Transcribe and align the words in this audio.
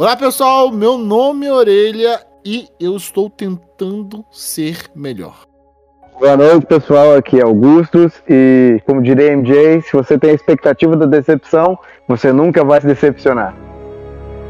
Olá 0.00 0.14
pessoal, 0.16 0.70
meu 0.70 0.96
nome 0.96 1.46
é 1.46 1.52
Orelha 1.52 2.20
e 2.46 2.68
eu 2.78 2.96
estou 2.96 3.28
tentando 3.28 4.24
ser 4.30 4.84
melhor. 4.94 5.40
Boa 6.20 6.36
noite 6.36 6.66
pessoal, 6.66 7.16
aqui 7.16 7.40
é 7.40 7.42
Augustus 7.42 8.12
e 8.30 8.80
como 8.86 9.02
diria 9.02 9.36
MJ, 9.36 9.82
se 9.82 9.92
você 9.92 10.16
tem 10.16 10.30
a 10.30 10.34
expectativa 10.34 10.94
da 10.94 11.04
decepção, 11.04 11.76
você 12.06 12.32
nunca 12.32 12.64
vai 12.64 12.80
se 12.80 12.86
decepcionar. 12.86 13.56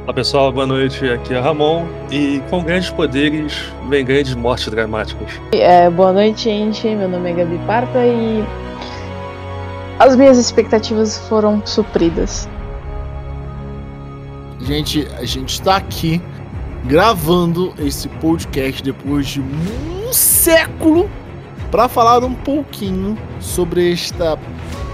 Olá 0.04 0.12
pessoal, 0.12 0.53
boa 0.53 0.66
noite, 0.66 1.08
aqui 1.08 1.32
é 1.32 1.40
Ramon 1.40 1.86
e 2.10 2.42
com 2.50 2.62
grandes 2.62 2.90
poderes 2.90 3.72
vem 3.88 4.04
grandes 4.04 4.34
mortes 4.34 4.68
dramáticas. 4.68 5.40
É, 5.52 5.88
boa 5.88 6.12
noite 6.12 6.42
gente, 6.42 6.86
meu 6.94 7.08
nome 7.08 7.30
é 7.30 7.32
Gabi 7.32 7.58
Parpa 7.66 8.04
e 8.04 8.44
as 9.98 10.14
minhas 10.14 10.36
expectativas 10.36 11.16
foram 11.26 11.64
supridas. 11.64 12.46
Gente, 14.61 15.06
a 15.16 15.25
gente 15.25 15.50
está 15.50 15.77
aqui 15.77 16.20
gravando 16.84 17.72
esse 17.79 18.08
podcast 18.08 18.82
depois 18.82 19.26
de 19.26 19.40
um 19.40 20.12
século 20.12 21.08
para 21.71 21.89
falar 21.89 22.25
um 22.25 22.34
pouquinho 22.34 23.17
sobre 23.40 23.93
esta 23.93 24.39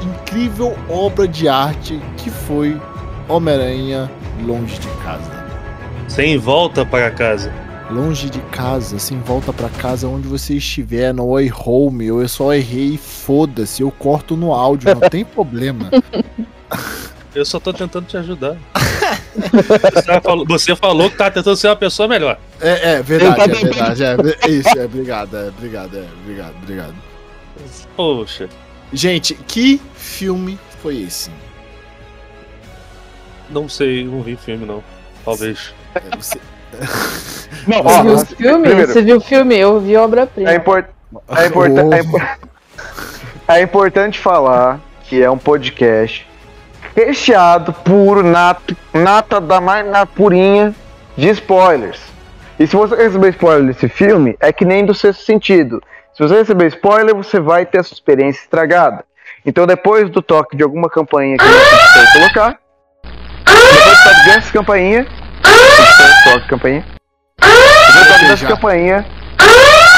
incrível 0.02 0.76
obra 0.88 1.26
de 1.26 1.48
arte 1.48 2.00
que 2.16 2.30
foi 2.30 2.80
Homem-Aranha 3.28 4.10
Longe 4.44 4.78
de 4.78 4.88
Casa. 5.02 5.44
Sem 6.08 6.36
volta 6.36 6.84
para 6.84 7.10
casa. 7.10 7.52
Longe 7.90 8.28
de 8.28 8.40
casa, 8.40 8.98
sem 8.98 9.18
volta 9.20 9.52
para 9.52 9.68
casa, 9.68 10.08
onde 10.08 10.26
você 10.26 10.54
estiver, 10.54 11.12
no 11.12 11.26
Oi 11.26 11.50
Home, 11.54 12.06
eu 12.06 12.26
só 12.28 12.52
errei, 12.52 12.96
foda-se, 12.96 13.82
eu 13.82 13.90
corto 13.90 14.36
no 14.36 14.52
áudio, 14.52 14.94
não 14.94 15.08
tem 15.08 15.24
problema. 15.24 15.90
Eu 17.34 17.44
só 17.44 17.60
tô 17.60 17.72
tentando 17.72 18.06
te 18.06 18.16
ajudar. 18.16 18.56
você, 19.34 20.20
falou, 20.20 20.46
você 20.46 20.76
falou 20.76 21.10
que 21.10 21.16
tá 21.16 21.30
tentando 21.30 21.56
ser 21.56 21.68
uma 21.68 21.76
pessoa 21.76 22.08
melhor. 22.08 22.38
É, 22.60 22.94
é 22.94 23.02
verdade, 23.02 23.42
é 23.42 23.46
verdade. 23.46 24.04
É, 24.04 24.46
é, 24.46 24.50
isso, 24.50 24.78
é, 24.78 24.84
obrigado, 24.84 25.36
é, 25.36 25.48
obrigado, 25.48 25.96
é, 25.98 26.04
obrigado, 26.22 26.54
obrigado. 26.62 26.94
Poxa. 27.96 28.48
Gente, 28.92 29.34
que 29.34 29.80
filme 29.94 30.58
foi 30.80 31.02
esse? 31.02 31.30
Não 33.50 33.68
sei, 33.68 34.04
não 34.04 34.22
vi 34.22 34.36
filme 34.36 34.64
não. 34.64 34.82
Talvez. 35.24 35.74
É, 35.94 36.16
você... 36.16 36.40
não, 37.66 37.82
você 37.82 38.02
viu 38.02 38.14
o 38.14 38.26
filme? 38.26 38.66
Primeiro, 38.66 38.92
você 38.92 39.02
viu 39.02 39.16
o 39.16 39.20
filme? 39.20 39.56
Eu 39.56 39.80
vi 39.80 39.96
obra-prima. 39.96 40.50
É, 40.50 40.56
import... 40.56 40.86
é, 41.36 41.46
import... 41.46 41.72
oh. 41.72 41.94
é, 41.94 42.00
import... 42.00 42.24
é 43.48 43.62
importante 43.62 44.18
falar 44.18 44.80
que 45.04 45.22
é 45.22 45.30
um 45.30 45.38
podcast 45.38 46.26
recheado, 46.94 47.72
puro, 47.72 48.22
nato, 48.22 48.76
nata 48.92 49.40
da 49.40 49.60
mais 49.60 49.86
na 49.86 50.06
purinha 50.06 50.74
de 51.16 51.28
spoilers. 51.30 52.00
E 52.58 52.66
se 52.66 52.76
você 52.76 52.94
receber 52.94 53.30
spoiler 53.30 53.66
desse 53.66 53.88
filme, 53.88 54.36
é 54.40 54.52
que 54.52 54.64
nem 54.64 54.84
do 54.86 54.94
sexto 54.94 55.24
sentido. 55.24 55.82
Se 56.14 56.22
você 56.22 56.36
receber 56.36 56.66
spoiler, 56.68 57.14
você 57.14 57.40
vai 57.40 57.66
ter 57.66 57.80
a 57.80 57.82
sua 57.82 57.94
experiência 57.94 58.40
estragada. 58.42 59.04
Então, 59.44 59.66
depois 59.66 60.08
do 60.08 60.22
toque 60.22 60.56
de 60.56 60.62
alguma 60.62 60.88
campainha 60.88 61.36
que 61.36 61.44
você 61.44 61.98
pode 61.98 62.12
colocar, 62.12 62.58
depois 63.02 63.98
do 63.98 64.04
toque 64.04 64.24
dessa 64.26 64.52
campainha, 64.52 65.06
toque 66.24 66.40
de 66.40 66.48
campainha, 66.48 66.84
depois 67.40 68.06
do 68.06 68.12
toque 68.12 68.24
dessa 68.26 68.46
campainha, 68.46 69.06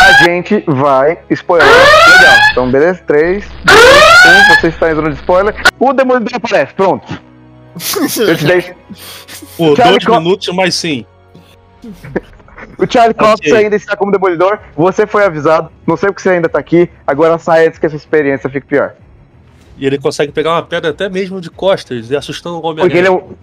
a 0.06 0.24
gente 0.24 0.64
vai 0.66 1.18
spoiler. 1.30 1.68
Legal. 1.68 2.36
Então, 2.50 2.70
beleza? 2.70 3.02
3, 3.06 3.44
2, 3.64 4.05
1, 4.30 4.54
você 4.54 4.68
está 4.68 4.90
em 4.90 4.94
zona 4.94 5.10
de 5.10 5.16
spoiler. 5.16 5.54
O 5.78 5.92
Demolidor 5.92 6.34
aparece, 6.34 6.74
pronto. 6.74 7.20
Eu 8.18 8.36
te 8.36 8.44
dei. 8.44 8.62
Pô, 9.56 9.74
dois 9.74 10.04
Co 10.04 10.18
minutos, 10.20 10.48
mas 10.54 10.74
sim. 10.74 11.04
O 12.78 12.90
Charlie 12.90 13.14
Cox 13.14 13.34
okay. 13.34 13.56
ainda 13.56 13.76
está 13.76 13.96
como 13.96 14.12
Demolidor. 14.12 14.58
Você 14.76 15.06
foi 15.06 15.24
avisado. 15.24 15.70
Não 15.86 15.96
sei 15.96 16.08
porque 16.08 16.22
você 16.22 16.30
ainda 16.30 16.46
está 16.46 16.58
aqui. 16.58 16.88
Agora 17.06 17.38
sai 17.38 17.66
antes 17.66 17.78
que 17.78 17.86
essa 17.86 17.96
experiência 17.96 18.48
fique 18.50 18.66
pior. 18.66 18.94
E 19.78 19.86
ele 19.86 19.98
consegue 19.98 20.32
pegar 20.32 20.52
uma 20.52 20.62
pedra 20.62 20.90
até 20.90 21.08
mesmo 21.08 21.40
de 21.40 21.50
costas 21.50 22.10
e 22.10 22.16
assustando 22.16 22.56
o 22.56 22.66
homem 22.66 22.82
porque 22.82 22.96
ele, 22.96 23.08
é 23.08 23.10
um, 23.10 23.34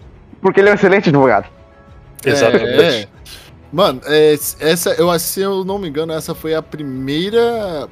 porque 0.41 0.59
ele 0.59 0.69
é 0.69 0.71
um 0.71 0.75
excelente 0.75 1.09
advogado. 1.09 1.47
Exatamente. 2.25 2.81
É, 2.81 3.01
é. 3.01 3.07
Mano, 3.71 4.01
é, 4.05 4.33
essa, 4.33 4.91
eu, 4.91 5.17
se 5.19 5.41
eu 5.41 5.63
não 5.63 5.77
me 5.77 5.89
engano, 5.89 6.13
essa 6.13 6.33
foi 6.33 6.53
a 6.53 6.61
primeira 6.61 7.87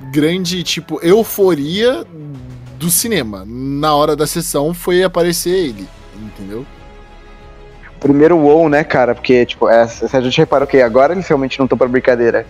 grande, 0.00 0.62
tipo, 0.62 1.00
euforia 1.02 2.04
do 2.78 2.90
cinema. 2.90 3.44
Na 3.46 3.94
hora 3.94 4.14
da 4.14 4.26
sessão 4.26 4.72
foi 4.74 5.02
aparecer 5.02 5.50
ele, 5.50 5.88
entendeu? 6.14 6.66
Primeiro 8.00 8.36
WoW, 8.36 8.68
né, 8.68 8.84
cara? 8.84 9.14
Porque, 9.14 9.46
tipo, 9.46 9.68
essa, 9.68 10.16
a 10.16 10.20
gente 10.20 10.38
reparou 10.38 10.66
que 10.66 10.80
agora 10.80 11.12
eles 11.12 11.26
realmente 11.26 11.58
não 11.58 11.64
estão 11.64 11.78
pra 11.78 11.88
brincadeira. 11.88 12.46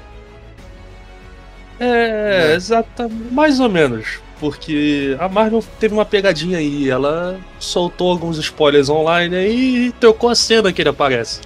É, 1.79 2.51
é, 2.51 2.55
exatamente. 2.55 3.33
Mais 3.33 3.61
ou 3.61 3.69
menos. 3.69 4.19
Porque 4.41 5.17
a 5.19 5.29
Marvel 5.29 5.65
teve 5.79 5.95
uma 5.95 6.05
pegadinha 6.05 6.59
aí. 6.59 6.91
Ela 6.91 7.39
soltou 7.59 8.11
alguns 8.11 8.39
spoilers 8.39 8.89
online 8.89 9.35
aí 9.35 9.87
e 9.87 9.93
trocou 9.93 10.29
a 10.29 10.35
cena 10.35 10.73
que 10.73 10.83
ele 10.83 10.91
aparece. 10.91 11.41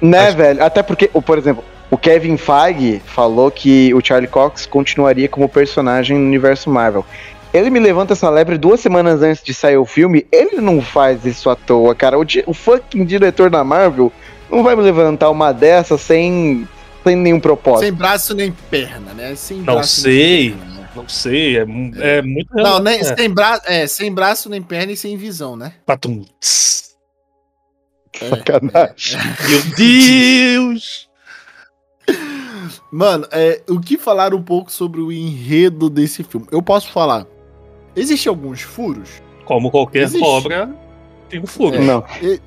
Né, 0.00 0.28
Acho... 0.28 0.36
velho? 0.36 0.64
Até 0.64 0.82
porque, 0.82 1.08
por 1.08 1.38
exemplo, 1.38 1.64
o 1.92 1.98
Kevin 1.98 2.38
Feige 2.38 3.02
falou 3.04 3.50
que 3.50 3.92
o 3.92 4.02
Charlie 4.02 4.26
Cox 4.26 4.64
continuaria 4.64 5.28
como 5.28 5.46
personagem 5.46 6.16
no 6.16 6.24
universo 6.24 6.70
Marvel. 6.70 7.04
Ele 7.52 7.68
me 7.68 7.78
levanta 7.78 8.14
essa 8.14 8.30
lebre 8.30 8.56
duas 8.56 8.80
semanas 8.80 9.20
antes 9.20 9.44
de 9.44 9.52
sair 9.52 9.76
o 9.76 9.84
filme. 9.84 10.26
Ele 10.32 10.58
não 10.58 10.80
faz 10.80 11.26
isso 11.26 11.50
à 11.50 11.54
toa, 11.54 11.94
cara. 11.94 12.18
O, 12.18 12.24
o 12.46 12.54
fucking 12.54 13.04
diretor 13.04 13.50
da 13.50 13.62
Marvel 13.62 14.10
não 14.50 14.62
vai 14.62 14.74
me 14.74 14.80
levantar 14.80 15.28
uma 15.28 15.52
dessa 15.52 15.98
sem, 15.98 16.66
sem 17.04 17.14
nenhum 17.14 17.38
propósito. 17.38 17.84
Sem 17.84 17.92
braço 17.92 18.34
nem 18.34 18.50
perna, 18.70 19.12
né? 19.12 19.34
Sem 19.34 19.58
não 19.58 19.82
sei. 19.82 20.52
Perna, 20.52 20.64
né? 20.64 20.88
Não 20.96 21.06
sei, 21.06 21.58
é, 21.58 21.60
é 21.60 22.22
muito. 22.22 22.54
Não, 22.54 22.78
nem, 22.78 23.00
é. 23.00 23.04
Sem, 23.04 23.28
bra 23.28 23.60
é, 23.66 23.86
sem 23.86 24.10
braço 24.10 24.48
nem 24.48 24.62
perna 24.62 24.92
e 24.92 24.96
sem 24.96 25.14
visão, 25.18 25.56
né? 25.56 25.74
Patum. 25.84 26.24
É, 28.18 28.28
Sacanagem. 28.30 29.20
É. 29.20 29.48
Meu 29.48 29.62
Deus! 29.76 31.11
Mano, 32.92 33.26
é, 33.32 33.62
o 33.70 33.80
que 33.80 33.96
falar 33.96 34.34
um 34.34 34.42
pouco 34.42 34.70
sobre 34.70 35.00
o 35.00 35.10
enredo 35.10 35.88
desse 35.88 36.22
filme? 36.22 36.46
Eu 36.50 36.62
posso 36.62 36.92
falar. 36.92 37.26
Existem 37.96 38.28
alguns 38.28 38.60
furos? 38.60 39.22
Como 39.46 39.70
qualquer 39.70 40.02
Existe. 40.02 40.22
obra, 40.22 40.70
tem 41.30 41.40
um 41.40 41.46
furo. 41.46 41.76
É, 41.76 41.80
não. 41.80 42.04
E, 42.20 42.38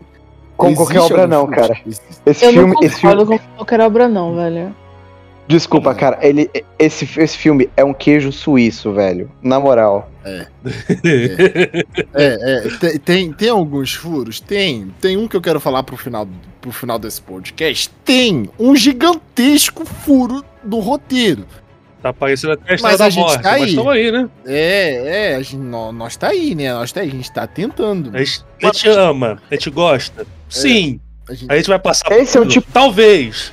Como 0.56 0.76
qualquer 0.76 1.00
obra, 1.00 1.26
não, 1.26 1.48
furos? 1.48 1.56
cara. 1.68 1.82
Esse 2.28 2.46
Eu 2.46 2.52
filme, 2.52 2.74
não 2.76 2.80
esse 2.84 3.00
filme... 3.02 3.26
com 3.26 3.40
qualquer 3.56 3.82
obra, 3.82 4.08
não, 4.08 4.36
velho. 4.36 4.76
Desculpa, 5.48 5.94
cara, 5.94 6.18
ele, 6.22 6.50
esse, 6.80 7.08
esse 7.20 7.38
filme 7.38 7.70
é 7.78 7.84
um 7.84 7.94
queijo 7.94 8.32
suíço, 8.32 8.92
velho. 8.92 9.32
Na 9.42 9.60
moral. 9.60 10.10
É. 10.24 10.48
É, 12.14 12.24
é, 12.24 12.68
é. 12.68 13.00
Tem, 13.00 13.32
tem 13.32 13.50
alguns 13.50 13.94
furos? 13.94 14.40
Tem. 14.40 14.92
Tem 15.00 15.18
um 15.18 15.28
que 15.28 15.36
eu 15.36 15.42
quero 15.42 15.60
falar 15.60 15.84
pro 15.84 15.98
final, 15.98 16.28
pro 16.62 16.72
final 16.72 16.98
desse 16.98 17.22
podcast. 17.22 17.90
Tem 18.04 18.50
um 18.58 18.76
gigantesco 18.76 19.86
furo 19.86 20.44
do 20.64 20.80
roteiro. 20.80 21.46
Tá 22.02 22.14
parecendo 22.14 22.54
até 22.54 22.76
a 22.76 22.78
mas 22.82 23.02
a 23.02 23.10
gente 23.10 23.24
morte, 23.24 23.42
tá 23.42 23.52
aí. 23.52 23.76
mas 23.76 23.88
aí, 23.88 24.12
né? 24.12 24.30
É, 24.46 25.32
é, 25.32 25.36
a 25.36 25.42
gente, 25.42 25.58
nós, 25.58 25.94
nós 25.94 26.16
tá 26.16 26.28
aí, 26.28 26.56
né? 26.56 26.74
Nós 26.74 26.92
tá 26.92 27.02
aí, 27.02 27.10
a 27.10 27.12
gente 27.12 27.32
tá 27.32 27.48
tentando. 27.48 28.16
A 28.16 28.24
gente, 28.24 28.46
a 28.62 28.66
gente 28.68 28.90
ama, 28.90 29.42
a 29.50 29.54
gente 29.56 29.70
gosta. 29.70 30.22
É, 30.22 30.26
Sim. 30.48 31.00
A 31.28 31.34
gente... 31.34 31.52
a 31.52 31.58
gente, 31.58 31.68
vai 31.68 31.80
passar 31.80 32.12
Esse 32.12 32.38
é 32.38 32.42
o 32.42 32.48
tipo... 32.48 32.72
Talvez. 32.72 33.52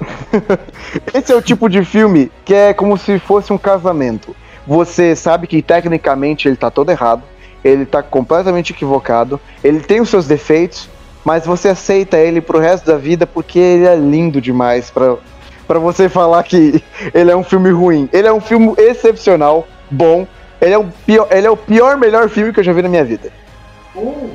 Esse 1.12 1.32
é 1.32 1.36
o 1.36 1.42
tipo 1.42 1.68
de 1.68 1.84
filme 1.84 2.30
que 2.44 2.54
é 2.54 2.74
como 2.74 2.96
se 2.98 3.18
fosse 3.18 3.52
um 3.52 3.58
casamento. 3.58 4.34
Você 4.66 5.14
sabe 5.14 5.46
que 5.46 5.62
tecnicamente 5.62 6.48
ele 6.48 6.56
tá 6.56 6.70
todo 6.70 6.90
errado, 6.90 7.22
ele 7.62 7.84
tá 7.84 8.02
completamente 8.02 8.72
equivocado, 8.72 9.40
ele 9.62 9.80
tem 9.80 10.00
os 10.00 10.08
seus 10.08 10.26
defeitos, 10.26 10.88
mas 11.24 11.46
você 11.46 11.68
aceita 11.68 12.18
ele 12.18 12.40
pro 12.40 12.58
resto 12.58 12.86
da 12.86 12.96
vida 12.96 13.26
porque 13.26 13.58
ele 13.58 13.86
é 13.86 13.96
lindo 13.96 14.40
demais 14.40 14.90
para 14.90 15.16
para 15.66 15.78
você 15.78 16.10
falar 16.10 16.42
que 16.42 16.82
ele 17.14 17.30
é 17.30 17.36
um 17.36 17.42
filme 17.42 17.70
ruim. 17.70 18.08
Ele 18.12 18.28
é 18.28 18.32
um 18.32 18.40
filme 18.40 18.74
excepcional, 18.76 19.66
bom. 19.90 20.26
Ele 20.60 20.74
é 20.74 20.78
o 20.78 20.84
pior, 20.84 21.28
ele 21.30 21.46
é 21.46 21.50
o 21.50 21.56
pior 21.56 21.96
melhor 21.96 22.28
filme 22.28 22.52
que 22.52 22.60
eu 22.60 22.64
já 22.64 22.72
vi 22.72 22.82
na 22.82 22.88
minha 22.88 23.04
vida. 23.04 23.32
Uh. 23.94 24.30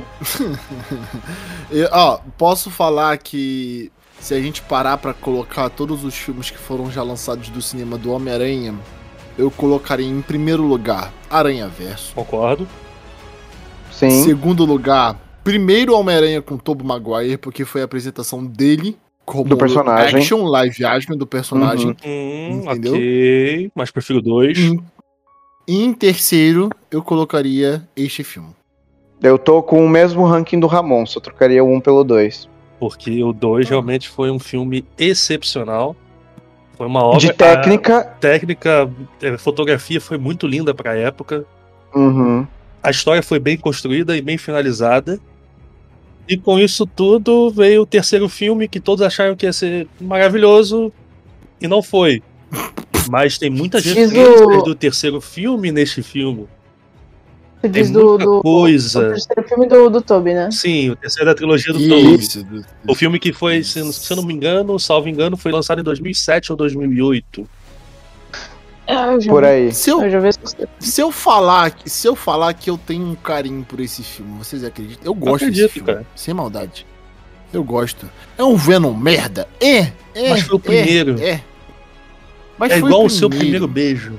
eu, 1.70 1.88
ó, 1.92 2.18
posso 2.36 2.70
falar 2.70 3.16
que 3.18 3.90
se 4.20 4.34
a 4.34 4.40
gente 4.40 4.62
parar 4.62 4.98
para 4.98 5.14
colocar 5.14 5.68
todos 5.70 6.04
os 6.04 6.14
filmes 6.14 6.50
que 6.50 6.58
foram 6.58 6.90
já 6.90 7.02
lançados 7.02 7.48
do 7.48 7.62
cinema 7.62 7.96
do 7.96 8.12
Homem-Aranha, 8.12 8.74
eu 9.38 9.50
colocaria 9.50 10.06
em 10.06 10.20
primeiro 10.20 10.62
lugar 10.62 11.12
Aranha 11.28 11.66
Verso. 11.66 12.14
Concordo. 12.14 12.68
Sim. 13.90 14.22
Segundo 14.22 14.64
lugar, 14.64 15.18
primeiro 15.42 15.94
Homem-Aranha 15.94 16.42
com 16.42 16.58
Tobey 16.58 16.86
Maguire, 16.86 17.38
porque 17.38 17.64
foi 17.64 17.80
a 17.80 17.84
apresentação 17.84 18.44
dele 18.44 18.96
como 19.24 19.48
do 19.48 19.56
personagem. 19.56 20.20
action 20.20 20.44
live 20.44 20.84
action 20.84 21.16
do 21.16 21.26
personagem. 21.26 21.96
Uhum. 22.04 22.62
entendeu? 22.64 22.92
Ok, 22.92 23.70
mas 23.74 23.90
prefiro 23.90 24.20
dois. 24.20 24.58
E 25.68 25.84
em 25.84 25.92
terceiro, 25.92 26.68
eu 26.90 27.02
colocaria 27.02 27.88
este 27.96 28.24
filme. 28.24 28.50
Eu 29.22 29.38
tô 29.38 29.62
com 29.62 29.84
o 29.84 29.88
mesmo 29.88 30.24
ranking 30.24 30.58
do 30.58 30.66
Ramon, 30.66 31.06
só 31.06 31.20
trocaria 31.20 31.62
o 31.62 31.72
1 31.72 31.80
pelo 31.80 32.02
2. 32.02 32.49
Porque 32.80 33.22
o 33.22 33.32
2 33.32 33.68
realmente 33.68 34.08
foi 34.08 34.30
um 34.30 34.38
filme 34.38 34.84
excepcional. 34.98 35.94
Foi 36.76 36.86
uma 36.86 37.04
obra. 37.04 37.18
De 37.20 37.32
técnica. 37.32 37.98
A 37.98 38.04
técnica, 38.04 38.90
a 39.34 39.38
fotografia 39.38 40.00
foi 40.00 40.16
muito 40.16 40.46
linda 40.46 40.72
pra 40.74 40.96
época. 40.96 41.44
Uhum. 41.94 42.46
A 42.82 42.90
história 42.90 43.22
foi 43.22 43.38
bem 43.38 43.56
construída 43.58 44.16
e 44.16 44.22
bem 44.22 44.38
finalizada. 44.38 45.20
E 46.26 46.38
com 46.38 46.58
isso 46.58 46.86
tudo 46.86 47.50
veio 47.50 47.82
o 47.82 47.86
terceiro 47.86 48.28
filme 48.28 48.66
que 48.66 48.80
todos 48.80 49.04
acharam 49.04 49.36
que 49.36 49.44
ia 49.44 49.52
ser 49.52 49.86
maravilhoso 50.00 50.90
e 51.60 51.68
não 51.68 51.82
foi. 51.82 52.22
Mas 53.10 53.36
tem 53.36 53.50
muitas 53.50 53.82
Diz 53.82 53.94
referências 53.94 54.40
o- 54.40 54.62
do 54.62 54.74
terceiro 54.74 55.20
filme 55.20 55.70
neste 55.70 56.02
filme. 56.02 56.46
Você 57.60 57.68
Tem 57.68 57.82
diz 57.82 57.90
do, 57.90 58.08
muita 58.08 58.24
do, 58.24 58.40
coisa. 58.40 59.00
do 59.02 59.08
terceiro 59.10 59.48
filme 59.48 59.66
do, 59.68 59.90
do 59.90 60.00
Toby, 60.00 60.32
né? 60.32 60.50
Sim, 60.50 60.90
o 60.90 60.96
terceiro 60.96 61.26
da 61.26 61.34
trilogia 61.34 61.72
do 61.74 61.78
Toby. 61.78 62.14
Isso. 62.14 62.46
O 62.88 62.94
filme 62.94 63.18
que 63.18 63.34
foi, 63.34 63.62
se, 63.62 63.92
se 63.92 64.10
eu 64.12 64.16
não 64.16 64.24
me 64.24 64.32
engano, 64.32 64.78
salvo 64.78 65.08
engano, 65.08 65.36
foi 65.36 65.52
lançado 65.52 65.78
em 65.80 65.84
2007 65.84 66.52
ou 66.52 66.56
2008. 66.56 67.46
Ah, 68.86 69.12
eu 69.12 69.20
já 69.20 69.30
Por 69.30 69.44
aí. 69.44 69.72
Se 69.72 69.90
eu, 69.90 70.02
Eu 70.02 70.20
se 70.80 71.00
eu 71.00 71.12
falar, 71.12 71.70
que- 71.70 71.88
se 71.88 72.08
eu 72.08 72.16
falar 72.16 72.52
que 72.54 72.68
eu 72.70 72.78
tenho 72.78 73.06
um 73.06 73.14
carinho 73.14 73.62
por 73.62 73.78
esse 73.78 74.02
filme, 74.02 74.38
vocês 74.38 74.64
acreditam? 74.64 75.04
Eu 75.04 75.14
gosto 75.14 75.36
acredito, 75.44 75.62
desse 75.62 75.74
filme, 75.74 75.86
cara. 75.92 76.06
sem 76.16 76.34
maldade. 76.34 76.86
Eu 77.52 77.62
gosto. 77.62 78.08
É 78.38 78.42
um 78.42 78.56
Venom 78.56 78.94
merda. 78.94 79.46
É, 79.60 79.92
é. 80.14 80.30
Mas 80.30 80.42
foi 80.42 80.56
o 80.56 80.58
é, 80.58 80.60
primeiro. 80.60 81.20
É. 81.22 81.40
Mas 82.58 82.72
É 82.72 82.80
foi 82.80 82.88
igual 82.88 83.04
o 83.04 83.10
seu 83.10 83.28
primeiro 83.28 83.68
beijo. 83.68 84.18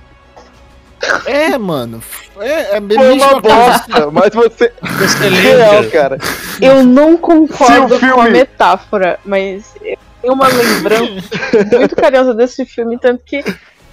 É, 1.26 1.58
mano. 1.58 2.02
É, 2.40 2.78
é 2.78 2.82
Foi 2.82 3.12
uma 3.14 3.40
bosta, 3.42 4.12
mas 4.12 4.34
você. 4.34 4.72
Você 5.00 5.28
Real, 5.30 5.74
lembra? 5.82 5.90
cara. 5.92 6.18
Eu 6.62 6.84
não 6.84 7.18
concordo 7.18 7.96
o 7.96 8.00
com 8.00 8.06
a 8.06 8.14
filme- 8.24 8.30
metáfora, 8.32 9.20
mas 9.26 9.74
eu 9.84 9.98
tenho 10.22 10.34
uma 10.34 10.48
lembrança 10.48 11.24
muito 11.78 11.96
carinhosa 11.96 12.34
desse 12.34 12.66
filme, 12.66 12.98
tanto 13.00 13.22
que 13.26 13.44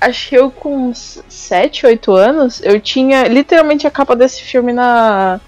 acho 0.00 0.28
que 0.28 0.34
eu 0.36 0.50
com 0.50 0.88
uns 0.90 1.22
7, 1.28 1.86
8 1.86 2.12
anos, 2.12 2.60
eu 2.62 2.80
tinha 2.80 3.26
literalmente 3.26 3.86
a 3.86 3.90
capa 3.90 4.14
desse 4.14 4.42
filme 4.42 4.72
na 4.72 5.40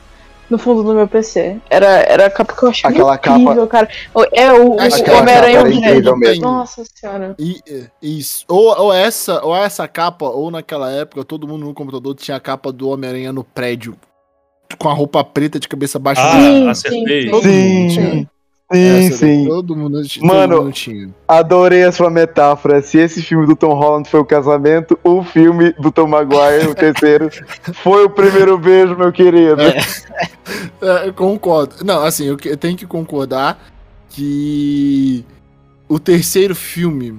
no 0.51 0.59
fundo 0.59 0.83
do 0.83 0.93
meu 0.93 1.07
PC. 1.07 1.59
Era, 1.71 1.87
era 1.87 2.27
a 2.27 2.31
capa 2.31 2.55
que 2.55 2.63
eu 2.63 2.69
achava 2.69 2.93
Aquela 2.95 3.15
incrível, 3.39 3.67
cara. 3.67 3.89
O- 4.15 4.25
É 4.33 4.53
o, 4.53 4.73
o 4.73 4.77
Homem-Aranha 4.77 5.63
capa 6.03 6.17
mesmo. 6.17 6.43
Nossa 6.43 6.85
senhora. 6.95 7.35
E, 7.39 7.61
é, 7.69 7.85
isso. 8.03 8.45
Ou, 8.49 8.67
ou 8.79 8.93
essa, 8.93 9.45
ou 9.45 9.57
essa 9.57 9.87
capa, 9.87 10.27
ou 10.27 10.51
naquela 10.51 10.91
época, 10.91 11.25
todo 11.25 11.47
mundo 11.47 11.65
no 11.67 11.75
computador 11.75 12.15
tinha 12.15 12.37
a 12.37 12.41
capa 12.41 12.73
do 12.73 12.89
Homem-Aranha 12.89 13.33
no 13.33 13.45
prédio. 13.45 13.97
Com 14.79 14.89
a 14.89 14.93
roupa 14.93 15.25
preta 15.25 15.59
de 15.59 15.67
cabeça 15.69 15.99
baixa. 15.99 16.23
Ah, 16.23 16.33
Sim, 16.33 16.69
acertei. 16.69 17.31
sim, 17.43 17.91
Sim. 17.91 18.29
Sim, 18.73 19.11
sim. 19.13 19.45
Todo 19.47 19.75
mundo, 19.77 20.03
tinha- 20.05 20.27
Mano, 20.27 20.55
todo 20.57 20.65
mundo 20.65 20.73
tinha. 20.75 21.11
Adorei 21.27 21.85
a 21.85 21.93
sua 21.93 22.09
metáfora. 22.11 22.81
Se 22.83 22.99
esse 22.99 23.21
filme 23.23 23.47
do 23.47 23.57
Tom 23.57 23.75
Holland 23.75 24.09
foi 24.09 24.21
o 24.21 24.25
casamento, 24.25 24.99
o 25.03 25.23
filme 25.25 25.73
do 25.73 25.91
Tom 25.91 26.07
Maguire, 26.07 26.69
o 26.69 26.75
terceiro, 26.75 27.29
foi 27.83 28.05
o 28.05 28.11
primeiro 28.11 28.57
beijo, 28.59 28.97
meu 28.97 29.11
querido. 29.13 29.61
É, 30.81 31.09
eu 31.09 31.13
concordo. 31.15 31.85
Não, 31.85 32.03
assim, 32.05 32.27
eu, 32.27 32.37
tenho 32.57 32.77
que 32.77 32.87
concordar 32.87 33.59
que 34.09 35.25
o 35.89 35.99
terceiro 35.99 36.55
filme 36.55 37.19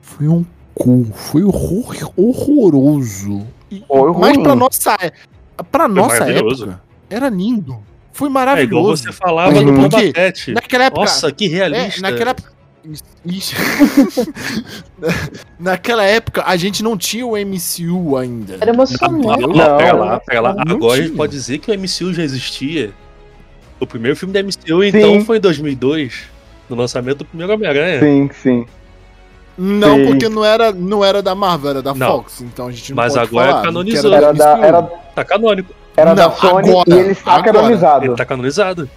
foi 0.00 0.28
um 0.28 0.44
cu, 0.74 1.06
foi 1.14 1.42
horror, 1.42 1.94
horroroso. 2.16 3.46
E- 3.70 3.82
Foi 3.88 4.12
Mas 4.12 4.36
pra 4.38 4.54
nossa, 4.54 4.96
é- 5.00 5.12
pra 5.70 5.88
nossa 5.88 6.30
época, 6.30 6.80
era 7.10 7.28
lindo. 7.28 7.78
Foi 8.16 8.28
É 8.28 8.30
igual 8.30 8.46
maravilhoso. 8.46 9.02
você 9.02 9.12
falava 9.12 9.52
Mas 9.52 9.64
do. 9.64 9.72
Naquela 10.54 10.84
época. 10.84 11.00
Nossa, 11.02 11.30
que 11.30 11.44
é, 11.44 11.48
realista. 11.48 12.00
naquela 12.00 12.30
época. 12.30 12.56
Naquela 15.58 16.04
época 16.04 16.44
a 16.46 16.56
gente 16.56 16.82
não 16.84 16.96
tinha 16.96 17.26
o 17.26 17.32
MCU 17.36 18.16
ainda. 18.16 18.58
Era 18.60 18.70
emocionante. 18.72 19.26
não, 19.40 19.52
lá, 19.52 20.20
pera 20.20 20.40
lá. 20.40 20.54
Não 20.64 20.76
Agora 20.76 20.94
a 20.94 20.96
gente 20.98 21.06
tinha. 21.08 21.16
pode 21.16 21.32
dizer 21.32 21.58
que 21.58 21.70
o 21.70 21.74
MCU 21.78 22.14
já 22.14 22.22
existia. 22.22 22.92
O 23.80 23.86
primeiro 23.86 24.16
filme 24.16 24.32
da 24.32 24.40
MCU, 24.42 24.84
então, 24.84 25.20
foi 25.24 25.36
em 25.38 25.40
2002. 25.40 26.22
No 26.70 26.76
lançamento 26.76 27.18
do 27.18 27.24
primeiro 27.24 27.52
Homem-Aranha. 27.52 28.00
Sim, 28.00 28.30
sim. 28.42 28.66
Não, 29.58 29.96
Sim. 29.96 30.06
porque 30.06 30.28
não 30.28 30.44
era, 30.44 30.70
não 30.70 31.04
era 31.04 31.22
da 31.22 31.34
Marvel, 31.34 31.70
era 31.70 31.82
da 31.82 31.94
Não. 31.94 32.06
Fox. 32.06 32.42
Então 32.42 32.66
a 32.68 32.70
gente 32.72 32.90
não 32.92 32.96
Mas 32.96 33.14
pode 33.14 33.26
agora 33.26 33.50
falar, 33.50 33.62
canonizou. 33.62 34.12
Era 34.14 34.32
do 34.32 34.38
da, 34.38 34.58
era, 34.58 34.82
Tá 35.14 35.24
canônico. 35.24 35.74
Era 35.96 36.14
da 36.14 36.28
Não, 36.28 36.36
Sony 36.36 36.68
agora, 36.70 36.90
e 36.90 36.98
ele 36.98 37.12
está 37.12 37.32
agora. 37.36 37.52
canonizado. 37.52 38.04
Ele 38.04 38.14
tá 38.16 38.24
canonizado. 38.24 38.90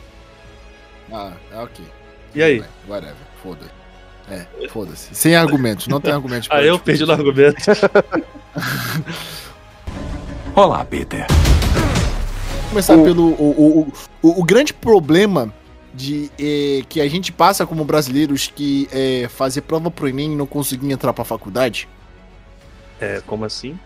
Ah, 1.11 1.31
é 1.51 1.57
ok. 1.57 1.85
E 2.35 2.43
aí? 2.43 2.59
Vai, 2.59 2.69
Whatever, 2.87 3.15
foda-se. 3.41 3.71
É, 4.31 4.45
foda-se. 4.69 5.15
Sem 5.15 5.35
argumentos, 5.35 5.87
não 5.87 5.99
tem 5.99 6.11
argumentos. 6.13 6.47
pra 6.47 6.57
Aí 6.59 6.67
eu 6.67 6.77
perdi 6.77 7.05
no 7.05 7.11
argumento. 7.11 7.57
Olá, 10.55 10.83
Peter. 10.85 11.25
começar 12.69 12.95
O- 12.95 13.03
pelo. 13.03 13.23
O, 13.33 13.49
o, 13.81 13.93
o, 14.21 14.41
o 14.41 14.43
grande 14.43 14.73
problema 14.73 15.51
de 15.93 16.29
eh, 16.39 16.83
que 16.87 17.01
a 17.01 17.07
gente 17.09 17.31
passa 17.31 17.65
como 17.65 17.83
brasileiros 17.83 18.51
que 18.53 18.87
é 18.91 19.27
fazer 19.27 19.61
prova 19.61 19.89
pro 19.89 20.07
Enem 20.07 20.33
e 20.33 20.35
não 20.35 20.45
conseguir 20.45 20.91
entrar 20.91 21.13
pra 21.13 21.23
faculdade. 21.25 21.87
É, 23.01 23.21
como 23.25 23.45
assim? 23.45 23.79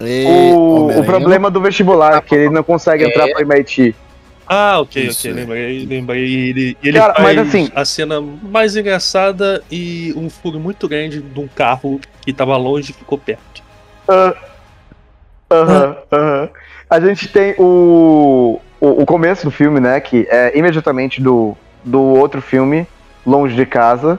É, 0.00 0.24
O, 0.52 1.00
o 1.00 1.04
problema 1.04 1.50
do 1.50 1.60
vestibular, 1.60 2.20
que 2.22 2.34
ele 2.34 2.50
não 2.50 2.62
consegue 2.62 3.04
É. 3.04 3.08
entrar 3.08 3.28
pro 3.28 3.40
MIT. 3.42 3.94
Ah, 4.46 4.78
ok, 4.80 5.02
Isso, 5.06 5.26
ok. 5.28 5.30
é. 5.30 5.34
Lembrei, 5.34 5.86
lembrei. 5.86 6.24
Ele, 6.50 6.76
ele 6.82 6.98
Cara, 6.98 7.14
faz 7.14 7.36
mas 7.36 7.48
assim- 7.48 7.70
a 7.74 7.84
cena 7.84 8.20
mais 8.20 8.76
engraçada 8.76 9.62
e 9.70 10.12
um 10.16 10.30
furo 10.30 10.60
muito 10.60 10.86
grande 10.86 11.20
de 11.20 11.40
um 11.40 11.48
carro 11.48 12.00
que 12.22 12.32
tava 12.32 12.56
longe 12.56 12.90
e 12.92 12.94
ficou 12.94 13.18
perto. 13.18 13.62
Ah, 14.08 14.34
Aham, 15.50 15.96
aham. 16.12 16.48
A 16.90 17.00
gente 17.00 17.28
tem 17.28 17.54
o, 17.58 18.60
o, 18.80 19.02
o 19.02 19.06
começo 19.06 19.44
do 19.44 19.50
filme, 19.50 19.78
né? 19.80 20.00
Que 20.00 20.26
é 20.30 20.56
imediatamente 20.58 21.20
do, 21.20 21.56
do 21.84 22.00
outro 22.00 22.40
filme, 22.42 22.86
Longe 23.24 23.54
de 23.54 23.64
Casa, 23.66 24.18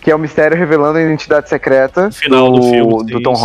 que 0.00 0.10
é 0.10 0.14
o 0.14 0.18
mistério 0.18 0.56
revelando 0.56 0.98
a 0.98 1.02
identidade 1.02 1.48
secreta 1.48 2.10
final 2.10 2.50
do 2.52 2.62
filme, 2.62 3.04
do 3.04 3.18
sim, 3.18 3.22
Tom 3.22 3.34
sim. 3.36 3.42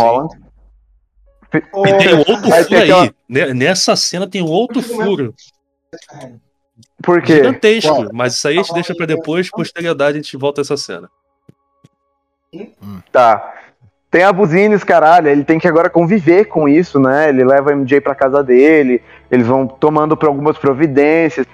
E 1.54 1.98
tem 1.98 2.14
um 2.14 2.18
outro 2.18 2.52
Aí 2.52 2.64
furo 2.64 2.68
tem 2.68 2.78
aí. 2.78 2.90
aquela- 2.90 3.14
né? 3.28 3.54
Nessa 3.54 3.94
cena 3.96 4.26
tem 4.28 4.42
um 4.42 4.46
outro 4.48 4.80
furo. 4.82 5.34
Por 7.02 7.20
quê? 7.22 7.36
Gigantesco. 7.36 8.08
Mas 8.12 8.34
isso 8.34 8.48
aí 8.48 8.58
a 8.58 8.62
gente 8.62 8.72
deixa 8.74 8.94
pra 8.94 9.06
depois, 9.06 9.50
posteridade, 9.50 10.18
a 10.18 10.22
gente 10.22 10.36
volta 10.36 10.60
a 10.60 10.62
essa 10.62 10.76
cena. 10.76 11.08
Tá. 13.10 13.54
Tem 14.10 14.24
a 14.24 14.32
buzines, 14.32 14.84
caralho, 14.84 15.28
ele 15.28 15.42
tem 15.42 15.58
que 15.58 15.66
agora 15.66 15.88
conviver 15.88 16.44
com 16.44 16.68
isso, 16.68 17.00
né? 17.00 17.30
Ele 17.30 17.44
leva 17.44 17.70
a 17.70 17.72
MJ 17.72 17.98
pra 18.00 18.14
casa 18.14 18.42
dele, 18.42 19.02
eles 19.30 19.46
vão 19.46 19.66
tomando 19.66 20.14
por 20.16 20.28
algumas 20.28 20.58
providências. 20.58 21.46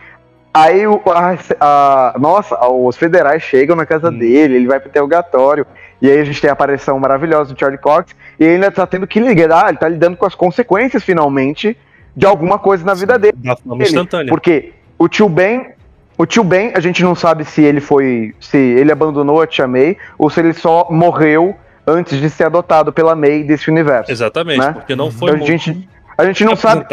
Aí, 0.53 0.85
o, 0.87 1.01
a, 1.07 1.37
a- 1.61 2.15
nossa, 2.19 2.59
os 2.69 2.97
federais 2.97 3.43
chegam 3.45 3.77
na 3.77 3.87
casa 3.87 4.09
Hum. 4.09 4.19
dele, 4.19 4.57
ele 4.57 4.67
vai 4.67 4.81
pro 4.81 4.89
interrogatório, 4.89 5.65
e 6.01 6.11
aí 6.11 6.21
a 6.21 6.25
gente 6.25 6.41
tem 6.41 6.49
a 6.51 6.53
aparição 6.53 6.99
maravilhosa 6.99 7.53
do 7.53 7.59
Charlie 7.59 7.79
Cox, 7.79 8.15
e 8.39 8.45
ele 8.45 8.55
ainda 8.55 8.71
tá 8.71 8.87
tendo 8.87 9.07
que 9.07 9.19
lidar, 9.19 9.69
ele 9.69 9.79
tá 9.79 9.89
lidando 9.89 10.17
com 10.17 10.27
as 10.27 10.35
consequências, 10.35 11.03
finalmente, 11.03 11.77
de 12.15 12.27
alguma 12.27 12.59
coisa 12.59 12.85
na 12.85 12.95
vida 12.95 13.19
dele. 13.19 13.37
Da 13.37 13.57
forma 13.57 13.83
instantânea. 13.83 14.29
Porque 14.29 14.73
o 14.99 15.09
tio 15.09 15.29
Ben, 15.29 15.69
o 16.17 16.27
tio 16.27 16.43
Ben, 16.43 16.73
a 16.75 16.81
gente 16.81 17.03
não 17.03 17.15
sabe 17.15 17.45
se 17.45 17.63
ele 17.63 17.81
foi, 17.81 18.35
se 18.41 18.57
ele 18.57 18.91
abandonou 18.91 19.41
a 19.41 19.47
tia 19.47 19.67
May 19.67 19.97
ou 20.19 20.29
se 20.29 20.41
ele 20.41 20.53
só 20.53 20.89
morreu 20.91 21.57
antes 21.87 22.21
de 22.21 22.29
ser 22.29 22.45
adotado 22.45 22.93
pela 22.93 23.15
May 23.15 23.43
desse 23.43 23.71
universo. 23.71 24.11
Exatamente, 24.11 24.61
né? 24.61 24.73
porque 24.73 24.95
não 24.95 25.11
foi 25.11 25.31
Então 25.31 25.43
a 25.43 25.47
gente, 25.47 25.89
a 26.17 26.25
gente 26.25 26.45
não 26.45 26.57
sabe, 26.57 26.87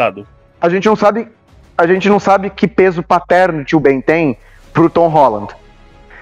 a 0.60 0.68
gente 0.68 0.86
não 0.86 0.96
sabe, 0.96 1.28
a 1.76 1.86
gente 1.86 2.08
não 2.08 2.20
sabe 2.20 2.50
que 2.50 2.66
peso 2.66 3.02
paterno 3.02 3.60
o 3.60 3.64
tio 3.64 3.80
Ben 3.80 4.00
tem 4.00 4.36
pro 4.72 4.88
Tom 4.88 5.08
Holland. 5.08 5.54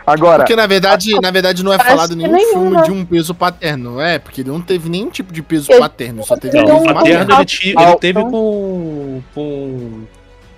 Agora, 0.06 0.38
Porque 0.38 0.54
na 0.54 0.66
verdade, 0.66 1.18
na 1.20 1.30
verdade 1.30 1.64
não 1.64 1.72
é 1.72 1.78
falado 1.78 2.14
nenhum 2.14 2.32
nenhum, 2.32 2.50
filme 2.52 2.70
né? 2.76 2.82
de 2.82 2.90
um 2.90 3.04
peso 3.06 3.34
paterno, 3.34 3.98
é, 4.00 4.18
porque 4.18 4.42
ele 4.42 4.50
não 4.50 4.60
teve 4.60 4.88
nenhum 4.90 5.08
tipo 5.08 5.32
de 5.32 5.42
peso 5.42 5.72
Ele- 5.72 5.80
paterno, 5.80 6.22
só 6.24 6.36
teve 6.36 6.58
Não, 6.58 6.64
não- 6.66 6.74
paterno 6.82 6.94
materno 6.94 7.34
ele, 7.36 7.44
ti- 7.46 7.74
ele 7.78 7.96
teve 7.96 8.20
com. 8.22 9.22
com. 9.34 10.02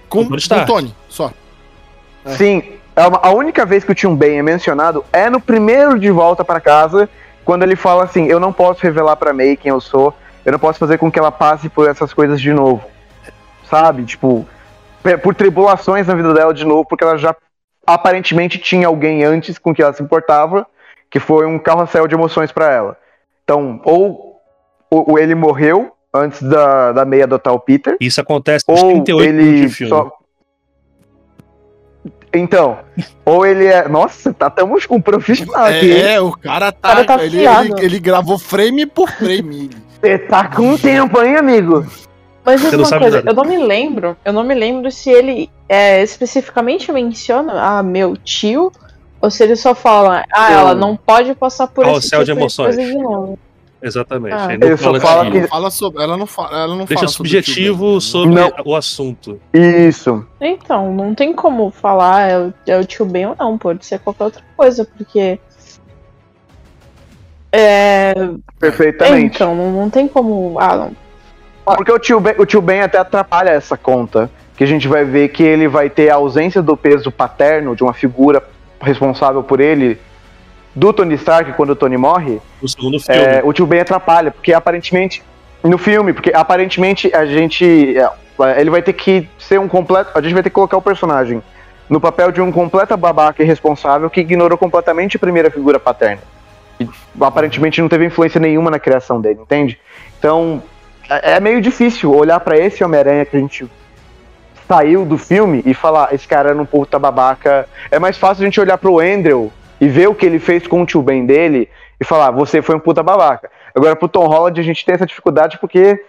com, 0.09 0.29
com 0.29 0.65
Tony, 0.67 0.93
só. 1.09 1.31
sim, 2.37 2.63
é 2.97 3.07
uma- 3.07 3.21
a 3.23 3.31
única 3.31 3.65
vez 3.65 3.85
que 3.85 3.93
o 3.93 3.95
tio 3.95 4.15
Ben 4.17 4.39
é 4.39 4.43
mencionado 4.43 5.05
é 5.13 5.31
no 5.31 5.41
primeiro 5.41 5.97
de 5.99 6.11
volta 6.11 6.45
pra 6.45 6.61
casa, 6.61 7.09
quando 7.45 7.63
ele 7.63 7.77
fala 7.77 8.03
assim: 8.05 8.27
"Eu 8.27 8.41
não 8.41 8.53
posso 8.53 8.83
revelar 8.83 9.15
pra 9.17 9.33
May 9.33 9.57
quem 9.57 9.71
eu 9.71 9.81
sou, 9.81 10.13
eu 10.45 10.51
não 10.51 10.59
posso 10.59 10.79
fazer 10.81 10.99
com 10.99 11.09
que 11.11 11.19
ela 11.21 11.31
passe 11.31 11.69
por 11.69 11.89
essas 11.89 12.13
coisas 12.13 12.41
de 12.41 12.53
novo". 12.53 12.83
Sabe? 13.71 14.05
Tipo, 14.05 14.45
por 15.23 15.35
tribulações 15.37 16.07
na 16.09 16.15
vida 16.17 16.35
dela 16.35 16.53
de 16.53 16.65
novo, 16.65 16.85
porque 16.89 17.05
ela 17.05 17.17
já 17.17 17.35
aparentemente 17.87 18.59
tinha 18.59 18.87
alguém 18.87 19.25
antes 19.25 19.59
com 19.59 19.75
que 19.75 19.83
ela 19.83 19.93
se 19.93 20.03
importava, 20.03 20.67
que 21.11 21.21
foi 21.21 21.47
um 21.47 21.59
carrossel 21.59 22.07
de 22.07 22.15
emoções 22.15 22.51
pra 22.51 22.71
ela. 22.71 22.97
Então, 23.45 23.81
ou, 23.85 24.41
ou 24.91 25.19
ele 25.19 25.35
morreu 25.35 25.93
antes 26.13 26.43
da, 26.43 26.93
da 26.93 27.05
May 27.05 27.23
adotar 27.23 27.55
o 27.55 27.61
Peter. 27.61 27.97
Isso 28.01 28.21
acontece 28.21 28.65
nos 28.69 28.83
Ou 28.83 28.89
38 29.05 29.33
minutos 29.33 29.49
ele 29.49 29.67
de 29.69 29.75
filme. 29.75 29.91
só. 29.91 30.13
Então, 32.35 32.79
ou 33.25 33.47
ele 33.47 33.67
é. 33.67 33.89
Nossa, 33.89 34.33
tá, 34.33 34.51
com 34.51 34.97
um 34.97 35.01
profissional 35.01 35.67
aqui. 35.67 35.93
hein? 35.93 36.03
É, 36.03 36.21
o 36.21 36.33
cara 36.33 36.73
tá. 36.73 36.89
cara 36.89 37.05
tá 37.05 37.25
ele, 37.25 37.47
ele, 37.47 37.75
ele 37.81 37.99
gravou 37.99 38.39
frame 38.39 38.85
por 38.85 39.11
frame. 39.11 39.71
Você 40.01 40.19
tá 40.19 40.49
com 40.49 40.77
tempo, 40.77 41.23
hein, 41.23 41.37
amigo? 41.37 41.87
Mas 42.47 42.61
Você 42.63 42.77
uma 42.77 42.85
sabe 42.85 43.03
coisa, 43.03 43.17
nada. 43.19 43.31
eu 43.31 43.35
não 43.35 43.45
me 43.45 43.59
lembro, 43.59 44.17
eu 44.25 44.33
não 44.33 44.45
me 44.45 44.55
lembro 44.55 44.89
se 44.93 45.11
ele 45.11 45.51
é, 45.69 46.01
especificamente 46.03 46.93
menciona 46.93 47.53
ah, 47.61 47.83
meu 47.83 48.17
tio, 48.17 48.71
ou 49.21 49.29
se 49.33 49.43
ele 49.43 49.57
só 49.57 49.75
fala, 49.75 50.25
ah, 50.33 50.53
Eu- 50.53 50.59
ela 50.61 50.75
não 50.75 50.97
pode 50.97 51.35
passar 51.35 51.67
por 51.67 51.83
esse 51.83 51.91
Carrossel 51.91 52.21
tipo 52.21 52.25
de 52.25 52.31
emoções. 52.41 52.77
coisa 52.77 52.91
de 52.93 52.97
novo. 52.99 53.37
Exatamente. 53.83 54.33
Ah. 54.35 54.47
Ele 54.55 54.59
não 54.59 54.69
Ele 54.69 54.77
fala 54.77 55.01
fala 55.01 55.31
que- 55.31 55.47
Fala 55.49 55.71
sobre, 55.71 56.03
ela 56.03 56.17
não 56.17 56.27
fala, 56.27 56.57
ela 56.57 56.69
não 56.77 56.85
Deixa 56.85 56.95
fala 56.95 57.09
sobre 57.09 57.29
o 57.29 57.31
subjetivo 57.43 57.91
Ben. 57.93 58.01
sobre 58.01 58.35
Não. 58.41 58.53
o 58.65 58.75
assunto. 58.77 59.41
Isso. 59.53 60.25
Então, 60.41 60.95
não 60.95 61.15
tem 61.17 61.33
como 61.33 61.71
falar 61.73 62.29
é 62.31 62.39
o, 62.39 62.55
é 62.67 62.79
o 62.79 62.85
tio 62.85 63.05
Ben 63.05 63.27
ou 63.27 63.37
não, 63.39 63.59
pode 63.59 63.85
ser 63.85 63.99
qualquer 63.99 64.25
outra 64.25 64.43
coisa, 64.57 64.85
porque. 64.97 65.39
É. 67.53 68.13
Perfeitamente. 68.59 69.37
Então, 69.37 69.55
não, 69.55 69.71
não 69.73 69.91
tem 69.91 70.07
como. 70.09 70.57
Ah, 70.59 70.77
não. 70.77 71.06
Porque 71.75 71.91
o 71.91 71.99
tio, 71.99 72.21
ben, 72.21 72.35
o 72.39 72.47
tio 72.47 72.63
Ben 72.63 72.81
até 72.81 72.99
atrapalha 72.99 73.51
essa 73.51 73.77
conta. 73.77 74.31
Que 74.57 74.65
a 74.65 74.67
gente 74.67 74.89
vai 74.89 75.05
ver 75.05 75.29
que 75.29 75.43
ele 75.43 75.69
vai 75.69 75.91
ter 75.91 76.09
a 76.09 76.15
ausência 76.15 76.63
do 76.63 76.77
peso 76.77 77.11
paterno, 77.11 77.77
de 77.77 77.83
uma 77.83 77.93
figura 77.93 78.43
responsável 78.81 79.43
por 79.43 79.61
ele, 79.61 80.01
do 80.75 80.93
Tony 80.95 81.15
Stark 81.15 81.53
quando 81.53 81.71
o 81.71 81.77
Tony 81.77 81.97
morre. 81.99 82.41
No 82.63 82.69
segundo 82.69 82.99
filme. 82.99 83.21
É, 83.21 83.43
o 83.45 83.53
tio 83.53 83.67
Ben 83.67 83.81
atrapalha, 83.81 84.31
porque 84.31 84.53
aparentemente. 84.53 85.23
No 85.63 85.77
filme, 85.77 86.13
porque 86.13 86.33
aparentemente 86.35 87.15
a 87.15 87.27
gente. 87.27 87.97
é, 87.99 88.61
Ele 88.61 88.71
vai 88.71 88.81
ter 88.81 88.93
que 88.95 89.29
ser 89.39 89.61
um 89.61 89.69
completo. 89.69 90.11
A 90.15 90.23
gente 90.23 90.33
vai 90.33 90.43
ter 90.43 90.51
que 90.51 90.55
colocar 90.55 90.77
o 90.77 90.83
personagem 90.83 91.43
no 91.89 92.01
papel 92.01 92.33
de 92.33 92.41
um 92.41 92.51
completo 92.51 92.97
babaca 92.97 93.43
irresponsável 93.43 94.11
que 94.11 94.21
ignorou 94.21 94.59
completamente 94.59 95.17
a 95.17 95.21
primeira 95.21 95.51
figura 95.51 95.79
paterna. 95.79 96.23
E 96.81 96.89
aparentemente 97.21 97.81
não 97.81 97.89
teve 97.89 98.05
influência 98.05 98.41
nenhuma 98.41 98.71
na 98.71 98.79
criação 98.79 99.21
dele, 99.21 99.41
entende? 99.41 99.79
Então, 100.19 100.63
é 101.09 101.37
é 101.37 101.41
meio 101.41 101.61
difícil 101.61 102.15
olhar 102.15 102.41
pra 102.41 102.57
esse 102.57 102.83
Homem-Aranha 102.83 103.25
que 103.25 103.37
a 103.37 103.41
gente 103.41 103.69
saiu 104.67 105.05
do 105.05 105.17
filme 105.17 105.63
e 105.65 105.73
falar, 105.73 106.13
esse 106.13 106.27
cara 106.27 106.51
era 106.51 106.61
um 106.61 106.67
puta 106.67 106.99
babaca. 106.99 107.69
É 107.91 107.99
mais 107.99 108.19
fácil 108.19 108.43
a 108.43 108.45
gente 108.45 108.61
olhar 108.61 108.79
pro 108.79 108.99
Andrew 108.99 109.53
e 109.81 109.89
ver 109.89 110.09
o 110.09 110.15
que 110.15 110.27
ele 110.27 110.39
fez 110.39 110.67
com 110.67 110.83
o 110.83 110.87
tio 110.87 111.03
Ben 111.03 111.25
dele 111.25 111.69
e 112.01 112.05
falar, 112.05 112.31
você 112.31 112.61
foi 112.61 112.75
um 112.75 112.81
puta 112.81 113.03
babaca. 113.03 113.51
Agora, 113.75 113.95
pro 113.95 114.09
Tom 114.09 114.27
Holland, 114.27 114.61
a 114.61 114.65
gente 114.65 114.85
tem 114.85 114.95
essa 114.95 115.07
dificuldade 115.07 115.59
porque 115.59 116.03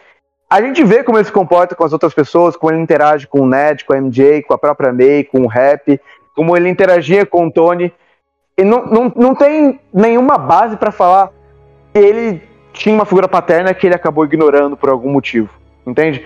a 0.49 0.61
gente 0.61 0.83
vê 0.83 1.03
como 1.03 1.17
ele 1.17 1.25
se 1.25 1.31
comporta 1.31 1.75
com 1.75 1.83
as 1.83 1.93
outras 1.93 2.13
pessoas, 2.13 2.55
como 2.55 2.71
ele 2.71 2.81
interage 2.81 3.27
com 3.27 3.41
o 3.41 3.47
Ned, 3.47 3.83
com 3.83 3.93
a 3.93 3.97
MJ, 3.97 4.43
com 4.43 4.53
a 4.53 4.57
própria 4.57 4.93
May, 4.93 5.23
com 5.23 5.41
o 5.41 5.47
Rap, 5.47 5.99
como 6.35 6.55
ele 6.55 6.69
interagia 6.69 7.25
com 7.25 7.47
o 7.47 7.51
Tony. 7.51 7.93
E 8.57 8.63
não, 8.63 8.85
não, 8.85 9.13
não 9.15 9.35
tem 9.35 9.79
nenhuma 9.93 10.37
base 10.37 10.77
pra 10.77 10.91
falar 10.91 11.29
que 11.93 11.99
ele 11.99 12.41
tinha 12.77 12.93
uma 12.93 13.05
figura 13.05 13.27
paterna 13.27 13.73
que 13.73 13.87
ele 13.87 13.95
acabou 13.95 14.23
ignorando 14.25 14.77
por 14.77 14.89
algum 14.89 15.09
motivo. 15.09 15.49
Entende? 15.85 16.25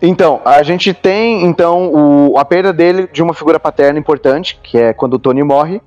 Então, 0.00 0.40
a 0.44 0.62
gente 0.62 0.92
tem 0.92 1.44
então 1.44 1.90
o, 1.92 2.38
a 2.38 2.44
perda 2.44 2.72
dele 2.72 3.08
de 3.12 3.22
uma 3.22 3.34
figura 3.34 3.58
paterna 3.58 3.98
importante, 3.98 4.58
que 4.62 4.78
é 4.78 4.92
quando 4.92 5.14
o 5.14 5.18
Tony 5.18 5.42
morre. 5.42 5.80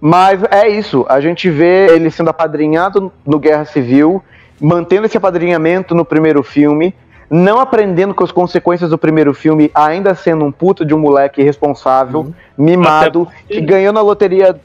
Mas 0.00 0.42
é 0.50 0.68
isso, 0.68 1.06
a 1.08 1.20
gente 1.20 1.48
vê 1.48 1.86
ele 1.94 2.10
sendo 2.10 2.30
apadrinhado 2.30 3.12
no 3.24 3.38
Guerra 3.38 3.64
Civil, 3.64 4.20
mantendo 4.60 5.06
esse 5.06 5.16
apadrinhamento 5.16 5.94
no 5.94 6.04
primeiro 6.04 6.42
filme, 6.42 6.92
não 7.30 7.60
aprendendo 7.60 8.12
com 8.12 8.24
as 8.24 8.32
consequências 8.32 8.90
do 8.90 8.98
primeiro 8.98 9.32
filme, 9.32 9.70
ainda 9.72 10.14
sendo 10.14 10.44
um 10.44 10.50
puto 10.50 10.84
de 10.84 10.92
um 10.92 10.98
moleque 10.98 11.40
irresponsável, 11.40 12.34
mimado, 12.58 13.28
que 13.48 13.60
ganhou 13.60 13.92
na 13.92 14.02
loteria. 14.02 14.60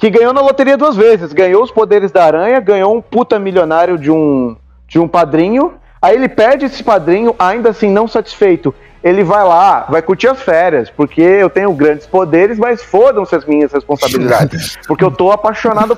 Que 0.00 0.08
ganhou 0.08 0.32
na 0.32 0.40
loteria 0.40 0.76
duas 0.78 0.96
vezes. 0.96 1.32
Ganhou 1.32 1.62
os 1.62 1.70
poderes 1.70 2.10
da 2.10 2.24
aranha, 2.24 2.58
ganhou 2.58 2.96
um 2.96 3.02
puta 3.02 3.38
milionário 3.38 3.98
de 3.98 4.10
um, 4.10 4.56
de 4.88 4.98
um 4.98 5.06
padrinho. 5.06 5.74
Aí 6.00 6.16
ele 6.16 6.28
perde 6.28 6.64
esse 6.64 6.82
padrinho, 6.82 7.34
ainda 7.38 7.68
assim 7.68 7.90
não 7.90 8.08
satisfeito. 8.08 8.74
Ele 9.04 9.22
vai 9.22 9.44
lá, 9.44 9.86
vai 9.90 10.00
curtir 10.00 10.28
as 10.28 10.40
férias, 10.40 10.88
porque 10.90 11.20
eu 11.20 11.50
tenho 11.50 11.72
grandes 11.74 12.06
poderes, 12.06 12.58
mas 12.58 12.82
fodam-se 12.82 13.34
as 13.36 13.44
minhas 13.44 13.70
responsabilidades. 13.72 14.78
porque 14.88 15.04
eu 15.04 15.10
tô 15.10 15.30
apaixonado. 15.30 15.96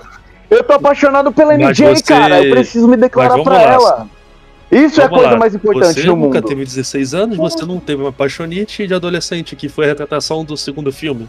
Eu 0.51 0.65
tô 0.65 0.73
apaixonado 0.73 1.31
pela 1.33 1.55
MJ, 1.55 1.95
você- 1.97 2.03
cara. 2.03 2.43
Eu 2.45 2.51
preciso 2.53 2.89
me 2.89 2.97
declarar 2.97 3.35
pra 3.35 3.43
vamos 3.45 3.53
lá. 3.53 3.63
ela. 3.63 4.07
Isso 4.71 5.01
é 5.01 5.05
a 5.05 5.07
Vamos 5.07 5.21
coisa 5.21 5.35
lá. 5.35 5.39
mais 5.39 5.55
importante 5.55 6.01
você 6.01 6.07
no 6.07 6.17
nunca 6.17 6.39
mundo. 6.41 6.49
teve 6.49 6.65
16 6.65 7.15
anos, 7.15 7.37
você 7.37 7.65
não 7.67 7.79
teve 7.79 8.03
uma 8.03 8.13
paixonite 8.13 8.87
de 8.87 8.95
adolescente, 8.95 9.55
que 9.55 9.69
foi 9.69 9.85
a 9.85 9.89
retratação 9.89 10.45
do 10.45 10.57
segundo 10.57 10.91
filme. 10.93 11.29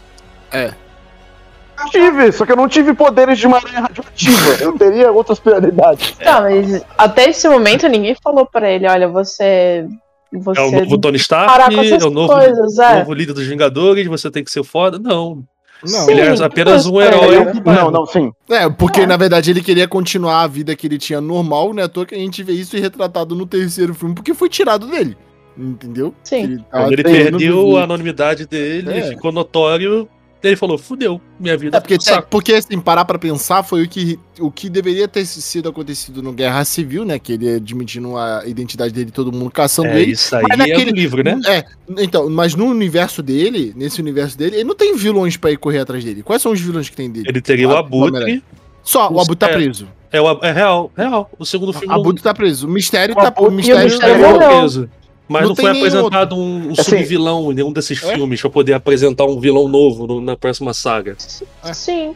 Tive, 1.90 2.32
só 2.32 2.44
que 2.46 2.52
eu 2.52 2.56
não 2.56 2.68
tive 2.68 2.94
poderes 2.94 3.38
de 3.38 3.46
maré 3.48 3.70
radioativa. 3.70 4.56
Eu 4.60 4.72
teria 4.78 5.10
outras 5.12 5.38
prioridades. 5.38 6.14
Tá, 6.22 6.40
mas 6.40 6.84
até 6.96 7.28
esse 7.30 7.48
momento 7.48 7.86
ninguém 7.88 8.16
falou 8.22 8.46
pra 8.46 8.70
ele, 8.70 8.86
olha, 8.88 9.08
você. 9.08 9.86
Você 10.32 10.60
É 10.60 10.64
o 10.64 10.70
novo 10.72 10.98
Tony 10.98 11.18
parar 11.28 11.70
Stark, 11.70 11.74
com 11.76 11.80
essas 11.82 12.02
é 12.02 12.06
o 12.06 12.10
novo, 12.10 12.32
coisas, 12.32 12.78
é. 12.78 12.98
novo 12.98 13.14
líder 13.14 13.32
dos 13.34 13.46
Vingadores, 13.46 14.06
você 14.08 14.30
tem 14.30 14.42
que 14.42 14.50
ser 14.50 14.64
foda. 14.64 14.98
Não, 14.98 15.44
Não, 15.84 16.10
ele 16.10 16.36
Sim, 16.36 16.42
é 16.42 16.46
apenas 16.46 16.86
um 16.86 17.00
herói. 17.00 17.44
Não, 17.64 17.90
não, 17.90 18.06
sim. 18.06 18.32
É, 18.48 18.68
porque 18.68 19.02
É. 19.02 19.06
na 19.06 19.16
verdade 19.16 19.50
ele 19.50 19.62
queria 19.62 19.86
continuar 19.86 20.42
a 20.42 20.46
vida 20.48 20.74
que 20.74 20.86
ele 20.86 20.98
tinha 20.98 21.20
normal, 21.20 21.72
né? 21.72 21.82
À 21.84 21.88
toa 21.88 22.06
que 22.06 22.14
a 22.14 22.18
gente 22.18 22.42
vê 22.42 22.52
isso 22.52 22.76
retratado 22.76 23.34
no 23.36 23.46
terceiro 23.46 23.94
filme, 23.94 24.14
porque 24.14 24.34
foi 24.34 24.48
tirado 24.48 24.86
dele. 24.88 25.16
Entendeu? 25.56 26.12
Sim. 26.24 26.42
Ele 26.42 26.64
Quando 26.68 26.92
ele 26.92 27.02
perdeu 27.04 27.76
a 27.76 27.84
anonimidade 27.84 28.44
dele, 28.46 28.90
É. 28.98 29.02
ficou 29.02 29.30
notório. 29.30 30.08
Ele 30.48 30.56
falou: 30.56 30.76
fudeu, 30.76 31.20
minha 31.40 31.56
vida 31.56 31.76
É 31.76 31.80
porque, 31.80 31.94
um 31.96 32.00
saco. 32.00 32.28
porque 32.30 32.52
assim, 32.54 32.78
parar 32.78 33.04
pra 33.04 33.18
pensar 33.18 33.62
foi 33.62 33.82
o 33.82 33.88
que, 33.88 34.18
o 34.38 34.50
que 34.50 34.68
deveria 34.68 35.08
ter 35.08 35.24
sido 35.24 35.68
acontecido 35.68 36.22
no 36.22 36.32
Guerra 36.32 36.64
Civil, 36.64 37.04
né? 37.04 37.18
Que 37.18 37.32
ele 37.32 37.54
admitindo 37.54 38.16
a 38.16 38.42
identidade 38.46 38.92
dele, 38.92 39.10
todo 39.10 39.32
mundo 39.32 39.50
caçando 39.50 39.88
É, 39.88 40.02
ele. 40.02 40.12
isso 40.12 40.36
aí 40.36 40.42
Mas 40.42 40.52
é 40.52 40.56
naquele- 40.56 40.92
do 40.92 40.96
livro, 40.96 41.24
né? 41.24 41.40
É, 41.46 41.64
então, 42.02 42.28
mas 42.28 42.54
no 42.54 42.66
universo 42.66 43.22
dele, 43.22 43.72
nesse 43.76 44.00
universo 44.00 44.36
dele, 44.36 44.56
ele 44.56 44.64
não 44.64 44.74
tem 44.74 44.94
vilões 44.96 45.36
pra 45.36 45.50
ir 45.50 45.56
correr 45.56 45.78
atrás 45.78 46.04
dele. 46.04 46.22
Quais 46.22 46.42
são 46.42 46.52
os 46.52 46.60
vilões 46.60 46.88
que 46.88 46.96
tem 46.96 47.10
dele? 47.10 47.26
Ele 47.28 47.40
teria 47.40 47.68
o 47.68 47.76
Abutre. 47.76 48.42
Só, 48.82 49.08
o 49.08 49.14
os- 49.16 49.22
Abutre 49.22 49.36
tá 49.36 49.48
é. 49.50 49.54
preso. 49.54 49.88
É, 50.12 50.20
o, 50.20 50.28
é 50.42 50.52
real, 50.52 50.92
real. 50.96 51.30
O 51.38 51.44
segundo 51.44 51.70
O 51.70 51.72
filme 51.72 51.92
Abutre 51.92 52.22
tá 52.22 52.32
preso. 52.32 52.68
O 52.68 52.70
Mistério 52.70 53.14
O 53.14 53.18
tá 53.20 53.32
o 53.38 53.50
Mistério, 53.50 53.80
o 53.80 53.84
Mistério 53.84 54.38
tá- 54.38 54.48
preso. 54.48 54.90
Mas 55.26 55.42
Não 55.42 55.48
não, 55.50 55.56
foi 55.56 55.70
apresentado 55.70 56.36
um, 56.36 56.68
um 56.68 56.72
Assim- 56.72 56.82
subvilão 56.82 57.50
em 57.50 57.54
nenhum 57.54 57.72
desses 57.72 58.02
É? 58.02 58.14
filmes 58.14 58.40
pra 58.40 58.50
poder 58.50 58.74
apresentar 58.74 59.24
um 59.24 59.40
vilão 59.40 59.66
novo 59.68 60.06
no- 60.06 60.20
na 60.20 60.36
próxima 60.36 60.74
saga. 60.74 61.16
É. 61.64 61.72
Sim. 61.72 62.14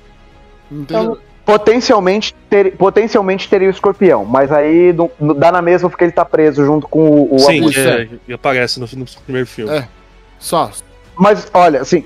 Então, 0.71 1.17
Potencialmente, 1.45 2.35
ter, 2.51 2.77
potencialmente 2.77 3.49
teria 3.49 3.69
o 3.69 3.71
escorpião, 3.71 4.23
mas 4.27 4.53
aí 4.53 4.93
não- 4.93 5.11
não 5.19 5.35
dá 5.35 5.51
na 5.51 5.63
mesma 5.63 5.89
porque 5.89 6.05
ele 6.05 6.13
tá 6.13 6.23
preso 6.23 6.63
junto 6.63 6.87
com 6.87 7.09
o, 7.09 7.37
o 7.37 7.39
Sim, 7.39 7.63
é, 7.75 8.07
e 8.29 8.35
aparece 8.35 8.79
no, 8.79 8.87
no 8.95 9.07
primeiro 9.25 9.47
filme. 9.49 9.73
É. 9.73 9.89
Só. 10.39 10.71
Mas 11.17 11.49
olha, 11.55 11.81
assim, 11.81 12.05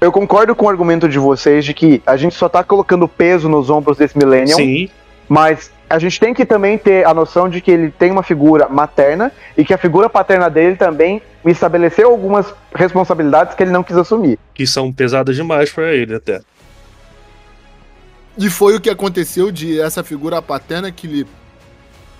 eu 0.00 0.10
concordo 0.10 0.56
com 0.56 0.64
o 0.64 0.68
argumento 0.70 1.06
de 1.06 1.18
vocês 1.18 1.66
de 1.66 1.74
que 1.74 2.02
a 2.06 2.16
gente 2.16 2.34
só 2.34 2.48
tá 2.48 2.64
colocando 2.64 3.06
peso 3.06 3.46
nos 3.46 3.68
ombros 3.68 3.98
desse 3.98 4.16
Millennium, 4.16 4.56
Sim, 4.56 4.88
mas 5.28 5.70
a 5.92 5.98
gente 5.98 6.18
tem 6.18 6.32
que 6.32 6.46
também 6.46 6.78
ter 6.78 7.06
a 7.06 7.12
noção 7.12 7.50
de 7.50 7.60
que 7.60 7.70
ele 7.70 7.90
tem 7.90 8.10
uma 8.10 8.22
figura 8.22 8.66
materna 8.66 9.30
e 9.58 9.62
que 9.62 9.74
a 9.74 9.78
figura 9.78 10.08
paterna 10.08 10.48
dele 10.48 10.74
também 10.74 11.20
estabeleceu 11.44 12.08
algumas 12.08 12.54
responsabilidades 12.74 13.54
que 13.54 13.62
ele 13.62 13.72
não 13.72 13.82
quis 13.82 13.98
assumir. 13.98 14.38
que 14.54 14.66
são 14.66 14.90
pesadas 14.90 15.36
demais 15.36 15.70
pra 15.70 15.92
ele 15.92 16.14
até. 16.14 16.40
E 18.38 18.48
foi 18.48 18.74
o 18.74 18.80
que 18.80 18.88
aconteceu 18.88 19.52
de 19.52 19.78
essa 19.78 20.02
figura 20.02 20.40
paterna 20.40 20.90
que 20.90 21.06
ele. 21.06 21.26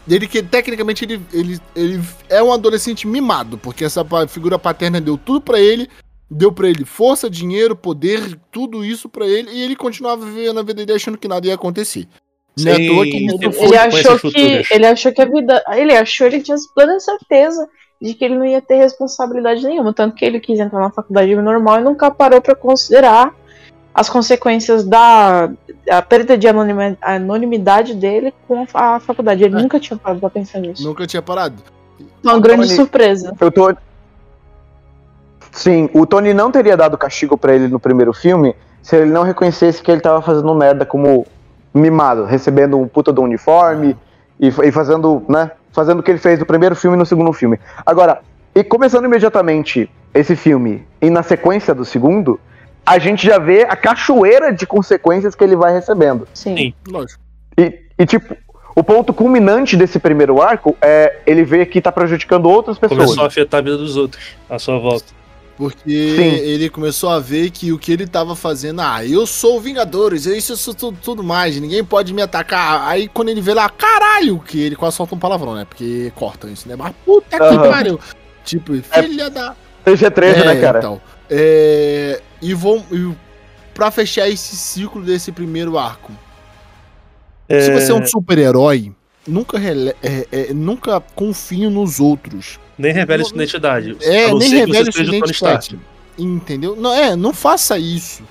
Ele 0.07 0.27
que 0.29 0.43
tecnicamente 0.43 1.07
ele, 1.07 1.23
ele, 1.33 1.61
ele 1.75 2.03
é 2.29 2.43
um 2.43 2.53
adolescente 2.53 3.07
mimado, 3.07 3.57
porque 3.57 3.87
essa 3.87 4.05
figura 4.29 4.59
paterna 4.59 5.01
deu 5.01 5.17
tudo 5.17 5.41
pra 5.41 5.59
ele, 5.59 5.89
deu 6.31 6.53
pra 6.53 6.69
ele 6.69 6.85
força, 6.85 7.31
dinheiro, 7.31 7.75
poder, 7.75 8.39
tudo 8.51 8.85
isso 8.85 9.09
pra 9.09 9.27
ele, 9.27 9.51
e 9.51 9.63
ele 9.63 9.77
continuava 9.77 10.27
vivendo 10.27 10.61
a 10.61 10.63
vida 10.63 10.85
dele 10.85 10.97
achando 10.97 11.17
que 11.17 11.29
nada 11.29 11.47
ia 11.47 11.55
acontecer. 11.55 12.07
Sim, 12.57 12.65
que 12.65 12.71
ele 12.71 13.57
ele 13.61 13.77
achou 13.79 14.19
que. 14.19 14.63
Ele 14.71 14.87
achou 14.87 15.13
que 15.13 15.23
a 15.23 15.25
vida. 15.25 15.65
Ele 15.73 15.95
achou, 15.97 16.27
ele 16.27 16.41
tinha 16.41 16.57
plena 16.75 17.01
certeza 17.01 17.67
de 18.01 18.15
que 18.15 18.25
ele 18.25 18.35
não 18.37 18.45
ia 18.45 18.61
ter 18.61 18.77
responsabilidade 18.77 19.65
nenhuma. 19.65 19.93
Tanto 19.95 20.15
que 20.15 20.25
ele 20.25 20.39
quis 20.41 20.59
entrar 20.61 20.81
na 20.81 20.91
faculdade 20.91 21.35
normal 21.37 21.81
e 21.81 21.85
nunca 21.85 22.11
parou 22.11 22.41
pra 22.43 22.55
considerar 22.55 23.33
as 23.95 24.09
consequências 24.11 24.85
da 24.85 25.51
a 25.91 26.03
perda 26.03 26.37
de 26.37 26.47
anonima- 26.49 26.97
anonimidade 27.01 27.95
dele 27.95 28.33
com 28.47 28.67
a 28.75 28.99
faculdade. 29.01 29.45
Ele 29.45 29.57
É. 29.57 29.63
nunca 29.63 29.79
tinha 29.81 29.97
parado 29.97 30.21
pra 30.21 30.31
pensar 30.31 30.61
nisso. 30.61 30.83
Nunca 30.85 31.07
tinha 31.07 31.23
parado. 31.23 31.57
Uma 32.23 32.39
grande 32.39 32.65
Tony- 32.65 32.77
surpresa. 32.77 33.35
Eu 33.41 33.51
tô. 33.51 33.75
Sim, 35.51 35.89
o 35.93 36.07
Tony 36.07 36.33
não 36.33 36.51
teria 36.51 36.77
dado 36.77 36.97
castigo 36.97 37.37
pra 37.37 37.55
ele 37.55 37.69
no 37.69 37.79
primeiro 37.79 38.13
filme 38.13 38.55
se 38.83 38.97
ele 38.97 39.11
não 39.11 39.23
reconhecesse 39.23 39.83
que 39.83 39.91
ele 39.91 40.01
tava 40.01 40.23
fazendo 40.23 40.55
merda 40.55 40.85
como 40.87 41.27
mimado, 41.75 42.25
recebendo 42.25 42.79
um 42.79 42.87
puta 42.87 43.13
do 43.13 43.23
uniforme 43.23 43.97
e, 44.39 44.49
e 44.49 44.73
fazendo, 44.73 45.25
né? 45.29 45.51
Fazendo 45.73 46.01
o 46.01 46.03
que 46.03 46.11
ele 46.11 46.19
fez 46.19 46.39
no 46.39 46.47
primeiro 46.47 46.77
filme 46.77 46.97
e 46.97 46.99
no 46.99 47.07
segundo 47.07 47.33
filme. 47.33 47.59
Agora, 47.87 48.21
e 48.55 48.63
começando 48.63 49.07
imediatamente 49.07 49.91
esse 50.13 50.37
filme 50.37 50.87
e 51.01 51.09
na 51.09 51.23
sequência 51.23 51.75
do 51.75 51.85
segundo, 51.85 52.39
a 52.85 52.99
gente 52.99 53.27
já 53.27 53.39
vê 53.39 53.63
a 53.63 53.77
cachoeira 53.77 54.53
de 54.53 54.67
consequências 54.67 55.35
que 55.35 55.43
ele 55.43 55.57
vai 55.57 55.73
recebendo. 55.73 56.29
Sim. 56.35 56.57
Sim. 56.57 56.75
Lógico. 56.87 57.21
E, 57.57 57.81
e, 57.99 58.05
tipo, 58.05 58.37
o 58.75 58.83
ponto 58.83 59.13
culminante 59.15 59.77
desse 59.77 59.99
primeiro 59.99 60.43
arco 60.43 60.77
é 60.81 61.21
ele 61.27 61.45
ver 61.45 61.67
que 61.67 61.81
tá 61.81 61.93
prejudicando 61.93 62.47
outras 62.47 62.79
pessoas. 62.79 63.05
Começou 63.05 63.25
a 63.25 63.27
afetar 63.29 63.61
a 63.61 63.63
vida 63.63 63.77
dos 63.77 63.97
outros 63.97 64.37
à 64.49 64.59
sua 64.59 64.79
volta. 64.79 65.22
Porque 65.57 66.17
Sim. 66.17 66.35
ele 66.37 66.69
começou 66.71 67.11
a 67.11 67.19
ver 67.21 67.51
que 67.51 67.73
o 67.73 67.79
que 67.79 67.93
ele 67.93 68.07
tava 68.07 68.35
fazendo, 68.35 68.81
ah, 68.81 69.05
eu 69.05 69.27
sou 69.27 69.59
o 69.59 69.61
Vingadores, 69.61 70.27
eu 70.27 70.35
isso 70.35 70.57
sou 70.57 70.75
tudo, 70.75 70.99
tudo 71.03 71.23
mais, 71.23 71.61
ninguém 71.61 71.85
pode 71.85 72.13
me 72.15 72.23
atacar. 72.23 72.89
Aí 72.89 73.07
quando 73.07 73.29
ele 73.29 73.41
vê 73.41 73.53
lá, 73.55 73.69
caralho, 73.69 74.39
que 74.41 74.59
ele 74.59 74.75
quase 74.75 74.97
solta 74.97 75.15
um 75.15 75.19
palavrão, 75.19 75.55
né? 75.55 75.65
Porque 75.67 76.11
cortam 76.17 76.51
isso, 76.51 76.67
né? 76.69 76.75
Mas 76.75 76.95
puta 77.05 77.37
que 77.37 77.43
Aham. 77.45 77.71
pariu. 77.71 78.01
Tipo, 78.45 78.73
filha 78.83 79.29
da. 79.31 79.55
PG-13, 79.85 80.23
É, 80.23 80.45
né, 80.47 80.61
cara? 80.61 80.79
Então, 80.79 81.01
é, 81.31 82.21
e 82.41 82.55
vou. 82.55 82.85
E 82.91 83.15
pra 83.75 83.91
fechar 83.91 84.29
esse 84.29 84.57
ciclo 84.57 85.03
desse 85.03 85.31
primeiro 85.33 85.79
arco. 85.79 86.13
Se 87.49 87.55
É, 87.71 87.81
você 87.81 87.93
é 87.93 87.95
um 87.95 88.07
super-herói, 88.07 88.93
nunca, 89.27 89.59
rele- 89.59 89.95
é, 90.03 90.27
é, 90.33 90.55
nunca 90.55 91.01
confie 91.15 91.69
nos 91.69 92.01
outros. 92.01 92.59
Nem 92.79 92.93
revela 92.93 93.25
sua 93.25 93.35
identidade. 93.37 93.97
É, 94.01 94.33
nem 94.35 94.49
revele 94.51 94.93
sua 94.93 95.03
identidade. 95.05 95.79
Entendeu? 96.19 96.77
Não, 96.77 96.93
é, 96.93 97.15
não 97.17 97.33
faça 97.33 97.79
isso. 97.79 98.23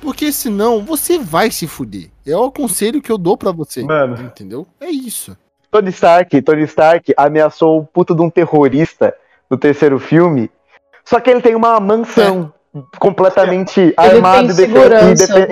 Porque 0.00 0.32
senão 0.32 0.82
você 0.84 1.18
vai 1.18 1.50
se 1.50 1.66
fuder. 1.66 2.08
É 2.26 2.34
o 2.36 2.50
conselho 2.50 3.02
que 3.02 3.10
eu 3.12 3.18
dou 3.18 3.36
pra 3.36 3.52
você. 3.52 3.82
Mano. 3.82 4.20
Entendeu? 4.22 4.66
É 4.80 4.88
isso. 4.90 5.36
Tony 5.70 5.90
Stark, 5.90 6.40
Tony 6.42 6.62
Stark 6.64 7.12
ameaçou 7.16 7.80
o 7.80 7.84
puto 7.84 8.14
de 8.14 8.22
um 8.22 8.30
terrorista 8.30 9.14
no 9.48 9.56
terceiro 9.56 9.98
filme. 9.98 10.50
Só 11.04 11.20
que 11.20 11.30
ele 11.30 11.40
tem 11.40 11.54
uma 11.54 11.78
mansão 11.78 12.52
completamente 12.98 13.92
armada 13.96 14.52
e 14.52 14.56
defe- 14.56 14.72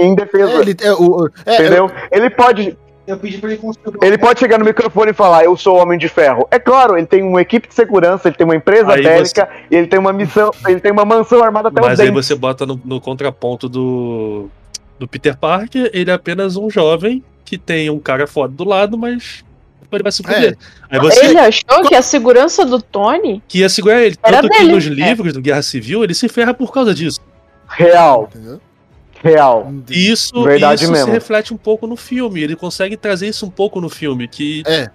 e 0.02 0.14
defesa. 0.14 0.52
É, 0.52 0.60
ele, 0.60 0.76
é, 0.80 0.92
o, 0.92 1.28
é, 1.46 1.54
Entendeu? 1.54 1.90
Ele 2.10 2.30
pode. 2.30 2.78
Eu 3.08 3.16
pedi 3.16 3.38
pra 3.38 3.48
ele 3.50 3.58
construir 3.58 3.98
Ele 4.02 4.18
pode 4.18 4.38
chegar 4.38 4.58
no 4.58 4.66
microfone 4.66 5.12
e 5.12 5.14
falar, 5.14 5.42
eu 5.44 5.56
sou 5.56 5.76
o 5.78 5.80
Homem 5.80 5.98
de 5.98 6.08
Ferro. 6.10 6.46
É 6.50 6.58
claro, 6.58 6.98
ele 6.98 7.06
tem 7.06 7.22
uma 7.22 7.40
equipe 7.40 7.66
de 7.66 7.74
segurança, 7.74 8.28
ele 8.28 8.36
tem 8.36 8.44
uma 8.44 8.54
empresa 8.54 8.92
Aí 8.92 9.02
bélica, 9.02 9.48
e 9.70 9.76
ele 9.76 9.86
tem 9.86 9.98
uma 9.98 10.12
missão, 10.12 10.50
ele 10.66 10.78
tem 10.78 10.92
uma 10.92 11.06
mansão 11.06 11.42
armada 11.42 11.68
até 11.68 11.80
os 11.80 11.86
Mas 11.86 12.00
aí 12.00 12.10
dentes. 12.10 12.26
você 12.26 12.34
bota 12.34 12.66
no, 12.66 12.78
no 12.84 13.00
contraponto 13.00 13.66
do, 13.66 14.50
do 14.98 15.08
Peter 15.08 15.34
Parker, 15.34 15.90
ele 15.94 16.10
é 16.10 16.14
apenas 16.14 16.56
um 16.56 16.68
jovem 16.68 17.24
que 17.46 17.56
tem 17.56 17.88
um 17.88 17.98
cara 17.98 18.26
foda 18.26 18.52
do 18.52 18.64
lado, 18.64 18.98
mas 18.98 19.42
ele 19.90 20.02
vai 20.02 20.12
se 20.12 20.22
fuder. 20.22 20.58
Aí 20.90 21.00
você 21.00 21.24
Ele 21.24 21.38
achou 21.38 21.88
que 21.88 21.94
a 21.94 22.02
segurança 22.02 22.66
do 22.66 22.82
Tony 22.82 23.42
que 23.48 23.60
ia 23.60 23.70
segurar 23.70 24.02
ele. 24.02 24.16
Era 24.22 24.42
Tanto 24.42 24.52
que 24.52 24.58
dele, 24.58 24.74
nos 24.74 24.86
é. 24.86 24.90
livros 24.90 25.32
do 25.32 25.40
Guerra 25.40 25.62
Civil, 25.62 26.04
ele 26.04 26.12
se 26.12 26.28
ferra 26.28 26.52
por 26.52 26.70
causa 26.70 26.94
disso. 26.94 27.20
Real, 27.66 28.28
Entendeu? 28.34 28.60
Real. 29.22 29.72
Isso, 29.90 30.42
Verdade 30.42 30.82
isso 30.84 30.92
mesmo. 30.92 31.06
se 31.06 31.10
reflete 31.12 31.52
um 31.52 31.56
pouco 31.56 31.86
no 31.86 31.96
filme. 31.96 32.40
Ele 32.42 32.56
consegue 32.56 32.96
trazer 32.96 33.28
isso 33.28 33.44
um 33.46 33.50
pouco 33.50 33.80
no 33.80 33.88
filme. 33.88 34.28
Que 34.28 34.62
É. 34.66 34.90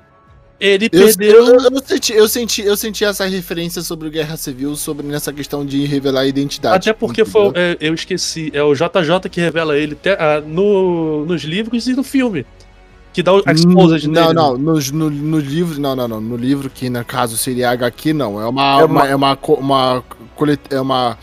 ele 0.59 0.89
Eu, 0.91 1.05
perdeu. 1.05 1.45
eu, 1.45 1.59
eu 1.59 1.81
senti, 1.85 2.13
eu, 2.13 2.27
senti, 2.27 2.61
eu 2.61 2.77
senti 2.77 3.03
essa 3.05 3.25
referência 3.25 3.81
sobre 3.81 4.07
o 4.07 4.11
Guerra 4.11 4.37
Civil, 4.37 4.75
sobre 4.75 5.05
nessa 5.05 5.33
questão 5.33 5.65
de 5.65 5.85
revelar 5.85 6.21
a 6.21 6.27
identidade. 6.27 6.89
Até 6.89 6.93
porque 6.97 7.25
foi, 7.25 7.51
é, 7.55 7.77
eu 7.81 7.93
esqueci, 7.93 8.49
é 8.53 8.63
o 8.63 8.73
JJ 8.73 9.29
que 9.29 9.41
revela 9.41 9.77
ele 9.77 9.95
te- 9.95 10.09
ah, 10.17 10.41
no, 10.45 11.25
nos 11.25 11.43
livros 11.43 11.87
e 11.87 11.93
no 11.93 12.03
filme. 12.03 12.45
Que 13.11 13.21
dá 13.21 13.31
o 13.31 13.43
exposed 13.47 14.07
Não, 14.09 14.21
nele. 14.23 14.33
não, 14.33 14.57
no, 14.57 14.79
no, 14.79 15.09
no 15.11 15.39
livro, 15.39 15.79
não, 15.79 15.95
não, 15.95 16.07
não. 16.07 16.19
No 16.19 16.35
livro, 16.35 16.67
que 16.67 16.89
no 16.89 17.05
caso 17.05 17.37
seria 17.37 17.69
HQ, 17.69 18.11
não. 18.11 18.41
É 18.41 18.47
uma. 18.47 18.81
É 18.81 18.85
uma- 18.85 18.85
uma, 18.85 19.07
é 19.09 19.15
uma, 19.15 19.37
uma, 19.59 20.03
colet- 20.35 20.73
é 20.73 20.81
uma 20.81 21.15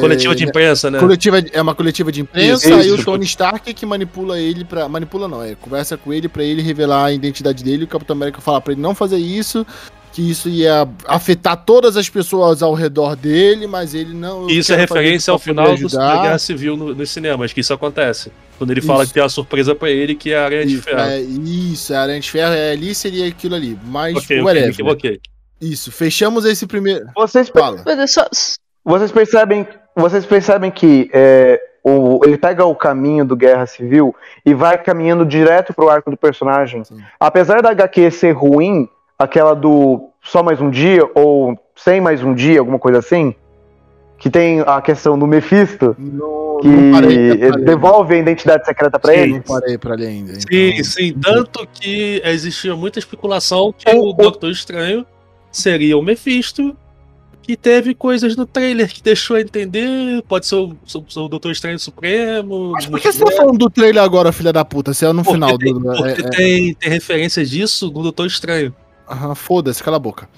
Coletiva 0.00 0.32
é, 0.32 0.36
de 0.36 0.44
imprensa, 0.44 0.90
né? 0.90 0.98
Coletiva, 0.98 1.42
é 1.52 1.60
uma 1.62 1.74
coletiva 1.74 2.10
de 2.10 2.20
imprensa 2.22 2.68
Isso, 2.68 2.88
e 2.88 2.90
o 2.90 2.94
isso. 2.96 3.04
Tony 3.04 3.24
Stark 3.24 3.72
que 3.74 3.84
manipula 3.86 4.38
ele 4.38 4.64
pra. 4.64 4.88
Manipula 4.88 5.28
não, 5.28 5.42
é. 5.42 5.54
Conversa 5.54 5.96
com 5.96 6.12
ele 6.12 6.28
pra 6.28 6.42
ele 6.42 6.62
revelar 6.62 7.06
a 7.06 7.12
identidade 7.12 7.62
dele 7.62 7.84
o 7.84 7.88
Capitão 7.88 8.14
América 8.16 8.40
fala 8.40 8.60
pra 8.60 8.72
ele 8.72 8.80
não 8.82 8.94
fazer 8.94 9.18
isso, 9.18 9.66
que 10.12 10.30
isso 10.30 10.48
ia 10.48 10.88
afetar 11.06 11.56
todas 11.64 11.96
as 11.96 12.08
pessoas 12.08 12.62
ao 12.62 12.74
redor 12.74 13.16
dele, 13.16 13.66
mas 13.66 13.94
ele 13.94 14.14
não. 14.14 14.48
isso 14.48 14.72
é 14.72 14.76
referência 14.76 15.30
ao 15.30 15.38
final 15.38 15.76
do, 15.76 15.88
da. 15.88 16.22
Guerra 16.22 16.38
Civil 16.38 16.76
no- 16.76 16.94
nos 16.94 17.10
cinemas, 17.10 17.52
que 17.52 17.60
isso 17.60 17.72
acontece. 17.74 18.30
Quando 18.58 18.70
ele 18.70 18.80
fala 18.80 19.02
Isso. 19.02 19.08
que 19.10 19.14
tem 19.14 19.22
uma 19.22 19.28
surpresa 19.28 19.74
pra 19.74 19.90
ele, 19.90 20.14
que 20.14 20.32
é 20.32 20.38
a 20.38 20.44
Aranha 20.44 20.64
de 20.66 20.74
Isso, 20.74 20.82
Ferro. 20.84 21.00
é, 21.00 21.20
isso, 21.20 21.94
a 21.94 22.00
Aranha 22.00 22.20
de 22.20 22.30
Ferro 22.30 22.52
é, 22.52 22.70
ali 22.72 22.94
seria 22.94 23.26
aquilo 23.26 23.56
ali. 23.56 23.76
Mas, 23.84 24.14
ok, 24.16 24.22
ok, 24.24 24.36
me 24.36 24.42
whatever. 24.44 24.70
equivoquei. 24.70 25.20
Isso, 25.60 25.90
fechamos 25.90 26.44
esse 26.44 26.66
primeiro. 26.66 27.06
Vocês, 27.16 27.48
Fala. 27.48 27.82
Só- 28.06 28.28
vocês 28.84 29.10
percebem, 29.10 29.66
vocês 29.96 30.24
percebem 30.26 30.70
que 30.70 31.10
é, 31.12 31.60
o, 31.84 32.20
ele 32.24 32.36
pega 32.38 32.64
o 32.64 32.74
caminho 32.74 33.24
do 33.24 33.36
Guerra 33.36 33.66
Civil 33.66 34.14
e 34.44 34.54
vai 34.54 34.78
caminhando 34.82 35.24
direto 35.26 35.72
pro 35.74 35.88
arco 35.88 36.10
do 36.10 36.16
personagem. 36.16 36.84
Sim. 36.84 36.98
Apesar 37.18 37.60
da 37.62 37.70
HQ 37.70 38.10
ser 38.10 38.32
ruim, 38.32 38.88
aquela 39.18 39.54
do 39.54 40.08
só 40.22 40.42
mais 40.42 40.60
um 40.60 40.70
dia 40.70 41.02
ou 41.14 41.58
sem 41.76 42.00
mais 42.00 42.22
um 42.22 42.32
dia, 42.34 42.60
alguma 42.60 42.78
coisa 42.78 42.98
assim, 43.00 43.34
que 44.18 44.30
tem 44.30 44.60
a 44.60 44.80
questão 44.80 45.18
do 45.18 45.26
Mephisto, 45.26 45.96
Não, 45.98 46.58
que 46.60 46.68
não 46.68 46.92
parei 46.92 47.36
pra 47.36 47.56
ler. 47.56 47.64
devolve 47.64 48.14
a 48.14 48.18
identidade 48.18 48.64
secreta 48.64 48.98
pra 49.00 49.12
Sim. 49.12 49.18
ele. 49.18 49.32
Não 49.32 49.40
parei 49.42 49.76
pra 49.78 49.94
ler 49.96 50.06
ainda. 50.06 50.34
Sim, 50.34 50.44
então- 50.50 50.84
sim. 50.84 51.14
Tanto 51.20 51.66
que 51.72 52.22
existia 52.24 52.76
muita 52.76 53.00
especulação 53.00 53.74
que 53.76 53.90
O- 53.90 54.10
o 54.10 54.12
Doutor 54.12 54.50
Estranho 54.50 55.04
seria 55.50 55.98
o 55.98 56.02
Mephisto, 56.02 56.76
que 57.42 57.56
teve 57.56 57.94
coisas 57.94 58.36
no 58.36 58.46
trailer 58.46 58.88
que 58.88 59.02
deixou 59.02 59.36
a 59.36 59.40
entender. 59.40 60.22
Pode 60.28 60.46
ser 60.46 60.54
o, 60.56 60.76
o- 60.94 61.20
o 61.24 61.28
Doutor 61.28 61.50
Estranho 61.52 61.78
Supremo. 61.78 62.70
Mas 62.72 62.86
por 62.86 63.00
que 63.00 63.10
você 63.12 63.24
tá 63.24 63.32
falando 63.32 63.58
do 63.58 63.68
trailer 63.68 64.02
agora, 64.02 64.30
filha 64.32 64.52
da 64.52 64.64
puta? 64.64 64.94
Se 64.94 65.04
é 65.04 65.12
no 65.12 65.22
Porque 65.22 65.32
final 65.34 65.58
tem, 65.58 65.74
do. 65.74 65.80
porque 65.80 66.22
é- 66.22 66.26
é- 66.26 66.30
tem, 66.30 66.74
tem 66.74 66.90
referência 66.90 67.44
disso 67.44 67.86
no 67.92 68.02
Doutor 68.02 68.26
Estranho. 68.26 68.74
Aham, 69.10 69.34
Foda-se, 69.34 69.82
cala 69.82 69.96
a 69.96 70.00
boca. 70.00 70.28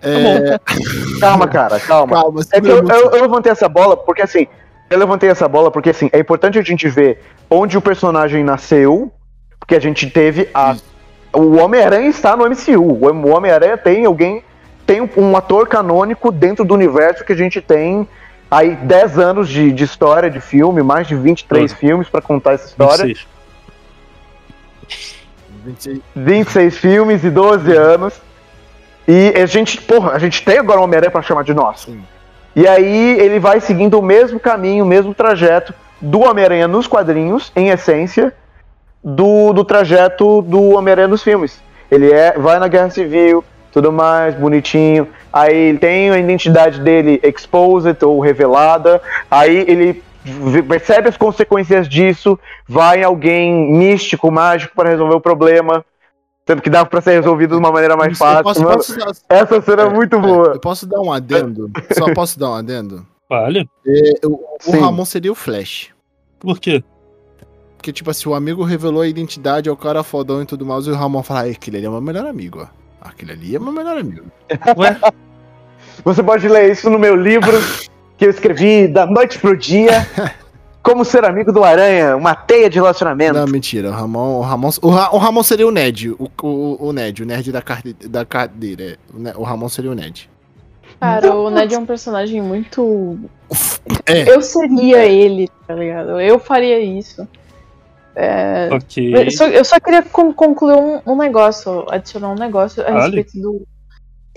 Tá 0.00 0.08
É, 0.08 0.58
Calma, 1.20 1.46
cara, 1.48 1.78
calma. 1.80 2.16
calma, 2.16 2.40
É 2.52 2.60
que 2.60 2.66
eu, 2.68 2.78
eu- 2.86 3.10
eu 3.12 3.22
levantei 3.22 3.50
essa 3.52 3.68
bola 3.68 3.96
porque 3.96 4.22
assim, 4.22 4.46
eu 4.90 4.98
levantei 4.98 5.28
essa 5.28 5.46
bola 5.48 5.70
porque 5.70 5.90
assim, 5.90 6.08
é 6.12 6.18
importante 6.18 6.58
a 6.58 6.62
gente 6.62 6.88
ver 6.88 7.20
onde 7.50 7.76
o 7.76 7.80
personagem 7.82 8.42
nasceu, 8.44 9.12
porque 9.58 9.74
a 9.74 9.80
gente 9.80 10.08
teve 10.10 10.48
a. 10.54 10.72
Isso. 10.74 10.84
O 11.32 11.56
Homem-Aranha 11.56 12.08
está 12.08 12.34
no 12.36 12.44
MCU. 12.46 12.80
O 12.82 13.28
Homem-Aranha 13.28 13.76
tem 13.76 14.06
alguém. 14.06 14.42
Tem 14.86 15.00
um, 15.16 15.36
ator 15.36 15.66
canônico 15.66 16.30
dentro 16.30 16.64
do 16.64 16.72
universo 16.72 17.24
que 17.24 17.32
a 17.32 17.36
gente 17.36 17.60
tem 17.60 18.08
aí 18.48 18.76
10 18.76 19.18
anos 19.18 19.48
de, 19.48 19.72
de 19.72 19.84
história 19.84 20.30
de 20.30 20.40
filme, 20.40 20.82
mais 20.82 21.08
de 21.08 21.16
23 21.16 21.72
Todo. 21.72 21.78
filmes 21.78 22.08
pra 22.08 22.22
contar 22.22 22.52
essa 22.52 22.66
história. 22.66 23.04
26. 23.04 23.26
26. 25.64 26.00
26 26.14 26.78
filmes 26.78 27.24
e 27.24 27.30
12 27.30 27.72
anos. 27.72 28.14
E 29.08 29.34
a 29.36 29.46
gente, 29.46 29.80
porra, 29.80 30.12
a 30.12 30.18
gente 30.18 30.44
tem 30.44 30.58
agora 30.58 30.80
o 30.80 30.84
Homem-Aranha 30.84 31.10
pra 31.10 31.22
chamar 31.22 31.42
de 31.42 31.52
nosso. 31.52 31.90
Sim. 31.90 32.02
E 32.54 32.66
aí 32.66 33.18
ele 33.20 33.38
vai 33.38 33.60
seguindo 33.60 33.98
o 33.98 34.02
mesmo 34.02 34.40
caminho, 34.40 34.84
o 34.84 34.88
mesmo 34.88 35.12
trajeto 35.12 35.74
do 36.00 36.20
Homem-Aranha 36.20 36.66
nos 36.66 36.86
quadrinhos, 36.86 37.52
em 37.54 37.68
essência, 37.68 38.32
do, 39.04 39.52
do 39.52 39.64
trajeto 39.64 40.42
do 40.42 40.70
Homem-Aranha 40.70 41.08
nos 41.08 41.22
filmes. 41.22 41.60
Ele 41.90 42.10
é, 42.10 42.32
vai 42.38 42.58
na 42.58 42.66
Guerra 42.66 42.90
Civil, 42.90 43.44
tudo 43.76 43.92
mais, 43.92 44.34
bonitinho. 44.34 45.06
Aí 45.30 45.54
ele 45.54 45.78
tem 45.78 46.08
a 46.10 46.18
identidade 46.18 46.80
dele 46.80 47.20
exposed 47.22 48.02
ou 48.02 48.18
revelada. 48.20 49.02
Aí 49.30 49.58
ele 49.68 50.02
percebe 50.66 51.10
as 51.10 51.16
consequências 51.16 51.86
disso, 51.86 52.38
vai 52.66 53.00
em 53.00 53.04
alguém 53.04 53.70
místico, 53.70 54.30
mágico 54.32 54.74
para 54.74 54.88
resolver 54.88 55.14
o 55.14 55.20
problema. 55.20 55.84
Sendo 56.46 56.62
que 56.62 56.70
dá 56.70 56.86
pra 56.86 57.02
ser 57.02 57.10
resolvido 57.10 57.50
de 57.50 57.58
uma 57.58 57.70
maneira 57.70 57.96
mais 57.96 58.12
eu 58.12 58.16
fácil. 58.16 58.42
posso- 58.44 58.64
posso 58.64 58.98
dar- 58.98 59.12
Essa 59.28 59.60
cena 59.60 59.82
é, 59.82 59.88
muito 59.90 60.16
é, 60.16 60.20
boa. 60.20 60.46
Eu 60.54 60.60
posso 60.60 60.86
dar 60.86 61.00
um 61.02 61.12
adendo? 61.12 61.70
Só 61.92 62.14
posso 62.14 62.38
dar 62.38 62.50
um 62.50 62.54
adendo? 62.54 63.04
Vale? 63.28 63.68
É, 63.86 64.26
o, 64.26 64.40
o. 64.68 64.80
Ramon 64.80 65.04
seria 65.04 65.32
o 65.32 65.34
Flash. 65.34 65.90
Por 66.38 66.58
quê? 66.58 66.82
Porque, 67.76 67.92
tipo 67.92 68.10
assim, 68.10 68.26
o 68.28 68.34
amigo 68.34 68.64
revelou 68.64 69.02
a 69.02 69.06
identidade, 69.08 69.68
é 69.68 69.72
o 69.72 69.76
cara 69.76 70.02
fodão 70.02 70.40
e 70.40 70.46
tudo 70.46 70.64
mais, 70.64 70.86
e 70.86 70.90
o 70.90 70.94
Ramon 70.94 71.22
fala, 71.22 71.40
"Ai, 71.40 71.50
aquele 71.50 71.76
ali 71.76 71.86
é 71.86 71.90
meu 71.90 72.00
melhor 72.00 72.24
amigo, 72.26 72.60
ó. 72.62 72.85
Aquele 73.08 73.32
ali 73.32 73.56
é 73.56 73.58
meu 73.58 73.72
melhor 73.72 73.98
amigo. 73.98 74.26
Ué? 74.76 74.96
Você 76.04 76.22
pode 76.22 76.46
ler 76.48 76.70
isso 76.70 76.88
no 76.90 76.98
meu 76.98 77.16
livro 77.16 77.52
que 78.18 78.26
eu 78.26 78.30
escrevi 78.30 78.86
da 78.86 79.06
noite 79.06 79.38
pro 79.38 79.56
dia. 79.56 80.06
Como 80.82 81.04
ser 81.04 81.24
amigo 81.24 81.52
do 81.52 81.64
Aranha, 81.64 82.16
uma 82.16 82.32
teia 82.32 82.70
de 82.70 82.76
relacionamento. 82.78 83.34
Não, 83.34 83.46
mentira. 83.46 83.88
O 83.88 83.92
Ramon, 83.92 84.38
o 84.38 84.40
Ramon, 84.40 84.70
o, 84.82 84.88
Ra- 84.88 85.10
o 85.12 85.18
Ramon 85.18 85.42
seria 85.42 85.66
o 85.66 85.72
Ned. 85.72 86.10
O, 86.12 86.30
o, 86.42 86.88
o 86.88 86.92
Ned, 86.92 87.22
o 87.24 87.26
nerd 87.26 87.50
da, 87.50 87.60
carde, 87.60 87.92
da 87.92 88.24
cadeira. 88.24 88.96
é. 89.24 89.32
O, 89.36 89.42
Ramon 89.42 89.68
seria 89.68 89.90
o 89.90 89.94
Ned. 89.96 90.30
Cara, 91.00 91.34
o 91.34 91.50
Ned 91.50 91.74
é 91.74 91.78
um 91.78 91.84
personagem 91.84 92.40
muito. 92.40 93.18
É. 94.06 94.30
Eu 94.30 94.40
seria 94.40 95.04
ele, 95.06 95.48
tá 95.66 95.74
ligado? 95.74 96.20
Eu 96.20 96.38
faria 96.38 96.78
isso. 96.78 97.26
É, 98.18 98.70
Ok. 98.72 99.14
eu, 99.14 99.30
só, 99.30 99.46
eu 99.46 99.62
só 99.64 99.78
queria 99.78 100.02
con- 100.02 100.32
concluir 100.32 100.74
um, 100.74 101.00
um 101.06 101.16
negócio, 101.16 101.84
adicionar 101.90 102.30
um 102.30 102.34
negócio 102.34 102.82
a 102.86 102.90
respeito 103.02 103.38
do. 103.38 103.66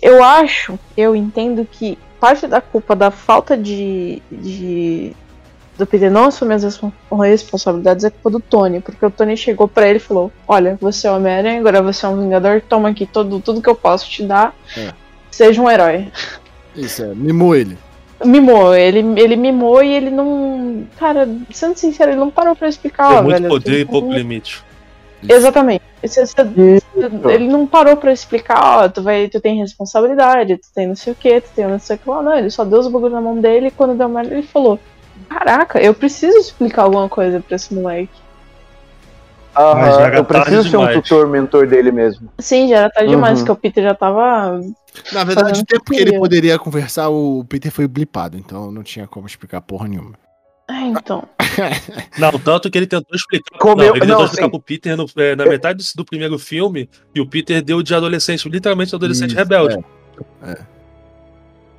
Eu 0.02 0.22
acho, 0.24 0.78
eu 0.98 1.16
entendo 1.16 1.66
que 1.66 1.98
parte 2.20 2.46
da 2.46 2.60
culpa 2.60 2.94
da 2.96 3.10
falta 3.10 3.56
de. 3.58 4.22
de 4.32 5.16
do 5.78 5.86
Peter 5.88 6.12
não 6.12 6.26
assumir 6.26 6.56
as 6.56 6.64
respon- 6.64 6.92
responsabilidades 7.22 8.04
é 8.04 8.10
culpa 8.10 8.30
do 8.32 8.40
Tony, 8.42 8.82
porque 8.82 9.06
o 9.06 9.10
Tony 9.10 9.38
chegou 9.38 9.66
pra 9.66 9.88
ele 9.88 9.96
e 9.96 10.02
falou: 10.02 10.30
Olha, 10.46 10.78
você 10.82 11.08
é 11.08 11.12
o 11.12 11.16
Homem-Aranha, 11.16 11.58
agora 11.62 11.82
você 11.82 12.06
é 12.06 12.10
um 12.10 12.20
Vingador, 12.22 12.62
toma 12.68 12.90
aqui 12.90 13.06
todo, 13.06 13.40
tudo 13.40 13.62
que 13.62 13.70
eu 13.70 13.76
posso 13.76 14.10
te 14.10 14.24
dar, 14.24 14.54
É. 14.78 14.92
seja 15.32 15.62
um 15.62 15.70
herói. 15.72 16.12
Isso 16.76 17.02
é, 17.02 17.16
mimou 17.16 17.56
ele. 17.56 17.78
Mimou, 18.24 18.76
ele, 18.76 19.00
ele 19.20 19.36
mimou 19.36 19.82
e 19.82 19.94
ele 19.94 20.10
não. 20.10 20.84
Cara, 20.98 21.28
sendo 21.52 21.78
sincero, 21.78 22.12
ele 22.12 22.20
não 22.20 22.30
parou 22.30 22.56
pra 22.56 22.68
explicar, 22.68 23.08
Tem 23.10 23.18
ó, 23.18 23.22
muito 23.24 23.38
velho. 23.38 23.50
poder 23.50 23.80
e 23.80 23.86
pouco 23.86 24.12
limite. 24.12 24.62
Exatamente. 25.28 25.82
Você- 26.02 26.26
você- 26.26 26.82
ele 27.34 27.48
não 27.48 27.66
parou 27.68 27.98
pra 27.98 28.12
explicar, 28.12 28.62
ó, 28.86 28.90
tu, 28.90 29.02
vai, 29.02 29.28
tu 29.28 29.40
tem 29.42 29.58
responsabilidade, 29.60 30.58
tu 30.58 30.68
tem 30.74 30.88
não 30.88 30.96
sei 30.96 31.12
o 31.12 31.16
que, 31.16 31.42
tu 31.42 31.50
tem 31.56 31.68
não 31.68 31.80
sei 31.80 31.96
o 31.98 32.00
que 32.00 32.10
lá. 32.10 32.22
Não, 32.22 32.38
ele 32.38 32.50
só 32.50 32.64
deu 32.64 32.80
os 32.80 32.88
bagulho 32.88 33.14
na 33.16 33.22
mão 33.22 33.36
dele 33.40 33.68
e 33.68 33.72
quando 33.72 33.98
deu 33.98 34.08
merda 34.10 34.34
ele 34.34 34.44
falou: 34.48 34.80
Caraca, 35.30 35.80
eu 35.82 35.94
preciso 35.94 36.38
explicar 36.38 36.84
alguma 36.84 37.10
coisa 37.10 37.42
pra 37.46 37.56
esse 37.56 37.74
moleque. 37.74 38.10
Aham, 39.56 40.14
eu 40.14 40.24
preciso 40.24 40.64
ser 40.64 40.78
um 40.78 40.80
demais. 40.82 41.02
tutor, 41.02 41.28
mentor 41.28 41.68
dele 41.68 41.92
mesmo. 41.92 42.30
Sim, 42.40 42.70
já 42.70 42.78
era 42.78 42.90
tarde 42.90 43.10
demais, 43.10 43.40
Uhum. 43.40 43.46
porque 43.46 43.52
o 43.52 43.62
Peter 43.62 43.84
já 43.84 43.94
tava. 43.94 44.60
Na 45.12 45.24
verdade, 45.24 45.62
o 45.62 45.66
tempo 45.66 45.84
que 45.92 46.00
ele 46.00 46.18
poderia 46.18 46.58
conversar, 46.60 47.10
o 47.10 47.44
Peter 47.46 47.72
foi 47.72 47.88
blipado, 47.88 48.38
então 48.38 48.72
não 48.72 48.84
tinha 48.84 49.08
como 49.08 49.28
explicar 49.28 49.62
porra 49.62 49.88
nenhuma. 49.88 50.14
Ah, 50.68 50.84
então. 50.84 51.28
Não, 52.18 52.32
tanto 52.40 52.70
que 52.70 52.78
ele 52.78 52.86
tentou 52.86 53.16
explicar. 53.16 53.58
Como 53.58 53.78
não, 53.78 53.86
eu- 53.86 53.94
ele 53.96 54.02
tentou 54.02 54.18
não, 54.20 54.26
explicar 54.26 54.46
sim. 54.46 54.50
pro 54.52 54.62
Peter 54.62 54.96
no- 54.96 55.08
é, 55.18 55.36
na 55.36 55.46
metade 55.46 55.84
do, 55.84 55.98
do 55.98 56.06
primeiro 56.06 56.38
filme, 56.38 56.88
e 57.16 57.20
o 57.20 57.26
Peter 57.28 57.60
deu 57.64 57.82
de 57.82 57.96
adolescente, 57.96 58.48
literalmente 58.48 58.94
adolescente 58.94 59.30
Isso, 59.32 59.38
rebelde. 59.40 59.84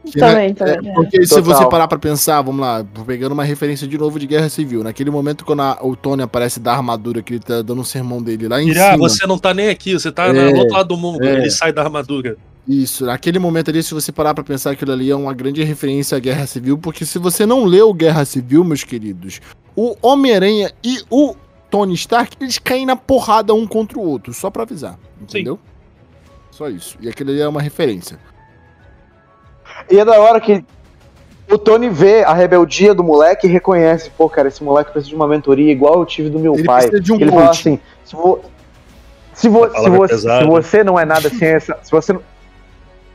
Que, 0.04 0.18
Também, 0.18 0.48
né, 0.48 0.54
também. 0.54 0.90
é, 0.90 0.94
porque 0.94 1.22
se 1.26 1.34
Total. 1.34 1.54
você 1.54 1.68
parar 1.68 1.86
pra 1.86 1.98
pensar, 1.98 2.40
vamos 2.40 2.60
lá, 2.62 2.84
pegando 3.06 3.32
uma 3.32 3.44
referência 3.44 3.86
de 3.86 3.98
novo 3.98 4.18
de 4.18 4.26
Guerra 4.26 4.48
Civil, 4.48 4.82
naquele 4.82 5.10
momento 5.10 5.44
quando 5.44 5.60
a- 5.60 5.78
o 5.82 5.94
Tony 5.94 6.22
aparece 6.22 6.58
da 6.58 6.72
armadura, 6.72 7.22
que 7.22 7.34
ele 7.34 7.40
tá 7.40 7.60
dando 7.60 7.82
um 7.82 7.84
sermão 7.84 8.22
dele 8.22 8.48
lá 8.48 8.62
em 8.62 8.70
Ele, 8.70 8.78
ah, 8.80 8.92
cima. 8.92 9.08
você 9.08 9.26
não 9.26 9.38
tá 9.38 9.52
nem 9.52 9.68
aqui, 9.68 9.92
você 9.92 10.10
tá 10.10 10.24
É, 10.28 10.32
no 10.32 10.58
outro 10.58 10.72
lado 10.74 10.88
do 10.88 10.96
mundo. 10.96 11.22
é. 11.22 11.34
Ele 11.40 11.50
sai 11.50 11.70
da 11.72 11.82
armadura. 11.82 12.36
Isso, 12.66 13.04
naquele 13.04 13.38
momento 13.38 13.70
ali, 13.70 13.82
se 13.82 13.92
você 13.92 14.10
parar 14.10 14.32
pra 14.32 14.42
pensar, 14.42 14.70
aquilo 14.70 14.92
ali 14.92 15.10
é 15.10 15.14
uma 15.16 15.34
grande 15.34 15.62
referência 15.62 16.16
à 16.16 16.20
Guerra 16.20 16.46
Civil, 16.46 16.78
porque 16.78 17.04
se 17.04 17.18
você 17.18 17.44
não 17.44 17.64
leu 17.64 17.92
Guerra 17.92 18.24
Civil, 18.24 18.64
meus 18.64 18.82
queridos, 18.84 19.40
o 19.76 19.96
Homem-Aranha 20.00 20.72
e 20.82 21.00
o 21.10 21.34
Tony 21.70 21.94
Stark, 21.94 22.36
eles 22.40 22.58
caem 22.58 22.86
na 22.86 22.96
porrada 22.96 23.52
um 23.54 23.66
contra 23.66 23.98
o 23.98 24.02
outro, 24.02 24.32
só 24.32 24.50
pra 24.50 24.62
avisar, 24.62 24.98
entendeu? 25.20 25.58
Só 26.50 26.68
isso. 26.68 26.96
E 27.00 27.08
aquilo 27.08 27.30
ali 27.30 27.40
é 27.40 27.48
uma 27.48 27.60
referência. 27.62 28.18
E 29.90 29.98
é 29.98 30.04
da 30.04 30.18
hora 30.20 30.40
que 30.40 30.64
o 31.50 31.58
Tony 31.58 31.88
vê 31.88 32.22
a 32.22 32.32
rebeldia 32.32 32.94
do 32.94 33.02
moleque 33.02 33.46
e 33.46 33.50
reconhece, 33.50 34.10
pô, 34.16 34.28
cara, 34.28 34.48
esse 34.48 34.62
moleque 34.62 34.92
precisa 34.92 35.10
de 35.10 35.16
uma 35.16 35.26
mentoria 35.26 35.70
igual 35.72 35.94
eu 35.98 36.06
tive 36.06 36.30
do 36.30 36.38
meu 36.38 36.54
Ele 36.54 36.64
pai. 36.64 36.82
precisa 36.82 37.00
de 37.02 37.12
um 37.12 37.16
ele 37.16 37.30
fala 37.30 37.46
coach. 37.46 37.58
assim, 37.60 37.80
se, 38.04 38.14
vo- 38.14 38.40
se, 39.34 39.48
vo- 39.48 39.64
A 39.64 39.70
se 39.80 39.86
é 39.86 39.90
você, 39.90 40.14
pesada. 40.14 40.44
se 40.44 40.48
você 40.50 40.84
não 40.84 40.98
é 40.98 41.04
nada 41.04 41.28
sem 41.28 41.48
essa. 41.48 41.76
Se 41.82 41.90
você, 41.90 42.12
não- 42.12 42.22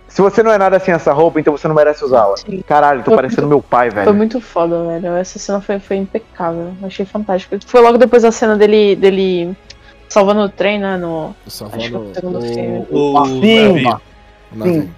se 0.07 0.21
você 0.21 0.43
não 0.43 0.51
é 0.51 0.57
nada 0.57 0.79
sem 0.79 0.93
essa 0.93 1.13
roupa, 1.13 1.39
então 1.39 1.55
você 1.57 1.67
não 1.67 1.75
merece 1.75 2.03
usá-la. 2.03 2.35
Caralho, 2.67 2.99
tô 3.03 3.11
Foi 3.11 3.15
parecendo 3.15 3.47
meu 3.47 3.61
pai, 3.61 3.89
Foi 3.91 4.03
velho. 4.03 4.13
muito 4.15 4.41
foda, 4.41 4.83
velho. 4.85 5.07
Essa 5.15 5.39
cena 5.39 5.61
foi, 5.61 5.79
foi 5.79 5.95
impecável. 5.97 6.73
Achei 6.83 7.05
fantástico. 7.05 7.57
Foi 7.65 7.81
logo 7.81 7.97
depois 7.97 8.23
da 8.23 8.31
cena 8.31 8.55
dele, 8.57 8.95
dele 8.97 9.55
salvando 10.09 10.41
o 10.41 10.49
trem, 10.49 10.79
né? 10.79 10.97
No... 10.97 11.33
Salvando 11.47 11.81
Acho 11.81 11.89
que 11.89 11.95
é 11.95 11.99
o 11.99 12.13
segundo 12.13 12.41
filme. 12.41 12.85
O, 12.91 13.25
Sim. 13.25 13.83
navio. 14.53 14.81
o 14.81 14.89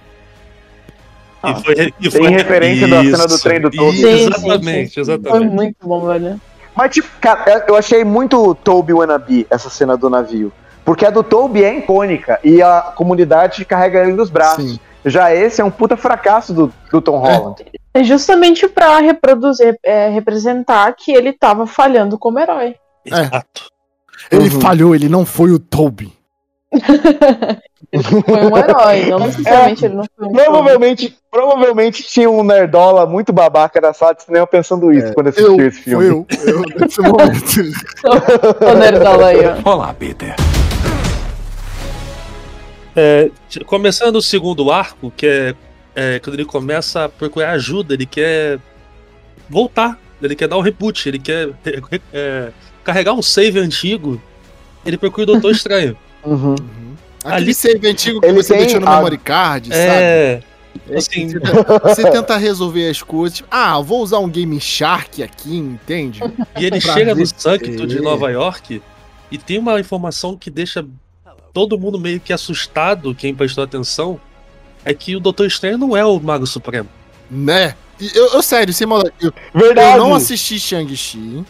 E 1.44 1.62
foi, 1.62 1.74
e 2.00 2.10
Tem 2.10 2.10
foi- 2.10 2.30
referência 2.30 2.88
da 2.88 3.02
cena 3.02 3.26
do 3.26 3.34
Isso, 3.34 3.42
trem 3.42 3.60
do 3.60 3.70
Toby. 3.70 3.96
isso, 3.96 4.06
Sim, 4.08 4.16
sim, 4.18 4.26
Exatamente, 4.26 4.88
sim. 4.88 4.94
Foi 4.94 5.02
exatamente. 5.14 5.54
muito 5.54 5.76
bom, 5.82 6.06
velho. 6.06 6.40
Mas, 6.74 6.90
tipo, 6.92 7.08
cara, 7.20 7.64
eu 7.68 7.76
achei 7.76 8.04
muito 8.04 8.54
Toby 8.56 8.92
Wannabe 8.92 9.46
essa 9.50 9.68
cena 9.70 9.96
do 9.96 10.08
navio. 10.10 10.52
Porque 10.84 11.04
a 11.04 11.10
do 11.10 11.22
Toby 11.22 11.62
é 11.64 11.76
icônica 11.78 12.38
e 12.42 12.62
a 12.62 12.80
comunidade 12.96 13.64
carrega 13.64 14.02
ele 14.02 14.12
nos 14.14 14.30
braços. 14.30 14.72
Sim. 14.72 14.80
Já 15.04 15.32
esse 15.34 15.60
é 15.60 15.64
um 15.64 15.70
puta 15.70 15.96
fracasso 15.96 16.52
do, 16.52 16.72
do 16.90 17.00
Tom 17.00 17.18
Holland. 17.18 17.64
É 17.94 18.02
justamente 18.02 18.66
pra 18.68 18.98
reproduzir, 18.98 19.78
é, 19.82 20.08
representar 20.08 20.92
que 20.94 21.12
ele 21.12 21.32
tava 21.32 21.66
falhando 21.66 22.18
como 22.18 22.38
herói. 22.38 22.74
Exato. 23.04 23.66
Ele 24.30 24.48
Uhum. 24.50 24.60
falhou, 24.60 24.94
ele 24.94 25.08
não 25.08 25.24
foi 25.24 25.50
o 25.52 25.58
Toby. 25.58 26.12
Foi 26.70 28.44
um 28.44 28.56
herói, 28.56 29.06
não 29.06 29.20
necessariamente 29.26 29.84
ele 29.86 29.94
não 29.94 30.04
foi 30.16 30.26
um. 30.26 30.32
Provavelmente, 30.32 31.18
provavelmente 31.30 32.02
tinha 32.02 32.28
um 32.28 32.42
nerdola 32.42 33.06
muito 33.06 33.32
babaca 33.32 33.80
na 33.80 33.94
sala 33.94 34.14
de 34.14 34.24
cinema 34.24 34.46
pensando 34.46 34.92
isso 34.92 35.14
quando 35.14 35.28
assistiu 35.28 35.66
esse 35.66 35.80
filme. 35.80 36.06
Foi 36.06 36.50
eu, 36.50 36.54
eu 36.54 36.62
nesse 36.78 37.00
momento. 37.00 37.62
O 38.60 38.74
nerdola 38.74 39.26
aí, 39.28 39.38
ó. 39.46 39.70
Olá, 39.70 39.94
Peter. 39.94 40.34
É, 42.94 43.30
começando 43.64 44.16
o 44.16 44.22
segundo 44.22 44.70
arco, 44.70 45.10
que 45.16 45.26
é, 45.26 45.54
é 45.94 46.18
quando 46.18 46.34
ele 46.34 46.44
começa 46.44 47.04
a 47.04 47.08
procurar 47.08 47.52
ajuda, 47.52 47.94
ele 47.94 48.06
quer 48.06 48.58
voltar, 49.48 49.98
ele 50.20 50.34
quer 50.34 50.48
dar 50.48 50.58
um 50.58 50.60
reboot, 50.60 51.08
ele 51.08 51.18
quer 51.18 51.48
é, 51.64 52.00
é, 52.12 52.48
carregar 52.84 53.14
um 53.14 53.22
save 53.22 53.58
antigo. 53.58 54.20
Ele 54.84 54.98
procura 54.98 55.22
o 55.22 55.26
Doutor 55.26 55.52
Estranho. 55.52 55.96
Uhum. 56.24 56.54
Aquele 57.24 57.34
Ali- 57.44 57.54
save 57.54 57.88
antigo 57.88 58.20
que 58.20 58.26
Ele 58.26 58.42
você 58.42 58.54
tem 58.54 58.62
deixou 58.62 58.80
no 58.80 58.86
a- 58.88 58.96
memory 58.96 59.18
card, 59.18 59.68
sabe? 59.68 59.80
É, 59.82 60.42
É 60.90 60.96
assim- 60.96 61.28
você, 61.28 61.38
você 62.02 62.10
tenta 62.10 62.36
resolver 62.36 62.88
as 62.88 63.02
coisas. 63.02 63.38
tipo, 63.38 63.48
ah, 63.50 63.78
vou 63.80 64.02
usar 64.02 64.18
um 64.18 64.28
Game 64.28 64.60
Shark 64.60 65.22
aqui, 65.22 65.56
entende? 65.56 66.20
e 66.58 66.64
ele 66.64 66.80
Pra 66.80 66.94
chega 66.94 67.14
no 67.14 67.26
Sancto 67.26 67.86
de 67.86 67.98
É. 67.98 68.00
Nova 68.00 68.30
York 68.30 68.80
e 69.30 69.38
tem 69.38 69.58
uma 69.58 69.78
informação 69.80 70.36
que 70.36 70.50
deixa 70.50 70.84
todo 71.52 71.78
mundo 71.78 71.98
meio 71.98 72.20
que 72.20 72.32
assustado, 72.32 73.14
quem 73.14 73.34
prestou 73.34 73.64
atenção, 73.64 74.20
é 74.84 74.94
que 74.94 75.16
o 75.16 75.20
Doutor 75.20 75.46
Estranho 75.46 75.76
não 75.76 75.96
é 75.96 76.04
o 76.04 76.18
Mago 76.20 76.46
Supremo. 76.46 76.88
Né? 77.30 77.74
Eu, 78.14 78.34
eu 78.34 78.42
sério, 78.42 78.72
sem 78.72 78.86
maldade, 78.86 79.12
eu, 79.20 79.32
Verdade. 79.52 79.98
eu 79.98 80.04
não 80.04 80.14
assisti 80.14 80.58
Shang-Chi. 80.60 81.44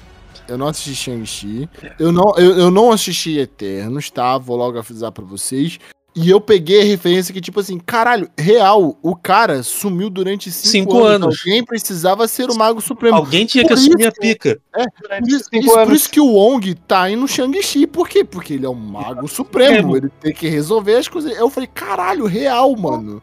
Eu 0.49 0.57
não 0.59 0.67
assisti 0.69 0.95
Shang-Chi. 0.95 1.69
Eu 1.99 2.11
não, 2.11 2.35
eu, 2.37 2.59
eu 2.59 2.71
não 2.71 2.91
assisti 2.91 3.39
Eternos, 3.39 4.11
tá? 4.11 4.37
Vou 4.39 4.57
logo 4.57 4.79
avisar 4.79 5.13
pra 5.13 5.25
vocês. 5.25 5.79
E 6.17 6.31
eu 6.31 6.41
peguei 6.41 6.81
a 6.81 6.85
referência 6.85 7.33
que, 7.33 7.41
tipo 7.41 7.61
assim, 7.61 7.79
caralho, 7.79 8.29
real, 8.37 8.99
o 9.03 9.15
cara 9.15 9.63
sumiu 9.63 10.11
durante 10.11 10.51
cinco, 10.51 10.93
Cinco 10.93 11.05
anos. 11.05 11.39
Alguém 11.39 11.63
precisava 11.63 12.27
ser 12.27 12.51
o 12.51 12.57
Mago 12.57 12.81
Supremo. 12.81 13.19
Alguém 13.19 13.47
tinha 13.47 13.63
que 13.63 13.69
Por 13.69 13.75
assumir 13.75 14.01
isso- 14.01 14.09
a 14.09 14.13
pica. 14.13 14.61
Por 14.73 15.29
isso, 15.29 15.45
isso- 15.53 15.69
por 15.69 15.79
anos. 15.79 15.95
isso 15.95 16.11
que 16.11 16.19
o 16.21 16.27
Wong 16.33 16.75
tá 16.75 17.03
aí 17.03 17.15
no 17.15 17.29
Shang-Chi. 17.29 17.87
Por 17.87 18.09
quê? 18.09 18.25
Porque 18.25 18.55
ele 18.55 18.67
é 18.67 18.69
o 18.69 18.75
Mago 18.75 19.29
Supremo. 19.29 19.77
Supremo. 19.77 19.97
Ele 19.97 20.09
tem 20.21 20.33
que 20.33 20.49
resolver 20.49 20.97
as 20.97 21.07
coisas. 21.07 21.37
Eu 21.39 21.49
falei, 21.51 21.69
caralho, 21.73 22.27
real, 22.27 22.75
mano. 22.75 23.23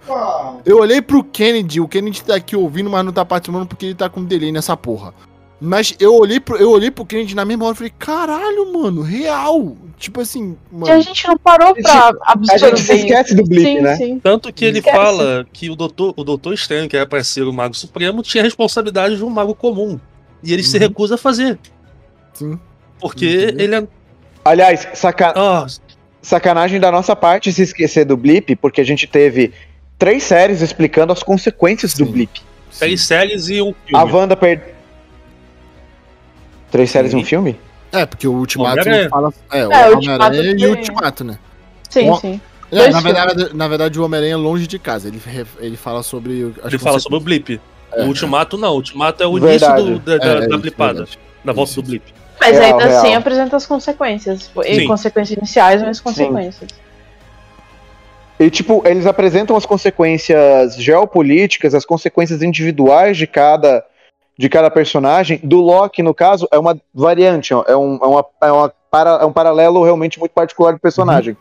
Eu 0.65 0.77
olhei 0.77 1.01
pro 1.01 1.21
Kennedy, 1.23 1.81
o 1.81 1.87
Kennedy 1.89 2.23
tá 2.23 2.35
aqui 2.35 2.55
ouvindo, 2.55 2.89
mas 2.89 3.03
não 3.03 3.11
tá 3.11 3.25
participando 3.25 3.67
porque 3.67 3.87
ele 3.87 3.95
tá 3.95 4.07
com 4.07 4.23
delay 4.23 4.53
nessa 4.53 4.77
porra. 4.77 5.13
Mas 5.59 5.95
eu 5.99 6.13
olhei 6.15 6.39
pro, 6.39 6.57
eu 6.57 6.69
olhei 6.69 6.91
pro 6.91 7.05
Kennedy 7.05 7.33
na 7.33 7.45
mesma 7.45 7.65
hora 7.65 7.73
e 7.73 7.77
falei, 7.77 7.93
caralho, 7.97 8.73
mano, 8.73 9.01
real. 9.01 9.75
Tipo 9.97 10.19
assim, 10.21 10.57
E 10.71 10.75
a 10.75 10.77
mano. 10.77 11.01
gente 11.01 11.25
não 11.27 11.37
parou 11.37 11.73
pra 11.73 11.91
A 12.23 12.33
absorver. 12.33 12.75
gente 12.77 12.81
se 12.81 12.93
esquece 12.97 13.33
do 13.35 13.43
blip, 13.43 13.63
sim, 13.65 13.79
né? 13.81 13.95
sim. 13.95 14.19
Tanto 14.19 14.51
que 14.51 14.65
ele 14.65 14.79
Esquece. 14.79 14.95
fala 14.97 15.45
que 15.53 15.69
o 15.69 15.75
doutor, 15.75 16.13
o 16.17 16.23
doutor 16.25 16.53
Estranho, 16.53 16.89
que 16.89 16.97
era 16.97 17.07
pra 17.07 17.23
ser 17.23 17.43
o 17.43 17.53
Mago 17.53 17.73
Supremo, 17.73 18.21
tinha 18.21 18.43
a 18.43 18.45
responsabilidade 18.45 19.15
de 19.15 19.23
um 19.23 19.29
Mago 19.29 19.55
comum. 19.55 19.97
E 20.43 20.51
ele 20.53 20.61
se 20.61 20.75
Uhum. 20.75 20.81
recusa 20.83 21.15
a 21.15 21.17
fazer. 21.17 21.57
Sim. 22.33 22.59
Porque 22.99 23.25
Entendeu? 23.25 23.63
ele 23.65 23.75
é. 23.75 23.87
Aliás, 24.43 24.87
saca- 24.93 25.33
Ah, 25.35 25.65
sacanagem 26.21 26.79
da 26.81 26.91
nossa 26.91 27.15
parte 27.15 27.51
se 27.53 27.61
esquecer 27.61 28.03
do 28.05 28.17
blip, 28.17 28.55
porque 28.57 28.81
a 28.81 28.85
gente 28.85 29.07
teve 29.07 29.53
três 29.97 30.23
séries 30.23 30.61
explicando 30.61 31.13
as 31.13 31.23
consequências 31.23 31.93
do 31.93 32.05
Sim. 32.05 32.11
blip. 32.11 32.41
três 32.77 33.01
séries 33.01 33.47
e 33.47 33.61
um 33.61 33.69
A 33.93 34.01
filme. 34.01 34.13
Wanda 34.13 34.35
per... 34.35 34.74
Três 36.75 36.91
séries 36.91 37.13
e 37.13 37.15
um 37.15 37.23
filme? 37.23 37.57
É, 37.89 38.05
porque 38.05 38.27
o 38.27 38.33
Ultimato 38.33 38.81
Homem-Aranha. 38.81 39.09
fala. 39.09 39.33
É, 39.49 39.65
o 39.65 39.71
É, 39.71 39.89
o 39.91 39.93
Homem-Aranha 39.97 40.55
e 40.57 40.65
o 40.65 40.71
Ultimato, 40.71 41.23
né? 41.23 41.39
Sim, 41.89 42.13
sim. 42.17 42.41
É, 42.69 42.75
Dois 42.75 42.93
na, 42.93 42.99
verdade, 42.99 43.49
na 43.55 43.67
verdade, 43.69 43.97
o 43.97 44.03
Homem-Aranha 44.03 44.33
é 44.33 44.35
longe 44.35 44.67
de 44.67 44.77
casa. 44.77 45.07
Ele, 45.07 45.21
re- 45.25 45.45
ele 45.61 45.77
fala 45.77 46.03
sobre. 46.03 46.43
o- 46.43 46.55
as 46.61 46.73
Ele 46.73 46.77
fala 46.77 46.99
sobre 46.99 47.17
o 47.17 47.21
blip. 47.21 47.61
É, 47.93 48.03
o 48.03 48.07
Ultimato 48.07 48.57
não. 48.57 48.71
O 48.71 48.75
Ultimato 48.75 49.23
é 49.23 49.25
o 49.25 49.39
Verdade. 49.39 49.81
início 49.83 49.99
do- 49.99 49.99
da, 50.05 50.17
da, 50.17 50.25
É, 50.25 50.29
é 50.31 50.39
da 50.41 50.47
isso, 50.47 50.57
blipada. 50.59 50.93
verdade. 50.95 51.19
Da 51.45 51.53
volta 51.53 51.71
Isso, 51.71 51.81
do 51.81 51.87
blip. 51.87 52.13
Mas 52.41 52.57
Real, 52.57 52.77
ainda 52.79 52.97
assim 52.97 53.07
real. 53.07 53.19
apresenta 53.21 53.55
as 53.55 53.65
consequências. 53.65 54.51
E 54.65 54.75
Sim. 54.75 54.87
consequências 54.87 55.37
iniciais, 55.37 55.81
mas 55.81 56.01
consequências. 56.01 56.69
E, 58.37 58.49
tipo, 58.49 58.83
eles 58.85 59.05
apresentam 59.05 59.55
as 59.55 59.65
consequências 59.65 60.75
geopolíticas, 60.75 61.73
as 61.73 61.85
consequências 61.85 62.41
individuais 62.43 63.15
de 63.15 63.25
cada, 63.27 63.81
de 64.37 64.49
cada 64.49 64.69
personagem. 64.69 65.39
Do 65.43 65.61
Loki, 65.61 66.01
no 66.03 66.13
caso, 66.13 66.47
é 66.51 66.57
uma 66.59 66.77
variante, 66.93 67.53
é, 67.53 67.75
um- 67.75 67.97
é 68.01 68.05
uma, 68.05 68.25
é 68.41 68.51
uma 68.51 68.73
para, 68.91 69.09
é 69.21 69.25
um 69.25 69.31
paralelo 69.33 69.83
realmente 69.83 70.19
muito 70.19 70.31
particular 70.31 70.73
do 70.73 70.79
personagem. 70.79 71.35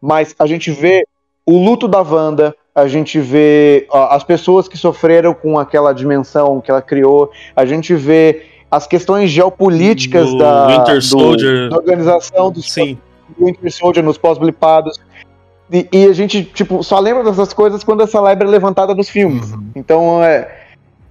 Mas 0.00 0.34
a 0.38 0.46
gente 0.46 0.70
vê 0.70 1.06
o 1.46 1.58
luto 1.58 1.86
da 1.88 2.00
Wanda, 2.00 2.54
a 2.74 2.86
gente 2.88 3.18
vê 3.20 3.86
ó, 3.90 4.08
as 4.14 4.24
pessoas 4.24 4.66
que 4.68 4.76
sofreram 4.78 5.34
com 5.34 5.58
aquela 5.58 5.92
dimensão 5.92 6.60
que 6.60 6.70
ela 6.70 6.82
criou, 6.82 7.30
a 7.54 7.64
gente 7.64 7.94
vê 7.94 8.46
as 8.70 8.86
questões 8.86 9.30
geopolíticas 9.30 10.30
Do 10.30 10.38
da, 10.38 10.66
Winter 10.66 10.94
do- 10.96 11.02
Soldier. 11.02 11.68
da 11.70 11.76
organização 11.76 12.50
dos 12.50 12.72
Sim. 12.72 12.98
Winter 13.38 13.70
Soldier 13.72 14.04
nos 14.04 14.16
pós-blipados. 14.18 14.98
E, 15.70 15.86
e 15.92 16.04
a 16.06 16.12
gente, 16.12 16.44
tipo, 16.44 16.82
só 16.82 16.98
lembra 16.98 17.22
dessas 17.24 17.52
coisas 17.52 17.82
quando 17.84 18.02
essa 18.02 18.20
lebre 18.20 18.46
é 18.46 18.50
levantada 18.50 18.94
nos 18.94 19.08
filmes. 19.08 19.52
Uhum. 19.52 19.70
Então, 19.74 20.22
é, 20.22 20.61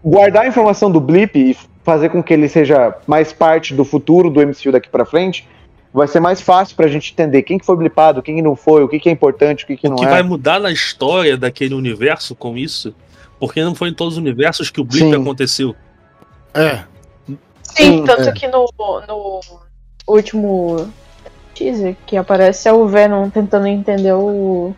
guardar 0.03 0.43
a 0.43 0.47
informação 0.47 0.91
do 0.91 0.99
blip 0.99 1.37
e 1.37 1.57
fazer 1.83 2.09
com 2.09 2.21
que 2.21 2.33
ele 2.33 2.47
seja 2.47 2.95
mais 3.07 3.33
parte 3.33 3.73
do 3.73 3.83
futuro 3.83 4.29
do 4.29 4.39
MCU 4.45 4.71
daqui 4.71 4.89
pra 4.89 5.05
frente, 5.05 5.47
vai 5.93 6.07
ser 6.07 6.19
mais 6.19 6.41
fácil 6.41 6.75
pra 6.75 6.87
gente 6.87 7.11
entender 7.11 7.43
quem 7.43 7.57
que 7.57 7.65
foi 7.65 7.75
blipado, 7.75 8.21
quem 8.21 8.35
que 8.35 8.41
não 8.41 8.55
foi, 8.55 8.83
o 8.83 8.87
que, 8.87 8.99
que 8.99 9.09
é 9.09 9.11
importante, 9.11 9.63
o 9.63 9.67
que, 9.67 9.75
que 9.75 9.87
O 9.87 9.91
não 9.91 9.97
que 9.97 10.05
é. 10.05 10.09
vai 10.09 10.23
mudar 10.23 10.59
na 10.59 10.71
história 10.71 11.37
daquele 11.37 11.73
universo 11.73 12.35
com 12.35 12.57
isso, 12.57 12.93
porque 13.39 13.63
não 13.63 13.75
foi 13.75 13.89
em 13.89 13.93
todos 13.93 14.13
os 14.13 14.19
universos 14.19 14.69
que 14.69 14.79
o 14.79 14.83
blip 14.83 15.03
Sim. 15.03 15.15
aconteceu. 15.21 15.75
É. 16.53 16.83
Sim, 17.27 17.37
Sim, 17.63 18.03
tanto 18.05 18.29
é. 18.29 18.31
que 18.31 18.47
no, 18.47 18.69
no 19.07 19.39
último 20.07 20.91
teaser 21.53 21.95
que 22.05 22.17
aparece 22.17 22.67
é 22.67 22.73
o 22.73 22.87
Venom 22.87 23.29
tentando 23.29 23.67
entender 23.67 24.13
o. 24.13 24.75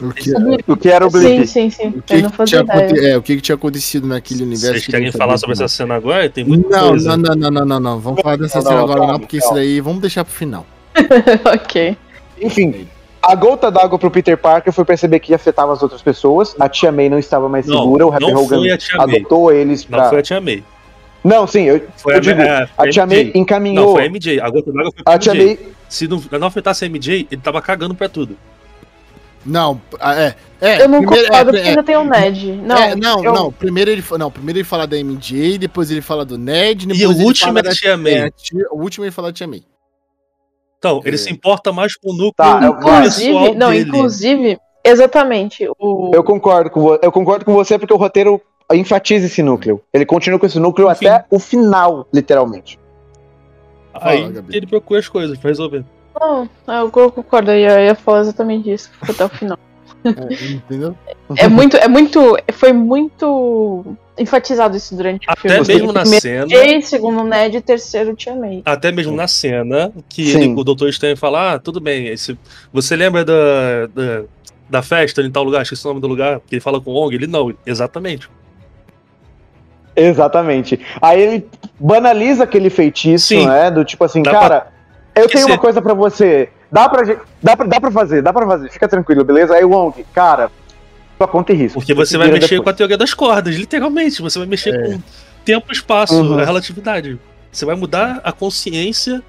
O 0.00 0.12
que, 0.12 0.32
o 0.68 0.76
que 0.76 0.88
era 0.88 1.04
o 1.06 1.10
blip? 1.10 1.46
Sim, 1.46 1.68
sim, 1.68 1.70
sim. 1.70 1.88
o 1.88 2.02
que, 2.02 2.22
não 2.22 2.30
que 2.30 2.44
tinha, 2.44 2.64
é, 3.08 3.16
o 3.16 3.22
que, 3.22 3.34
que 3.36 3.42
tinha 3.42 3.56
acontecido 3.56 4.06
naquele 4.06 4.44
universo? 4.44 4.74
Vocês 4.74 4.86
que 4.86 4.92
querem 4.92 5.06
não 5.06 5.12
falar 5.12 5.36
sabia 5.36 5.38
sobre 5.38 5.56
não. 5.56 5.64
essa 5.64 5.74
cena 5.76 5.94
agora? 5.96 6.30
Tem 6.30 6.44
muita 6.44 6.68
Não, 6.68 6.88
coisa. 6.90 7.16
não, 7.16 7.16
não, 7.16 7.34
não, 7.34 7.50
não, 7.50 7.66
não, 7.66 7.80
não. 7.80 7.98
Vamos 8.00 8.20
falar 8.22 8.36
dessa 8.36 8.58
Não, 8.58 8.62
cena 8.62 8.76
não, 8.76 8.84
agora 8.84 8.98
calma, 9.00 9.12
não, 9.14 9.20
porque 9.20 9.38
calma. 9.38 9.54
isso 9.60 9.66
daí 9.68 9.80
vamos 9.80 10.00
deixar 10.00 10.24
pro 10.24 10.32
final. 10.32 10.64
ok. 11.52 11.96
Enfim, 12.40 12.86
a 13.20 13.34
gota 13.34 13.70
d'água 13.70 13.98
pro 13.98 14.10
Peter 14.10 14.38
Parker 14.38 14.72
foi 14.72 14.84
perceber 14.84 15.18
que 15.18 15.34
afetava 15.34 15.72
as 15.72 15.82
outras 15.82 16.00
pessoas. 16.00 16.54
A 16.60 16.68
tia 16.68 16.92
May 16.92 17.08
não 17.08 17.18
estava 17.18 17.48
mais 17.48 17.66
Não, 17.66 17.78
segura, 17.78 18.06
o 18.06 18.12
Happy 18.14 18.32
não 18.32 18.44
Hogan 18.44 18.72
a 18.72 18.78
tia 18.78 19.02
adotou 19.02 19.52
eles 19.52 19.86
Não 19.88 19.98
pra. 19.98 20.08
foi 20.10 20.18
a 20.20 20.22
Tia 20.22 20.40
May. 20.40 20.62
Não, 21.24 21.44
sim, 21.48 21.64
eu, 21.64 21.82
Foi 21.96 22.12
eu 22.14 22.18
a, 22.18 22.20
digo, 22.20 22.40
é, 22.40 22.66
foi 22.68 22.88
a 22.88 22.92
tia 22.92 23.04
May 23.06 23.32
encaminhou. 23.34 23.86
Não, 23.86 23.92
foi 23.94 24.06
a 24.06 24.08
MJ. 24.08 24.40
A 24.40 24.48
gota 24.48 24.70
d'água 24.72 24.92
foi 24.94 25.02
pra 25.02 25.12
A 25.14 25.18
tia 25.18 25.34
MJ. 25.34 25.44
May 25.46 25.58
Se 25.88 26.06
não, 26.06 26.22
não 26.38 26.46
afetasse 26.46 26.84
a 26.84 26.88
MJ, 26.88 27.26
ele 27.30 27.40
tava 27.40 27.60
cagando 27.60 27.94
pra 27.94 28.08
tudo. 28.08 28.36
Não, 29.46 29.80
ah, 30.00 30.14
é. 30.20 30.34
é 30.60 30.82
Eu 30.82 30.88
não 30.88 30.98
primeiro- 31.00 31.26
concordo 31.28 31.36
é, 31.36 31.44
porque 31.44 31.58
é, 31.58 31.68
ainda 31.70 31.82
tem 31.82 31.96
o 31.96 32.04
Ned. 32.04 32.52
Não, 32.52 32.76
é, 32.76 32.96
não, 32.96 33.24
eu- 33.24 33.32
não. 33.32 33.52
Primeiro 33.52 33.90
ele, 33.90 34.04
não, 34.18 34.30
primeiro 34.30 34.58
ele 34.58 34.64
fala 34.64 34.86
da 34.86 34.96
MJ, 34.98 35.58
depois 35.58 35.90
ele 35.90 36.00
fala 36.02 36.24
do 36.24 36.36
Ned, 36.36 36.86
depois 36.86 37.00
E 37.00 37.06
o 37.06 37.24
último 37.26 37.58
é 37.58 37.62
da 37.62 37.70
Tia 37.72 37.96
May. 37.96 38.12
é, 38.14 38.30
tia- 38.30 38.66
o 38.70 38.80
último 38.82 39.04
ele 39.04 39.12
fala 39.12 39.28
da 39.28 39.32
Tia 39.32 39.46
May. 39.46 39.62
Então, 40.78 41.00
ele 41.04 41.14
É. 41.16 41.18
se 41.18 41.30
importa 41.30 41.72
mais 41.72 41.96
com 41.96 42.10
o 42.10 42.12
núcleo 42.12 42.34
Tá, 42.36 42.60
eu- 42.62 42.72
Inclusive, 42.72 43.54
não, 43.54 43.70
dele. 43.70 43.88
inclusive, 43.88 44.58
exatamente. 44.84 45.68
O, 45.78 46.10
Eu 46.14 46.22
concordo 46.22 46.70
com 46.70 46.80
você. 46.82 47.00
Eu 47.02 47.12
concordo 47.12 47.44
com 47.44 47.52
você 47.54 47.78
porque 47.78 47.92
o 47.94 47.96
roteiro 47.96 48.40
enfatiza 48.72 49.26
esse 49.26 49.42
núcleo. 49.42 49.80
Ele 49.92 50.04
continua 50.04 50.38
com 50.38 50.46
esse 50.46 50.58
núcleo 50.58 50.90
Enfim. 50.90 51.06
até 51.06 51.24
o 51.30 51.38
final, 51.38 52.06
literalmente. 52.12 52.78
Aí 53.94 54.22
Fala, 54.32 54.44
ele 54.50 54.66
procura 54.66 55.00
as 55.00 55.08
coisas 55.08 55.38
pra 55.38 55.48
resolver. 55.48 55.84
Não, 56.20 56.48
eu 56.66 56.90
concordo, 56.90 57.50
eu 57.50 57.58
ia, 57.58 57.80
eu 57.80 57.84
ia 57.86 57.94
falar 57.94 58.20
exatamente 58.20 58.72
isso 58.72 58.90
até 59.02 59.24
o 59.24 59.28
final. 59.28 59.58
É, 60.04 60.52
entendeu? 60.52 60.94
É 61.36 61.48
muito, 61.48 61.76
é 61.76 61.88
muito, 61.88 62.36
foi 62.52 62.72
muito 62.72 63.84
enfatizado 64.16 64.76
isso 64.76 64.94
durante 64.96 65.26
o 65.28 65.30
Até 65.30 65.64
filme. 65.64 65.66
mesmo 65.66 65.92
na 65.92 66.04
cena. 66.04 66.48
Jay, 66.48 66.82
segundo 66.82 67.24
Ned 67.24 67.56
e 67.56 67.60
terceiro 67.60 68.14
Tia 68.14 68.34
May. 68.34 68.62
Até 68.64 68.92
mesmo 68.92 69.14
na 69.14 69.28
cena 69.28 69.92
que 70.08 70.30
ele, 70.30 70.54
o 70.54 70.64
Doutor 70.64 70.88
Estranho 70.88 71.16
fala: 71.16 71.54
Ah, 71.54 71.58
tudo 71.58 71.80
bem. 71.80 72.06
Esse, 72.08 72.38
você 72.72 72.96
lembra 72.96 73.24
da, 73.24 73.86
da, 73.94 74.22
da 74.68 74.82
festa 74.82 75.20
em 75.20 75.30
tal 75.30 75.42
lugar? 75.44 75.62
Esqueci 75.62 75.84
o 75.84 75.88
nome 75.88 76.00
do 76.00 76.08
lugar. 76.08 76.40
Que 76.46 76.54
ele 76.54 76.60
fala 76.60 76.80
com 76.80 76.92
o 76.92 76.94
Ong? 76.94 77.14
Ele 77.14 77.26
não, 77.26 77.52
exatamente. 77.66 78.30
Exatamente. 79.94 80.78
Aí 81.02 81.20
ele 81.20 81.46
banaliza 81.78 82.44
aquele 82.44 82.70
feitiço, 82.70 83.26
Sim. 83.28 83.46
né? 83.46 83.70
Do 83.70 83.84
tipo 83.84 84.04
assim, 84.04 84.22
Dá 84.22 84.30
cara, 84.30 84.66
eu 85.22 85.28
tenho 85.28 85.46
uma 85.46 85.58
coisa 85.58 85.80
pra 85.82 85.94
você. 85.94 86.48
Dá 86.70 86.88
pra, 86.88 87.04
gente- 87.04 87.20
dá, 87.42 87.56
pra, 87.56 87.66
dá 87.66 87.80
pra 87.80 87.90
fazer, 87.90 88.22
dá 88.22 88.32
pra 88.32 88.46
fazer. 88.46 88.70
Fica 88.70 88.86
tranquilo, 88.88 89.24
beleza? 89.24 89.54
Aí 89.54 89.64
o 89.64 89.70
Wong, 89.70 90.04
cara, 90.12 90.50
sua 91.16 91.26
conta 91.28 91.52
e 91.52 91.56
risco. 91.56 91.78
Porque 91.80 91.94
você 91.94 92.18
vai 92.18 92.26
vira 92.28 92.38
mexer 92.40 92.56
com 92.56 92.62
a 92.62 92.64
depois. 92.64 92.76
teoria 92.76 92.96
das 92.98 93.14
cordas, 93.14 93.54
literalmente. 93.56 94.20
Você 94.20 94.38
vai 94.38 94.46
mexer 94.48 94.74
É. 94.74 94.82
com 94.92 95.02
tempo, 95.44 95.72
espaço, 95.72 96.14
Uhum. 96.14 96.38
a 96.38 96.44
relatividade. 96.44 97.18
Você 97.50 97.64
vai 97.64 97.74
mudar 97.74 98.20
a 98.22 98.32
consciência 98.32 99.22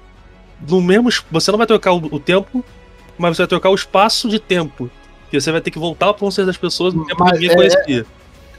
no 0.68 0.80
mesmo. 0.82 1.08
es- 1.08 1.24
Você 1.30 1.50
não 1.50 1.56
vai 1.58 1.66
trocar 1.66 1.92
o, 1.92 1.96
o 2.12 2.20
tempo, 2.20 2.62
mas 3.16 3.36
você 3.36 3.42
vai 3.42 3.48
trocar 3.48 3.70
o 3.70 3.74
espaço 3.74 4.28
de 4.28 4.38
tempo. 4.38 4.90
E 5.32 5.40
você 5.40 5.50
vai 5.50 5.60
ter 5.60 5.70
que 5.70 5.78
voltar 5.78 6.10
à 6.10 6.14
consciência 6.14 6.44
das 6.46 6.56
pessoas 6.58 6.92
no 6.92 7.06
tempo 7.06 7.16
que 7.24 7.30
Mas 7.30 7.40
ninguém 7.40 7.50
é- 7.50 7.54
conhecia. 7.54 8.06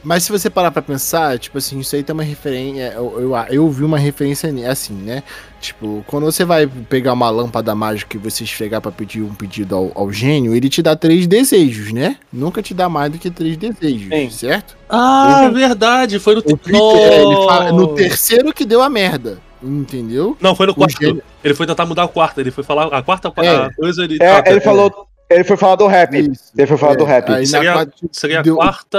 Mas 0.04 0.24
se 0.24 0.32
você 0.32 0.50
parar 0.50 0.72
pra 0.72 0.82
pensar, 0.82 1.38
tipo 1.38 1.58
assim, 1.58 1.80
isso 1.80 1.96
aí 1.96 2.02
tem 2.02 2.14
uma 2.14 2.24
referência. 2.24 2.94
Eu, 2.96 3.20
eu, 3.22 3.36
eu 3.50 3.70
vi 3.70 3.84
uma 3.84 4.00
referência 4.00 4.50
assim, 4.70 4.94
né? 4.94 5.22
Tipo, 5.60 6.04
quando 6.08 6.24
você 6.26 6.44
vai 6.44 6.66
pegar 6.66 7.14
uma 7.14 7.30
lâmpada 7.30 7.76
mágica 7.76 8.18
e 8.18 8.20
você 8.20 8.44
esfregar 8.44 8.82
pra 8.82 8.92
pedir 8.92 9.22
um 9.22 9.34
pedido 9.36 9.76
ao, 9.76 9.92
ao 9.94 10.12
gênio, 10.12 10.56
ele 10.56 10.70
te 10.70 10.82
dá 10.82 10.96
três 10.96 11.28
desejos, 11.28 11.94
né? 11.94 12.18
Nunca 12.34 12.64
te 12.64 12.74
dá 12.74 12.90
mais 12.90 13.12
do 13.12 13.20
que 13.20 13.30
três 13.30 13.56
desejos, 13.58 14.10
Sim. 14.10 14.30
certo? 14.32 14.76
Ah, 14.90 15.50
verdade. 15.54 16.18
Foi 16.18 16.34
no, 16.34 16.40
O 16.42 16.58
Peter, 16.58 16.72
no... 16.80 16.96
é, 16.98 17.22
ele 17.22 17.36
fala- 17.46 17.72
no 17.72 17.88
terceiro 17.94 18.52
que 18.54 18.66
deu 18.66 18.82
a 18.82 18.90
merda. 18.90 19.38
Entendeu? 19.64 20.36
Não, 20.42 20.56
foi 20.56 20.66
no 20.66 20.74
quarto. 20.74 21.00
gênio- 21.00 21.22
Ele 21.44 21.54
foi 21.54 21.68
tentar 21.68 21.86
mudar 21.86 22.06
o 22.06 22.10
quarto. 22.10 22.42
Ele 22.42 22.50
foi 22.50 22.64
falar 22.64 22.88
a 22.88 23.04
quarta 23.04 23.32
É. 23.38 23.70
coisa. 23.76 24.04
Ele, 24.04 24.18
É, 24.20 24.32
Ah, 24.38 24.44
ele 24.48 24.60
falou. 24.62 25.08
Ele 25.30 25.44
foi 25.44 25.56
falar 25.56 25.76
do 25.76 25.86
rap. 25.86 26.14
Isso. 26.18 26.52
Ele 26.58 26.66
foi 26.68 26.78
falar 26.78 26.96
do 26.96 27.04
rap. 27.06 27.28
Seria- 27.46 27.74
quarta- 27.74 27.94
Seria 28.12 28.40
a 28.40 28.42
deu- 28.42 28.56
quarta 28.56 28.98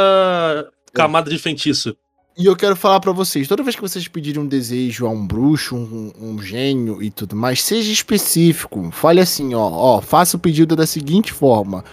camada 0.92 1.30
de 1.30 1.38
feitiço. 1.38 1.96
E 2.36 2.46
eu 2.46 2.56
quero 2.56 2.74
falar 2.74 2.98
pra 2.98 3.12
vocês, 3.12 3.46
toda 3.46 3.62
vez 3.62 3.76
que 3.76 3.82
vocês 3.82 4.08
pedirem 4.08 4.40
um 4.40 4.46
desejo 4.46 5.06
a 5.06 5.10
um 5.10 5.26
bruxo, 5.26 5.76
um, 5.76 6.12
um 6.18 6.42
gênio 6.42 7.02
e 7.02 7.10
tudo 7.10 7.36
mais, 7.36 7.62
seja 7.62 7.92
específico. 7.92 8.90
Fale 8.90 9.20
assim, 9.20 9.54
ó, 9.54 9.68
ó, 9.70 10.00
faça 10.00 10.38
o 10.38 10.40
pedido 10.40 10.74
da 10.74 10.86
seguinte 10.86 11.30
forma. 11.30 11.84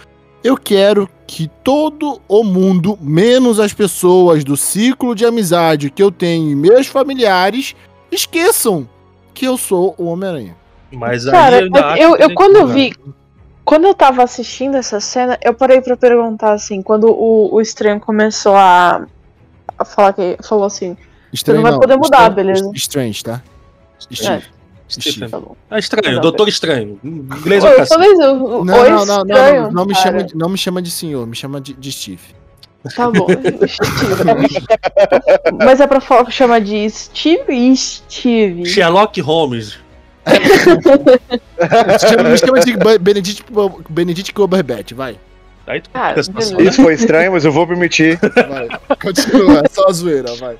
Eu 0.42 0.56
quero 0.56 1.06
que 1.26 1.50
todo 1.62 2.22
o 2.26 2.42
mundo, 2.42 2.98
menos 3.02 3.60
as 3.60 3.74
pessoas 3.74 4.42
do 4.42 4.56
ciclo 4.56 5.14
de 5.14 5.26
amizade 5.26 5.90
que 5.90 6.02
eu 6.02 6.10
tenho 6.10 6.50
e 6.50 6.56
meus 6.56 6.86
familiares, 6.86 7.76
esqueçam 8.10 8.88
que 9.34 9.46
eu 9.46 9.58
sou 9.58 9.94
o 9.98 10.06
Homem-Aranha. 10.06 10.56
Mas 10.90 11.26
aí 11.26 11.32
Cara, 11.32 11.60
eu, 11.98 12.16
eu 12.16 12.28
tem 12.28 12.34
quando 12.34 12.54
que 12.54 12.62
eu 12.62 12.66
vi. 12.68 12.94
Quando 13.64 13.86
eu 13.86 13.94
tava 13.94 14.22
assistindo 14.22 14.76
essa 14.76 15.00
cena, 15.00 15.38
eu 15.42 15.54
parei 15.54 15.80
pra 15.80 15.96
perguntar 15.96 16.52
assim, 16.52 16.82
quando 16.82 17.08
o, 17.10 17.54
o 17.54 17.60
estranho 17.60 18.00
começou 18.00 18.54
a, 18.56 19.06
a 19.78 19.84
falar 19.84 20.12
que. 20.12 20.36
Falou 20.42 20.64
assim, 20.64 20.96
Estranho 21.32 21.62
vai 21.62 21.72
poder 21.78 21.96
mudar, 21.96 22.28
Estranho- 22.28 22.34
beleza. 22.34 22.70
Strange, 22.74 23.22
tá? 23.24 23.42
Steve. 24.00 24.42
Stephen. 24.88 25.28
tá 25.28 25.38
bom. 25.38 25.54
É 25.70 25.78
estranho, 25.78 26.16
Não, 26.16 26.20
Doutor 26.22 26.48
Estranho. 26.48 26.98
Em 27.04 27.08
Inglês 27.08 27.62
é 27.62 27.68
Oi, 27.68 27.76
o 27.76 27.78
eu 27.80 27.86
falei, 27.86 28.10
o, 28.10 28.16
Não, 28.18 28.64
não, 28.64 28.64
não, 28.64 29.06
não, 29.06 29.24
não, 29.24 29.70
não 29.70 29.86
me 29.86 29.94
cara. 29.94 30.04
chama 30.04 30.24
de, 30.24 30.36
não 30.36 30.48
me 30.48 30.58
chama 30.58 30.82
de 30.82 30.90
senhor, 30.90 31.26
me 31.28 31.36
chama 31.36 31.60
de, 31.60 31.74
de 31.74 31.92
Steve. 31.92 32.22
Tá 32.96 33.08
bom. 33.10 33.26
Mas 35.64 35.80
é 35.80 35.86
pra 35.86 36.00
falar, 36.00 36.30
chamar 36.30 36.60
de 36.60 36.88
Steve 36.90 37.52
e 37.52 37.76
Steve. 37.76 38.66
Sherlock 38.66 39.20
Holmes. 39.20 39.78
me 42.30 42.38
chama 42.38 42.60
de 42.60 42.76
Be- 42.76 42.98
Benedict, 42.98 43.44
Benedict 43.88 44.34
Cumberbatch, 44.34 44.92
vai. 44.92 45.18
Aí 45.66 45.80
tu 45.80 45.90
Ah. 45.94 46.14
Isso 46.58 46.82
foi 46.82 46.94
estranho, 46.94 47.32
mas 47.32 47.44
eu 47.44 47.52
vou 47.52 47.66
permitir. 47.66 48.18
Vai. 48.48 48.68
Continua, 49.00 49.62
é 49.64 49.68
só 49.68 49.86
a 49.88 49.92
zoeira, 49.92 50.34
vai. 50.36 50.56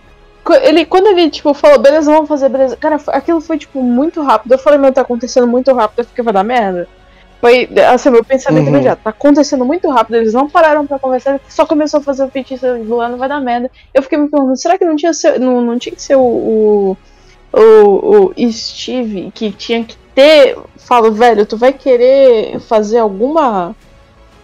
Ele, 0.63 0.85
quando 0.85 1.07
ele, 1.09 1.31
tipo, 1.31 1.53
falou, 1.55 1.79
beleza, 1.79 2.11
vamos 2.11 2.29
fazer, 2.29 2.49
beleza. 2.49 2.77
Cara, 2.77 2.99
aquilo 3.09 3.41
foi, 3.41 3.59
tipo, 3.59 3.83
muito 3.83 4.23
rápido. 4.23 4.53
Eu 4.53 4.59
falei, 4.59 4.79
meu, 4.79 4.93
tá 4.93 5.03
acontecendo 5.03 5.47
muito 5.47 5.73
rápido, 5.75 6.01
eu 6.01 6.05
fiquei, 6.07 6.25
vai 6.25 6.33
dar 6.33 6.43
merda. 6.43 6.89
Foi, 7.41 7.69
assim, 7.93 8.11
meu 8.11 8.25
pensamento 8.25 8.65
Uhum. 8.65 8.71
imediato. 8.75 9.03
Tá 9.03 9.11
acontecendo 9.11 9.65
muito 9.65 9.89
rápido, 9.89 10.17
eles 10.17 10.35
não 10.35 10.49
pararam 10.49 10.87
pra 10.87 10.99
conversar, 10.99 11.41
só 11.49 11.65
começou 11.65 12.01
a 12.01 12.03
fazer 12.03 12.25
o 12.25 12.29
feitiço 12.29 12.67
do 12.85 13.01
ano, 13.01 13.17
vai 13.17 13.29
dar 13.29 13.41
merda. 13.41 13.71
Eu 13.95 14.03
fiquei 14.03 14.19
me 14.19 14.29
perguntando, 14.29 14.57
será 14.59 14.77
que 14.77 14.85
não 14.85 14.97
tinha, 14.97 15.13
ser, 15.13 15.39
não, 15.39 15.61
não 15.61 15.79
tinha 15.79 15.95
que 15.95 16.03
ser 16.03 16.17
o, 16.17 16.21
o, 16.21 16.97
o, 17.53 18.33
o 18.37 18.53
Steve 18.53 19.31
que 19.35 19.51
tinha 19.51 19.85
que 19.85 19.97
ter. 20.15 20.57
Falo, 20.77 21.13
velho, 21.13 21.47
tu 21.47 21.57
vai 21.57 21.73
querer 21.73 22.59
fazer 22.61 22.99
alguma. 22.99 23.75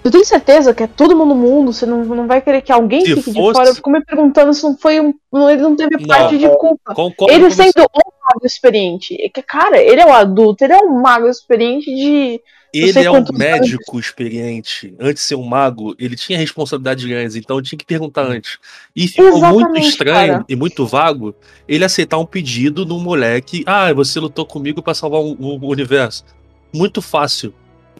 Eu 0.04 0.10
tenho 0.12 0.24
certeza 0.24 0.72
que 0.72 0.84
é 0.84 0.86
todo 0.86 1.16
mundo 1.16 1.34
no 1.34 1.40
mundo, 1.40 1.72
você 1.72 1.84
não, 1.84 2.04
não 2.04 2.28
vai 2.28 2.40
querer 2.40 2.60
que 2.62 2.70
alguém 2.70 3.04
Se 3.04 3.16
fique 3.16 3.32
de 3.32 3.40
fosse- 3.40 3.54
fora. 3.54 3.68
Eu 3.70 3.74
fico 3.74 3.90
me 3.90 4.04
perguntando 4.04 4.54
se 4.54 4.62
não 4.62 4.76
foi 4.76 5.00
um. 5.00 5.12
Ele 5.50 5.62
não 5.62 5.74
teve 5.74 5.96
Não. 5.96 6.06
parte 6.06 6.38
de 6.38 6.48
culpa. 6.48 6.94
Concordo 6.94 7.34
Ele 7.34 7.44
com 7.44 7.50
você. 7.50 7.62
sendo 7.64 7.82
um 7.82 8.10
mago 8.24 8.44
experiente. 8.46 9.16
É 9.20 9.42
Cara, 9.42 9.78
ele 9.82 10.00
é 10.00 10.06
um 10.06 10.12
adulto, 10.12 10.62
ele 10.62 10.74
é 10.74 10.78
um 10.78 11.00
mago 11.00 11.26
experiente 11.28 11.86
de. 11.92 12.40
Ele 12.78 12.98
é 13.04 13.10
um 13.10 13.14
quantos 13.14 13.30
anos. 13.30 13.38
médico 13.38 13.98
experiente. 13.98 14.94
Antes 14.98 15.22
de 15.22 15.28
ser 15.28 15.34
um 15.36 15.44
mago, 15.44 15.94
ele 15.98 16.16
tinha 16.16 16.38
responsabilidades 16.38 17.04
grandes, 17.04 17.36
então 17.36 17.60
tinha 17.62 17.78
que 17.78 17.84
perguntar 17.84 18.22
antes. 18.26 18.58
E 18.94 19.06
ficou 19.08 19.38
muito 19.38 19.46
Exatamente, 19.46 19.88
estranho 19.88 20.32
cara. 20.32 20.44
e 20.48 20.56
muito 20.56 20.86
vago 20.86 21.34
ele 21.68 21.84
aceitar 21.84 22.18
um 22.18 22.26
pedido 22.26 22.84
de 22.84 22.92
um 22.92 22.98
moleque. 23.00 23.62
Ah, 23.66 23.92
você 23.92 24.18
lutou 24.20 24.44
comigo 24.46 24.82
pra 24.82 24.94
salvar 24.94 25.20
o, 25.20 25.36
o 25.40 25.68
universo. 25.70 26.24
muito 26.74 27.00
fácil. 27.02 27.54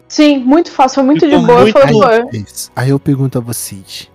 Sim, 0.07 0.39
muito 0.39 0.71
fácil, 0.71 0.95
foi 0.95 1.03
muito 1.03 1.25
Ficou 1.25 1.39
de 1.39 1.45
boa. 1.45 1.63
muito-. 1.63 1.77
Aí, 1.79 2.45
aí 2.75 2.89
eu 2.89 2.99
pergunto 2.99 3.37
a 3.37 3.41
vocês: 3.41 4.09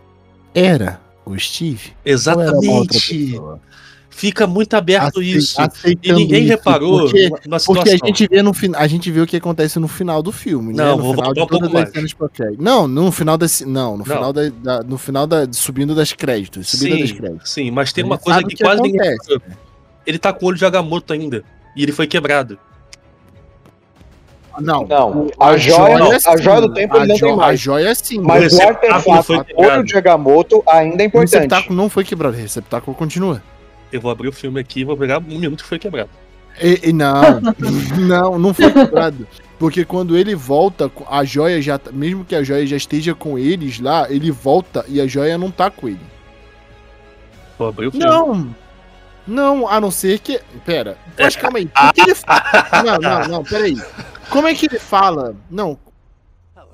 era 0.54 1.00
o 1.24 1.38
Steve? 1.38 1.92
Ou 2.04 2.42
era 2.42 2.52
uma 2.52 2.72
outra 2.72 2.96
Exatamente. 2.96 3.40
Fica 4.14 4.46
muito 4.46 4.74
aberto 4.74 5.18
Acei- 5.20 5.32
isso. 5.32 5.56
E 6.02 6.12
ninguém 6.12 6.42
isso, 6.42 6.50
reparou 6.50 7.00
Porque, 7.00 7.28
na 7.30 7.30
porque 7.30 7.54
a 7.54 7.58
situação. 7.58 8.06
gente 8.06 8.28
vê 8.28 8.42
no 8.42 8.52
final, 8.52 8.80
a 8.80 8.86
gente 8.86 9.10
vê 9.10 9.20
o 9.22 9.26
que 9.26 9.36
acontece 9.36 9.78
no 9.80 9.88
final 9.88 10.22
do 10.22 10.30
filme, 10.30 10.74
né? 10.74 10.84
Não, 10.84 10.96
No 10.98 11.02
vou 11.02 11.14
final 11.14 11.24
voltar 11.24 11.32
de 11.32 11.40
um 11.40 11.46
pouco 11.46 11.66
todas 11.68 11.82
as 11.82 11.92
cenas. 11.92 12.56
Não, 12.58 12.86
no 12.86 13.10
final 13.10 13.38
das, 13.38 13.60
não, 13.62 13.92
no 13.92 13.98
Não. 13.98 14.04
final 14.04 14.32
da, 14.32 14.42
da- 14.50 14.82
no 14.82 14.98
final 14.98 15.26
da 15.26 15.48
subindo 15.50 15.94
das 15.94 16.12
créditos, 16.12 16.68
subida 16.68 16.98
das 16.98 17.08
Sim, 17.08 17.16
créditos. 17.16 17.50
sim, 17.50 17.70
mas 17.70 17.92
tem 17.92 18.04
A 18.04 18.06
uma 18.06 18.18
coisa 18.18 18.40
que 18.40 18.44
o 18.44 18.48
que 18.56 18.62
quase 18.62 18.82
ninguém 18.82 19.00
acontece, 19.00 19.30
reparou. 19.32 19.56
Ele 20.06 20.18
tá 20.18 20.32
com 20.32 20.44
o 20.44 20.48
olho 20.50 20.58
de 20.58 20.64
Agamotto 20.66 21.12
ainda. 21.12 21.42
E 21.74 21.82
ele 21.82 21.92
foi 21.92 22.06
quebrado. 22.06 22.58
Não, 24.60 24.86
Não, 24.86 25.30
a 25.40 25.56
joia, 25.56 26.18
a 26.26 26.36
joia 26.36 26.60
do 26.60 26.74
tempo 26.74 26.94
ele 26.98 27.06
não 27.06 27.18
tem 27.18 27.32
A 27.32 27.36
mais. 27.36 27.58
joia 27.58 27.94
sim. 27.94 28.20
Mas 28.20 28.52
o 28.52 28.62
artefato 28.62 29.22
foi 29.22 29.44
olho 29.56 29.82
de 29.82 29.96
Agamotto 29.96 30.62
ainda 30.68 31.02
é 31.02 31.06
o 31.06 31.08
importante. 31.08 31.32
receptáculo 31.34 31.74
não 31.74 31.88
foi 31.88 32.04
quebrado, 32.04 32.36
o 32.36 32.38
receptáculo 32.38 32.94
continua. 32.94 33.42
Eu 33.92 34.00
vou 34.00 34.10
abrir 34.10 34.28
o 34.28 34.32
filme 34.32 34.58
aqui 34.58 34.80
e 34.80 34.84
vou 34.84 34.96
pegar 34.96 35.18
um 35.18 35.22
minuto 35.22 35.62
que 35.62 35.68
foi 35.68 35.78
quebrado. 35.78 36.10
E, 36.60 36.88
e 36.88 36.92
não, 36.92 37.40
não, 38.00 38.38
não 38.38 38.54
foi 38.54 38.72
quebrado. 38.72 39.26
Porque 39.58 39.84
quando 39.84 40.16
ele 40.16 40.34
volta, 40.34 40.90
a 41.08 41.24
joia 41.24 41.62
já. 41.62 41.78
tá- 41.78 41.92
Mesmo 41.92 42.24
que 42.24 42.34
a 42.34 42.42
joia 42.42 42.66
já 42.66 42.76
esteja 42.76 43.14
com 43.14 43.38
eles 43.38 43.78
lá, 43.78 44.10
ele 44.10 44.30
volta 44.30 44.84
e 44.88 45.00
a 45.00 45.06
joia 45.06 45.38
não 45.38 45.50
tá 45.50 45.70
com 45.70 45.88
ele. 45.88 46.00
Vou 47.58 47.68
abrir 47.68 47.86
o 47.86 47.90
filme. 47.92 48.04
Não! 48.04 48.54
Não, 49.26 49.68
a 49.68 49.80
não 49.80 49.90
ser 49.90 50.18
que. 50.18 50.40
Pera, 50.64 50.96
mas 51.16 51.36
calma 51.36 51.58
aí. 51.58 51.66
Por 51.66 51.92
que 51.92 52.00
ele 52.00 52.14
fala? 52.14 52.42
Não, 52.84 52.98
não, 52.98 53.28
não, 53.28 53.44
peraí. 53.44 53.80
Como 54.28 54.48
é 54.48 54.54
que 54.54 54.66
ele 54.66 54.80
fala? 54.80 55.36
Não. 55.48 55.78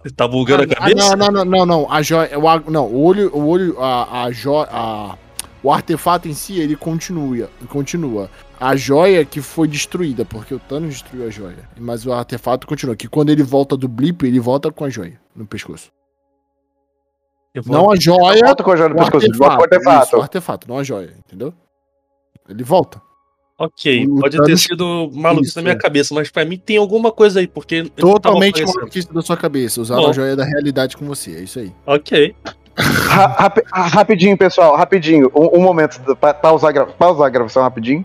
Ele 0.02 0.14
tá 0.14 0.26
bugando 0.26 0.62
a 0.62 0.64
ah, 0.64 0.76
cabeça? 0.76 1.16
não, 1.16 1.26
não, 1.26 1.32
não, 1.32 1.44
não, 1.44 1.66
não. 1.66 1.92
A 1.92 2.00
joia. 2.00 2.38
O, 2.38 2.48
a- 2.48 2.62
não, 2.66 2.86
o 2.86 3.02
olho. 3.04 3.30
O 3.34 3.46
olho. 3.48 3.78
A, 3.78 4.22
a 4.24 4.32
joia. 4.32 4.66
A, 4.70 5.14
o 5.62 5.72
artefato 5.72 6.28
em 6.28 6.34
si, 6.34 6.58
ele 6.60 6.76
continua. 6.76 7.48
Continua. 7.68 8.30
A 8.60 8.74
joia 8.76 9.24
que 9.24 9.40
foi 9.40 9.68
destruída, 9.68 10.24
porque 10.24 10.52
o 10.54 10.58
Thanos 10.58 10.90
destruiu 10.94 11.26
a 11.26 11.30
joia. 11.30 11.68
Mas 11.78 12.04
o 12.06 12.12
artefato 12.12 12.66
continua. 12.66 12.96
Que 12.96 13.06
quando 13.08 13.30
ele 13.30 13.42
volta 13.42 13.76
do 13.76 13.86
blip, 13.88 14.24
ele 14.26 14.40
volta 14.40 14.70
com 14.72 14.84
a 14.84 14.90
joia 14.90 15.20
no 15.34 15.46
pescoço. 15.46 15.90
Não 17.66 17.90
a 17.90 17.96
joia. 17.96 18.44
Volta 18.44 18.62
com 18.62 18.70
a 18.72 18.76
joia 18.76 18.88
no 18.88 18.94
O 18.94 18.98
pescoço, 18.98 19.26
volta 19.36 19.56
com 19.56 19.60
o 19.60 19.64
artefato, 19.64 19.88
artefato. 19.88 20.06
isso, 20.06 20.16
o 20.16 20.22
artefato, 20.22 20.68
não 20.68 20.78
a 20.78 20.84
joia, 20.84 21.14
entendeu? 21.26 21.52
Ele 22.48 22.62
volta. 22.62 23.00
Ok, 23.60 24.06
O 24.06 24.20
pode 24.20 24.36
ter 24.36 24.44
Thanos- 24.44 24.62
sido 24.62 25.10
maluquice 25.12 25.56
na 25.56 25.62
minha 25.62 25.74
é. 25.74 25.78
cabeça, 25.78 26.14
mas 26.14 26.30
pra 26.30 26.44
mim 26.44 26.56
tem 26.56 26.76
alguma 26.76 27.10
coisa 27.10 27.40
aí, 27.40 27.48
porque. 27.48 27.84
Totalmente 27.96 28.64
maluquice 28.64 29.12
da 29.12 29.20
sua 29.20 29.36
cabeça. 29.36 29.82
Bom. 29.84 30.08
a 30.10 30.12
joia 30.12 30.36
da 30.36 30.44
realidade 30.44 30.96
com 30.96 31.04
você. 31.04 31.34
É 31.34 31.40
isso 31.40 31.58
aí. 31.58 31.72
Ok. 31.84 32.36
Ra- 32.78 33.52
ah, 33.72 33.82
rapidinho, 33.88 34.36
pessoal, 34.36 34.76
rapidinho. 34.76 35.30
Um, 35.34 35.58
um 35.58 35.62
momento, 35.62 36.00
pa- 36.16 36.34
pausar, 36.34 36.70
a 36.70 36.72
gra- 36.72 36.86
pausar 36.86 37.26
a 37.26 37.30
gravação 37.30 37.62
rapidinho. 37.62 38.04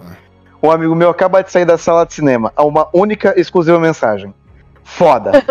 Um 0.61 0.71
amigo 0.71 0.95
meu 0.95 1.09
acaba 1.09 1.43
de 1.43 1.51
sair 1.51 1.65
da 1.65 1.77
sala 1.77 2.05
de 2.05 2.13
cinema. 2.13 2.51
A 2.55 2.63
uma 2.63 2.87
única 2.93 3.33
exclusiva 3.39 3.79
mensagem. 3.79 4.33
Foda. 4.83 5.31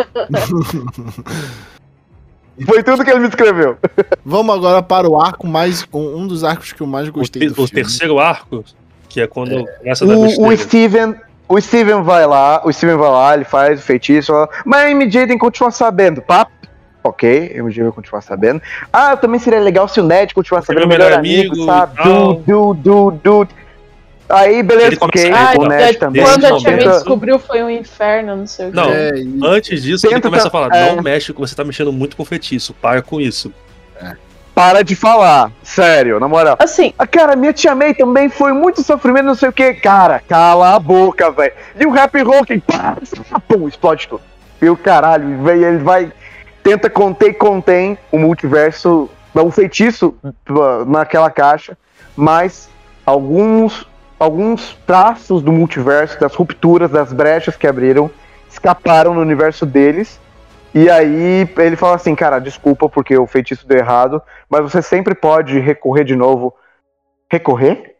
Foi 2.67 2.83
tudo 2.83 3.05
que 3.05 3.11
ele 3.11 3.21
me 3.21 3.29
escreveu. 3.29 3.77
Vamos 4.25 4.55
agora 4.55 4.83
para 4.83 5.09
o 5.09 5.21
arco 5.21 5.47
mais. 5.47 5.87
Um, 5.93 6.27
dos 6.27 6.45
arcos 6.45 6.73
que 6.73 6.81
eu 6.83 6.87
mais 6.87 7.09
O, 7.09 7.13
gostei 7.13 7.43
te- 7.43 7.49
do 7.49 7.53
o 7.53 7.67
filme. 7.67 7.71
terceiro 7.71 8.19
arco, 8.19 8.65
que 9.09 9.21
é 9.21 9.27
quando 9.27 9.65
começa 9.79 10.07
dar 10.07 10.17
O, 10.17 10.49
o. 10.49 10.57
Steven. 10.57 11.15
O 11.49 11.61
Steven 11.61 12.03
vai 12.03 12.27
lá, 12.27 12.63
o 12.65 12.73
Steven 12.73 12.97
vai 12.97 13.11
lá, 13.11 13.35
ele 13.35 13.45
faz 13.45 13.79
o 13.79 13.83
feitiço, 13.83 14.33
mas 14.65 14.87
a 14.87 14.91
MJ 14.95 15.27
tem 15.27 15.37
que 15.37 15.45
continuar 15.45 15.71
sabendo, 15.71 16.23
tá? 16.23 16.47
Ok, 17.05 17.55
a 17.59 17.63
MJ 17.63 17.83
vai 17.83 17.93
continuar 17.93 18.21
sabendo. 18.21 18.63
Ah, 18.93 19.17
também 19.17 19.41
seria 19.41 19.59
legal 19.61 19.89
se 19.89 20.01
o 20.01 20.05
Ned 20.05 20.33
continuar 20.35 20.61
Porque 20.63 20.73
sabendo, 20.73 20.89
meu 20.89 20.99
melhor 20.99 21.13
amigo, 21.19 21.53
amigo 21.55 21.67
sabe? 21.67 21.95
e 21.95 22.03
tal. 22.03 22.35
Du, 22.35 22.75
du, 22.75 23.11
du, 23.13 23.43
du. 23.45 23.49
Aí, 24.29 24.63
beleza, 24.63 24.87
Ele 24.93 24.99
ok, 25.01 25.31
Ah, 25.33 25.53
o 25.59 25.67
Ned 25.67 25.83
é, 25.83 25.93
também. 25.95 26.23
quando 26.23 26.45
a 26.45 26.57
Tia 26.57 26.71
May 26.71 26.81
momento- 26.81 26.95
descobriu 26.95 27.39
foi 27.39 27.63
um 27.63 27.69
inferno, 27.69 28.37
não 28.37 28.47
sei 28.47 28.69
o 28.69 28.71
que. 28.71 28.77
Não. 28.77 28.89
É, 28.91 29.11
Antes 29.45 29.83
disso, 29.83 30.07
ele 30.07 30.15
Tenta 30.15 30.29
começa 30.29 30.49
a 30.49 30.51
falar: 30.51 30.69
é. 30.75 30.95
não 30.95 31.03
mexe, 31.03 31.33
você 31.33 31.55
tá 31.55 31.65
mexendo 31.65 31.93
muito 31.93 32.17
com 32.17 32.25
feitiço, 32.25 32.73
para 32.81 33.03
com 33.03 33.21
isso. 33.21 33.53
Para 34.55 34.83
de 34.85 34.95
falar, 34.95 35.51
sério, 35.63 36.21
na 36.21 36.29
moral. 36.29 36.57
Assim, 36.59 36.93
Ah, 36.99 37.07
cara, 37.07 37.35
minha 37.35 37.55
tia 37.55 37.75
May 37.75 37.95
também 37.95 38.29
foi 38.29 38.53
muito 38.53 38.83
sofrimento, 38.83 39.25
não 39.25 39.35
sei 39.35 39.49
o 39.49 39.53
que. 39.53 39.73
Cara, 39.75 40.21
cala 40.29 40.75
a 40.75 40.79
boca, 40.79 41.31
velho. 41.31 41.53
E 41.81 41.87
o 41.87 41.99
Happy 41.99 42.21
Hulk, 42.21 42.61
pá, 42.61 42.97
pum, 43.49 43.67
explode 43.67 44.07
tudo. 44.07 44.21
E 44.61 44.69
o 44.69 44.77
caralho, 44.77 45.43
velho, 45.43 45.65
ele 45.65 45.79
vai. 45.79 46.13
Tenta 46.63 46.89
conter 46.89 47.31
e 47.31 47.35
contém 47.35 47.99
o 48.11 48.19
multiverso, 48.19 49.11
um 49.35 49.51
feitiço 49.51 50.15
naquela 50.87 51.31
caixa, 51.31 51.77
mas 52.17 52.69
alguns, 53.05 53.89
alguns 54.19 54.75
traços 54.87 55.43
do 55.43 55.51
multiverso, 55.53 56.21
das 56.21 56.35
rupturas, 56.35 56.91
das 56.91 57.13
brechas 57.13 57.57
que 57.57 57.67
abriram, 57.67 58.11
escaparam 58.49 59.13
no 59.15 59.21
universo 59.21 59.67
deles. 59.67 60.21
E 60.75 60.89
aí 60.89 61.47
ele 61.59 61.77
fala 61.77 61.97
assim, 61.97 62.15
cara, 62.15 62.39
desculpa 62.39 62.89
porque 62.89 63.17
o 63.19 63.27
feitiço 63.27 63.67
deu 63.67 63.79
errado, 63.79 64.23
mas 64.49 64.63
você 64.63 64.81
sempre 64.81 65.15
pode 65.15 65.59
recorrer 65.59 66.05
de 66.05 66.15
novo. 66.17 66.55
Recorrer? 67.31 67.97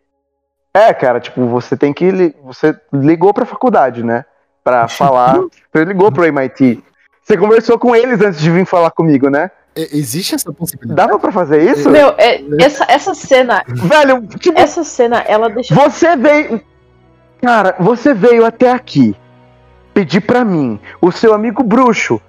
É, 0.73 0.95
cara, 0.95 1.21
tipo, 1.21 1.47
você 1.49 1.77
tem 1.77 1.93
que. 1.93 2.11
li- 2.11 2.35
Você 2.45 2.75
ligou 2.93 3.35
pra 3.35 3.45
faculdade, 3.45 4.03
né? 4.03 4.25
Pra 4.65 4.87
falar. 4.89 5.39
Você 5.73 5.85
ligou 5.85 6.11
pro 6.13 6.25
MIT. 6.25 6.83
Você 7.23 7.37
conversou 7.37 7.79
com 7.79 7.95
eles 7.95 8.21
antes 8.21 8.41
de 8.41 8.51
vir 8.51 8.67
falar 8.67 8.91
comigo, 8.91 9.31
né? 9.31 9.51
é, 9.75 9.97
existe 9.97 10.35
essa 10.35 10.53
possibilidade. 10.53 11.09
Dava 11.09 11.19
pra 11.19 11.33
fazer 11.33 11.63
isso? 11.71 11.91
meu, 11.91 12.15
é, 12.19 12.43
essa, 12.61 12.85
essa 12.89 13.15
cena, 13.15 13.65
Velho, 13.67 14.27
tipo, 14.39 14.59
essa 14.59 14.85
cena, 14.85 15.21
ela 15.21 15.49
deixa. 15.49 15.75
Você 15.75 16.17
veio. 16.17 16.61
Cara, 17.41 17.75
você 17.79 18.15
veio 18.15 18.45
até 18.45 18.71
aqui 18.71 19.17
pedir 19.93 20.21
pra 20.23 20.45
mim, 20.45 20.81
o 21.01 21.11
seu 21.11 21.35
amigo 21.35 21.63
bruxo, 21.63 22.21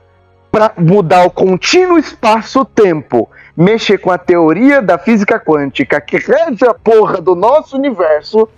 pra 0.52 0.72
mudar 0.78 1.26
o 1.26 1.32
contínuo 1.32 1.98
espaço-tempo, 1.98 3.30
mexer 3.56 4.00
com 4.00 4.12
a 4.12 4.18
teoria 4.18 4.82
da 4.82 4.98
física 4.98 5.40
quântica 5.40 6.02
que 6.02 6.18
rege 6.18 6.66
a 6.68 6.74
porra 6.74 7.22
do 7.22 7.36
nosso 7.36 7.78
universo, 7.78 8.50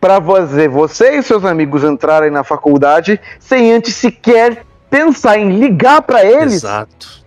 pra 0.00 0.22
fazer 0.22 0.68
você 0.68 1.16
e 1.16 1.22
seus 1.22 1.44
amigos 1.44 1.82
entrarem 1.84 2.30
na 2.30 2.44
faculdade 2.44 3.20
sem 3.38 3.72
antes 3.72 3.96
sequer 3.96 4.64
pensar 4.90 5.38
em 5.38 5.58
ligar 5.58 6.02
pra 6.02 6.24
eles. 6.24 6.54
Exato. 6.54 7.18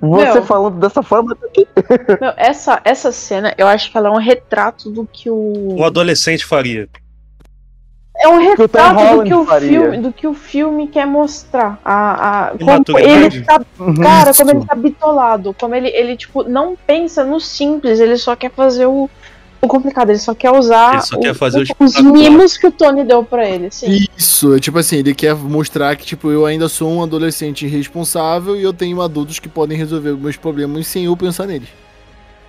Você 0.00 0.32
Meu. 0.32 0.44
falando 0.44 0.78
dessa 0.78 1.02
forma. 1.02 1.36
Meu, 2.20 2.32
essa, 2.36 2.80
essa 2.84 3.12
cena, 3.12 3.54
eu 3.58 3.66
acho 3.66 3.90
que 3.90 3.98
ela 3.98 4.08
é 4.08 4.12
um 4.12 4.18
retrato 4.18 4.90
do 4.90 5.06
que 5.06 5.28
o. 5.28 5.76
Um 5.78 5.84
adolescente 5.84 6.44
faria. 6.44 6.88
É 8.18 8.28
um 8.28 8.38
que 8.38 8.46
o 8.46 8.56
retrato 8.56 9.16
do 9.16 9.24
que 9.24 9.34
o 9.34 9.44
faria. 9.44 9.68
filme, 9.68 9.98
do 9.98 10.12
que 10.12 10.26
o 10.26 10.34
filme 10.34 10.86
quer 10.86 11.06
mostrar. 11.06 11.78
A, 11.84 12.46
a, 12.46 12.50
como 12.50 12.98
ele 12.98 13.42
tá, 13.42 13.60
cara, 14.00 14.30
Isso. 14.30 14.38
como 14.40 14.50
ele 14.52 14.66
tá 14.66 14.74
bitolado, 14.74 15.54
como 15.58 15.74
ele, 15.74 15.88
ele 15.88 16.16
tipo 16.16 16.44
não 16.44 16.76
pensa 16.86 17.24
no 17.24 17.40
simples, 17.40 18.00
ele 18.00 18.16
só 18.16 18.36
quer 18.36 18.50
fazer 18.50 18.86
o, 18.86 19.10
o 19.64 19.68
complicado, 19.68 20.10
ele 20.10 20.18
só 20.18 20.34
quer 20.34 20.50
usar 20.50 20.94
Ele 20.94 21.02
só 21.02 21.18
quer 21.20 21.34
fazer 21.34 21.64
o 21.78 21.84
os 21.84 22.00
mimos 22.00 22.56
que 22.56 22.66
o 22.66 22.70
Tony 22.72 23.04
deu 23.04 23.22
pra 23.22 23.48
ele, 23.48 23.70
sim. 23.70 24.06
Isso, 24.16 24.54
é 24.56 24.58
tipo 24.58 24.76
assim, 24.78 24.96
ele 24.98 25.14
quer 25.14 25.34
mostrar 25.36 25.94
que, 25.96 26.04
tipo, 26.04 26.30
eu 26.32 26.44
ainda 26.44 26.68
sou 26.68 26.90
um 26.90 27.02
adolescente 27.02 27.64
irresponsável 27.64 28.56
e 28.56 28.62
eu 28.62 28.72
tenho 28.72 29.00
adultos 29.00 29.38
que 29.38 29.48
podem 29.48 29.78
resolver 29.78 30.12
meus 30.14 30.36
problemas 30.36 30.86
sem 30.88 31.04
eu 31.04 31.16
pensar 31.16 31.46
neles. 31.46 31.68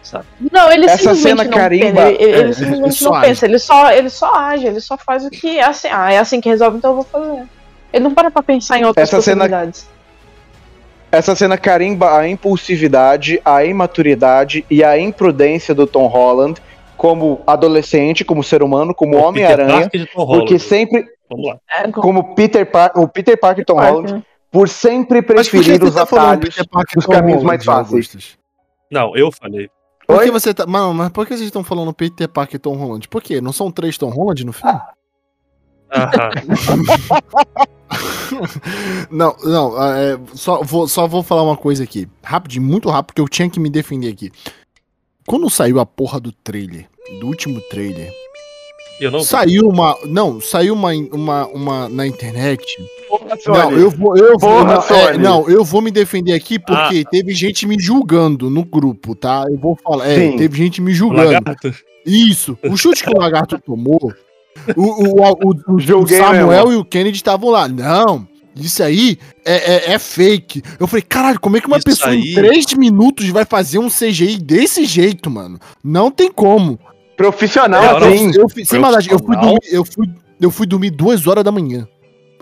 Sabe? 0.01 0.25
Não, 0.51 0.71
ele 0.71 0.85
Essa 0.85 0.97
simplesmente 0.97 1.21
cena 1.29 1.43
não 1.43 1.51
carimba- 1.51 1.85
pensa, 2.01 2.09
ele, 2.11 2.23
ele 2.23 2.31
é, 2.33 2.39
ele 2.39 2.53
simplesmente 2.53 2.95
só 2.95 3.09
não 3.11 3.15
age. 3.15 3.27
pensa, 3.27 3.45
ele 3.45 3.59
só, 3.59 3.91
ele 3.91 4.09
só 4.09 4.35
age, 4.35 4.65
ele 4.67 4.79
só 4.81 4.97
faz 4.97 5.23
o 5.23 5.29
que 5.29 5.59
é 5.59 5.63
assim, 5.63 5.87
ah, 5.91 6.11
é 6.11 6.17
assim 6.17 6.41
que 6.41 6.49
resolve, 6.49 6.77
então 6.77 6.91
eu 6.91 6.95
vou 6.95 7.05
fazer. 7.05 7.43
Ele 7.93 8.03
não 8.03 8.13
para 8.13 8.31
pra 8.31 8.41
pensar 8.41 8.79
em 8.79 8.85
outras 8.85 9.07
Essa 9.07 9.21
cena- 9.21 9.43
possibilidades. 9.45 9.87
Essa 11.11 11.35
cena 11.35 11.57
carimba 11.59 12.17
a 12.17 12.27
impulsividade, 12.27 13.39
a 13.45 13.63
imaturidade 13.63 14.65
e 14.67 14.83
a 14.83 14.97
imprudência 14.97 15.75
do 15.75 15.85
Tom 15.85 16.07
Holland 16.07 16.59
como 16.97 17.41
adolescente, 17.45 18.23
como 18.23 18.43
ser 18.43 18.63
humano, 18.63 18.93
como 18.93 19.17
Homem-Aranha, 19.17 19.89
Parker 19.89 20.07
porque 20.13 20.59
sempre, 20.59 21.05
Vamos 21.29 21.47
lá. 21.47 21.57
É, 21.69 21.91
com- 21.91 22.01
como 22.01 22.35
Peter 22.35 22.69
Par 22.69 22.91
o 22.95 23.07
Peter 23.07 23.39
Parker 23.39 23.61
e 23.63 23.65
Tom 23.65 23.75
Parker, 23.75 23.93
Holland, 23.93 24.25
por 24.51 24.69
sempre 24.69 25.21
que 25.21 25.33
preferir 25.33 25.83
os 25.83 25.95
tá 25.95 26.05
falando 26.05 26.45
atalhos 26.45 26.55
Parker 26.71 26.95
dos 26.95 27.05
caminhos 27.05 27.43
mais 27.43 27.65
fáceis. 27.65 28.37
Não, 28.91 29.15
eu 29.15 29.31
falei. 29.31 29.69
Por 30.05 30.19
que 30.19 30.25
Oi? 30.25 30.31
você 30.31 30.53
tá. 30.53 30.67
Mano, 30.67 30.93
mas 30.93 31.09
por 31.09 31.25
que 31.25 31.33
vocês 31.33 31.47
estão 31.47 31.63
falando 31.63 31.93
Peter 31.93 32.27
Parker 32.27 32.55
e 32.55 32.59
Tom 32.59 32.75
Holland? 32.75 33.07
Por 33.07 33.21
quê? 33.21 33.39
Não 33.41 33.51
são 33.53 33.71
três 33.71 33.97
Tom 33.97 34.09
Holland 34.09 34.45
no 34.45 34.53
filme? 34.53 34.79
Aham. 35.91 36.29
não, 39.11 39.35
não, 39.43 39.83
é, 39.93 40.19
só, 40.33 40.61
vou, 40.63 40.87
só 40.87 41.07
vou 41.07 41.23
falar 41.23 41.43
uma 41.43 41.57
coisa 41.57 41.83
aqui. 41.83 42.07
Rapidinho, 42.23 42.63
muito 42.65 42.89
rápido, 42.89 43.07
porque 43.07 43.21
eu 43.21 43.27
tinha 43.29 43.49
que 43.49 43.59
me 43.59 43.69
defender 43.69 44.11
aqui. 44.11 44.31
Quando 45.25 45.49
saiu 45.49 45.79
a 45.79 45.85
porra 45.85 46.19
do 46.19 46.31
trailer, 46.31 46.87
do 47.19 47.27
último 47.27 47.59
trailer, 47.69 48.11
Eu 48.99 49.11
não 49.11 49.19
vi. 49.19 49.25
saiu 49.25 49.67
uma. 49.69 49.97
Não, 50.05 50.39
saiu 50.41 50.73
uma, 50.73 50.91
uma, 50.93 51.47
uma 51.47 51.89
na 51.89 52.05
internet 52.07 52.63
Porra, 53.07 53.37
Não, 53.47 53.71
eu 53.71 53.89
vou, 53.91 54.17
eu 54.17 54.37
vou, 54.37 54.65
Porra, 54.65 54.73
não, 54.89 54.95
é, 54.97 55.17
não, 55.17 55.49
eu 55.49 55.63
vou 55.63 55.81
me 55.81 55.91
defender 55.91 56.33
aqui 56.33 56.55
Ah. 56.55 56.59
porque 56.87 57.03
teve 57.05 57.33
gente 57.33 57.65
me 57.67 57.77
julgando 57.79 58.49
no 58.49 58.63
grupo, 58.65 59.15
tá? 59.15 59.45
Eu 59.49 59.57
vou 59.57 59.77
falar, 59.83 60.07
é, 60.07 60.31
Sim. 60.31 60.37
teve 60.37 60.57
gente 60.57 60.81
me 60.81 60.93
julgando. 60.93 61.43
Isso, 62.05 62.57
o 62.63 62.75
chute 62.75 63.03
que 63.03 63.09
o 63.09 63.17
lagarto 63.17 63.57
tomou, 63.59 64.11
o, 64.75 64.81
o, 64.81 65.21
o, 65.21 65.51
o- 65.71 65.75
o 65.75 66.07
Samuel 66.07 66.47
mesmo. 66.47 66.71
e 66.73 66.75
o 66.75 66.85
Kennedy 66.85 67.15
estavam 67.17 67.49
lá. 67.49 67.67
Não, 67.67 68.27
isso 68.55 68.81
aí 68.83 69.17
é, 69.45 69.91
é, 69.91 69.93
é 69.93 69.99
fake. 69.99 70.61
Eu 70.79 70.87
falei, 70.87 71.01
caralho, 71.01 71.39
como 71.39 71.57
é 71.57 71.61
que 71.61 71.67
uma 71.67 71.77
Isso 71.77 71.85
pessoa 71.85 72.15
em 72.15 72.21
aí- 72.21 72.33
três 72.33 72.65
minutos 72.73 73.27
vai 73.29 73.45
fazer 73.45 73.79
um 73.79 73.89
CGI 73.89 74.37
desse 74.37 74.85
jeito, 74.85 75.29
mano? 75.29 75.59
Não 75.83 76.09
tem 76.11 76.31
como. 76.31 76.79
Profissional, 77.17 78.03
É, 78.03 78.17
sim. 78.17 78.31
Eu, 78.35 78.47
sem 78.65 78.79
maldade, 78.79 79.09
eu 79.11 79.19
fui, 79.19 79.35
dormir, 79.37 79.59
eu, 79.71 79.85
fui, 79.85 80.09
eu 80.41 80.51
fui 80.51 80.65
dormir 80.67 80.89
duas 80.89 81.27
horas 81.27 81.43
da 81.43 81.51
manhã. 81.51 81.87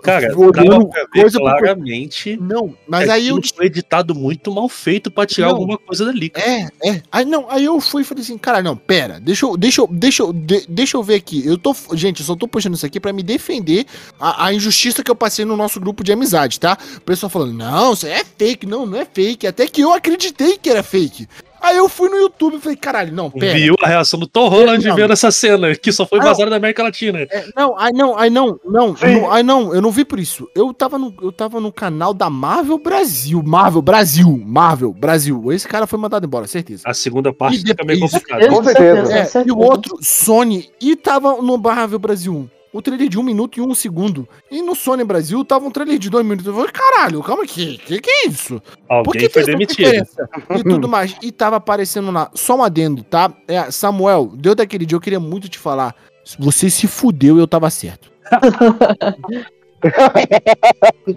Cara, 0.02 0.36
Olhando 0.36 0.88
coisa 1.12 1.38
claramente. 1.38 2.36
Não, 2.40 2.74
mas 2.88 3.04
que 3.04 3.10
aí 3.10 3.28
eu 3.28 3.38
foi 3.54 3.66
editado 3.66 4.14
muito 4.14 4.52
mal 4.52 4.68
feito 4.68 5.10
pra 5.10 5.24
tirar 5.26 5.48
Não. 5.48 5.54
alguma 5.54 5.78
coisa 5.78 6.04
dali. 6.04 6.28
cara. 6.28 6.46
É, 6.50 6.68
é. 6.84 7.02
Aí 7.10 7.24
não, 7.24 7.48
aí 7.48 7.64
eu 7.64 7.80
fui 7.80 8.02
e 8.02 8.04
falei 8.04 8.22
assim, 8.22 8.36
cara, 8.36 8.62
não, 8.62 8.76
pera, 8.76 9.20
deixa 9.20 9.46
eu, 9.46 9.56
deixa 9.56 9.80
eu, 9.80 9.86
deixa 9.86 10.22
eu, 10.22 10.32
de- 10.32 10.66
deixa 10.68 10.96
eu 10.96 11.02
ver 11.02 11.14
aqui. 11.14 11.46
Eu 11.46 11.56
tô, 11.56 11.74
gente, 11.94 12.20
eu 12.20 12.26
só 12.26 12.34
tô 12.34 12.48
puxando 12.48 12.74
isso 12.74 12.84
aqui 12.84 12.98
pra 12.98 13.12
me 13.12 13.22
defender 13.22 13.86
a, 14.18 14.46
a 14.46 14.52
injustiça 14.54 15.02
que 15.04 15.10
eu 15.10 15.16
passei 15.16 15.44
no 15.44 15.56
nosso 15.56 15.78
grupo 15.80 16.02
de 16.02 16.12
amizade, 16.12 16.58
tá? 16.58 16.76
O 16.96 17.00
pessoal 17.02 17.30
falando, 17.30 17.52
não, 17.54 17.92
isso 17.92 18.06
é 18.06 18.22
fake, 18.36 18.66
não, 18.66 18.84
não 18.84 18.98
é 18.98 19.04
fake. 19.04 19.46
Até 19.46 19.66
que 19.68 19.80
eu 19.82 19.92
acreditei 19.92 20.58
que 20.58 20.68
era 20.68 20.82
fake. 20.82 21.28
Aí 21.62 21.76
eu 21.76 21.88
fui 21.88 22.08
no 22.08 22.16
YouTube 22.16 22.56
e 22.56 22.60
falei, 22.60 22.76
caralho, 22.76 23.12
não, 23.12 23.30
pera. 23.30 23.54
Viu 23.54 23.74
a 23.80 23.86
reação 23.86 24.18
do 24.18 24.26
Tom 24.26 24.48
Holland 24.48 24.86
Não. 24.86 24.96
vendo 24.96 25.12
essa 25.12 25.30
cena, 25.30 25.74
que 25.76 25.92
só 25.92 26.04
foi 26.04 26.18
Não. 26.18 26.26
vazada 26.26 26.50
da 26.50 26.56
América 26.56 26.82
Latina. 26.82 27.20
É, 27.20 27.46
não, 27.56 27.78
aí 27.78 27.92
não, 27.92 28.18
aí 28.18 28.30
não, 28.30 28.58
não, 28.64 28.96
aí 29.30 29.42
não, 29.42 29.72
eu 29.72 29.80
não 29.80 29.92
vi 29.92 30.04
por 30.04 30.18
isso. 30.18 30.48
Eu 30.54 30.74
tava 30.74 30.98
no, 30.98 31.14
eu 31.22 31.30
tava 31.30 31.60
no 31.60 31.72
canal 31.72 32.12
da 32.12 32.28
Marvel 32.28 32.78
Brasil, 32.78 33.40
Marvel 33.44 33.80
Brasil, 33.80 34.42
Marvel 34.44 34.92
Brasil. 34.92 35.52
Esse 35.52 35.68
cara 35.68 35.86
foi 35.86 35.98
mandado 35.98 36.26
embora, 36.26 36.46
certeza. 36.48 36.82
A 36.84 36.92
segunda 36.92 37.32
parte 37.32 37.58
E 37.58 37.66
fica 37.66 37.84
meio 37.84 38.00
complicada. 38.00 38.48
Com 38.48 38.64
certeza. 38.64 39.38
É, 39.38 39.44
e 39.46 39.52
o 39.52 39.58
outro, 39.58 39.96
Sony, 40.00 40.68
e 40.80 40.96
tava 40.96 41.40
no 41.40 41.56
Marvel 41.56 41.98
Brasil. 41.98 42.50
O 42.72 42.80
trailer 42.80 43.08
de 43.08 43.18
um 43.18 43.22
minuto 43.22 43.58
e 43.58 43.60
um 43.60 43.74
segundo. 43.74 44.26
E 44.50 44.62
no 44.62 44.74
Sony 44.74 45.04
Brasil 45.04 45.44
tava 45.44 45.66
um 45.66 45.70
trailer 45.70 45.98
de 45.98 46.08
dois 46.08 46.24
minutos. 46.24 46.46
Eu 46.46 46.54
falei, 46.54 46.70
caralho, 46.72 47.22
calma 47.22 47.42
aqui, 47.42 47.76
que 47.78 48.00
que 48.00 48.10
é 48.10 48.28
isso? 48.28 48.62
Por 48.88 48.88
Alguém 48.88 49.22
que 49.22 49.28
foi 49.28 49.44
demitido. 49.44 50.06
E 50.56 50.62
tudo 50.64 50.88
mais. 50.88 51.14
E 51.20 51.30
tava 51.30 51.56
aparecendo 51.56 52.10
lá, 52.10 52.30
só 52.34 52.56
um 52.56 52.62
adendo, 52.62 53.04
tá? 53.04 53.30
É, 53.46 53.70
Samuel, 53.70 54.32
deu 54.34 54.54
daquele 54.54 54.86
dia, 54.86 54.96
eu 54.96 55.00
queria 55.00 55.20
muito 55.20 55.48
te 55.50 55.58
falar. 55.58 55.94
Você 56.38 56.70
se 56.70 56.86
fudeu 56.86 57.36
e 57.36 57.40
eu 57.40 57.48
tava 57.48 57.68
certo. 57.68 58.10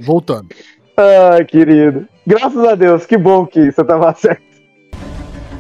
Voltando. 0.02 0.50
Ai, 0.98 1.46
querido. 1.46 2.08
Graças 2.26 2.64
a 2.66 2.76
Deus, 2.76 3.06
que 3.06 3.18
bom 3.18 3.46
que 3.46 3.72
você 3.72 3.84
tava 3.84 4.14
certo. 4.16 4.44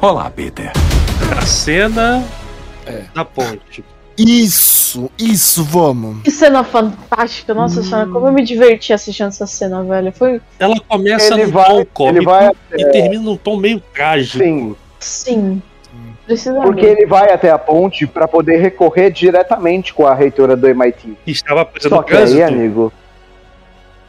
Olá, 0.01 0.29
Peter. 0.29 0.71
A 1.37 1.45
cena 1.45 2.23
É. 2.85 3.03
da 3.13 3.23
ponte. 3.23 3.83
Isso, 4.17 4.74
isso, 5.17 5.63
vamos. 5.63 6.21
Que 6.23 6.31
cena 6.31 6.63
fantástica, 6.63 7.53
nossa 7.53 7.81
senhora, 7.83 8.07
como 8.07 8.27
eu 8.27 8.31
me 8.31 8.43
diverti 8.43 8.91
assistindo 8.93 9.27
essa 9.27 9.45
cena, 9.47 9.83
velho. 9.83 10.11
Foi, 10.11 10.41
Ela 10.59 10.75
começa 10.87 11.33
Ele 11.33 11.45
num 11.45 11.51
vai- 11.51 11.65
tom 11.67 11.75
ele 11.79 11.85
cômico 11.93 12.25
vai 12.25 12.51
e 12.77 12.85
termina 12.91 13.23
num 13.23 13.37
tom 13.37 13.57
meio 13.57 13.79
trágico. 13.93 14.37
Sim, 14.37 14.75
sim, 14.99 15.61
porque 16.63 16.85
ele 16.85 17.05
vai 17.05 17.31
até 17.31 17.51
a 17.51 17.57
ponte 17.57 18.07
pra 18.07 18.27
poder 18.27 18.57
recorrer 18.61 19.11
diretamente 19.11 19.93
com 19.93 20.05
a 20.07 20.13
reitora 20.13 20.55
do 20.55 20.67
MIT. 20.67 21.17
Que 21.23 21.31
estava 21.31 21.63
presa 21.65 21.89
Só 21.89 21.97
no 21.97 22.03
que 22.03 22.15
aí, 22.15 22.41
amigo, 22.41 22.91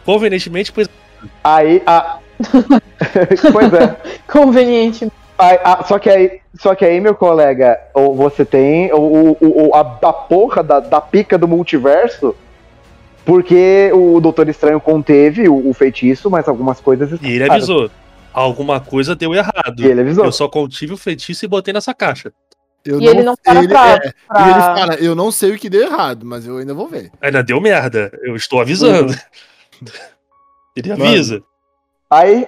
Convenientemente, 0.05 0.73
pois 0.73 0.89
aí 1.43 1.83
a 1.87 2.19
Pois 3.53 3.73
é. 3.73 3.97
Conveniente. 4.31 5.09
Aí, 5.39 5.59
ah, 5.63 5.85
só, 5.85 5.99
que 5.99 6.09
aí, 6.09 6.41
só 6.59 6.75
que 6.75 6.85
aí, 6.85 7.01
meu 7.01 7.15
colega, 7.15 7.79
ou 7.93 8.15
você 8.15 8.45
tem 8.45 8.91
o, 8.93 8.97
o, 9.41 9.69
o- 9.69 9.75
a, 9.75 9.81
a 9.81 10.13
porra 10.13 10.63
da, 10.63 10.81
da 10.81 11.01
pica 11.01 11.37
do 11.37 11.47
multiverso, 11.47 12.35
porque 13.25 13.91
o 13.93 14.21
Doutor 14.21 14.49
Estranho 14.49 14.81
conteve 14.81 15.49
o, 15.49 15.69
o 15.69 15.75
feitiço, 15.75 16.31
mas 16.31 16.49
algumas 16.49 16.81
coisas. 16.81 17.21
E 17.21 17.33
ele 17.33 17.51
avisou. 17.51 17.91
Alguma 18.33 18.81
coisa 18.81 19.15
deu 19.17 19.35
errado. 19.35 19.81
E 19.81 19.87
ele 19.87 20.01
avisou. 20.03 20.25
Eu 20.25 20.33
só 20.33 20.49
contive 20.49 20.93
o 20.93 20.97
feitiço 20.97 21.45
e 21.45 21.49
botei 21.49 21.73
nessa 21.75 21.93
caixa. 21.93 22.33
Eu 22.85 23.01
E 23.01 23.07
ele 23.07 23.23
não 23.23 23.35
para 23.37 23.59
ele, 23.59 23.69
pra- 23.69 23.95
é, 23.95 23.97
E 23.97 23.99
ele 23.99 24.13
Pra... 24.29 24.77
fala, 24.77 24.95
eu 24.95 25.15
não 25.15 25.33
sei 25.33 25.51
o 25.53 25.59
que 25.59 25.69
deu 25.69 25.83
errado, 25.83 26.25
mas 26.25 26.47
eu 26.47 26.59
ainda 26.59 26.73
vou 26.73 26.87
ver. 26.87 27.11
Ainda 27.21 27.43
deu 27.43 27.61
merda. 27.61 28.11
Eu 28.23 28.37
estou 28.37 28.61
avisando. 28.61 29.13
Ele 30.77 30.93
avisa. 30.93 31.43
Aí, 32.11 32.47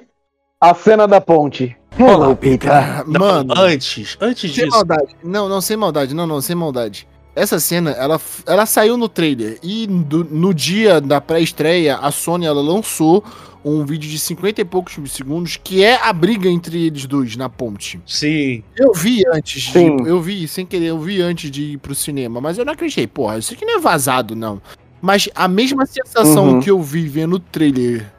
a 0.60 0.74
cena 0.74 1.08
da 1.08 1.20
ponte. 1.20 1.76
Olá, 1.98 2.34
Peter. 2.36 2.70
Não, 3.06 3.20
Mano, 3.20 3.54
antes, 3.56 4.16
antes 4.20 4.52
sem 4.54 4.64
disso. 4.64 4.76
maldade. 4.76 5.16
Não, 5.22 5.48
não, 5.48 5.60
sem 5.60 5.76
maldade. 5.76 6.14
Não, 6.14 6.26
não, 6.26 6.40
sem 6.40 6.54
maldade. 6.54 7.08
Essa 7.34 7.58
cena, 7.60 7.90
ela, 7.92 8.20
ela 8.46 8.66
saiu 8.66 8.96
no 8.96 9.08
trailer. 9.08 9.58
E 9.62 9.86
do- 9.86 10.24
no 10.24 10.52
dia 10.52 11.00
da 11.00 11.20
pré-estreia, 11.20 11.96
a 11.96 12.10
Sony 12.10 12.46
ela 12.46 12.60
lançou 12.60 13.22
um 13.64 13.84
vídeo 13.84 14.08
de 14.08 14.18
50 14.18 14.60
e 14.60 14.64
poucos 14.64 14.94
segundos, 15.10 15.56
que 15.62 15.82
é 15.82 16.00
a 16.02 16.12
briga 16.12 16.48
entre 16.48 16.86
eles 16.86 17.04
dois 17.06 17.36
na 17.36 17.48
ponte. 17.48 18.00
Sim. 18.06 18.62
Eu 18.76 18.92
vi 18.92 19.22
antes 19.32 19.62
de. 19.62 19.72
Sim. 19.72 19.96
Eu 20.06 20.20
vi, 20.20 20.46
sem 20.48 20.64
querer, 20.64 20.86
eu 20.86 20.98
vi 21.00 21.20
antes 21.20 21.50
de 21.50 21.62
ir 21.72 21.78
pro 21.78 21.94
cinema, 21.94 22.40
mas 22.40 22.58
eu 22.58 22.64
não 22.64 22.72
acreditei, 22.72 23.06
porra, 23.06 23.38
isso 23.38 23.52
aqui 23.54 23.64
não 23.64 23.76
é 23.76 23.80
vazado, 23.80 24.34
não. 24.36 24.60
Mas 25.00 25.28
a 25.34 25.46
mesma 25.46 25.86
sensação 25.86 26.54
Uhum. 26.54 26.60
que 26.60 26.70
eu 26.70 26.80
vi 26.82 27.06
vendo 27.08 27.34
o 27.36 27.40
trailer 27.40 28.10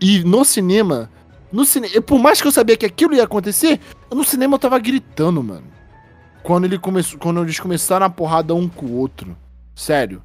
e 0.00 0.20
no 0.24 0.44
cinema. 0.44 1.10
No 1.54 1.64
cinema. 1.64 2.02
Por 2.02 2.18
mais 2.18 2.40
que 2.40 2.48
eu 2.48 2.52
sabia 2.52 2.76
que 2.76 2.84
aquilo 2.84 3.14
ia 3.14 3.22
acontecer, 3.22 3.78
no 4.12 4.24
cinema 4.24 4.56
eu 4.56 4.58
tava 4.58 4.76
gritando, 4.80 5.40
mano. 5.40 5.62
Quando, 6.42 6.64
ele 6.64 6.78
começou, 6.78 7.18
quando 7.18 7.40
eles 7.42 7.60
começaram 7.60 8.04
a 8.04 8.10
porrada 8.10 8.52
um 8.54 8.68
com 8.68 8.86
o 8.86 8.96
outro. 8.98 9.36
Sério. 9.74 10.20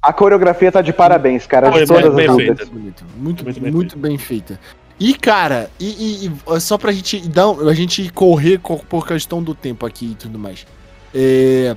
A 0.00 0.12
coreografia 0.12 0.70
tá 0.70 0.80
de 0.80 0.92
parabéns, 0.92 1.44
cara, 1.46 1.70
Foi 1.72 1.82
de 1.82 1.86
todas 1.88 2.14
bem 2.14 2.28
as 2.28 2.36
feita. 2.36 2.52
lutas. 2.52 2.68
Bonito. 2.68 3.04
Muito, 3.16 3.44
Muito 3.44 3.60
muito, 3.76 3.98
bem 3.98 4.10
bem, 4.12 4.18
feita. 4.18 4.60
E, 4.98 5.12
cara, 5.14 5.68
e, 5.80 6.26
e- 6.26 6.32
e 6.56 6.60
só 6.60 6.78
pra 6.78 6.92
gente 6.92 7.28
dar, 7.28 7.46
a 7.68 7.74
gente 7.74 8.08
correr 8.12 8.58
co- 8.58 8.78
por 8.88 9.06
questão 9.06 9.42
do 9.42 9.54
tempo 9.54 9.84
aqui 9.84 10.12
e 10.12 10.14
tudo 10.14 10.38
mais. 10.38 10.64
É, 11.14 11.76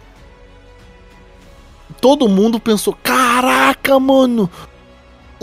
Todo 1.99 2.27
mundo 2.27 2.59
pensou, 2.59 2.97
caraca, 3.01 3.99
mano, 3.99 4.49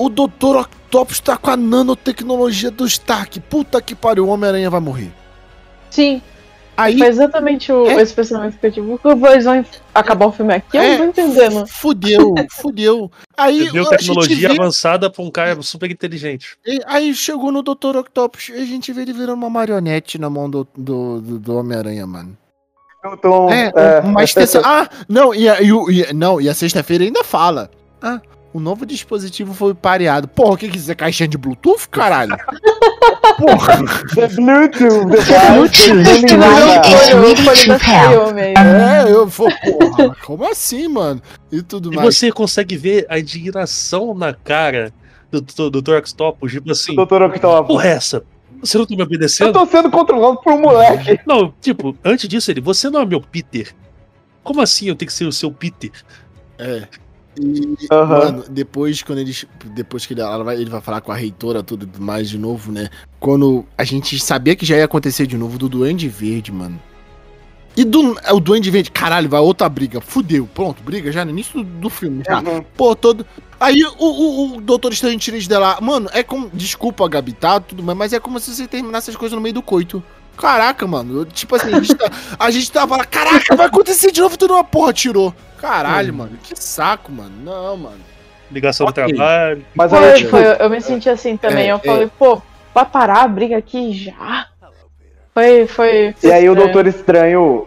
o 0.05 0.09
Dr. 0.09 0.57
Octopus 0.61 1.21
tá 1.21 1.37
com 1.37 1.51
a 1.51 1.57
nanotecnologia 1.57 2.71
do 2.71 2.87
Stark. 2.87 3.39
Puta 3.41 3.81
que 3.83 3.95
pariu, 3.95 4.27
o 4.27 4.29
Homem-Aranha 4.29 4.71
vai 4.71 4.81
morrer. 4.81 5.13
Sim, 5.91 6.23
Aí, 6.77 6.97
foi 6.97 7.09
exatamente 7.09 7.71
o, 7.71 7.87
É. 7.87 8.01
esse 8.01 8.15
pensamento 8.15 8.57
que 8.59 8.67
eu 8.67 8.73
tive. 8.73 8.99
Eles 9.33 9.45
vão 9.45 9.63
acabar 9.95 10.27
o 10.27 10.33
filme 10.33 10.55
aqui? 10.55 10.79
Eu 10.79 10.83
É. 10.83 10.91
não 10.99 11.13
tô 11.13 11.21
entendendo. 11.21 11.67
fudeu, 11.67 12.35
fudeu. 12.53 13.11
Aí, 13.37 13.69
gente 13.69 13.89
tecnologia 13.91 14.49
vê- 14.49 14.55
avançada 14.59 15.11
pra 15.11 15.23
um 15.23 15.31
cara 15.31 15.61
super 15.61 15.91
inteligente. 15.91 16.57
E 16.67 16.81
aí 16.87 17.13
chegou 17.15 17.53
no 17.53 17.63
Dr. 17.63 17.97
Octopus 17.99 18.49
e 18.49 18.55
a 18.55 18.65
gente 18.65 18.93
vê 18.95 19.03
ele 19.03 19.13
virando 19.13 19.35
uma 19.35 19.51
marionete 19.51 20.19
na 20.19 20.31
mão 20.31 20.49
do, 20.49 20.67
do, 20.75 21.21
do- 21.21 21.39
do 21.39 21.57
Homem-Aranha, 21.57 22.07
mano. 22.07 22.35
Então, 23.05 23.51
É, 23.51 23.73
é, 23.77 24.01
uma 24.01 24.25
extensão. 24.25 24.63
Ah, 24.65 24.89
não, 25.07 25.35
e 25.35 25.49
a, 25.51 25.61
e 25.61 25.73
o- 25.73 25.91
e- 25.91 26.13
não, 26.15 26.41
e 26.41 26.49
a 26.49 26.55
sexta-feira 26.55 27.05
ainda 27.05 27.23
fala. 27.25 27.71
Ah, 28.01 28.21
o 28.53 28.61
novo 28.61 28.85
dispositivo 28.87 29.55
foi 29.55 29.75
pareado. 29.75 30.27
Porra, 30.29 30.55
o 30.55 30.57
que 30.57 30.69
que 30.69 30.77
isso 30.79 30.91
é 30.91 30.95
caixinha 30.95 31.29
de 31.29 31.39
Bluetooth, 31.39 31.89
caralho? 31.91 32.37
Porra. 33.39 33.79
The 34.15 34.29
Bluetooth 34.29 35.07
device 35.07 35.93
Bluetooth. 35.93 36.01
is. 36.03 36.33
É, 38.57 39.11
eu 39.11 39.27
vou, 39.27 39.49
porra, 39.51 40.17
como 40.25 40.45
assim, 40.51 40.89
mano? 40.89 41.23
E 41.51 41.63
tudo 41.63 41.93
E 41.93 41.97
mais. 41.97 42.17
você 42.17 42.31
consegue 42.31 42.77
ver 42.77 43.07
a 43.09 43.19
indignação 43.19 44.15
na 44.15 44.35
cara 44.35 44.93
do, 45.31 45.41
do, 45.41 45.71
do 45.71 45.83
Dr. 45.83 45.97
Octopus, 45.99 46.53
tipo 46.53 46.71
assim, 46.71 46.95
Doutor 46.95 47.23
Octopus. 47.23 47.67
porra 47.69 47.87
é 47.89 47.93
essa? 47.93 48.23
Você 48.61 48.77
não 48.77 48.85
tá 48.85 48.95
me 48.95 49.01
Eu 49.01 49.07
obedecendo? 49.07 49.53
tô 49.55 49.65
sendo 49.67 49.91
controlado 49.91 50.39
por 50.43 50.53
um 50.53 50.61
moleque. 50.61 51.19
Não, 51.27 51.55
tipo, 51.61 51.97
antes 52.05 52.29
disso 52.29 52.51
ele, 52.51 52.61
você 52.61 52.91
não 52.91 53.01
é 53.01 53.07
meu 53.07 53.21
Peter. 53.23 53.75
Como 54.43 54.61
assim 54.61 54.89
eu 54.89 54.95
tenho 54.95 55.07
que 55.07 55.15
ser 55.15 55.25
o 55.25 55.33
seu 55.33 55.51
Peter? 55.51 55.91
É. 56.59 56.87
E, 57.39 57.77
Aham. 57.91 58.19
mano, 58.19 58.45
depois, 58.51 59.03
quando 59.03 59.19
eles. 59.19 59.47
Depois 59.75 60.05
que 60.05 60.15
ele, 60.15 60.21
ela 60.21 60.43
vai, 60.43 60.57
ele 60.57 60.71
vai 60.71 60.81
falar 60.81 61.01
com 61.01 61.13
a 61.13 61.15
reitora 61.17 61.63
tudo 61.63 61.89
mais 61.99 62.29
de 62.29 62.39
novo, 62.39 62.73
né? 62.73 62.89
Quando 63.19 63.65
a 63.79 63.85
gente 63.85 64.19
sabia 64.19 64.57
que 64.57 64.67
já 64.67 64.77
ia 64.77 64.85
acontecer 64.85 65.27
de 65.27 65.37
novo 65.37 65.57
do 65.59 65.69
Duende 65.69 66.09
Verde, 66.09 66.51
mano. 66.51 66.81
E 67.77 67.85
do, 67.85 68.19
é 68.25 68.33
o 68.33 68.41
Duende 68.41 68.71
Verde, 68.71 68.91
caralho, 68.91 69.29
vai 69.29 69.41
outra 69.41 69.69
briga. 69.69 70.01
Fudeu, 70.01 70.49
pronto, 70.53 70.83
briga 70.83 71.13
já 71.13 71.25
no 71.25 71.31
início 71.31 71.63
do, 71.63 71.65
do 71.83 71.91
filme. 71.91 72.25
Já. 72.27 72.41
Uhum. 72.41 72.65
Pô, 72.77 72.97
todo. 72.97 73.25
Aí 73.61 73.85
o, 73.85 73.95
o, 73.99 74.57
o 74.57 74.61
Doutor 74.61 74.93
Estranho 74.93 75.19
tira 75.19 75.37
eles 75.37 75.47
dela. 75.47 75.79
Mano, 75.81 76.11
é 76.13 76.23
como. 76.23 76.51
Desculpa, 76.53 77.09
Gabi, 77.09 77.33
tá? 77.33 77.61
Tudo 77.61 77.83
bem, 77.83 77.95
mas 77.95 78.13
é 78.13 78.19
como 78.19 78.41
se 78.41 78.53
você 78.53 78.67
terminasse 78.67 79.11
as 79.11 79.17
coisas 79.17 79.37
no 79.37 79.41
meio 79.43 79.55
do 79.55 79.63
coito. 79.63 80.03
Caraca, 80.37 80.87
mano. 80.87 81.19
eu- 81.19 81.27
tipo 81.27 81.55
assim, 81.55 81.69
a 81.73 81.81
gente, 81.81 81.95
tá, 81.95 82.11
a 82.39 82.51
gente 82.51 82.73
tava 82.73 82.97
lá, 82.97 83.05
caraca, 83.05 83.55
vai 83.55 83.67
acontecer 83.67 84.11
de 84.11 84.21
novo 84.21 84.37
tudo 84.39 84.55
uma 84.55 84.65
porra, 84.65 84.93
tirou. 84.93 85.35
Caralho, 85.61 86.15
mano. 86.15 86.33
Que 86.43 86.55
saco, 86.61 87.13
mano. 87.13 87.33
Não, 87.45 87.77
mano. 87.77 87.99
ligação 88.51 88.87
Ok. 88.87 89.05
do 89.05 89.15
trabalho. 89.17 89.65
Mas 89.75 89.93
olha, 89.93 90.09
Foi, 90.11 90.17
tipo, 90.19 90.31
foi, 90.31 90.45
eu 90.59 90.71
me 90.71 90.81
senti 90.81 91.09
assim 91.09 91.37
também. 91.37 91.69
É, 91.69 91.73
eu 91.73 91.79
falei, 91.79 92.11
pô, 92.19 92.41
vai 92.75 92.85
parar 92.87 93.23
a 93.23 93.29
briga 93.29 93.57
aqui 93.57 93.93
já? 93.93 94.47
Foi, 95.33 95.67
foi. 95.67 96.15
E 96.23 96.33
aí 96.33 96.49
o. 96.49 96.55
Doutor 96.55 96.87
Estranho. 96.87 97.67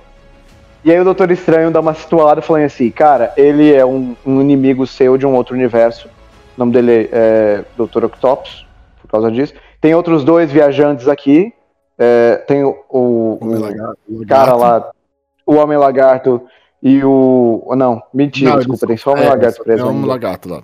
E 0.83 0.91
aí 0.91 0.99
o 0.99 1.03
Doutor 1.05 1.31
Estranho 1.31 1.71
dá 1.71 1.79
uma 1.79 1.93
situada 1.93 2.41
falando 2.41 2.65
assim, 2.65 2.91
cara, 2.91 3.31
ele 3.37 3.73
é 3.73 3.85
um, 3.85 4.15
um 4.25 4.41
inimigo 4.41 4.85
seu 4.85 5.17
de 5.17 5.25
um 5.25 5.33
outro 5.33 5.55
universo. 5.55 6.07
O 6.07 6.59
nome 6.59 6.73
dele 6.73 7.09
é 7.11 7.63
Doutor 7.77 8.03
Octopus, 8.03 8.65
por 9.01 9.07
causa 9.09 9.31
disso. 9.31 9.53
Tem 9.79 9.95
outros 9.95 10.23
dois 10.25 10.51
viajantes 10.51 11.07
aqui. 11.07 11.53
É, 11.97 12.35
tem 12.47 12.63
o, 12.65 12.75
o- 12.89 13.37
o 13.41 13.59
lagarto, 13.59 13.97
cara 14.27 14.53
lagarto. 14.55 14.87
lá, 14.87 14.91
o 15.45 15.55
Homem 15.55 15.77
Lagarto 15.77 16.41
e 16.83 17.01
o. 17.03 17.73
Não, 17.77 18.03
mentira, 18.13 18.51
Não, 18.51 18.57
desculpa, 18.57 18.85
tem 18.87 18.97
só 18.97 19.13
o 19.13 19.17
é, 19.17 19.29
Lagarto 19.29 19.63
preso. 19.63 19.81
É 19.81 19.85
um 19.85 19.89
ainda. 19.91 20.07
lagarto 20.07 20.49
lá. 20.49 20.63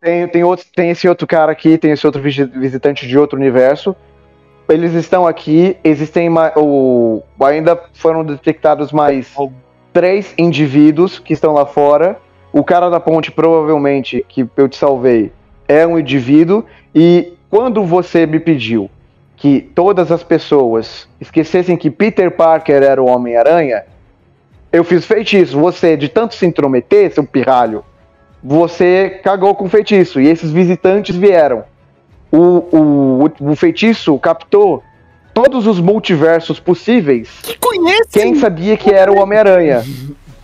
Tem, 0.00 0.28
tem, 0.28 0.44
outro, 0.44 0.66
tem 0.76 0.90
esse 0.90 1.08
outro 1.08 1.26
cara 1.26 1.50
aqui, 1.50 1.78
tem 1.78 1.90
esse 1.90 2.06
outro 2.06 2.20
visi- 2.20 2.44
visitante 2.44 3.08
de 3.08 3.18
outro 3.18 3.38
universo. 3.38 3.96
Eles 4.68 4.92
estão 4.92 5.26
aqui, 5.26 5.76
existem 5.82 6.28
ma- 6.28 6.52
o, 6.56 7.22
ainda 7.40 7.80
foram 7.94 8.22
detectados 8.24 8.92
mais 8.92 9.34
três 9.92 10.34
indivíduos 10.36 11.18
que 11.18 11.32
estão 11.32 11.54
lá 11.54 11.64
fora. 11.64 12.18
O 12.52 12.62
cara 12.62 12.90
da 12.90 13.00
ponte, 13.00 13.32
provavelmente, 13.32 14.24
que 14.28 14.46
eu 14.56 14.68
te 14.68 14.76
salvei, 14.76 15.32
é 15.66 15.86
um 15.86 15.98
indivíduo. 15.98 16.64
E 16.94 17.32
quando 17.48 17.82
você 17.84 18.26
me 18.26 18.38
pediu 18.38 18.90
que 19.36 19.60
todas 19.74 20.12
as 20.12 20.22
pessoas 20.22 21.08
esquecessem 21.20 21.76
que 21.76 21.90
Peter 21.90 22.30
Parker 22.30 22.82
era 22.82 23.02
o 23.02 23.06
Homem-Aranha, 23.06 23.84
eu 24.76 24.84
fiz 24.84 25.04
feitiço. 25.04 25.58
Você, 25.58 25.96
de 25.96 26.08
tanto 26.08 26.34
se 26.34 26.46
intrometer, 26.46 27.12
seu 27.12 27.24
pirralho, 27.24 27.84
você 28.42 29.20
cagou 29.22 29.54
com 29.54 29.64
o 29.64 29.68
feitiço. 29.68 30.20
E 30.20 30.28
esses 30.28 30.50
visitantes 30.50 31.16
vieram. 31.16 31.64
O, 32.30 32.38
o, 32.40 33.30
o 33.40 33.56
feitiço 33.56 34.18
captou 34.18 34.82
todos 35.32 35.66
os 35.66 35.80
multiversos 35.80 36.60
possíveis. 36.60 37.28
Que 37.42 37.58
conhece? 37.58 38.10
Quem 38.12 38.34
sabia 38.34 38.76
que 38.76 38.90
era 38.90 39.12
o 39.12 39.18
Homem-Aranha? 39.18 39.82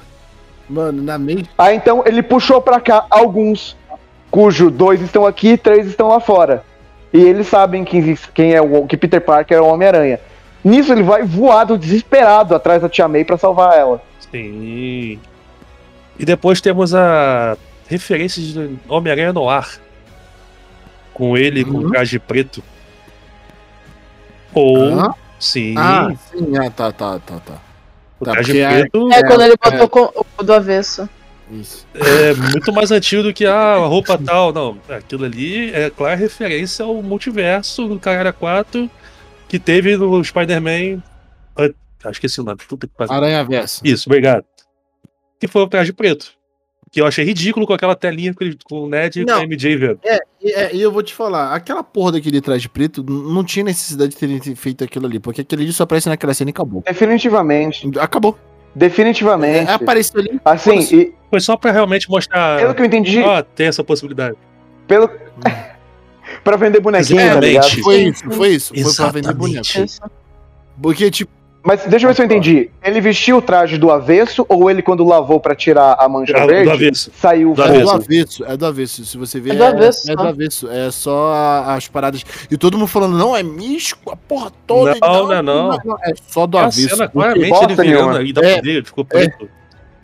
Mano, 0.69 1.03
na 1.03 1.19
mesma. 1.19 1.49
Ah, 1.59 1.75
então 1.75 2.03
ele 2.07 2.23
puxou 2.23 2.63
pra 2.63 2.81
cá 2.81 3.05
alguns, 3.11 3.77
cujo 4.31 4.71
dois 4.71 5.03
estão 5.03 5.27
aqui 5.27 5.49
e 5.49 5.59
três 5.59 5.87
estão 5.87 6.09
lá 6.09 6.19
fora. 6.19 6.65
E 7.13 7.21
eles 7.21 7.47
sabem 7.47 7.85
quem, 7.85 8.17
quem 8.33 8.55
é 8.55 8.63
o 8.63 8.87
que 8.87 8.97
Peter 8.97 9.21
Parker 9.21 9.59
é 9.59 9.61
o 9.61 9.67
Homem-Aranha. 9.67 10.19
Nisso 10.65 10.93
ele 10.93 11.03
vai 11.03 11.25
voado, 11.25 11.77
desesperado, 11.77 12.55
atrás 12.55 12.81
da 12.81 12.89
Tia 12.89 13.07
May 13.07 13.25
pra 13.25 13.37
salvar 13.37 13.77
ela. 13.77 14.01
Sim. 14.33 15.21
E 16.19 16.25
depois 16.25 16.61
temos 16.61 16.95
a 16.95 17.57
referência 17.87 18.43
de 18.43 18.77
Homem-Aranha 18.89 19.33
no 19.33 19.49
ar. 19.49 19.79
Com 21.15 21.37
ele 21.37 21.65
com 21.65 21.79
Uhum. 21.79 21.91
traje 21.91 22.19
preto. 22.19 22.63
Ou, 24.55 24.99
Hã? 24.99 25.15
sim, 25.39 25.75
Ah, 25.79 26.13
sim, 26.31 26.57
ah, 26.57 26.71
tá, 26.71 26.93
tá, 26.93 27.19
tá, 27.19 27.39
tá. 27.41 27.59
o 28.21 28.25
tá, 28.25 28.33
traje 28.33 28.59
é- 28.61 28.81
preto 28.81 29.13
É, 29.13 29.23
quando 29.23 29.43
ele 29.43 29.55
botou 29.63 29.89
com- 29.89 30.25
o 30.39 30.43
do 30.43 30.53
avesso. 30.53 31.09
Isso. 31.51 31.87
é 31.95 32.33
muito 32.35 32.73
mais 32.73 32.91
antigo 32.91 33.23
do 33.25 33.35
que 33.35 33.45
ah, 33.45 33.75
a 33.75 33.87
roupa 33.87 34.17
tal. 34.25 34.53
Não, 34.55 34.79
aquilo 34.89 35.25
ali 35.27 35.71
é 35.75 35.91
clara 35.91 36.15
referência 36.15 36.83
ao 36.85 37.03
multiverso 37.03 37.87
do 37.89 37.99
Caralho 37.99 38.33
4 38.33 38.91
que 39.49 39.59
teve 39.59 39.97
no 39.99 40.23
Spider-Man. 40.25 41.03
Ah, 42.05 42.11
Acho 42.11 42.21
que 42.21 42.27
esse 42.27 42.41
o 42.41 42.45
nome. 42.45 42.59
Puta 42.69 42.87
que 42.87 42.93
pariu. 42.95 43.13
Aranha 43.13 43.45
Versa. 43.45 43.81
Isso, 43.85 44.09
obrigado. 44.09 44.45
Que 45.39 45.49
foi 45.49 45.63
o 45.63 45.67
traje 45.67 45.93
preto. 45.93 46.33
Que 46.91 47.01
eu 47.01 47.07
achei 47.07 47.25
ridículo 47.25 47.67
com 47.67 47.73
aquela 47.73 47.97
telinha 47.97 48.35
com, 48.35 48.83
o 48.83 48.89
Ned 48.89 49.21
e 49.21 49.25
com 49.25 49.31
Não. 49.31 49.41
a 49.41 49.47
MJ 49.47 49.77
vendo. 49.77 50.01
E, 50.43 50.53
é, 50.53 50.75
e 50.77 50.83
eu 50.83 50.93
vou 50.93 51.03
te 51.03 51.15
falar, 51.15 51.55
aquela 51.55 51.83
porra 51.83 52.13
daquele 52.13 52.39
traje 52.41 52.69
preto 52.69 53.03
não 53.03 53.43
tinha 53.43 53.65
necessidade 53.65 54.11
de 54.11 54.17
terem 54.17 54.39
feito 54.55 54.85
aquilo 54.85 55.07
ali, 55.07 55.19
porque 55.19 55.41
aquele 55.41 55.63
ali 55.63 55.73
só 55.73 55.85
aparece 55.85 56.11
naquela 56.11 56.35
cena 56.35 56.51
e 56.51 56.53
acabou. 56.53 56.83
Definitivamente. 56.87 57.91
Acabou. 57.99 58.39
Definitivamente. 58.75 59.71
É, 59.71 59.73
apareceu 59.73 60.21
ali. 60.21 60.41
Assim, 60.45 60.81
e 60.95 61.15
Foi 61.31 61.41
só 61.41 61.57
pra 61.57 61.71
realmente 61.71 62.11
mostrar. 62.11 62.59
pelo 62.59 62.75
que 62.75 62.83
eu 62.83 62.87
entendi, 62.87 63.21
Ó, 63.21 63.43
tem 63.43 63.67
essa 63.67 63.83
possibilidade. 63.83 64.37
pelo... 64.87 65.09
pra 66.45 66.57
vender 66.57 66.81
bonequinho, 66.81 67.19
tá 67.19 67.41
ligado? 67.41 67.45
Exatamente. 67.45 67.83
Foi 67.83 68.03
isso, 68.03 68.31
foi 68.31 68.49
isso. 68.49 68.75
Foi 68.75 68.95
pra 68.95 69.13
vender 69.13 69.29
Exatamente. 69.29 70.01
Porque, 70.81 71.11
tipo, 71.11 71.33
Mas 71.65 71.85
deixa 71.87 72.07
eu 72.07 72.09
ver 72.09 72.15
se 72.17 72.23
eu 72.23 72.27
entendi. 72.27 72.71
Ele 72.83 73.01
vestiu 73.01 73.37
o 73.37 73.43
traje 73.43 73.79
do 73.79 73.91
avesso 73.91 74.45
ou 74.49 74.69
ele, 74.69 74.83
quando 74.83 75.05
lavou 75.05 75.39
pra 75.39 75.55
tirar 75.55 75.95
a 75.99 76.09
mancha 76.09 76.33
do 76.33 76.47
verde, 76.47 76.71
avesso. 76.71 77.11
saiu 77.15 77.55
Do 77.55 77.63
é 77.63 77.67
avesso. 77.67 77.85
do 77.85 77.91
avesso, 77.93 78.45
é 78.45 78.57
do 78.57 78.67
avesso. 78.67 79.05
Se 79.05 79.17
você 79.17 79.39
ver, 79.39 79.53
É 79.53 79.55
do 79.57 79.65
avesso, 79.65 80.11
é, 80.11 80.17
do 80.17 80.23
só. 80.23 80.29
avesso. 80.29 80.69
É 80.71 80.91
só 80.91 81.33
a- 81.33 81.75
as 81.75 81.87
paradas. 81.87 82.25
E 82.51 82.57
todo 82.57 82.77
mundo 82.77 82.89
falando, 82.89 83.17
não, 83.17 83.37
é 83.37 83.43
místico, 83.45 84.11
a 84.11 84.17
porra 84.17 84.51
toda. 84.67 84.97
Não, 85.01 85.27
não 85.27 85.33
é 85.33 85.43
não. 85.43 85.73
É 86.05 86.13
só 86.29 86.47
do 86.49 86.59
a 86.59 86.63
avesso. 86.63 86.89
cena, 86.89 87.07
claramente, 87.09 87.55
ele 87.65 87.75
virando 87.77 87.85
nenhuma. 87.85 88.19
aí 88.19 88.33
da 88.33 88.43
É. 88.45 88.57
poder, 88.57 88.85
ficou 88.85 89.05
preto. 89.05 89.49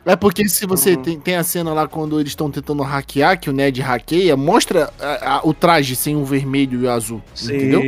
É 0.06 0.14
porque 0.16 0.48
se 0.48 0.64
você 0.64 0.94
Uhum. 0.94 1.02
tem, 1.02 1.20
tem 1.20 1.36
a 1.36 1.42
cena 1.42 1.74
lá 1.74 1.86
quando 1.86 2.18
eles 2.18 2.30
estão 2.30 2.50
tentando 2.50 2.82
hackear, 2.82 3.38
que 3.38 3.50
o 3.50 3.52
Ned 3.52 3.78
hackeia, 3.82 4.36
mostra 4.36 4.90
a- 4.98 5.34
a- 5.36 5.40
o 5.42 5.52
traje 5.52 5.94
sem 5.96 6.16
o 6.16 6.24
vermelho 6.24 6.80
e 6.82 6.86
o 6.86 6.90
azul. 6.90 7.20
Entendeu? 7.42 7.82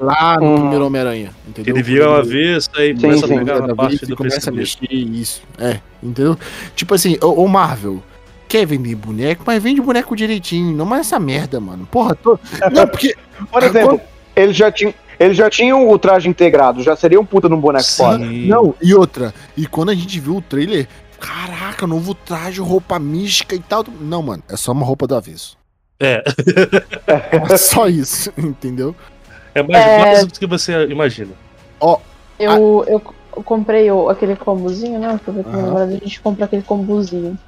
Lá 0.00 0.38
no 0.38 0.46
Uhum. 0.46 0.58
primeiro 0.60 0.86
Homem-Aranha. 0.86 1.30
Entendeu? 1.46 1.74
Ele 1.74 1.82
vira 1.82 2.08
uma 2.08 2.16
Quando 2.20 2.28
vez, 2.30 2.70
aí 2.74 2.94
Sim, 2.94 3.00
começa 3.02 3.26
sim. 3.26 3.34
a 3.34 3.38
pegar 3.38 3.60
vez 3.60 3.74
parte 3.74 4.02
e 4.02 4.06
do 4.06 4.16
começa 4.16 4.50
a 4.50 4.52
mexer 4.52 4.92
isso. 4.92 5.42
É, 5.58 5.78
entendeu? 6.02 6.38
Tipo 6.74 6.94
assim, 6.94 7.18
o, 7.22 7.46
Marvel. 7.46 8.02
Quer 8.48 8.66
vender 8.66 8.96
boneco, 8.96 9.44
mas 9.46 9.62
vende 9.62 9.80
boneco 9.80 10.16
direitinho. 10.16 10.76
Não 10.76 10.84
mais 10.84 11.06
essa 11.06 11.20
merda, 11.20 11.60
mano. 11.60 11.86
Porra, 11.88 12.16
tô... 12.16 12.36
Não, 12.72 12.86
porque. 12.88 13.14
Por 13.50 13.62
exemplo, 13.62 14.00
ele 14.34 14.52
já 14.52 14.72
tinha. 14.72 14.92
Eles 15.20 15.36
já 15.36 15.50
tinham 15.50 15.86
o 15.88 15.98
traje 15.98 16.28
integrado, 16.30 16.82
já 16.82 16.96
seria 16.96 17.20
um 17.20 17.24
puta 17.26 17.46
num 17.46 17.60
boneco 17.60 17.84
foda. 17.84 18.24
Sim. 18.26 18.46
Não, 18.46 18.74
e 18.82 18.94
outra. 18.94 19.34
E 19.54 19.66
quando 19.66 19.90
a 19.90 19.94
gente 19.94 20.18
viu 20.18 20.36
o 20.36 20.40
trailer, 20.40 20.88
caraca, 21.20 21.86
novo 21.86 22.14
traje, 22.14 22.58
roupa 22.58 22.98
mística 22.98 23.54
e 23.54 23.58
tal. 23.60 23.84
Não, 24.00 24.22
mano, 24.22 24.42
é 24.48 24.56
só 24.56 24.72
uma 24.72 24.84
roupa 24.86 25.06
do 25.06 25.14
avesso. 25.14 25.58
É, 26.00 26.24
É 27.50 27.56
só 27.58 27.86
isso, 27.86 28.32
entendeu? 28.38 28.96
É 29.54 29.62
mais 29.62 29.84
É. 29.84 29.98
básico 29.98 30.32
do 30.32 30.38
que 30.38 30.46
você 30.46 30.86
imagina. 30.86 31.32
Eu, 31.80 32.00
eu, 32.38 32.84
eu 33.36 33.42
comprei 33.42 33.90
o, 33.90 34.08
aquele 34.08 34.36
combozinho, 34.36 34.98
né? 34.98 35.18
Porque 35.24 35.40
a 35.40 35.86
gente 35.86 36.20
compra 36.20 36.44
aquele 36.44 36.62
combozinho. 36.62 37.38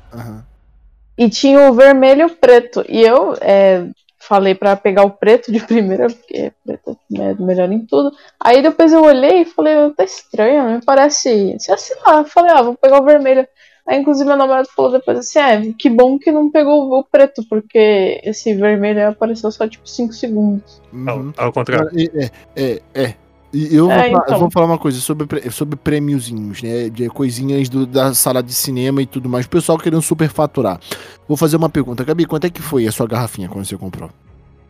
E 1.16 1.28
tinha 1.28 1.70
o 1.70 1.74
vermelho 1.74 2.22
e 2.22 2.24
o 2.24 2.36
preto. 2.36 2.84
E 2.88 3.02
eu 3.02 3.34
é, 3.40 3.86
falei 4.18 4.54
pra 4.54 4.76
pegar 4.76 5.04
o 5.04 5.10
preto 5.10 5.52
de 5.52 5.60
primeira, 5.66 6.08
porque 6.08 6.52
preto 6.64 6.98
é 7.14 7.34
melhor 7.34 7.70
em 7.70 7.84
tudo. 7.84 8.12
Aí 8.40 8.62
depois 8.62 8.92
eu 8.92 9.02
olhei 9.02 9.42
e 9.42 9.44
falei, 9.44 9.90
tá 9.96 10.04
estranho, 10.04 10.70
me 10.70 10.82
parece. 10.82 11.56
Sei 11.58 11.96
lá, 12.06 12.18
eu 12.18 12.24
falei, 12.24 12.52
ah, 12.52 12.62
vou 12.62 12.76
pegar 12.76 13.00
o 13.00 13.04
vermelho. 13.04 13.46
Aí, 13.86 14.00
inclusive, 14.00 14.28
meu 14.28 14.36
namorado 14.36 14.68
falou 14.74 14.92
depois 14.92 15.18
assim: 15.18 15.38
é, 15.38 15.72
que 15.76 15.90
bom 15.90 16.18
que 16.18 16.30
não 16.30 16.50
pegou 16.50 16.92
o 16.98 17.04
preto, 17.04 17.42
porque 17.48 18.20
esse 18.24 18.54
vermelho 18.54 19.00
aí 19.00 19.06
apareceu 19.06 19.50
só 19.50 19.66
tipo 19.68 19.88
5 19.88 20.12
segundos. 20.12 20.80
Uhum. 20.92 21.32
Ao, 21.36 21.46
ao 21.46 21.52
contrário. 21.52 21.86
Cara, 21.90 22.00
É, 22.14 22.30
é, 22.56 22.82
é. 22.94 23.14
E 23.54 23.74
eu, 23.76 23.84
vou, 23.84 23.92
É, 23.92 23.96
falar, 24.04 24.08
eu 24.12 24.22
então. 24.24 24.38
vou 24.38 24.50
falar 24.50 24.66
uma 24.66 24.78
coisa 24.78 24.98
sobre, 24.98 25.50
sobre 25.50 25.76
prêmiozinhos, 25.76 26.62
né? 26.62 26.88
De 26.88 27.06
coisinhas 27.10 27.68
do- 27.68 27.84
da 27.86 28.14
sala 28.14 28.42
de 28.42 28.54
cinema 28.54 29.02
e 29.02 29.06
tudo 29.06 29.28
mais. 29.28 29.44
O 29.44 29.50
pessoal 29.50 29.76
querendo 29.76 30.00
superfaturar. 30.00 30.80
Vou 31.28 31.36
fazer 31.36 31.56
uma 31.56 31.68
pergunta. 31.68 32.02
Gabi, 32.02 32.24
quanto 32.24 32.46
é 32.46 32.50
que 32.50 32.62
foi 32.62 32.86
a 32.86 32.92
sua 32.92 33.06
garrafinha 33.06 33.48
quando 33.50 33.66
você 33.66 33.76
comprou? 33.76 34.08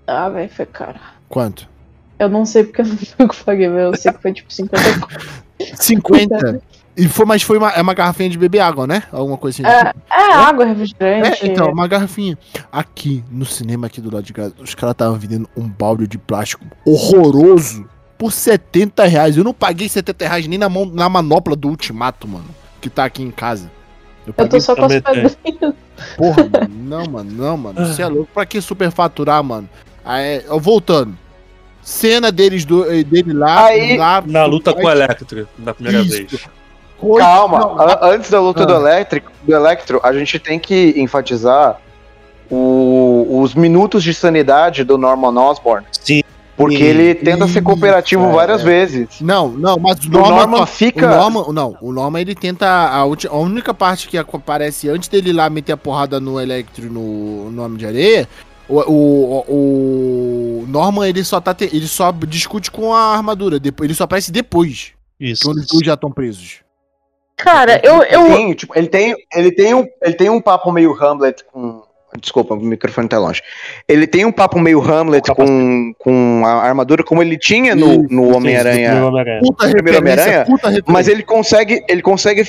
Ah, 0.05 0.29
velho, 0.31 0.49
foi 0.51 0.67
caro. 0.67 0.99
Quanto? 1.29 1.69
Eu 2.19 2.29
não 2.29 2.45
sei 2.45 2.65
porque 2.65 2.83
eu 2.83 2.87
não 2.87 2.97
que 3.29 3.41
eu 3.41 3.45
paguei, 3.45 3.69
mas 3.69 3.83
eu 3.83 3.97
sei 3.97 4.13
que 4.13 4.21
foi 4.23 4.33
tipo 4.33 4.53
50 4.53 5.01
conto. 5.01 5.77
50? 5.77 6.63
E 6.97 7.09
foi, 7.09 7.25
mas 7.25 7.43
foi 7.43 7.57
uma, 7.57 7.71
é 7.71 7.81
uma 7.81 7.95
garrafinha 7.95 8.29
de 8.29 8.37
beber 8.37 8.61
água, 8.61 8.87
né? 8.87 9.03
Alguma 9.11 9.39
coisa 9.39 9.63
assim. 9.63 9.67
É, 9.67 9.93
é 10.11 10.33
água, 10.35 10.65
refrigerante. 10.67 11.45
É, 11.45 11.47
então, 11.47 11.71
uma 11.71 11.89
garrafinha. 11.89 12.37
Aqui, 12.71 13.25
no 13.31 13.47
cinema 13.47 13.87
aqui 13.87 14.01
do 14.01 14.13
lado 14.15 14.25
de 14.25 14.33
casa, 14.33 14.55
os 14.61 14.75
caras 14.75 14.93
estavam 14.93 15.19
vendendo 15.19 15.49
um 15.57 15.67
balde 15.67 16.07
de 16.07 16.19
plástico 16.19 16.65
horroroso 16.85 17.89
por 18.19 18.31
70 18.31 19.05
reais. 19.05 19.37
Eu 19.37 19.45
não 19.45 19.55
paguei 19.55 19.89
70 19.89 20.27
reais 20.29 20.47
nem 20.47 20.59
na, 20.59 20.69
mão, 20.69 20.85
na 20.85 21.09
manopla 21.09 21.57
do 21.57 21.69
Ultimato, 21.69 22.29
mano. 22.29 22.45
Que 22.81 22.91
tá 22.91 23.05
aqui 23.05 23.23
em 23.23 23.31
casa. 23.31 23.71
Eu 24.27 24.33
tô 24.35 24.43
paguei- 24.43 24.61
só 24.61 24.77
com 24.77 24.85
as 24.85 24.93
é. 24.93 25.01
pedrinhas. 25.01 25.37
Porra, 26.17 26.43
mano. 26.45 26.69
Não, 26.75 27.05
mano, 27.07 27.33
não, 27.33 27.57
mano. 27.57 27.87
Você 27.87 28.03
é 28.03 28.07
louco. 28.07 28.29
Pra 28.35 28.45
que 28.45 28.61
superfaturar, 28.61 29.43
mano? 29.43 29.69
Aí, 30.05 30.45
ó, 30.49 30.59
voltando. 30.59 31.17
Cena 31.81 32.31
deles 32.31 32.65
do, 32.65 32.89
eh, 32.91 33.03
dele 33.03 33.33
lá. 33.33 33.67
Aí, 33.67 33.97
lá 33.97 34.23
Na 34.25 34.45
luta 34.45 34.73
com 34.73 34.85
o 34.85 34.91
Electro, 34.91 35.49
na 35.59 35.75
primeira 35.75 36.01
Isso. 36.03 36.11
vez. 36.29 36.49
Coisa- 37.03 37.27
Calma, 37.27 37.59
não, 37.59 37.81
a- 37.81 37.99
antes 38.15 38.31
da 38.31 38.41
luta 38.41 38.63
Ah. 38.63 38.67
do, 38.67 38.75
elétrico, 38.75 39.31
do 39.43 39.55
Electro, 39.55 40.01
a 40.03 40.13
gente 40.13 40.39
tem 40.39 40.59
que 40.59 40.95
enfatizar 40.97 41.79
o- 42.51 43.41
os 43.41 43.55
minutos 43.55 44.03
de 44.05 44.15
sanidade 44.15 44.85
do 44.85 44.97
Norman 44.97 45.37
Osborn. 45.41 45.87
Sim. 45.93 46.23
Porque 46.57 46.77
Sim. 46.77 46.83
ele 46.85 47.15
tenta 47.15 47.49
ser 47.49 47.63
cooperativo 47.63 48.25
é, 48.25 48.33
várias 48.33 48.61
é. 48.61 48.65
vezes. 48.65 49.09
Não, 49.21 49.49
não, 49.49 49.77
mas 49.79 49.99
o 50.05 50.09
O 50.09 50.11
Norman, 50.13 50.37
Norman 50.37 50.67
fica- 50.67 51.07
O 51.07 51.17
Norman, 51.17 51.53
não, 51.53 51.77
o 51.81 51.93
Norman 51.93 52.21
ele 52.21 52.35
tenta. 52.35 52.69
A, 52.69 53.05
ulti- 53.07 53.27
a 53.27 53.35
única 53.35 53.73
parte 53.73 54.07
que 54.07 54.17
aparece 54.19 54.89
antes 54.89 55.09
dele 55.09 55.31
ir 55.31 55.33
lá 55.33 55.49
meter 55.49 55.73
a 55.73 55.77
porrada 55.77 56.21
no 56.21 56.39
Electro 56.39 56.87
e 56.87 56.91
no, 56.91 57.51
no 57.51 57.65
Homem 57.65 57.79
de 57.79 57.87
Areia. 57.87 58.29
O, 58.69 58.79
o, 58.81 59.45
o 60.63 60.65
Norman 60.69 61.09
ele 61.09 61.25
só 61.25 61.41
tá 61.41 61.53
te- 61.55 61.69
ele 61.73 61.89
só 61.89 62.13
discute 62.13 62.71
com 62.71 62.95
a 62.95 63.17
armadura, 63.17 63.59
depois 63.59 63.87
ele 63.89 63.95
só 63.97 64.05
aparece 64.05 64.31
depois, 64.31 64.93
Isso. 65.19 65.45
quando 65.45 65.59
os 65.59 65.67
dois 65.67 65.85
já 65.85 65.95
estão 65.95 66.11
presos. 66.13 66.59
Cara, 67.37 67.81
eu. 67.83 68.03
eu 68.03 68.37
Sim, 68.37 68.55
tipo, 68.55 68.77
ele 68.77 68.87
tem, 68.87 69.15
ele, 69.35 69.53
tem 69.53 69.75
um, 69.75 69.87
ele 70.03 70.15
tem 70.15 70.31
um 70.31 70.41
papo 70.41 70.71
meio 70.71 70.93
Hamlet 70.93 71.45
com. 71.53 71.83
Desculpa, 72.21 72.55
o 72.55 72.61
microfone 72.61 73.09
tá 73.09 73.19
longe. 73.19 73.41
Ele 73.89 74.07
tem 74.07 74.27
um 74.27 74.33
papo 74.33 74.61
meio 74.61 74.83
Hamlet 74.83 75.31
O 75.31 75.35
com, 75.35 75.95
com 75.99 76.43
a 76.45 76.63
armadura, 76.63 77.03
como 77.03 77.23
ele 77.23 77.39
tinha 77.39 77.75
no, 77.75 78.03
no 78.03 78.37
Homem-Aranha. 78.37 78.91
primeiro 78.91 79.07
Homem-Aranha. 79.07 79.41
Puta 79.41 79.71
Primeiro 79.71 79.99
Homem-Aranha. 79.99 80.47
Mas 80.87 81.09
ele 81.09 81.23
consegue. 81.23 81.83
Ele 81.89 82.03
consegue. 82.03 82.45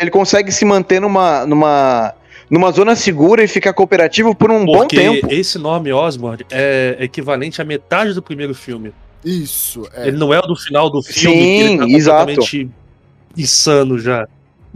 Ele 0.00 0.10
consegue 0.10 0.50
se 0.50 0.64
manter 0.64 1.00
numa. 1.00 1.46
numa. 1.46 2.12
numa 2.50 2.72
zona 2.72 2.96
segura 2.96 3.44
e 3.44 3.48
ficar 3.48 3.72
cooperativo 3.72 4.34
por 4.34 4.50
um 4.50 4.64
bom 4.64 4.78
Porque 4.78 4.96
tempo. 4.96 5.32
esse 5.32 5.58
nome 5.58 5.92
Osborn 5.92 6.44
é 6.50 6.96
equivalente 6.98 7.62
à 7.62 7.64
metade 7.64 8.14
do 8.14 8.20
primeiro 8.20 8.54
filme. 8.54 8.92
Isso, 9.24 9.88
é. 9.94 10.08
Ele 10.08 10.16
não 10.16 10.34
é 10.34 10.38
o 10.38 10.42
do 10.42 10.56
final 10.56 10.90
do 10.90 11.02
filme, 11.02 11.36
Sim, 11.36 11.56
que 11.56 11.62
ele 11.62 11.78
tá 11.78 11.86
exato. 11.96 12.70
Insano 13.36 13.98
já. 13.98 14.26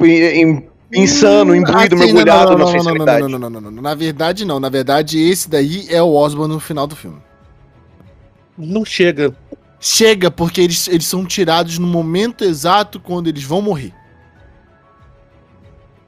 Em- 0.01 0.69
insano, 0.95 1.55
imbuído, 1.55 1.95
Assim, 1.95 2.13
mergulhado 2.13 2.51
não, 2.53 2.59
não, 2.59 2.59
na 2.59 2.65
não, 2.65 2.73
não, 2.73 2.73
sensualidade. 2.73 3.21
Não, 3.21 3.29
não, 3.29 3.39
não, 3.39 3.51
não, 3.51 3.61
não, 3.61 3.71
não. 3.71 3.83
Na 3.83 3.95
verdade, 3.95 4.45
não. 4.45 4.59
Na 4.59 4.69
verdade, 4.69 5.19
esse 5.19 5.49
daí 5.49 5.87
é 5.91 6.03
o 6.03 6.15
Osborn 6.15 6.55
no 6.55 6.61
final 6.61 6.87
do 6.87 6.97
filme. 6.97 7.19
Não 8.57 8.85
chega. 8.85 9.35
Chega, 9.81 10.31
porque 10.31 10.61
eles, 10.61 10.89
eles 10.89 11.07
são 11.07 11.25
tirados 11.25 11.79
no 11.79 11.87
momento 11.87 12.45
exato 12.45 12.99
quando 12.99 13.29
eles 13.29 13.45
vão 13.45 13.63
morrer. 13.63 13.93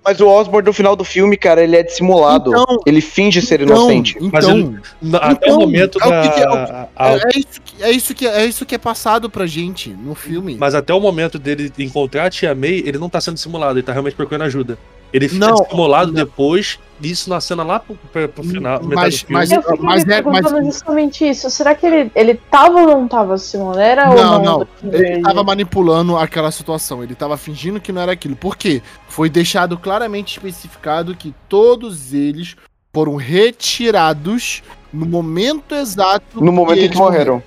Mas 0.04 0.20
o 0.20 0.26
Osborn 0.28 0.66
no 0.66 0.72
final 0.72 0.96
do 0.96 1.04
filme, 1.04 1.36
cara, 1.36 1.62
ele 1.62 1.76
é 1.76 1.82
dissimulado. 1.82 2.50
Então- 2.50 2.80
ele 2.86 3.00
finge 3.00 3.42
ser 3.42 3.60
Então, 3.60 3.76
inocente. 3.76 4.16
Mas 4.32 4.44
Então, 4.44 4.58
ele- 4.58 4.80
Na- 5.02 5.18
Até 5.18 5.46
Então, 5.46 5.58
o 5.58 5.60
momento 5.60 5.98
é 6.02 6.06
o 6.06 6.10
da. 6.10 6.28
que 6.28 6.40
é 6.40 6.48
o- 6.48 6.52
a- 6.54 6.88
a- 6.96 7.08
é, 7.10 7.14
é 7.22 7.38
isso 7.38 7.60
que, 7.62 7.82
é, 7.82 7.90
isso 7.90 8.14
que, 8.14 8.26
é 8.26 8.44
isso 8.46 8.66
que 8.66 8.74
é 8.74 8.78
passado 8.78 9.28
pra 9.28 9.46
gente 9.46 9.90
no 9.90 10.14
filme. 10.14 10.56
Mas 10.58 10.74
até 10.74 10.94
o 10.94 11.00
momento 11.00 11.38
dele 11.38 11.70
encontrar 11.78 12.24
a 12.26 12.30
Tia 12.30 12.54
May, 12.54 12.82
ele 12.86 12.98
não 12.98 13.08
tá 13.10 13.20
sendo 13.20 13.36
simulado, 13.38 13.78
ele 13.78 13.82
tá 13.84 13.92
realmente 13.92 14.14
procurando 14.16 14.42
ajuda. 14.42 14.78
Ele 15.12 15.28
fica 15.28 15.46
Não, 15.48 15.56
simulado 15.68 16.08
não. 16.08 16.14
depois, 16.14 16.78
isso 17.02 17.28
na 17.28 17.40
cena 17.40 17.62
lá 17.64 17.80
pro, 17.80 17.96
pro, 18.28 18.42
final. 18.44 18.82
metade 18.82 18.94
Mas- 18.94 19.14
do 19.14 19.18
filme. 19.26 19.34
mas- 19.34 19.50
eu 19.52 19.62
fiquei 19.62 19.78
mas 19.80 20.04
me 20.04 20.12
é- 20.14 20.22
mas- 20.22 20.40
perguntando 20.42 20.64
justamente 20.66 21.28
isso. 21.28 21.50
Será 21.50 21.74
que 21.74 21.84
ele, 21.86 22.10
ele 22.14 22.34
tava 22.34 22.80
ou 22.80 22.86
não 22.86 23.08
tava 23.08 23.36
simulando? 23.38 23.80
Era 23.80 24.08
ou 24.10 24.16
Não, 24.16 24.42
não? 24.42 24.58
não. 24.82 24.92
Ele 24.94 25.20
tava 25.22 25.42
manipulando 25.42 26.16
aquela 26.16 26.50
situação, 26.50 27.02
ele 27.02 27.14
tava 27.14 27.36
fingindo 27.36 27.80
que 27.80 27.90
não 27.92 28.02
era 28.02 28.12
aquilo. 28.12 28.36
Por 28.36 28.56
quê? 28.56 28.82
Foi 29.08 29.28
deixado 29.28 29.76
claramente 29.76 30.36
especificado 30.36 31.14
que 31.16 31.34
todos 31.48 32.12
eles 32.14 32.54
foram 32.92 33.16
retirados 33.16 34.62
no 34.92 35.06
momento 35.06 35.74
exato. 35.74 36.42
No 36.42 36.52
momento 36.52 36.80
em 36.82 36.88
que 36.88 36.96
morreram. 36.96 37.42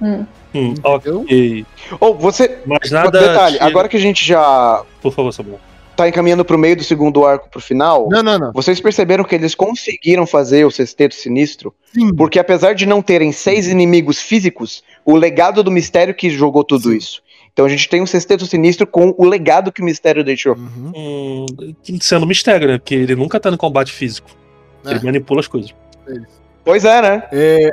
Hum. 0.00 0.24
Hum, 0.54 0.74
Entendeu? 0.78 1.20
ok. 1.22 1.66
Ou 1.98 2.16
você. 2.16 2.58
Mas 2.64 2.90
nada. 2.90 3.10
detalhe, 3.18 3.54
tira- 3.56 3.66
agora 3.66 3.88
que 3.88 3.96
a 3.96 4.00
gente 4.00 4.24
já 4.24 4.82
Por 5.02 5.12
favor, 5.12 5.32
Samuel. 5.32 5.58
Tá 5.96 6.08
encaminhando 6.08 6.44
pro 6.44 6.58
meio 6.58 6.76
do 6.76 6.84
segundo 6.84 7.24
arco 7.24 7.48
pro 7.48 7.60
final, 7.60 8.08
Não, 8.10 8.22
não, 8.22 8.38
não. 8.38 8.52
vocês 8.52 8.80
perceberam 8.80 9.24
que 9.24 9.34
eles 9.34 9.54
conseguiram 9.54 10.26
fazer 10.26 10.64
o 10.64 10.70
sexteto 10.70 11.14
sinistro? 11.14 11.74
Sim. 11.92 12.14
Porque 12.14 12.38
apesar 12.38 12.74
de 12.74 12.86
não 12.86 13.00
terem 13.00 13.32
seis 13.32 13.68
inimigos 13.68 14.20
físicos, 14.20 14.82
o 15.04 15.16
legado 15.16 15.62
do 15.62 15.70
mistério 15.70 16.14
que 16.14 16.30
jogou 16.30 16.64
tudo 16.64 16.90
Sim. 16.90 16.96
isso. 16.96 17.22
Então 17.52 17.64
a 17.64 17.68
gente 17.68 17.88
tem 17.88 18.02
um 18.02 18.06
sexteto 18.06 18.46
sinistro 18.46 18.84
com 18.86 19.14
o 19.16 19.24
legado 19.24 19.70
que 19.70 19.80
o 19.80 19.84
mistério 19.84 20.24
deixou. 20.24 20.56
Uhum. 20.56 20.92
Hum, 20.96 21.74
sendo 22.00 22.24
um 22.24 22.28
mistério, 22.28 22.66
né? 22.66 22.78
Porque 22.78 22.96
ele 22.96 23.14
nunca 23.14 23.38
tá 23.38 23.48
no 23.50 23.56
combate 23.56 23.92
físico. 23.92 24.28
É. 24.84 24.90
Ele 24.90 25.04
manipula 25.04 25.40
as 25.40 25.46
coisas. 25.46 25.72
Pois 26.64 26.84
é, 26.84 27.00
né? 27.00 27.22
É, 27.30 27.70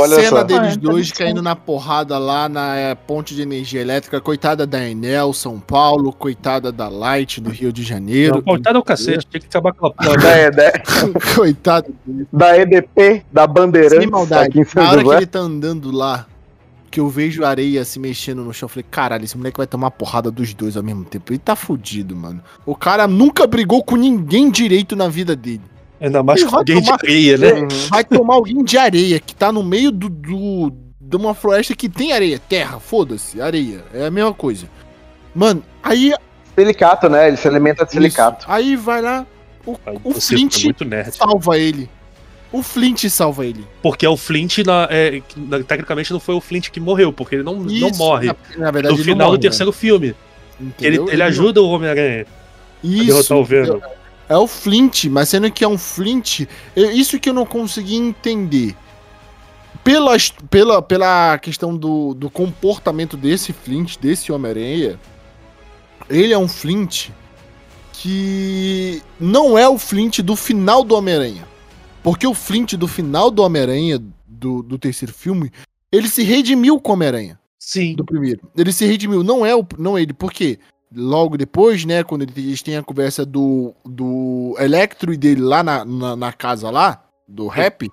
Olha 0.00 0.16
cena 0.16 0.28
só. 0.28 0.42
deles 0.42 0.74
Ah, 0.74 0.80
dois 0.80 1.12
caindo 1.12 1.42
na 1.42 1.54
porrada 1.54 2.18
lá 2.18 2.48
na 2.48 2.76
é, 2.76 2.94
ponte 2.94 3.34
de 3.34 3.42
energia 3.42 3.80
elétrica. 3.80 4.20
Coitada 4.20 4.66
da 4.66 4.88
Enel, 4.88 5.32
São 5.32 5.58
Paulo. 5.58 6.12
Coitada 6.12 6.72
da 6.72 6.88
Light, 6.88 7.40
do 7.40 7.50
Rio 7.50 7.72
de 7.72 7.82
Janeiro. 7.82 8.36
Não, 8.36 8.42
coitado 8.42 8.78
é 8.78 8.80
o 8.80 8.84
cacete, 8.84 9.26
tinha 9.26 9.40
que 9.40 9.46
acabar 9.46 9.72
com 9.72 9.86
a 9.86 9.90
porra. 9.92 10.16
Da, 10.16 10.38
ED 10.38 10.56
Coitado 11.34 11.94
da 12.32 12.58
EDP, 12.58 13.24
da 13.32 13.46
Bandeirantes, 13.46 13.98
Sem 13.98 14.06
maldade. 14.06 14.66
Na 14.74 14.90
hora 14.90 15.02
que 15.04 15.10
ele 15.10 15.26
tá 15.26 15.38
andando 15.38 15.90
lá, 15.90 16.26
que 16.90 17.00
eu 17.00 17.08
vejo 17.08 17.44
a 17.44 17.48
areia 17.48 17.84
se 17.84 17.98
mexendo 17.98 18.42
no 18.42 18.52
chão, 18.52 18.66
eu 18.66 18.70
falei, 18.70 18.86
caralho, 18.90 19.24
esse 19.24 19.36
moleque 19.36 19.56
vai 19.56 19.66
tomar 19.66 19.90
porrada 19.92 20.30
dos 20.30 20.52
dois 20.52 20.76
ao 20.76 20.82
mesmo 20.82 21.04
tempo. 21.04 21.32
Ele 21.32 21.38
tá 21.38 21.54
fudido, 21.54 22.16
mano. 22.16 22.42
O 22.66 22.74
cara 22.74 23.06
nunca 23.06 23.46
brigou 23.46 23.82
com 23.82 23.96
ninguém 23.96 24.50
direito 24.50 24.96
na 24.96 25.08
vida 25.08 25.36
dele. 25.36 25.62
Ainda 26.00 26.22
mais 26.22 26.42
com 26.42 26.56
alguém 26.56 26.80
de 26.80 26.84
tomar- 26.86 26.98
areia, 27.02 27.36
né? 27.38 27.52
Uhum. 27.52 27.68
Vai 27.90 28.04
tomar 28.04 28.34
alguém 28.34 28.64
de 28.64 28.78
areia, 28.78 29.20
que 29.20 29.34
tá 29.34 29.52
no 29.52 29.62
meio 29.62 29.90
do, 29.90 30.08
do- 30.08 30.72
de 31.00 31.16
uma 31.16 31.34
floresta 31.34 31.74
que 31.74 31.88
tem 31.88 32.12
areia. 32.12 32.38
Terra, 32.38 32.80
foda-se, 32.80 33.40
areia. 33.40 33.84
É 33.92 34.06
a 34.06 34.10
mesma 34.10 34.32
coisa. 34.32 34.66
Mano, 35.34 35.62
aí. 35.82 36.12
Silicato, 36.58 37.08
né? 37.08 37.28
Ele 37.28 37.36
se 37.36 37.46
alimenta 37.48 37.84
de 37.84 37.92
silicato. 37.92 38.40
isso, 38.44 38.50
aí 38.50 38.76
vai 38.76 39.00
lá, 39.02 39.26
o, 39.66 39.76
Ai, 39.86 39.96
o 40.02 40.12
Flint 40.14 40.54
foi 40.54 40.64
muito 40.64 40.84
nerd. 40.84 41.12
salva 41.16 41.58
ele. 41.58 41.88
O 42.52 42.62
Flint 42.62 43.04
salva 43.08 43.46
ele. 43.46 43.64
Porque 43.80 44.04
é 44.04 44.08
o 44.08 44.16
Flint, 44.16 44.58
na- 44.58 44.88
é, 44.90 45.22
na- 45.36 45.62
tecnicamente, 45.62 46.12
não 46.12 46.18
foi 46.18 46.34
o 46.34 46.40
Flint 46.40 46.68
que 46.70 46.80
morreu, 46.80 47.12
porque 47.12 47.36
ele 47.36 47.42
não, 47.44 47.54
não 47.56 47.70
Isso, 47.70 47.96
morre. 47.98 48.26
Na, 48.26 48.34
na 48.56 48.70
verdade, 48.70 48.92
No 48.92 48.98
não 48.98 49.04
final 49.04 49.26
morre, 49.28 49.38
do 49.38 49.42
terceiro 49.42 49.70
filme. 49.72 50.08
né? 50.58 50.66
que 50.76 50.84
Ele, 50.86 50.96
ele 50.98 51.16
não- 51.16 51.26
ajuda 51.26 51.62
o 51.62 51.68
Homem-Aranha 51.70 52.26
a 52.26 52.86
Isso. 52.86 53.04
derrotar 53.06 53.38
o 53.38 53.44
Venom. 53.44 53.78
É 54.30 54.36
o 54.36 54.46
Flint, 54.46 55.06
mas 55.06 55.28
sendo 55.28 55.50
que 55.50 55.64
é 55.64 55.68
um 55.68 55.76
Flint, 55.76 56.42
é 56.76 56.82
isso 56.82 57.18
que 57.18 57.28
eu 57.28 57.34
não 57.34 57.44
consegui 57.44 57.96
entender. 57.96 58.76
Pela, 59.82 60.12
pela, 60.48 60.80
pela 60.80 61.36
questão 61.38 61.76
do, 61.76 62.14
do 62.14 62.30
comportamento 62.30 63.16
desse 63.16 63.52
Flint, 63.52 63.96
desse 63.96 64.30
Homem-Aranha, 64.30 65.00
ele 66.08 66.32
é 66.32 66.38
um 66.38 66.46
Flint 66.46 67.08
que 67.92 69.02
não 69.18 69.58
é 69.58 69.68
o 69.68 69.76
Flint 69.76 70.20
do 70.20 70.36
final 70.36 70.84
do 70.84 70.94
Homem-Aranha. 70.94 71.44
Porque 72.00 72.24
o 72.24 72.32
Flint 72.32 72.74
do 72.74 72.86
final 72.86 73.32
do 73.32 73.42
Homem-Aranha, 73.42 74.00
do, 74.28 74.62
do 74.62 74.78
terceiro 74.78 75.12
filme, 75.12 75.50
ele 75.90 76.08
se 76.08 76.22
redimiu 76.22 76.78
com 76.78 76.92
o 76.92 76.94
Homem-Aranha 76.94 77.36
Sim. 77.58 77.96
do 77.96 78.04
primeiro. 78.04 78.48
Ele 78.56 78.70
se 78.70 78.86
redimiu, 78.86 79.24
não 79.24 79.44
é 79.44 79.56
o, 79.56 79.66
não 79.76 79.98
é 79.98 80.02
ele, 80.02 80.12
porque 80.12 80.60
logo 80.94 81.36
depois, 81.36 81.84
né, 81.84 82.02
quando 82.02 82.22
ele- 82.22 82.32
eles 82.36 82.62
têm 82.62 82.76
a 82.76 82.82
conversa 82.82 83.24
do, 83.24 83.72
do 83.84 84.56
Electro 84.58 85.12
e 85.12 85.16
dele 85.16 85.40
lá 85.40 85.62
na, 85.62 85.84
na, 85.84 86.16
na 86.16 86.32
casa 86.32 86.70
lá, 86.70 87.02
do 87.28 87.46
rap, 87.46 87.88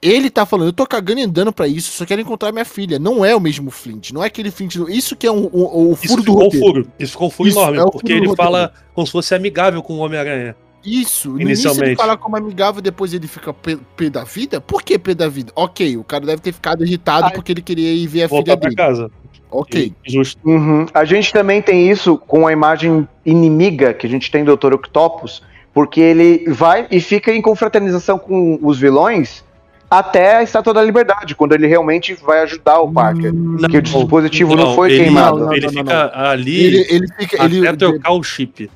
ele 0.00 0.30
tá 0.30 0.46
falando, 0.46 0.68
eu 0.68 0.72
tô 0.72 0.86
cagando 0.86 1.20
e 1.20 1.24
andando 1.24 1.52
pra 1.52 1.66
isso, 1.68 1.90
só 1.92 2.06
quero 2.06 2.20
encontrar 2.22 2.52
minha 2.52 2.64
filha. 2.64 2.98
Não 2.98 3.24
é 3.24 3.34
o 3.36 3.40
mesmo 3.40 3.70
Flint, 3.70 4.12
não 4.12 4.22
é 4.22 4.28
aquele 4.28 4.50
Flint, 4.50 4.76
isso 4.88 5.14
que 5.16 5.26
é 5.26 5.32
um, 5.32 5.44
um- 5.52 5.90
o 5.90 5.92
Isso 5.92 6.08
furo 6.08 6.22
do 6.22 6.32
um 6.32 6.34
roteiro. 6.36 6.66
furo. 6.66 6.88
Isso 6.98 7.12
ficou 7.12 7.26
um 7.28 7.30
furo 7.30 7.48
Isso, 7.48 7.58
enorme, 7.58 7.78
é 7.80 7.84
porque 7.90 8.12
ele 8.12 8.34
fala 8.34 8.72
como 8.94 9.06
se 9.06 9.12
fosse 9.12 9.34
amigável 9.34 9.82
com 9.82 9.94
o 9.94 9.98
Homem-Aranha. 9.98 10.56
Isso, 10.84 11.30
no 11.32 11.40
início 11.42 11.70
ele 11.84 11.96
fala 11.96 12.16
como 12.16 12.36
amigável, 12.36 12.80
depois 12.80 13.12
ele 13.12 13.26
fica 13.26 13.52
pé, 13.52 13.76
da 14.08 14.22
vida. 14.24 14.60
Por 14.60 14.80
que 14.82 14.96
pé 14.98 15.12
da 15.12 15.28
vida? 15.28 15.52
Ok, 15.54 15.96
o 15.96 16.04
cara 16.04 16.24
deve 16.24 16.40
ter 16.40 16.52
ficado 16.52 16.84
irritado 16.84 17.26
Ai. 17.26 17.32
porque 17.32 17.52
ele 17.52 17.60
queria 17.60 17.92
ir 17.92 18.06
ver 18.06 18.22
a 18.22 18.28
filha 18.28 18.44
pra 18.44 18.56
dele. 18.56 18.76
casa. 18.76 19.10
Ok. 19.50 19.92
Justo. 20.06 20.40
Uhum. 20.44 20.86
A 20.92 21.04
gente 21.04 21.32
também 21.32 21.62
tem 21.62 21.90
isso 21.90 22.18
com 22.18 22.46
a 22.46 22.52
imagem 22.52 23.08
inimiga 23.24 23.94
que 23.94 24.06
a 24.06 24.10
gente 24.10 24.30
tem 24.30 24.44
do 24.44 24.56
Dr. 24.56 24.74
Octopus, 24.74 25.42
porque 25.72 26.00
ele 26.00 26.44
vai 26.48 26.86
e 26.90 27.00
fica 27.00 27.32
em 27.32 27.40
confraternização 27.40 28.18
com 28.18 28.58
os 28.62 28.78
vilões 28.78 29.44
até 29.90 30.36
a 30.36 30.42
Estátua 30.42 30.74
da 30.74 30.82
Liberdade, 30.82 31.34
quando 31.34 31.54
ele 31.54 31.66
realmente 31.66 32.14
vai 32.14 32.42
ajudar 32.42 32.80
o 32.80 32.92
Parker. 32.92 33.32
Não, 33.32 33.68
que 33.68 33.78
o 33.78 33.82
dispositivo 33.82 34.54
não, 34.54 34.74
foi 34.74 34.92
ele, 34.92 35.04
queimado. 35.04 35.38
Não, 35.38 35.52
ele 35.52 35.66
não, 35.66 35.72
fica 35.72 36.12
ali 36.14 36.64
Ele, 36.64 36.86
ele 36.90 37.06
fica. 37.18 37.44
Ele, 37.44 37.66
até 37.66 37.76
trocar 37.76 38.12
o 38.12 38.22
chip. 38.22 38.70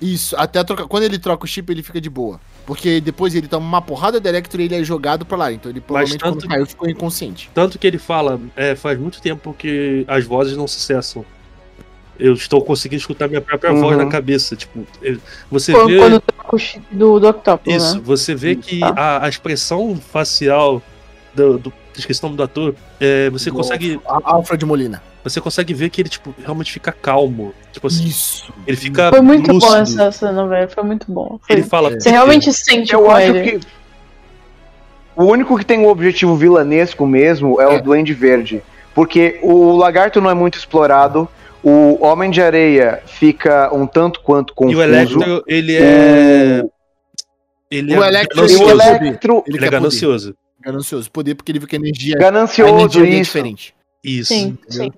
Isso, 0.00 0.36
até 0.36 0.62
trocar. 0.62 0.86
Quando 0.86 1.04
ele 1.04 1.18
troca 1.18 1.44
o 1.44 1.48
chip, 1.48 1.70
ele 1.72 1.82
fica 1.82 2.00
de 2.00 2.10
boa. 2.10 2.38
Porque 2.66 3.00
depois 3.00 3.34
ele 3.34 3.48
toma 3.48 3.66
uma 3.66 3.82
porrada 3.82 4.20
de 4.20 4.28
Electro 4.28 4.60
e 4.60 4.64
ele 4.66 4.76
é 4.76 4.84
jogado 4.84 5.24
pra 5.26 5.36
lá. 5.36 5.52
Então 5.52 5.70
ele 5.70 5.80
provavelmente 5.80 6.20
tanto- 6.20 6.38
quando 6.40 6.48
caiu 6.48 6.66
ficou 6.66 6.88
inconsciente. 6.88 7.50
Tanto 7.54 7.78
que 7.78 7.86
ele 7.86 7.98
fala, 7.98 8.40
é, 8.56 8.74
faz 8.76 8.98
muito 8.98 9.20
tempo 9.20 9.54
que 9.58 10.04
as 10.06 10.24
vozes 10.24 10.56
não 10.56 10.68
se 10.68 10.80
cessam. 10.80 11.24
Eu 12.18 12.34
estou 12.34 12.62
conseguindo 12.62 13.00
escutar 13.00 13.28
minha 13.28 13.40
própria 13.40 13.72
voz 13.72 13.96
Uhum. 13.96 14.04
na 14.04 14.10
cabeça. 14.10 14.54
Tipo, 14.54 14.86
você 15.50 15.72
Quando, 15.72 15.88
vê. 15.88 15.96
quando 15.98 16.20
troca 16.20 16.54
o 16.56 16.58
chip 16.58 16.84
do, 16.94 17.18
do 17.18 17.28
Octopus, 17.28 17.74
Isso, 17.74 17.94
né? 17.96 18.02
você 18.04 18.34
vê 18.34 18.54
que 18.56 18.78
Tá. 18.80 18.92
a, 18.96 19.24
a 19.24 19.28
expressão 19.28 19.96
facial 19.96 20.82
do, 21.34 21.58
do 21.58 21.72
esqueci 21.96 22.20
o 22.22 22.26
nome 22.26 22.36
do 22.36 22.42
ator, 22.42 22.74
é, 23.00 23.28
você 23.30 23.50
Do 23.50 23.56
consegue 23.56 23.98
Al- 24.06 24.22
Alfred 24.24 24.64
Molina. 24.66 25.02
Você 25.22 25.40
consegue 25.40 25.74
ver 25.74 25.90
que 25.90 26.00
ele 26.00 26.08
tipo 26.08 26.34
realmente 26.42 26.72
fica 26.72 26.90
calmo. 26.92 27.52
Tipo 27.72 27.86
assim, 27.86 28.04
Isso. 28.06 28.52
ele 28.66 28.76
fica 28.76 29.10
Foi 29.10 29.20
muito 29.20 29.52
lúcido. 29.52 29.72
bom 29.72 29.78
essa 29.78 30.10
cena, 30.12 30.46
velho. 30.46 30.68
Foi 30.70 30.82
muito 30.84 31.10
bom. 31.12 31.38
Foi- 31.46 31.56
Ele 31.56 31.62
fala, 31.62 31.92
É. 31.92 32.00
Você 32.00 32.10
realmente 32.10 32.52
sente 32.52 32.92
Eu 32.92 33.02
com 33.04 33.10
acho 33.10 33.26
ele. 33.28 33.58
que 33.58 33.66
o 35.16 35.24
único 35.24 35.58
que 35.58 35.64
tem 35.64 35.78
um 35.78 35.88
objetivo 35.88 36.34
vilanesco 36.36 37.06
mesmo 37.06 37.60
é, 37.60 37.64
É. 37.64 37.78
o 37.78 37.82
Duende 37.82 38.14
Verde. 38.14 38.62
Porque 38.94 39.38
o 39.42 39.76
lagarto 39.76 40.20
não 40.20 40.30
é 40.30 40.34
muito 40.34 40.58
explorado, 40.58 41.28
o 41.62 42.02
Homem 42.04 42.30
de 42.30 42.40
Areia 42.42 43.02
fica 43.06 43.72
um 43.74 43.86
tanto 43.86 44.20
quanto 44.20 44.52
E 44.52 44.56
confuso. 44.56 44.78
o 44.78 44.82
Electro, 44.82 45.44
ele 45.46 45.76
é. 45.76 46.62
Ele 47.70 47.96
O 47.96 48.02
é 48.02 48.08
Electro- 48.08 48.40
E 48.40 48.56
o 48.56 48.58
ganancioso. 48.58 48.70
Electro, 48.72 49.34
Ele 49.34 49.44
Ele 49.46 49.58
quer 49.58 49.66
é 49.66 49.70
ganancioso. 49.70 50.26
Poder. 50.34 50.38
Ganancioso. 50.62 51.10
Poder 51.10 51.34
porque 51.36 51.52
ele 51.52 51.58
viu 51.60 51.68
que 51.68 51.76
a 51.76 51.78
energia, 51.78 52.16
a 52.16 52.18
ganancioso, 52.18 52.74
energia 52.74 53.00
dele 53.02 53.14
é 53.16 53.20
isso. 53.20 53.24
diferente. 53.32 53.74
Isso. 54.02 54.34
Sim, 54.34 54.58
sim. 54.68 54.92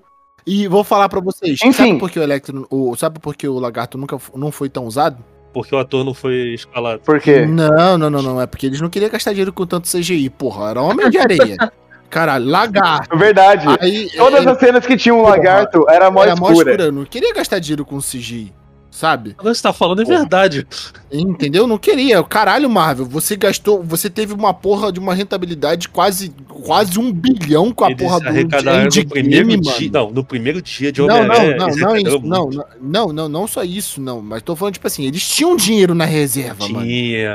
E 0.46 0.66
vou 0.68 0.82
falar 0.82 1.08
pra 1.08 1.20
vocês. 1.20 1.58
Enfim. 1.64 1.72
Sabe 1.72 1.98
por 1.98 2.10
que 2.10 2.18
o 2.18 2.22
Electro. 2.22 2.66
O, 2.70 2.96
sabe 2.96 3.18
por 3.18 3.36
que 3.36 3.46
o 3.46 3.58
lagarto 3.58 3.96
nunca 3.96 4.18
não 4.34 4.50
foi 4.50 4.68
tão 4.68 4.84
usado? 4.86 5.22
Porque 5.52 5.74
o 5.74 5.78
ator 5.78 6.04
não 6.04 6.14
foi 6.14 6.54
escalado. 6.54 7.00
Por 7.00 7.20
quê? 7.20 7.44
Não, 7.46 7.98
não, 7.98 8.08
não, 8.10 8.22
não. 8.22 8.40
É 8.40 8.46
porque 8.46 8.66
eles 8.66 8.80
não 8.80 8.88
queriam 8.88 9.10
gastar 9.10 9.32
dinheiro 9.32 9.52
com 9.52 9.66
tanto 9.66 9.88
CGI. 9.88 10.30
Porra, 10.30 10.70
era 10.70 10.80
homem 10.82 11.10
de 11.10 11.18
areia. 11.18 11.56
Caralho, 12.08 12.46
lagarto. 12.46 13.16
Verdade. 13.16 13.66
Aí, 13.80 14.10
Todas 14.16 14.44
é, 14.44 14.50
as 14.50 14.58
cenas 14.58 14.84
que 14.86 14.96
tinha 14.96 15.14
um 15.14 15.20
Porra, 15.20 15.30
lagarto 15.30 15.86
era 15.88 16.10
mó 16.10 16.22
era 16.22 16.36
mó 16.36 16.48
escura. 16.50 16.70
escura. 16.70 16.88
Eu 16.88 16.92
não 16.92 17.04
queria 17.04 17.32
gastar 17.32 17.58
dinheiro 17.58 17.84
com 17.86 17.98
CGI. 17.98 18.52
Sabe? 18.92 19.34
Agora 19.38 19.54
você 19.54 19.62
tá 19.62 19.72
falando 19.72 20.02
é 20.02 20.04
verdade. 20.04 20.66
Entendeu? 21.10 21.66
Não 21.66 21.78
queria. 21.78 22.22
Caralho, 22.22 22.68
Marvel, 22.68 23.06
você 23.06 23.34
gastou. 23.36 23.82
Você 23.82 24.10
teve 24.10 24.34
uma 24.34 24.52
porra 24.52 24.92
de 24.92 25.00
uma 25.00 25.14
rentabilidade 25.14 25.80
de 25.82 25.88
quase, 25.88 26.28
quase 26.46 26.98
um 26.98 27.10
bilhão 27.10 27.72
com 27.72 27.86
a 27.86 27.90
Eles 27.90 28.02
porra 28.02 28.20
do 28.20 28.28
Endgame, 28.38 28.88
no 28.94 29.06
primeiro 29.08 29.48
mano. 29.48 29.62
dia. 29.62 29.90
Não, 29.90 30.10
no 30.10 30.22
primeiro 30.22 30.60
dia 30.60 30.92
de 30.92 31.00
Não, 31.00 31.08
não, 31.08 31.16
Homem-Aranha. 31.22 31.56
não, 31.56 31.66
não, 31.68 31.96
isso, 31.96 32.20
não, 32.20 32.50
não, 32.50 32.64
não, 32.82 33.12
não, 33.14 33.28
não 33.30 33.46
só 33.46 33.64
isso, 33.64 33.98
não. 33.98 34.20
Mas 34.20 34.42
tô 34.42 34.54
falando, 34.54 34.74
tipo 34.74 34.86
assim, 34.86 35.06
eles 35.06 35.26
tinham 35.26 35.56
dinheiro 35.56 35.94
na 35.94 36.04
reserva, 36.04 36.68
mano. 36.68 36.84
Tinha. 36.86 37.34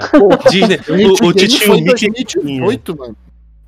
Disney, 0.52 0.80
o, 0.90 0.94
o 0.94 1.32
Endgame 1.32 1.34
Titio 1.34 1.66
foi 1.66 1.78
em 1.80 1.84
Mickey. 1.86 2.08
2018, 2.12 2.96
mano. 2.98 3.18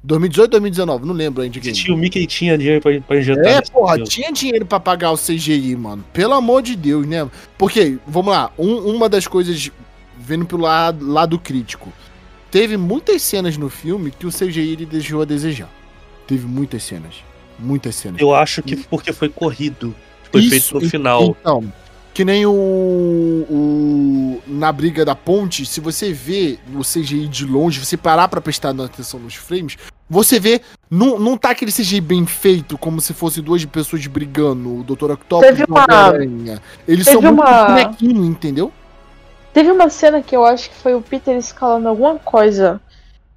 2018, 0.02 0.52
2019, 0.52 1.06
não 1.06 1.14
lembro 1.14 1.42
ainda. 1.44 1.60
Titio 1.60 1.98
Mickey 1.98 2.26
tinha 2.26 2.58
dinheiro 2.58 2.82
pra, 2.82 3.02
pra 3.02 3.18
injetar. 3.20 3.46
É, 3.46 3.62
porra, 3.62 3.96
filme. 3.96 4.10
tinha 4.10 4.32
dinheiro 4.32 4.66
pra 4.66 4.80
pagar 4.80 5.12
o 5.12 5.18
CGI, 5.18 5.76
mano. 5.76 6.04
Pelo 6.14 6.34
amor 6.34 6.62
de 6.62 6.76
Deus, 6.76 7.06
né? 7.06 7.30
Porque, 7.58 7.98
vamos 8.08 8.32
lá, 8.32 8.52
um- 8.58 8.78
uma 8.96 9.10
das 9.10 9.28
coisas, 9.28 9.70
vendo 10.18 10.46
pelo 10.46 10.62
lado, 10.62 11.06
lado 11.06 11.38
crítico, 11.38 11.92
teve 12.50 12.78
muitas 12.78 13.22
cenas 13.22 13.58
no 13.58 13.70
filme 13.70 14.10
que 14.12 14.26
o 14.26 14.32
CGI 14.32 14.72
ele 14.74 14.86
deixou 14.86 15.22
a 15.22 15.26
desejar. 15.26 15.70
Teve 16.26 16.46
muitas 16.48 16.84
cenas. 16.84 17.16
Muitas 17.58 17.96
cenas. 17.96 18.22
Eu 18.22 18.34
acho 18.34 18.64
que 18.64 18.78
porque 18.78 19.12
foi 19.12 19.28
corrido. 19.28 19.94
Foi 20.32 20.42
Isso, 20.42 20.50
feito 20.80 20.86
no 20.86 20.90
final. 20.90 21.36
Então, 21.42 21.74
que 22.14 22.26
nem 22.26 22.46
o, 22.46 22.52
o. 23.50 24.42
Na 24.48 24.72
briga 24.72 25.06
da 25.06 25.16
ponte, 25.16 25.66
se 25.66 25.80
você 25.80 26.12
vê 26.12 26.58
o 26.76 26.82
CGI 26.82 27.28
de 27.28 27.46
longe, 27.46 27.80
você 27.84 27.96
parar 27.96 28.28
pra 28.28 28.42
prestar 28.42 28.70
atenção 28.82 29.20
nos 29.20 29.36
frames, 29.36 29.78
você 30.10 30.40
vê. 30.40 30.62
Não, 30.90 31.20
não 31.20 31.38
tá 31.38 31.52
aquele 31.52 31.72
CGI 31.72 32.02
bem 32.02 32.26
feito, 32.26 32.78
como 32.78 33.00
se 33.00 33.14
fosse 33.14 33.42
duas 33.42 33.64
pessoas 33.66 34.06
brigando, 34.08 34.80
o 34.80 34.84
Dr. 34.84 35.12
Octopus 35.12 35.60
e 35.60 35.64
uma- 35.70 35.84
Homem-Aranha. 35.84 36.62
Eles 36.88 37.06
são 37.06 37.22
muito 37.22 37.40
uma- 37.42 37.66
bonequinho, 37.68 38.26
entendeu? 38.26 38.72
Teve 39.54 39.72
uma 39.72 39.90
cena 39.90 40.22
que 40.22 40.36
eu 40.36 40.46
acho 40.46 40.70
que 40.70 40.76
foi 40.76 40.96
o 40.96 41.02
Peter 41.02 41.36
escalando 41.38 41.88
alguma 41.88 42.16
coisa. 42.20 42.82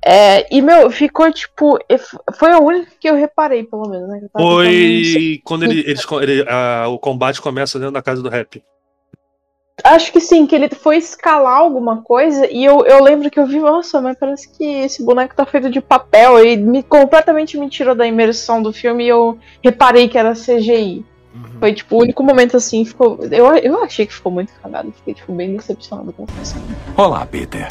É, 0.05 0.46
e, 0.55 0.61
meu, 0.61 0.90
ficou 0.90 1.30
tipo. 1.32 1.78
Foi 2.34 2.50
a 2.50 2.59
única 2.59 2.90
que 2.98 3.09
eu 3.09 3.14
reparei, 3.14 3.62
pelo 3.62 3.88
menos, 3.88 4.09
né? 4.09 4.20
Foi 4.32 4.42
quando 5.44 5.62
ele, 5.64 5.80
eles, 5.80 6.05
ele- 6.20 6.44
a- 6.48 6.88
o 6.88 6.98
combate 6.98 7.40
começa 7.40 7.78
dentro 7.78 7.94
da 7.94 8.03
casa 8.03 8.20
do 8.22 8.28
rap. 8.28 8.62
Acho 9.84 10.12
que 10.12 10.20
sim, 10.20 10.46
que 10.46 10.55
ele 10.55 10.68
foi 10.68 10.96
escalar 10.98 11.57
alguma 11.59 12.03
coisa 12.03 12.46
e 12.50 12.64
eu, 12.64 12.84
eu 12.84 13.03
lembro 13.03 13.30
que 13.30 13.40
eu 13.40 13.46
vi, 13.46 13.59
nossa, 13.59 14.00
mas 14.00 14.16
parece 14.18 14.48
que 14.50 14.64
esse 14.64 15.03
boneco 15.05 15.34
tá 15.34 15.46
feito 15.46 15.70
de 15.70 15.80
papel 15.80 16.44
e 16.44 16.57
me, 16.57 16.82
completamente 16.82 17.57
me 17.59 17.68
tirou 17.70 17.94
da 17.94 18.07
imersão 18.07 18.62
do 18.62 18.72
filme 18.72 19.05
e 19.05 19.09
eu 19.09 19.38
reparei 19.62 20.09
que 20.09 20.18
era 20.18 20.34
CGI. 20.34 21.05
Foi 21.59 21.72
tipo 21.72 21.96
o 21.96 22.00
único 22.03 22.22
momento 22.22 22.57
assim, 22.57 22.84
ficou. 22.84 23.18
Eu, 23.30 23.46
eu 23.57 23.82
achei 23.82 24.07
que 24.07 24.12
ficou 24.12 24.30
muito 24.30 24.53
cagado, 24.62 24.92
fiquei 24.92 25.14
tipo, 25.14 25.32
bem 25.32 25.57
decepcionado 25.57 26.12
com 26.12 26.26
cena. 26.44 26.62
Olá, 26.96 27.24
Peter. 27.24 27.66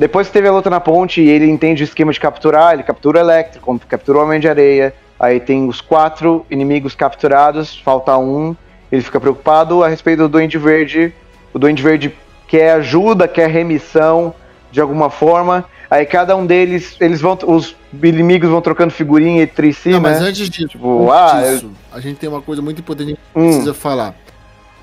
Depois 0.00 0.28
que 0.28 0.32
teve 0.32 0.48
a 0.48 0.52
luta 0.52 0.70
na 0.70 0.80
ponte 0.80 1.20
e 1.20 1.28
ele 1.28 1.44
entende 1.44 1.82
o 1.82 1.84
esquema 1.84 2.10
de 2.10 2.18
capturar, 2.18 2.72
ele 2.72 2.82
captura 2.82 3.18
o 3.18 3.20
Electro, 3.20 3.60
captura 3.86 4.16
o 4.16 4.22
Homem 4.22 4.40
de 4.40 4.48
Areia. 4.48 4.94
Aí 5.18 5.38
tem 5.38 5.68
os 5.68 5.82
quatro 5.82 6.46
inimigos 6.50 6.94
capturados, 6.94 7.78
falta 7.84 8.16
um. 8.16 8.56
Ele 8.90 9.02
fica 9.02 9.20
preocupado 9.20 9.84
a 9.84 9.88
respeito 9.88 10.20
do 10.20 10.28
Duende 10.30 10.56
Verde. 10.56 11.12
O 11.52 11.58
Duende 11.58 11.82
Verde 11.82 12.16
quer 12.48 12.72
ajuda, 12.76 13.28
quer 13.28 13.50
remissão 13.50 14.32
de 14.72 14.80
alguma 14.80 15.10
forma. 15.10 15.66
Aí 15.90 16.06
cada 16.06 16.34
um 16.34 16.46
deles, 16.46 16.96
eles 16.98 17.20
vão, 17.20 17.38
os 17.46 17.76
inimigos 18.02 18.48
vão 18.48 18.62
trocando 18.62 18.94
figurinha 18.94 19.42
entre 19.42 19.70
si, 19.74 19.90
Não, 19.90 20.00
né? 20.00 20.08
mas 20.12 20.22
antes 20.22 20.48
disso, 20.48 20.68
Tipo, 20.68 21.12
antes 21.12 21.14
ah, 21.14 21.52
disso, 21.52 21.70
a 21.92 22.00
gente 22.00 22.16
tem 22.16 22.30
uma 22.30 22.40
coisa 22.40 22.62
muito 22.62 22.80
importante 22.80 23.12
que 23.12 23.38
Hum. 23.38 23.48
precisa 23.48 23.74
falar. 23.74 24.14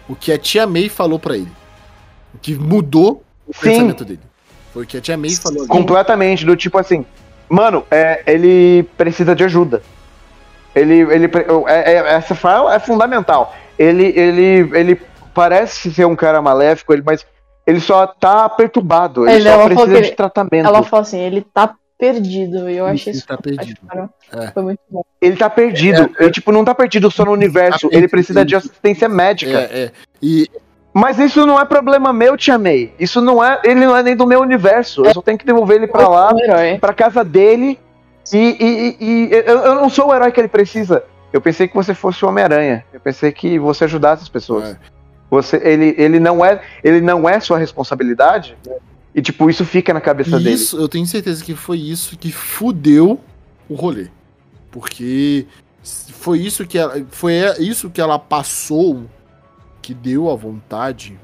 O 0.08 0.16
que 0.16 0.32
a 0.32 0.38
tia 0.38 0.68
May 0.68 0.90
falou 0.90 1.18
pra 1.18 1.36
ele. 1.36 1.52
O 2.36 2.38
que 2.38 2.54
mudou 2.54 3.24
o 3.48 3.54
Sim. 3.56 3.62
pensamento 3.62 4.06
dele. 4.06 4.20
Foi 4.78 4.84
o 4.84 4.88
que 4.88 4.98
a 4.98 5.02
tia 5.02 5.18
May 5.18 5.32
falou. 5.32 5.62
ali. 5.62 5.68
Completamente, 5.68 6.46
do 6.46 6.56
tipo 6.56 6.78
assim, 6.78 7.04
mano, 7.50 7.84
é, 7.90 8.22
ele 8.28 8.84
precisa 8.96 9.34
de 9.36 9.44
ajuda. 9.44 9.82
Ele, 10.76 11.00
ele, 11.00 11.26
é, 11.68 11.94
é- 11.94 12.14
essa 12.14 12.36
fala 12.36 12.76
é 12.76 12.80
fundamental. 12.80 13.56
Ele, 13.80 14.14
ele, 14.16 14.70
ele 14.78 15.02
parece 15.34 15.92
ser 15.92 16.06
um 16.06 16.16
cara 16.16 16.44
maléfico, 16.44 16.94
ele, 16.94 17.02
mas 17.04 17.26
ele 17.66 17.80
só 17.80 18.06
tá 18.06 18.48
perturbado, 18.50 19.28
ele 19.28 19.38
Ele- 19.38 19.50
só 19.50 19.66
precisa 19.66 19.88
de 19.88 20.08
ele- 20.10 20.12
tratamento. 20.16 20.68
Ela 20.68 20.84
falou 20.84 21.02
assim, 21.02 21.20
ele 21.20 21.42
tá 21.42 21.74
perdido. 21.98 22.70
E 22.70 22.78
eu 22.78 22.86
achei 22.86 23.12
Ele 23.14 23.18
isso. 23.18 23.28
tá 23.28 23.36
perdido. 23.36 23.80
Cara, 23.90 24.10
É. 24.32 24.52
Foi 24.52 24.62
muito 24.62 24.80
bom. 24.88 25.02
Ele 25.20 25.36
tá 25.36 25.50
perdido, 25.50 26.12
ele 26.20 26.30
tipo, 26.30 26.52
não 26.52 26.64
tá 26.64 26.76
perdido 26.76 27.10
só 27.10 27.26
no 27.26 27.32
universo, 27.32 27.90
ele 27.92 28.08
precisa 28.08 28.46
de 28.46 28.56
assistência 28.56 29.10
médica. 29.10 29.58
É, 29.72 29.86
é. 29.86 29.92
E 30.22 30.48
Mas 31.00 31.20
isso 31.20 31.46
não 31.46 31.60
é 31.60 31.66
problema 31.66 32.12
meu, 32.12 32.36
Tia 32.36 32.58
May. 32.58 32.92
Isso 33.00 33.22
não 33.22 33.44
é, 33.44 33.62
ele 33.64 33.86
não 33.86 33.96
é 33.96 34.02
nem 34.02 34.16
do 34.16 34.26
meu 34.26 34.42
universo. 34.42 35.06
Eu 35.06 35.14
só 35.14 35.22
tenho 35.22 35.38
que 35.38 35.46
devolver 35.46 35.78
ele 35.78 35.88
pra 35.88 36.08
lá, 36.08 36.32
pra 36.80 36.94
casa 36.94 37.24
dele. 37.24 37.78
E, 38.34 38.38
e- 38.38 38.58
e- 38.60 38.98
e 39.00 39.30
eu, 39.46 39.60
eu 39.60 39.76
não 39.76 39.90
sou 39.90 40.08
o 40.10 40.16
herói 40.16 40.32
que 40.32 40.40
ele 40.42 40.48
precisa. 40.48 41.04
Eu 41.32 41.40
pensei 41.40 41.68
que 41.68 41.76
você 41.76 41.94
fosse 41.94 42.26
o 42.26 42.28
Homem-Aranha. 42.28 42.84
Eu 42.92 43.00
pensei 43.00 43.32
que 43.32 43.60
você 43.60 43.84
ajudasse 43.84 44.24
as 44.24 44.30
pessoas. 44.30 44.72
É. 44.72 44.78
Você, 45.30 45.58
ele, 45.64 45.94
ele 45.98 46.20
não 46.20 46.44
é, 46.44 46.62
ele 46.84 47.00
não 47.02 47.28
é 47.30 47.40
sua 47.40 47.58
responsabilidade. 47.60 48.58
E 49.14 49.22
tipo, 49.22 49.50
isso 49.50 49.64
fica 49.66 49.94
na 49.94 50.02
cabeça 50.02 50.38
dele. 50.40 50.54
isso, 50.54 50.78
eu 50.80 50.88
tenho 50.88 51.06
certeza 51.06 51.44
que 51.44 51.54
foi 51.54 51.78
isso 51.78 52.18
que 52.18 52.32
fudeu 52.32 53.20
o 53.70 53.76
rolê. 53.76 54.08
Porque 54.72 55.46
foi 55.84 56.40
isso 56.40 56.66
que 56.66 56.78
ela, 56.78 57.02
foi 57.12 57.34
isso 57.60 57.90
que 57.90 58.02
ela 58.02 58.18
passou 58.18 59.04
que 59.88 59.94
deu 59.94 60.30
a 60.30 60.36
vontade, 60.36 61.18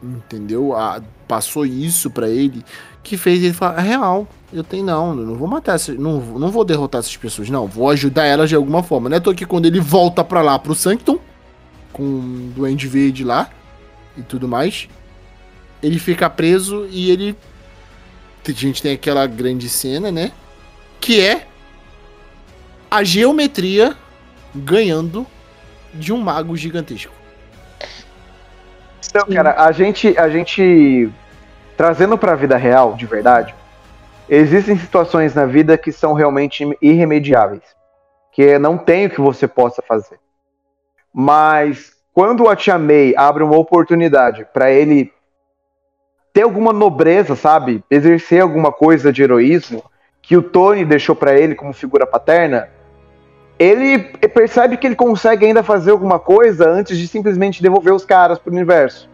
entendeu? 0.00 0.72
A- 0.76 1.02
passou 1.26 1.66
isso 1.66 2.08
pra 2.08 2.28
ele 2.28 2.62
que 3.02 3.16
fez 3.16 3.42
ele 3.42 3.52
falar, 3.52 3.80
"É 3.80 3.88
real, 3.88 4.28
eu 4.52 4.62
tenho 4.62 4.84
não, 4.84 5.08
eu 5.18 5.26
não 5.26 5.34
vou 5.34 5.48
matar, 5.48 5.74
essas, 5.74 5.98
não, 5.98 6.20
não 6.20 6.48
vou 6.48 6.64
derrotar 6.64 7.00
essas 7.00 7.16
pessoas, 7.16 7.50
não, 7.50 7.66
vou 7.66 7.90
ajudar 7.90 8.24
elas 8.24 8.48
de 8.48 8.54
alguma 8.54 8.84
forma. 8.84 9.08
Não 9.08 9.16
é 9.16 9.20
tô 9.20 9.34
que 9.34 9.44
quando 9.44 9.66
ele 9.66 9.80
volta 9.80 10.22
pra 10.22 10.42
lá 10.42 10.56
pro 10.60 10.76
Sanctum 10.76 11.18
com 11.92 12.04
o 12.04 12.52
Duende 12.54 12.86
Verde 12.86 13.24
lá 13.24 13.50
e 14.16 14.22
tudo 14.22 14.46
mais, 14.46 14.88
ele 15.82 15.98
fica 15.98 16.30
preso 16.30 16.86
e 16.92 17.10
ele 17.10 17.36
a 18.46 18.52
gente 18.52 18.80
tem 18.80 18.92
aquela 18.92 19.26
grande 19.26 19.68
cena, 19.68 20.12
né? 20.12 20.30
Que 21.00 21.20
é 21.20 21.48
a 22.88 23.02
geometria 23.02 23.96
ganhando 24.54 25.26
de 25.92 26.12
um 26.12 26.18
mago 26.20 26.56
gigantesco. 26.56 27.23
Então, 29.08 29.26
cara, 29.26 29.54
a 29.62 29.72
gente, 29.72 30.16
a 30.18 30.28
gente 30.28 31.10
trazendo 31.76 32.16
pra 32.16 32.34
vida 32.34 32.56
real, 32.56 32.94
de 32.94 33.06
verdade, 33.06 33.54
existem 34.28 34.76
situações 34.76 35.34
na 35.34 35.46
vida 35.46 35.76
que 35.76 35.92
são 35.92 36.12
realmente 36.12 36.64
irremediáveis, 36.80 37.62
que 38.32 38.58
não 38.58 38.76
tem 38.78 39.06
o 39.06 39.10
que 39.10 39.20
você 39.20 39.46
possa 39.46 39.82
fazer. 39.82 40.18
Mas 41.12 41.92
quando 42.12 42.48
a 42.48 42.56
Tia 42.56 42.78
May 42.78 43.14
abre 43.16 43.42
uma 43.42 43.56
oportunidade 43.56 44.46
pra 44.52 44.70
ele 44.70 45.12
ter 46.32 46.42
alguma 46.42 46.72
nobreza, 46.72 47.36
sabe, 47.36 47.84
exercer 47.88 48.42
alguma 48.42 48.72
coisa 48.72 49.12
de 49.12 49.22
heroísmo 49.22 49.84
que 50.20 50.36
o 50.36 50.42
Tony 50.42 50.84
deixou 50.84 51.14
pra 51.14 51.38
ele 51.38 51.54
como 51.54 51.72
figura 51.72 52.06
paterna, 52.06 52.68
ele 53.58 53.98
percebe 54.28 54.76
que 54.76 54.86
ele 54.86 54.96
consegue 54.96 55.46
ainda 55.46 55.62
fazer 55.62 55.90
alguma 55.92 56.18
coisa 56.18 56.68
antes 56.68 56.98
de 56.98 57.06
simplesmente 57.06 57.62
devolver 57.62 57.92
os 57.94 58.04
caras 58.04 58.38
pro 58.38 58.52
universo. 58.52 59.08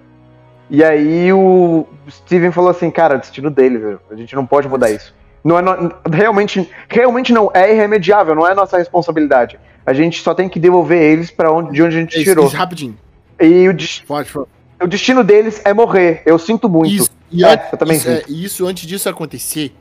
E 0.68 0.84
aí 0.84 1.32
o 1.32 1.86
Steven 2.08 2.52
falou 2.52 2.70
assim, 2.70 2.90
cara, 2.90 3.16
destino 3.16 3.50
dele, 3.50 3.78
velho. 3.78 4.00
A 4.10 4.14
gente 4.14 4.34
não 4.36 4.46
pode 4.46 4.68
mudar 4.68 4.90
isso. 4.90 5.12
Não 5.42 5.58
é 5.58 5.62
no- 5.62 5.92
realmente, 6.12 6.70
realmente 6.88 7.32
não 7.32 7.50
é 7.52 7.72
irremediável, 7.72 8.34
não 8.34 8.46
é 8.46 8.54
nossa 8.54 8.78
responsabilidade. 8.78 9.58
A 9.84 9.92
gente 9.92 10.22
só 10.22 10.32
tem 10.34 10.48
que 10.48 10.60
devolver 10.60 11.00
eles 11.02 11.30
para 11.30 11.50
onde, 11.52 11.72
de 11.72 11.82
onde 11.82 11.96
a 11.96 12.00
gente 12.00 12.14
Isso, 12.14 12.24
tirou. 12.24 12.46
isso, 12.46 12.56
rapidinho. 12.56 12.96
E 13.40 13.68
o, 13.68 13.72
des- 13.74 14.00
Pode, 14.06 14.30
pode. 14.30 14.46
o 14.82 14.86
destino 14.86 15.24
deles 15.24 15.60
é 15.64 15.72
morrer. 15.74 16.22
Eu 16.26 16.38
sinto 16.38 16.68
muito. 16.68 16.92
Isso, 16.94 17.10
e 17.32 17.44
É, 17.44 17.68
eu 17.72 17.78
também 17.78 17.96
isso, 17.96 18.08
é, 18.08 18.16
sinto. 18.18 18.30
e 18.30 18.44
isso 18.44 18.66
antes 18.66 18.86
disso 18.86 19.08
acontecer, 19.08 19.74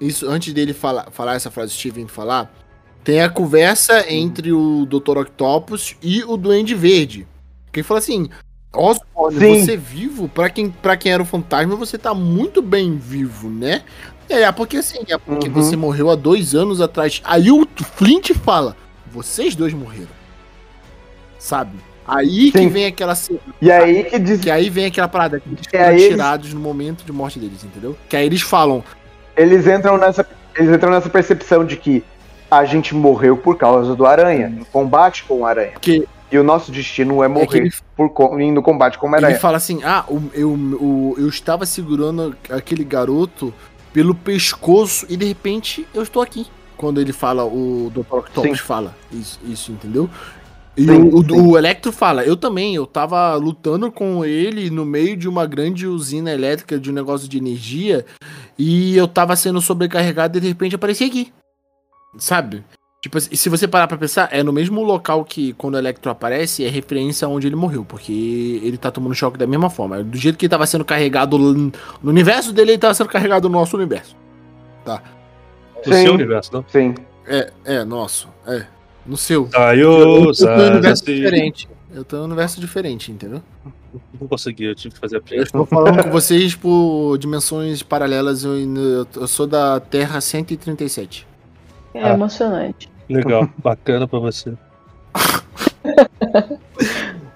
isso 0.00 0.28
antes 0.28 0.52
dele 0.54 0.72
falar, 0.72 1.08
falar 1.12 1.34
essa 1.34 1.50
frase, 1.50 1.72
Steven 1.74 2.08
falar, 2.08 2.50
tem 3.04 3.22
a 3.22 3.28
conversa 3.30 4.04
entre 4.12 4.52
o 4.52 4.84
Dr. 4.86 5.18
Octopus 5.18 5.96
e 6.02 6.22
o 6.24 6.36
Duende 6.36 6.74
Verde. 6.74 7.26
Que 7.72 7.80
ele 7.80 7.86
fala 7.86 7.98
assim: 7.98 8.28
Osborne, 8.74 9.38
Sim. 9.38 9.64
você 9.64 9.76
vivo, 9.76 10.28
pra 10.28 10.50
quem, 10.50 10.70
pra 10.70 10.96
quem 10.96 11.12
era 11.12 11.22
o 11.22 11.26
fantasma, 11.26 11.74
você 11.76 11.96
tá 11.98 12.12
muito 12.14 12.60
bem 12.62 12.96
vivo, 12.96 13.48
né? 13.48 13.82
É, 14.28 14.50
porque 14.52 14.76
assim, 14.76 14.98
é 15.08 15.16
porque 15.16 15.48
Uhum. 15.48 15.54
você 15.54 15.74
morreu 15.76 16.10
há 16.10 16.14
dois 16.14 16.54
anos 16.54 16.80
atrás. 16.80 17.20
Aí 17.24 17.50
o 17.50 17.66
Flint 17.96 18.30
fala: 18.34 18.76
vocês 19.10 19.54
dois 19.56 19.72
morreram. 19.72 20.08
Sabe? 21.38 21.78
Aí 22.06 22.50
que 22.50 22.58
Sim. 22.58 22.68
vem 22.68 22.86
aquela 22.86 23.14
cena. 23.14 23.38
E 23.60 23.70
aí 23.70 24.04
que 24.04 24.18
diz. 24.18 24.40
Que 24.40 24.50
aí 24.50 24.68
vem 24.70 24.86
aquela 24.86 25.08
parada 25.08 25.40
que 25.40 25.48
eles 25.48 25.60
É, 25.72 25.78
foram 25.78 25.92
eles- 25.92 26.08
tirados 26.08 26.54
no 26.54 26.60
momento 26.60 27.04
de 27.04 27.12
morte 27.12 27.38
deles, 27.38 27.62
entendeu? 27.64 27.96
Que 28.08 28.16
aí 28.16 28.26
eles 28.26 28.40
falam: 28.42 28.82
Eles 29.36 29.66
entram 29.66 29.96
nessa. 29.98 30.26
Eles 30.56 30.74
entram 30.74 30.90
nessa 30.90 31.08
percepção 31.08 31.64
de 31.64 31.76
que 31.76 32.02
a 32.50 32.64
gente 32.64 32.94
morreu 32.94 33.36
por 33.36 33.56
causa 33.56 33.94
do 33.94 34.06
aranha, 34.06 34.48
em 34.48 34.64
combate 34.64 35.24
com 35.24 35.40
o 35.40 35.46
aranha. 35.46 35.72
Que- 35.80 36.06
E 36.30 36.36
o 36.38 36.44
nosso 36.44 36.70
destino 36.70 37.22
é 37.22 37.28
morrer 37.28 37.58
ele- 37.58 37.72
por 37.96 38.10
no 38.38 38.62
combate 38.62 38.98
com 38.98 39.06
o 39.06 39.16
Ele 39.16 39.24
aranha. 39.24 39.40
fala 39.40 39.56
assim: 39.56 39.80
Ah, 39.82 40.04
eu, 40.34 40.50
o- 40.50 41.14
eu 41.16 41.26
estava 41.28 41.64
segurando 41.64 42.36
aquele 42.50 42.84
garoto 42.84 43.52
pelo 43.94 44.14
pescoço 44.14 45.06
e 45.08 45.16
de 45.16 45.24
repente 45.24 45.86
eu 45.94 46.02
estou 46.02 46.20
aqui. 46.22 46.46
Quando 46.76 47.00
ele 47.00 47.12
fala, 47.14 47.44
o 47.44 47.90
Dr. 47.94 48.14
Octopus 48.14 48.60
fala 48.60 48.94
isso, 49.10 49.40
isso, 49.44 49.72
entendeu? 49.72 50.08
E 50.76 50.84
Sim, 50.84 50.90
o, 51.00 51.16
o, 51.18 51.24
sim. 51.24 51.40
o 51.40 51.56
Electro 51.58 51.90
fala: 51.90 52.22
Eu 52.22 52.36
também, 52.36 52.74
eu 52.74 52.86
tava 52.86 53.34
lutando 53.34 53.90
com 53.90 54.22
ele 54.24 54.68
no 54.70 54.84
meio 54.84 55.16
de 55.16 55.26
uma 55.28 55.44
grande 55.46 55.86
usina 55.86 56.30
elétrica 56.30 56.78
de 56.78 56.90
um 56.90 56.94
negócio 56.94 57.26
de 57.26 57.36
energia 57.38 58.04
e 58.58 58.94
eu 58.96 59.08
tava 59.08 59.34
sendo 59.34 59.60
sobrecarregado 59.62 60.36
e 60.38 60.40
de 60.42 60.46
repente 60.48 60.74
apareci 60.76 61.04
aqui. 61.04 61.32
Sabe? 62.18 62.64
Tipo, 63.00 63.16
assim, 63.16 63.34
se 63.36 63.48
você 63.48 63.68
parar 63.68 63.86
pra 63.86 63.96
pensar, 63.96 64.28
é 64.32 64.42
no 64.42 64.52
mesmo 64.52 64.82
local 64.82 65.24
que 65.24 65.52
quando 65.52 65.74
o 65.74 65.78
Electro 65.78 66.10
aparece, 66.10 66.64
é 66.64 66.68
referência 66.68 67.26
a 67.26 67.28
onde 67.28 67.46
ele 67.46 67.54
morreu, 67.54 67.84
porque 67.84 68.60
ele 68.62 68.76
tá 68.76 68.90
tomando 68.90 69.14
choque 69.14 69.38
da 69.38 69.46
mesma 69.46 69.70
forma. 69.70 70.02
Do 70.02 70.18
jeito 70.18 70.36
que 70.36 70.46
ele 70.46 70.50
tava 70.50 70.66
sendo 70.66 70.84
carregado 70.84 71.38
no 71.38 71.54
no 71.54 71.72
universo 72.02 72.52
dele, 72.52 72.72
ele 72.72 72.78
tava 72.78 72.94
sendo 72.94 73.08
carregado 73.08 73.48
no 73.48 73.56
nosso 73.56 73.76
universo. 73.76 74.16
Do 74.84 75.94
Sim. 75.94 76.02
seu 76.02 76.14
universo, 76.14 76.52
não? 76.52 76.64
Sim. 76.68 76.94
É, 77.26 77.52
é, 77.64 77.84
nosso. 77.84 78.28
É. 78.46 78.64
No 79.06 79.16
seu. 79.16 79.48
Saiu, 79.52 79.90
Eu 79.90 80.34
tô 80.34 80.44
em 80.44 80.60
um 80.60 80.70
universo 80.72 81.04
diferente. 81.04 81.68
Eu 81.94 82.04
tô 82.04 82.16
em 82.16 82.20
um 82.20 82.24
universo 82.24 82.60
diferente, 82.60 83.12
entendeu? 83.12 83.42
Não 84.20 84.28
consegui, 84.28 84.64
eu 84.64 84.74
tive 84.74 84.94
que 84.94 85.00
fazer 85.00 85.16
a 85.16 85.18
Eu 85.18 85.22
piada. 85.22 85.42
estou 85.44 85.64
falando 85.64 86.02
com 86.02 86.10
vocês 86.10 86.54
por 86.54 87.16
dimensões 87.16 87.82
paralelas. 87.82 88.44
Eu, 88.44 88.54
eu 89.14 89.26
sou 89.26 89.46
da 89.46 89.78
Terra 89.80 90.20
137. 90.20 91.26
É 91.94 92.02
Ah. 92.04 92.14
emocionante. 92.14 92.88
Legal, 93.08 93.48
bacana 93.58 94.06
pra 94.06 94.18
você. 94.18 94.52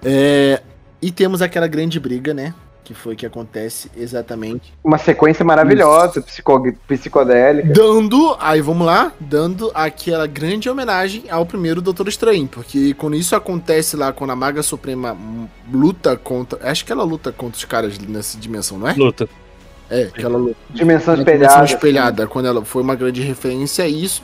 É, 0.05 0.61
e 1.01 1.11
temos 1.11 1.41
aquela 1.41 1.67
grande 1.67 1.99
briga, 1.99 2.33
né? 2.33 2.53
Que 2.83 2.93
foi 2.93 3.15
que 3.15 3.25
acontece 3.25 3.89
exatamente. 3.95 4.73
Uma 4.83 4.97
sequência 4.97 5.45
maravilhosa, 5.45 6.21
psico- 6.21 6.73
psicodélica. 6.85 7.69
Dando, 7.71 8.35
aí 8.41 8.59
vamos 8.59 8.85
lá, 8.85 9.13
dando 9.21 9.71
aquela 9.73 10.27
grande 10.27 10.69
homenagem 10.69 11.23
ao 11.29 11.45
primeiro 11.45 11.81
Doutor 11.81 12.09
Estranho. 12.09 12.45
Porque 12.47 12.93
quando 12.95 13.15
isso 13.15 13.33
acontece 13.37 13.95
lá, 13.95 14.11
quando 14.11 14.31
a 14.31 14.35
Maga 14.35 14.61
Suprema 14.61 15.15
luta 15.71 16.17
contra. 16.17 16.59
Acho 16.69 16.85
que 16.85 16.91
ela 16.91 17.03
luta 17.05 17.31
contra 17.31 17.57
os 17.57 17.63
caras 17.63 17.97
nessa 17.97 18.37
dimensão, 18.37 18.77
não 18.77 18.89
é? 18.89 18.93
Luta. 18.93 19.29
É, 19.93 20.03
aquela 20.03 20.37
luta. 20.37 20.55
Dimensão 20.71 21.13
espelhada. 21.15 21.45
dimensão 21.45 21.63
espelhada, 21.65 22.27
quando 22.27 22.47
ela 22.47 22.63
foi 22.65 22.81
uma 22.81 22.95
grande 22.95 23.21
referência 23.21 23.85
a 23.85 23.87
isso. 23.87 24.23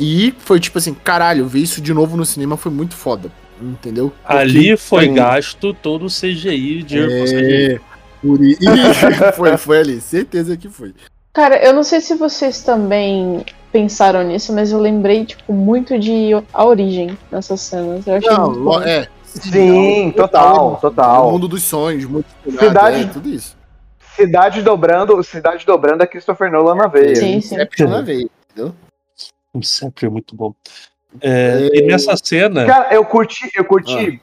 E 0.00 0.34
foi 0.38 0.58
tipo 0.58 0.78
assim, 0.78 0.94
caralho, 0.94 1.46
ver 1.46 1.60
isso 1.60 1.80
de 1.80 1.92
novo 1.92 2.16
no 2.16 2.24
cinema 2.24 2.56
foi 2.56 2.72
muito 2.72 2.94
foda. 2.96 3.30
Entendeu? 3.60 4.12
Porque- 4.22 4.36
Ali 4.36 4.76
foi 4.76 5.04
Sim. 5.06 5.14
gasto 5.14 5.72
todo 5.74 6.06
o 6.06 6.08
CGI 6.08 6.82
de 6.82 6.98
É, 6.98 7.78
foi, 9.36 9.56
foi 9.56 9.78
ali, 9.78 10.00
certeza 10.00 10.56
que 10.56 10.68
foi. 10.68 10.92
Cara, 11.32 11.56
eu 11.64 11.72
não 11.72 11.82
sei 11.82 12.00
se 12.00 12.14
vocês 12.14 12.62
também 12.62 13.44
pensaram 13.72 14.22
nisso, 14.24 14.52
mas 14.52 14.70
eu 14.72 14.78
lembrei, 14.80 15.24
tipo, 15.24 15.52
muito 15.52 15.98
de 15.98 16.30
A 16.52 16.64
Origem 16.64 17.16
nessas 17.30 17.60
cenas. 17.60 18.06
Eu 18.06 18.16
achei 18.16 18.30
Não, 18.30 18.82
é. 18.82 19.08
Sim, 19.24 20.12
total, 20.14 20.74
O 20.74 20.76
total. 20.76 21.30
mundo 21.32 21.48
dos 21.48 21.62
sonhos, 21.62 22.04
muito 22.04 22.26
Cidade- 22.58 23.02
é, 23.02 23.04
tudo 23.06 23.28
isso. 23.30 23.56
Cidade 24.16 24.62
dobrando, 24.62 25.22
cidade 25.22 25.64
dobrando 25.64 26.02
a 26.02 26.06
Christopher 26.06 26.50
Nolan 26.50 26.74
na 26.74 26.86
veia. 26.86 27.16
Sim, 27.16 27.40
sim. 27.40 27.54
Inception 27.54 27.88
na 27.88 28.02
veia, 28.02 28.28
entendeu? 28.50 28.74
Sempre 29.62 30.06
é 30.06 30.10
muito 30.10 30.34
bom. 30.34 30.54
É, 31.20 31.68
E 31.72 31.82
nessa 31.82 32.16
cena. 32.16 32.64
Cara, 32.66 32.94
eu 32.94 33.04
curti, 33.04 33.50
eu 33.54 33.64
curti 33.64 34.20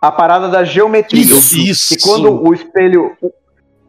a 0.00 0.12
parada 0.12 0.48
da 0.48 0.64
geometria. 0.64 1.20
Isso, 1.20 1.56
isso. 1.58 1.96
Que 1.96 2.02
quando 2.02 2.44
o 2.46 2.54
espelho. 2.54 3.16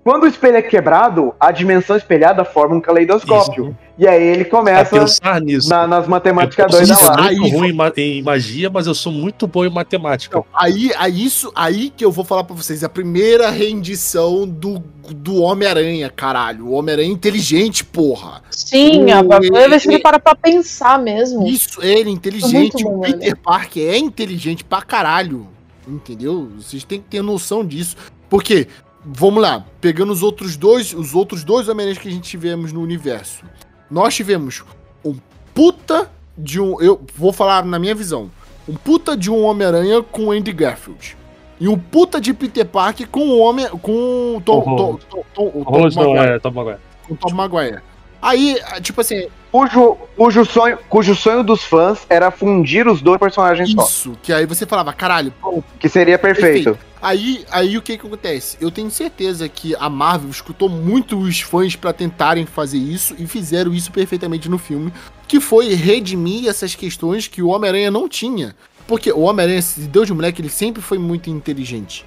O- 0.06 0.10
Quando 0.10 0.24
o 0.24 0.28
espelho 0.28 0.58
é 0.58 0.62
quebrado, 0.62 1.34
a 1.39 1.52
dimensão 1.52 1.95
espelhada 1.95 2.43
forma 2.45 2.76
um 2.76 2.82
caleidoscópio. 2.82 3.78
E 3.97 4.08
aí 4.08 4.24
ele 4.24 4.45
começa 4.45 4.97
pensar 4.97 5.41
nisso. 5.41 5.68
na- 5.70 5.86
nas 5.86 6.08
matemáticas 6.08 6.74
eu 6.74 6.86
sou 6.86 6.95
doidas 6.95 7.18
lá. 7.18 7.28
Aí- 7.28 7.36
muito 7.38 7.58
ruim 7.58 7.70
em 7.70 7.74
ma- 7.74 7.91
em 7.97 8.24
magia, 8.24 8.70
mas 8.70 8.88
eu 8.88 8.95
sou 8.95 9.12
muito 9.12 9.45
bom 9.45 9.66
em 9.66 9.70
matemática. 9.70 10.41
Aí, 10.54 10.89
aí, 10.97 11.26
isso, 11.26 11.52
aí 11.54 11.89
que 11.89 12.04
eu 12.06 12.12
vou 12.12 12.24
falar 12.24 12.45
pra 12.45 12.56
vocês, 12.56 12.82
a 12.82 12.88
primeira 12.88 13.50
rendição 13.50 14.47
do, 14.47 14.82
do 15.14 15.41
Homem-Aranha, 15.41 16.10
caralho. 16.10 16.68
O 16.68 16.72
Homem-Aranha 16.72 17.12
inteligente, 17.12 17.84
porra. 17.84 18.41
Sim, 18.52 19.12
a 19.12 19.20
O- 19.20 19.28
primeira 19.28 19.68
vez 19.70 19.84
que 19.84 19.89
ele- 19.89 20.00
para 20.00 20.18
pra 20.18 20.34
pensar 20.34 20.97
mesmo. 20.97 21.45
Isso, 21.45 21.82
ele 21.84 22.10
é 22.10 22.14
inteligente. 22.14 22.82
Bom, 22.84 23.00
o 23.00 23.02
Peter 23.02 23.36
Parker 23.38 23.84
é 23.93 23.97
inteligente 23.97 24.64
pra 24.64 24.82
caralho. 24.82 25.45
Entendeu? 25.86 26.50
Vocês 26.58 26.84
têm 26.86 27.02
que 27.02 27.08
ter 27.10 27.22
noção 27.22 27.66
disso. 27.66 27.97
Porque, 28.30 28.68
vamos 29.04 29.41
lá, 29.41 29.66
pegando 29.80 30.12
os 30.12 30.24
outros 30.24 30.58
dois, 30.58 30.93
os 30.93 31.14
outros 31.16 31.43
dois 31.43 31.68
Homem-Aranhas 31.68 31.97
que 32.02 32.08
a 32.08 32.12
gente 32.12 32.30
tivemos 32.30 32.72
no 32.72 32.82
universo. 32.82 33.43
Nós 33.89 34.16
tivemos 34.16 34.64
um 35.04 35.16
puta 35.54 36.10
de 36.38 36.60
um. 36.60 36.80
Eu 36.82 37.02
vou 37.16 37.34
falar 37.34 37.66
na 37.66 37.80
minha 37.80 37.95
visão. 37.95 38.30
Um 38.68 38.76
puta 38.76 39.18
de 39.18 39.32
um 39.32 39.43
Homem-Aranha 39.43 40.04
com 40.04 40.26
o 40.26 40.32
Andy 40.32 40.52
Garfield. 40.52 41.18
E 41.60 41.68
um 41.68 41.78
puta 41.78 42.22
de 42.22 42.34
Peter 42.34 42.66
Parker 42.66 43.08
com 43.10 43.28
o 43.28 43.39
homem. 43.39 43.68
com 43.70 44.41
Tom, 44.45 44.62
Tom, 44.62 44.76
Tom, 45.10 45.24
Tom, 45.34 45.47
o 45.47 45.66
Tom 45.66 45.72
Rolos 45.72 45.95
não, 45.95 46.14
Maguire. 46.14 46.34
é, 46.34 46.39
Tom 46.39 46.52
Maguire. 46.52 46.80
Com 47.08 47.16
Tom 47.16 47.34
Maguire. 47.34 47.82
Aí, 48.22 48.59
tipo 48.82 49.01
assim, 49.01 49.28
Cujo, 49.51 49.97
cujo, 50.15 50.45
sonho, 50.45 50.78
cujo 50.88 51.15
sonho 51.15 51.43
dos 51.43 51.63
fãs 51.63 52.05
era 52.07 52.30
fundir 52.30 52.88
os 52.88 53.01
dois 53.01 53.20
personagens 53.20 53.72
só. 53.72 53.84
isso. 53.84 54.17
Que 54.22 54.32
aí 54.32 54.45
você 54.45 54.63
falava, 54.65 54.93
caralho, 54.93 55.34
Que 55.80 55.89
seria 55.89 56.20
perfeito. 56.20 56.78
Aí, 57.01 57.43
aí 57.49 57.76
o 57.76 57.82
que 57.82 57.97
que 57.97 58.05
acontece? 58.05 58.57
Eu 58.61 58.70
tenho 58.70 58.91
certeza 58.91 59.49
que 59.49 59.76
a 59.80 59.89
Marvel 59.89 60.30
escutou 60.30 60.70
muito 60.70 61.17
os 61.17 61.41
fãs 61.41 61.76
pra 61.76 61.91
tentarem 61.91 62.45
fazer 62.45 62.78
isso 62.78 63.15
e 63.17 63.26
fizeram 63.26 63.74
isso 63.74 63.91
perfeitamente 63.91 64.47
no 64.49 64.59
filme, 64.59 64.93
que 65.28 65.39
foi 65.39 65.74
redimir 65.74 66.47
essas 66.47 66.76
questões 66.76 67.28
que 67.28 67.41
o 67.41 67.47
Homem-Aranha 67.47 67.89
não 67.89 68.07
tinha. 68.07 68.55
Porque 68.86 69.11
o 69.11 69.22
Homem-Aranha, 69.22 69.63
Deus 69.89 70.07
de 70.07 70.13
moleque, 70.13 70.41
ele 70.41 70.49
sempre 70.49 70.82
foi 70.82 70.99
muito 70.99 71.30
inteligente. 71.30 72.05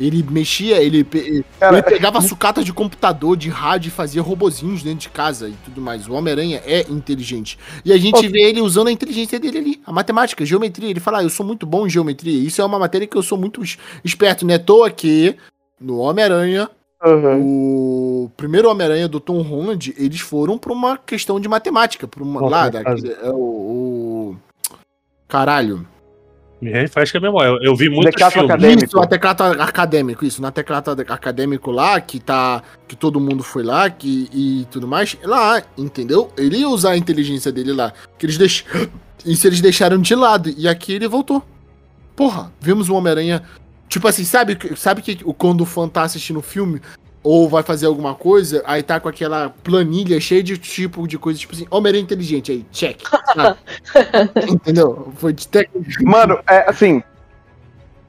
Ele 0.00 0.24
mexia, 0.30 0.82
ele, 0.82 1.04
pe- 1.04 1.44
Cara, 1.60 1.74
ele 1.76 1.82
pegava 1.82 2.22
sucata 2.22 2.64
de 2.64 2.72
computador, 2.72 3.36
de 3.36 3.50
rádio 3.50 3.88
e 3.88 3.90
fazia 3.90 4.22
robozinhos 4.22 4.82
dentro 4.82 5.00
de 5.00 5.10
casa 5.10 5.50
e 5.50 5.54
tudo 5.62 5.78
mais. 5.78 6.08
O 6.08 6.14
Homem-Aranha 6.14 6.62
é 6.64 6.86
inteligente. 6.88 7.58
E 7.84 7.92
a 7.92 7.98
gente 7.98 8.26
vê 8.26 8.44
ele 8.48 8.62
usando 8.62 8.88
a 8.88 8.92
inteligência 8.92 9.38
dele 9.38 9.58
ali, 9.58 9.80
a 9.86 9.92
matemática, 9.92 10.42
a 10.42 10.46
geometria. 10.46 10.88
Ele 10.88 11.00
fala, 11.00 11.18
ah, 11.18 11.22
eu 11.22 11.28
sou 11.28 11.44
muito 11.44 11.66
bom 11.66 11.86
em 11.86 11.90
geometria. 11.90 12.32
Isso 12.32 12.62
é 12.62 12.64
uma 12.64 12.78
matéria 12.78 13.06
que 13.06 13.14
eu 13.16 13.22
sou 13.22 13.36
muito 13.36 13.62
es- 13.62 13.76
esperto. 14.02 14.46
Não 14.46 14.54
é 14.54 14.56
à 14.56 14.58
toa 14.58 14.90
que 14.90 15.36
no 15.78 15.98
Homem-Aranha, 15.98 16.70
Uhum. 17.04 18.24
o 18.24 18.30
primeiro 18.38 18.70
Homem-Aranha 18.70 19.06
do 19.08 19.20
Tom 19.20 19.42
Holland, 19.42 19.94
eles 19.98 20.20
foram 20.20 20.56
pra 20.56 20.72
uma 20.72 20.96
questão 20.96 21.38
de 21.38 21.46
matemática. 21.48 22.08
Pra 22.08 22.22
uma, 22.22 22.40
Nossa, 22.40 22.50
lá, 22.50 22.64
no 22.66 22.70
daquele, 22.70 23.12
é 23.22 23.30
o, 23.30 23.34
o- 23.34 24.36
Caralho. 25.28 25.86
Me 26.60 26.70
refresca 26.70 27.18
a 27.18 27.20
memória. 27.20 27.48
Eu, 27.48 27.62
eu 27.62 27.76
vi 27.76 27.88
Decato 27.88 28.32
filmes. 28.32 28.50
acadêmico. 28.50 28.84
Isso, 28.84 28.96
na 28.96 29.06
teclata 29.06 29.50
acadêmico, 29.50 30.24
isso, 30.24 30.42
na 30.42 30.50
teclata 30.50 30.92
acadêmico 31.08 31.70
lá, 31.70 32.00
que 32.00 32.20
tá. 32.20 32.62
Que 32.86 32.94
todo 32.94 33.18
mundo 33.18 33.42
foi 33.42 33.62
lá, 33.62 33.88
que, 33.88 34.28
e 34.32 34.66
tudo 34.70 34.86
mais, 34.86 35.16
lá, 35.22 35.62
entendeu? 35.78 36.30
Ele 36.36 36.58
ia 36.58 36.68
usar 36.68 36.90
a 36.90 36.96
inteligência 36.96 37.50
dele 37.50 37.72
lá. 37.72 37.92
Que 38.18 38.26
eles 38.26 38.36
deix... 38.36 38.64
Isso 39.24 39.46
eles 39.46 39.60
deixaram 39.60 40.00
de 40.00 40.14
lado. 40.14 40.52
E 40.56 40.66
aqui 40.68 40.92
ele 40.92 41.08
voltou. 41.08 41.42
Porra, 42.16 42.52
vimos 42.60 42.88
o 42.88 42.94
Homem-Aranha. 42.94 43.42
Tipo 43.88 44.06
assim, 44.08 44.24
sabe, 44.24 44.56
sabe 44.76 45.02
que 45.02 45.16
quando 45.34 45.62
o 45.62 45.66
fã 45.66 45.88
tá 45.88 46.02
assistindo 46.02 46.38
o 46.38 46.42
filme, 46.42 46.80
ou 47.22 47.48
vai 47.48 47.62
fazer 47.62 47.86
alguma 47.86 48.14
coisa, 48.14 48.62
aí 48.66 48.82
tá 48.82 48.98
com 48.98 49.08
aquela 49.08 49.52
planilha 49.62 50.18
cheia 50.20 50.42
de 50.42 50.56
tipo 50.56 51.06
de 51.06 51.18
coisa, 51.18 51.38
tipo 51.38 51.52
assim, 51.54 51.66
Homem-Aranha 51.70 52.02
inteligente 52.02 52.50
aí, 52.50 52.64
check. 52.72 53.00
Ah. 53.36 53.56
Entendeu? 54.48 55.12
Foi 55.16 55.32
de 55.32 55.46
técnica. 55.46 56.02
Mano, 56.02 56.38
é 56.48 56.68
assim. 56.68 57.02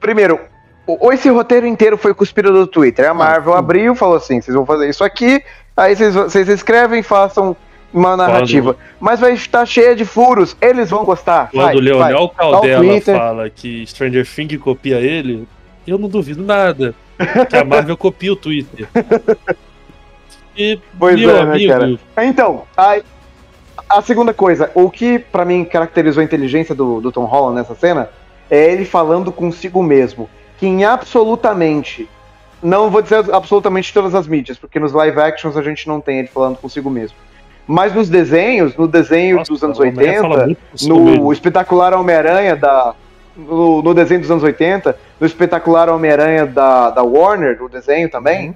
Primeiro, 0.00 0.40
o- 0.86 1.12
esse 1.12 1.28
roteiro 1.28 1.66
inteiro 1.66 1.96
foi 1.98 2.14
cuspido 2.14 2.52
do 2.52 2.66
Twitter. 2.66 3.08
A 3.08 3.14
Marvel 3.14 3.52
sim. 3.52 3.58
abriu, 3.58 3.94
falou 3.94 4.16
assim: 4.16 4.40
vocês 4.40 4.54
vão 4.54 4.64
fazer 4.64 4.88
isso 4.88 5.04
aqui, 5.04 5.42
aí 5.76 5.94
vocês, 5.94 6.14
vocês 6.14 6.48
escrevem, 6.48 7.02
façam 7.02 7.54
uma 7.92 8.16
narrativa. 8.16 8.76
Mas 8.98 9.20
vai 9.20 9.34
estar 9.34 9.66
cheia 9.66 9.94
de 9.94 10.06
furos, 10.06 10.56
eles 10.60 10.88
vão 10.88 11.04
gostar. 11.04 11.50
Quando 11.50 11.64
vai, 11.66 11.76
o 11.76 11.80
Leonel 11.80 12.28
vai. 12.28 12.50
Caldela 12.50 13.00
fala 13.00 13.50
que 13.50 13.86
Stranger 13.86 14.26
Things 14.26 14.56
copia 14.60 14.98
ele, 14.98 15.46
eu 15.86 15.98
não 15.98 16.08
duvido 16.08 16.42
nada. 16.42 16.94
Que 17.48 17.56
a 17.56 17.64
Marvel 17.64 17.96
copia 17.96 18.32
o 18.32 18.36
Twitter. 18.36 18.88
E, 20.56 20.78
Pois 20.98 21.18
meu 21.18 21.30
é, 21.30 21.44
né, 21.44 21.52
amigo, 21.52 21.72
cara? 21.72 22.26
Então, 22.26 22.62
a, 22.76 23.00
a 23.88 24.02
segunda 24.02 24.34
coisa, 24.34 24.70
o 24.74 24.90
que 24.90 25.18
pra 25.18 25.44
mim 25.44 25.64
caracterizou 25.64 26.20
a 26.20 26.24
inteligência 26.24 26.74
do, 26.74 27.00
do 27.00 27.10
Tom 27.10 27.24
Holland 27.24 27.56
nessa 27.56 27.74
cena 27.74 28.10
é 28.50 28.70
ele 28.70 28.84
falando 28.84 29.32
consigo 29.32 29.82
mesmo, 29.82 30.28
que 30.58 30.66
em 30.66 30.84
absolutamente, 30.84 32.08
não 32.62 32.90
vou 32.90 33.00
dizer 33.00 33.24
absolutamente 33.32 33.92
todas 33.92 34.14
as 34.14 34.26
mídias, 34.26 34.58
porque 34.58 34.78
nos 34.78 34.92
live 34.92 35.18
actions 35.20 35.56
a 35.56 35.62
gente 35.62 35.88
não 35.88 36.00
tem 36.00 36.18
ele 36.18 36.28
falando 36.28 36.58
consigo 36.58 36.90
mesmo. 36.90 37.16
Mas 37.66 37.94
nos 37.94 38.08
desenhos, 38.08 38.76
no 38.76 38.88
desenho 38.88 39.36
nossa, 39.36 39.52
dos 39.52 39.62
anos 39.62 39.78
o 39.78 39.82
Homem-Aranha 39.82 40.20
fala 40.20 40.34
80, 40.34 40.46
muito 40.46 40.60
consigo 40.70 40.94
no 40.94 41.04
mesmo. 41.04 41.32
espetacular 41.32 41.94
Homem-Aranha 41.94 42.56
da. 42.56 42.94
No, 43.36 43.80
no 43.82 43.94
desenho 43.94 44.20
dos 44.20 44.30
anos 44.30 44.42
80, 44.42 44.96
no 45.18 45.26
espetacular 45.26 45.88
Homem-Aranha 45.88 46.46
da, 46.46 46.90
da 46.90 47.02
Warner, 47.02 47.56
do 47.58 47.68
desenho 47.68 48.10
também, 48.10 48.48
Uhum. 48.50 48.54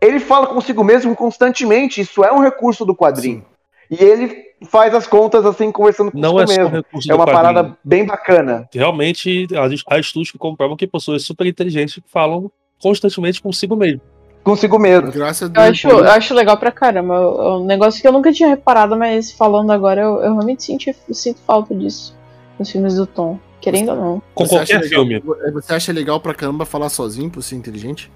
ele 0.00 0.18
fala 0.20 0.46
consigo 0.46 0.82
mesmo 0.82 1.14
constantemente. 1.14 2.00
Isso 2.00 2.24
é 2.24 2.32
um 2.32 2.40
recurso 2.40 2.84
do 2.86 2.94
quadrinho. 2.94 3.44
E 3.90 4.02
ele 4.02 4.34
faz 4.70 4.94
as 4.94 5.06
contas 5.06 5.44
assim, 5.44 5.70
conversando 5.70 6.10
Não 6.14 6.32
consigo 6.32 6.50
é 6.52 6.54
só 6.54 6.62
mesmo. 6.62 6.76
recurso 6.76 7.12
É 7.12 7.14
uma 7.14 7.26
quadrinho. 7.26 7.42
parada 7.54 7.78
bem 7.84 8.06
bacana. 8.06 8.66
Realmente, 8.72 9.46
há- 9.90 9.98
estudos 9.98 10.30
que 10.30 10.38
comprovam 10.38 10.74
que 10.76 10.86
pessoas 10.86 11.22
super 11.22 11.46
inteligentes 11.46 12.00
falam 12.10 12.50
constantemente 12.82 13.42
consigo 13.42 13.76
mesmo. 13.76 14.00
Consigo 14.42 14.78
mesmo. 14.78 15.10
Graças 15.12 15.42
a 15.42 15.46
Eu 15.46 15.52
Deus. 15.52 15.68
acho, 15.68 15.88
eu 15.88 16.04
acho 16.10 16.34
legal 16.34 16.56
pra 16.56 16.70
caramba. 16.72 17.14
É 17.14 17.18
um 17.58 17.64
negócio 17.64 18.00
que 18.00 18.08
eu 18.08 18.12
nunca 18.12 18.32
tinha 18.32 18.48
reparado, 18.48 18.96
mas 18.96 19.32
falando 19.32 19.70
agora, 19.70 20.00
eu, 20.02 20.14
eu 20.22 20.32
realmente 20.34 20.62
senti, 20.64 20.94
sinto 21.12 21.40
falta 21.46 21.74
disso 21.74 22.14
nos 22.58 22.70
filmes 22.70 22.94
do 22.96 23.06
Tom. 23.06 23.38
Querendo 23.64 23.90
ou 23.92 23.96
não. 23.96 24.22
Com 24.34 24.44
Você 24.46 24.56
acha 24.56 24.72
qualquer 24.74 24.84
legal- 24.84 25.22
filme. 25.22 25.52
Você 25.52 25.74
acha 25.74 25.92
legal 25.92 26.20
pra 26.20 26.34
caramba 26.34 26.64
falar 26.66 26.88
sozinho 26.90 27.30
por 27.30 27.42
ser 27.42 27.56
inteligente? 27.56 28.10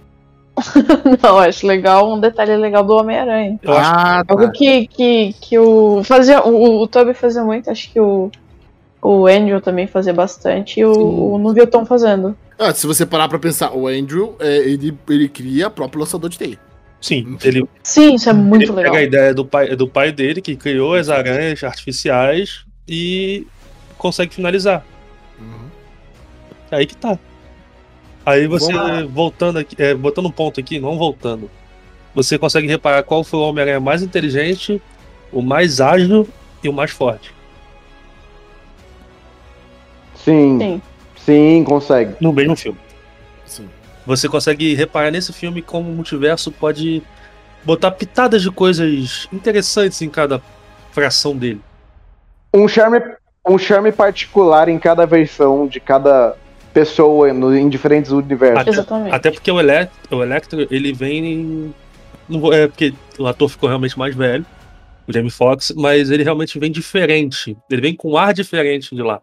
Não, 1.22 1.30
eu 1.30 1.38
acho 1.38 1.66
legal 1.66 2.12
um 2.12 2.18
detalhe 2.20 2.57
legal 2.57 2.84
do 2.84 2.92
Homem-Aranha. 2.94 3.59
Ah, 3.64 4.24
tá. 4.26 4.34
Algo 4.34 4.51
que, 4.51 4.86
que, 4.88 5.32
que 5.40 5.59
o. 5.59 6.03
Fazia, 6.05 6.42
o, 6.44 6.82
o 6.82 6.86
Toby 6.88 7.14
fazia 7.14 7.42
muito, 7.44 7.70
acho 7.70 7.90
que 7.92 8.01
o. 8.01 8.30
O 9.01 9.28
Andrew 9.28 9.61
também 9.61 9.86
fazia 9.86 10.12
bastante 10.12 10.80
e 10.80 10.84
o, 10.84 10.92
Sim. 10.92 11.01
o 11.01 11.38
não 11.38 11.55
vi 11.55 11.61
o 11.62 11.66
Tom 11.68 11.86
fazendo. 11.86 12.36
Ah, 12.59 12.74
se 12.74 12.84
você 12.84 13.07
parar 13.07 13.28
pra 13.28 13.38
pensar, 13.38 13.70
o 13.72 13.86
Andrew, 13.86 14.34
é, 14.40 14.57
ele, 14.59 14.99
ele 15.09 15.28
cria 15.28 15.68
o 15.68 15.70
próprio 15.70 16.01
lançador 16.01 16.28
de 16.28 16.36
teia. 16.36 16.59
Sim, 17.01 17.38
ele, 17.44 17.64
Sim, 17.80 18.16
isso 18.16 18.28
é 18.28 18.32
muito 18.32 18.64
ele 18.64 18.72
legal. 18.72 18.92
pega 18.92 19.05
a 19.05 19.07
ideia 19.07 19.32
do 19.32 19.44
pai, 19.44 19.76
do 19.76 19.86
pai 19.86 20.11
dele, 20.11 20.42
que 20.42 20.57
criou 20.57 20.94
as 20.94 21.09
aranhas 21.09 21.62
artificiais, 21.62 22.64
e 22.88 23.46
consegue 23.96 24.34
finalizar. 24.34 24.84
Aí 26.71 26.87
que 26.87 26.97
tá. 26.97 27.19
Aí 28.25 28.47
você, 28.47 28.73
voltando 29.05 29.59
aqui, 29.59 29.75
é, 29.79 29.95
botando 29.95 30.27
um 30.27 30.31
ponto 30.31 30.61
aqui, 30.61 30.79
não 30.79 30.99
voltando. 30.99 31.51
Você 32.14 32.39
consegue 32.39 32.66
reparar 32.66 33.03
qual 33.03 33.25
foi 33.25 33.41
o 33.41 33.43
Homem-Aranha 33.43 33.81
mais 33.81 34.03
inteligente, 34.03 34.83
o 35.33 35.41
mais 35.41 35.81
ágil 35.81 36.29
e 36.62 36.69
o 36.69 36.73
mais 36.73 36.91
forte. 36.91 37.33
Sim, 40.14 40.59
sim, 40.59 40.83
Sim. 41.16 41.64
consegue. 41.64 42.16
No 42.21 42.33
mesmo 42.33 42.55
filme. 42.55 42.79
Sim. 43.47 43.69
Você 44.05 44.29
consegue 44.29 44.75
reparar 44.75 45.11
nesse 45.11 45.33
filme 45.33 45.62
como 45.62 45.91
o 45.91 45.95
multiverso 45.95 46.53
pode 46.53 47.03
botar 47.64 47.91
pitadas 47.93 48.43
de 48.43 48.51
coisas 48.51 49.29
interessantes 49.33 50.03
em 50.03 50.09
cada 50.09 50.43
fração 50.93 51.37
dele. 51.37 51.61
Um 52.53 52.66
charme, 52.69 53.01
um 53.47 53.59
charme 53.59 53.93
particular 53.93 54.69
em 54.69 54.79
cada 54.79 55.07
versão 55.07 55.66
de 55.66 55.81
cada 55.81 56.37
pessoa 56.73 57.33
no, 57.33 57.57
em 57.57 57.69
diferentes 57.69 58.11
universos. 58.11 58.61
Até, 58.61 58.71
Exatamente. 58.71 59.14
até 59.14 59.31
porque 59.31 59.51
o 59.51 59.59
Electro, 59.61 60.16
o 60.19 60.23
Electro, 60.23 60.66
ele 60.71 60.93
vem. 60.93 61.25
em- 61.33 61.75
vou, 62.29 62.53
é 62.53 62.66
porque 62.69 62.93
o 63.19 63.27
ator 63.27 63.49
ficou 63.49 63.69
realmente 63.69 63.99
mais 63.99 64.14
velho, 64.14 64.45
o 65.07 65.12
Jamie 65.12 65.31
Foxx, 65.31 65.73
mas 65.77 66.11
ele 66.11 66.23
realmente 66.23 66.59
vem 66.59 66.71
diferente. 66.71 67.57
Ele 67.71 67.81
vem 67.81 67.95
com 67.97 68.12
um 68.12 68.16
ar 68.19 68.33
diferente 68.35 68.95
de 68.95 69.03
lá. 69.03 69.21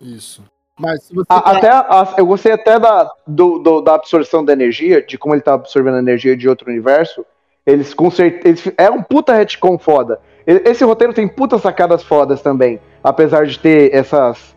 Isso. 0.00 0.42
Mas 0.78 1.04
se 1.04 1.14
você. 1.14 1.26
A- 1.28 1.52
até 1.52 1.70
a- 1.70 2.14
eu 2.18 2.26
gostei 2.26 2.52
até 2.52 2.78
da, 2.78 3.10
do- 3.26 3.58
do- 3.58 3.80
da 3.80 3.94
absorção 3.94 4.44
da 4.44 4.52
energia, 4.52 5.02
de 5.02 5.16
como 5.16 5.34
ele 5.34 5.40
tá 5.42 5.54
absorvendo 5.54 5.96
a 5.96 6.00
energia 6.00 6.36
de 6.36 6.48
outro 6.48 6.70
universo. 6.70 7.24
Eles 7.64 7.92
com 7.92 8.10
certeza. 8.10 8.72
É 8.78 8.88
um 8.90 9.02
puta 9.02 9.34
retcon 9.34 9.76
foda. 9.78 10.20
Esse 10.46 10.84
roteiro 10.84 11.12
tem 11.12 11.26
puta 11.26 11.58
sacadas 11.58 12.04
fodas 12.04 12.40
também. 12.40 12.78
Apesar 13.02 13.44
de 13.46 13.58
ter 13.58 13.92
essas. 13.92 14.54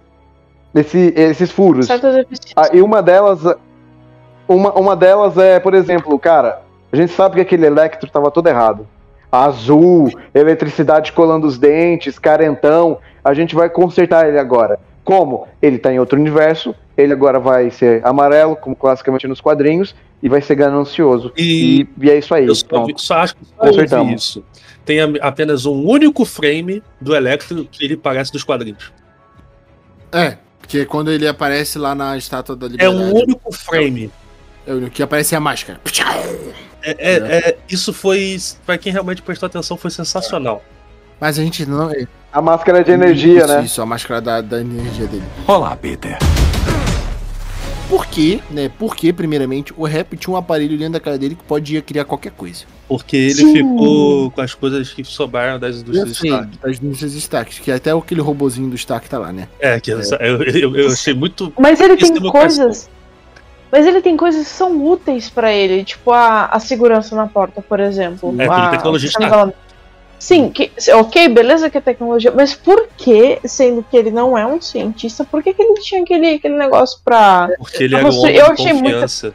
Esse- 0.75 1.13
esses 1.15 1.51
furos. 1.51 1.87
Ah, 2.55 2.69
e 2.73 2.81
uma 2.81 3.01
delas. 3.01 3.39
Uma, 4.47 4.71
uma 4.73 4.95
delas 4.95 5.37
é, 5.37 5.59
por 5.59 5.73
exemplo, 5.75 6.17
cara, 6.17 6.61
a 6.91 6.95
gente 6.95 7.11
sabe 7.13 7.35
que 7.35 7.41
aquele 7.41 7.67
Electro 7.67 8.09
tava 8.09 8.31
todo 8.31 8.47
errado. 8.47 8.87
Azul, 9.31 10.09
eletricidade 10.33 11.11
colando 11.11 11.45
os 11.45 11.57
dentes, 11.59 12.17
carentão. 12.17 12.97
A 13.23 13.33
gente 13.33 13.53
vai 13.53 13.69
consertar 13.69 14.27
ele 14.27 14.39
agora. 14.39 14.79
Como? 15.03 15.47
Ele 15.61 15.77
tá 15.77 15.93
em 15.93 15.99
outro 15.99 16.19
universo, 16.19 16.73
ele 16.97 17.13
agora 17.13 17.39
vai 17.39 17.69
ser 17.69 18.03
amarelo, 18.05 18.55
como 18.55 18.75
classicamente 18.75 19.27
nos 19.27 19.39
quadrinhos, 19.39 19.95
e 20.21 20.27
vai 20.27 20.41
ser 20.41 20.55
ganancioso. 20.55 21.31
E- 21.37 21.87
E, 22.01 22.05
e 22.05 22.09
é 22.09 22.17
isso 22.17 22.33
aí. 22.33 22.47
Eu 22.47 22.55
só, 22.55 22.85
vi- 22.85 22.93
só 22.97 23.15
acho 23.17 23.35
que 23.35 23.45
só 23.45 23.53
ouvi 23.59 23.69
Consertamos. 23.71 24.13
isso. 24.21 24.43
Tem 24.83 24.99
a- 24.99 25.09
apenas 25.21 25.65
um 25.67 25.85
único 25.87 26.25
frame 26.25 26.81
do 26.99 27.15
Electro 27.15 27.65
que 27.71 27.85
ele 27.85 27.95
parece 27.97 28.31
dos 28.31 28.43
quadrinhos. 28.43 28.91
É, 30.11 30.37
porque 30.69 30.85
quando 30.85 31.11
ele 31.11 31.27
aparece 31.27 31.79
lá 31.79 31.95
na 31.95 32.15
estátua 32.15 32.55
da 32.55 32.67
É 32.67 32.69
liberdade. 32.69 32.95
um 33.01 33.15
único 33.15 33.51
frame. 33.51 34.11
É 34.67 34.71
o 34.71 34.77
único 34.77 34.91
que 34.91 35.01
aparece 35.01 35.35
a 35.35 35.39
máscara. 35.39 35.81
É, 36.83 36.91
é- 36.91 37.37
é- 37.49 37.57
isso 37.67 37.91
foi. 37.91 38.37
Pra 38.67 38.77
quem 38.77 38.93
realmente 38.93 39.19
prestou 39.23 39.47
atenção, 39.47 39.75
foi 39.75 39.89
sensacional. 39.89 40.63
Mas 41.19 41.39
a 41.39 41.43
gente 41.43 41.65
não. 41.65 41.89
é- 41.89 42.05
A 42.31 42.39
máscara 42.39 42.83
de 42.83 42.91
energia, 42.91 43.39
isso, 43.39 43.47
né? 43.47 43.63
Isso, 43.63 43.81
a 43.81 43.85
máscara 43.87 44.21
da, 44.21 44.41
da 44.41 44.61
energia 44.61 45.07
dele. 45.07 45.23
Olá, 45.47 45.75
Peter. 45.75 46.19
Por 47.89 48.05
quê, 48.05 48.39
né? 48.51 48.69
Porque, 48.77 49.11
primeiramente, 49.11 49.73
o 49.75 49.83
rap 49.83 50.15
tinha 50.15 50.31
um 50.31 50.37
aparelho 50.37 50.77
dentro 50.77 50.93
da 50.93 50.99
cara 50.99 51.17
dele 51.17 51.33
que 51.33 51.43
podia 51.43 51.81
criar 51.81 52.05
qualquer 52.05 52.31
coisa. 52.31 52.65
Porque 52.87 53.17
ele 53.17 53.33
Sim. 53.33 53.53
ficou 53.53 54.29
com 54.29 54.41
as 54.41 54.53
coisas 54.53 54.93
que 54.93 55.03
sobraram 55.03 55.57
das 55.59 55.77
indústrias 55.77 56.17
sei, 56.17 56.29
Stark. 56.29 56.57
das 56.61 56.77
indústrias 56.81 57.13
Stark, 57.15 57.61
que 57.61 57.71
até 57.71 57.91
aquele 57.91 58.21
robozinho 58.21 58.69
do 58.69 58.75
Stark 58.75 59.09
tá 59.09 59.17
lá, 59.17 59.33
né? 59.33 59.47
É, 59.59 59.79
que 59.79 59.91
eu, 59.91 59.99
eu, 59.99 60.75
eu 60.75 60.87
achei 60.91 61.15
muito. 61.15 61.51
Mas 61.59 61.81
ele 61.81 61.97
tem 61.97 62.15
é 62.15 62.31
coisas. 62.31 62.87
Mas 63.71 63.85
ele 63.87 64.01
tem 64.01 64.15
coisas 64.15 64.47
que 64.47 64.53
são 64.53 64.83
úteis 64.85 65.29
pra 65.29 65.51
ele, 65.51 65.83
tipo 65.83 66.11
a, 66.11 66.45
a 66.45 66.59
segurança 66.59 67.15
na 67.15 67.25
porta, 67.27 67.59
por 67.61 67.79
exemplo. 67.79 68.35
É, 68.39 68.45
A- 68.45 68.55
tudo 68.61 68.71
tecnologia 68.71 69.09
Stark. 69.09 69.53
Sim, 70.19 70.49
que, 70.49 70.69
ok, 70.93 71.29
beleza 71.29 71.69
que 71.69 71.77
é 71.77 71.81
tecnologia, 71.81 72.29
mas 72.35 72.53
por 72.53 72.89
que, 72.97 73.39
sendo 73.45 73.83
que 73.89 73.95
ele 73.95 74.11
não 74.11 74.37
é 74.37 74.45
um 74.45 74.59
cientista, 74.61 75.23
por 75.23 75.41
que, 75.41 75.53
que 75.53 75.61
ele 75.63 75.79
tinha 75.79 76.01
aquele, 76.03 76.35
aquele 76.35 76.57
negócio 76.57 76.99
pra. 77.05 77.49
Porque 77.57 77.85
ele 77.85 77.95
Eu 77.95 77.99
era 77.99 78.07
um 78.09 78.17
homem 78.19 78.35
eu 78.35 78.45
de 78.47 78.51
achei 78.51 78.73
muita- 78.73 78.91
confiança. 78.91 79.33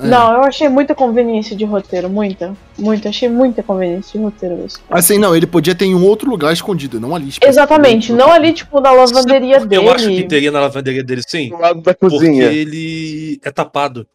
É. 0.00 0.06
Não, 0.06 0.32
eu 0.34 0.42
achei 0.42 0.68
muita 0.68 0.94
conveniência 0.96 1.54
de 1.54 1.64
roteiro, 1.64 2.10
muita. 2.10 2.56
Muita, 2.76 3.08
achei 3.10 3.28
muita 3.28 3.62
conveniência 3.62 4.18
de 4.18 4.24
roteiro 4.24 4.64
isso. 4.66 4.80
Assim, 4.90 5.16
não, 5.16 5.34
ele 5.36 5.46
podia 5.46 5.74
ter 5.76 5.84
em 5.84 5.94
um 5.94 6.04
outro 6.04 6.28
lugar 6.28 6.52
escondido, 6.52 6.98
não 6.98 7.14
ali. 7.14 7.30
Exatamente, 7.40 8.12
não 8.12 8.32
ali, 8.32 8.52
tipo, 8.52 8.80
na 8.80 8.90
lavanderia 8.90 9.60
dele. 9.64 9.86
Eu 9.86 9.92
acho 9.92 10.08
que 10.08 10.24
teria 10.24 10.50
na 10.50 10.60
lavanderia 10.60 11.04
dele 11.04 11.22
sim. 11.26 11.50
Do 11.50 11.58
lado 11.58 11.80
da 11.82 11.94
Porque 11.94 12.16
cozinha. 12.16 12.44
ele 12.46 13.38
é 13.44 13.50
tapado. 13.50 14.06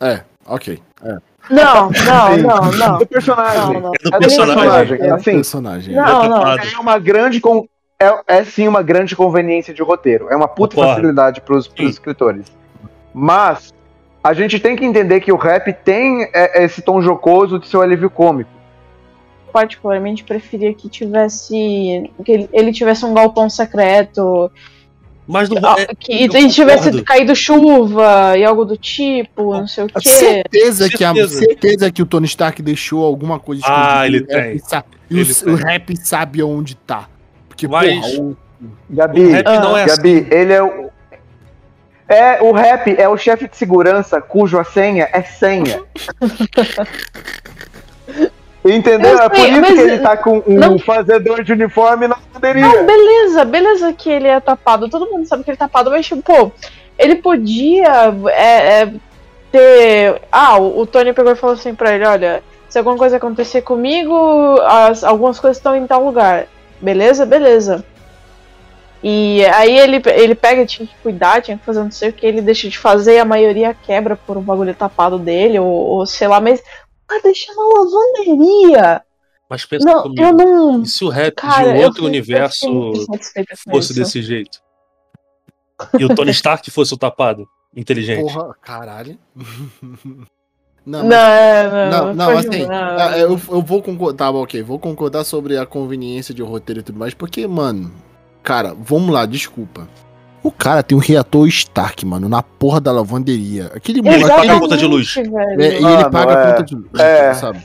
É, 0.00 0.20
ok. 0.46 0.78
Não, 1.50 1.90
não, 2.06 2.36
não, 2.38 2.72
não. 2.72 2.98
Do 2.98 3.06
personagem. 3.06 3.74
Não, 3.74 3.80
não. 3.80 3.92
É 3.94 3.98
do 3.98 4.08
É 4.08 4.10
do 4.10 4.18
personagem. 4.18 4.56
personagem. 4.98 5.10
Assim, 5.12 5.32
personagem. 5.32 5.94
Não, 5.94 6.24
é 6.24 6.28
não. 6.28 6.48
é 6.52 6.78
uma 6.80 6.98
grande 6.98 7.40
con- 7.40 7.66
é, 8.00 8.38
é 8.38 8.44
sim 8.44 8.66
uma 8.66 8.82
grande 8.82 9.14
conveniência 9.14 9.72
de 9.74 9.82
roteiro. 9.82 10.28
É 10.30 10.36
uma 10.36 10.48
puta 10.48 10.74
Concordo. 10.74 10.94
facilidade 10.96 11.40
pros, 11.42 11.68
pros 11.68 11.86
Sim. 11.86 11.90
escritores. 11.90 12.46
Mas 13.12 13.72
a 14.22 14.32
gente 14.32 14.58
tem 14.58 14.74
que 14.74 14.84
entender 14.84 15.20
que 15.20 15.30
o 15.32 15.36
rap 15.36 15.72
tem 15.72 16.28
é, 16.34 16.64
esse 16.64 16.80
tom 16.82 17.00
jocoso 17.02 17.58
de 17.58 17.68
seu 17.68 17.80
alívio 17.82 18.08
cômico. 18.10 18.50
particularmente 19.52 20.24
preferia 20.24 20.74
que 20.74 20.88
tivesse. 20.88 22.10
que 22.24 22.32
ele, 22.32 22.48
ele 22.52 22.72
tivesse 22.72 23.04
um 23.04 23.14
galpão 23.14 23.48
secreto, 23.48 24.50
Mas 25.26 25.48
não 25.48 25.56
ah, 25.64 25.76
é, 25.78 25.86
que 25.94 26.12
eu 26.12 26.26
e 26.26 26.48
tivesse 26.50 26.84
concordo. 26.84 27.04
caído 27.04 27.34
chuva 27.34 28.36
e 28.36 28.44
algo 28.44 28.64
do 28.66 28.76
tipo, 28.76 29.54
não 29.58 29.66
sei 29.66 29.84
o 29.84 29.86
quê. 29.88 30.08
Certeza 30.08 30.88
que, 30.90 31.02
a, 31.02 31.14
Certeza. 31.14 31.38
certeza 31.38 31.90
que 31.90 32.02
o 32.02 32.06
Tony 32.06 32.26
Stark 32.26 32.60
deixou 32.62 33.02
alguma 33.04 33.38
coisa 33.40 33.62
Ah, 33.66 34.06
ele 34.06 34.18
E 34.18 34.20
o 34.22 34.26
rap 34.26 34.42
tem. 34.50 34.58
sa- 34.58 34.84
E 35.10 35.20
Ele 35.20 35.32
o, 35.32 35.34
tem. 35.34 35.52
o 35.54 35.56
rap 35.56 35.96
sabe 35.96 36.40
aonde 36.42 36.74
tá. 36.76 37.08
Porque, 37.48 37.66
Mas- 37.66 38.00
porra, 38.06 38.20
o- 38.22 38.36
Gabi, 38.90 39.20
o 39.24 39.30
rap 39.30 39.44
não 39.46 39.76
é 39.76 39.86
Gabi, 39.86 40.18
assim. 40.18 40.26
ele 40.30 40.52
é 40.52 40.62
o. 40.62 40.90
É, 42.06 42.42
o 42.42 42.52
rap 42.52 42.94
é 42.98 43.08
o 43.08 43.16
chefe 43.16 43.48
de 43.48 43.56
segurança 43.56 44.20
cujo 44.20 44.58
a 44.58 44.64
senha 44.64 45.08
é 45.10 45.22
senha. 45.22 45.80
Entendeu? 48.64 49.10
Eu 49.10 49.24
é 49.24 49.28
por 49.28 49.38
isso 49.38 49.74
que 49.74 49.80
ele 49.80 49.98
tá 49.98 50.16
com 50.16 50.42
um 50.46 50.54
não- 50.54 50.78
fazedor 50.78 51.42
de 51.44 51.52
uniforme 51.52 52.08
na 52.08 52.16
lavanderia. 52.16 52.62
Não, 52.62 52.86
beleza, 52.86 53.44
beleza 53.44 53.92
que 53.92 54.08
ele 54.08 54.26
é 54.26 54.40
tapado. 54.40 54.88
Todo 54.88 55.10
mundo 55.10 55.26
sabe 55.26 55.44
que 55.44 55.50
ele 55.50 55.56
é 55.56 55.58
tapado, 55.58 55.90
mas, 55.90 56.06
tipo, 56.06 56.22
pô, 56.22 56.50
ele 56.98 57.16
podia 57.16 58.14
é, 58.28 58.82
é, 58.82 58.92
ter. 59.52 60.22
Ah, 60.32 60.58
o, 60.58 60.80
o 60.80 60.86
Tony 60.86 61.12
pegou 61.12 61.32
e 61.32 61.36
falou 61.36 61.54
assim 61.54 61.74
pra 61.74 61.94
ele: 61.94 62.06
olha, 62.06 62.42
se 62.68 62.78
alguma 62.78 62.96
coisa 62.96 63.18
acontecer 63.18 63.60
comigo, 63.60 64.58
as, 64.62 65.04
algumas 65.04 65.38
coisas 65.38 65.58
estão 65.58 65.76
em 65.76 65.86
tal 65.86 66.04
lugar. 66.04 66.46
Beleza? 66.80 67.26
Beleza. 67.26 67.84
E 69.06 69.44
aí 69.46 69.78
ele, 69.78 70.02
ele 70.06 70.34
pega, 70.34 70.64
tinha 70.64 70.88
que 70.88 70.94
cuidar, 71.02 71.42
tinha 71.42 71.58
que 71.58 71.64
fazer 71.64 71.80
não 71.80 71.90
sei 71.90 72.08
o 72.08 72.12
que, 72.12 72.24
ele 72.24 72.40
deixa 72.40 72.70
de 72.70 72.78
fazer, 72.78 73.18
a 73.18 73.24
maioria 73.24 73.76
quebra 73.84 74.16
por 74.16 74.38
um 74.38 74.40
bagulho 74.40 74.74
tapado 74.74 75.18
dele, 75.18 75.58
ou, 75.58 75.66
ou 75.66 76.06
sei 76.06 76.26
lá, 76.26 76.40
mas. 76.40 76.62
Ah, 77.10 77.20
deixa 77.22 77.52
na 77.54 77.62
lavanderia! 77.62 79.02
Mas 79.48 79.64
pensa 79.66 79.84
Não, 79.86 80.02
comigo. 80.04 80.22
eu 80.22 80.32
não. 80.32 80.82
E 80.82 80.88
se 80.88 81.04
o 81.04 81.08
rap 81.08 81.34
Cara, 81.34 81.72
de 81.74 81.78
um 81.78 81.84
outro 81.84 82.04
universo 82.06 82.66
com 82.66 82.92
fosse 83.70 83.92
isso. 83.92 83.94
desse 83.94 84.22
jeito? 84.22 84.58
E 85.98 86.04
o 86.04 86.14
Tony 86.14 86.30
Stark 86.32 86.70
fosse 86.70 86.94
o 86.94 86.96
tapado? 86.96 87.46
Inteligente. 87.76 88.32
Porra, 88.32 88.54
caralho. 88.62 89.18
Não, 90.86 91.02
Não, 91.02 91.08
mas- 91.08 91.90
não, 91.90 92.06
não, 92.06 92.14
não, 92.14 92.24
foi 92.26 92.36
assim, 92.36 92.50
demais. 92.50 93.16
é, 93.16 93.22
eu, 93.22 93.30
eu 93.30 93.62
vou 93.62 93.82
concordar, 93.82 94.16
tá, 94.16 94.30
ok, 94.38 94.62
vou 94.62 94.78
concordar 94.78 95.24
sobre 95.24 95.58
a 95.58 95.66
conveniência 95.66 96.32
de 96.34 96.42
roteiro 96.42 96.80
e 96.80 96.82
tudo 96.82 96.98
mais, 96.98 97.12
porque, 97.14 97.46
mano, 97.46 97.92
cara, 98.42 98.74
vamos 98.74 99.10
lá, 99.12 99.26
desculpa. 99.26 99.88
O 100.44 100.50
cara 100.52 100.82
tem 100.82 100.96
um 100.96 101.00
reator 101.00 101.48
Stark, 101.48 102.04
mano, 102.06 102.28
na 102.28 102.42
porra 102.42 102.80
da 102.80 102.92
lavanderia. 102.92 103.72
Aquele 103.74 103.98
Ele 104.00 104.10
moleque. 104.10 104.28
paga 104.28 104.52
a 104.56 104.60
conta 104.60 104.76
de 104.76 104.86
luz. 104.86 105.14
Velho. 105.14 105.38
É, 105.62 105.80
e 105.80 105.84
ele 105.84 106.10
paga 106.10 106.32
é. 106.32 106.34
a 106.42 106.50
conta 106.52 106.62
de 106.62 106.74
luz, 106.76 107.00
É. 107.00 107.34
sabe? 107.34 107.60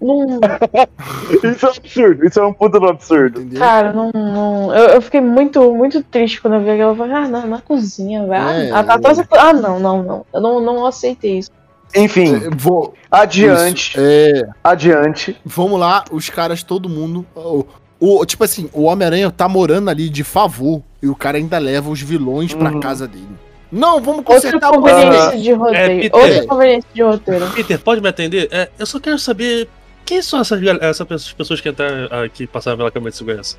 Não, 0.00 0.38
Isso 1.42 1.66
é 1.66 1.68
um 1.68 1.72
absurdo, 1.72 2.24
isso 2.26 2.38
é 2.40 2.46
um 2.46 2.52
puta 2.52 2.78
do 2.78 2.86
absurdo. 2.86 3.40
Entendeu? 3.40 3.58
cara, 3.60 3.92
não. 3.92 4.10
não- 4.12 4.74
eu, 4.74 4.88
eu 4.90 5.02
fiquei 5.02 5.20
muito, 5.20 5.74
muito 5.74 6.02
triste 6.04 6.40
quando 6.40 6.54
eu 6.54 6.60
vi 6.60 6.70
aquilo. 6.70 6.90
Eu 6.90 6.96
falei, 6.96 7.12
ah, 7.14 7.28
não, 7.28 7.46
na 7.48 7.60
cozinha, 7.60 8.24
velho. 8.26 8.48
É, 8.48 8.70
ah, 8.70 8.82
da 8.82 8.98
co- 8.98 9.36
ah, 9.36 9.52
não, 9.52 9.80
não, 9.80 10.02
não. 10.02 10.26
Eu 10.32 10.40
não, 10.40 10.60
não 10.60 10.86
aceitei 10.86 11.38
isso. 11.38 11.50
Enfim, 11.96 12.34
É, 12.36 12.50
vou, 12.54 12.94
adiante, 13.10 13.92
isso, 13.92 14.00
é, 14.00 14.48
adiante. 14.62 15.36
vamos 15.44 15.80
lá, 15.80 16.04
os 16.12 16.28
caras, 16.28 16.62
todo 16.62 16.88
mundo. 16.88 17.24
O, 17.34 17.64
o- 18.00 18.24
tipo 18.26 18.44
assim, 18.44 18.68
o 18.72 18.82
Homem-Aranha 18.84 19.30
tá 19.30 19.48
morando 19.48 19.90
ali 19.90 20.08
de 20.08 20.22
favor 20.24 20.82
e 21.02 21.08
o 21.08 21.14
cara 21.14 21.36
ainda 21.38 21.58
leva 21.58 21.90
os 21.90 22.00
vilões 22.00 22.54
pra 22.54 22.70
Uhum. 22.72 22.80
casa 22.80 23.06
dele. 23.08 23.28
Não, 23.70 24.00
vamos 24.00 24.20
Outra 24.20 24.34
consertar 24.34 24.70
o 24.70 24.74
conveniência 24.76 25.38
de 25.38 25.52
roteiro. 25.52 26.00
Peter. 26.02 26.20
Outra 26.20 26.46
conveniência 26.46 26.90
de 26.94 27.02
roteiro. 27.02 27.50
Peter, 27.50 27.78
pode 27.80 28.00
me 28.00 28.08
atender? 28.08 28.48
É, 28.50 28.68
eu 28.78 28.86
só 28.86 28.98
quero 28.98 29.18
saber 29.18 29.68
quem 30.06 30.22
são 30.22 30.40
essas, 30.40 30.58
essas 30.80 31.32
pessoas 31.32 31.60
que 31.60 31.68
entraram 31.68 32.08
aqui 32.24 32.46
passaram 32.46 32.78
pela 32.78 32.90
câmera 32.90 33.10
de 33.10 33.16
segurança. 33.18 33.56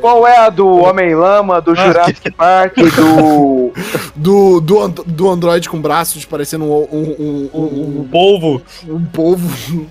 Qual 0.00 0.26
é 0.26 0.36
a 0.38 0.50
do 0.50 0.66
Homem-Lama, 0.66 1.60
do 1.60 1.72
Jurassic 1.72 2.32
Park, 2.32 2.74
do. 2.96 3.72
Do, 4.16 4.60
do, 4.60 4.82
and- 4.82 4.94
do 5.06 5.30
Android 5.30 5.68
com 5.68 5.80
braços 5.80 6.24
parecendo 6.24 6.64
um, 6.64 6.88
um, 6.90 7.16
um, 7.20 7.50
O 7.52 8.00
um, 8.00 8.08
polvo. 8.10 8.60
um 8.88 9.04
povo. 9.04 9.86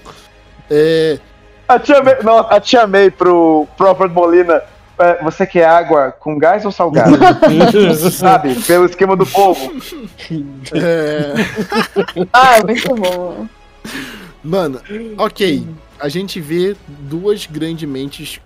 É, 0.69 1.19
A 1.68 1.80
tia 1.80 2.01
May, 2.01 2.18
não, 2.24 2.39
a 2.39 2.59
tia 2.59 2.88
May 2.88 3.11
pro 3.11 3.68
Prophet 3.78 4.09
Molina. 4.11 4.61
é, 4.97 5.24
você 5.24 5.45
quer 5.45 5.65
água 5.65 6.11
com 6.11 6.38
gás 6.38 6.63
ou 6.65 6.72
salgado? 6.72 7.18
Sabe? 8.11 8.55
Pelo 8.63 8.86
esquema 8.86 9.15
do 9.15 9.26
povo. 9.26 9.72
é, 10.74 11.34
Ah, 12.32 12.63
muito 12.63 12.95
bom. 12.95 13.47
mano, 14.43 14.82
ok. 15.18 15.68
A 15.99 16.09
gente 16.09 16.39
vê 16.39 16.76
duas 16.88 17.45
grandes 17.47 17.88
mentes 17.89 18.39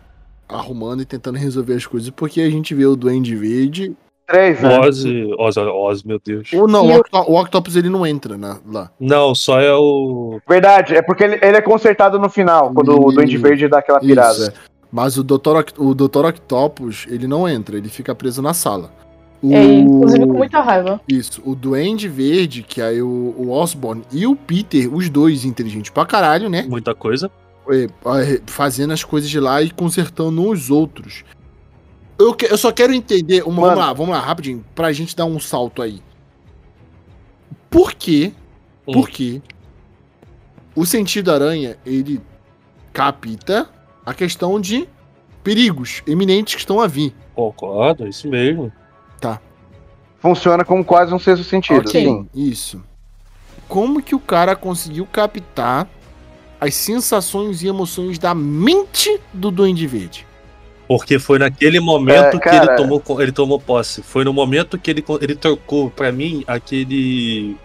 arrumando 0.47 1.01
e 1.01 1.05
tentando 1.05 1.37
resolver 1.37 1.75
as 1.75 1.85
coisas, 1.85 2.09
porque 2.09 2.41
a 2.41 2.49
gente 2.49 2.73
vê 2.73 2.85
o 2.85 2.95
Duende 2.95 3.35
Verde. 3.35 3.95
Três, 4.31 4.61
né? 4.61 4.79
Oz, 4.79 5.03
Oz, 5.37 5.57
Oz, 5.57 6.03
meu 6.03 6.19
Deus. 6.23 6.49
Ou 6.53 6.67
não, 6.67 6.85
o, 6.87 6.89
o- 6.91 6.95
Octo- 6.99 7.17
o 7.31 7.39
Octopus 7.41 7.75
ele 7.75 7.89
não 7.89 8.05
entra 8.07 8.37
na- 8.37 8.57
lá. 8.65 8.89
Não, 8.99 9.35
só 9.35 9.59
é 9.59 9.73
o. 9.73 10.39
Verdade, 10.47 10.95
é 10.95 11.01
porque 11.01 11.23
ele, 11.23 11.39
ele 11.41 11.57
é 11.57 11.61
consertado 11.61 12.17
no 12.17 12.29
final, 12.29 12.71
quando 12.73 12.97
o 12.99 13.11
E- 13.11 13.15
Duende 13.15 13.37
Verde 13.37 13.67
dá 13.67 13.79
aquela 13.79 13.99
pirada. 13.99 14.31
Isso, 14.33 14.49
é. 14.49 14.53
Mas 14.91 15.17
o 15.17 15.23
Dr. 15.23 15.63
O 15.77 15.93
Dr. 15.93 16.25
Octopus, 16.25 17.05
ele 17.09 17.27
não 17.27 17.47
entra, 17.47 17.77
ele 17.77 17.87
fica 17.89 18.13
preso 18.15 18.41
na 18.41 18.53
sala. 18.53 18.91
O... 19.43 19.53
É, 19.53 19.63
inclusive 19.63 20.27
com 20.27 20.33
muita 20.33 20.59
raiva. 20.61 21.01
Isso, 21.07 21.41
o 21.45 21.55
Duende 21.55 22.07
Verde, 22.07 22.61
que 22.61 22.79
é 22.81 22.91
o, 23.01 23.33
o 23.37 23.49
Osborn, 23.51 24.03
e 24.11 24.27
o 24.27 24.35
Peter, 24.35 24.93
os 24.93 25.09
dois 25.09 25.45
inteligentes 25.45 25.89
pra 25.91 26.05
caralho, 26.05 26.47
né? 26.49 26.65
Muita 26.69 26.93
coisa. 26.93 27.31
É, 27.69 27.85
é, 27.85 28.41
fazendo 28.45 28.91
as 28.93 29.03
coisas 29.03 29.29
de 29.29 29.39
lá 29.39 29.61
e 29.61 29.71
consertando 29.71 30.47
os 30.47 30.69
outros. 30.69 31.23
Eu, 32.21 32.33
que- 32.33 32.45
eu 32.45 32.57
só 32.57 32.71
quero 32.71 32.93
entender. 32.93 33.41
Uma, 33.43 33.61
vamos 33.61 33.77
lá, 33.79 33.93
vamos 33.93 34.15
lá, 34.15 34.19
rapidinho, 34.21 34.63
pra 34.75 34.91
gente 34.91 35.15
dar 35.15 35.25
um 35.25 35.39
salto 35.39 35.81
aí. 35.81 36.01
Por 37.69 37.93
que? 37.93 38.33
Hum. 38.87 38.93
Por 38.93 39.09
que 39.09 39.41
o 40.75 40.85
sentido 40.85 41.31
aranha 41.31 41.77
ele 41.85 42.21
capta 42.93 43.69
a 44.05 44.13
questão 44.13 44.59
de 44.59 44.87
perigos 45.43 46.01
iminentes 46.05 46.55
que 46.55 46.59
estão 46.61 46.79
a 46.79 46.87
vir? 46.87 47.13
Concordo, 47.33 48.05
é 48.05 48.09
isso 48.09 48.27
mesmo. 48.27 48.71
Funciona 50.19 50.63
como 50.63 50.85
quase 50.85 51.11
um 51.11 51.17
sexto 51.17 51.43
sentido. 51.43 51.79
Ok, 51.79 51.91
Sim. 52.05 52.29
Isso. 52.35 52.83
Como 53.67 54.03
que 54.03 54.13
o 54.13 54.19
cara 54.19 54.55
conseguiu 54.55 55.03
captar 55.07 55.89
as 56.59 56.75
sensações 56.75 57.63
e 57.63 57.67
emoções 57.67 58.19
da 58.19 58.35
mente 58.35 59.19
do 59.33 59.49
Duende 59.49 59.87
Verde? 59.87 60.27
Porque 60.91 61.17
foi 61.17 61.39
naquele 61.39 61.79
momento 61.79 62.35
É, 62.35 62.39
que 62.39 62.53
ele 62.53 62.67
tomou, 62.75 63.01
ele 63.21 63.31
tomou 63.31 63.57
posse. 63.57 64.01
Foi 64.03 64.25
no 64.25 64.33
momento 64.33 64.77
que 64.77 64.91
ele, 64.91 65.01
ele 65.21 65.35
trocou 65.35 65.89
pra 65.89 66.11
mim 66.11 66.43
aquele. 66.45 67.55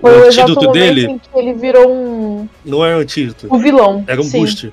O 0.00 0.08
Foi 0.08 0.18
o 0.22 0.26
antídoto 0.26 0.72
dele 0.72 1.04
em 1.06 1.18
que 1.20 1.28
ele 1.36 1.52
virou 1.54 1.88
um, 1.88 2.48
não 2.64 2.84
era 2.84 2.96
um 2.96 3.00
antídoto, 3.00 3.46
um 3.48 3.58
vilão. 3.60 4.02
era 4.08 4.20
um 4.20 4.24
Sim. 4.24 4.40
boost. 4.40 4.72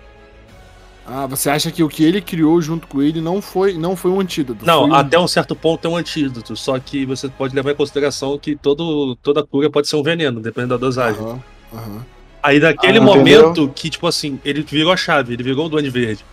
Ah, 1.05 1.27
você 1.27 1.47
acha 1.51 1.69
que 1.71 1.83
o 1.83 1.87
que 1.87 2.03
ele 2.03 2.21
criou 2.21 2.59
junto 2.59 2.87
com 2.87 3.03
ele 3.03 3.21
não 3.21 3.39
foi, 3.39 3.73
não 3.73 3.95
foi 3.95 4.09
um 4.09 4.19
antídoto? 4.19 4.65
Não, 4.65 4.81
foi 4.85 4.89
um- 4.89 4.95
até 4.95 5.19
um 5.19 5.27
certo 5.27 5.55
ponto 5.55 5.87
é 5.87 5.91
um 5.91 5.95
antídoto. 5.95 6.55
Só 6.55 6.79
que 6.79 7.05
você 7.05 7.29
pode 7.29 7.55
levar 7.55 7.69
em 7.69 7.75
consideração 7.75 8.35
que 8.39 8.55
todo, 8.55 9.15
toda 9.17 9.45
cura 9.45 9.69
pode 9.69 9.87
ser 9.87 9.95
um 9.95 10.01
veneno, 10.01 10.39
dependendo 10.39 10.73
da 10.75 10.77
dosagem. 10.87 11.21
Aham, 11.21 11.39
aham. 11.71 12.05
Aí 12.41 12.59
naquele 12.59 12.97
Ah, 12.97 13.01
momento 13.01 13.71
que, 13.75 13.91
tipo 13.91 14.07
assim, 14.07 14.39
ele 14.43 14.63
virou 14.63 14.91
a 14.91 14.97
chave, 14.97 15.33
ele 15.35 15.43
virou 15.43 15.67
o 15.67 15.69
Duende 15.69 15.91
Verde. 15.91 16.25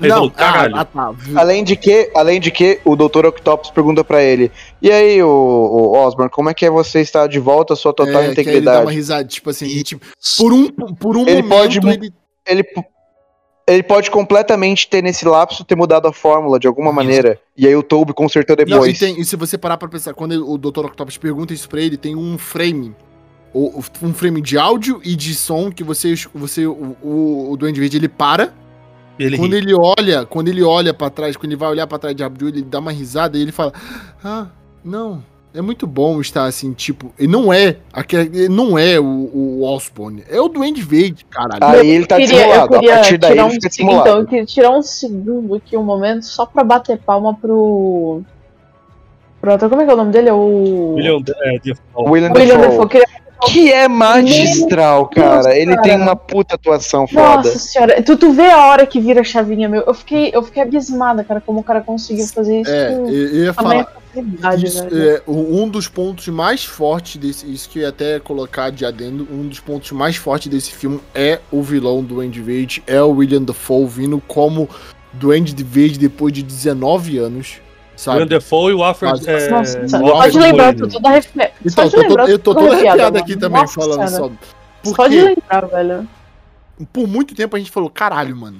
Não, 0.00 0.08
falou, 0.16 0.30
caralho. 0.30 0.76
ah, 0.76 0.80
ah, 0.80 0.84
tá. 0.84 1.14
Além 1.36 1.62
de 1.64 1.76
que, 1.76 2.10
além 2.14 2.40
de 2.40 2.50
que 2.50 2.80
o 2.84 2.96
Dr. 2.96 3.26
Octopus 3.26 3.70
pergunta 3.70 4.02
pra 4.02 4.22
ele: 4.22 4.50
"E 4.82 4.90
aí, 4.90 5.22
o, 5.22 5.28
o 5.28 5.96
Osborn, 5.96 6.30
como 6.30 6.50
é 6.50 6.54
que 6.54 6.66
é 6.66 6.70
você 6.70 7.00
estar 7.00 7.26
de 7.28 7.38
volta 7.38 7.74
à 7.74 7.76
sua 7.76 7.92
total 7.92 8.06
É, 8.08 8.12
que 8.12 8.18
aí 8.20 8.26
ele 8.26 8.34
dá 8.34 8.40
integridade?" 8.42 8.84
uma 8.86 8.90
risada, 8.92 9.24
tipo 9.24 9.50
assim, 9.50 9.66
e, 9.66 9.82
tipo, 9.82 10.04
por 10.36 10.52
um, 10.52 10.68
por 10.70 11.16
um 11.16 11.22
Ele 11.28 11.42
momento 11.42 11.48
pode 11.48 11.78
ele... 11.78 12.12
Ele 12.46 12.64
ele 13.66 13.82
pode 13.82 14.10
completamente 14.10 14.86
ter 14.86 15.02
nesse 15.02 15.26
lapso 15.26 15.64
ter 15.64 15.74
mudado 15.74 16.06
a 16.06 16.12
fórmula 16.12 16.58
de 16.60 16.66
alguma 16.66 16.92
maneira. 16.92 17.40
E 17.56 17.66
aí 17.66 17.74
o 17.74 17.82
Toby 17.82 18.12
consertou 18.12 18.54
Não, 18.56 18.62
e, 18.62 18.66
depois. 18.66 18.98
tem- 18.98 19.18
e 19.18 19.24
se 19.24 19.36
você 19.36 19.56
parar 19.56 19.78
pra 19.78 19.88
pensar, 19.88 20.12
quando 20.12 20.32
ele- 20.32 20.42
o 20.42 20.58
Dr. 20.58 20.84
Octopus 20.84 21.16
pergunta 21.16 21.54
isso 21.54 21.66
pra 21.66 21.80
ele, 21.80 21.96
tem 21.96 22.14
um 22.14 22.36
frame. 22.36 22.94
o- 23.54 23.82
Um 24.02 24.12
frame 24.12 24.42
de 24.42 24.58
áudio 24.58 25.00
e 25.02 25.16
de 25.16 25.34
som 25.34 25.70
que 25.70 25.82
você, 25.82 26.12
você 26.34 26.66
o, 26.66 26.94
o, 27.02 27.52
o 27.52 27.56
Duende 27.56 27.80
Verde 27.80 27.96
ele 27.96 28.08
para. 28.08 28.52
Ele 29.18 29.36
Quando 29.38 29.52
ri. 29.52 29.58
ele 29.58 29.74
olha, 29.74 30.26
quando 30.26 30.48
ele 30.48 30.62
olha 30.62 30.92
para 30.92 31.08
trás, 31.10 31.36
quando 31.36 31.52
ele 31.52 31.56
vai 31.56 31.68
olhar 31.70 31.86
pra 31.86 31.98
trás 31.98 32.16
de 32.16 32.24
Abdul, 32.24 32.48
ele 32.48 32.62
dá 32.62 32.80
uma 32.80 32.90
risada 32.90 33.38
e 33.38 33.42
ele 33.42 33.52
fala: 33.52 33.72
"Ah, 34.24 34.46
não, 34.84 35.22
é 35.54 35.60
muito 35.62 35.86
bom 35.86 36.20
estar 36.20 36.46
assim, 36.46 36.72
tipo, 36.72 37.12
ele 37.16 37.30
não 37.30 37.52
é, 37.52 37.76
aquele, 37.92 38.36
ele 38.36 38.48
não 38.48 38.76
é 38.76 38.98
o, 38.98 39.04
o 39.04 39.62
Osborne, 39.62 40.24
é 40.28 40.40
o 40.40 40.48
Duende 40.48 40.82
Verde, 40.82 41.24
caralho. 41.30 41.62
Aí 41.62 41.88
ele 41.90 42.06
tá 42.06 42.16
Queria- 42.16 42.34
eu 42.34 42.40
dissimulado. 42.48 42.74
A 42.74 42.78
queria 42.80 42.94
partir 42.96 43.18
daí 43.18 43.30
tirar 43.30 43.42
ele 43.44 43.48
um 43.48 43.54
fica 43.54 43.70
segundo, 43.70 44.00
Então, 44.00 44.18
eu 44.18 44.26
queria 44.26 44.46
tirar 44.46 44.70
um 44.70 44.82
segundo 44.82 45.54
aqui, 45.54 45.76
um 45.76 45.84
momento, 45.84 46.24
só 46.24 46.44
pra 46.44 46.64
bater 46.64 46.98
palma 46.98 47.32
pro. 47.34 48.22
Pronto, 49.40 49.68
como 49.68 49.82
é 49.82 49.84
que 49.84 49.90
é 49.90 49.94
o 49.94 49.96
nome 49.96 50.10
dele? 50.10 50.28
É 50.28 50.32
o. 50.32 50.94
William, 50.96 51.18
é, 51.42 51.58
Defoe. 51.58 52.10
William. 52.10 52.30
Defoe. 52.32 52.88
Queria- 52.88 53.06
Que 53.46 53.72
é 53.72 53.88
magistral, 53.88 55.06
cara. 55.08 55.56
Ele 55.56 55.74
cara. 55.74 55.82
tem 55.82 55.96
uma 55.96 56.16
puta 56.16 56.54
atuação 56.54 57.06
foda. 57.06 57.48
Nossa 57.48 57.58
senhora, 57.58 58.02
tu, 58.02 58.16
tu 58.16 58.32
vê 58.32 58.50
a 58.50 58.66
hora 58.66 58.86
que 58.86 59.00
vira 59.00 59.20
a 59.20 59.24
chavinha, 59.24 59.68
meu. 59.68 59.82
Eu 59.82 59.94
fiquei, 59.94 60.30
eu 60.32 60.42
fiquei 60.42 60.62
abismada, 60.62 61.24
cara, 61.24 61.40
como 61.40 61.60
o 61.60 61.64
cara 61.64 61.80
conseguiu 61.80 62.26
fazer 62.26 62.60
isso 62.60 62.70
É, 62.70 62.94
com 62.94 63.08
eu 63.08 63.44
ia 63.44 63.52
falar. 63.52 64.04
Isso, 64.62 64.84
é, 64.92 65.22
um 65.26 65.68
dos 65.68 65.88
pontos 65.88 66.28
mais 66.28 66.64
fortes 66.64 67.16
desse. 67.16 67.52
Isso 67.52 67.68
que 67.68 67.80
eu 67.80 67.82
ia 67.82 67.88
até 67.88 68.20
colocar 68.20 68.70
de 68.70 68.84
adendo. 68.84 69.26
Um 69.30 69.48
dos 69.48 69.58
pontos 69.58 69.90
mais 69.90 70.16
fortes 70.16 70.48
desse 70.48 70.72
filme 70.72 71.00
é 71.12 71.40
o 71.50 71.62
vilão 71.62 72.02
do 72.02 72.14
Duende 72.14 72.40
Verde, 72.40 72.82
é 72.86 73.02
o 73.02 73.10
William 73.10 73.42
Dafoe 73.42 73.86
vindo 73.86 74.22
como 74.28 74.68
Duende 75.12 75.54
Verde 75.64 75.98
depois 75.98 76.32
de 76.32 76.42
19 76.42 77.18
anos. 77.18 77.63
Sabe? 77.96 78.18
William 78.18 78.28
Defoe 78.28 78.72
e 78.72 78.74
o 78.74 78.82
Alfred. 78.82 79.12
Mas- 79.12 79.26
É, 79.26 79.50
Nossa, 79.50 79.78
o 79.78 79.82
Alfred 80.08 80.12
pode 80.32 80.38
lembrar, 80.38 80.74
tô 80.74 80.88
toda 80.88 81.08
arrepiada. 81.08 81.52
Então, 81.64 81.88
tô, 81.90 82.00
lembrar, 82.00 82.28
eu 82.28 82.38
tô 82.38 82.54
toda 82.54 82.66
todo 82.66 82.74
arrepiado 82.74 83.00
mano. 83.12 83.18
aqui 83.18 83.36
também 83.36 83.60
Nossa 83.60 83.74
falando 83.74 84.08
senhora. 84.08 84.10
só. 84.82 84.92
Só 84.94 85.08
de 85.08 85.16
Porque 85.16 85.22
lembrar, 85.22 85.66
velho. 85.66 86.08
por 86.92 87.06
muito 87.06 87.34
tempo 87.34 87.54
a 87.56 87.58
gente 87.58 87.70
falou, 87.70 87.88
caralho, 87.88 88.36
mano. 88.36 88.58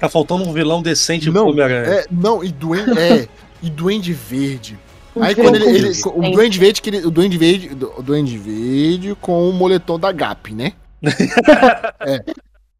Tá 0.00 0.08
faltando 0.08 0.42
um 0.48 0.52
vilão 0.52 0.82
decente 0.82 1.30
Não, 1.30 1.42
pro 1.44 1.52
Homem-Aranha. 1.52 1.86
É, 2.00 2.06
não, 2.10 2.42
e 2.42 2.50
Duende, 2.50 2.98
é, 2.98 3.28
e 3.62 3.70
Duende 3.70 4.12
Verde. 4.12 4.76
Aí 5.20 5.32
Um 5.32 5.36
quando 5.36 5.54
ele, 5.56 5.66
ele- 5.66 5.92
o 6.06 6.30
Duende 6.32 6.58
Verde, 6.58 6.82
que 6.82 6.90
ele, 6.90 7.06
o 7.06 7.10
Duende 7.10 7.38
Verde, 7.38 7.70
o 7.96 8.02
Duende 8.02 8.36
Verde 8.36 9.14
com 9.20 9.48
o 9.48 9.52
moletom 9.52 9.98
da 9.98 10.10
Gap, 10.10 10.52
né? 10.54 10.72
é. 12.00 12.24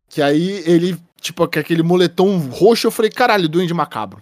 Que 0.08 0.20
aí 0.20 0.62
ele, 0.66 0.96
tipo, 1.20 1.46
com 1.48 1.58
aquele 1.58 1.82
moletom 1.82 2.38
roxo, 2.50 2.86
eu 2.86 2.90
falei, 2.90 3.10
caralho, 3.10 3.48
Duende 3.48 3.72
Macabro. 3.72 4.20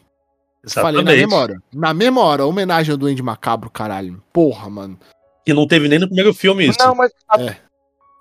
Falei 0.68 1.02
na 1.02 1.10
mesma 1.12 1.36
hora. 1.36 1.56
Na 1.72 1.94
mesma 1.94 2.20
hora, 2.22 2.44
homenagem 2.46 2.92
ao 2.92 2.98
Duende 2.98 3.22
Macabro, 3.22 3.70
caralho. 3.70 4.22
Porra, 4.32 4.68
mano. 4.68 4.98
Que 5.44 5.54
não 5.54 5.66
teve 5.66 5.88
nem 5.88 5.98
no 5.98 6.06
primeiro 6.06 6.34
filme 6.34 6.66
isso. 6.68 6.78
Não, 6.78 6.94
mas 6.94 7.10
a, 7.28 7.40
É. 7.40 7.56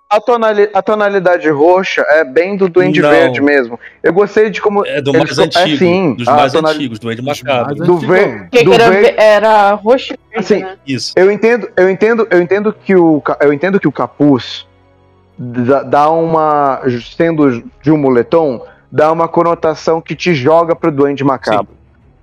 a, 0.09 0.21
tonali- 0.21 0.69
a 0.73 0.81
tonalidade 0.81 1.49
roxa 1.49 2.01
é 2.07 2.23
bem 2.23 2.55
do 2.55 2.69
Duende 2.69 3.01
Não. 3.01 3.09
Verde 3.09 3.41
mesmo. 3.41 3.77
Eu 4.01 4.13
gostei 4.13 4.49
de 4.49 4.61
como. 4.61 4.85
É 4.85 5.01
do 5.01 5.11
mais 5.11 5.35
co- 5.35 5.41
antigo. 5.43 5.59
É 5.67 5.77
sim. 5.77 6.13
Dos 6.15 6.25
mais 6.27 6.55
antigos, 6.55 6.97
do 6.97 7.11
Ed 7.11 7.21
Dos 7.21 7.41
Macabro. 7.43 7.75
Do, 7.75 7.95
antigão. 7.95 8.15
ver, 8.15 8.49
Que 8.49 8.63
do 8.63 8.73
era, 8.73 8.89
verde. 8.89 9.15
era 9.19 9.73
roxo 9.73 10.13
e 10.13 10.17
verde, 10.31 10.39
Assim, 10.53 10.59
né? 10.63 10.77
Isso. 10.87 11.13
Eu 11.17 11.29
entendo, 11.29 11.69
eu 11.75 11.89
entendo, 11.89 12.25
eu 12.31 12.41
entendo 12.41 12.71
que 12.73 12.95
o, 12.95 13.21
eu 13.41 13.51
entendo 13.51 13.79
que 13.81 13.87
o 13.87 13.91
capuz 13.91 14.65
dá, 15.37 16.09
uma, 16.09 16.81
sendo 17.15 17.63
de 17.81 17.91
um 17.91 17.97
moletom, 17.97 18.65
dá 18.91 19.11
uma 19.11 19.27
conotação 19.27 20.01
que 20.01 20.15
te 20.15 20.33
joga 20.33 20.73
pro 20.75 20.91
Duende 20.91 21.23
Macabro. 21.23 21.77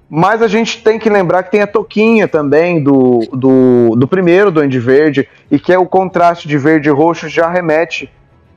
Mas 0.08 0.40
a 0.40 0.46
gente 0.46 0.82
tem 0.82 0.98
que 0.98 1.10
lembrar 1.10 1.42
que 1.42 1.50
tem 1.50 1.62
a 1.62 1.66
toquinha 1.66 2.28
também 2.28 2.82
do, 2.82 3.20
do, 3.32 3.96
do 3.96 4.06
primeiro 4.06 4.52
Duende 4.52 4.78
Verde, 4.78 5.28
e 5.50 5.58
que 5.58 5.72
é 5.72 5.78
o 5.78 5.86
contraste 5.86 6.46
de 6.46 6.56
verde 6.56 6.88
e 6.88 6.92
roxo 6.92 7.28
já 7.28 7.50
remete 7.50 8.10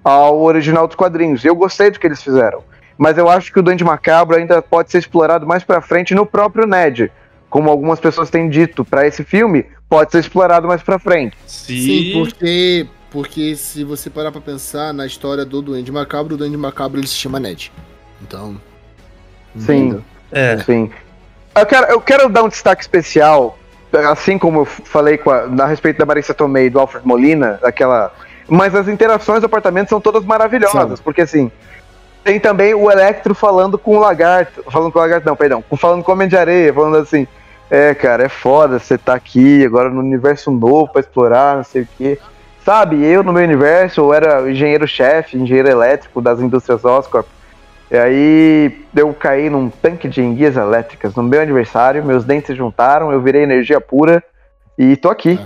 ao 0.04 0.42
original 0.42 0.86
dos 0.86 0.96
quadrinhos. 0.96 1.44
E 1.44 1.48
eu 1.48 1.56
gostei 1.56 1.90
do 1.90 2.00
que 2.00 2.06
eles 2.06 2.22
fizeram. 2.22 2.64
Mas 2.98 3.18
eu 3.18 3.30
acho 3.30 3.52
que 3.52 3.60
o 3.60 3.64
Duende 3.64 3.84
Macabro 3.84 4.36
ainda 4.36 4.62
pode 4.62 4.92
ser 4.92 5.00
explorado 5.00 5.48
mais 5.48 5.64
pra 5.64 5.82
frente 5.82 6.14
no 6.14 6.26
próprio 6.26 6.68
Ned. 6.68 7.12
Como 7.50 7.70
algumas 7.70 8.00
pessoas 8.00 8.30
têm 8.30 8.48
dito, 8.50 8.86
pra 8.86 9.08
esse 9.08 9.24
filme, 9.24 9.66
pode 9.88 10.12
ser 10.12 10.20
explorado 10.20 10.68
mais 10.68 10.84
pra 10.84 11.00
frente. 11.00 11.36
Se... 11.48 11.82
Sim, 11.82 12.12
porque, 12.14 12.88
porque 13.10 13.56
se 13.56 13.84
você 13.84 14.10
parar 14.10 14.32
pra 14.32 14.42
pensar 14.42 14.94
na 14.94 15.06
história 15.06 15.44
do 15.44 15.62
Duende 15.62 15.92
Macabro, 15.92 16.36
o 16.36 16.38
Duende 16.38 16.58
Macabro 16.58 17.00
ele 17.00 17.08
se 17.08 17.16
chama 17.16 17.40
Ned. 17.40 17.72
Então. 18.22 18.60
Sim. 19.58 20.00
É, 20.32 20.60
Sim. 20.60 20.92
Eu 21.56 21.66
quero, 21.66 21.86
eu 21.88 22.02
quero 22.02 22.30
dar 22.30 22.44
um 22.44 22.48
destaque 22.48 22.82
especial, 22.82 23.58
assim 24.10 24.38
como 24.38 24.62
eu 24.62 24.66
falei 24.66 25.18
com 25.18 25.32
a, 25.32 25.44
a 25.64 25.66
respeito 25.66 25.98
da 25.98 26.06
Marissa 26.06 26.34
Tomei 26.34 26.68
e 26.68 26.70
do 26.70 26.80
Alfred 26.80 27.06
Molina, 27.06 27.60
aquela. 27.64 28.14
Mas 28.48 28.74
as 28.74 28.88
interações 28.88 29.42
do 29.42 29.46
apartamento 29.46 29.90
são 29.90 30.02
todas 30.02 30.24
maravilhosas, 30.24 31.00
Sim. 31.00 31.04
porque 31.04 31.22
assim. 31.22 31.52
Tem 32.22 32.38
também 32.38 32.74
o 32.74 32.92
Electro 32.92 33.34
falando 33.34 33.78
com 33.78 33.96
o 33.96 34.00
Lagarto. 34.00 34.62
Falando 34.70 34.92
com 34.92 35.00
o 35.00 35.02
Lagarto, 35.02 35.26
não, 35.26 35.38
perdão. 35.38 35.64
Falando 35.78 36.04
com 36.04 36.12
o 36.12 36.16
Homem 36.16 36.28
de 36.28 36.36
Areia, 36.36 36.74
falando 36.74 36.98
assim. 36.98 37.26
É, 37.72 37.94
cara, 37.94 38.24
é 38.24 38.30
foda 38.30 38.80
você 38.80 38.98
tá 38.98 39.14
aqui 39.14 39.64
agora 39.64 39.90
no 39.90 40.00
universo 40.00 40.50
novo 40.50 40.92
pra 40.92 41.02
explorar, 41.02 41.58
não 41.58 41.64
sei 41.64 41.84
o 41.84 41.88
quê. 41.98 42.20
Sabe, 42.66 43.04
eu 43.04 43.24
no 43.24 43.32
meu 43.32 43.44
universo, 43.44 44.02
eu 44.02 44.14
era 44.14 44.50
engenheiro-chefe, 44.50 45.38
engenheiro 45.38 45.70
elétrico 45.70 46.22
das 46.22 46.40
indústrias 46.40 46.84
Oscorp. 46.84 47.28
E 47.92 47.98
aí 47.98 48.86
eu 48.96 49.14
caí 49.14 49.50
num 49.50 49.70
tanque 49.70 50.08
de 50.08 50.22
enguias 50.22 50.56
elétricas 50.56 51.16
no 51.16 51.24
meu 51.24 51.42
aniversário, 51.42 52.06
meus 52.06 52.24
dentes 52.24 52.48
se 52.48 52.56
juntaram, 52.56 53.12
eu 53.12 53.22
virei 53.22 53.44
energia 53.44 53.82
pura 53.82 54.24
e 54.78 54.96
tô 54.96 55.10
aqui. 55.10 55.40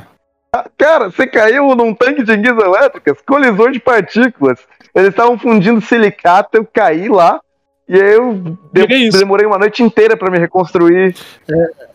Ah, 0.52 0.66
Cara, 0.78 1.10
você 1.10 1.26
caiu 1.26 1.74
num 1.76 1.94
tanque 1.94 2.24
de 2.24 2.34
enguias 2.34 2.58
elétricas, 2.58 3.18
colisor 3.26 3.72
de 3.72 3.80
partículas. 3.80 4.60
Eles 4.94 5.10
estavam 5.10 5.40
fundindo 5.40 5.82
silicato, 5.82 6.58
eu 6.58 6.68
caí 6.72 7.08
lá 7.08 7.40
e 7.88 8.02
aí 8.02 8.14
eu, 8.14 8.58
Que 8.74 8.96
isso? 8.96 9.18
demorei 9.18 9.46
uma 9.46 9.58
noite 9.58 9.84
inteira 9.84 10.16
pra 10.16 10.32
me 10.32 10.40
reconstruir. 10.40 11.16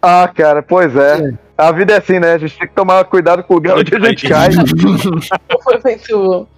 Ah, 0.03 0.31
cara, 0.35 0.63
pois 0.63 0.95
é. 0.95 1.33
A 1.57 1.73
vida 1.73 1.95
é 1.95 1.97
assim, 1.97 2.19
né? 2.19 2.35
A 2.35 2.39
gente 2.39 2.59
tem 2.59 2.69
que 2.69 2.75
tomar 2.75 3.05
cuidado 3.05 3.43
com 3.43 3.55
o 3.55 3.57
lugar 3.57 3.79
onde 3.79 3.95
a 3.95 4.01
gente 4.01 4.29
cai. 4.29 4.51
Foi 5.63 5.81
muito. 5.83 6.49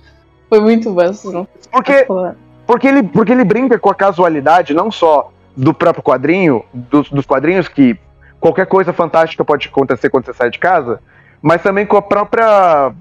Foi 0.48 0.60
muito 0.60 0.92
bom 0.92 1.46
Porque 1.70 2.06
Porque 2.70 2.86
ele, 2.86 3.02
porque 3.02 3.32
ele 3.32 3.42
brinca 3.42 3.76
com 3.80 3.90
a 3.90 3.94
casualidade, 3.96 4.72
não 4.72 4.92
só 4.92 5.32
do 5.56 5.74
próprio 5.74 6.04
quadrinho, 6.04 6.64
dos, 6.72 7.10
dos 7.10 7.26
quadrinhos, 7.26 7.66
que 7.66 7.98
qualquer 8.38 8.64
coisa 8.64 8.92
fantástica 8.92 9.44
pode 9.44 9.66
acontecer 9.66 10.08
quando 10.08 10.26
você 10.26 10.32
sai 10.32 10.50
de 10.50 10.58
casa, 10.60 11.00
mas 11.42 11.60
também 11.64 11.84
com 11.84 11.96
a 11.96 12.02
própria 12.02 12.92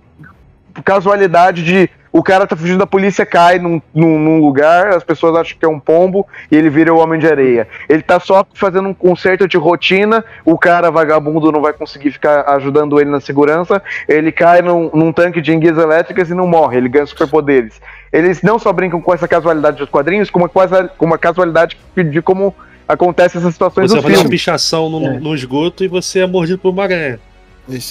casualidade 0.84 1.64
de 1.64 1.88
o 2.12 2.24
cara 2.24 2.48
tá 2.48 2.56
fugindo 2.56 2.80
da 2.80 2.88
polícia, 2.88 3.26
cai 3.26 3.60
num, 3.60 3.82
num, 3.94 4.20
num 4.20 4.42
lugar, 4.42 4.96
as 4.96 5.04
pessoas 5.04 5.36
acham 5.36 5.58
que 5.58 5.66
é 5.66 5.68
um 5.68 5.80
pombo 5.80 6.26
e 6.52 6.56
ele 6.56 6.70
vira 6.70 6.94
o 6.94 6.98
homem 6.98 7.20
de 7.20 7.28
areia. 7.28 7.68
Ele 7.88 8.02
tá 8.02 8.20
só 8.20 8.46
fazendo 8.54 8.90
um 8.90 8.94
concerto 8.94 9.48
de 9.48 9.58
rotina, 9.58 10.24
o 10.44 10.58
cara 10.58 10.90
vagabundo 10.90 11.52
não 11.52 11.62
vai 11.62 11.74
conseguir 11.74 12.12
ficar 12.12 12.50
ajudando 12.56 13.00
ele 13.00 13.10
na 13.10 13.20
segurança, 13.20 13.82
ele 14.08 14.32
cai 14.32 14.62
num, 14.62 14.90
num 14.94 15.12
tanque 15.12 15.42
de 15.42 15.54
enguias 15.54 15.78
elétricas 15.78 16.30
e 16.30 16.34
não 16.34 16.48
morre, 16.48 16.78
ele 16.78 16.90
ganha 16.90 17.06
superpoderes. 17.06 17.80
Eles 18.12 18.42
não 18.42 18.58
só 18.58 18.74
brincam 18.74 19.00
com 19.02 19.14
essa 19.14 19.28
casualidade 19.28 19.78
dos 19.78 19.90
quadrinhos, 19.90 20.30
como 20.30 20.50
quase 20.50 20.90
com 20.98 21.06
uma 21.06 21.18
casualidade 21.18 21.78
de 21.96 22.22
como 22.22 22.56
acontece 22.88 23.38
essas 23.38 23.54
situações 23.54 23.92
Você 23.92 23.98
do 23.98 24.02
faz 24.02 24.20
uma 24.20 24.30
pichação 24.30 24.90
no, 24.90 25.20
no 25.20 25.36
esgoto 25.36 25.84
e 25.84 25.88
você 25.88 26.22
é 26.22 26.28
mordido 26.28 26.58
por 26.58 26.70
uma 26.70 26.84
aranha. 26.84 27.20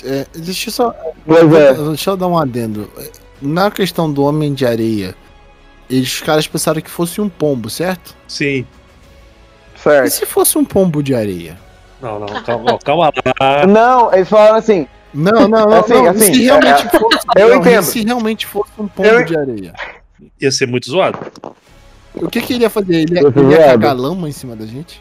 É, 0.05 0.27
deixa 0.35 0.69
eu 0.69 0.73
só. 0.73 0.95
Pois 1.25 1.53
é. 1.55 1.73
Deixa 1.73 2.11
eu 2.11 2.17
dar 2.17 2.27
um 2.27 2.37
adendo. 2.37 2.91
Na 3.41 3.71
questão 3.71 4.11
do 4.13 4.23
Homem 4.25 4.53
de 4.55 4.67
Areia, 4.67 5.15
eles, 5.89 6.13
os 6.15 6.21
caras 6.21 6.47
pensaram 6.47 6.81
que 6.81 6.91
fosse 6.91 7.21
um 7.21 7.29
pombo, 7.29 7.71
certo? 7.71 8.15
Sim. 8.27 8.67
E 9.77 9.81
Certo. 9.81 10.11
se 10.11 10.27
fosse 10.27 10.59
um 10.59 10.65
pombo 10.65 11.03
de 11.03 11.15
areia? 11.15 11.57
Não, 12.03 12.19
não, 12.19 12.27
calma, 12.43 12.79
calma 12.85 13.13
lá. 13.41 13.67
Não, 13.67 14.13
eles 14.13 14.29
falaram 14.29 14.57
assim, 14.57 14.87
Não, 15.15 15.49
não, 15.49 15.67
não. 15.67 15.73
Assim, 15.79 15.93
não, 15.95 16.09
assim, 16.09 16.35
se 16.35 16.43
realmente 16.43 16.89
fosse. 16.91 17.27
eu 17.37 17.49
não, 17.49 17.57
entendo. 17.57 17.83
Se 17.85 18.05
realmente 18.05 18.47
fosse 18.47 18.71
um 18.79 18.89
pombo 18.89 19.09
Eu- 19.09 19.25
de 19.25 19.37
areia. 19.39 19.73
Ia 20.41 20.51
ser 20.51 20.67
muito 20.67 20.91
zoado. 20.91 21.17
O 22.15 22.29
que, 22.29 22.41
que 22.41 22.55
ele 22.55 22.65
ia 22.65 22.71
fazer? 22.71 23.03
Ele 23.03 23.15
ia, 23.15 23.21
ele 23.21 23.53
ia 23.53 23.59
cagar 23.69 23.97
lama 23.97 24.29
em 24.29 24.33
cima 24.33 24.57
da 24.57 24.67
gente? 24.67 25.01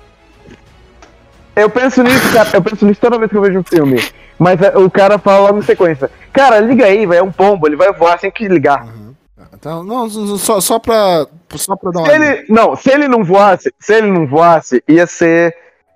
Eu 1.58 1.70
penso 1.70 2.04
nisso, 2.04 2.34
cara. 2.34 2.50
Eu 2.54 2.62
penso 2.62 2.86
nisso 2.86 3.02
toda 3.02 3.18
vez 3.18 3.30
que 3.32 3.38
eu 3.38 3.42
vejo 3.42 3.60
um 3.60 3.64
filme. 3.64 4.02
Mas 4.40 4.62
é, 4.62 4.78
o 4.78 4.90
cara 4.90 5.18
fala 5.18 5.48
logo 5.48 5.60
em 5.60 5.64
sequência. 5.64 6.10
Cara, 6.32 6.60
liga 6.60 6.86
aí, 6.86 7.06
velho. 7.06 7.20
É 7.20 7.24
um 7.24 7.32
pombo, 7.32 7.68
ele 7.68 7.76
vai 7.76 7.92
voar 7.92 8.20
sem 8.20 8.30
que 8.32 8.48
ligar. 8.48 8.86
Uhum. 8.86 9.14
Então, 9.54 9.84
não, 9.84 10.08
só, 10.38 10.62
só, 10.62 10.78
pra, 10.78 11.26
só 11.56 11.76
pra 11.76 11.92
dar 11.92 12.00
uma. 12.02 12.10
Se 12.10 12.16
ele. 12.16 12.46
Não, 12.48 12.76
se 12.76 12.92
ele 12.92 13.08
não 13.08 13.24
voasse, 13.24 13.74
se 13.80 13.94
ele 13.96 14.12
não 14.12 14.28
voasse, 14.28 14.84
ia 14.88 15.08
ser 15.08 15.56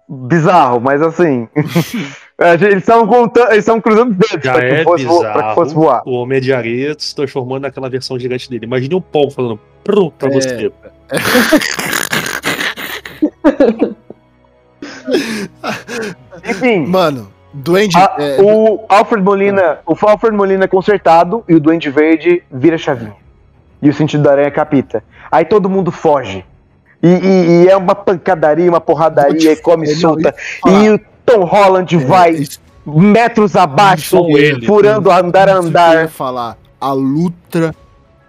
bizarro, 0.10 0.82
mas 0.82 1.00
assim. 1.02 1.48
eles 2.60 2.78
estavam 2.78 3.06
contando. 3.08 3.48
Eles 3.52 3.60
estavam 3.60 3.80
cruzando 3.82 4.12
os 4.12 4.18
dedos 4.18 4.44
Já 4.44 4.54
pra 4.54 4.62
que, 4.68 4.74
é 4.76 4.84
fosse, 4.84 5.06
vo- 5.06 5.20
pra 5.22 5.50
que 5.50 5.56
fosse 5.56 5.74
bizarro 5.76 5.86
voar. 5.86 6.02
o 6.08 6.12
Homem 6.14 6.42
de 6.42 6.52
Areia 6.52 6.96
se 6.98 7.16
transformando 7.16 7.62
naquela 7.62 7.88
versão 7.88 8.18
gigante 8.18 8.50
dele. 8.50 8.66
Imagine 8.66 8.96
um 8.96 9.02
pombo 9.02 9.30
falando 9.30 9.60
prum 9.84 10.10
pra 10.18 10.30
É. 10.30 10.34
você. 10.34 10.72
Enfim. 16.50 16.86
Mano, 16.88 17.28
Duende. 17.54 17.98
a- 17.98 18.16
é, 18.18 18.38
o 18.42 18.84
Alfred 18.88 19.24
Molina. 19.24 19.80
O 19.86 19.96
Alfred 20.08 20.36
Molina 20.36 20.66
é 20.66 20.68
consertado 20.68 21.44
e 21.48 21.56
o 21.56 21.60
Duende 21.60 21.90
Verde 21.90 22.44
vira 22.52 22.78
chavinha. 22.78 23.16
E 23.82 23.90
o 23.90 23.94
sentido 23.94 24.24
da 24.24 24.32
aranha 24.32 24.52
capita. 24.52 25.04
Aí 25.32 25.46
todo 25.46 25.70
mundo 25.70 25.92
foge. 25.92 26.46
E, 27.02 27.08
e- 27.08 27.64
e 27.64 27.68
é 27.68 27.76
uma 27.76 27.96
pancadaria, 27.96 28.70
uma 28.70 28.80
porradaria, 28.82 29.54
e 29.54 29.56
come 29.58 29.88
solta. 29.88 30.36
E 30.68 30.90
o 30.90 31.00
Tom 31.26 31.44
Holland 31.46 31.98
vai 31.98 32.32
isso- 32.32 32.60
metros 32.86 33.56
abaixo, 33.56 34.18
furando 34.66 35.10
andar 35.12 35.50
a 35.50 35.54
que 35.54 35.58
eu 35.60 35.64
ia 35.64 35.68
andar. 35.70 36.08
falar. 36.10 36.58
A 36.80 36.92
luta. 36.94 37.74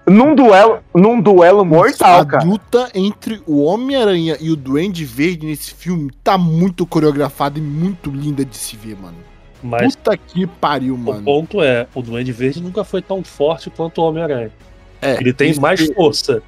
Num 0.07 0.35
duelo, 0.35 0.81
num 0.95 1.21
duelo 1.21 1.65
mortal, 1.65 2.21
a 2.21 2.27
cara. 2.27 2.45
luta 2.45 2.91
entre 2.95 3.41
o 3.47 3.63
Homem-Aranha 3.63 4.37
e 4.41 4.51
o 4.51 4.57
Duende 4.57 5.05
Verde 5.05 5.47
nesse 5.47 5.73
filme 5.75 6.11
tá 6.25 6.37
muito 6.37 6.85
coreografada 6.85 7.59
e 7.59 7.63
muito 7.63 8.11
linda 8.11 8.45
de 8.45 8.57
se 8.57 8.77
ver, 8.77 8.97
mano. 9.01 9.17
Mas 9.63 9.95
Puta 9.95 10.17
que 10.17 10.45
pariu, 10.45 10.97
o 10.97 10.99
mano. 10.99 11.23
ponto 11.23 11.63
é, 11.63 11.87
o 11.95 12.03
Duende 12.03 12.33
Verde 12.33 12.61
nunca 12.61 12.83
foi 12.83 13.01
tão 13.01 13.23
forte 13.23 13.71
quanto 13.71 14.01
o 14.01 14.05
Homem-Aranha. 14.09 14.51
É, 15.01 15.15
Ele 15.21 15.33
tem 15.33 15.55
mais 15.61 15.81
que- 15.81 15.95
força. 15.95 16.43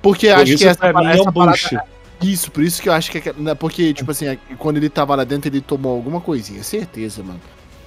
Porque 0.00 0.28
Por 0.28 0.34
acho 0.36 0.52
isso, 0.52 0.62
que 0.64 0.68
essa, 0.68 0.78
pra 0.80 0.92
mim, 0.94 1.18
é 1.18 1.20
um 1.22 1.32
parada-. 1.32 1.84
Isso, 2.22 2.50
por 2.50 2.62
isso 2.62 2.80
que 2.80 2.88
eu 2.88 2.92
acho 2.94 3.10
que. 3.10 3.28
é- 3.28 3.34
né, 3.36 3.54
Porque, 3.54 3.92
tipo 3.92 4.10
assim, 4.10 4.26
é- 4.28 4.38
quando 4.58 4.78
ele 4.78 4.88
tava 4.88 5.14
lá 5.14 5.24
dentro, 5.24 5.48
ele 5.50 5.60
tomou 5.60 5.94
alguma 5.94 6.20
coisinha. 6.22 6.62
Certeza, 6.62 7.22
mano. 7.22 7.40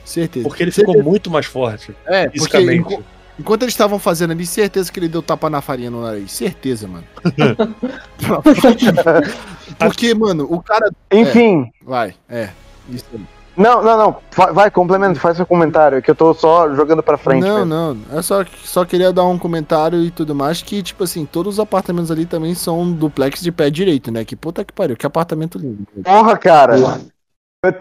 Certeza. 0.06 0.48
Porque 0.48 0.61
ele 0.64 0.72
Certeza. 0.72 0.95
ficou 0.98 1.11
muito 1.11 1.30
mais 1.31 1.45
forte, 1.48 1.91
É, 2.06 2.26
porque 2.26 2.38
fisicamente. 2.39 2.94
enqu- 2.94 3.03
enquanto 3.39 3.64
eles 3.64 3.73
estavam 3.73 3.99
fazendo 3.99 4.31
ali, 4.31 4.45
certeza 4.45 4.91
que 4.91 4.99
ele 4.99 5.07
deu 5.07 5.22
tapa 5.22 5.49
na 5.49 5.61
farinha 5.61 5.91
no 5.91 6.01
nariz. 6.01 6.31
Certeza, 6.31 6.88
mano. 6.88 7.03
porque, 9.80 10.14
mano, 10.14 10.47
o 10.49 10.61
cara. 10.61 10.91
Enfim, 11.11 11.72
Vai, 11.84 12.15
é. 12.30 12.49
Isso 12.89 13.05
aí. 13.14 13.22
Não, 13.57 13.84
não, 13.84 13.97
não. 13.97 14.53
Vai, 14.53 14.69
complementa, 14.69 15.19
faz 15.19 15.35
seu 15.35 15.45
comentário, 15.45 15.99
que 15.99 16.11
eu 16.11 16.15
tô 16.15 16.31
só 16.35 16.73
jogando 16.76 17.01
pra 17.01 17.18
frente. 17.18 17.41
não, 17.41 17.65
mesmo. 17.65 17.68
não. 18.09 18.15
Eu 18.15 18.22
só, 18.22 18.45
só 18.64 18.85
queria 18.85 19.11
dar 19.11 19.26
um 19.26 19.39
comentário 19.39 20.03
e 20.03 20.11
tudo 20.11 20.35
mais. 20.35 20.61
Que, 20.61 20.84
tipo 20.84 21.03
assim, 21.03 21.26
todos 21.26 21.55
os 21.55 21.59
apartamentos 21.59 22.11
ali 22.11 22.27
também 22.27 22.53
são 22.53 22.91
duplex 22.91 23.41
de 23.41 23.51
pé 23.51 23.72
direito, 23.72 24.11
né? 24.11 24.23
Que 24.23 24.35
puta 24.35 24.64
que 24.64 24.72
pariu, 24.72 24.95
que 24.95 25.07
apartamento 25.07 25.57
lindo. 25.57 25.88
Porra, 26.03 26.38
cara. 26.38 26.99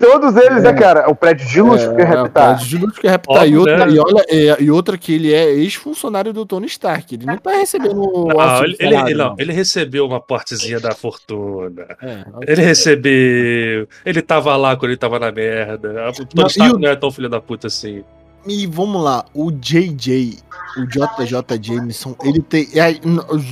Todos 0.01 0.35
eles, 0.37 0.63
né, 0.63 0.73
cara? 0.73 1.09
O 1.11 1.15
prédio 1.15 1.47
de 1.47 1.61
luxo 1.61 1.95
que 1.95 2.01
É, 2.01 2.05
reputar. 2.07 2.57
prédio 2.57 2.67
de 2.67 2.79
luxo 2.79 3.01
que 3.01 3.07
reputar. 3.09 3.43
Óbvio, 3.43 3.55
E 3.55 3.59
outra, 3.59 3.87
né? 3.87 3.93
e, 3.93 3.99
olha, 3.99 4.25
é, 4.29 4.63
e 4.63 4.71
outra 4.71 4.97
que 4.97 5.13
ele 5.13 5.33
é 5.35 5.51
ex-funcionário 5.53 6.33
do 6.33 6.47
Tony 6.47 6.67
Stark. 6.67 7.15
Ele 7.15 7.27
não 7.27 7.37
tá 7.37 7.51
recebendo 7.51 8.01
o 8.01 8.29
Não, 8.29 8.41
auxílio 8.41 8.77
ele, 8.81 8.95
ele- 8.97 9.15
não, 9.15 9.35
ele 9.39 9.53
recebeu 9.53 10.07
uma 10.07 10.19
partezinha 10.19 10.81
da 10.81 10.93
fortuna. 10.93 11.87
É, 12.03 12.25
Ele 12.51 12.63
recebeu. 12.63 13.87
Ele 14.05 14.23
tava 14.23 14.57
lá 14.57 14.75
quando 14.77 14.93
ele 14.93 14.97
tava 14.97 15.19
na 15.19 15.31
merda. 15.31 16.09
O 16.09 16.13
Tony 16.25 16.29
Não, 16.35 16.47
Stark 16.47 16.75
o- 16.75 16.79
não 16.79 16.89
é 16.89 16.97
tão 16.97 17.11
filho 17.11 17.29
da 17.29 17.41
puta 17.41 17.67
assim. 17.67 18.03
E 18.49 18.67
vamos 18.67 19.03
lá, 19.05 19.25
o 19.35 19.51
JJ, 19.51 20.39
o 20.79 20.87
JJ 20.87 21.59
Jameson, 21.61 22.15
ele 22.25 22.41
tem. 22.41 22.67
é, 22.77 22.95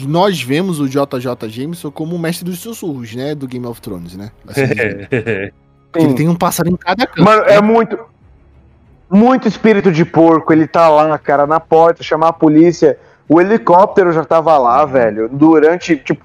nós 0.07 0.41
vemos 0.41 0.79
o 0.81 0.89
JJ 0.89 1.49
Jameson 1.51 1.91
como 1.91 2.15
o 2.17 2.19
mestre 2.19 2.45
dos 2.49 2.61
sussurros, 2.61 3.13
né? 3.15 3.35
Do 3.35 3.47
Game 3.49 3.67
of 3.67 3.81
Thrones, 3.83 4.17
né? 4.17 4.31
Assim, 4.49 4.63
ele 5.95 6.15
tem 6.15 6.29
um 6.29 6.35
pássaro 6.35 6.69
em 6.69 6.77
cada 6.77 7.07
canto. 7.07 7.23
Mano, 7.23 7.43
é 7.45 7.55
né? 7.55 7.61
muito. 7.61 7.99
Muito 9.11 9.47
espírito 9.47 9.93
de 9.93 10.05
porco. 10.05 10.53
Ele 10.53 10.67
tá 10.67 10.89
lá, 10.89 11.17
cara, 11.19 11.47
na 11.47 11.61
porta, 11.61 12.03
chamar 12.03 12.29
a 12.29 12.33
polícia. 12.33 12.99
O 13.29 13.41
helicóptero 13.41 14.13
já 14.13 14.25
tava 14.25 14.57
lá, 14.59 14.85
velho. 14.85 15.29
Durante, 15.29 15.97
tipo. 15.97 16.25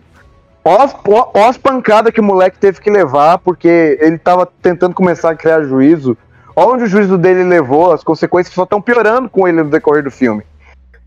Ó 0.63 1.47
as, 1.47 1.57
pancadas 1.57 2.13
que 2.13 2.19
o 2.19 2.23
moleque 2.23 2.59
teve 2.59 2.81
que 2.81 2.89
levar, 2.89 3.37
porque 3.39 3.97
ele 4.01 4.17
tava 4.17 4.45
tentando 4.61 4.93
começar 4.93 5.31
a 5.31 5.35
criar 5.35 5.63
juízo. 5.63 6.17
Ó 6.55 6.73
onde 6.73 6.83
o 6.83 6.87
juízo 6.87 7.17
dele 7.17 7.43
levou, 7.43 7.93
as 7.93 8.03
consequências 8.03 8.53
só 8.53 8.63
estão 8.63 8.81
piorando 8.81 9.29
com 9.29 9.47
ele 9.47 9.63
no 9.63 9.69
decorrer 9.69 10.03
do 10.03 10.11
filme. 10.11 10.43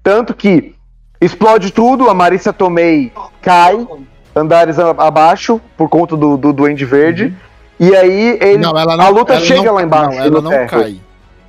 Tanto 0.02 0.34
que 0.34 0.74
explode 1.20 1.72
tudo, 1.72 2.09
a 2.09 2.14
Marissa 2.14 2.52
Tomei 2.52 3.12
cai, 3.40 3.86
andares 4.34 4.78
abaixo, 4.78 5.60
por 5.76 5.89
conta 5.89 6.16
do, 6.16 6.36
do 6.36 6.52
Duende 6.52 6.84
Verde. 6.84 7.34
E 7.81 7.94
aí 7.97 8.39
ele. 8.40 8.59
Não, 8.59 8.78
ela 8.78 9.03
a 9.05 9.09
luta 9.09 9.35
ela 9.35 9.44
chega 9.44 9.62
não- 9.62 9.74
lá 9.74 9.82
embaixo. 9.82 10.19
Não, 10.19 10.24
ela 10.24 10.40
não 10.40 10.51
terra. 10.51 10.66
cai. 10.66 10.97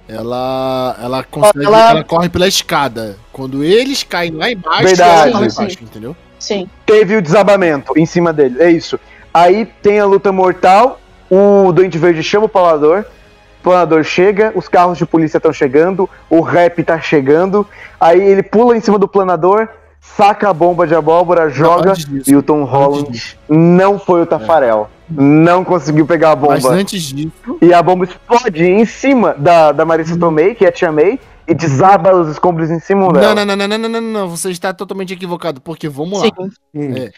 Ela, 0.08 0.98
ela 1.02 1.24
consegue. 1.24 1.66
Ela- 1.66 1.90
Ela... 1.92 2.04
corre 2.04 2.30
pela 2.30 2.48
escada. 2.48 3.18
Quando 3.32 3.64
eles 3.64 4.04
caem 4.04 4.32
lá 4.32 4.52
embaixo, 4.52 4.84
Verdade. 4.84 5.30
ela 5.30 5.40
lá 5.40 5.46
embaixo, 5.48 5.78
sim. 5.78 5.84
entendeu? 5.84 6.16
Sim. 6.40 6.68
teve 6.86 7.16
o 7.16 7.22
desabamento 7.22 7.94
em 7.98 8.06
cima 8.06 8.34
dele. 8.34 8.62
É 8.62 8.70
isso. 8.70 9.00
Aí 9.34 9.66
tem 9.82 10.00
a 10.00 10.06
luta 10.06 10.32
mortal. 10.32 11.00
O 11.32 11.72
Doente 11.72 11.98
Verde 11.98 12.22
chama 12.22 12.46
o 12.48 12.50
Planador. 12.50 13.06
O 13.62 13.64
Planador 13.64 14.04
chega, 14.04 14.52
os 14.54 14.68
carros 14.68 14.98
de 14.98 15.06
polícia 15.06 15.38
estão 15.38 15.54
chegando, 15.54 16.08
o 16.30 16.42
rap 16.42 16.84
tá 16.84 17.00
chegando. 17.00 17.66
Aí 18.00 18.22
ele 18.22 18.44
pula 18.44 18.76
em 18.76 18.82
cima 18.82 19.00
do 19.00 19.08
Planador, 19.08 19.70
saca 20.02 20.50
a 20.50 20.54
bomba 20.54 20.86
de 20.86 20.94
abóbora, 20.94 21.50
joga. 21.50 21.94
disso, 21.94 22.10
e 22.28 22.36
o 22.36 22.44
Tom 22.44 22.66
Holland 22.66 23.38
não 23.48 23.98
foi 23.98 24.22
o 24.22 24.26
Tafarel. 24.26 24.90
Não 25.10 25.64
conseguiu 25.64 26.06
pegar 26.06 26.32
a 26.32 26.36
Mas 26.36 26.64
bomba. 26.64 26.76
antes 26.76 27.02
disso, 27.04 27.32
E 27.62 27.74
a 27.74 27.84
bomba 27.84 28.06
explode 28.06 28.64
em 28.64 28.86
cima 28.86 29.34
da, 29.38 29.72
da 29.72 29.86
Marissa 29.86 30.18
Tomei, 30.18 30.56
que 30.56 30.66
é 30.66 30.70
a 30.70 30.72
Tia 30.72 30.92
May, 30.92 31.20
e 31.48 31.54
desaba 31.54 32.16
os 32.16 32.30
escombros 32.30 32.72
em 32.72 32.80
cima 32.80 33.02
não, 33.08 33.12
dela. 33.12 33.36
não, 33.36 33.46
não, 33.46 33.56
não, 33.56 33.68
não, 33.68 33.78
não, 33.78 33.90
não, 33.90 34.02
não, 34.02 34.30
você 34.30 34.50
está 34.50 34.74
totalmente 34.74 35.14
equivocado, 35.14 35.60
porque 35.62 35.90
vamos 35.90 36.22
lá. 36.22 36.28
Sim. 36.28 36.52
Hum. 36.74 37.10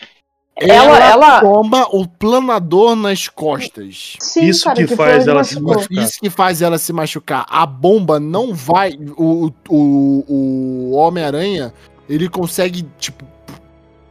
Ela- 0.58 1.00
ela- 1.00 1.42
toma 1.42 1.86
o 1.92 2.08
planador 2.08 2.96
nas 2.96 3.28
costas. 3.28 4.16
Sim, 4.22 4.46
Isso 4.46 4.64
cara, 4.64 4.76
que 4.78 4.88
foi 4.88 4.96
faz 4.96 5.28
ela 5.28 5.44
se 5.44 5.60
machucar. 5.60 6.04
Isso 6.04 6.20
que 6.20 6.30
faz 6.30 6.62
ela 6.62 6.78
se 6.78 6.94
machucar. 6.94 7.46
A 7.50 7.66
bomba 7.66 8.22
não 8.22 8.54
vai. 8.54 8.98
O, 9.18 9.52
o, 9.70 10.26
o 10.28 10.92
Homem-Aranha, 10.94 11.74
ele 12.10 12.30
consegue, 12.30 12.88
tipo, 12.98 13.26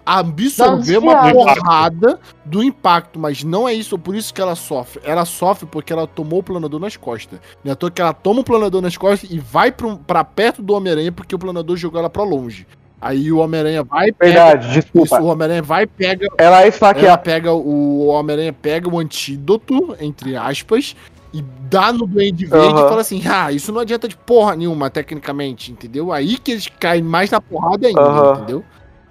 absorver 0.04 0.98
uma 0.98 1.12
uma 1.22 1.32
porrada 1.32 2.20
do 2.44 2.62
impacto, 2.62 3.18
mas 3.18 3.42
não 3.42 3.68
é 3.68 3.72
isso, 3.74 3.98
por 3.98 4.14
isso 4.14 4.32
que 4.34 4.40
ela 4.40 4.54
sofre. 4.54 5.00
Ela 5.04 5.24
sofre 5.24 5.66
porque 5.66 5.92
ela 5.92 6.06
tomou 6.06 6.40
o 6.40 6.42
planador 6.42 6.80
nas 6.80 6.96
costas. 6.96 7.38
Não 7.62 7.70
é 7.70 7.72
à 7.72 7.76
toa 7.76 7.90
que 7.90 8.00
ela 8.02 8.12
toma 8.12 8.40
o 8.40 8.44
planador 8.44 8.80
nas 8.82 8.96
costas 8.96 9.30
e 9.30 9.38
vai 9.38 9.72
pra, 9.72 9.96
pra 9.96 10.24
perto 10.24 10.62
do 10.62 10.74
Homem-Aranha 10.74 11.12
porque 11.12 11.34
o 11.34 11.38
planador 11.38 11.76
jogou 11.76 11.98
ela 11.98 12.10
pra 12.10 12.22
longe. 12.22 12.66
Aí 13.00 13.30
o 13.30 13.38
Homem-Aranha 13.38 13.82
vai 13.82 14.10
pega. 14.12 14.32
Verdade, 14.32 14.72
desculpa. 14.72 15.16
Isso, 15.16 15.24
o 15.24 15.26
Homem-Aranha 15.26 15.62
vai 15.62 15.86
pega 15.86 16.26
Ela 16.38 16.56
é 16.58 16.60
ela 16.60 16.66
esfaqueada. 16.68 17.18
pega 17.18 17.52
o 17.52 18.06
Homem-Aranha 18.06 18.52
pega 18.52 18.88
o 18.88 18.98
antídoto, 18.98 19.94
entre 20.00 20.36
aspas, 20.36 20.96
e 21.32 21.42
dá 21.68 21.92
no 21.92 22.06
Duende 22.06 22.46
Verde 22.46 22.68
Aham. 22.74 22.86
e 22.86 22.88
fala 22.88 23.00
assim: 23.02 23.22
ah, 23.26 23.52
isso 23.52 23.72
não 23.72 23.80
adianta 23.80 24.08
de 24.08 24.16
porra 24.16 24.56
nenhuma, 24.56 24.88
tecnicamente, 24.88 25.70
entendeu? 25.72 26.12
Aí 26.12 26.38
que 26.38 26.52
eles 26.52 26.68
caem 26.80 27.02
mais 27.02 27.30
na 27.30 27.40
porrada 27.40 27.86
ainda, 27.86 28.00
Aham. 28.00 28.34
entendeu? 28.36 28.64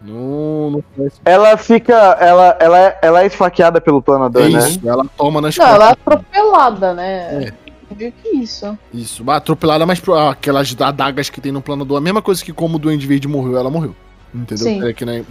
Não, 0.03 0.69
não 0.71 0.83
faz 0.97 1.13
Ela 1.23 1.55
fica. 1.57 1.93
Ela, 1.93 2.57
ela, 2.59 2.79
é, 2.79 2.99
ela 3.01 3.23
é 3.23 3.25
esfaqueada 3.27 3.79
pelo 3.79 4.01
planador, 4.01 4.49
né? 4.49 4.59
isso, 4.69 4.79
ela 4.87 5.05
toma 5.17 5.39
nas 5.39 5.57
Não, 5.57 5.65
ela 5.65 5.91
é 5.91 5.95
costas. 5.95 6.01
atropelada, 6.05 6.93
né? 6.93 7.53
Meio 7.97 8.11
que 8.11 8.29
isso. 8.29 8.77
Isso, 8.93 9.23
atropelada, 9.29 9.85
mas 9.85 9.99
pro- 9.99 10.17
aquelas 10.17 10.75
adagas 10.79 11.29
que 11.29 11.39
tem 11.39 11.51
no 11.51 11.61
planador, 11.61 11.97
a 11.97 12.01
mesma 12.01 12.21
coisa 12.21 12.43
que 12.43 12.51
como 12.51 12.75
o 12.75 12.79
Duende 12.79 13.05
Verde 13.07 13.27
morreu, 13.27 13.57
ela 13.57 13.69
morreu. 13.69 13.95
Entendeu? 14.33 14.65
Sim. 14.65 14.81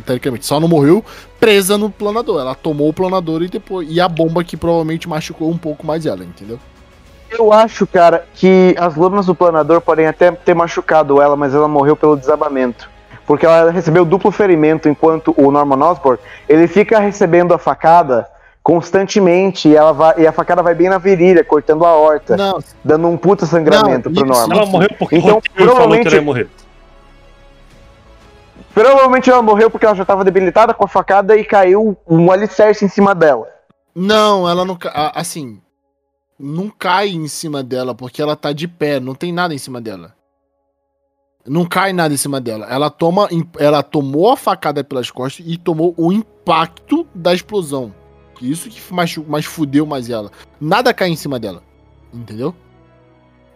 Tecnicamente. 0.06 0.46
Só 0.46 0.60
não 0.60 0.68
morreu 0.68 1.04
presa 1.40 1.76
no 1.76 1.90
planador. 1.90 2.40
Ela 2.40 2.54
tomou 2.54 2.88
o 2.88 2.92
planador 2.92 3.42
e 3.42 3.48
depois. 3.48 3.88
E 3.90 4.00
a 4.00 4.08
bomba 4.08 4.44
que 4.44 4.56
provavelmente 4.56 5.08
machucou 5.08 5.50
um 5.50 5.58
pouco 5.58 5.84
mais 5.84 6.06
ela, 6.06 6.22
entendeu? 6.22 6.56
Eu 7.28 7.52
acho, 7.52 7.84
cara, 7.84 8.24
que 8.34 8.76
as 8.78 8.94
lâminas 8.94 9.26
do 9.26 9.34
planador 9.34 9.80
podem 9.80 10.06
até 10.06 10.30
ter 10.30 10.54
machucado 10.54 11.20
ela, 11.20 11.34
mas 11.34 11.52
ela 11.52 11.66
morreu 11.66 11.96
pelo 11.96 12.16
desabamento. 12.16 12.88
Porque 13.32 13.46
ela 13.46 13.70
recebeu 13.70 14.04
duplo 14.04 14.30
ferimento, 14.30 14.90
enquanto 14.90 15.32
o 15.38 15.50
Norman 15.50 15.82
Osborn, 15.82 16.18
ele 16.46 16.68
fica 16.68 16.98
recebendo 16.98 17.54
a 17.54 17.58
facada 17.58 18.28
constantemente 18.62 19.70
e, 19.70 19.74
ela 19.74 19.90
vai, 19.90 20.20
e 20.20 20.26
a 20.26 20.32
facada 20.32 20.62
vai 20.62 20.74
bem 20.74 20.90
na 20.90 20.98
virilha, 20.98 21.42
cortando 21.42 21.86
a 21.86 21.94
horta, 21.96 22.36
Não, 22.36 22.62
dando 22.84 23.08
um 23.08 23.16
puta 23.16 23.46
sangramento 23.46 24.10
Não, 24.10 24.16
pro 24.16 24.26
Norman. 24.26 24.54
Ela 24.54 24.66
morreu 24.66 24.90
porque 24.98 25.16
Então, 25.16 25.30
o 25.30 25.34
roteiro 25.36 25.56
falou 25.56 25.64
que 25.64 25.64
provavelmente- 25.64 26.06
ela 26.08 26.16
ia 26.16 26.22
morrer. 26.22 26.48
Provavelmente 28.74 29.30
ela 29.30 29.40
morreu 29.40 29.70
porque 29.70 29.86
ela 29.86 29.94
já 29.94 30.04
tava 30.04 30.24
debilitada 30.24 30.74
com 30.74 30.84
a 30.84 30.88
facada 30.88 31.34
e 31.34 31.42
caiu 31.42 31.96
um 32.06 32.30
alicerce 32.30 32.84
em 32.84 32.88
cima 32.88 33.14
dela. 33.14 33.48
Não, 33.94 34.46
ela 34.46 34.62
não. 34.62 34.76
Assim. 35.14 35.58
Não 36.38 36.68
cai 36.68 37.08
em 37.08 37.28
cima 37.28 37.62
dela, 37.62 37.94
porque 37.94 38.20
ela 38.20 38.36
tá 38.36 38.52
de 38.52 38.68
pé, 38.68 39.00
não 39.00 39.14
tem 39.14 39.32
nada 39.32 39.54
em 39.54 39.58
cima 39.58 39.80
dela. 39.80 40.12
Não 41.46 41.64
cai 41.64 41.92
nada 41.92 42.14
em 42.14 42.16
cima 42.16 42.40
dela. 42.40 42.66
Ela 42.70 42.88
toma. 42.88 43.28
Ela 43.58 43.82
tomou 43.82 44.30
a 44.30 44.36
facada 44.36 44.84
pelas 44.84 45.10
costas 45.10 45.44
e 45.46 45.56
tomou 45.56 45.92
o 45.96 46.12
impacto 46.12 47.06
da 47.14 47.34
explosão. 47.34 47.92
Isso 48.40 48.68
que 48.68 48.92
mais, 48.92 49.16
mais 49.16 49.44
fudeu 49.44 49.86
mais 49.86 50.10
ela. 50.10 50.30
Nada 50.60 50.92
cai 50.92 51.08
em 51.08 51.16
cima 51.16 51.38
dela. 51.38 51.62
Entendeu? 52.12 52.54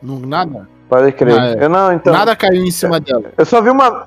Não, 0.01 0.19
nada. 0.21 0.69
Pode 0.89 1.13
crer. 1.13 1.39
Ah. 1.39 1.53
Eu 1.53 1.69
não, 1.69 1.93
então. 1.93 2.13
nada 2.13 2.37
caiu 2.37 2.63
em 2.63 2.71
cima 2.71 3.01
dela. 3.01 3.25
Eu 3.37 3.45
só 3.45 3.61
vi 3.61 3.71
uma. 3.71 4.07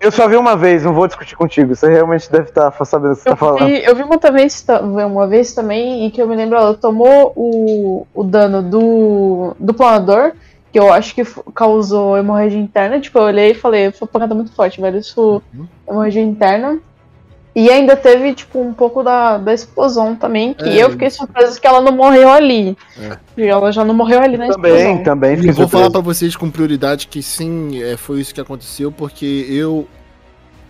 Eu 0.00 0.10
só 0.10 0.26
vi 0.26 0.36
uma 0.36 0.56
vez, 0.56 0.82
não 0.82 0.92
vou 0.92 1.06
discutir 1.06 1.36
contigo. 1.36 1.76
Você 1.76 1.88
realmente 1.88 2.30
deve 2.30 2.48
estar 2.48 2.72
sabendo 2.84 3.12
o 3.12 3.16
que 3.16 3.22
você 3.22 3.28
tá 3.28 3.30
Eu 3.30 3.36
falando. 3.36 3.66
vi, 3.66 3.84
eu 3.84 3.94
vi 3.94 4.02
uma 4.02 4.18
vez, 4.18 4.66
uma 4.82 5.26
vez 5.28 5.54
também, 5.54 6.06
e 6.06 6.10
que 6.10 6.20
eu 6.20 6.26
me 6.26 6.34
lembro, 6.34 6.56
ela 6.56 6.74
tomou 6.74 7.32
o, 7.36 8.04
o 8.12 8.24
dano 8.24 8.62
do, 8.62 9.54
do 9.60 9.72
planador, 9.72 10.32
que 10.72 10.78
eu 10.78 10.92
acho 10.92 11.14
que 11.14 11.22
causou 11.54 12.16
hemorragia 12.16 12.58
interna. 12.58 12.98
Tipo, 12.98 13.18
eu 13.18 13.24
olhei 13.24 13.50
e 13.50 13.54
falei, 13.54 13.92
foi 13.92 14.06
uma 14.06 14.12
pancada 14.12 14.34
muito 14.34 14.52
forte, 14.52 14.80
velho. 14.80 14.98
Isso, 14.98 15.42
Uhum. 15.54 15.66
hemorragia 15.88 16.22
interna. 16.22 16.78
E 17.54 17.68
ainda 17.70 17.94
teve, 17.94 18.32
tipo, 18.32 18.58
um 18.62 18.72
pouco 18.72 19.02
da, 19.02 19.36
da 19.36 19.52
explosão 19.52 20.16
também, 20.16 20.54
que 20.54 20.64
É, 20.70 20.82
eu 20.82 20.88
fiquei 20.90 21.10
surpresa 21.10 21.60
que 21.60 21.66
ela 21.66 21.82
não 21.82 21.92
morreu 21.92 22.30
ali. 22.30 22.74
É. 22.98 23.18
E 23.36 23.42
ela 23.46 23.70
já 23.70 23.84
não 23.84 23.92
morreu 23.92 24.20
ali 24.22 24.38
na 24.38 24.48
Também, 24.48 24.72
explosão. 24.74 25.02
também. 25.04 25.36
Fiquei 25.36 25.50
eu 25.50 25.54
vou 25.54 25.68
falar 25.68 25.90
pra 25.90 26.00
vocês 26.00 26.34
com 26.34 26.50
prioridade 26.50 27.06
que 27.08 27.22
sim, 27.22 27.82
é, 27.82 27.94
foi 27.98 28.20
isso 28.22 28.32
que 28.32 28.40
aconteceu, 28.40 28.90
porque 28.90 29.46
eu, 29.50 29.86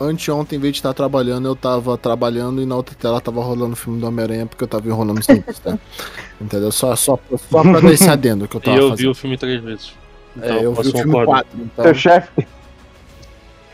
anteontem, 0.04 0.58
em 0.58 0.60
vez 0.60 0.74
de 0.74 0.78
estar 0.78 0.92
trabalhando, 0.94 1.46
eu 1.48 1.56
tava 1.56 1.96
trabalhando 1.98 2.60
e 2.62 2.66
na 2.66 2.76
outra 2.76 2.94
tela 2.94 3.20
tava 3.20 3.42
rolando 3.42 3.72
o 3.72 3.76
filme 3.76 4.00
do 4.00 4.06
Homem-Aranha, 4.06 4.46
porque 4.46 4.64
eu 4.64 4.68
tava 4.68 4.86
enrolando 4.88 5.18
os 5.18 5.26
tempos, 5.26 5.58
tá? 5.58 5.78
Entendeu? 6.40 6.70
Só, 6.72 6.94
só, 6.96 7.18
só 7.50 7.62
pra 7.62 7.80
dar 7.80 7.92
esse 7.92 8.08
adendo 8.08 8.46
que 8.48 8.56
eu 8.56 8.60
E 8.60 8.64
tava 8.64 8.76
eu 8.78 8.84
vi 8.84 8.90
fazendo. 8.90 9.10
o 9.10 9.14
filme 9.14 9.36
três 9.38 9.62
vezes. 9.62 9.94
Então, 10.36 10.56
É, 10.56 10.64
eu 10.64 10.72
vi 10.74 10.80
o 10.88 10.92
filme 10.92 11.04
concordar. 11.04 11.44
4, 11.44 11.58
então... 11.60 11.84
Seu 11.84 11.94
chefe. 11.94 12.48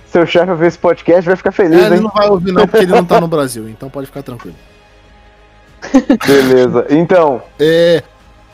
Seu 0.07 0.27
chefe 0.27 0.51
ouvir 0.51 0.67
esse 0.67 0.79
podcast 0.79 1.27
vai 1.27 1.37
ficar 1.37 1.53
feliz, 1.53 1.83
É, 1.83 1.87
ele 1.87 1.97
hein? 1.97 2.01
não 2.01 2.11
vai 2.11 2.29
ouvir 2.29 2.53
não, 2.53 2.67
porque 2.67 2.85
ele 2.85 2.93
não 2.93 3.05
tá 3.05 3.21
no 3.21 3.29
Brasil, 3.29 3.69
então 3.69 3.91
pode 3.91 4.07
ficar 4.07 4.23
tranquilo. 4.23 4.57
Beleza. 6.27 6.87
Então, 6.91 7.43
É, 7.59 8.03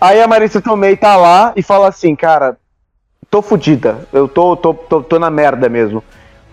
aí 0.01 0.21
a 0.21 0.27
Marissa 0.29 0.61
Tomei 0.61 0.97
tá 0.97 1.17
lá 1.17 1.53
e 1.57 1.63
fala 1.63 1.89
assim, 1.89 2.15
cara, 2.15 2.57
tô 3.31 3.41
fodida. 3.41 4.07
Eu 4.13 4.29
tô, 4.29 4.57
tô, 4.57 4.75
tô, 4.75 5.03
tô 5.03 5.19
na 5.19 5.31
merda 5.31 5.69
mesmo. 5.69 6.03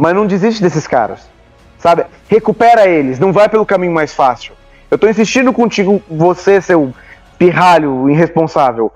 Mas 0.01 0.15
não 0.15 0.25
desiste 0.25 0.63
desses 0.63 0.87
caras. 0.87 1.29
Sabe? 1.77 2.05
Recupera 2.27 2.87
eles, 2.87 3.19
não 3.19 3.31
vai 3.31 3.47
pelo 3.47 3.65
caminho 3.67 3.93
mais 3.93 4.11
fácil. 4.13 4.53
Eu 4.89 4.97
tô 4.97 5.07
insistindo 5.07 5.53
contigo, 5.53 6.01
você, 6.09 6.59
seu 6.59 6.91
pirralho 7.37 8.09
irresponsável. 8.09 8.91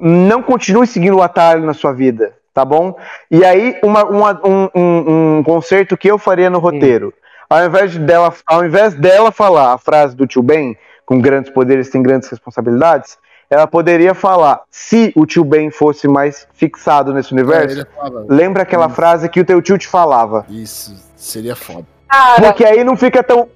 não 0.00 0.42
continue 0.42 0.86
seguindo 0.86 1.16
o 1.18 1.22
atalho 1.22 1.66
na 1.66 1.74
sua 1.74 1.92
vida, 1.92 2.32
tá 2.54 2.64
bom? 2.64 2.96
E 3.30 3.44
aí, 3.44 3.78
uma, 3.82 4.04
uma- 4.04 4.40
um, 4.46 4.68
um, 4.74 5.38
um 5.38 5.42
conserto 5.42 5.96
que 5.98 6.08
eu 6.10 6.16
faria 6.18 6.48
no 6.48 6.58
roteiro. 6.60 7.12
Ao 7.50 7.64
invés, 7.66 7.92
de 7.92 7.98
dela, 7.98 8.32
ao 8.46 8.64
invés 8.64 8.94
dela 8.94 9.30
falar 9.32 9.74
a 9.74 9.78
frase 9.78 10.14
do 10.16 10.26
tio 10.26 10.42
Ben, 10.42 10.76
com 11.04 11.20
grandes 11.20 11.50
poderes 11.52 11.90
tem 11.90 12.02
grandes 12.02 12.28
responsabilidades, 12.30 13.18
ela 13.50 13.66
poderia 13.66 14.14
falar, 14.14 14.60
se 14.70 15.12
o 15.16 15.24
tio 15.24 15.44
Ben 15.44 15.70
fosse 15.70 16.06
mais 16.06 16.46
fixado 16.52 17.14
nesse 17.14 17.32
universo, 17.32 17.80
É, 17.80 17.84
falava, 17.84 18.26
lembra 18.28 18.62
aquela 18.62 18.86
Isso. 18.86 18.94
frase 18.94 19.28
que 19.28 19.40
o 19.40 19.44
teu 19.44 19.62
tio 19.62 19.78
te 19.78 19.88
falava. 19.88 20.44
Isso, 20.48 20.94
seria 21.16 21.56
foda. 21.56 21.86
Cara, 22.08 22.42
Porque 22.42 22.64
aí 22.64 22.84
não 22.84 22.96
fica 22.96 23.22
tão. 23.22 23.48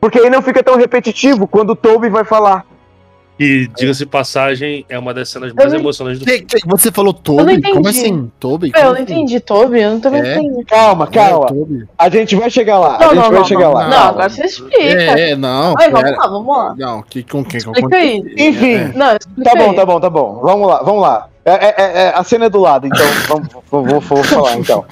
Porque 0.00 0.18
aí 0.18 0.30
não 0.30 0.42
fica 0.42 0.62
tão 0.62 0.76
repetitivo 0.76 1.46
quando 1.46 1.70
o 1.70 1.76
Toby 1.76 2.08
vai 2.08 2.24
falar. 2.24 2.64
E, 3.38 3.68
diga-se 3.76 3.98
de 3.98 4.06
passagem, 4.06 4.86
é 4.88 4.98
uma 4.98 5.12
das 5.12 5.28
cenas 5.28 5.52
mais 5.52 5.70
não- 5.70 5.78
emocionantes 5.80 6.20
do 6.20 6.24
filme. 6.26 6.46
você 6.66 6.90
falou 6.90 7.14
Eu 7.26 7.34
não 7.34 7.44
Toby? 7.44 7.62
Como 7.70 7.88
assim? 7.88 8.32
Toby? 8.40 8.72
eu 8.74 8.82
não 8.84 8.92
assim? 8.92 9.02
entendi, 9.02 9.40
Toby, 9.40 9.80
eu 9.82 9.90
não 9.90 10.00
tô 10.00 10.08
É? 10.08 10.18
entendendo. 10.38 10.64
Calma, 10.66 11.06
É, 11.10 11.14
calma. 11.14 11.46
Toby. 11.48 11.86
A 11.98 12.08
gente 12.08 12.34
vai 12.34 12.48
chegar 12.48 12.78
lá. 12.78 12.96
a 12.96 12.98
Não, 12.98 13.08
gente 13.08 13.16
não, 13.16 13.22
vai 13.30 13.38
não, 13.40 13.44
chegar 13.44 13.64
não, 13.66 13.72
lá. 13.74 13.88
não, 13.88 13.98
agora 14.08 14.28
você 14.30 14.44
explica. 14.46 14.76
É, 14.82 15.30
é, 15.32 15.36
não. 15.36 15.74
Ai, 15.78 15.90
vamos 15.90 16.10
lá, 16.16 16.26
vamos 16.28 16.56
lá. 16.56 16.74
Não, 16.78 17.02
que 17.02 17.22
com 17.22 17.44
quem? 17.44 17.62
Com 17.62 17.72
Explica 17.72 17.96
aí. 17.98 18.34
Enfim, 18.38 18.72
É. 18.74 18.92
Não, 18.94 19.14
explica 19.16 19.50
tá 19.50 19.56
bom, 19.56 19.70
aí. 19.70 19.76
tá 19.76 19.84
bom, 19.86 20.00
tá 20.00 20.10
bom. 20.10 20.40
Vamos 20.42 20.68
lá, 20.68 20.82
vamos 20.82 21.02
lá. 21.02 21.28
É, 21.44 21.52
é- 21.52 21.74
é- 21.76 22.02
é- 22.06 22.12
a 22.16 22.24
cena 22.24 22.46
é 22.46 22.48
do 22.48 22.60
lado, 22.60 22.86
então 22.86 22.96
vamos, 23.28 23.48
vou, 23.70 23.84
vou- 23.84 24.00
vou 24.00 24.24
falar 24.24 24.56
então. 24.56 24.84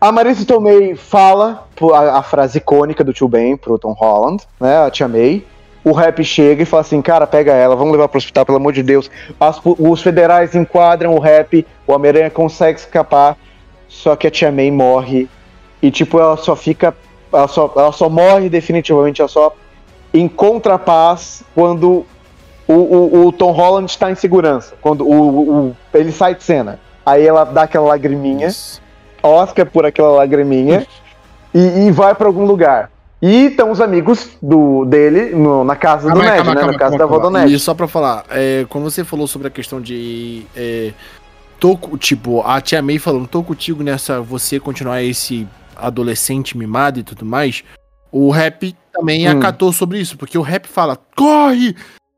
A 0.00 0.10
Marissa 0.10 0.44
Tomei 0.44 0.96
fala 0.96 1.64
a, 1.94 2.18
a 2.18 2.22
frase 2.22 2.58
icônica 2.58 3.04
do 3.04 3.12
tio 3.12 3.28
Ben 3.28 3.56
pro 3.56 3.78
Tom 3.78 3.92
Holland, 3.92 4.42
né? 4.60 4.84
A 4.84 4.90
tia 4.90 5.06
May. 5.06 5.44
O 5.84 5.92
rap 5.92 6.22
chega 6.24 6.62
e 6.62 6.66
fala 6.66 6.82
assim: 6.82 7.02
cara, 7.02 7.26
pega 7.26 7.52
ela, 7.52 7.74
vamos 7.74 7.92
levar 7.92 8.08
pro 8.08 8.18
hospital, 8.18 8.46
pelo 8.46 8.58
amor 8.58 8.72
de 8.72 8.82
Deus. 8.82 9.10
As- 9.40 9.60
os 9.64 10.00
federais 10.02 10.54
enquadram 10.54 11.14
o 11.14 11.18
rap, 11.18 11.66
o 11.86 11.92
Homem-Aranha 11.92 12.30
consegue 12.30 12.78
escapar, 12.78 13.36
só 13.88 14.14
que 14.14 14.26
a 14.26 14.30
tia 14.30 14.52
May 14.52 14.70
morre. 14.70 15.28
E, 15.82 15.90
tipo, 15.90 16.18
ela 16.20 16.36
só 16.36 16.54
fica. 16.54 16.94
Ela 17.32 17.48
só, 17.48 17.72
ela 17.76 17.92
só 17.92 18.08
morre 18.08 18.48
definitivamente, 18.48 19.20
ela 19.20 19.28
só 19.28 19.54
encontra 20.14 20.74
a 20.74 20.78
paz 20.78 21.42
quando 21.54 22.04
o, 22.68 22.72
o- 22.74 23.26
o 23.26 23.32
Tom 23.32 23.50
Holland 23.50 23.90
está 23.90 24.10
em 24.10 24.14
segurança. 24.14 24.74
Quando 24.80 25.04
o, 25.06 25.68
o- 25.68 25.76
ele 25.94 26.12
sai 26.12 26.34
de 26.34 26.44
cena. 26.44 26.78
Aí 27.04 27.26
ela 27.26 27.42
dá 27.44 27.62
aquela 27.62 27.86
lagriminha. 27.88 28.46
Oscar 29.22 29.66
por 29.66 29.84
aquela 29.86 30.10
lagriminha 30.10 30.86
e, 31.54 31.86
e 31.86 31.90
vai 31.90 32.14
pra 32.14 32.26
algum 32.26 32.44
lugar. 32.44 32.90
E 33.24 33.46
estão 33.46 33.70
os 33.70 33.80
amigos 33.80 34.30
do, 34.42 34.84
dele 34.84 35.30
no- 35.34 35.62
na 35.62 35.76
casa 35.76 36.08
do 36.10 36.14
Calma 36.14 36.24
aí, 36.24 36.30
Ned, 36.30 36.36
calma, 36.38 36.54
né? 36.54 36.60
calma, 36.60 36.72
na 36.72 36.78
casa 36.78 36.98
calma, 36.98 36.98
da 36.98 37.04
avó 37.04 37.18
do. 37.18 37.30
Ned. 37.30 37.54
E 37.54 37.58
só 37.58 37.72
pra 37.72 37.86
falar, 37.86 38.24
é, 38.30 38.66
quando 38.68 38.84
você 38.84 39.04
falou 39.04 39.26
sobre 39.28 39.46
a 39.46 39.50
questão 39.50 39.80
de. 39.80 40.44
É, 40.56 40.92
tô, 41.60 41.76
tipo, 41.98 42.42
a 42.42 42.60
tia 42.60 42.82
May 42.82 42.98
falando, 42.98 43.28
tô 43.28 43.42
contigo 43.44 43.82
nessa. 43.84 44.20
Você 44.20 44.58
continuar 44.58 45.02
esse 45.04 45.46
adolescente 45.76 46.58
mimado 46.58 46.98
e 46.98 47.04
tudo 47.04 47.24
mais. 47.24 47.62
O 48.10 48.28
rap 48.30 48.74
também 48.92 49.28
Hum. 49.28 49.38
acatou 49.38 49.72
sobre 49.72 50.00
isso, 50.00 50.18
porque 50.18 50.36
o 50.36 50.42
rap 50.42 50.66
fala: 50.66 50.98
corre! 51.16 51.76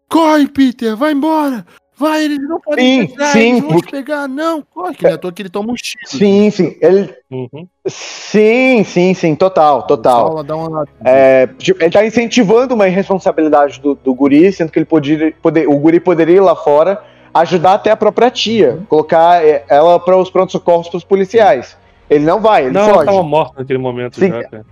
Corre, 0.08 0.48
Peter, 0.48 0.96
vai 0.96 1.12
embora! 1.12 1.66
Vai, 1.96 2.24
eles 2.24 2.40
não 2.48 2.58
podem 2.60 3.02
Sim, 3.02 3.06
pegar, 3.06 3.26
sim, 3.26 3.38
eles 3.50 3.60
vão 3.60 3.68
te 3.68 3.74
porque- 3.74 3.90
pegar, 3.92 4.26
não, 4.28 4.62
corre, 4.62 4.94
que 4.96 5.06
à 5.06 5.16
toa 5.16 5.32
que 5.32 5.42
ele 5.42 5.48
toma 5.48 5.70
um 5.72 5.74
tiro. 5.76 6.00
Sim, 6.06 6.50
sim. 6.50 6.76
Ele, 6.80 7.14
Uhum. 7.30 7.68
sim, 7.86 8.82
sim, 8.84 9.14
sim. 9.14 9.34
Total, 9.36 9.82
total. 9.86 10.42
Dá 10.42 10.56
uma- 10.56 10.88
É, 11.04 11.46
tipo, 11.46 11.80
ele 11.82 11.90
tá 11.92 12.04
incentivando 12.04 12.74
uma 12.74 12.88
irresponsabilidade 12.88 13.80
do, 13.80 13.94
do 13.94 14.12
guri, 14.12 14.52
sendo 14.52 14.72
que 14.72 14.78
ele 14.80 14.86
poderia, 14.86 15.32
poder, 15.40 15.68
o 15.68 15.78
guri 15.78 16.00
poderia 16.00 16.36
ir 16.36 16.40
lá 16.40 16.56
fora 16.56 17.00
ajudar 17.32 17.74
até 17.74 17.90
a 17.92 17.96
própria 17.96 18.30
tia, 18.30 18.80
colocar 18.88 19.44
é, 19.44 19.64
ela 19.68 19.98
para 20.00 20.16
os 20.16 20.30
prontos-socorros 20.30 20.88
pros 20.88 21.04
policiais. 21.04 21.76
Ele 22.10 22.24
não 22.24 22.40
vai, 22.40 22.64
ele 22.64 22.72
Não, 22.72 22.82
ela 22.82 22.94
foge. 22.94 23.06
tava 23.06 23.22
morta 23.22 23.54
naquele 23.58 23.78
momento 23.78 24.18
Sim. 24.18 24.28
já, 24.30 24.44
cara. 24.44 24.66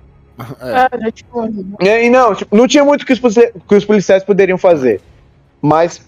É. 0.61 0.97
É, 0.97 1.01
já, 1.05 1.11
tipo, 1.12 1.49
E 1.81 2.11
não, 2.11 2.35
tipo, 2.35 2.57
não 2.57 2.66
tinha 2.66 2.85
muito 2.85 3.07
que 3.07 3.12
os, 3.12 3.20
que 3.20 3.74
os 3.77 3.85
policiais 3.85 4.24
poderiam 4.24 4.59
fazer. 4.59 5.01
Mas 5.61 6.01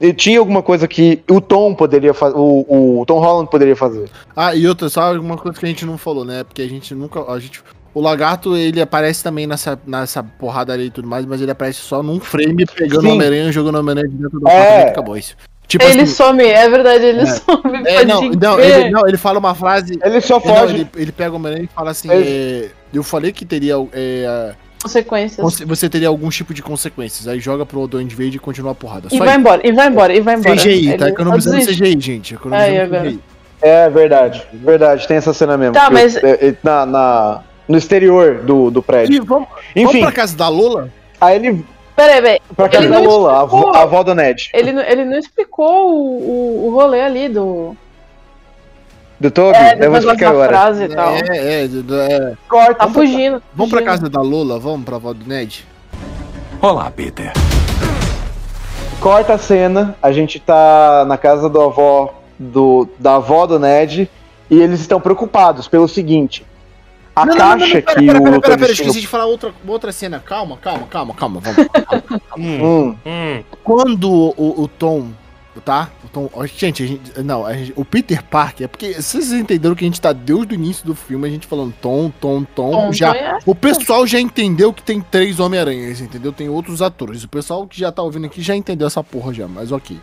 e 0.00 0.12
tinha 0.12 0.38
alguma 0.38 0.62
coisa 0.62 0.86
que 0.86 1.22
o 1.30 1.40
Tom 1.40 1.74
poderia 1.74 2.12
fazer, 2.12 2.36
o, 2.36 3.00
o 3.00 3.06
Tom 3.06 3.18
Holland 3.18 3.50
poderia 3.50 3.74
fazer. 3.76 4.10
Ah, 4.34 4.54
e 4.54 4.66
outra, 4.68 4.88
só 4.88 5.12
uma 5.14 5.36
coisa 5.38 5.58
que 5.58 5.64
a 5.64 5.68
gente 5.68 5.86
não 5.86 5.96
falou, 5.96 6.24
né? 6.24 6.44
Porque 6.44 6.62
a 6.62 6.68
gente 6.68 6.94
nunca. 6.94 7.20
A 7.32 7.38
gente, 7.38 7.62
o 7.94 8.00
lagarto, 8.00 8.54
ele 8.54 8.80
aparece 8.80 9.22
também 9.24 9.46
nessa, 9.46 9.78
nessa 9.86 10.22
porrada 10.22 10.72
ali 10.72 10.86
e 10.86 10.90
tudo 10.90 11.08
mais, 11.08 11.24
mas 11.24 11.40
ele 11.40 11.50
aparece 11.50 11.78
só 11.80 12.02
num 12.02 12.20
frame 12.20 12.66
pegando 12.66 13.00
Sim. 13.00 13.08
o 13.08 13.12
Homem-Aranha 13.12 13.48
e 13.48 13.52
jogando 13.52 13.76
o 13.76 13.80
Homem-Aranha 13.80 14.08
de 14.08 14.16
dentro 14.16 14.38
do 14.38 14.46
É. 14.48 14.52
apartamento 14.52 14.86
e 14.86 14.90
acabou 14.90 15.16
isso. 15.16 15.34
Tipo 15.66 15.84
ele 15.84 16.02
assim. 16.02 16.12
some, 16.14 16.44
é 16.44 16.68
verdade, 16.68 17.04
ele 17.04 17.20
É. 17.22 17.26
some. 17.26 17.62
É, 17.86 18.04
não, 18.04 18.20
não, 18.30 18.60
ele, 18.60 18.90
não, 18.90 19.08
ele 19.08 19.16
fala 19.16 19.38
uma 19.38 19.54
frase. 19.54 19.98
Ele 20.04 20.20
só 20.20 20.34
Não, 20.34 20.40
foge. 20.42 20.74
ele, 20.74 20.88
ele 20.94 21.10
pega 21.10 21.32
o 21.32 21.36
Homem-Aranha 21.36 21.64
e 21.64 21.74
fala 21.74 21.90
assim: 21.90 22.08
é, 22.10 22.68
Eu 22.92 23.02
falei 23.02 23.32
que 23.32 23.44
teria. 23.46 23.76
Consequências. 24.82 25.40
conse- 25.42 25.64
você 25.64 25.88
teria 25.88 26.08
algum 26.08 26.28
tipo 26.28 26.52
de 26.54 26.62
consequências. 26.62 27.26
Aí 27.26 27.40
joga 27.40 27.64
pro 27.66 27.86
Duende 27.86 28.14
Verde 28.14 28.36
e 28.36 28.40
continua 28.40 28.72
a 28.72 28.74
porrada. 28.74 29.08
E 29.10 29.16
Só 29.18 29.24
vai 29.24 29.36
embora, 29.36 29.66
e 29.66 29.72
vai 29.72 29.88
embora, 29.88 30.14
e 30.14 30.20
vai 30.20 30.34
embora. 30.36 30.54
CGI, 30.56 30.96
tá 30.98 31.04
Ele 31.06 31.14
economizando 31.14 31.56
desiste. 31.56 31.82
CGI, 31.82 32.00
gente. 32.00 32.34
Economizando 32.34 32.72
Aí, 32.72 32.80
agora. 32.80 33.02
CGI. 33.04 33.20
É 33.62 33.88
verdade, 33.88 34.46
verdade, 34.52 35.08
tem 35.08 35.16
essa 35.16 35.32
cena 35.32 35.56
mesmo. 35.56 35.72
Tá, 35.74 35.86
que 35.86 35.92
mas- 35.94 36.14
o- 36.16 36.26
é, 36.26 36.30
é, 36.48 36.54
na, 36.62 36.84
na- 36.86 37.40
no 37.66 37.76
exterior 37.78 38.42
do, 38.42 38.70
do 38.70 38.80
E 38.80 38.82
prédio. 38.82 39.24
vamos, 39.24 39.48
vamos 39.48 39.60
Enfim, 39.74 40.00
pra 40.00 40.12
casa 40.12 40.36
da 40.36 40.48
Lola? 40.48 40.90
aí 41.20 41.36
ele 41.36 41.64
Peraí, 41.96 42.20
peraí. 42.20 42.40
pra 42.54 42.68
casa 42.68 42.84
Ele 42.84 42.92
da 42.92 43.00
não 43.00 43.06
Lola, 43.06 43.32
a 43.32 43.40
avó, 43.40 43.56
explicou. 43.58 43.80
a 43.80 43.82
avó 43.82 44.02
do 44.02 44.14
Ned. 44.14 44.50
Ele, 44.52 44.72
não- 44.72 44.82
ele 44.82 45.04
não 45.06 45.18
explicou 45.18 45.90
o, 45.90 46.20
o, 46.20 46.66
o 46.68 46.70
rolê 46.74 47.00
ali 47.00 47.28
do. 47.30 47.74
Do 49.18 49.30
Toby, 49.30 49.56
É, 49.56 49.78
eu 49.84 49.90
vou 49.90 49.98
explicar 49.98 50.30
agora. 50.30 50.48
frase 50.48 50.84
e 50.84 50.88
tal. 50.88 51.14
É, 51.14 51.20
é, 51.30 51.64
é. 51.64 52.34
Corta. 52.48 52.74
Tá 52.74 52.88
fugindo. 52.88 53.42
Vamos 53.54 53.72
pra 53.72 53.82
casa 53.82 54.10
da 54.10 54.20
Lola, 54.20 54.58
vamos 54.58 54.84
pra 54.84 54.96
avó 54.96 55.12
do 55.14 55.26
Ned? 55.26 55.66
Olá, 56.60 56.90
Peter. 56.90 57.32
Corta 59.00 59.34
a 59.34 59.38
cena, 59.38 59.96
a 60.02 60.12
gente 60.12 60.38
tá 60.40 61.04
na 61.06 61.16
casa 61.16 61.48
do 61.48 61.60
avó 61.60 62.14
do, 62.38 62.88
da 62.98 63.16
avó 63.16 63.46
do 63.46 63.58
Ned 63.58 64.10
e 64.50 64.60
eles 64.60 64.80
estão 64.80 65.00
preocupados 65.00 65.66
pelo 65.68 65.88
seguinte. 65.88 66.44
A 67.14 67.24
Não, 67.24 67.34
não, 67.34 67.38
não, 67.48 67.58
caixa 67.58 67.74
não, 67.74 67.82
pera, 67.82 67.94
que 68.00 68.06
pera, 68.06 68.18
o 68.18 68.22
pera, 68.24 68.40
pera, 68.40 68.58
pera, 68.58 68.72
esqueci 68.72 69.00
de 69.00 69.06
falar 69.06 69.24
outra, 69.24 69.50
outra 69.66 69.92
cena. 69.92 70.22
Calma, 70.24 70.58
calma, 70.58 70.86
calma, 70.90 71.14
calma. 71.14 71.40
Vamos. 71.40 71.66
Hum, 72.36 72.60
Hum, 72.96 72.96
hum. 73.06 73.42
Quando 73.64 74.10
o, 74.12 74.62
o 74.62 74.68
Tom, 74.68 75.08
tá? 75.64 75.88
Tom, 76.16 76.30
gente, 76.46 76.82
a 76.82 76.86
gente, 76.86 77.22
não, 77.22 77.44
a 77.44 77.52
gente- 77.52 77.74
o 77.76 77.84
Peter 77.84 78.22
Parker, 78.24 78.64
é 78.64 78.68
porque 78.68 78.94
vocês 78.94 79.30
entenderam 79.34 79.74
que 79.74 79.84
a 79.84 79.86
gente 79.88 80.00
tá 80.00 80.14
desde 80.14 80.54
o 80.54 80.54
início 80.54 80.86
do 80.86 80.94
filme, 80.94 81.28
a 81.28 81.30
gente 81.30 81.46
falando 81.46 81.74
Tom, 81.78 82.10
Tom, 82.18 82.42
Tom, 82.54 82.70
Tom, 82.70 82.92
já. 82.92 83.14
É- 83.14 83.38
O 83.44 83.54
pessoal 83.54 84.06
já 84.06 84.18
entendeu 84.18 84.72
que 84.72 84.82
tem 84.82 84.98
três 85.00 85.38
Homem-Aranhas, 85.38 86.00
entendeu? 86.00 86.32
Tem 86.32 86.48
outros 86.48 86.80
atores. 86.80 87.22
O 87.22 87.28
pessoal 87.28 87.66
que 87.66 87.78
já 87.78 87.92
tá 87.92 88.02
ouvindo 88.02 88.24
aqui 88.24 88.40
já 88.40 88.56
entendeu 88.56 88.86
essa 88.86 89.04
porra 89.04 89.34
já, 89.34 89.46
mas 89.46 89.70
ok. 89.72 89.98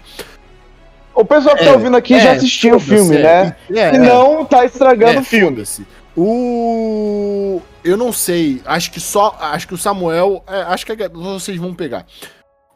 O 1.16 1.26
pessoal 1.26 1.56
que 1.56 1.64
tá 1.64 1.70
É, 1.72 1.74
ouvindo 1.74 1.98
aqui 1.98 2.14
é, 2.14 2.20
já 2.20 2.32
assistiu 2.34 2.76
o 2.76 2.80
filme, 2.80 3.16
é, 3.18 3.22
né? 3.24 3.56
É, 3.72 3.96
E 3.96 3.98
não 3.98 4.46
tá 4.46 4.66
estragando 4.66 5.14
é, 5.18 5.20
o 5.20 5.24
filme. 5.24 5.64
O. 6.16 7.62
Eu 7.84 7.98
não 7.98 8.14
sei. 8.14 8.62
Acho 8.66 8.92
que 8.92 9.00
só. 9.00 9.36
Acho 9.40 9.68
que 9.68 9.74
o 9.74 9.78
Samuel. 9.78 10.44
é, 10.48 10.62
acho 10.64 10.86
que 10.86 10.96
vocês 11.10 11.58
vão 11.58 11.74
pegar. 11.74 12.06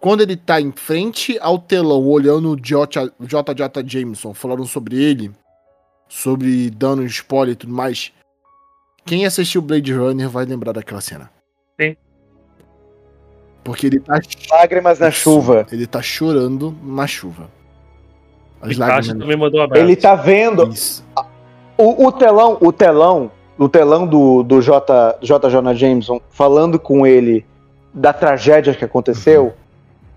Quando 0.07 0.21
ele 0.21 0.37
tá 0.37 0.61
em 0.61 0.71
frente 0.71 1.37
ao 1.41 1.59
telão, 1.59 2.07
olhando 2.07 2.51
o 2.51 2.55
J.J. 2.55 3.83
Jameson, 3.85 4.33
falando 4.33 4.65
sobre 4.65 4.95
ele, 4.95 5.29
sobre 6.07 6.69
dano 6.69 7.03
spoiler 7.03 7.51
e 7.51 7.55
tudo 7.57 7.73
mais. 7.73 8.13
Quem 9.03 9.25
assistiu 9.25 9.61
Blade 9.61 9.91
Runner 9.93 10.29
vai 10.29 10.45
lembrar 10.45 10.71
daquela 10.71 11.01
cena. 11.01 11.29
Sim. 11.77 11.97
Porque 13.65 13.87
ele 13.87 13.99
tá. 13.99 14.17
Lágrimas 14.49 14.97
na 14.99 15.11
chuva. 15.11 15.67
Ele 15.69 15.85
tá 15.85 16.01
chorando 16.01 16.73
na 16.81 17.05
chuva. 17.05 17.49
As 18.61 18.69
Pikachu 18.69 18.79
lágrimas. 18.79 19.19
também 19.19 19.35
mandou 19.37 19.61
abraço. 19.61 19.83
Ele 19.83 19.95
tá 19.97 20.15
vendo 20.15 20.73
o, 21.77 22.05
o 22.05 22.11
telão, 22.13 22.57
o 22.61 22.71
telão, 22.71 23.29
o 23.57 23.67
telão 23.67 24.07
do, 24.07 24.41
do 24.41 24.61
J, 24.61 25.17
J. 25.21 25.49
Jonah 25.49 25.73
Jameson 25.73 26.21
falando 26.29 26.79
com 26.79 27.05
ele 27.05 27.45
da 27.93 28.13
tragédia 28.13 28.73
que 28.73 28.85
aconteceu. 28.85 29.53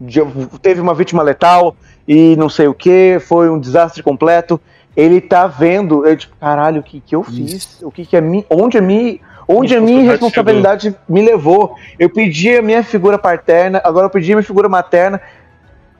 De- 0.00 0.22
teve 0.62 0.80
uma 0.80 0.94
vítima 0.94 1.22
letal 1.22 1.76
e 2.08 2.34
não 2.36 2.48
sei 2.48 2.66
o 2.66 2.74
que, 2.74 3.18
foi 3.20 3.50
um 3.50 3.58
desastre 3.58 4.02
completo. 4.02 4.60
Ele 4.96 5.20
tá 5.20 5.46
vendo, 5.46 6.06
ele 6.06 6.16
tipo, 6.16 6.34
caralho, 6.40 6.80
o 6.80 6.82
que 6.82 7.00
que 7.00 7.14
eu 7.14 7.22
fiz? 7.22 7.52
Isso. 7.52 7.86
O 7.86 7.90
que 7.92 8.04
que 8.04 8.16
é 8.16 8.20
mi, 8.20 8.44
onde 8.50 8.76
a 8.76 8.80
minha, 8.82 9.18
onde 9.46 9.74
a 9.76 9.80
minha 9.80 10.10
Responsabilidade 10.10 10.94
me 11.08 11.22
levou? 11.22 11.76
Eu 11.98 12.10
pedi 12.10 12.56
a 12.56 12.62
minha 12.62 12.82
figura 12.82 13.16
paterna, 13.18 13.80
agora 13.84 14.06
eu 14.06 14.10
pedi 14.10 14.32
a 14.32 14.36
minha 14.36 14.44
figura 14.44 14.68
materna. 14.68 15.20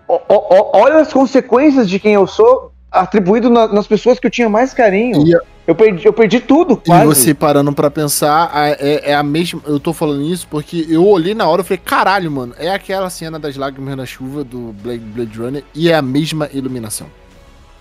O- 0.08 0.14
o- 0.28 0.70
olha 0.76 0.96
as 0.96 1.12
consequências 1.12 1.88
de 1.88 2.00
quem 2.00 2.14
eu 2.14 2.26
sou 2.26 2.72
atribuído 2.90 3.48
na- 3.48 3.68
nas 3.68 3.86
pessoas 3.86 4.18
que 4.18 4.26
eu 4.26 4.30
tinha 4.30 4.48
mais 4.48 4.74
carinho. 4.74 5.24
E, 5.24 5.36
Eu 5.70 5.74
perdi, 5.76 6.04
eu 6.04 6.12
perdi 6.12 6.40
tudo, 6.40 6.80
E 6.84 6.86
quase. 6.88 7.06
você 7.06 7.32
parando 7.32 7.72
pra 7.72 7.88
pensar, 7.88 8.50
é, 8.54 9.12
é 9.12 9.14
a 9.14 9.22
mesma. 9.22 9.62
Eu 9.64 9.78
tô 9.78 9.92
falando 9.92 10.22
isso 10.22 10.44
porque 10.50 10.84
eu 10.90 11.06
olhei 11.06 11.32
na 11.32 11.46
hora 11.46 11.62
e 11.62 11.64
falei, 11.64 11.78
caralho, 11.78 12.28
mano, 12.28 12.52
é 12.58 12.72
aquela 12.74 13.08
cena 13.08 13.38
das 13.38 13.56
lágrimas 13.56 13.96
na 13.96 14.04
chuva 14.04 14.42
do 14.42 14.74
Blade, 14.82 14.98
Blade 14.98 15.38
Runner 15.38 15.64
e 15.72 15.88
é 15.88 15.94
a 15.94 16.02
mesma 16.02 16.48
iluminação. 16.52 17.06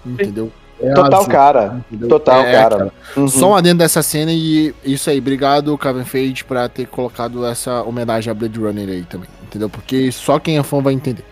Entendeu? 0.05 0.51
É 0.79 0.93
Total, 0.93 1.19
azul, 1.19 1.31
cara. 1.31 1.83
entendeu? 1.89 2.09
Total, 2.09 2.41
É 2.43 2.51
cara. 2.51 2.93
Uhum. 3.17 3.27
Só 3.27 3.49
um 3.49 3.55
adendo 3.55 3.79
dessa 3.79 4.03
cena 4.03 4.31
e 4.31 4.71
isso 4.85 5.09
aí. 5.09 5.17
Obrigado, 5.17 5.75
Kevin 5.75 6.05
Feige, 6.05 6.43
pra 6.45 6.69
ter 6.69 6.85
colocado 6.85 7.43
essa 7.43 7.81
homenagem 7.81 8.29
a 8.29 8.35
Blade 8.35 8.59
Runner 8.59 8.87
aí 8.87 9.03
também. 9.03 9.29
Entendeu? 9.43 9.67
Porque 9.67 10.11
só 10.11 10.37
quem 10.37 10.59
é 10.59 10.63
fã 10.63 10.79
vai 10.79 10.93
entender. 10.93 11.25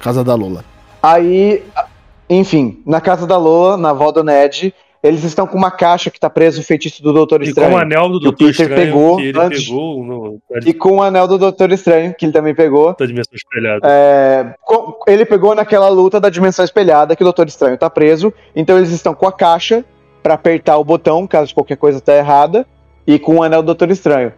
Casa 0.00 0.22
da 0.22 0.34
Lola. 0.34 0.62
Aí, 1.02 1.64
enfim, 2.28 2.82
na 2.84 3.00
casa 3.00 3.26
da 3.26 3.38
Lola, 3.38 3.78
na 3.78 3.88
avó 3.90 4.12
do 4.12 4.22
Ned, 4.22 4.74
eles 5.08 5.24
estão 5.24 5.46
com 5.46 5.56
uma 5.58 5.70
caixa 5.70 6.10
que 6.10 6.20
tá 6.20 6.28
preso 6.30 6.60
o 6.60 6.64
feitiço 6.64 7.02
do 7.02 7.12
Doutor 7.12 7.42
E 7.42 7.46
com 7.46 7.48
Estranho. 7.50 7.74
o 7.74 7.76
anel 7.78 8.08
do 8.08 8.20
Doutor 8.20 8.36
Peter 8.48 8.50
Estranho 8.50 8.74
pegou 8.86 9.16
que 9.16 9.22
ele 9.26 9.38
antes- 9.40 9.64
pegou 9.66 10.04
no, 10.04 10.38
E 10.64 10.72
com 10.74 10.96
o 10.98 11.02
anel 11.02 11.26
do 11.26 11.38
Doutor 11.38 11.72
Estranho, 11.72 12.14
que 12.16 12.26
ele 12.26 12.32
também 12.32 12.54
pegou. 12.54 12.94
da 12.98 13.06
dimensão 13.06 13.34
espelhada. 13.34 13.80
É, 13.84 14.54
ele 15.06 15.24
pegou 15.24 15.54
naquela 15.54 15.88
luta 15.88 16.20
da 16.20 16.28
dimensão 16.30 16.64
espelhada 16.64 17.16
que 17.16 17.22
o 17.22 17.26
Doutor 17.26 17.48
Estranho 17.48 17.76
tá 17.76 17.88
preso. 17.90 18.32
Então 18.54 18.76
eles 18.76 18.90
estão 18.90 19.14
com 19.14 19.26
a 19.26 19.32
caixa 19.32 19.84
pra 20.22 20.34
apertar 20.34 20.76
o 20.76 20.84
botão, 20.84 21.26
caso 21.26 21.54
qualquer 21.54 21.76
coisa 21.76 22.00
tá 22.00 22.14
errada, 22.14 22.66
e 23.06 23.18
com 23.18 23.36
o 23.36 23.42
anel 23.42 23.62
do 23.62 23.66
Doutor 23.66 23.90
Estranho. 23.90 24.32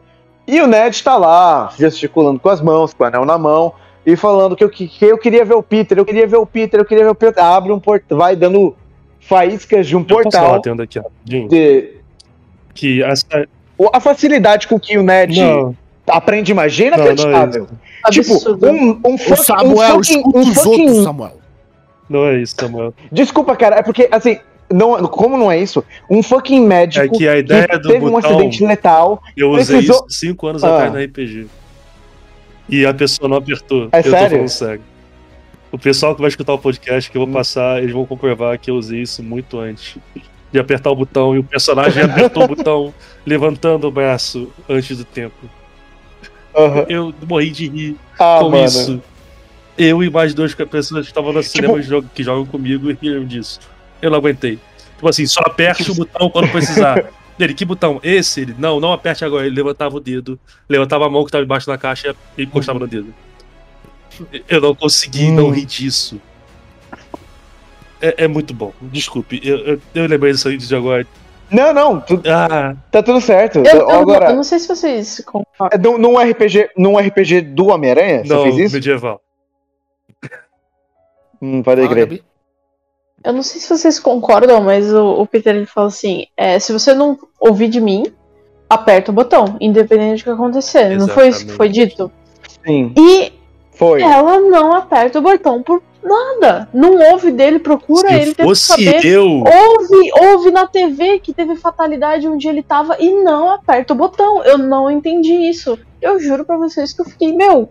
E 0.47 0.61
o 0.61 0.67
Ned 0.67 1.03
tá 1.03 1.17
lá, 1.17 1.71
gesticulando 1.79 2.39
com 2.41 2.49
as 2.49 2.61
mãos, 2.61 2.93
com 2.95 3.05
o 3.05 3.07
anel 3.07 3.25
na 3.25 3.39
mão, 3.39 3.73
e 4.05 4.17
falando 4.17 4.57
que 4.57 4.65
eu, 4.65 4.71
que 4.71 4.91
eu 5.01 5.19
queria 5.19 5.45
ver 5.45 5.55
o 5.55 5.63
Peter, 5.63 5.99
eu 5.99 6.05
queria 6.05 6.27
ver 6.27 6.37
o 6.39 6.47
Peter, 6.47 6.81
eu 6.81 6.85
queria 6.85 7.05
ver 7.05 7.11
o 7.11 7.15
Peter. 7.15 7.43
Abre 7.45 7.71
um 7.73 7.79
portal, 7.79 8.19
vai 8.19 8.35
dando 8.35 8.75
faíscas 9.21 9.87
de 9.87 9.97
um 9.97 10.01
Eu 10.01 10.05
posso 10.07 10.31
falar 10.33 10.45
portal. 10.47 10.63
tendo 10.63 10.83
aqui 10.83 10.99
rapidinho? 10.99 11.49
De, 11.49 11.93
Que 12.75 13.03
essa. 13.03 13.27
a 13.93 14.01
facilidade 14.01 14.67
com 14.67 14.79
que 14.79 14.97
o 14.99 15.03
Ned 15.03 15.41
Não, 15.41 15.77
aprende 16.09 16.53
magia 16.55 16.89
é 16.89 16.91
não, 16.91 16.97
não 16.99 17.05
é 17.05 17.13
inacreditável. 17.13 17.69
isso. 18.11 18.11
tipo, 18.11 18.67
um, 18.67 19.01
um, 19.15 19.19
fucking- 19.19 19.43
Samuel, 19.43 19.73
um 19.73 20.03
fucking, 20.03 20.17
escuta 20.19 20.39
um 20.39 20.41
os 20.41 20.55
fucking 20.55 20.87
outros, 20.87 21.03
Samuel. 21.05 21.41
Não 22.09 22.27
é 22.27 22.39
isso, 22.41 22.55
Samuel. 22.59 22.95
Desculpa, 23.13 23.55
cara, 23.57 23.77
é 23.77 23.83
porque, 23.83 24.09
assim, 24.11 24.39
não, 24.73 24.97
como 25.07 25.37
não 25.37 25.51
é 25.51 25.59
isso? 25.61 25.85
Um 26.09 26.23
fucking 26.23 26.61
médico 26.61 27.05
É 27.05 27.09
que 27.09 27.29
a 27.29 27.37
ideia 27.39 27.69
que 27.69 27.79
do 27.79 27.89
teve 27.89 28.05
um 28.05 28.11
botão- 28.11 28.31
acidente 28.31 28.65
letal. 28.65 29.23
Eu 29.37 29.51
usei 29.51 29.77
Precisou- 29.77 30.07
isso 30.09 30.19
cinco 30.19 30.47
anos 30.49 30.65
Ah. 30.65 30.75
atrás 30.75 30.93
na 30.93 31.01
RPG. 31.01 31.47
E 32.69 32.87
a 32.87 32.95
pessoa 32.95 33.29
não 33.29 33.37
apertou. 33.37 33.89
É 33.93 33.99
eu 33.99 34.03
tô 34.05 34.11
sério? 34.11 34.31
falando 34.31 34.49
sério. 34.49 34.83
O 35.73 35.79
pessoal 35.79 36.15
que 36.15 36.21
vai 36.21 36.29
escutar 36.29 36.53
o 36.53 36.59
podcast 36.59 37.11
que 37.11 37.17
eu 37.17 37.25
vou 37.25 37.33
passar, 37.35 37.79
eles 37.81 37.93
vão 37.93 38.05
comprovar 38.05 38.59
que 38.59 38.71
eu 38.71 38.75
usei 38.75 39.03
isso 39.03 39.23
muito 39.23 39.59
antes 39.61 39.97
de 40.53 40.59
apertar 40.59 40.91
o 40.91 40.97
botão. 40.97 41.35
E 41.35 41.39
o 41.39 41.45
personagem 41.45 42.03
apertou 42.03 42.43
o 42.45 42.49
botão 42.49 42.95
levantando 43.25 43.87
o 43.87 43.91
braço 43.91 44.51
antes 44.69 44.99
do 44.99 45.05
tempo. 45.05 45.37
Aham. 46.57 46.87
Eu 46.89 47.15
morri 47.29 47.51
de 47.51 47.69
rir 47.69 47.97
Ah, 48.19 48.39
com 48.41 48.51
mano. 48.51 48.65
isso. 48.65 49.03
Eu 49.79 50.03
e 50.03 50.11
mais 50.11 50.35
duas 50.35 50.53
pessoas 50.55 51.07
que 51.07 51.11
estavam 51.13 51.33
no 51.33 51.43
cinema 51.43 51.75
Tipo- 51.75 51.83
que 51.85 51.89
jogam- 51.89 52.11
que 52.17 52.23
jogam 52.25 52.47
comigo 52.47 52.93
riram 53.01 53.25
disso. 53.25 53.61
Eu 54.03 54.11
não 54.11 54.19
aguentei. 54.19 54.59
Tipo 54.97 55.09
assim, 55.09 55.25
só 55.27 55.41
aperte 55.47 55.91
o 55.91 55.95
botão 55.95 56.29
quando 56.29 56.49
precisar. 56.51 57.05
Ele, 57.39 57.55
que 57.55 57.65
botão? 57.65 57.99
Esse? 58.03 58.43
Ele, 58.43 58.55
não, 58.59 58.79
não 58.81 58.93
aperte 58.93 59.25
agora. 59.25 59.47
Ele 59.47 59.55
levantava 59.57 59.97
o 59.97 60.01
dedo, 60.01 60.39
levantava 60.69 61.07
a 61.07 61.09
mão 61.09 61.23
que 61.23 61.29
estava 61.29 61.43
embaixo 61.45 61.67
da 61.67 61.79
caixa 61.79 62.15
e 62.37 62.43
encostava 62.43 62.79
no 62.79 62.87
dedo. 62.87 63.15
Eu 64.49 64.61
não 64.61 64.75
consegui 64.75 65.31
não 65.31 65.47
Hum. 65.47 65.51
rir 65.51 65.65
disso. 65.65 66.21
É, 68.03 68.25
é 68.25 68.29
muito 68.29 68.55
bom. 68.55 68.73
Desculpe, 68.81 69.41
eu, 69.45 69.59
eu, 69.59 69.81
eu 69.95 70.07
lembrei 70.07 70.33
disso 70.33 70.49
aí 70.49 70.57
de 70.57 70.75
agora. 70.75 71.07
Não, 71.51 71.73
não, 71.75 72.01
tu- 72.01 72.23
Ah, 72.27 72.75
tá 72.91 73.03
tudo 73.03 73.21
certo. 73.21 73.59
Eu, 73.59 73.65
eu- 73.65 73.91
Agora, 73.91 74.31
eu 74.31 74.37
não 74.37 74.45
sei 74.45 74.59
se 74.59 74.69
vocês 74.69 75.21
concordam. 75.27 75.69
é 75.73 75.79
num, 75.83 75.99
num 75.99 76.17
RPG, 76.19 76.71
num 76.77 76.97
RPG 76.99 77.41
do 77.43 77.67
Homem-Aranha? 77.69 78.25
Você 78.25 78.33
não, 78.33 78.43
fez 78.45 78.57
isso? 78.59 78.75
medieval. 78.77 79.21
Hum, 81.43 81.63
pode 81.63 81.87
crer. 81.89 82.23
Eu 83.25 83.33
não 83.33 83.43
sei 83.43 83.61
se 83.61 83.69
vocês 83.69 83.99
concordam, 83.99 84.63
mas 84.63 84.93
o, 84.93 85.21
o 85.21 85.27
Peter 85.27 85.55
ele 85.55 85.67
fala 85.67 85.89
assim: 85.89 86.27
é, 86.37 86.59
se 86.59 86.73
você 86.73 86.95
não 86.95 87.19
ouvir 87.39 87.69
de 87.69 87.81
mim, 87.81 88.05
aperta 88.69 89.11
o 89.11 89.15
botão, 89.15 89.57
independente 89.61 90.21
do 90.21 90.25
que 90.25 90.31
acontecer. 90.31 90.97
Não 90.97 91.09
foi 91.09 91.29
isso 91.29 91.45
que 91.47 91.53
foi 91.53 91.69
dito? 91.69 92.11
Sim, 92.65 92.95
E 92.97 93.33
foi. 93.81 94.03
ela 94.03 94.39
não 94.41 94.73
aperta 94.75 95.19
o 95.19 95.23
botão 95.23 95.63
por 95.63 95.83
nada. 96.03 96.69
Não 96.73 96.97
ouve 97.13 97.31
dele, 97.33 97.59
procura 97.59 98.13
ele, 98.13 98.27
Se 98.27 98.35
tenta 98.35 98.45
fosse 98.49 98.67
saber. 98.69 99.05
eu, 99.05 99.27
Ouve, 99.29 100.11
ouve 100.21 100.51
na 100.51 100.67
TV 100.67 101.19
que 101.19 101.33
teve 101.33 101.57
fatalidade 101.57 102.29
onde 102.29 102.47
ele 102.49 102.63
tava 102.63 102.97
e 103.01 103.13
não 103.23 103.51
aperta 103.51 103.93
o 103.93 103.97
botão. 103.97 104.43
Eu 104.45 104.57
não 104.59 104.91
entendi 104.91 105.33
isso. 105.33 105.79
Eu 106.01 106.19
juro 106.21 106.45
pra 106.45 106.57
vocês 106.57 106.93
que 106.93 107.01
eu 107.01 107.05
fiquei, 107.05 107.33
meu, 107.35 107.69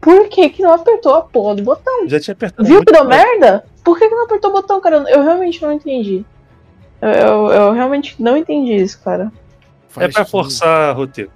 por 0.00 0.28
que 0.28 0.48
que 0.50 0.62
não 0.62 0.72
apertou 0.74 1.14
a 1.14 1.22
porra 1.22 1.54
do 1.54 1.62
botão? 1.62 2.06
já 2.08 2.18
tinha 2.20 2.32
apertado. 2.32 2.66
Viu 2.68 2.84
que 2.84 2.92
deu 2.92 3.04
mais. 3.04 3.22
merda? 3.24 3.64
Por 3.84 3.98
que, 3.98 4.08
que 4.08 4.14
não 4.14 4.24
apertou 4.24 4.50
o 4.50 4.52
botão, 4.54 4.80
cara? 4.80 5.04
Eu- 5.08 5.22
realmente 5.22 5.62
não 5.62 5.72
entendi. 5.72 6.24
Eu, 7.00 7.08
eu, 7.08 7.46
eu 7.48 7.72
realmente 7.72 8.14
não 8.18 8.36
entendi 8.36 8.74
isso, 8.76 9.00
cara. 9.02 9.32
É 9.32 9.88
Faz 9.88 10.12
pra 10.12 10.24
que- 10.24 10.30
forçar 10.30 10.94
roteiro. 10.94 11.30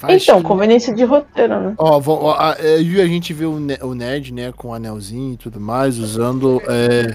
Faz 0.00 0.22
então, 0.22 0.42
conveniência 0.42 0.94
de 0.94 1.04
roteiro, 1.04 1.60
né? 1.60 1.74
Ó, 1.76 2.00
ó, 2.06 2.32
a, 2.32 2.56
é, 2.58 2.76
a 2.76 3.06
gente 3.06 3.34
vê 3.34 3.44
o, 3.44 3.60
Ne- 3.60 3.78
o 3.82 3.94
Ned, 3.94 4.32
né, 4.32 4.50
com 4.56 4.68
o 4.68 4.74
anelzinho 4.74 5.34
e 5.34 5.36
tudo 5.36 5.60
mais, 5.60 5.98
usando 5.98 6.60
é, 6.66 7.14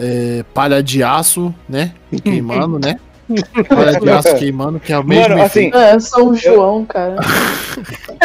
é, 0.00 0.44
palha 0.52 0.82
de 0.82 1.00
aço, 1.04 1.54
né? 1.68 1.92
Queimando, 2.22 2.80
né? 2.80 2.98
Palha 3.68 3.98
de 3.98 4.10
aço 4.10 4.34
queimando, 4.36 4.80
que 4.80 4.92
é 4.92 4.98
o 4.98 5.04
mesmo. 5.04 5.30
Mano, 5.30 5.42
assim. 5.44 5.70
É, 5.72 5.98
São 6.00 6.34
João, 6.34 6.84
cara. 6.84 7.16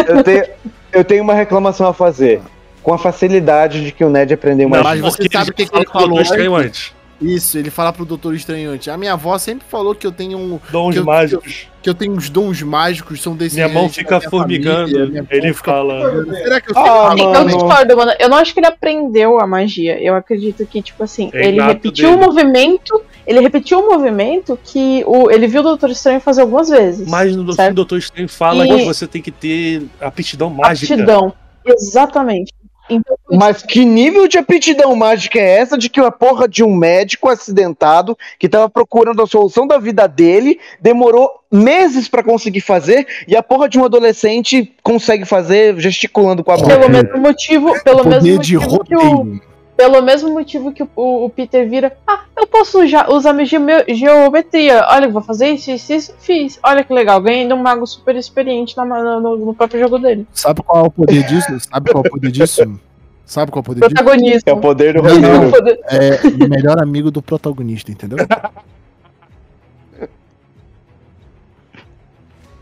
eu 0.07 0.23
tenho, 0.23 0.43
eu 0.91 1.05
tenho 1.05 1.23
uma 1.23 1.35
reclamação 1.35 1.87
a 1.87 1.93
fazer. 1.93 2.41
Com 2.81 2.93
a 2.93 2.97
facilidade 2.97 3.83
de 3.83 3.91
que 3.91 4.03
o 4.03 4.09
Ned 4.09 4.33
aprendeu 4.33 4.67
magia. 4.67 4.83
mas 4.83 4.99
você 5.01 5.23
sabe 5.31 5.51
o 5.51 5.53
que 5.53 5.67
que 5.67 5.75
ele 5.75 5.85
falou 5.85 6.19
Estranho 6.19 6.55
antes. 6.55 6.93
Isso, 7.21 7.57
ele 7.57 7.69
fala 7.69 7.91
pro 7.91 8.05
Doutor 8.05 8.33
Estranho 8.33 8.71
antes. 8.71 8.87
A 8.87 8.95
minha 8.97 9.13
avó 9.13 9.37
sempre 9.37 9.65
falou 9.67 9.93
que 9.93 10.07
eu 10.07 10.11
tenho 10.11 10.37
um, 10.37 10.59
Dons 10.71 10.93
Que 10.93 10.99
eu- 10.99 11.05
mágicos. 11.05 11.67
que 11.81 11.89
eu 11.89 11.93
tenho 11.93 12.13
uns 12.13 12.29
dons 12.29 12.61
mágicos, 12.61 13.21
são 13.21 13.35
desses. 13.35 13.55
Minha 13.55 13.67
mão 13.67 13.89
fica 13.89 14.21
formigando. 14.21 14.91
Ele 15.29 15.53
fala. 15.53 16.23
Será 16.33 16.61
que 16.61 16.71
eu 16.71 16.77
Ah, 16.77 17.15
mano. 17.17 17.35
Eu 17.35 17.45
discordo, 17.45 17.97
mano. 17.97 18.11
Eu 18.19 18.29
não 18.29 18.37
acho 18.37 18.53
que 18.53 18.59
ele 18.61 18.67
aprendeu 18.67 19.39
a 19.39 19.45
magia. 19.45 20.01
Eu 20.01 20.15
acredito 20.15 20.65
que, 20.65 20.81
tipo 20.81 21.03
assim, 21.03 21.29
É 21.33 21.47
ele 21.47 21.61
repetiu 21.61 22.09
o 22.09 22.15
dele. 22.15 22.25
movimento. 22.25 23.01
Ele 23.27 23.39
repetiu 23.41 23.79
o 23.79 23.87
movimento 23.91 24.57
que 24.63 25.03
o, 25.05 25.29
ele 25.29 25.45
viu 25.47 25.59
o 25.61 25.63
Doutor 25.63 25.89
Estranho 25.89 26.19
fazer 26.21 26.41
algumas 26.41 26.69
vezes. 26.69 27.07
Mas 27.07 27.35
no 27.35 27.51
certo? 27.53 27.75
Doutor 27.75 27.97
Estranho 27.97 28.29
fala 28.29 28.65
E- 28.65 28.77
que 28.77 28.85
você 28.85 29.05
tem 29.05 29.21
que 29.21 29.31
ter 29.31 29.83
aptidão 30.01 30.49
mágica. 30.49 30.93
Aptidão. 30.93 31.33
Exatamente. 31.65 32.53
Então, 32.89 33.15
Mas 33.31 33.61
que 33.61 33.85
nível 33.85 34.27
de 34.27 34.37
aptidão 34.37 34.95
mágica 34.95 35.39
é 35.39 35.59
essa 35.59 35.77
de 35.77 35.89
que 35.89 35.99
a 35.99 36.11
porra 36.11 36.47
de 36.47 36.63
um 36.63 36.75
médico 36.75 37.29
acidentado 37.29 38.17
que 38.39 38.49
tava 38.49 38.69
procurando 38.69 39.21
a 39.21 39.27
solução 39.27 39.67
da 39.67 39.77
vida 39.77 40.07
dele 40.07 40.59
demorou 40.81 41.29
meses 41.51 42.07
pra 42.07 42.23
conseguir 42.23 42.61
fazer 42.61 43.07
e 43.27 43.35
a 43.35 43.43
porra 43.43 43.69
de 43.69 43.79
um 43.79 43.85
adolescente 43.85 44.73
consegue 44.83 45.25
fazer 45.25 45.79
gesticulando 45.79 46.43
com 46.43 46.51
a 46.51 46.57
mão? 46.57 46.67
pelo 46.67 46.89
mesmo 46.89 47.17
motivo, 47.17 47.83
pelo 47.83 48.03
mesmo 48.05 48.19
Poder 48.19 48.39
de 48.39 48.57
motivo 48.57 48.83
que 48.83 48.95
o. 48.95 49.48
pelo 49.79 50.01
mesmo 50.01 50.29
motivo 50.33 50.73
que 50.73 50.83
o, 50.83 50.89
o 51.23 51.29
Peter 51.29 51.65
vira, 51.69 51.95
ah, 52.05 52.23
eu 52.35 52.45
posso 52.45 52.85
já 52.85 53.09
usar 53.09 53.31
minha 53.31 53.45
geome- 53.45 53.85
geometria. 53.95 54.85
Olha, 54.89 55.05
eu 55.05 55.11
vou 55.11 55.21
fazer 55.21 55.51
isso, 55.51 55.71
isso, 55.71 55.93
isso, 55.93 56.13
fiz. 56.19 56.59
Olha 56.61 56.83
que 56.83 56.91
legal, 56.93 57.21
ganhei 57.21 57.47
de 57.47 57.53
um 57.53 57.61
mago 57.61 57.87
super 57.87 58.13
experiente 58.17 58.75
na- 58.75 58.83
no, 59.21 59.37
no 59.37 59.53
próprio 59.53 59.79
jogo 59.79 59.97
dele. 59.97 60.27
Sabe 60.33 60.61
qual 60.63 60.83
é 60.83 60.87
o 60.89 60.91
poder 60.91 61.23
disso? 61.23 61.47
Sabe 61.71 61.91
qual 61.93 62.03
é 62.03 62.07
o 62.07 62.11
poder 62.11 62.29
disso? 62.29 62.79
Sabe 63.25 63.51
qual 63.53 63.59
é 63.59 63.61
o 63.61 63.63
poder 63.63 63.79
disso? 63.87 63.95
Protagonista. 63.95 64.49
É 64.51 64.53
o 64.53 64.57
poder 64.59 64.93
do 64.95 65.01
roteiro. 65.01 65.49
Poder- 65.49 65.79
É 65.85 66.45
o 66.45 66.49
melhor 66.49 66.83
amigo 66.83 67.09
do 67.09 67.21
protagonista, 67.21 67.89
entendeu? 67.89 68.17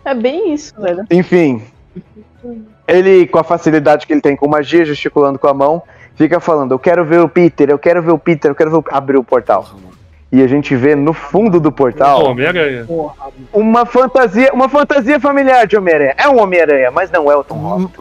É 0.05 0.13
bem 0.13 0.53
isso, 0.53 0.79
velho. 0.79 1.03
Enfim, 1.09 1.63
ele, 2.87 3.25
com 3.25 3.39
a 3.39 3.43
facilidade 3.43 4.05
que 4.05 4.13
ele 4.13 4.21
tem 4.21 4.35
com 4.35 4.47
magia, 4.47 4.85
gesticulando 4.85 5.39
com 5.39 5.47
a 5.47 5.53
mão, 5.53 5.81
fica 6.17 6.39
falando: 6.39 6.71
Eu 6.73 6.79
quero 6.79 7.05
ver 7.05 7.19
o 7.21 7.29
Peter, 7.29 7.69
eu 7.69 7.79
quero 7.79 8.01
ver 8.01 8.11
o 8.11 8.17
Peter, 8.17 8.51
eu 8.51 8.55
quero 8.55 8.71
ver 8.71 8.77
o. 8.77 8.85
Abriu 8.91 9.19
o 9.21 9.23
portal. 9.23 9.65
E 10.31 10.41
a 10.43 10.47
gente 10.47 10.75
vê 10.75 10.93
no 10.93 11.13
fundo 11.13 11.57
do 11.57 11.71
portal 11.71 12.25
Homem-Aranha. 12.25 12.85
uma 13.53 13.85
fantasia, 13.85 14.51
uma 14.53 14.67
fantasia 14.67 15.19
familiar 15.21 15.65
de 15.65 15.77
Homem-Aranha. 15.77 16.13
É 16.17 16.27
um 16.27 16.41
Homem-Aranha, 16.41 16.91
mas 16.91 17.09
não 17.09 17.31
é 17.31 17.35
o 17.37 17.43
Tom 17.45 17.55
Holland. 17.55 17.91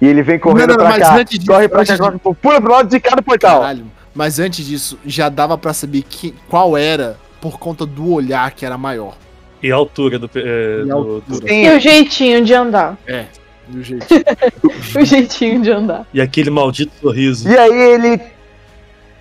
E 0.00 0.06
ele 0.06 0.20
vem 0.22 0.36
correndo 0.38 0.70
Não, 0.70 0.76
não, 0.76 0.84
pra 0.84 0.90
mas 0.90 0.98
cá, 1.08 1.14
antes 1.16 1.38
disso, 1.38 1.50
corre 1.50 1.68
pra 1.68 1.80
antes 1.82 1.96
cá, 1.96 2.12
corre, 2.18 2.34
pula 2.42 2.60
pro 2.60 2.72
lado 2.72 2.88
de 2.88 2.98
cada 2.98 3.22
portal. 3.22 3.60
Caralho. 3.60 3.84
Mas 4.14 4.38
antes 4.40 4.66
disso, 4.66 4.98
já 5.06 5.28
dava 5.28 5.56
pra 5.56 5.72
saber 5.72 6.02
que, 6.02 6.34
qual 6.48 6.76
era 6.76 7.16
por 7.40 7.58
conta 7.58 7.86
do 7.86 8.12
olhar 8.12 8.50
que 8.50 8.66
era 8.66 8.76
maior. 8.76 9.14
E 9.62 9.70
a 9.70 9.74
altura 9.76 10.18
do. 10.18 10.28
é, 10.34 10.82
E 10.86 10.90
a 10.90 10.94
altura. 10.94 11.22
do- 11.28 11.46
E 11.46 11.48
Sim, 11.48 11.76
o 11.76 11.78
jeitinho 11.80 12.44
de 12.44 12.52
andar. 12.52 12.96
É, 13.06 13.26
do 13.68 13.82
jeito. 13.82 14.06
O 14.98 15.04
jeitinho 15.04 15.60
de 15.62 15.70
andar. 15.70 16.06
E 16.14 16.20
aquele 16.20 16.50
maldito 16.50 16.92
sorriso. 17.00 17.48
E 17.48 17.56
aí 17.58 17.72
ele. 17.92 18.20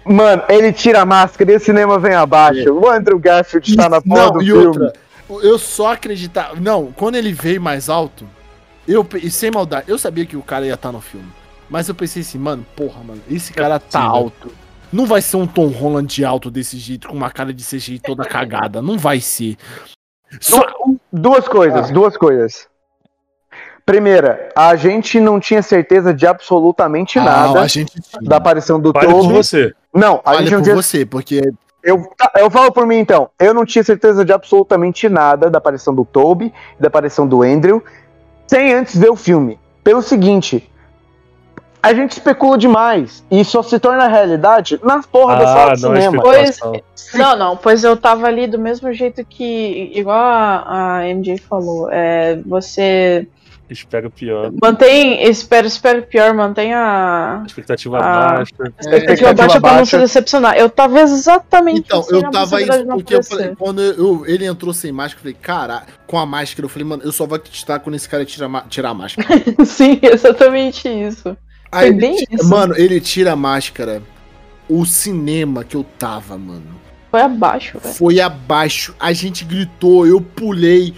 Mano, 0.06 0.44
ele 0.48 0.72
tira 0.72 1.02
a 1.02 1.06
máscara 1.06 1.52
e 1.52 1.56
o 1.56 1.60
cinema 1.60 1.98
vem 2.00 2.14
abaixo. 2.14 2.72
O 2.72 2.90
Andrew 2.90 3.18
Garfield 3.20 3.70
está 3.70 3.90
na 3.90 4.00
porra 4.02 4.26
Não, 4.26 4.32
do 4.34 4.42
e 4.42 4.46
filme. 4.46 4.66
outra, 4.68 4.94
eu 5.42 5.58
só 5.58 5.94
acreditava. 5.94 6.56
Não, 6.60 6.92
quando 6.92 7.16
ele 7.16 7.34
veio 7.34 7.60
mais 7.60 7.90
alto, 7.90 8.26
eu 8.88 9.06
e 9.22 9.30
sem 9.32 9.50
maldade, 9.50 9.90
eu 9.90 9.98
sabia 9.98 10.26
que 10.26 10.38
o 10.38 10.44
cara 10.44 10.66
ia 10.66 10.76
estar 10.76 10.92
no 10.92 11.02
filme. 11.02 11.28
Mas 11.70 11.90
eu 11.90 11.96
pensei 11.96 12.22
assim, 12.22 12.38
mano, 12.38 12.64
porra, 12.76 13.04
mano, 13.04 13.22
esse 13.30 13.52
cara 13.52 13.80
tá 13.80 14.00
possível. 14.02 14.16
alto. 14.16 14.52
Não 14.94 15.08
vai 15.08 15.22
ser 15.22 15.38
um 15.38 15.48
Tom 15.48 15.68
Holland 15.70 16.24
alto 16.24 16.52
desse 16.52 16.78
jeito, 16.78 17.08
com 17.08 17.16
uma 17.18 17.32
cara 17.32 17.52
de 17.52 17.64
CGI 17.66 17.98
toda 18.00 18.24
cagada. 18.24 18.82
Não 18.84 18.98
vai 19.00 19.20
ser. 19.20 19.58
Só, 20.40 20.64
Duas 21.12 21.48
coisas, 21.48 21.90
Ah. 21.90 21.94
duas 21.94 22.16
coisas. 22.16 22.68
Primeira, 23.86 24.50
a 24.56 24.76
gente 24.76 25.20
não 25.20 25.40
tinha 25.40 25.62
certeza 25.62 26.14
de 26.14 26.26
absolutamente 26.26 27.20
Ah, 27.20 27.24
nada 27.24 27.62
a 27.62 27.68
gente 27.68 27.94
da 28.22 28.38
aparição 28.38 28.80
do 28.80 28.92
por 28.92 29.06
Toby. 29.06 29.34
você. 29.34 29.74
Não, 29.94 30.22
a 30.26 30.32
Olha 30.32 30.40
gente 30.40 30.52
não 30.52 30.60
por 30.60 30.64
tinha 30.64 30.76
você, 30.76 31.06
porque 31.06 31.54
Eu, 31.84 32.10
tá, 32.18 32.32
eu 32.38 32.50
falo 32.50 32.72
por 32.72 32.88
mim 32.88 32.98
então. 32.98 33.30
Eu 33.40 33.54
não 33.54 33.64
tinha 33.64 33.84
certeza 33.84 34.26
de 34.26 34.34
absolutamente 34.34 35.08
nada 35.08 35.52
da 35.52 35.60
aparição 35.60 35.94
do 35.94 36.04
Toby 36.04 36.52
e 36.78 36.82
da 36.82 36.88
aparição 36.88 37.28
do 37.28 37.44
Andrew 37.44 37.84
sem 38.48 38.74
antes 38.74 38.98
ver 38.98 39.10
o 39.12 39.16
filme. 39.16 39.60
Pelo 39.84 40.02
seguinte, 40.02 40.68
a 41.84 41.94
gente 41.94 42.14
especula 42.14 42.58
demais 42.58 43.24
e 43.30 43.46
só 43.46 43.62
se 43.62 43.78
torna 43.80 44.08
realidade 44.08 44.80
nas 44.84 45.06
porra 45.06 45.36
da 45.36 45.46
sala 45.46 45.72
Ah, 45.72 45.76
de 45.76 45.82
não 45.84 45.94
é 45.94 46.02
cinema. 46.02 46.18
especulação. 46.24 46.82
Não, 47.14 47.38
não, 47.38 47.56
pois 47.58 47.84
eu 47.84 47.96
tava 47.96 48.26
ali 48.26 48.48
do 48.48 48.58
mesmo 48.58 48.92
jeito 48.92 49.24
que, 49.24 49.92
igual 49.94 50.18
a, 50.20 50.98
a 51.02 51.04
MJ 51.08 51.38
falou, 51.38 51.88
é, 51.92 52.40
você 52.48 53.28
Espero 53.68 54.12
pior. 54.12 54.52
mantém, 54.62 55.24
espero, 55.28 55.66
espero 55.66 56.04
pior, 56.04 56.34
mantém 56.36 56.72
a 56.74 57.42
Expectativa 57.48 57.98
Ah. 57.98 58.34
baixa. 58.36 58.54
expectativa 58.80 59.34
baixa 59.34 59.60
pra 59.62 59.78
não 59.78 59.86
se 59.86 59.98
decepcionar. 59.98 60.56
Eu 60.56 60.70
tava 60.70 61.00
exatamente 61.02 61.80
Então, 61.80 62.00
assim 62.02 62.16
eu 62.16 62.30
tava 62.30 62.62
isso 62.62 62.86
porque 62.86 63.16
eu 63.16 63.24
falei, 63.24 63.56
quando 63.58 63.82
eu- 63.82 64.24
ele 64.28 64.46
entrou 64.46 64.72
sem 64.72 64.92
máscara, 64.92 65.18
eu 65.18 65.22
falei, 65.22 65.38
cara, 65.42 65.84
com 66.06 66.20
a 66.20 66.26
máscara, 66.28 66.66
eu 66.66 66.70
falei, 66.70 66.88
mano, 66.88 67.02
eu 67.04 67.12
só 67.12 67.26
vou 67.26 67.38
acreditar 67.38 67.80
quando 67.80 67.96
esse 67.96 68.08
cara 68.08 68.24
tira, 68.24 68.46
a 68.46 68.50
ma- 68.50 68.62
tirar 68.70 68.90
a 68.90 68.94
máscara. 68.94 69.28
Sim, 69.66 70.00
exatamente 70.02 70.88
isso. 70.88 71.36
Aí 71.72 71.88
Foi 71.90 71.96
bem 72.00 72.24
isso. 72.30 72.48
Mano, 72.48 72.76
ele 72.78 73.02
tira 73.02 73.32
a 73.34 73.36
máscara. 73.36 74.02
O 74.70 74.86
cinema 74.86 75.64
que 75.64 75.76
eu 75.76 75.84
tava, 75.98 76.38
mano, 76.38 76.76
Foi 77.12 77.22
abaixo, 77.22 77.80
velho. 77.80 77.94
foi 77.96 78.20
abaixo. 78.20 78.96
A 79.00 79.12
gente 79.14 79.44
gritou, 79.44 80.06
eu 80.08 80.20
pulei. 80.22 80.94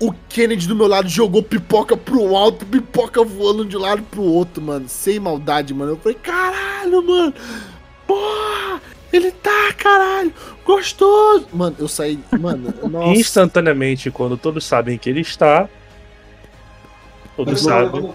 O 0.00 0.12
Kennedy 0.28 0.68
do 0.68 0.76
meu 0.76 0.86
lado 0.86 1.08
jogou 1.08 1.42
pipoca 1.42 1.96
pro 1.96 2.36
alto, 2.36 2.64
pipoca 2.64 3.24
voando 3.24 3.64
de 3.64 3.76
um 3.76 3.80
lado 3.80 4.02
pro 4.04 4.22
outro, 4.22 4.62
mano. 4.62 4.88
Sem 4.88 5.18
maldade, 5.18 5.74
mano. 5.74 5.92
Eu 5.92 5.96
falei, 5.96 6.16
caralho, 6.22 7.02
mano. 7.02 7.34
Porra, 8.06 8.80
ele 9.12 9.32
tá, 9.32 9.72
caralho. 9.76 10.32
Gostoso. 10.64 11.48
Mano, 11.52 11.74
eu 11.78 11.88
saí, 11.88 12.18
mano, 12.38 12.72
nossa. 12.88 13.18
Instantaneamente, 13.18 14.10
quando 14.10 14.36
todos 14.36 14.64
sabem 14.64 14.96
que 14.96 15.10
ele 15.10 15.20
está. 15.20 15.68
Todos 17.36 17.62
sabem. 17.62 18.12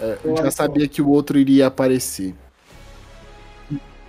É, 0.00 0.18
eu 0.24 0.36
já 0.36 0.50
sabia 0.50 0.86
que 0.86 1.02
o 1.02 1.08
outro 1.08 1.38
iria 1.38 1.66
aparecer. 1.66 2.34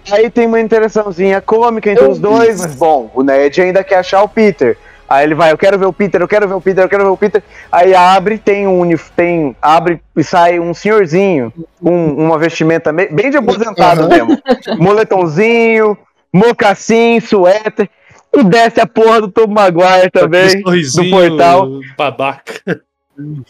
Aí 0.10 0.30
tem 0.30 0.48
uma 0.48 0.60
interaçãozinha 0.60 1.40
cômica 1.42 1.92
entre 1.92 2.04
Eu 2.04 2.12
os 2.12 2.20
dois, 2.20 2.56
vi. 2.56 2.68
mas 2.68 2.76
bom, 2.76 3.12
o 3.14 3.22
Ned 3.22 3.62
ainda 3.62 3.84
quer 3.84 3.98
achar 3.98 4.24
o 4.24 4.30
Peter. 4.30 4.78
Aí 5.12 5.26
ele 5.26 5.36
vai, 5.36 5.52
eu 5.52 5.58
quero 5.58 5.78
ver 5.78 5.88
o 5.88 5.92
Peter, 5.92 6.22
eu 6.22 6.28
quero 6.28 6.48
ver 6.48 6.54
o 6.54 6.62
Peter, 6.62 6.86
eu 6.86 6.88
quero 6.88 7.04
ver 7.04 7.10
o 7.10 7.18
Peter. 7.18 7.44
Aí 7.70 7.94
abre, 7.94 8.38
tem 8.38 8.66
um 8.66 8.82
tem 9.14 9.54
abre 9.62 10.02
e 10.16 10.24
sai 10.24 10.58
um 10.58 10.74
senhorzinho 10.74 11.52
com 11.84 12.08
uma 12.14 12.38
vestimenta 12.38 12.94
me- 12.94 13.08
bem 13.08 13.30
de 13.30 13.36
aposentado 13.36 14.04
Aham. 14.04 14.08
mesmo. 14.10 14.38
Moletomzinho, 14.78 15.98
mocassim, 16.34 17.20
suéter 17.20 17.90
e 18.34 18.42
desce 18.42 18.80
a 18.80 18.88
porra 18.88 19.20
do 19.20 19.28
Tom 19.28 19.48
Maguire 19.48 20.10
também, 20.10 20.62
do 20.62 21.10
portal. 21.10 21.68
Babaca. 21.98 22.82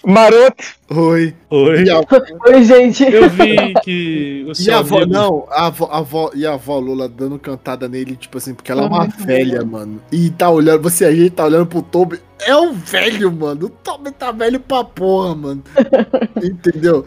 Maroto. 0.05 0.63
Oi. 0.89 1.33
Oi. 1.49 1.83
E 1.83 1.89
a, 1.89 1.99
Oi, 2.47 2.63
gente. 2.63 3.03
Eu 3.03 3.29
vi 3.29 3.73
que 3.83 4.43
o 4.49 4.51
e 4.51 4.55
seu 4.55 4.75
a 4.75 4.79
avó, 4.79 4.97
amigo- 4.97 5.11
não, 5.13 5.47
a 5.49 5.67
avó, 5.67 5.85
a 5.91 5.97
avó, 5.99 6.31
e 6.33 6.45
a 6.45 6.53
avó 6.53 6.79
Lula 6.79 7.07
dando 7.07 7.37
cantada 7.39 7.87
nele, 7.87 8.15
tipo 8.15 8.37
assim, 8.37 8.53
porque 8.53 8.71
ela 8.71 8.83
é 8.83 8.87
uma 8.87 9.07
velha, 9.07 9.63
mano. 9.63 10.01
E 10.11 10.29
tá 10.31 10.49
olhando, 10.49 10.81
você 10.81 11.05
aí 11.05 11.29
tá 11.29 11.45
olhando 11.45 11.67
pro 11.67 11.81
Toby, 11.81 12.19
é 12.41 12.55
um 12.55 12.73
velho, 12.73 13.31
mano. 13.31 13.67
O 13.67 13.69
Toby 13.69 14.11
tá 14.11 14.31
velho 14.31 14.59
pra 14.59 14.83
porra, 14.83 15.35
mano. 15.35 15.63
Entendeu? 16.43 17.05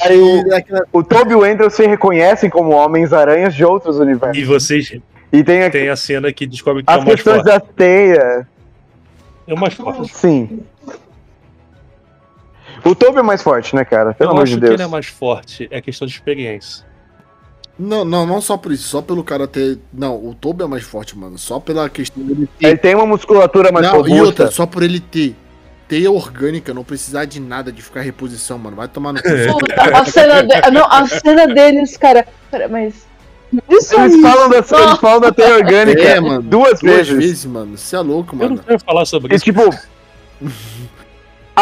Aí 0.00 0.16
o, 0.18 0.46
E 0.46 0.50
é 0.52 0.56
aquela- 0.56 0.84
o 0.92 1.02
Toby 1.02 1.32
e 1.32 1.34
o 1.36 1.42
Andrew 1.44 1.70
se 1.70 1.86
reconhecem 1.86 2.50
como 2.50 2.70
Homens-Aranhas 2.70 3.54
de 3.54 3.64
outros 3.64 3.98
universos. 3.98 4.36
E 4.36 4.44
vocês 4.44 4.96
E 5.32 5.42
tem 5.44 5.62
aqui 5.62 5.78
tem 5.78 5.88
a 5.88 5.96
cena 5.96 6.32
que 6.32 6.46
descobre 6.46 6.82
que 6.82 6.90
é 6.90 6.94
as 6.94 7.02
o 7.02 7.06
mais 7.06 7.14
questões 7.16 7.36
forte. 7.42 7.46
da 7.46 7.60
teia. 7.60 8.48
É 9.46 9.54
o 9.54 9.58
mais 9.58 9.74
forte. 9.74 10.12
Sim. 10.14 10.60
O 12.84 12.94
Toby 12.94 13.18
é 13.18 13.22
mais 13.22 13.42
forte, 13.42 13.74
né, 13.74 13.84
cara? 13.84 14.14
Pelo 14.14 14.30
Eu 14.30 14.32
amor 14.32 14.42
acho 14.44 14.52
de 14.52 14.58
que 14.58 14.60
Deus. 14.66 14.74
ele 14.74 14.82
é 14.82 14.86
mais 14.86 15.06
forte. 15.06 15.68
É 15.70 15.80
questão 15.80 16.06
de 16.06 16.12
experiência. 16.14 16.86
Não, 17.78 18.04
não, 18.04 18.26
não 18.26 18.40
só 18.40 18.56
por 18.56 18.72
isso, 18.72 18.88
só 18.88 19.00
pelo 19.00 19.22
cara 19.22 19.46
ter. 19.46 19.78
Não, 19.92 20.16
o 20.16 20.34
Toby 20.34 20.64
é 20.64 20.66
mais 20.66 20.82
forte, 20.82 21.16
mano. 21.16 21.38
Só 21.38 21.60
pela 21.60 21.88
questão 21.88 22.22
dele 22.24 22.48
ter. 22.58 22.66
Ele 22.66 22.76
tem 22.76 22.94
uma 22.94 23.06
musculatura 23.06 23.70
mais 23.70 23.86
não, 23.86 23.94
e 23.94 23.96
robusta. 23.98 24.24
outra, 24.24 24.50
só 24.50 24.66
por 24.66 24.82
ele 24.82 24.98
ter 25.00 25.36
teia 25.86 26.10
orgânica, 26.10 26.74
não 26.74 26.84
precisar 26.84 27.24
de 27.24 27.40
nada 27.40 27.72
de 27.72 27.80
ficar 27.80 28.00
reposição, 28.02 28.58
mano. 28.58 28.76
Vai 28.76 28.88
tomar 28.88 29.12
no 29.12 29.22
cu. 29.22 29.28
A 29.94 30.04
cena, 30.04 30.42
de... 30.42 30.70
não, 30.72 30.84
a 30.84 31.06
cena 31.06 31.46
deles, 31.46 31.96
cara. 31.96 32.26
Cara, 32.50 32.68
mas. 32.68 33.06
Isso 33.70 33.94
Eles 33.98 34.14
aí, 34.16 34.20
falam, 34.20 34.50
da, 34.50 34.62
só- 34.62 34.78
eles 34.88 34.98
falam 34.98 35.20
da 35.20 35.32
teia 35.32 35.54
orgânica 35.54 36.02
É, 36.02 36.20
mano. 36.20 36.42
duas, 36.42 36.80
Duas 36.80 36.82
vezes. 36.82 37.08
vezes, 37.16 37.44
mano. 37.46 37.78
Você 37.78 37.96
é 37.96 38.00
louco, 38.00 38.34
Eu 38.34 38.38
não 38.40 38.48
mano. 38.56 38.62
quero 38.66 38.78
falar 38.80 39.04
sobre 39.06 39.32
E 39.32 39.36
isso. 39.36 39.44
tipo. 39.44 39.62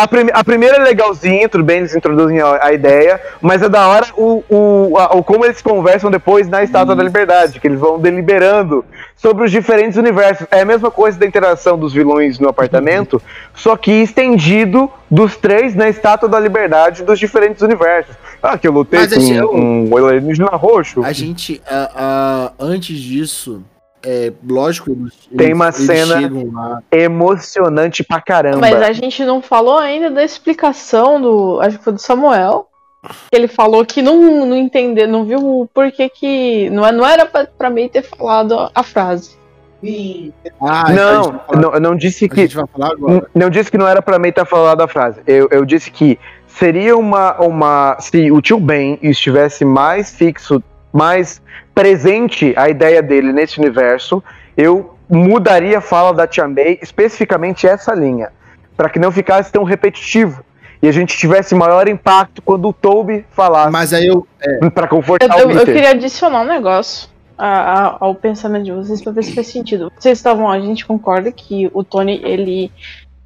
A, 0.02 0.06
prime- 0.06 0.30
a 0.34 0.44
primeira 0.44 0.76
é 0.76 0.80
legalzinha, 0.80 1.48
tudo 1.48 1.64
bem, 1.64 1.78
eles 1.78 1.96
introduzem 1.96 2.38
a, 2.38 2.66
a 2.66 2.72
ideia, 2.74 3.18
mas 3.40 3.62
é 3.62 3.68
da 3.68 3.88
hora 3.88 4.06
o, 4.14 4.44
o, 4.50 4.98
a- 4.98 5.16
o 5.16 5.24
como 5.24 5.42
eles 5.44 5.62
conversam 5.62 6.10
depois 6.10 6.46
na 6.48 6.62
Estátua 6.62 6.94
da 6.94 7.02
Liberdade, 7.02 7.58
que 7.58 7.66
eles 7.66 7.80
vão 7.80 7.98
deliberando 7.98 8.84
sobre 9.16 9.44
os 9.44 9.50
diferentes 9.50 9.96
universos. 9.96 10.46
É 10.50 10.60
a 10.60 10.64
mesma 10.66 10.90
coisa 10.90 11.18
da 11.18 11.24
interação 11.24 11.78
dos 11.78 11.94
vilões 11.94 12.38
no 12.38 12.46
apartamento, 12.46 13.22
só 13.54 13.74
que 13.74 13.90
estendido 14.02 14.90
dos 15.10 15.34
três 15.36 15.74
na 15.74 15.88
Estátua 15.88 16.28
da 16.28 16.38
Liberdade 16.38 17.02
dos 17.02 17.18
diferentes 17.18 17.62
universos. 17.62 18.14
Ah, 18.42 18.58
que 18.58 18.68
eu 18.68 18.72
lutei 18.72 19.00
Mas 19.00 19.14
com 19.14 19.32
é 19.34 19.44
o- 19.44 19.54
um 19.56 19.96
alienígena 20.06 20.48
roxo. 20.48 21.02
A 21.02 21.12
gente, 21.14 21.62
a- 21.66 21.90
a- 21.96 22.52
antes 22.60 22.98
disso, 22.98 23.62
é 24.06 24.32
lógico, 24.48 24.90
eles, 24.92 25.12
Tem 25.36 25.52
uma 25.52 25.66
eles 25.66 25.76
cena-. 25.84 26.82
Emocionante 26.92 28.04
pra 28.04 28.20
caramba. 28.20 28.58
Mas 28.60 28.80
a 28.80 28.92
gente 28.92 29.24
não 29.24 29.42
falou 29.42 29.78
ainda 29.78 30.10
da 30.10 30.22
explicação 30.22 31.20
do. 31.20 31.60
Acho 31.60 31.78
que 31.78 31.84
foi 31.84 31.92
do 31.92 31.98
Samuel. 32.00 32.68
Que 33.30 33.36
ele 33.36 33.46
falou 33.48 33.84
que 33.84 34.02
não, 34.02 34.44
não 34.46 34.56
entendeu, 34.56 35.06
não 35.06 35.24
viu 35.24 35.38
o 35.38 35.68
porquê 35.72 36.08
que. 36.08 36.70
Não, 36.70 36.86
é- 36.86 36.92
não 36.92 37.06
era 37.06 37.26
pra, 37.26 37.46
pra 37.46 37.70
meio 37.70 37.88
ter 37.88 38.02
falado 38.02 38.70
a, 38.74 38.82
frase. 38.82 39.36
Ah, 40.60 40.86
gente 40.88 40.96
Não, 40.96 41.40
não, 41.60 41.74
eu 41.74 41.80
não 41.80 41.94
disse 41.96 42.24
a 42.24 42.28
que 42.28 42.36
gente 42.42 42.56
vai 42.56 42.64
falar 42.66 42.92
agora. 42.92 43.14
N- 43.14 43.22
Não 43.34 43.50
disse 43.50 43.70
que 43.70 43.78
não 43.78 43.86
era 43.86 44.02
pra 44.02 44.18
mim 44.18 44.28
estar 44.30 44.44
falando 44.44 44.80
a 44.80 44.88
frase. 44.88 45.20
Eu, 45.26 45.48
eu 45.50 45.64
disse 45.64 45.90
que 45.90 46.18
seria 46.46 46.96
uma, 46.96 47.36
uma. 47.40 47.96
Se 48.00 48.30
o 48.32 48.40
tio 48.40 48.58
Ben 48.58 48.98
estivesse 49.02 49.64
mais 49.64 50.10
fixo, 50.10 50.62
mais 50.92 51.40
presente 51.76 52.54
a 52.56 52.70
ideia 52.70 53.02
dele 53.02 53.34
nesse 53.34 53.60
universo, 53.60 54.24
eu 54.56 54.96
mudaria 55.08 55.76
a 55.76 55.80
fala 55.82 56.14
da 56.14 56.26
Tia 56.26 56.48
May, 56.48 56.78
especificamente 56.80 57.66
essa 57.66 57.94
linha. 57.94 58.30
Pra 58.74 58.88
que 58.88 58.98
não 58.98 59.12
ficasse 59.12 59.52
tão 59.52 59.62
repetitivo. 59.62 60.42
E 60.82 60.88
a 60.88 60.92
gente 60.92 61.16
tivesse 61.18 61.54
maior 61.54 61.86
impacto 61.86 62.40
quando 62.40 62.66
o 62.68 62.72
Toby 62.72 63.26
falasse. 63.30 63.70
Mas 63.70 63.92
aí 63.92 64.06
eu. 64.06 64.26
Pra 64.74 64.84
Eu, 64.84 64.88
confortar 64.88 65.38
eu- 65.38 65.48
o 65.48 65.50
eu 65.50 65.58
Peter. 65.60 65.74
queria 65.74 65.90
adicionar 65.90 66.40
um 66.40 66.46
negócio 66.46 67.10
a- 67.36 67.46
a- 67.88 67.96
ao 68.00 68.14
pensamento 68.14 68.64
de 68.64 68.72
vocês 68.72 69.02
pra 69.02 69.12
ver 69.12 69.22
se 69.24 69.34
faz 69.34 69.46
sentido. 69.48 69.92
Vocês 69.98 70.16
estavam, 70.16 70.50
a 70.50 70.58
gente 70.58 70.86
concorda 70.86 71.30
que 71.30 71.70
o 71.74 71.84
Tony 71.84 72.20
ele 72.24 72.72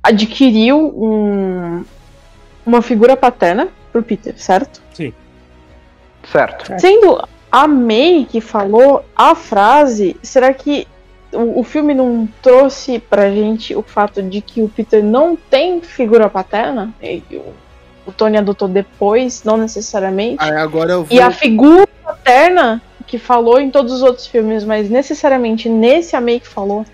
adquiriu 0.03 0.77
um- 0.97 1.85
uma 2.67 2.83
figura 2.83 3.17
paterna 3.17 3.69
pro 3.93 4.03
Peter, 4.03 4.35
certo? 4.37 4.81
Certo. 6.25 6.73
Sendo 6.81 7.21
a 7.51 7.67
May 7.67 8.27
que 8.31 8.41
falou 8.41 9.05
a 9.15 9.35
frase, 9.35 10.17
será 10.23 10.53
que 10.55 10.87
o, 11.33 11.61
o 11.61 11.65
filme 11.65 11.95
não 11.95 12.29
trouxe 12.43 12.99
pra 12.99 13.31
gente 13.31 13.75
o 13.75 13.83
fato 13.83 14.23
de 14.23 14.41
que 14.41 14.63
o 14.63 14.69
Peter 14.69 15.03
não 15.05 15.37
tem 15.37 15.81
figura 15.81 16.29
paterna? 16.29 16.93
E 17.03 17.23
o, 17.33 17.53
o 18.07 18.13
Tony 18.13 18.37
adotou 18.37 18.67
depois, 18.69 19.43
não 19.45 19.57
necessariamente? 19.57 20.37
Aí 20.43 20.53
agora 20.57 20.93
eu 20.93 21.05
vou. 21.05 21.17
E 21.17 21.21
a 21.21 21.31
figura 21.31 21.87
paterna 22.03 22.81
que 23.07 23.19
falou 23.19 23.61
em 23.61 23.71
todos 23.71 23.93
os 23.93 24.03
outros 24.03 24.27
filmes, 24.27 24.65
mas 24.65 24.89
necessariamente 24.89 25.69
nesse 25.69 26.15
a 26.17 26.21
May 26.21 26.41
que 26.41 26.49
falou, 26.49 26.85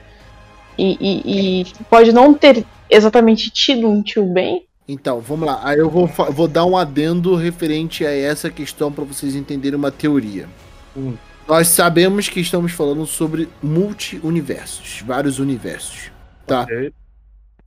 e, 0.79 0.97
e- 1.01 1.61
e 1.63 1.65
pode 1.91 2.13
não 2.13 2.33
ter 2.35 2.65
exatamente 2.89 3.51
tido 3.51 3.89
um 3.89 4.03
tio 4.03 4.25
Ben, 4.25 4.63
Então, 4.89 5.21
vamos 5.21 5.47
lá. 5.47 5.61
Aí 5.65 5.79
eu 5.79 5.91
vou, 5.91 6.07
vou 6.07 6.47
dar 6.47 6.65
um 6.65 6.77
adendo 6.77 7.35
referente 7.35 8.07
a 8.07 8.11
essa 8.11 8.51
questão 8.51 8.93
pra 8.93 9.05
vocês 9.05 9.35
entenderem 9.35 9.79
uma 9.79 9.91
teoria. 9.91 10.49
Hum. 10.97 11.15
Nós 11.49 11.69
sabemos 11.69 12.29
que 12.29 12.41
estamos 12.41 12.73
falando 12.73 13.07
sobre 13.07 13.49
multi-universos, 13.63 15.03
vários 15.07 15.39
universos. 15.39 16.11
Tá? 16.47 16.63
Ok. 16.63 16.93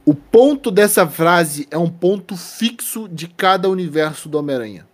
O 0.05 0.13
ponto 0.13 0.71
dessa 0.71 1.05
frase 1.07 1.67
é 1.69 1.77
um 1.77 1.89
ponto 1.89 2.35
fixo 2.35 3.07
de 3.07 3.27
cada 3.27 3.69
universo 3.69 4.27
do 4.27 4.39
Homem-Aranha. 4.39 4.87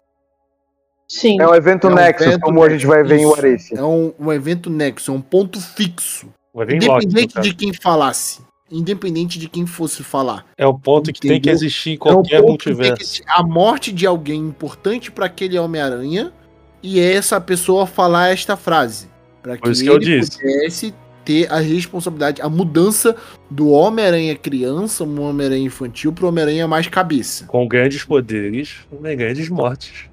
Sim. 1.07 1.39
É 1.39 1.47
um 1.47 1.53
evento 1.53 1.87
É 1.87 1.91
um 1.91 1.93
Nexus, 1.93 2.27
evento 2.27 2.41
como 2.41 2.63
a 2.63 2.69
gente 2.69 2.85
vai 2.85 3.03
ver 3.03 3.17
em 3.17 3.21
Isso. 3.21 3.29
Warice. 3.29 3.77
É 3.77 3.83
um, 3.83 4.13
um 4.19 4.33
evento 4.33 4.69
nexo, 4.69 5.11
é 5.11 5.13
um 5.13 5.21
ponto 5.21 5.61
fixo. 5.61 6.27
Independente 6.53 7.35
caso. 7.35 7.47
de 7.47 7.55
quem 7.55 7.73
falasse. 7.73 8.41
Independente 8.71 9.37
de 9.37 9.47
quem 9.47 9.65
fosse 9.67 10.03
falar. 10.03 10.45
É 10.57 10.65
o 10.65 10.73
ponto 10.73 11.13
que 11.13 11.21
tem 11.21 11.39
que 11.39 11.49
Entendeu? 11.49 11.53
existir 11.53 11.91
em 11.91 11.93
É 11.93 11.95
um 11.95 11.97
qualquer 11.97 12.41
ponto 12.41 12.65
que 12.65 12.73
tem 12.75 12.95
que 12.95 13.03
multiverso. 13.05 13.21
a 13.27 13.43
morte 13.43 13.91
de 13.91 14.07
alguém 14.07 14.39
importante 14.39 15.11
para 15.11 15.27
aquele 15.27 15.57
Homem-Aranha 15.59 16.33
e 16.81 16.99
é 16.99 17.13
essa 17.13 17.39
pessoa 17.39 17.85
falar 17.85 18.29
esta 18.29 18.57
frase. 18.57 19.07
Para 19.41 19.57
que 19.57 19.61
que 19.81 19.87
eu 19.87 19.95
ele 19.95 20.05
disse. 20.19 20.39
pudesse 20.39 20.93
ter 21.23 21.51
a 21.51 21.59
responsabilidade, 21.59 22.41
a 22.41 22.49
mudança 22.49 23.15
do 23.49 23.69
Homem-Aranha 23.69 24.35
criança, 24.35 25.03
um 25.03 25.21
Homem-Aranha 25.21 25.65
infantil, 25.65 26.11
para 26.13 26.25
o 26.25 26.29
Homem-Aranha 26.29 26.67
mais 26.67 26.87
cabeça. 26.87 27.45
Com 27.45 27.67
grandes 27.67 28.03
poderes, 28.03 28.77
vem 29.01 29.15
grandes 29.17 29.49
mortes. 29.49 30.05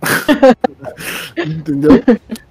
Entendeu? 1.36 1.90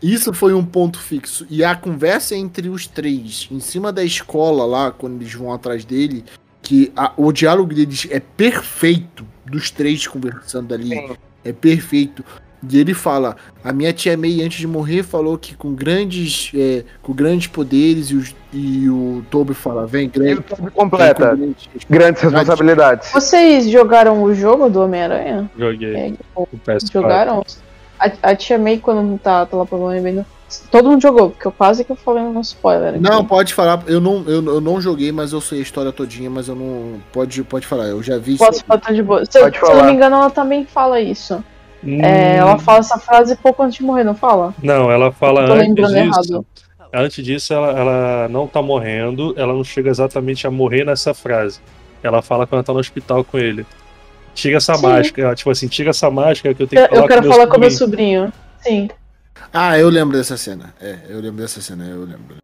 Isso 0.01 0.33
foi 0.33 0.53
um 0.53 0.65
ponto 0.65 0.99
fixo. 0.99 1.45
E 1.49 1.63
a 1.63 1.75
conversa 1.75 2.35
entre 2.35 2.69
os 2.69 2.87
três, 2.87 3.47
em 3.51 3.59
cima 3.59 3.91
da 3.91 4.03
escola 4.03 4.65
lá, 4.65 4.91
quando 4.91 5.21
eles 5.21 5.33
vão 5.33 5.51
atrás 5.53 5.83
dele, 5.85 6.23
que 6.61 6.91
a- 6.95 7.13
o 7.17 7.31
diálogo 7.31 7.73
deles 7.73 8.07
é 8.09 8.19
perfeito, 8.19 9.25
dos 9.45 9.71
três 9.71 10.05
conversando 10.07 10.73
ali, 10.73 10.89
Sim. 10.89 11.15
é 11.43 11.53
perfeito. 11.53 12.23
E 12.69 12.79
ele 12.79 12.93
fala: 12.93 13.35
a 13.63 13.71
minha 13.71 13.93
tia 13.93 14.17
May, 14.17 14.41
antes 14.41 14.59
de 14.59 14.67
morrer, 14.67 15.03
falou 15.03 15.37
que 15.37 15.55
com 15.55 15.73
grandes, 15.73 16.51
é, 16.55 16.83
com 17.01 17.13
grandes 17.13 17.47
poderes, 17.47 18.07
e, 18.09 18.15
os- 18.15 18.35
e 18.51 18.89
o 18.89 19.23
Toby 19.29 19.53
fala: 19.53 19.85
vem, 19.85 20.05
E 20.05 20.07
grande. 20.07 20.39
o 20.39 20.43
Toby 20.43 20.71
completa. 20.71 21.35
grandes 21.35 21.67
Grandes 21.89 22.21
responsabilidades. 22.23 23.11
Vocês 23.11 23.69
jogaram 23.69 24.23
o 24.23 24.33
jogo 24.33 24.69
do 24.69 24.81
Homem-Aranha? 24.81 25.49
Joguei 25.57 25.95
É, 25.95 26.13
o 26.35 26.47
PS4. 26.65 26.91
jogaram? 26.91 27.43
A, 27.99 28.11
a 28.31 28.35
tia 28.35 28.57
May, 28.57 28.77
quando 28.77 29.17
tá, 29.19 29.45
tá 29.45 29.57
lá 29.57 29.65
pra 29.65 29.77
bem 30.01 30.25
Todo 30.71 30.89
mundo 30.89 31.01
jogou, 31.01 31.31
porque 31.31 31.45
eu 31.45 31.51
quase 31.51 31.83
que 31.83 31.91
eu 31.91 31.95
falei 31.95 32.23
um 32.23 32.39
spoiler. 32.39 32.91
aqui. 32.91 32.99
Não, 32.99 33.25
pode 33.25 33.53
falar. 33.53 33.83
Eu 33.85 33.99
não, 33.99 34.23
eu, 34.25 34.43
eu 34.45 34.61
não 34.61 34.79
joguei, 34.79 35.11
mas 35.11 35.33
eu 35.33 35.41
sei 35.41 35.59
a 35.59 35.61
história 35.61 35.91
todinha, 35.91 36.29
mas 36.29 36.47
eu 36.47 36.55
não. 36.55 37.01
Pode, 37.11 37.43
pode 37.43 37.67
falar. 37.67 37.85
Eu 37.87 38.01
já 38.01 38.17
vi 38.17 38.37
Posso 38.37 38.63
falar 38.63 38.93
de 38.93 39.03
boa. 39.03 39.25
Se, 39.25 39.31
se 39.33 39.39
eu 39.39 39.75
não 39.75 39.85
me 39.85 39.91
engano, 39.91 40.15
ela 40.15 40.29
também 40.29 40.65
fala 40.65 41.01
isso. 41.01 41.43
Hum, 41.83 42.01
É, 42.03 42.37
ela 42.37 42.57
fala 42.57 42.79
essa 42.79 42.97
frase 42.97 43.35
pouco 43.35 43.61
antes 43.63 43.77
de 43.77 43.83
morrer, 43.83 44.03
não 44.03 44.15
fala? 44.15 44.53
Não, 44.61 44.91
ela 44.91 45.11
fala 45.11 45.41
Eu 45.41 45.47
tô 45.47 45.53
antes 45.53 45.67
lembrando 45.67 45.93
disso. 45.93 46.33
errado. 46.33 46.45
Antes 46.93 47.23
disso, 47.25 47.53
ela, 47.53 47.67
ela 47.79 48.27
não 48.29 48.47
tá 48.47 48.61
morrendo, 48.61 49.33
ela 49.37 49.53
não 49.53 49.63
chega 49.63 49.89
exatamente 49.89 50.47
a 50.47 50.51
morrer 50.51 50.85
nessa 50.85 51.13
frase. 51.13 51.59
Ela 52.01 52.21
fala 52.21 52.47
quando 52.47 52.59
ela 52.59 52.63
tá 52.63 52.73
no 52.73 52.79
hospital 52.79 53.23
com 53.23 53.37
ele. 53.37 53.65
Tira 54.33 54.57
essa 54.57 54.75
Sim. 54.75 54.81
máscara. 54.83 55.35
Tipo 55.35 55.49
assim, 55.51 55.67
tira 55.67 55.89
essa 55.89 56.09
máscara 56.09 56.53
que 56.55 56.63
eu 56.63 56.67
tenho 56.67 56.81
que 56.83 56.89
falar 56.89 57.01
eu 57.01 57.07
quero 57.07 57.21
com 57.21 57.27
meu 57.27 57.33
falar 57.37 57.47
com 57.47 57.59
meu 57.59 57.71
sobrinho. 57.71 58.31
sobrinho. 58.61 58.87
Sim. 58.87 58.89
Ah, 59.53 59.77
eu 59.77 59.89
lembro 59.89 60.15
dessa 60.17 60.37
cena. 60.37 60.73
É, 60.79 60.97
eu 61.09 61.19
lembro 61.19 61.41
dessa 61.41 61.59
cena, 61.61 61.85
eu 61.85 62.01
lembro. 62.01 62.37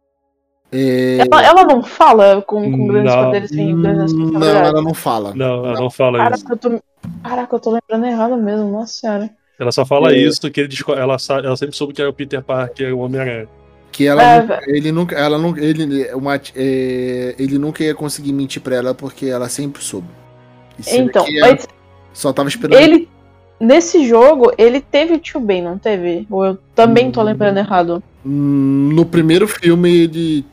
É, 0.76 1.18
Ela, 1.20 1.44
ela 1.46 1.64
não 1.64 1.82
fala 1.84 2.42
com, 2.42 2.68
com 2.70 2.86
grandes 2.88 3.14
Não. 3.14 3.24
poderes 3.26 3.50
vem 3.52 3.80
grandes 3.80 4.12
Não, 4.12 4.42
ela 4.44 4.82
não 4.82 4.92
fala. 4.94 5.32
Não, 5.34 5.64
ela 5.66 5.80
não 5.80 5.90
fala 5.90 6.18
isso. 6.34 6.44
Caraca, 6.46 6.52
eu 6.52 6.56
tô. 6.78 6.82
Caraca, 7.22 7.54
eu 7.56 7.60
tô 7.60 7.70
lembrando 7.70 8.06
errado 8.12 8.36
mesmo, 8.36 8.70
nossa 8.72 8.92
senhora. 8.92 9.30
Ela 9.60 9.70
só 9.70 9.86
fala 9.86 10.12
É. 10.12 10.18
isso, 10.18 10.50
que 10.50 10.60
ele 10.60 10.74
ela, 10.96 11.16
sa- 11.18 11.38
ela 11.38 11.56
sempre 11.56 11.76
soube 11.76 11.92
que 11.92 12.00
era 12.00 12.10
o 12.10 12.14
Peter 12.14 12.42
Parker, 12.42 12.92
o 12.92 12.98
Homem-Aranha. 13.00 13.46
Que 13.92 14.06
ela, 14.08 14.20
É, 14.22 14.40
nunca- 14.40 14.60
ele 14.66 14.90
nunca, 14.92 15.14
ela 15.14 15.38
não, 15.38 15.56
ele, 15.56 16.12
uma, 16.14 16.34
é, 16.56 17.36
ele 17.38 17.56
nunca 17.58 17.84
ia 17.84 17.94
conseguir 17.94 18.32
mentir 18.32 18.60
pra 18.60 18.74
ela 18.74 18.92
porque 18.94 19.26
ela 19.26 19.48
sempre 19.48 19.80
soube. 19.84 20.08
E 20.76 20.82
se 20.82 20.98
Então, 20.98 21.24
mas 21.40 21.68
só 22.12 22.32
tava 22.32 22.48
esperando. 22.48 22.80
ele. 22.82 23.08
Nesse 23.60 24.04
jogo, 24.08 24.50
ele 24.58 24.80
teve 24.80 25.14
o 25.14 25.18
tio 25.20 25.38
Ben, 25.38 25.62
não 25.62 25.78
teve? 25.78 26.26
Ou 26.28 26.44
eu 26.44 26.58
também 26.74 27.12
tô 27.12 27.20
Hum. 27.20 27.24
lembrando 27.24 27.58
errado? 27.58 28.02
No 28.24 29.06
primeiro 29.06 29.46
filme, 29.46 29.88
ele. 30.02 30.44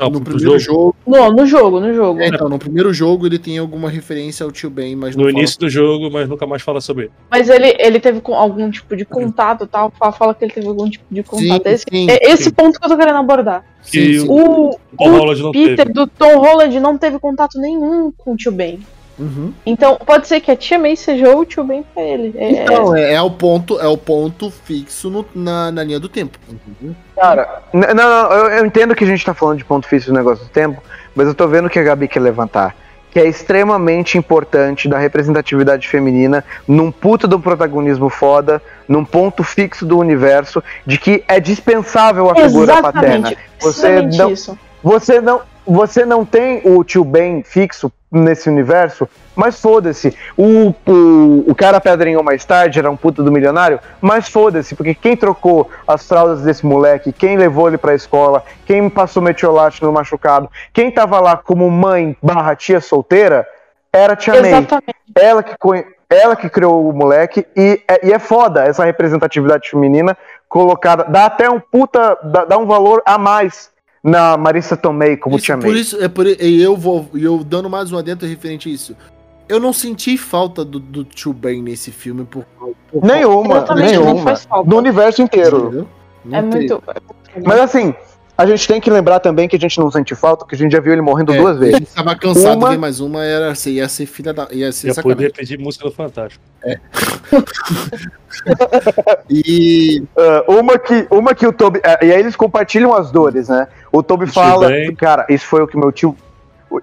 Não, 0.00 0.08
no 0.10 0.20
primeiro 0.20 0.58
jogo, 0.58 0.58
jogo. 0.58 0.96
Não, 1.06 1.30
no 1.30 1.46
jogo, 1.46 1.78
no 1.80 1.92
jogo. 1.92 2.20
é, 2.20 2.28
então, 2.28 2.48
no 2.48 2.58
primeiro 2.58 2.92
jogo 2.92 3.26
ele 3.26 3.38
tem 3.38 3.58
alguma 3.58 3.90
referência 3.90 4.44
ao 4.44 4.50
tio 4.50 4.70
Ben, 4.70 4.96
mas 4.96 5.14
não 5.14 5.24
no 5.24 5.30
fala 5.30 5.38
início 5.38 5.60
do 5.60 5.68
jogo, 5.68 6.10
mas 6.10 6.26
nunca 6.28 6.46
mais 6.46 6.62
fala 6.62 6.80
sobre 6.80 7.04
ele. 7.04 7.12
Mas 7.30 7.48
ele, 7.50 7.76
ele 7.78 8.00
teve 8.00 8.22
algum 8.28 8.70
tipo 8.70 8.96
de 8.96 9.04
contato 9.04 9.64
e 9.64 9.66
tal. 9.68 9.92
Fala, 10.18 10.34
que 10.34 10.44
ele 10.44 10.52
teve 10.52 10.66
algum 10.66 10.88
tipo 10.88 11.04
de 11.10 11.22
contato. 11.22 11.62
Sim, 11.64 11.70
esse 11.72 11.84
sim, 11.90 12.06
é 12.10 12.30
esse 12.32 12.44
sim. 12.44 12.50
ponto 12.50 12.78
que 12.80 12.84
eu 12.86 12.90
tô 12.90 12.96
querendo 12.96 13.18
abordar. 13.18 13.62
Sim, 13.82 13.98
E 14.00 14.20
sim. 14.20 14.26
O, 14.28 14.70
O 14.98 15.34
não 15.34 15.52
Peter 15.52 15.76
teve. 15.76 15.92
do 15.92 16.06
Tom 16.06 16.38
Holland 16.38 16.80
não 16.80 16.96
teve 16.96 17.18
contato 17.18 17.58
nenhum 17.60 18.10
com 18.16 18.32
o 18.32 18.36
tio 18.36 18.52
Ben. 18.52 18.80
Uhum. 19.20 19.52
Então, 19.66 19.96
pode 20.04 20.26
ser 20.26 20.40
que 20.40 20.50
a 20.50 20.56
tia 20.56 20.78
May 20.78 20.96
seja 20.96 21.28
o 21.36 21.44
tio 21.44 21.62
Ben 21.62 21.84
pra 21.94 22.02
ele. 22.02 22.32
É, 22.38 22.50
Então, 22.62 22.96
é, 22.96 23.12
é 23.14 23.20
o 23.22 23.30
ponto, 23.30 23.78
é 23.78 23.86
o 23.86 23.96
ponto 23.96 24.50
fixo 24.50 25.10
no- 25.10 25.26
na, 25.34 25.70
na 25.70 25.84
linha 25.84 26.00
do 26.00 26.08
tempo. 26.08 26.38
Entendeu? 26.48 26.96
Cara, 27.14 27.60
não, 27.72 27.94
não, 27.94 28.32
eu, 28.32 28.46
eu 28.58 28.66
entendo 28.66 28.94
que 28.94 29.04
a 29.04 29.06
gente 29.06 29.24
tá 29.24 29.34
falando 29.34 29.58
de 29.58 29.64
ponto 29.64 29.86
fixo 29.86 30.08
do 30.10 30.16
negócio 30.16 30.44
do 30.44 30.50
tempo, 30.50 30.82
mas 31.14 31.26
eu 31.28 31.34
tô 31.34 31.46
vendo 31.46 31.68
que 31.68 31.78
a 31.78 31.82
Gabi 31.82 32.08
quer 32.08 32.20
levantar. 32.20 32.74
Que 33.10 33.18
é 33.18 33.26
extremamente 33.26 34.16
importante 34.16 34.88
da 34.88 34.96
representatividade 34.96 35.86
feminina 35.88 36.44
num 36.66 36.90
puta 36.92 37.26
do 37.26 37.40
protagonismo 37.40 38.08
foda, 38.08 38.62
num 38.88 39.04
ponto 39.04 39.42
fixo 39.42 39.84
do 39.84 39.98
universo, 39.98 40.62
de 40.86 40.96
que 40.96 41.24
é 41.26 41.40
dispensável 41.40 42.30
a 42.30 42.34
figura 42.36 42.80
paterna. 42.80 43.28
Exatamente. 43.32 43.38
Você 43.60 43.86
Exatamente 43.88 44.18
não- 44.18 44.30
isso. 44.30 44.58
Você 44.82 45.20
não, 45.20 45.40
você 45.70 46.04
não 46.04 46.24
tem 46.24 46.60
o 46.64 46.82
tio 46.82 47.04
Ben 47.04 47.44
fixo 47.44 47.92
nesse 48.10 48.48
universo, 48.48 49.08
mas 49.36 49.60
foda-se. 49.60 50.16
O, 50.36 50.74
o, 50.84 51.44
o 51.48 51.54
cara 51.54 51.80
pedrinhou 51.80 52.24
mais 52.24 52.44
tarde 52.44 52.80
era 52.80 52.90
um 52.90 52.96
puta 52.96 53.22
do 53.22 53.30
milionário, 53.30 53.78
mas 54.00 54.28
foda-se, 54.28 54.74
porque 54.74 54.94
quem 54.94 55.16
trocou 55.16 55.70
as 55.86 56.06
fraldas 56.08 56.42
desse 56.42 56.66
moleque, 56.66 57.12
quem 57.12 57.36
levou 57.36 57.68
ele 57.68 57.78
pra 57.78 57.94
escola, 57.94 58.42
quem 58.66 58.90
passou 58.90 59.22
metiolate 59.22 59.80
no 59.82 59.92
machucado, 59.92 60.50
quem 60.72 60.90
tava 60.90 61.20
lá 61.20 61.36
como 61.36 61.70
mãe 61.70 62.16
barra 62.20 62.56
tia 62.56 62.80
solteira, 62.80 63.46
era 63.92 64.14
a 64.14 64.16
tia 64.16 64.40
May. 64.40 64.50
Exatamente. 64.50 64.96
Ela 65.14 65.42
que, 65.42 65.54
ela 66.08 66.34
que 66.34 66.48
criou 66.48 66.88
o 66.88 66.92
moleque 66.92 67.46
e 67.56 67.80
é, 67.86 68.08
e 68.08 68.12
é 68.12 68.18
foda 68.18 68.64
essa 68.64 68.84
representatividade 68.84 69.70
feminina 69.70 70.16
colocada. 70.48 71.04
Dá 71.04 71.26
até 71.26 71.48
um 71.48 71.60
puta. 71.60 72.18
Dá, 72.24 72.44
dá 72.44 72.58
um 72.58 72.66
valor 72.66 73.02
a 73.04 73.18
mais 73.18 73.70
na 74.02 74.36
Marissa 74.36 74.76
Tomei 74.76 75.16
como 75.16 75.36
Isso, 75.36 75.44
tia 75.46 75.56
por 75.58 75.68
May. 75.70 75.80
isso, 75.80 76.02
é 76.02 76.08
por 76.08 76.26
e 76.26 76.62
eu 76.62 76.76
vou 76.76 77.08
e 77.14 77.24
eu 77.24 77.44
dando 77.44 77.68
mais 77.68 77.92
um 77.92 77.98
adentro 77.98 78.26
referente 78.26 78.68
a 78.68 78.72
isso. 78.72 78.96
Eu 79.48 79.58
não 79.58 79.72
senti 79.72 80.16
falta 80.16 80.64
do, 80.64 80.78
do 80.78 81.04
tio 81.04 81.32
Ben 81.32 81.60
nesse 81.62 81.90
filme 81.90 82.24
por, 82.24 82.44
por 82.90 83.04
Nenhuma, 83.04 83.64
nenhuma. 83.74 84.22
faz 84.22 84.44
falta. 84.44 84.68
No 84.70 84.76
universo 84.78 85.22
inteiro. 85.22 85.88
É 86.30 86.40
tem. 86.40 86.50
muito. 86.50 86.82
Mas 87.44 87.60
assim, 87.60 87.94
a 88.40 88.46
gente 88.46 88.66
tem 88.66 88.80
que 88.80 88.90
lembrar 88.90 89.20
também 89.20 89.48
que 89.48 89.56
a 89.56 89.58
gente 89.58 89.78
não 89.78 89.90
sente 89.90 90.14
falta, 90.14 90.46
que 90.46 90.54
a 90.54 90.58
gente 90.58 90.72
já 90.72 90.80
viu 90.80 90.92
ele 90.92 91.02
morrendo 91.02 91.32
É, 91.34 91.36
duas 91.36 91.56
A 91.56 91.60
vezes. 91.60 91.78
gente 91.78 91.94
tava 91.94 92.14
cansado 92.16 92.56
Uma- 92.58 92.68
de 92.68 92.74
ver 92.74 92.80
mais 92.80 92.98
uma, 93.00 93.24
era, 93.24 93.54
ser- 93.54 93.70
ia 93.72 93.88
ser 93.88 94.06
filha 94.06 94.32
da. 94.32 94.48
ia 94.50 94.72
ser 94.72 94.88
Ia 94.88 94.94
poder 95.02 95.32
pedir 95.32 95.58
música 95.58 95.84
do 95.84 95.92
Fantástico. 95.92 96.42
E 99.28 100.02
Ah, 100.16 100.44
uma, 100.48 100.78
que, 100.78 101.06
uma 101.10 101.34
que 101.34 101.46
o 101.46 101.52
Toby. 101.52 101.80
ah, 101.84 101.98
e 102.02 102.12
aí 102.12 102.20
eles 102.20 102.36
compartilham 102.36 102.94
as 102.94 103.10
dores, 103.10 103.48
né? 103.48 103.66
O 103.92 104.02
Toby 104.02 104.26
fala, 104.26 104.68
Ben. 104.68 104.94
cara, 104.94 105.26
isso 105.28 105.46
foi 105.46 105.62
o 105.62 105.66
que 105.68 105.76
meu 105.76 105.92
tio. 105.92 106.16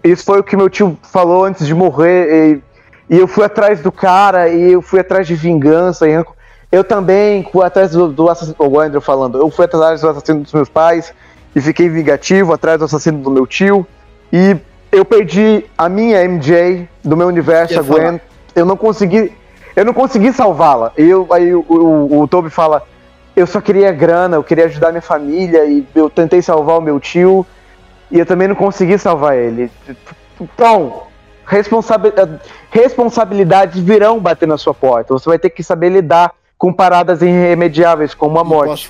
Isso 0.03 0.23
foi 0.25 0.39
o 0.39 0.43
que 0.43 0.55
meu 0.57 0.69
tio 0.69 0.97
falou 1.11 1.45
antes 1.45 1.65
de 1.65 1.73
morrer. 1.73 2.61
E, 3.09 3.15
e 3.15 3.19
eu 3.19 3.27
fui 3.27 3.43
atrás 3.45 3.81
do 3.81 3.91
cara, 3.91 4.49
e 4.49 4.73
eu 4.73 4.81
fui 4.81 4.99
atrás 4.99 5.25
de 5.27 5.35
vingança. 5.35 6.07
E 6.07 6.13
rancor. 6.15 6.35
eu 6.71 6.83
também 6.83 7.47
fui 7.51 7.65
atrás 7.65 7.91
do, 7.91 8.07
do 8.09 8.29
assassino. 8.29 8.55
O 8.59 8.79
Andrew 8.79 9.01
falando, 9.01 9.37
eu 9.39 9.49
fui 9.49 9.65
atrás 9.65 10.01
do 10.01 10.09
assassino 10.09 10.41
dos 10.41 10.53
meus 10.53 10.69
pais 10.69 11.13
e 11.57 11.61
fiquei 11.61 11.89
vingativo 11.89 12.53
atrás 12.53 12.77
do 12.77 12.85
assassino 12.85 13.17
do 13.17 13.31
meu 13.31 13.47
tio. 13.47 13.85
E 14.31 14.55
eu 14.91 15.03
perdi 15.03 15.65
a 15.75 15.89
minha 15.89 16.23
MJ 16.23 16.87
do 17.03 17.17
meu 17.17 17.27
universo, 17.27 17.79
a 17.79 17.81
Gwen. 17.81 17.97
falar. 18.05 18.19
Eu 18.55 18.63
não 18.65 18.77
consegui. 18.77 19.33
Eu 19.75 19.83
não 19.83 19.93
consegui 19.93 20.31
salvá-la. 20.31 20.91
Eu- 20.95 21.27
aí 21.31 21.55
o, 21.55 21.65
o, 21.67 22.19
o 22.21 22.27
Toby 22.27 22.51
fala: 22.51 22.83
eu 23.35 23.47
só 23.47 23.59
queria 23.59 23.91
grana, 23.91 24.35
eu 24.35 24.43
queria 24.43 24.65
ajudar 24.65 24.91
minha 24.91 25.01
família 25.01 25.65
e 25.65 25.83
eu 25.95 26.11
tentei 26.11 26.43
salvar 26.43 26.77
o 26.77 26.81
meu 26.81 26.99
tio 26.99 27.43
e 28.11 28.19
eu 28.19 28.25
também 28.25 28.47
não 28.47 28.55
consegui 28.55 28.99
salvar 28.99 29.35
ele. 29.35 29.71
Então, 30.39 31.03
responsabi- 31.43 32.13
responsabilidades 32.69 33.81
virão 33.81 34.19
bater 34.19 34.47
na 34.47 34.57
sua 34.59 34.75
porta. 34.75 35.11
Você 35.13 35.27
vai 35.27 35.39
ter 35.39 35.49
que 35.49 35.63
saber 35.63 35.89
lidar 35.89 36.31
com 36.55 36.71
paradas 36.71 37.21
irremediáveis 37.23 38.13
como 38.13 38.37
a 38.37 38.43
morte. 38.43 38.87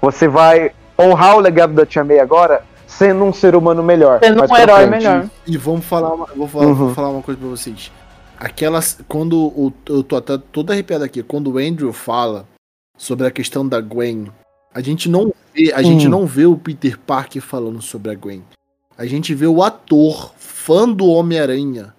Você 0.00 0.26
vai 0.28 0.70
honrar 0.98 1.36
o 1.36 1.40
legado 1.40 1.72
da 1.74 1.86
Tia 1.86 2.02
May 2.04 2.18
agora 2.20 2.62
sendo 2.86 3.22
um 3.24 3.32
ser 3.32 3.54
humano 3.54 3.82
melhor. 3.82 4.20
Sendo 4.22 4.40
um 4.42 4.56
herói 4.56 4.86
frente. 4.86 4.90
melhor. 4.90 5.28
E 5.46 5.56
vamos 5.56 5.84
falar 5.84 6.12
uma, 6.14 6.26
vou 6.34 6.48
falar, 6.48 6.66
Uhum. 6.66 6.74
vou 6.74 6.94
falar 6.94 7.08
uma 7.10 7.22
coisa 7.22 7.38
pra 7.40 7.48
vocês. 7.48 7.92
Aquelas. 8.38 8.98
Quando 9.08 9.36
o, 9.46 9.72
eu 9.88 10.02
tô 10.02 10.16
até 10.16 10.38
todo 10.38 10.70
arrepiado 10.72 11.04
aqui, 11.04 11.22
quando 11.22 11.52
o 11.52 11.58
Andrew 11.58 11.92
fala 11.92 12.46
sobre 12.96 13.26
a 13.26 13.30
questão 13.30 13.66
da 13.66 13.80
Gwen, 13.80 14.28
A 14.74 14.80
gente 14.82 15.08
não 15.08 15.32
vê, 15.54 15.72
a 15.72 15.82
gente 15.82 16.06
Hum. 16.06 16.10
não 16.10 16.26
vê 16.26 16.44
o 16.46 16.56
Peter 16.56 16.98
Parker 16.98 17.42
falando 17.42 17.80
sobre 17.82 18.12
a 18.12 18.14
Gwen. 18.14 18.44
A 18.96 19.06
gente 19.06 19.34
vê 19.34 19.46
o 19.46 19.62
ator, 19.62 20.32
fã 20.36 20.88
do 20.88 21.06
Homem-Aranha, 21.06 21.94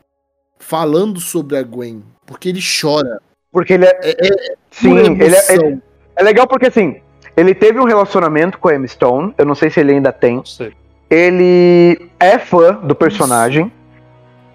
falando 0.59 1.19
sobre 1.19 1.57
a 1.57 1.63
Gwen. 1.63 2.03
Porque 2.25 2.47
ele 2.49 2.61
chora. 2.61 3.21
Porque 3.51 3.73
ele 3.73 3.85
é. 3.85 3.99
É, 4.03 4.27
é 4.27 4.55
Sim, 4.71 4.89
pura 4.89 5.01
ele 5.01 5.35
é, 5.35 5.53
ele- 5.53 5.81
é 6.15 6.23
legal 6.23 6.47
porque 6.47 6.67
assim, 6.67 7.01
ele 7.35 7.53
teve 7.53 7.79
um 7.79 7.85
relacionamento 7.85 8.57
com 8.57 8.67
a 8.69 8.75
Emma 8.75 8.87
Stone. 8.87 9.33
Eu 9.37 9.45
não 9.45 9.55
sei 9.55 9.69
se 9.69 9.79
ele 9.79 9.93
ainda 9.93 10.11
tem. 10.11 10.37
Não 10.37 10.45
sei. 10.45 10.73
Ele 11.09 12.09
é 12.19 12.37
fã 12.37 12.73
do 12.83 12.93
personagem. 12.95 13.71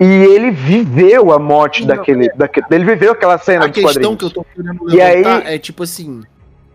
E 0.01 0.05
ele 0.05 0.51
viveu 0.51 1.33
a 1.33 1.39
morte 1.39 1.81
Não, 1.83 1.89
daquele, 1.97 2.29
daquele. 2.35 2.67
Ele 2.71 2.85
viveu 2.85 3.13
aquela 3.13 3.39
cena 3.39 3.65
A 3.65 3.69
dos 3.69 3.81
questão 3.81 4.17
que 4.17 4.25
eu 4.25 4.31
tô 4.31 4.45
querendo 4.45 4.91
E 4.93 5.01
aí- 5.01 5.23
levantar 5.23 5.53
é 5.53 5.59
tipo 5.59 5.83
assim. 5.85 6.23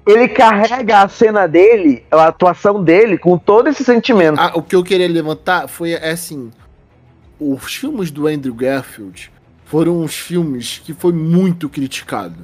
Ele 0.07 0.27
carrega 0.29 1.01
a 1.03 1.07
cena 1.09 1.45
dele, 1.47 2.03
a 2.09 2.27
atuação 2.27 2.81
dele, 2.83 3.17
com 3.17 3.37
todo 3.37 3.67
esse 3.67 3.83
sentimento. 3.83 4.39
a- 4.39 4.53
o 4.55 4.63
que 4.63 4.75
eu 4.75 4.83
queria 4.83 5.07
levantar 5.07 5.67
foi 5.67 5.91
é 5.91 6.09
assim. 6.11 6.49
Os 7.39 7.75
filmes 7.75 8.09
do 8.09 8.25
Andrew 8.25 8.53
Garfield 8.53 9.31
foram 9.65 9.99
uns 10.01 10.15
filmes 10.17 10.81
que 10.83 10.93
foi 10.93 11.11
muito 11.13 11.69
criticado. 11.69 12.37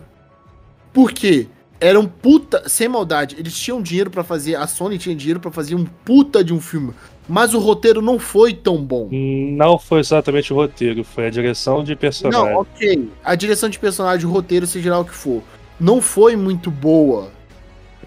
Por 0.94 1.12
quê? 1.12 1.48
Eram 1.80 2.08
puta, 2.08 2.68
sem 2.70 2.88
maldade, 2.88 3.36
eles 3.38 3.58
tinham 3.58 3.82
dinheiro 3.82 4.10
pra 4.10 4.24
fazer, 4.24 4.56
a 4.56 4.66
Sony 4.66 4.98
tinha 4.98 5.16
dinheiro 5.16 5.40
pra 5.40 5.52
fazer 5.52 5.76
um 5.76 5.84
puta 5.84 6.44
de 6.44 6.54
um 6.54 6.62
filme, 6.62 6.94
mas 7.28 7.54
o 7.54 7.60
roteiro 7.60 8.02
não 8.02 8.18
foi 8.18 8.54
tão 8.54 8.78
bom. 8.78 9.10
Não 9.12 9.78
foi 9.78 10.00
exatamente 10.00 10.54
o 10.54 10.56
roteiro, 10.56 11.04
foi 11.04 11.28
a 11.28 11.30
direção 11.30 11.84
de 11.84 11.96
personagem. 11.96 12.54
Não, 12.54 12.62
ok. 12.62 13.12
A 13.24 13.36
direção 13.36 13.68
de 13.68 13.78
personagem, 13.78 14.26
o 14.26 14.32
roteiro, 14.32 14.66
seja 14.66 14.92
lá 14.92 15.00
o 15.00 15.06
que 15.06 15.14
for, 15.14 15.44
não 15.80 16.02
foi 16.02 16.36
muito 16.36 16.72
boa. 16.72 17.30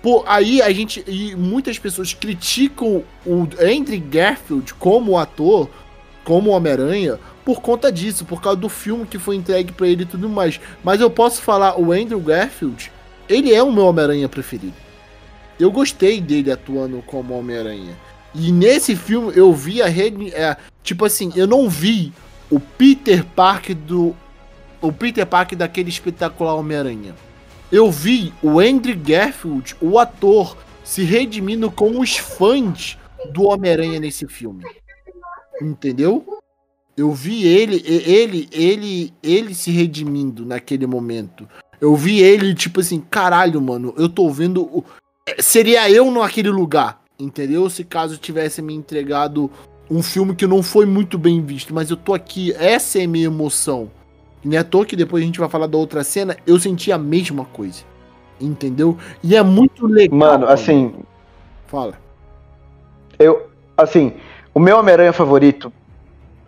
Pô, 0.01 0.25
aí 0.27 0.63
a 0.63 0.73
gente. 0.73 1.05
E 1.07 1.35
muitas 1.35 1.79
pessoas 1.79 2.15
criticam 2.15 3.03
o 3.27 3.49
Andrew 3.61 4.01
Garfield 4.09 4.73
como 4.75 5.19
ator, 5.19 5.69
como 6.25 6.51
Homem-Aranha, 6.51 7.19
por 7.45 7.61
conta 7.61 7.91
disso, 7.91 8.25
por 8.25 8.41
causa 8.41 8.61
do 8.61 8.69
filme 8.69 9.07
que 9.07 9.19
foi 9.19 9.37
entregue 9.37 9.73
pra 9.73 9.89
ele 9.89 10.05
e 10.05 10.07
tudo 10.07 10.29
mais. 10.29 10.61
Mas 10.85 11.01
eu 11.01 11.11
posso 11.11 11.43
falar, 11.43 11.79
o 11.81 11.93
Andrew 11.93 12.21
Garfield, 12.21 12.93
ele 13.29 13.55
é 13.55 13.63
o 13.63 13.73
meu 13.73 13.87
Homem-Aranha 13.87 14.29
preferido. 14.29 14.75
Eu 15.59 15.71
gostei 15.71 16.21
dele 16.21 16.53
atuando 16.53 17.03
como 17.07 17.37
Homem-Aranha. 17.37 17.97
E 18.35 18.53
nesse 18.53 18.95
filme 18.95 19.33
eu 19.35 19.53
vi 19.53 19.83
a 19.83 19.89
rede. 19.89 20.33
é, 20.35 20.57
tipo 20.83 21.05
assim, 21.05 21.33
eu 21.35 21.47
não 21.47 21.69
vi 21.69 22.13
o 22.51 22.61
Peter 22.61 23.25
Parker 23.25 23.75
do. 23.75 24.15
O 24.81 24.93
Peter 24.93 25.27
Parker 25.27 25.59
daquele 25.59 25.89
espetacular 25.89 26.55
Homem-Aranha. 26.55 27.15
Eu 27.71 27.91
vi 27.91 28.33
o 28.43 28.61
Andrew 28.61 28.97
Garfield, 28.97 29.77
o 29.81 29.99
ator, 29.99 30.57
se 30.85 31.03
redimindo 31.03 31.71
com 31.71 32.01
os 32.01 32.17
fãs 32.17 32.97
do 33.33 33.45
Homem-Aranha 33.45 34.01
nesse 34.01 34.27
filme. 34.27 34.65
Entendeu? 35.61 36.25
Eu 36.97 37.13
vi 37.13 37.47
ele, 37.47 37.83
ele, 37.87 38.49
ele, 38.53 39.13
ele 39.23 39.55
se 39.55 39.71
redimindo 39.71 40.47
naquele 40.47 40.87
momento. 40.87 41.49
Eu 41.81 41.95
vi 41.95 42.21
ele, 42.21 42.55
tipo 42.55 42.81
assim, 42.81 43.01
caralho, 43.11 43.61
mano, 43.61 43.95
eu 43.97 44.09
tô 44.09 44.29
vendo. 44.31 44.63
o- 44.63 44.85
Seria 45.39 45.91
eu 45.91 46.11
naquele 46.11 46.49
lugar, 46.51 47.01
entendeu? 47.19 47.69
Se 47.69 47.85
caso 47.85 48.17
tivesse 48.17 48.63
me 48.63 48.75
entregado 48.75 49.51
um 49.91 50.03
filme 50.03 50.35
que 50.35 50.47
não 50.47 50.63
foi 50.63 50.87
muito 50.87 51.17
bem 51.19 51.41
visto, 51.43 51.75
mas 51.75 51.91
eu 51.91 51.97
tô 51.97 52.15
aqui, 52.15 52.53
essa 52.59 52.99
é 52.99 53.05
a 53.05 53.09
minha 53.09 53.27
emoção. 53.27 53.91
E 54.45 54.49
não 54.49 54.57
é 54.57 54.59
à 54.61 54.65
toa 54.65 54.87
que 54.87 54.97
depois 54.97 55.23
a 55.23 55.27
gente 55.27 55.39
vai 55.39 55.49
falar 55.49 55.67
da 55.67 55.77
outra 55.79 56.03
cena, 56.05 56.37
eu 56.47 56.59
senti 56.59 56.91
a 56.93 56.99
mesma 56.99 57.45
coisa. 57.45 57.83
Entendeu? 58.41 58.97
E 59.23 59.35
é 59.37 59.43
muito 59.43 59.87
legal. 59.87 60.17
Mano, 60.19 60.47
assim, 60.47 60.95
Fala. 61.67 61.95
eu. 63.19 63.49
Assim, 63.77 64.13
o 64.55 64.59
meu 64.61 64.79
Homem-Aranha 64.79 65.13
favorito 65.13 65.73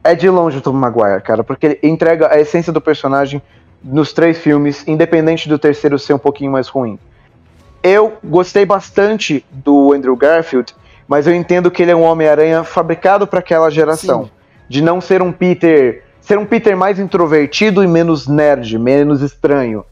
é 0.02 0.15
de 0.15 0.28
longe 0.28 0.59
o 0.59 0.61
Tom 0.61 0.73
Maguire, 0.73 1.23
cara, 1.23 1.44
porque 1.44 1.66
ele 1.66 1.78
entrega 1.82 2.32
a 2.32 2.40
essência 2.40 2.73
do 2.73 2.81
personagem 2.81 3.40
nos 3.82 4.12
três 4.12 4.39
filmes, 4.39 4.86
independente 4.86 5.48
do 5.48 5.59
terceiro 5.59 5.98
ser 5.98 6.15
um 6.15 6.19
pouquinho 6.19 6.52
mais 6.52 6.69
ruim. 6.69 6.98
Eu 7.82 8.15
gostei 8.23 8.65
bastante 8.66 9.44
do 9.51 9.93
Andrew 9.93 10.15
Garfield, 10.16 10.74
mas 11.09 11.27
eu 11.27 11.35
entendo 11.35 11.70
que 11.70 11.82
ele 11.82 11.90
é 11.90 11.97
um 11.97 12.02
Homem-Aranha 12.02 12.62
fabricado 12.62 13.27
para 13.27 13.39
aquela 13.40 13.70
geração. 13.70 14.24
Sim. 14.24 14.31
De 14.69 14.82
não 14.82 15.01
ser 15.01 15.23
um 15.23 15.32
Peter. 15.32 16.05
Ser 16.20 16.39
um 16.39 16.44
Peter 16.44 16.77
mais 16.77 16.98
introvertido 16.98 17.82
e 17.82 17.86
menos 17.89 18.28
nerd, 18.28 18.78
menos 18.78 19.23
estranho. 19.23 19.85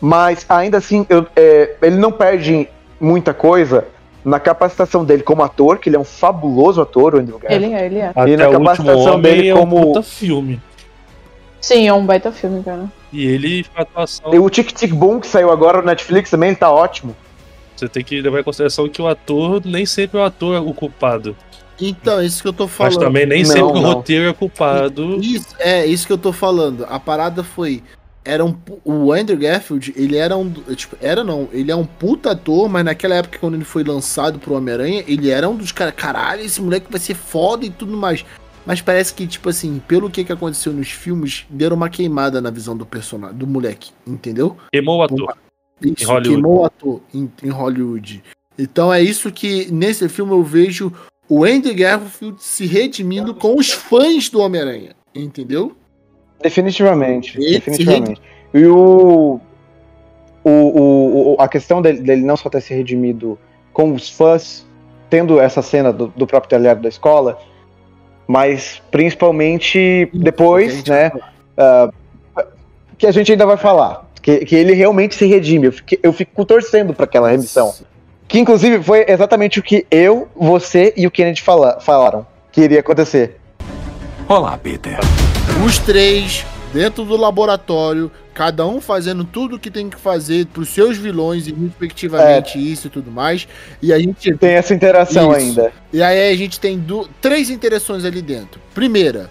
Mas 0.00 0.46
ainda 0.48 0.78
assim, 0.78 1.04
eu- 1.08 1.26
é, 1.36 1.76
ele 1.82 1.96
não 1.96 2.10
perde 2.10 2.68
muita 3.00 3.34
coisa 3.34 3.84
na 4.24 4.40
capacitação 4.40 5.04
dele 5.04 5.22
como 5.22 5.42
ator, 5.42 5.78
que 5.78 5.88
ele 5.88 5.96
é 5.96 5.98
um 6.00 6.04
fabuloso 6.04 6.80
ator, 6.80 7.14
o 7.14 7.18
Andrew 7.18 7.38
Garfield. 7.38 7.64
Ele 7.66 7.74
é, 7.74 7.86
ele 7.86 7.98
é. 7.98 8.06
Até 8.14 8.36
na 8.36 8.44
o 8.48 8.52
último 8.52 8.64
capacitação 8.64 9.12
homem 9.12 9.22
dele 9.22 9.48
é 9.50 9.54
como- 9.54 9.78
um 9.78 9.82
puta 9.82 10.02
filme. 10.02 10.60
Sim, 11.60 11.88
é 11.88 11.92
um 11.92 12.04
baita 12.06 12.30
filme, 12.32 12.62
cara. 12.62 12.90
E 13.12 13.24
ele, 13.26 13.64
atuação, 13.74 14.32
E 14.34 14.38
o 14.38 14.48
Tic 14.50 14.70
Tic 14.72 14.92
Boom, 14.92 15.20
que 15.20 15.26
saiu 15.26 15.50
agora 15.50 15.78
no 15.78 15.86
Netflix 15.86 16.30
também, 16.30 16.50
ele 16.50 16.56
tá 16.56 16.70
ótimo. 16.70 17.16
você 17.76 17.88
tem 17.88 18.04
que 18.04 18.20
levar 18.20 18.40
em 18.40 18.44
consideração 18.44 18.88
que 18.88 19.00
o 19.02 19.06
ator 19.08 19.62
nem 19.64 19.84
sempre 19.86 20.18
é 20.18 20.22
o 20.22 20.24
ator 20.24 20.60
o 20.66 20.72
culpado. 20.74 21.36
Então, 21.80 22.18
é 22.20 22.26
isso 22.26 22.42
que 22.42 22.48
eu 22.48 22.52
tô 22.52 22.64
Mas 22.64 22.72
falando. 22.72 22.98
também 22.98 23.24
nem 23.24 23.42
Não, 23.44 23.50
sempre 23.50 23.62
o 23.78 23.80
não. 23.80 23.92
roteiro 23.94 24.28
é 24.28 24.32
culpado. 24.32 25.16
Isso, 25.22 25.46
é 25.60 25.86
isso 25.86 26.06
que 26.06 26.12
eu 26.12 26.18
tô 26.18 26.32
falando. 26.32 26.84
A 26.88 26.98
parada 26.98 27.44
foi. 27.44 27.82
Era 28.24 28.44
um, 28.44 28.54
o 28.84 29.12
Andrew 29.12 29.38
Garfield, 29.38 29.94
ele 29.96 30.16
era 30.16 30.36
um. 30.36 30.50
Tipo, 30.74 30.96
era 31.00 31.22
não, 31.24 31.48
ele 31.52 31.70
é 31.70 31.76
um 31.76 31.84
puta 31.86 32.32
ator, 32.32 32.68
mas 32.68 32.84
naquela 32.84 33.14
época, 33.14 33.38
quando 33.38 33.54
ele 33.54 33.64
foi 33.64 33.84
lançado 33.84 34.38
pro 34.40 34.54
Homem-Aranha, 34.54 35.04
ele 35.06 35.30
era 35.30 35.48
um 35.48 35.54
dos 35.56 35.70
caras. 35.72 35.94
Caralho, 35.96 36.42
esse 36.42 36.60
moleque 36.60 36.88
vai 36.90 37.00
ser 37.00 37.14
foda 37.14 37.64
e 37.64 37.70
tudo 37.70 37.96
mais. 37.96 38.24
Mas 38.68 38.82
parece 38.82 39.14
que, 39.14 39.26
tipo 39.26 39.48
assim, 39.48 39.80
pelo 39.88 40.10
que, 40.10 40.22
que 40.22 40.30
aconteceu 40.30 40.74
nos 40.74 40.90
filmes, 40.90 41.46
deram 41.48 41.74
uma 41.74 41.88
queimada 41.88 42.38
na 42.38 42.50
visão 42.50 42.76
do 42.76 42.84
personagem, 42.84 43.34
do 43.38 43.46
moleque, 43.46 43.92
entendeu? 44.06 44.58
Queimou 44.70 44.98
o 44.98 45.02
ator. 45.02 45.38
Isso, 45.80 46.04
Em 46.04 46.06
Hollywood. 46.06 46.28
queimou 46.28 46.58
o 46.60 46.64
ator 46.66 47.00
em, 47.14 47.32
em 47.42 47.48
Hollywood. 47.48 48.22
Então 48.58 48.92
é 48.92 49.00
isso 49.00 49.32
que 49.32 49.72
nesse 49.72 50.06
filme 50.10 50.32
eu 50.32 50.42
vejo 50.42 50.92
o 51.26 51.44
Andrew 51.46 51.74
Garfield 51.74 52.42
se 52.44 52.66
redimindo 52.66 53.34
com 53.34 53.56
os 53.56 53.70
fãs 53.72 54.28
do 54.28 54.40
Homem-Aranha, 54.40 54.90
entendeu? 55.14 55.74
Definitivamente. 56.42 57.38
Esse- 57.38 57.52
definitivamente. 57.52 58.20
E 58.52 58.66
o, 58.66 59.40
o, 60.44 60.50
o, 60.50 61.34
o- 61.34 61.36
A 61.40 61.48
questão 61.48 61.80
dele, 61.80 62.00
dele 62.02 62.22
não 62.22 62.36
só 62.36 62.48
ter 62.50 62.60
se 62.60 62.74
redimido 62.74 63.38
com 63.72 63.92
os 63.94 64.10
fãs, 64.10 64.66
tendo 65.08 65.40
essa 65.40 65.62
cena 65.62 65.92
do, 65.92 66.08
do 66.08 66.26
próprio 66.26 66.50
telhado 66.50 66.82
da 66.82 66.88
escola, 66.88 67.38
mas 68.28 68.82
principalmente 68.90 70.08
depois, 70.12 70.84
né? 70.84 71.10
ah, 71.56 71.90
que 72.98 73.06
a 73.06 73.10
gente 73.10 73.32
ainda 73.32 73.46
vai 73.46 73.56
falar. 73.56 74.06
Que, 74.20 74.44
que 74.44 74.54
ele 74.54 74.74
realmente 74.74 75.14
se 75.14 75.24
redime. 75.26 75.66
Eu, 75.66 75.72
fiquei- 75.72 75.98
eu 76.02 76.12
fico 76.12 76.44
torcendo 76.44 76.92
para 76.92 77.04
aquela 77.04 77.30
remissão. 77.30 77.74
Que 78.26 78.38
inclusive 78.38 78.82
foi 78.82 79.06
exatamente 79.08 79.58
o 79.58 79.62
que 79.62 79.86
eu, 79.90 80.28
você 80.36 80.92
e 80.96 81.06
o 81.06 81.10
Kennedy 81.10 81.40
fala, 81.40 81.80
falaram 81.80 82.26
que 82.52 82.60
iria 82.60 82.80
acontecer. 82.80 83.38
Olá, 84.28 84.58
Peter. 84.58 84.98
Os 85.64 85.78
três 85.78 86.44
dentro 86.74 87.04
do 87.04 87.16
laboratório, 87.16 88.10
cada 88.38 88.64
um 88.64 88.80
fazendo 88.80 89.24
tudo 89.24 89.56
o 89.56 89.58
que 89.58 89.68
tem 89.68 89.90
que 89.90 89.96
fazer 89.98 90.46
pros 90.46 90.68
seus 90.68 90.96
vilões 90.96 91.48
e 91.48 91.52
respectivamente 91.52 92.56
isso 92.56 92.86
e 92.86 92.90
tudo 92.90 93.10
mais. 93.10 93.48
E 93.82 93.92
a 93.92 93.98
gente 93.98 94.32
Tem 94.36 94.50
essa 94.52 94.72
interação 94.72 95.32
Isso. 95.36 95.40
ainda. 95.40 95.72
E 95.92 96.00
aí 96.00 96.32
a 96.32 96.36
gente 96.36 96.60
tem 96.60 96.80
três 97.20 97.50
interações 97.50 98.04
ali 98.04 98.22
dentro. 98.22 98.60
Primeira, 98.72 99.28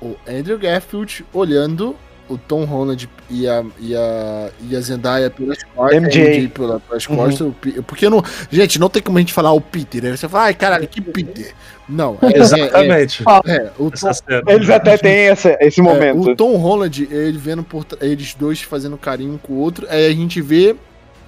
o 0.00 0.14
Andrew 0.28 0.56
Garfield 0.56 1.26
olhando 1.32 1.96
o 2.28 2.38
Tom 2.38 2.64
Holland 2.64 3.08
e 3.28 3.48
a, 3.48 3.64
e 3.80 3.96
a, 3.96 4.50
e 4.70 4.76
a 4.76 4.80
Zendaya 4.80 5.28
pelas 5.28 5.62
costas. 5.64 5.96
MJ. 6.02 6.48
pela- 6.48 6.78
pelas 6.78 7.06
Uhum. 7.08 7.16
costas. 7.16 7.52
Pe- 7.60 7.82
Porque 7.82 8.08
não. 8.08 8.22
Gente, 8.48 8.78
não 8.78 8.88
tem 8.88 9.02
como 9.02 9.18
a 9.18 9.20
gente 9.20 9.32
falar 9.32 9.50
o 9.52 9.60
Peter. 9.60 10.04
Aí 10.04 10.16
você 10.16 10.28
fala, 10.28 10.44
ai 10.44 10.54
caralho, 10.54 10.86
que 10.86 11.00
Peter. 11.00 11.52
Não. 11.88 12.18
é- 12.22 12.38
Exatamente. 12.38 13.22
É, 13.46 13.56
é, 13.56 13.72
o 13.78 13.90
Tom. 13.90 14.10
Eles 14.48 14.70
até 14.70 14.96
têm 14.98 15.28
essa, 15.28 15.56
esse 15.60 15.80
é, 15.80 15.82
momento. 15.82 16.20
o 16.30 16.36
Tom 16.36 16.56
Holland, 16.56 17.08
ele 17.10 17.38
vendo 17.38 17.62
por 17.62 17.86
eles 18.00 18.34
dois 18.34 18.60
fazendo 18.62 18.96
carinho 18.96 19.34
um 19.34 19.38
com 19.38 19.52
o 19.54 19.58
outro, 19.58 19.86
aí 19.88 20.06
a 20.06 20.14
gente 20.14 20.40
vê 20.40 20.74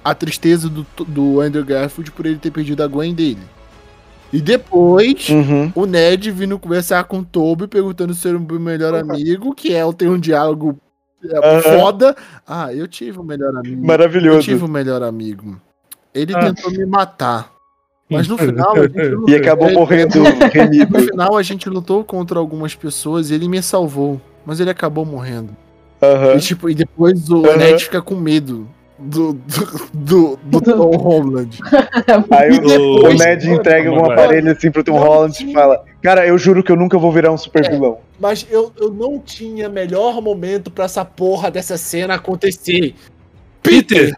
a 0.03 0.13
tristeza 0.13 0.69
do, 0.69 0.85
do 1.07 1.41
Andrew 1.41 1.63
Garfield 1.65 2.11
por 2.11 2.25
ele 2.25 2.37
ter 2.37 2.51
perdido 2.51 2.83
a 2.83 2.87
Gwen 2.87 3.13
dele. 3.13 3.41
E 4.31 4.39
depois, 4.39 5.27
Uhum. 5.29 5.71
o 5.73 5.85
Ned 5.85 6.29
vindo 6.31 6.59
conversar 6.59 7.03
com 7.05 7.19
o 7.19 7.25
Toby, 7.25 7.67
perguntando 7.67 8.13
se 8.13 8.27
era 8.27 8.37
o 8.37 8.39
meu 8.39 8.59
melhor 8.59 8.93
amigo, 8.93 9.55
que 9.55 9.73
é 9.73 9.81
tem 9.93 10.07
um 10.07 10.19
diálogo 10.19 10.77
é, 11.23 11.37
Aham. 11.37 11.61
foda. 11.61 12.15
Ah, 12.47 12.73
eu 12.73 12.87
tive 12.87 13.19
um 13.19 13.23
melhor 13.23 13.49
amigo. 13.55 13.81
Eu 13.81 13.87
Maravilhoso. 13.87 14.41
tive 14.43 14.63
um 14.63 14.67
melhor 14.67 15.01
amigo. 15.03 15.59
Ele 16.13 16.33
Ah. 16.35 16.39
tentou 16.39 16.71
me 16.71 16.85
matar. 16.85 17.51
Mas 18.09 18.27
no 18.27 18.37
final, 18.37 18.75
a 18.75 18.81
gente 18.87 18.97
lutou- 19.09 19.29
E 19.29 19.35
acabou 19.35 19.67
ele- 19.67 19.75
morrendo 19.77 20.19
No 20.89 20.99
final, 21.01 21.37
a 21.37 21.43
gente 21.43 21.69
lutou 21.69 22.03
contra 22.03 22.39
algumas 22.39 22.73
pessoas 22.75 23.29
e 23.29 23.35
ele 23.35 23.47
me 23.47 23.61
salvou. 23.61 24.19
Mas 24.45 24.59
ele 24.59 24.69
acabou 24.69 25.05
morrendo. 25.05 25.55
E, 26.35 26.39
tipo, 26.39 26.69
e 26.69 26.73
depois 26.73 27.29
o. 27.29 27.41
Ned 27.41 27.83
fica 27.83 28.01
com 28.01 28.15
medo. 28.15 28.67
do, 28.97 29.33
do, 29.33 29.89
do, 29.93 30.39
do 30.43 30.61
Tom 30.75 30.95
Holland. 30.97 31.59
Aí 32.31 32.49
o, 32.51 32.61
depois- 32.61 33.21
o 33.21 33.23
Ned 33.23 33.49
entrega 33.51 33.91
um 33.91 34.05
aparelho 34.05 34.51
assim 34.51 34.71
pro 34.71 34.83
Tom 34.83 34.97
Holland 34.97 35.35
tinha- 35.37 35.51
e 35.51 35.53
fala: 35.53 35.83
Cara, 36.01 36.25
eu 36.25 36.37
juro 36.37 36.63
que 36.63 36.71
eu 36.71 36.75
nunca 36.77 36.97
vou 36.97 37.11
virar 37.11 37.31
um 37.31 37.37
super 37.37 37.69
vilão. 37.69 37.99
Mas 38.19 38.47
eu, 38.49 38.71
eu 38.79 38.91
não 38.91 39.19
tinha 39.19 39.69
melhor 39.69 40.21
momento 40.21 40.71
pra 40.71 40.85
essa 40.85 41.03
porra 41.05 41.51
dessa 41.51 41.77
cena 41.77 42.15
acontecer. 42.15 42.95
Peter! 43.61 44.15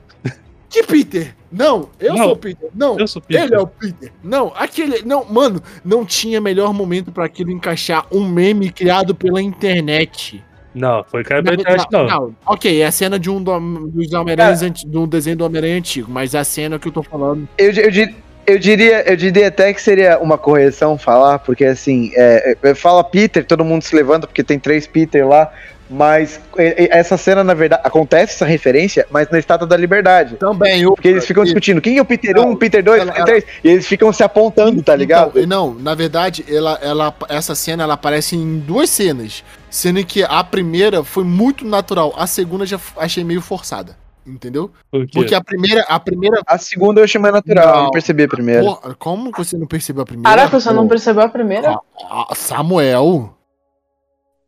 Que 0.72 0.84
Peter? 0.84 1.36
Não, 1.52 1.90
eu 2.00 2.14
Não. 2.14 2.24
sou 2.24 2.32
o 2.32 2.38
Peter. 2.38 2.70
Não, 2.74 2.98
Eu 2.98 3.06
sou 3.08 3.22
Peter. 3.22 3.44
ele 3.44 3.56
é 3.56 3.60
o 3.60 3.68
Peter. 3.68 4.10
Não, 4.24 4.54
aquele. 4.56 5.04
Não, 5.06 5.26
mano, 5.26 5.62
não 5.84 6.06
tinha 6.06 6.40
melhor 6.40 6.74
momento 6.74 7.12
pra 7.12 7.26
aquilo 7.26 7.52
encaixar 7.52 8.06
um 8.10 8.26
meme 8.26 8.72
criado 8.72 9.14
pela 9.14 9.42
internet. 9.42 10.42
Não, 10.74 11.04
foi 11.04 11.24
cara 11.26 11.42
Na- 11.42 11.52
da 11.52 11.56
internet, 11.62 11.86
não. 11.92 12.08
não, 12.08 12.36
ok, 12.46 12.82
é 12.82 12.86
a 12.86 12.92
cena 12.92 13.20
de 13.20 13.30
um 13.30 13.44
do, 13.44 13.60
dos 13.90 14.14
Homem-Aranhas 14.14 14.62
anti- 14.64 14.88
de 14.88 14.98
um 14.98 15.06
desenho 15.06 15.36
do 15.36 15.46
Homem-Aranha 15.46 15.78
antigo, 15.78 16.10
mas 16.10 16.34
a 16.34 16.46
cena 16.46 16.80
que 16.80 16.88
eu 16.88 16.92
tô 16.94 17.04
falando. 17.04 17.46
Eu, 17.58 17.72
eu, 17.74 17.92
di- 17.92 18.16
eu 18.48 18.58
diria, 18.58 19.04
eu 19.12 19.18
diria 19.18 19.50
até 19.50 19.74
que 19.74 19.82
seria 19.82 20.18
uma 20.20 20.38
correção 20.38 20.98
falar, 20.98 21.40
porque 21.40 21.66
assim, 21.66 22.12
é, 22.16 22.56
é, 22.64 22.74
fala 22.74 23.04
Peter, 23.04 23.44
todo 23.46 23.66
mundo 23.66 23.82
se 23.82 23.94
levanta 23.94 24.26
porque 24.26 24.42
tem 24.46 24.58
três 24.58 24.88
Peter 24.88 25.28
lá, 25.28 25.52
mas 25.92 26.40
essa 26.56 27.18
cena, 27.18 27.44
na 27.44 27.54
verdade, 27.54 27.82
acontece 27.86 28.34
essa 28.36 28.46
referência, 28.46 29.06
mas 29.12 29.30
na 29.30 29.38
Estátua 29.38 29.68
da 29.68 29.76
Liberdade. 29.76 30.38
Também, 30.38 30.82
eu. 30.82 30.94
Porque 30.94 31.10
eles 31.10 31.26
ficam 31.26 31.44
discutindo 31.44 31.82
quem 31.82 31.98
é 31.98 32.02
o 32.02 32.06
Peter 32.06 32.34
Não, 32.36 32.52
1, 32.52 32.56
Peter 32.56 32.82
2, 32.84 33.02
ela- 33.02 33.12
Peter 33.12 33.26
3, 33.26 33.46
e 33.64 33.70
eles 33.70 33.86
ficam 33.88 34.12
se 34.14 34.24
apontando, 34.24 34.82
tá 34.82 34.96
ligado? 34.96 35.38
Então, 35.40 35.46
não, 35.48 35.74
na 35.74 35.94
verdade, 35.94 36.46
ela, 36.50 36.80
ela, 36.82 37.14
essa 37.30 37.54
cena 37.54 37.84
ela 37.84 37.96
aparece 37.96 38.36
em 38.36 38.60
duas 38.60 38.90
cenas. 38.90 39.44
Sendo 39.70 40.04
que 40.06 40.24
a 40.24 40.44
primeira 40.44 41.04
foi 41.04 41.24
muito 41.24 41.66
natural, 41.66 42.14
a 42.18 42.26
segunda 42.26 42.66
já 42.66 42.80
achei 42.98 43.24
meio 43.24 43.42
forçada. 43.42 43.96
Entendeu? 44.26 44.70
Por? 44.92 45.08
Porque 45.12 45.34
a 45.34 45.42
primeira. 45.44 45.82
A 45.90 46.00
primeira. 46.00 46.40
A 46.46 46.58
segunda 46.58 47.00
eu 47.02 47.06
achei 47.06 47.20
mais 47.20 47.34
natural, 47.34 47.76
Não. 47.76 47.84
não 47.86 47.90
percebi 47.92 48.24
a 48.24 48.28
primeira. 48.28 48.62
Porra, 48.64 48.96
como 49.00 49.32
você 49.36 49.58
não 49.58 49.66
percebeu 49.66 50.04
a 50.04 50.06
primeira? 50.06 50.30
Caraca, 50.30 50.60
você 50.60 50.72
não 50.72 50.88
percebeu 50.88 51.24
a 51.24 51.30
primeira? 51.30 51.72
a- 51.72 52.28
a 52.30 52.36
Samuel. 52.36 53.34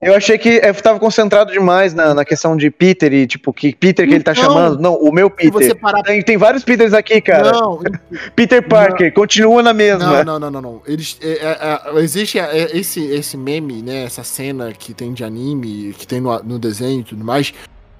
Eu 0.03 0.15
achei 0.15 0.37
que 0.37 0.61
eu 0.63 0.73
tava 0.75 0.99
concentrado 0.99 1.51
demais 1.51 1.93
na, 1.93 2.13
na 2.13 2.25
questão 2.25 2.55
de 2.57 2.69
Peter 2.69 3.11
e, 3.13 3.25
tipo, 3.25 3.53
que 3.53 3.73
Peter 3.75 4.07
que 4.07 4.13
ele 4.13 4.23
tá 4.23 4.31
Então, 4.31 4.43
chamando. 4.43 4.79
Não, 4.79 4.95
o 4.95 5.11
meu 5.11 5.29
Peter. 5.29 5.75
parar. 5.75 6.03
Tem, 6.03 6.21
tem 6.21 6.37
vários 6.37 6.63
Peters 6.63 6.93
aqui, 6.93 7.21
cara. 7.21 7.51
Não, 7.51 7.81
Peter 8.35 8.67
Parker, 8.67 9.13
continua 9.13 9.63
na 9.63 9.73
mesma. 9.73 10.23
Não, 10.23 10.39
não, 10.39 10.39
não, 10.39 10.51
não, 10.51 10.61
não. 10.61 10.81
Eles, 10.85 11.17
é, 11.21 11.31
é, 11.31 11.97
é, 11.97 11.99
existe 12.01 12.39
é, 12.39 12.77
esse, 12.77 13.03
esse 13.05 13.37
meme, 13.37 13.81
né? 13.81 14.03
Essa 14.03 14.23
cena 14.23 14.71
que 14.71 14.93
tem 14.93 15.13
de 15.13 15.23
anime, 15.23 15.93
que 15.97 16.05
tem 16.05 16.19
no, 16.19 16.37
no 16.43 16.59
desenho 16.59 17.01
e 17.01 17.03
tudo 17.03 17.23
mais. 17.23 17.53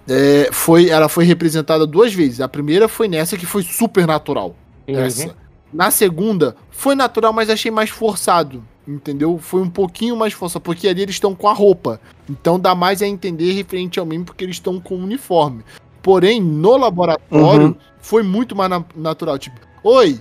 é, 0.08 0.50
foi, 0.52 0.90
ela 0.90 1.08
foi 1.08 1.26
representada 1.26 1.86
duas 1.88 2.14
vezes. 2.14 2.42
A 2.42 2.48
primeira 2.48 2.88
foi 2.88 3.08
nessa 3.08 3.38
que 3.38 3.46
foi 3.46 3.64
super 3.64 4.06
natural. 4.06 4.56
Uhum. 4.88 5.00
Essa. 5.00 5.36
Na 5.74 5.90
segunda, 5.90 6.56
foi 6.70 6.94
natural, 6.94 7.34
mas 7.34 7.50
achei 7.50 7.72
mais 7.72 7.90
forçado. 7.90 8.64
Entendeu? 8.88 9.38
Foi 9.38 9.62
um 9.62 9.70
pouquinho 9.70 10.16
mais 10.18 10.34
forçado, 10.34 10.62
porque 10.62 10.88
ali 10.88 11.02
eles 11.04 11.16
estão 11.16 11.34
com 11.34 11.48
a 11.48 11.54
roupa. 11.54 12.02
Então 12.30 12.60
dá 12.60 12.76
mais 12.76 13.02
a 13.02 13.08
entender 13.08 13.54
referente 13.54 14.00
ao 14.00 14.06
meme, 14.06 14.26
porque 14.26 14.44
eles 14.44 14.58
estão 14.58 14.80
com 14.80 14.96
o 14.96 15.04
uniforme. 15.04 15.64
Porém, 16.02 16.42
no 16.42 16.76
laboratório, 16.76 17.68
Uhum. 17.68 17.76
foi 18.00 18.24
muito 18.24 18.54
mais 18.56 18.70
na- 18.70 18.84
natural. 18.94 19.38
Tipo, 19.40 19.56
oi, 19.86 20.20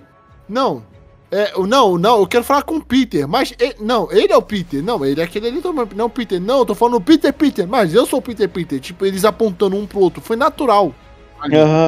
não, 0.48 0.84
é, 1.28 1.52
não, 1.66 1.98
não, 1.98 2.20
eu 2.20 2.26
quero 2.28 2.44
falar 2.44 2.62
com 2.62 2.76
o 2.76 2.84
Peter, 2.84 3.26
mas 3.26 3.52
e- 3.58 3.74
não, 3.80 4.10
ele 4.12 4.32
é 4.32 4.36
o 4.36 4.42
Peter, 4.42 4.80
não, 4.80 5.04
ele 5.04 5.20
é 5.20 5.24
aquele 5.24 5.48
ali 5.48 5.60
também, 5.60 5.84
não, 5.96 6.08
Peter, 6.08 6.40
não, 6.40 6.58
eu 6.58 6.66
tô 6.66 6.74
falando 6.76 7.00
Peter, 7.00 7.32
Peter, 7.32 7.66
mas 7.66 7.92
eu 7.92 8.06
sou 8.06 8.20
o 8.20 8.22
Peter, 8.22 8.48
Peter, 8.48 8.78
tipo, 8.78 9.04
eles 9.04 9.24
apontando 9.24 9.74
um 9.76 9.86
pro 9.88 9.98
outro, 9.98 10.20
foi 10.20 10.36
natural. 10.36 10.94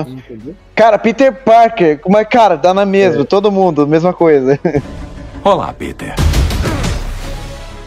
Entendeu? 0.08 0.56
Cara, 0.74 0.98
Peter 0.98 1.32
Parker, 1.44 2.00
mas, 2.08 2.26
cara, 2.28 2.56
dá 2.56 2.74
na 2.74 2.84
mesma, 2.84 3.24
todo 3.24 3.52
mundo, 3.52 3.86
mesma 3.86 4.12
coisa. 4.12 4.58
Olá, 5.44 5.72
Peter. 5.72 6.16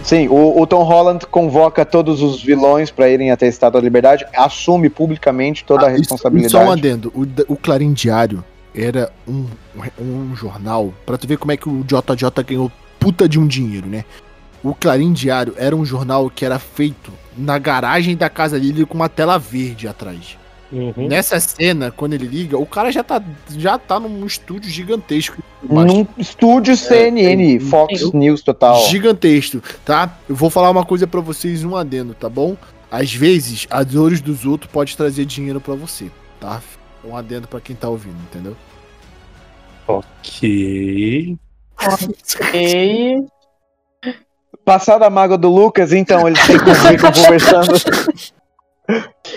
Sim, 0.07 0.29
o, 0.29 0.61
o 0.61 0.65
Tom 0.65 0.83
Holland 0.83 1.25
convoca 1.27 1.83
todos 1.85 2.21
os 2.21 2.41
vilões 2.41 2.89
pra 2.89 3.09
irem 3.09 3.29
até 3.29 3.45
a 3.45 3.49
Estátua 3.49 3.81
da 3.81 3.85
Liberdade, 3.85 4.25
assume 4.33 4.89
publicamente 4.89 5.65
toda 5.65 5.85
a 5.85 5.89
Ah, 5.89 5.91
isso- 5.91 5.99
responsabilidade. 5.99 6.51
Só 6.51 6.63
um 6.63 6.71
adendo, 6.71 7.11
o, 7.13 7.53
o 7.53 7.57
Clarim 7.57 7.91
Diário 7.91 8.41
era 8.73 9.11
um, 9.27 9.45
um 9.99 10.33
jornal, 10.33 10.93
pra 11.05 11.17
tu 11.17 11.27
ver 11.27 11.37
como 11.37 11.51
é 11.51 11.57
que 11.57 11.67
o 11.67 11.83
JJ 11.83 12.41
ganhou 12.45 12.71
puta 12.97 13.27
de 13.27 13.37
um 13.37 13.45
dinheiro, 13.45 13.85
né? 13.85 14.05
O 14.63 14.73
Clarim 14.73 15.11
Diário 15.11 15.53
era 15.57 15.75
um 15.75 15.83
jornal 15.83 16.29
que 16.29 16.45
era 16.45 16.57
feito 16.57 17.11
na 17.37 17.57
garagem 17.59 18.15
da 18.15 18.29
casa 18.29 18.57
dele 18.57 18.85
com 18.85 18.93
uma 18.95 19.09
tela 19.09 19.37
verde 19.37 19.89
atrás. 19.89 20.37
Uhum. 20.71 21.07
Nessa 21.07 21.39
cena, 21.39 21.91
quando 21.91 22.13
ele 22.13 22.27
liga, 22.27 22.57
o 22.57 22.65
cara 22.65 22.91
já 22.91 23.01
tá, 23.03 23.23
já 23.51 23.77
tá 23.79 23.99
num 23.99 24.25
estúdio 24.25 24.69
gigantesco. 24.69 25.41
Num 25.63 26.05
estúdio 26.17 26.75
CNN, 26.75 27.59
Fox 27.59 28.01
eu- 28.01 28.11
News 28.13 28.41
total. 28.41 28.85
Gigantesco, 28.87 29.61
tá? 29.85 30.17
Eu 30.27 30.35
vou 30.35 30.49
falar 30.49 30.69
uma 30.69 30.83
coisa 30.85 31.07
pra 31.07 31.21
vocês, 31.21 31.63
um 31.63 31.75
adendo, 31.75 32.13
tá 32.13 32.27
bom? 32.27 32.57
Às 32.91 33.13
vezes, 33.13 33.65
as 33.69 33.85
dores 33.85 34.19
dos 34.21 34.45
outros 34.45 34.69
pode 34.71 34.95
trazer 34.97 35.25
dinheiro 35.25 35.61
pra 35.61 35.73
você, 35.75 36.11
tá? 36.39 36.61
Um 37.03 37.15
adendo 37.15 37.47
pra 37.47 37.61
quem 37.61 37.75
tá 37.75 37.87
ouvindo, 37.89 38.17
entendeu? 38.29 38.55
Ok. 39.87 41.37
E 42.53 43.23
Passada 44.65 45.05
a 45.05 45.09
mágoa 45.09 45.37
do 45.37 45.49
Lucas, 45.49 45.93
então, 45.93 46.27
eles 46.27 46.39
ficam 46.41 46.73
conversando. 47.13 47.73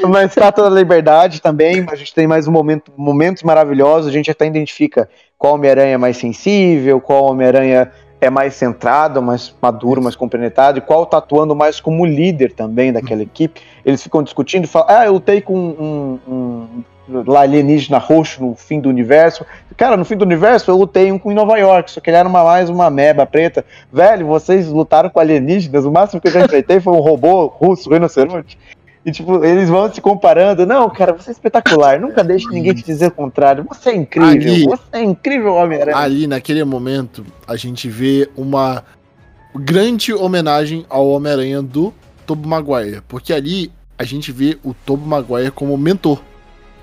Uma 0.03 0.25
estátua 0.25 0.71
da 0.71 0.77
liberdade 0.77 1.43
também, 1.43 1.85
a 1.91 1.97
gente 1.97 2.15
tem 2.15 2.27
mais 2.27 2.47
um 2.47 2.53
momento, 2.53 2.93
momentos 2.97 3.43
maravilhosos, 3.43 4.09
a 4.09 4.13
gente 4.13 4.31
até 4.31 4.47
identifica 4.47 5.09
qual 5.37 5.55
Homem-Aranha 5.55 5.95
é 5.95 5.97
mais 5.97 6.17
sensível, 6.17 7.01
qual 7.01 7.25
Homem-Aranha 7.25 7.91
é 8.21 8.31
mais 8.31 8.55
centrado, 8.55 9.21
mais 9.23 9.55
maduro, 9.61 10.03
mais 10.03 10.15
compenetrado, 10.15 10.79
e 10.79 10.81
qual 10.83 11.07
tá 11.07 11.19
atuando 11.19 11.57
mais 11.57 11.81
como 11.81 12.05
líder 12.05 12.53
também 12.53 12.93
daquela 12.93 13.23
equipe. 13.23 13.61
Eles 13.85 14.03
ficam 14.03 14.23
discutindo, 14.23 14.69
falam, 14.69 14.89
ah, 14.91 15.07
eu 15.07 15.15
lutei 15.15 15.41
com 15.41 15.57
um, 15.57 16.21
um, 16.29 16.85
um 17.09 17.37
alienígena 17.37 17.99
roxo 17.99 18.45
no 18.45 18.55
fim 18.55 18.79
do 18.79 18.89
universo. 18.89 19.45
Cara, 19.77 19.97
no 19.97 20.05
fim 20.05 20.17
do 20.17 20.25
universo 20.25 20.71
eu 20.71 20.77
lutei 20.77 21.11
um 21.11 21.19
com 21.19 21.33
em 21.33 21.35
Nova 21.35 21.57
York, 21.59 21.91
só 21.91 22.01
que 22.01 22.11
ele 22.11 22.19
era 22.19 22.29
uma, 22.29 22.45
mais 22.45 22.69
uma 22.69 22.91
meba 22.91 23.25
preta. 23.25 23.65
Velho, 23.91 24.27
vocês 24.27 24.69
lutaram 24.69 25.09
com 25.09 25.19
alienígenas, 25.19 25.85
o 25.85 25.91
máximo 25.91 26.21
que 26.21 26.29
eu 26.29 26.33
já 26.33 26.45
enfrentei 26.45 26.79
foi 26.79 26.93
um 26.93 27.01
robô 27.01 27.47
russo, 27.47 27.91
rinoceronte. 27.91 28.59
E, 29.05 29.11
tipo, 29.11 29.43
eles 29.45 29.69
vão 29.69 29.91
se 29.93 30.01
comparando. 30.01 30.67
Não, 30.67 30.89
cara, 30.91 31.13
você 31.15 31.31
é 31.31 31.33
espetacular. 31.33 31.99
Nunca 31.99 32.23
deixe 32.23 32.47
ninguém 32.49 32.75
te 32.75 32.83
dizer 32.85 33.07
o 33.07 33.11
contrário. 33.11 33.65
Você 33.69 33.91
é 33.91 33.97
incrível. 33.97 34.29
Ali- 34.31 34.65
Você 34.67 34.83
é 34.93 35.03
incrível, 35.03 35.55
Homem-Aranha. 35.55 35.97
Ali, 35.97 36.27
naquele 36.27 36.63
momento, 36.65 37.25
a 37.49 37.57
gente 37.57 37.89
vê 37.89 38.29
uma 38.37 38.85
grande 39.55 40.13
homenagem 40.13 40.85
ao 40.89 41.09
Homem-Aranha 41.09 41.63
do 41.63 41.95
Tobey 42.27 42.47
Maguire. 42.49 43.01
Porque 43.09 43.33
ali 43.33 43.73
a 43.99 44.05
gente 44.05 44.31
vê 44.33 44.59
o 44.63 44.75
Tobey 44.75 45.07
Maguire 45.09 45.51
como 45.51 45.77
mentor. 45.79 46.21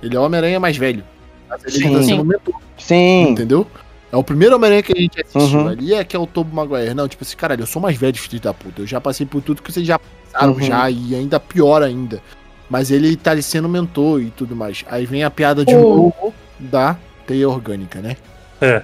Ele 0.01 0.15
é 0.15 0.19
o 0.19 0.23
Homem-Aranha 0.23 0.59
mais 0.59 0.75
velho. 0.75 1.03
Mas 1.47 1.63
ele 1.65 1.85
Sim. 1.87 1.93
tá 1.93 2.03
sendo 2.03 2.25
mentor, 2.25 2.55
Sim. 2.77 3.29
entendeu? 3.29 3.65
É 4.11 4.17
o 4.17 4.23
primeiro 4.23 4.55
Homem-Aranha 4.55 4.81
que 4.83 4.93
a 4.97 4.99
gente 4.99 5.21
assistiu. 5.21 5.59
Uhum. 5.59 5.67
Ali 5.67 5.93
é 5.93 6.03
que 6.03 6.15
é 6.15 6.19
o 6.19 6.25
Tobey 6.25 6.53
Maguire. 6.53 6.93
Não, 6.93 7.07
tipo 7.07 7.23
assim, 7.23 7.37
caralho, 7.37 7.61
eu 7.61 7.67
sou 7.67 7.81
mais 7.81 7.95
velho, 7.95 8.17
filho 8.17 8.41
da 8.41 8.53
puta. 8.53 8.81
Eu 8.81 8.87
já 8.87 8.99
passei 8.99 9.25
por 9.25 9.41
tudo 9.41 9.61
que 9.61 9.71
vocês 9.71 9.85
já 9.85 9.99
passaram 10.37 10.53
Uhum. 10.53 10.61
já, 10.61 10.89
e 10.89 11.15
ainda 11.15 11.39
pior 11.39 11.81
ainda. 11.81 12.21
Mas 12.69 12.91
ele 12.91 13.15
tá 13.15 13.31
ali 13.31 13.41
sendo 13.41 13.67
mentor 13.69 14.21
e 14.21 14.29
tudo 14.29 14.55
mais. 14.55 14.83
Aí 14.89 15.05
vem 15.05 15.23
a 15.23 15.29
piada 15.31 15.63
de 15.65 15.73
Oh. 15.75 15.79
novo 16.13 16.33
da 16.59 16.97
teia 17.25 17.47
orgânica, 17.49 17.99
né? 18.01 18.17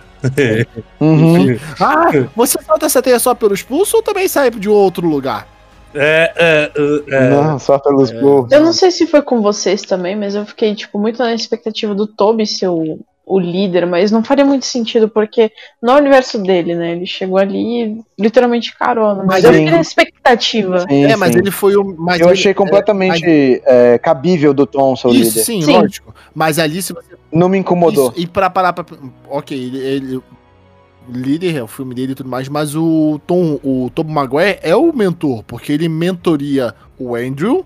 Uhum. 1.02 1.58
Ah, 1.80 2.10
você 2.36 2.58
solta 2.62 2.86
essa 2.86 3.02
teia 3.02 3.20
só 3.20 3.36
pelo 3.36 3.54
expulso 3.54 3.98
ou 3.98 4.04
também 4.04 4.28
sai 4.28 4.50
de 4.52 4.70
outro 4.70 5.06
lugar? 5.08 5.48
É, 5.94 6.32
é, 6.36 6.72
é, 7.10 7.16
é. 7.16 7.30
Não, 7.30 7.60
só 7.60 7.78
pelos 7.78 8.10
É. 8.12 8.20
burros. 8.20 8.52
eu 8.52 8.62
não 8.62 8.74
sei 8.74 8.90
se 8.90 9.06
foi 9.06 9.22
com 9.22 9.42
vocês 9.42 9.82
também, 9.84 10.16
mas 10.16 10.34
eu 10.34 10.46
fiquei, 10.46 10.74
tipo, 10.74 10.98
muito 10.98 11.20
na 11.22 11.34
expectativa 11.34 11.94
do 11.94 12.08
Toby 12.08 12.48
ser 12.48 12.68
o, 12.70 13.00
o 13.26 13.40
líder, 13.40 13.86
mas 13.88 14.12
não 14.12 14.22
faria 14.24 14.44
muito 14.44 14.66
sentido, 14.66 15.08
porque 15.08 15.50
no 15.82 15.94
universo 15.96 16.38
dele, 16.44 16.76
né? 16.76 16.92
Ele 16.92 17.06
chegou 17.06 17.38
ali 17.38 18.02
literalmente 18.20 18.78
carona. 18.78 19.24
Mas 19.24 19.28
Mas 19.28 19.44
eu 19.46 19.52
sim. 19.54 19.58
fiquei 19.60 19.72
na 19.72 19.82
expectativa. 19.82 20.80
Sim, 20.90 21.04
é, 21.06 21.16
mas 21.16 21.32
sim. 21.34 21.40
ele 21.40 21.50
foi 21.52 21.76
o. 21.78 21.96
Mas 21.98 22.20
Eu 22.20 22.28
ele- 22.28 22.34
achei 22.34 22.54
completamente 22.54 23.62
é, 23.66 23.98
cabível 23.98 24.54
do 24.54 24.66
Tom, 24.66 24.96
seu 24.96 25.12
Isso, 25.12 25.30
líder. 25.30 25.44
sim, 25.46 25.62
Sim. 25.62 25.78
lógico. 25.78 26.14
Mas 26.36 26.60
ali, 26.60 26.82
se 26.82 26.92
você. 26.94 27.14
Não 27.32 27.48
me 27.50 27.58
incomodou. 27.58 28.12
Isso, 28.12 28.20
e 28.22 28.28
pra 28.28 28.50
parar 28.50 28.74
pra. 28.74 28.86
Ok, 29.30 29.58
ele. 29.58 29.78
ele 29.80 30.18
o 30.18 31.12
líder 31.12 31.58
é 31.58 31.62
o 31.64 31.68
filme 31.68 31.94
dele 31.94 32.14
e 32.14 32.16
tudo 32.16 32.30
mais, 32.30 32.48
mas 32.48 32.76
o 32.78 33.20
Tom, 33.28 33.60
o 33.62 33.90
Tom 33.94 34.06
Maguire 34.06 34.58
é 34.62 34.74
o 34.74 34.94
mentor, 34.94 35.44
porque 35.44 35.74
ele 35.74 35.90
mentoria 35.90 36.74
o 36.98 37.14
Andrew 37.16 37.66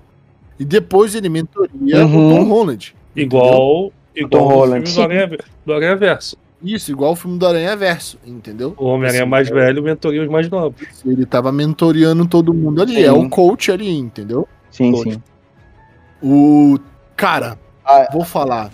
e 0.59 0.65
depois 0.65 1.13
ele 1.13 1.29
mentoria 1.29 2.03
Uhum. 2.03 2.31
o 2.31 2.35
Tom 2.35 2.43
Holland. 2.45 2.95
Igual, 3.15 3.91
igual 4.21 4.43
Tom 4.43 4.47
o 4.47 4.57
Holland. 4.57 4.89
filme 4.89 4.95
do 5.07 5.13
Aranha, 5.13 5.37
do 5.65 5.73
Aranha 5.73 5.95
Verso. 5.95 6.37
Isso, 6.63 6.91
igual 6.91 7.11
o 7.11 7.15
filme 7.15 7.37
do 7.37 7.45
Aranha 7.45 7.75
Verso, 7.75 8.17
entendeu? 8.25 8.73
O 8.77 8.85
Homem-Aranha 8.85 9.23
Sim, 9.23 9.29
mais 9.29 9.47
é. 9.49 9.53
velho 9.53 9.83
mentoria 9.83 10.23
os 10.23 10.27
mais 10.29 10.49
novos. 10.49 10.87
Ele 11.05 11.25
tava 11.25 11.51
mentoreando 11.51 12.25
todo 12.25 12.53
mundo 12.53 12.81
ali, 12.81 12.95
Sim. 12.95 13.03
é 13.03 13.11
o 13.11 13.29
coach 13.29 13.71
ali, 13.71 13.89
entendeu? 13.95 14.47
Sim, 14.71 14.91
Poxa. 14.91 15.11
sim. 15.11 15.21
O. 16.21 16.79
Cara, 17.15 17.57
Ah. 17.85 18.07
vou 18.11 18.23
falar. 18.23 18.71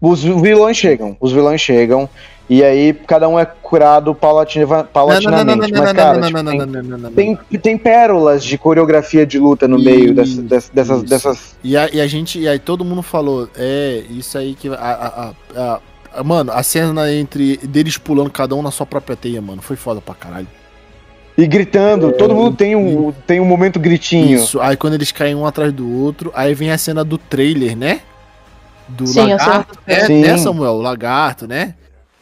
Os 0.00 0.22
vilões 0.22 0.76
chegam, 0.76 1.16
os 1.20 1.32
vilões 1.32 1.60
chegam. 1.60 2.08
E 2.48 2.62
aí 2.62 2.92
cada 2.94 3.28
um 3.28 3.36
é 3.38 3.44
curado 3.44 4.14
paulatina- 4.14 4.84
paulatinamente. 4.84 5.72
Mas, 5.72 5.92
cara, 5.92 6.20
tem- 6.20 6.30
não, 6.32 6.42
não, 6.44 6.66
não, 6.82 6.98
não. 6.98 7.12
tem, 7.12 7.36
tem 7.60 7.76
pérolas 7.76 8.44
de 8.44 8.56
coreografia 8.56 9.26
de 9.26 9.36
luta 9.38 9.66
no 9.66 9.76
meio 9.78 10.14
dessa- 10.14 10.30
Isso, 10.30 10.70
dessas, 10.72 11.02
dessas. 11.02 11.56
E 11.64 11.76
a, 11.76 11.88
e 11.92 12.00
a 12.00 12.06
gente, 12.06 12.38
e 12.38 12.48
aí 12.48 12.60
todo 12.60 12.84
mundo 12.84 13.02
falou, 13.02 13.48
é, 13.56 14.04
isso 14.10 14.38
aí 14.38 14.54
que. 14.54 14.68
A, 14.68 14.74
a- 14.74 15.32
a- 15.56 15.80
a- 16.20 16.22
mano, 16.24 16.52
a 16.52 16.62
cena 16.62 17.12
entre 17.12 17.56
deles 17.64 17.98
pulando 17.98 18.30
cada 18.30 18.54
um 18.54 18.62
na 18.62 18.70
sua 18.70 18.86
própria 18.86 19.16
teia, 19.16 19.42
mano, 19.42 19.60
foi 19.60 19.74
foda 19.74 20.00
pra 20.00 20.14
caralho. 20.14 20.46
E 21.36 21.46
gritando, 21.48 22.12
todo 22.12 22.32
mundo 22.34 22.56
tem 22.56 22.76
um, 22.76 23.12
tem 23.26 23.40
um 23.40 23.44
momento 23.44 23.78
gritinho. 23.80 24.36
Isso, 24.38 24.60
aí 24.60 24.76
quando 24.76 24.94
eles 24.94 25.10
caem 25.10 25.34
um 25.34 25.44
atrás 25.44 25.72
do 25.72 25.86
outro, 26.00 26.30
aí 26.34 26.54
vem 26.54 26.70
a 26.70 26.78
cena 26.78 27.04
do 27.04 27.18
trailer, 27.18 27.76
né? 27.76 28.00
Do 28.88 29.04
Sim, 29.06 29.32
lagarto, 29.32 29.76
né, 29.84 29.96
trailer. 29.96 30.30
né, 30.30 30.38
Sim. 30.38 30.44
Samuel? 30.44 30.74
O 30.74 30.80
lagarto, 30.80 31.46
né? 31.48 31.74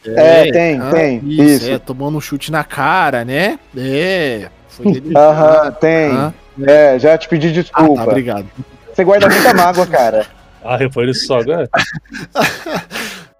É, 0.07 0.51
tem, 0.51 0.79
ah, 0.79 0.91
tem, 0.91 1.17
Isso, 1.25 1.41
isso. 1.41 1.71
é, 1.71 1.79
tomando 1.79 2.17
um 2.17 2.21
chute 2.21 2.51
na 2.51 2.63
cara, 2.63 3.25
né? 3.25 3.59
É. 3.75 4.49
Foi. 4.67 4.85
Aham, 5.15 5.71
tem. 5.71 6.11
Ah, 6.11 6.33
É, 6.67 6.99
já 6.99 7.17
te 7.17 7.27
pedi 7.27 7.47
ah, 7.47 7.51
desculpa. 7.51 7.95
tá, 7.95 8.03
obrigado. 8.09 8.47
Você 8.93 9.03
guarda 9.03 9.27
muita 9.29 9.53
mágoa, 9.53 9.87
cara. 9.87 10.25
Ah, 10.67 10.79
foi 10.91 11.07
isso 11.11 11.27
só 11.27 11.39
agora? 11.39 11.69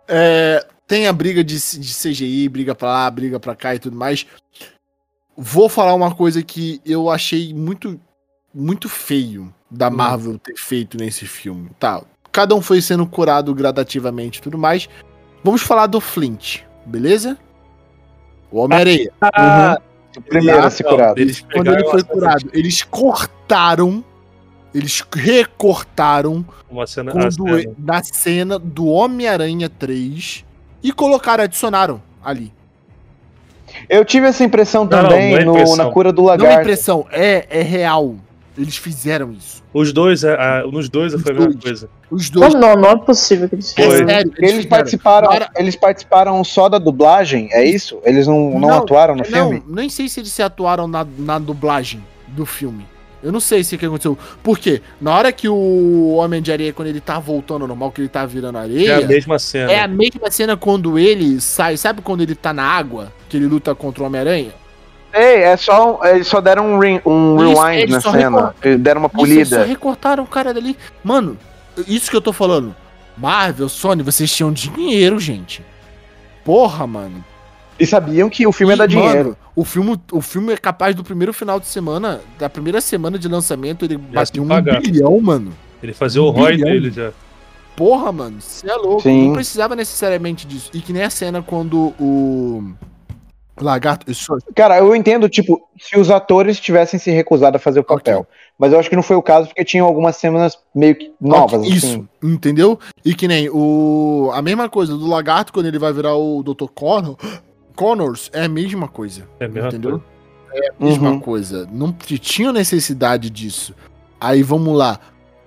É, 0.07 0.63
tem 0.87 1.07
a 1.07 1.13
briga 1.13 1.43
de, 1.43 1.55
de 1.55 1.95
CGI, 1.95 2.47
briga 2.47 2.75
pra 2.75 2.87
lá, 2.89 3.09
briga 3.09 3.39
pra 3.39 3.55
cá 3.55 3.73
e 3.73 3.79
tudo 3.79 3.97
mais. 3.97 4.27
Vou 5.35 5.67
falar 5.67 5.95
uma 5.95 6.13
coisa 6.13 6.43
que 6.43 6.79
eu 6.85 7.09
achei 7.09 7.51
muito, 7.53 7.99
muito 8.53 8.87
feio 8.87 9.51
da 9.69 9.89
Marvel 9.89 10.37
ter 10.37 10.55
feito 10.55 10.95
nesse 10.97 11.25
filme. 11.25 11.71
Tá, 11.79 12.03
cada 12.31 12.53
um 12.53 12.61
foi 12.61 12.81
sendo 12.81 13.07
curado 13.07 13.55
gradativamente 13.55 14.37
e 14.37 14.41
tudo 14.43 14.57
mais. 14.59 14.87
Vamos 15.45 15.61
falar 15.61 15.85
do 15.85 16.01
Flint, 16.01 16.61
beleza? 16.83 17.37
O 18.51 18.57
Homem-Areia. 18.61 19.11
Ah, 19.21 19.79
O 20.17 20.21
primeiro 20.21 20.63
a 20.65 20.71
se 20.71 20.83
curado. 20.83 21.19
eles 21.21 21.45
Quando 21.53 21.71
ele 21.71 21.83
foi 21.87 22.03
curado, 22.03 22.49
eles 22.51 22.81
cortaram, 22.81 24.03
eles 24.73 25.03
recortaram 25.13 26.43
Uma 26.67 26.87
cena, 26.87 27.11
quando 27.11 27.31
cena. 27.31 27.73
na 27.77 28.01
cena 28.03 28.57
do 28.57 28.87
Homem-Aranha 28.87 29.69
3 29.69 30.43
e 30.81 30.91
colocaram, 30.91 31.43
adicionaram 31.43 32.01
ali. 32.23 32.51
Eu 33.87 34.03
tive 34.03 34.25
essa 34.25 34.43
impressão 34.43 34.81
Não, 34.83 34.89
também 34.89 35.31
não 35.33 35.37
é 35.39 35.43
no- 35.45 35.51
impressão. 35.51 35.85
na 35.85 35.91
cura 35.91 36.11
do 36.11 36.23
Não 36.23 36.29
é 36.29 36.37
lagarto. 36.37 36.61
impressão, 36.61 37.05
é, 37.11 37.45
é 37.51 37.61
real. 37.61 38.15
Eles 38.57 38.77
fizeram 38.77 39.31
isso. 39.33 39.61
Os 39.73 39.91
dois, 39.91 40.23
é, 40.23 40.33
a- 40.33 40.63
nos 40.65 40.87
dois 40.87 41.13
foi 41.13 41.31
a 41.31 41.35
mesma 41.35 41.51
dois. 41.51 41.63
coisa. 41.63 41.89
Os 42.09 42.31
Não, 42.31 42.41
dois. 42.41 42.53
não, 42.53 42.75
não 42.75 42.89
é 42.91 42.95
possível 42.97 43.49
que 43.49 43.55
eles 43.55 43.73
É 43.77 43.81
fizeram. 43.83 44.07
sério, 44.07 44.31
Eles 44.37 44.51
fizeram. 44.51 44.69
participaram, 44.69 45.27
Na 45.29 45.33
hora- 45.35 45.49
eles 45.57 45.75
participaram 45.75 46.43
só 46.43 46.69
da 46.69 46.77
dublagem, 46.77 47.49
é 47.51 47.65
isso? 47.65 47.99
Eles 48.05 48.25
não, 48.27 48.51
não, 48.51 48.59
Não, 48.59 48.77
atuaram 48.77 49.15
no 49.15 49.23
Não, 49.29 49.49
filme? 49.49 49.63
nem 49.67 49.89
sei 49.89 50.07
se 50.07 50.19
eles 50.21 50.31
se 50.31 50.41
atuaram 50.41 50.87
na, 50.87 51.05
na 51.17 51.37
dublagem 51.37 52.01
do 52.27 52.45
filme. 52.45 52.85
Eu 53.23 53.31
não 53.31 53.39
sei 53.39 53.63
se 53.63 53.75
o 53.75 53.79
que 53.79 53.85
aconteceu. 53.87 54.15
Por 54.43 54.59
quê? 54.59 54.81
Na 55.01 55.11
hora 55.17 55.31
que 55.31 55.49
o 55.49 56.13
Homem 56.13 56.41
de 56.43 56.51
Areia, 56.51 56.71
quando 56.71 56.89
ele 56.89 57.01
tá 57.01 57.17
voltando 57.17 57.63
ao 57.63 57.67
normal, 57.67 57.91
que 57.91 57.99
ele 58.01 58.07
tá 58.07 58.23
virando 58.23 58.59
É 58.59 58.61
areia, 58.61 58.97
a 58.99 59.07
mesma 59.07 59.39
cena. 59.39 59.71
é 59.71 59.79
a 59.79 59.87
mesma 59.87 60.29
cena 60.29 60.55
quando 60.55 60.99
ele 60.99 61.41
sai. 61.41 61.75
Sabe 61.75 62.01
quando 62.03 62.21
ele 62.21 62.35
tá 62.35 62.53
na 62.53 62.63
água? 62.63 63.11
Que 63.27 63.35
ele 63.37 63.47
luta 63.47 63.73
contra 63.73 64.03
o 64.03 64.05
Homem-Aranha? 64.05 64.51
Ei, 65.15 65.43
é 65.43 65.55
só. 65.57 65.99
Eles 66.03 66.27
só 66.27 66.41
deram 66.41 66.73
um, 66.73 66.77
re- 66.79 67.01
um 67.05 67.37
rewind 67.37 67.81
eles 67.83 67.91
na 67.91 68.01
cena. 68.11 68.55
deram 68.79 69.01
uma 69.01 69.07
Isso, 69.15 69.25
eles 69.33 69.47
só 69.49 69.55
polida. 69.55 69.63
recortaram 69.65 70.23
o 70.23 70.27
cara 70.27 70.53
dali. 70.53 70.75
Mano, 71.03 71.37
isso 71.87 72.11
que 72.11 72.17
eu 72.17 72.21
tô 72.21 72.33
falando. 72.33 72.75
Marvel, 73.17 73.69
Sony, 73.69 74.03
vocês 74.03 74.29
tinham 74.33 74.51
dinheiro, 74.51 75.17
gente. 75.19 75.63
Porra, 76.43 76.85
mano. 76.85 77.23
E 77.79 77.85
sabiam 77.85 78.29
que 78.29 78.45
o 78.45 78.51
filme 78.51 78.71
ia 78.73 78.75
E, 78.75 78.77
dar 78.79 78.87
dinheiro. 78.87 79.17
mano, 79.17 79.37
o 79.55 79.63
filme, 79.65 79.99
o 80.11 80.21
filme 80.21 80.53
é 80.53 80.57
capaz 80.57 80.93
do 80.95 81.03
primeiro 81.03 81.33
final 81.33 81.59
de 81.59 81.67
semana, 81.67 82.21
da 82.37 82.49
primeira 82.49 82.79
semana 82.81 83.17
de 83.17 83.27
lançamento, 83.27 83.83
ele 83.85 83.97
bateu 83.97 84.43
um 84.43 84.47
pagar. 84.47 84.81
bilhão, 84.81 85.19
mano. 85.21 85.51
Ele 85.81 85.93
fazia 85.93 86.21
o 86.21 86.29
ROI 86.29 86.57
dele 86.57 86.91
já. 86.91 87.11
Porra, 87.75 88.11
mano, 88.11 88.37
você 88.39 88.69
é 88.69 88.75
louco. 88.75 89.01
Sim. 89.01 89.27
Não 89.27 89.33
precisava 89.33 89.75
necessariamente 89.75 90.47
disso. 90.47 90.69
E 90.73 90.79
que 90.79 90.93
nem 90.93 91.03
a 91.03 91.09
cena 91.09 91.41
quando 91.41 91.93
o 91.99 92.63
Lagarto. 93.59 94.09
Isso, 94.11 94.37
Cara, 94.53 94.77
eu 94.79 94.93
entendo, 94.95 95.29
tipo, 95.29 95.61
se 95.79 95.97
os 95.97 96.11
atores 96.11 96.59
tivessem 96.59 96.99
se 96.99 97.09
recusado 97.11 97.55
a 97.55 97.59
fazer 97.59 97.79
o 97.79 97.83
papel. 97.83 98.27
Mas 98.59 98.73
eu 98.73 98.79
acho 98.79 98.89
que 98.89 98.95
não 98.95 99.03
foi 99.03 99.15
o 99.15 99.21
caso, 99.21 99.47
porque 99.47 99.63
tinham 99.63 99.85
algumas 99.87 100.15
cenas 100.17 100.57
meio 100.73 100.95
que 100.95 101.13
novas, 101.21 101.61
Ok, 101.61 101.71
Isso, 101.73 101.85
assim. 101.87 102.07
entendeu? 102.23 102.77
E 103.03 103.13
que 103.13 103.27
nem 103.27 103.49
o. 103.49 104.29
A 104.33 104.41
mesma 104.41 104.67
coisa 104.69 104.95
do 104.97 105.07
lagarto 105.07 105.53
quando 105.53 105.65
ele 105.67 105.79
vai 105.79 105.93
virar 105.93 106.15
o 106.15 106.43
Dr. 106.43 106.67
Connor. 106.73 107.15
Connors 107.75 108.29
é 108.33 108.43
a 108.45 108.49
mesma 108.49 108.87
coisa. 108.87 109.27
É 109.39 109.45
a 109.45 109.47
mesma 109.49 109.67
entendeu? 109.69 110.01
coisa. 110.01 110.05
É 110.53 110.69
a 110.69 110.85
mesma 110.85 111.09
Uhum. 111.11 111.19
coisa. 111.19 111.67
Não 111.71 111.91
tinha 111.91 112.53
necessidade 112.53 113.29
disso. 113.29 113.73
Aí 114.19 114.41
vamos 114.43 114.77
lá. 114.77 114.99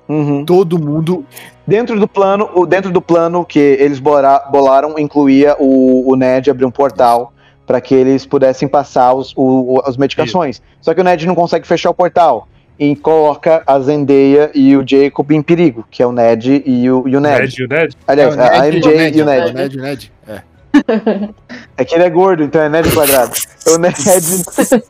Uhum. 0.06 0.44
Todo 0.44 0.78
mundo. 0.78 1.24
Dentro 1.66 1.98
do 1.98 2.06
plano, 2.09 2.66
dentro 2.66 2.90
do 2.90 3.01
plano 3.01 3.44
que 3.44 3.59
eles 3.59 3.98
bolaram, 3.98 4.98
incluía 4.98 5.56
o, 5.59 6.10
o 6.10 6.16
Ned 6.16 6.51
abrir 6.51 6.64
um 6.66 6.70
portal 6.70 7.32
para 7.68 7.80
que 7.80 7.94
eles 7.94 8.24
pudessem 8.26 8.66
passar 8.66 9.12
os, 9.12 9.32
o- 9.36 9.74
o- 9.76 9.82
as 9.84 9.96
medicações. 9.98 10.60
Só 10.80 10.94
que 10.94 11.00
o 11.02 11.04
Ned 11.04 11.24
não 11.26 11.34
consegue 11.34 11.66
fechar 11.68 11.90
o 11.90 11.94
portal. 11.94 12.48
E 12.80 12.94
coloca 12.96 13.62
a 13.66 13.78
Zendaya 13.80 14.50
e 14.54 14.74
o 14.76 14.84
Jacob 14.86 15.30
em 15.32 15.42
perigo, 15.42 15.84
que 15.90 16.02
é 16.02 16.06
o 16.06 16.12
Ned 16.12 16.62
e 16.64 16.90
o, 16.90 17.06
e 17.06 17.16
o 17.16 17.20
Ned. 17.20 17.40
Ned, 17.42 17.64
o 17.64 17.68
Ned. 17.68 17.96
Aliás, 18.06 18.36
É, 18.36 18.40
o 18.40 18.42
a 18.42 18.60
Ned, 18.62 18.76
MJ 18.78 18.90
e 19.18 19.22
o 19.22 19.28
é, 19.28 19.40
Ned. 19.40 19.50
O 19.50 19.54
Ned, 19.54 19.78
o 19.78 19.82
Ned. 19.82 20.12
É. 20.28 20.40
É 21.76 21.84
que 21.84 21.94
ele 21.94 22.04
é 22.04 22.10
gordo, 22.10 22.42
então 22.44 22.62
é 22.62 22.68
Ned 22.68 22.90
quadrado. 22.94 23.32
o 23.66 23.78
Ned. 23.78 23.94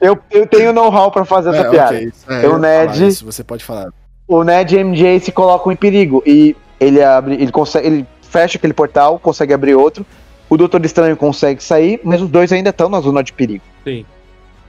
eu, 0.00 0.18
eu 0.30 0.46
tenho 0.46 0.72
know-how 0.72 1.10
pra 1.10 1.24
fazer 1.24 1.50
essa 1.50 1.66
É, 1.66 1.70
piada. 1.70 1.94
ok, 1.96 2.06
isso, 2.08 2.32
é, 2.32 2.44
É 2.44 2.48
o 2.48 2.58
Ned. 2.58 3.06
isso, 3.06 3.24
você 3.24 3.44
pode 3.44 3.64
falar. 3.64 3.88
O 4.26 4.42
Ned 4.42 4.74
e 4.74 4.78
a 4.78 4.84
MJ 4.84 5.20
se 5.20 5.30
colocam 5.32 5.70
em 5.72 5.76
perigo. 5.76 6.22
E 6.26 6.56
ele 6.78 7.02
abre. 7.02 7.34
Ele 7.34 7.50
consegue. 7.52 7.86
Ele 7.86 8.06
fecha 8.22 8.56
aquele 8.58 8.72
portal, 8.72 9.18
consegue 9.18 9.52
abrir 9.52 9.74
outro. 9.74 10.06
O 10.50 10.56
Doutor 10.56 10.84
Estranho 10.84 11.16
consegue 11.16 11.62
sair, 11.62 12.00
mas 12.02 12.20
os 12.20 12.28
dois 12.28 12.52
ainda 12.52 12.70
estão 12.70 12.88
na 12.88 13.00
zona 13.00 13.22
de 13.22 13.32
perigo. 13.32 13.62
Sim. 13.84 14.04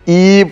E 0.08 0.48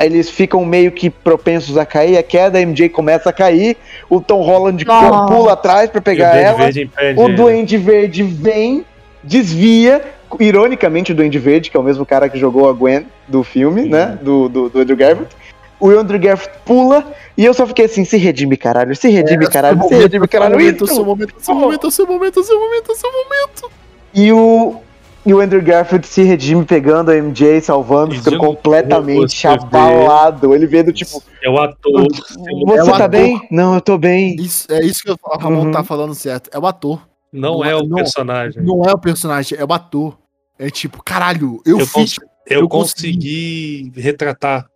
eles 0.00 0.28
ficam 0.28 0.64
meio 0.64 0.90
que 0.90 1.08
propensos 1.08 1.78
a 1.78 1.86
cair. 1.86 2.18
A 2.18 2.22
queda, 2.22 2.58
a 2.58 2.62
MJ 2.66 2.88
começa 2.88 3.30
a 3.30 3.32
cair. 3.32 3.76
O 4.10 4.20
Tom 4.20 4.42
Holland 4.42 4.84
Nossa. 4.84 5.32
pula 5.32 5.52
atrás 5.52 5.88
pra 5.88 5.98
E 5.98 6.00
o 6.00 6.02
pegar 6.02 6.36
ela. 6.36 6.68
O. 7.16 7.28
Duende 7.28 7.78
Verde 7.78 8.24
vem, 8.24 8.84
desvia. 9.22 10.02
Ironicamente, 10.40 11.12
o 11.12 11.14
Duende 11.14 11.38
Verde, 11.38 11.70
que 11.70 11.76
é 11.76 11.80
o 11.80 11.82
mesmo 11.82 12.04
cara 12.04 12.28
que 12.28 12.38
jogou 12.38 12.68
a 12.68 12.72
Gwen 12.72 13.06
do 13.28 13.44
filme, 13.44 13.82
Sim. 13.82 13.88
né? 13.90 14.18
Do, 14.20 14.48
do, 14.48 14.68
do 14.68 14.80
Andrew 14.80 14.96
Garfield. 14.96 15.30
O 15.78 15.90
Andrew 15.90 16.18
Garfield 16.18 16.58
pula 16.64 17.04
e 17.36 17.44
eu 17.44 17.54
só 17.54 17.66
fiquei 17.66 17.84
assim: 17.84 18.04
se 18.04 18.16
redime, 18.16 18.56
caralho, 18.56 18.96
se 18.96 19.08
redime, 19.08 19.48
caralho, 19.48 19.82
se 19.86 19.94
redime, 19.94 20.26
caralho. 20.26 20.52
momento, 20.52 20.84
Isso. 20.84 20.94
seu 20.94 21.04
momento, 21.04 21.34
seu 21.38 21.54
momento, 21.54 21.90
seu 21.90 22.06
momento, 22.06 22.42
seu 22.42 22.58
momento, 22.58 22.94
seu 22.96 23.10
momento. 23.10 23.81
E 24.14 24.30
o, 24.32 24.76
e 25.24 25.32
o 25.32 25.40
Andrew 25.40 25.62
Garfield 25.62 26.06
se 26.06 26.22
redime 26.22 26.64
pegando 26.64 27.10
a 27.10 27.16
MJ, 27.16 27.60
salvando, 27.60 28.14
E 28.14 28.18
ficando 28.18 28.38
completamente 28.38 29.46
abalado. 29.46 30.54
Ele 30.54 30.66
vendo, 30.66 30.92
tipo, 30.92 31.22
É 31.42 31.48
o 31.48 31.58
ator. 31.58 32.06
você 32.12 32.78
É 32.78 32.82
o 32.82 32.86
tá 32.86 32.96
ator. 32.96 33.08
bem? 33.08 33.40
Não, 33.50 33.74
eu 33.74 33.80
tô 33.80 33.96
bem. 33.98 34.34
Isso, 34.36 34.66
é 34.70 34.84
isso 34.84 35.02
que 35.02 35.10
o 35.10 35.16
Ramon 35.38 35.66
Uhum. 35.66 35.70
tá 35.70 35.82
falando 35.84 36.14
certo. 36.14 36.50
É 36.52 36.58
o 36.58 36.66
ator. 36.66 37.06
Não, 37.32 37.58
Não 37.58 37.64
é 37.64 37.70
é- 37.70 37.76
o 37.76 37.82
não- 37.86 37.96
personagem. 37.96 38.62
Não 38.62 38.82
é 38.84 38.92
o 38.92 38.98
personagem, 38.98 39.58
é 39.58 39.64
o 39.64 39.72
ator. 39.72 40.18
É 40.58 40.68
tipo, 40.70 41.02
caralho, 41.02 41.60
eu, 41.64 41.78
Eu 41.80 41.86
fiz. 41.86 42.16
Eu, 42.46 42.60
eu 42.62 42.68
consegui 42.68 43.90
retratar 43.96 44.66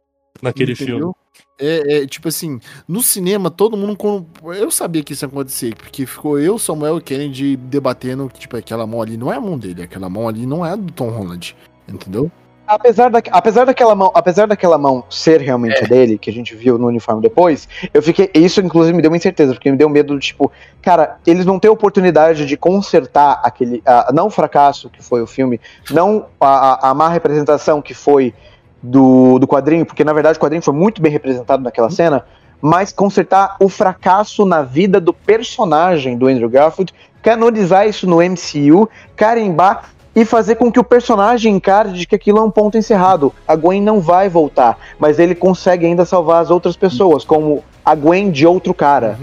naquele 0.43 0.73
entendeu? 0.73 0.97
filme. 0.99 1.15
É, 1.59 1.99
é, 2.03 2.07
tipo 2.07 2.29
assim, 2.29 2.61
no 2.87 3.03
cinema, 3.03 3.51
todo 3.51 3.77
mundo. 3.77 4.27
Eu 4.59 4.71
sabia 4.71 5.03
que 5.03 5.15
isso 5.15 5.25
ia 5.25 5.29
acontecer, 5.29 5.75
porque 5.75 6.05
ficou 6.05 6.39
eu, 6.39 6.59
Samuel 6.59 6.99
e 6.99 7.03
Kennedy 7.03 7.57
debatendo 7.57 8.29
que, 8.29 8.41
tipo, 8.41 8.57
aquela 8.57 8.87
mão 8.87 9.01
ali 9.01 9.17
não 9.17 9.33
é 9.33 9.37
a 9.37 9.41
mão 9.41 9.59
dele, 9.59 9.83
aquela 9.83 10.09
mão 10.09 10.29
ali 10.29 10.47
não 10.47 10.65
é 10.65 10.77
do 10.77 10.93
Tom 10.93 11.09
Holland. 11.09 11.57
Entendeu? 11.89 12.31
Apesar, 12.67 13.11
da, 13.11 13.23
apesar, 13.31 13.65
daquela 13.65 13.95
mão, 13.95 14.11
apesar 14.13 14.49
daquela 14.49 14.77
mão 14.77 15.05
ser 15.09 15.41
realmente 15.41 15.85
É. 15.85 15.87
dele, 15.87 16.19
que 16.19 16.29
a 16.29 16.33
gente 16.33 16.55
viu 16.57 16.77
no 16.77 16.89
uniforme 16.89 17.23
depois, 17.23 17.69
eu 17.95 18.03
fiquei. 18.03 18.29
Isso, 18.35 18.61
inclusive, 18.61 18.95
me 18.95 19.01
deu 19.01 19.11
uma 19.11 19.17
incerteza, 19.17 19.55
porque 19.55 19.71
me 19.71 19.77
deu 19.77 19.89
medo 19.89 20.15
do 20.15 20.21
tipo, 20.21 20.51
cara, 20.83 21.17
eles 21.25 21.47
não 21.47 21.61
têm 21.61 21.71
oportunidade 21.71 22.45
de 22.45 22.57
consertar 22.57 23.41
aquele. 23.45 23.81
ah, 23.87 24.11
não 24.13 24.27
o 24.27 24.31
fracasso 24.31 24.91
que 24.91 25.01
foi 25.01 25.23
o 25.23 25.27
filme, 25.29 25.61
não 25.93 26.27
a, 26.41 26.89
a, 26.89 26.91
a 26.91 26.95
má 26.95 27.09
representação 27.09 27.81
que 27.81 27.95
foi 27.95 28.35
do, 28.91 29.39
do 29.39 29.47
quadrinho, 29.47 29.85
porque 29.85 30.05
na 30.05 30.13
verdade 30.13 30.39
o 30.39 30.41
quadrinho 30.41 30.63
foi 30.63 30.75
muito 30.75 31.01
bem 31.03 31.11
representado 31.13 31.63
naquela 31.63 31.91
cena, 31.91 32.25
mas 32.61 32.93
consertar 32.93 33.57
o 33.61 33.69
fracasso 33.69 34.45
na 34.47 34.63
vida 34.63 35.01
do 35.01 35.13
personagem 35.13 36.17
do 36.17 36.27
Andrew 36.27 36.49
Garfield, 36.49 36.93
canonizar 37.23 37.87
isso 37.87 38.07
no 38.07 38.17
MCU, 38.23 38.89
carimbar 39.15 39.91
e 40.15 40.25
fazer 40.25 40.55
com 40.55 40.73
que 40.73 40.81
o 40.81 40.85
personagem 40.85 41.55
encare 41.55 41.93
de 41.93 42.07
que 42.07 42.15
aquilo 42.15 42.39
é 42.39 42.43
um 42.43 42.51
ponto 42.51 42.79
encerrado. 42.79 43.33
A 43.47 43.55
Gwen 43.55 43.83
não 43.83 44.01
vai 44.01 44.29
voltar, 44.29 44.79
mas 44.99 45.19
ele 45.19 45.35
consegue 45.35 45.85
ainda 45.85 46.05
salvar 46.07 46.41
as 46.43 46.51
outras 46.51 46.75
pessoas, 46.77 47.25
como 47.25 47.63
a 47.85 47.95
Gwen 47.95 48.31
de 48.31 48.47
outro 48.47 48.73
cara. 48.73 49.19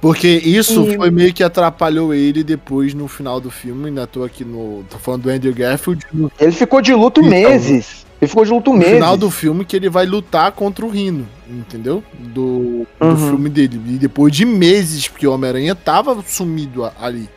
Porque 0.00 0.28
isso 0.28 0.82
E- 0.84 0.96
foi 0.96 1.10
meio 1.10 1.32
que 1.32 1.42
atrapalhou 1.44 2.12
ele 2.12 2.42
depois 2.44 2.92
no 2.92 3.06
final 3.08 3.40
do 3.40 3.50
filme. 3.50 3.86
Ainda 3.86 4.04
tô 4.06 4.24
aqui 4.24 4.44
no. 4.44 4.84
tô 4.90 4.98
falando 4.98 5.22
do 5.22 5.30
Andrew 5.30 5.54
Garfield. 5.54 6.04
No, 6.12 6.30
Ele 6.40 6.50
ficou 6.52 6.80
de 6.80 6.92
luto 6.92 7.20
Então, 7.20 7.30
meses. 7.30 8.04
Ele 8.22 8.28
ficou 8.28 8.44
de 8.44 8.50
luto 8.52 8.70
no 8.72 8.78
meses. 8.78 8.94
final 8.94 9.16
do 9.16 9.28
filme 9.32 9.64
que 9.64 9.74
ele 9.74 9.90
vai 9.90 10.06
lutar 10.06 10.52
contra 10.52 10.86
o 10.86 10.88
Rino, 10.88 11.26
entendeu? 11.50 12.04
Do, 12.16 12.86
do 13.00 13.06
Uhum. 13.06 13.16
filme 13.16 13.48
dele. 13.50 13.80
E 13.88 13.98
depois 13.98 14.32
de 14.32 14.44
meses, 14.44 15.08
porque 15.08 15.26
o 15.26 15.32
Homem-Aranha 15.32 15.74
tava 15.74 16.16
sumido 16.24 16.88
ali. 17.00 17.28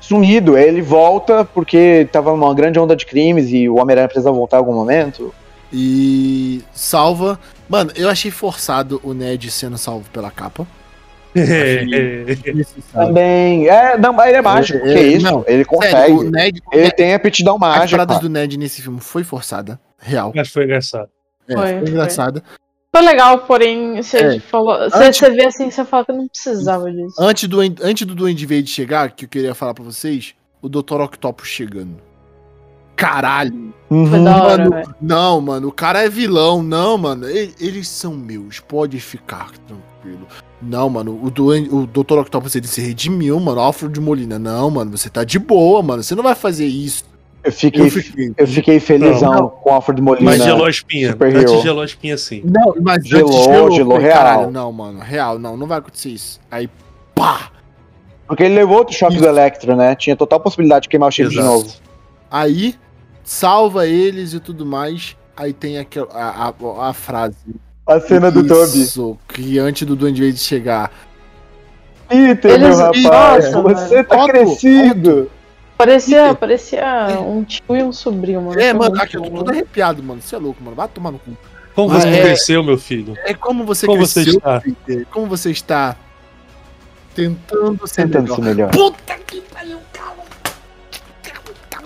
Sumido. 0.00 0.56
Ele 0.56 0.80
volta 0.80 1.44
porque 1.44 2.08
tava 2.12 2.32
uma 2.32 2.54
grande 2.54 2.78
onda 2.78 2.94
de 2.94 3.04
crimes 3.04 3.50
e 3.50 3.68
o 3.68 3.78
Homem-Aranha 3.80 4.06
precisa 4.06 4.30
voltar 4.30 4.58
em 4.58 4.60
algum 4.60 4.72
momento. 4.74 5.34
E 5.72 6.62
salva. 6.72 7.38
Mano, 7.68 7.90
eu 7.96 8.08
achei 8.08 8.30
forçado 8.30 9.00
o 9.02 9.12
Ned 9.12 9.50
sendo 9.50 9.76
salvo 9.76 10.04
pela 10.12 10.30
capa. 10.30 10.66
Também. 12.92 13.68
É, 13.68 13.96
não, 13.98 14.22
ele 14.24 14.36
é 14.36 14.42
mágico. 14.42 14.78
É, 14.78 14.92
que 14.92 14.98
é, 14.98 15.02
isso? 15.02 15.24
não, 15.26 15.44
ele 15.46 15.64
consegue. 15.64 15.92
Sério, 15.96 16.16
o 16.18 16.30
Ned. 16.30 16.62
Ele 16.72 16.90
tem 16.90 17.14
aptidão 17.14 17.54
As 17.54 17.60
mágica. 17.60 17.90
paradas 17.98 18.18
do 18.20 18.28
Ned 18.28 18.58
nesse 18.58 18.82
filme 18.82 19.00
foi 19.00 19.24
forçada. 19.24 19.80
Real. 19.98 20.32
Mas 20.34 20.48
foi 20.48 20.64
engraçado. 20.64 21.08
É, 21.48 21.54
Foi, 21.54 21.68
foi, 21.80 21.88
engraçada. 21.88 22.42
Foi 22.94 23.04
legal, 23.04 23.38
porém, 23.40 23.96
você 24.02 24.16
É. 24.18 24.40
falou. 24.40 24.76
Você, 24.90 24.96
Antes- 25.04 25.20
você 25.20 25.30
vê 25.30 25.44
assim, 25.46 25.70
você 25.70 25.84
fala 25.84 26.04
que 26.04 26.12
não 26.12 26.26
precisava 26.28 26.90
disso. 26.90 27.14
Antes 27.18 27.48
do, 27.48 27.60
antes 27.60 28.06
do 28.06 28.14
Duende 28.14 28.46
Verde 28.46 28.70
chegar, 28.70 29.10
que 29.12 29.24
eu 29.24 29.28
queria 29.28 29.54
falar 29.54 29.74
pra 29.74 29.84
vocês, 29.84 30.34
o 30.62 30.68
Dr. 30.68 31.00
Octopus 31.00 31.48
chegando. 31.48 31.96
Caralho. 32.96 33.72
Uhum. 33.90 34.26
Hora, 34.26 34.68
Mano, 34.68 34.94
não, 35.00 35.40
mano, 35.40 35.68
o 35.68 35.72
cara 35.72 36.04
é 36.04 36.08
vilão. 36.08 36.62
Não, 36.62 36.98
mano, 36.98 37.26
eles 37.28 37.88
são 37.88 38.12
meus. 38.14 38.60
Pode 38.60 39.00
ficar 39.00 39.50
tranquilo. 39.66 40.26
Não, 40.62 40.90
mano, 40.90 41.18
o, 41.22 41.30
Duende, 41.30 41.70
o 41.74 41.86
Dr. 41.86 42.18
Octopus 42.18 42.54
ele 42.54 42.66
se 42.66 42.80
redimiu, 42.82 43.40
mano. 43.40 43.60
Alfred 43.60 43.98
Molina, 44.00 44.38
não, 44.38 44.70
mano, 44.70 44.96
você 44.96 45.08
tá 45.08 45.24
de 45.24 45.38
boa, 45.38 45.82
mano. 45.82 46.02
Você 46.02 46.14
não 46.14 46.22
vai 46.22 46.34
fazer 46.34 46.66
isso. 46.66 47.04
Eu 47.42 47.50
fiquei, 47.50 47.80
Eu 47.80 47.84
eu 47.86 47.90
fiquei. 47.90 48.46
fiquei, 48.46 48.80
felizão 48.80 49.32
Não. 49.32 49.48
com 49.48 49.70
o 49.70 49.72
Alfred 49.72 50.02
Molina. 50.02 50.30
Mas 50.32 50.42
gelou 50.44 50.66
a 50.66 50.70
espinha. 50.70 51.12
Super 51.12 51.34
Antes 51.36 51.62
gelou 51.62 51.80
a 51.80 51.84
espinha 51.86 52.18
sim. 52.18 52.42
Não, 52.44 52.74
mas 52.82 53.06
Gelou, 53.06 53.30
antes 53.64 53.76
gelou 53.76 53.92
falei, 53.94 54.06
real. 54.08 54.18
caralho, 54.18 54.50
Não, 54.50 54.70
mano, 54.70 54.98
real, 55.00 55.38
não, 55.38 55.56
não 55.56 55.66
vai 55.66 55.78
acontecer 55.78 56.10
isso. 56.10 56.38
Aí, 56.50 56.68
pá! 57.14 57.50
Porque 58.26 58.42
ele 58.42 58.54
levou 58.54 58.76
outro 58.76 58.94
choque 58.94 59.16
do 59.16 59.26
Electro, 59.26 59.74
né? 59.74 59.94
Tinha 59.94 60.14
total 60.14 60.38
possibilidade 60.40 60.82
de 60.82 60.88
queimar 60.90 61.08
o 61.08 61.12
chip 61.12 61.30
de 61.30 61.36
novo. 61.36 61.66
Aí, 62.30 62.74
salva 63.24 63.86
eles 63.86 64.34
e 64.34 64.40
tudo 64.40 64.66
mais. 64.66 65.16
Aí 65.34 65.54
tem 65.54 65.78
aquela, 65.78 66.08
a, 66.12 66.48
a, 66.50 66.90
a 66.90 66.92
frase. 66.92 67.36
A 67.90 68.00
cena 68.00 68.30
do 68.30 68.46
Toby. 68.46 68.82
Isso, 68.82 69.18
que 69.28 69.58
antes 69.58 69.86
do 69.86 69.96
Duende 69.96 70.20
Verde 70.22 70.38
chegar. 70.38 70.90
Peter, 72.08 72.52
Eles- 72.52 72.76
meu 72.76 72.76
rapaz, 72.76 73.52
Nossa, 73.52 73.62
você 73.62 74.04
tá 74.04 74.16
Otto, 74.24 74.28
crescido. 74.32 75.30
Parecia, 75.76 76.34
parecia 76.34 76.84
um 77.20 77.42
tio 77.42 77.62
e 77.76 77.82
um 77.82 77.92
sobrinho, 77.92 78.42
mano. 78.42 78.60
É, 78.60 78.70
Foi 78.70 78.78
mano, 78.78 79.00
aqui 79.02 79.16
eu 79.16 79.22
tô 79.22 79.30
todo 79.30 79.50
arrepiado, 79.50 80.02
mano. 80.02 80.20
Você 80.20 80.36
é 80.36 80.38
louco, 80.38 80.62
mano. 80.62 80.76
Vai 80.76 80.88
tomar 80.88 81.10
no 81.10 81.18
cu. 81.18 81.36
Como 81.74 81.92
Ah, 81.94 82.00
você 82.00 82.08
é. 82.08 82.20
cresceu, 82.22 82.62
meu 82.62 82.76
filho? 82.76 83.14
É 83.24 83.32
como 83.32 83.64
você 83.64 83.86
Como 83.86 84.04
você 84.06 84.22
cresceu, 84.22 84.38
está? 84.38 84.60
Peter. 84.60 85.06
Como 85.10 85.26
você 85.26 85.50
está 85.50 85.96
tentando 87.14 87.86
ser 87.86 88.02
Tentando 88.02 88.22
melhor. 88.24 88.36
ser 88.36 88.42
melhor. 88.42 88.70
Puta 88.70 89.14
que 89.26 89.40
pariu, 89.52 89.78
calma. 89.92 90.19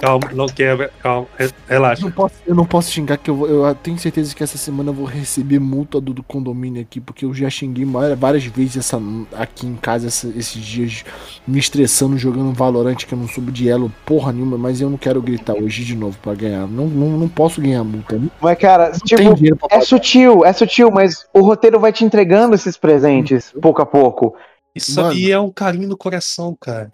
Calma, 0.04 0.30
não 0.34 0.46
quebra, 0.46 0.90
calma, 1.02 1.26
re- 1.38 1.46
Eu 1.46 1.52
relaxa. 1.68 2.02
não 2.02 2.10
posso, 2.12 2.34
eu 2.46 2.54
não 2.54 2.64
posso 2.66 2.90
xingar, 2.90 3.16
que 3.16 3.30
eu, 3.30 3.34
vou, 3.36 3.48
eu 3.48 3.74
tenho 3.74 3.98
certeza 3.98 4.34
que 4.34 4.42
essa 4.42 4.58
semana 4.58 4.90
eu 4.90 4.94
vou 4.94 5.06
receber 5.06 5.58
multa 5.58 6.00
do, 6.00 6.12
do 6.12 6.22
condomínio 6.22 6.82
aqui, 6.82 7.00
porque 7.00 7.24
eu 7.24 7.32
já 7.32 7.48
xinguei 7.48 7.86
várias 8.16 8.44
vezes 8.44 8.76
essa, 8.76 9.00
aqui 9.32 9.66
em 9.66 9.76
casa 9.76 10.08
essa- 10.08 10.28
esses 10.36 10.62
dias, 10.62 11.04
me 11.46 11.58
estressando, 11.58 12.18
jogando 12.18 12.52
Valorant, 12.52 12.96
que 12.96 13.12
eu 13.14 13.18
não 13.18 13.26
subo 13.28 13.50
de 13.50 13.68
elo 13.68 13.90
porra 14.04 14.32
nenhuma, 14.32 14.58
mas 14.58 14.80
eu 14.80 14.90
não 14.90 14.98
quero 14.98 15.22
gritar 15.22 15.54
hoje 15.54 15.84
de 15.84 15.94
novo 15.96 16.18
pra 16.22 16.34
ganhar. 16.34 16.66
Não, 16.66 16.86
não, 16.86 17.18
não 17.18 17.28
posso 17.28 17.60
ganhar 17.60 17.82
multa. 17.82 18.20
Mas, 18.40 18.58
cara, 18.58 18.92
tipo, 18.92 19.22
é 19.70 19.80
sutil, 19.80 20.44
é 20.44 20.52
sutil, 20.52 20.90
mas 20.90 21.26
o 21.32 21.40
roteiro 21.40 21.80
vai 21.80 21.92
te 21.92 22.04
entregando 22.04 22.54
esses 22.54 22.76
presentes 22.76 23.52
pouco 23.60 23.80
a 23.80 23.86
pouco. 23.86 24.34
Isso 24.74 25.00
Mano. 25.00 25.12
aí 25.12 25.30
é 25.30 25.38
um 25.38 25.50
carinho 25.50 25.88
no 25.88 25.96
coração, 25.96 26.56
cara. 26.60 26.92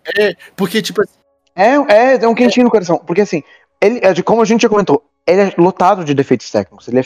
Porque, 0.54 0.82
tipo 0.82 1.00
assim, 1.02 1.14
É, 1.55 1.74
é, 1.93 2.14
é 2.24 2.28
um 2.28 2.35
quentinho 2.35 2.64
no 2.64 2.70
coração. 2.70 2.98
Porque 3.06 3.20
assim, 3.22 3.43
ele, 3.81 3.98
é 4.02 4.12
de- 4.12 4.22
como 4.22 4.40
a 4.43 4.44
gente 4.44 4.62
já 4.62 4.68
comentou, 4.68 5.02
ele 5.27 5.40
é 5.43 5.55
lotado 5.59 6.05
de 6.05 6.14
defeitos 6.14 6.51
técnicos. 6.51 6.89
Ele 6.89 6.98
é 7.01 7.05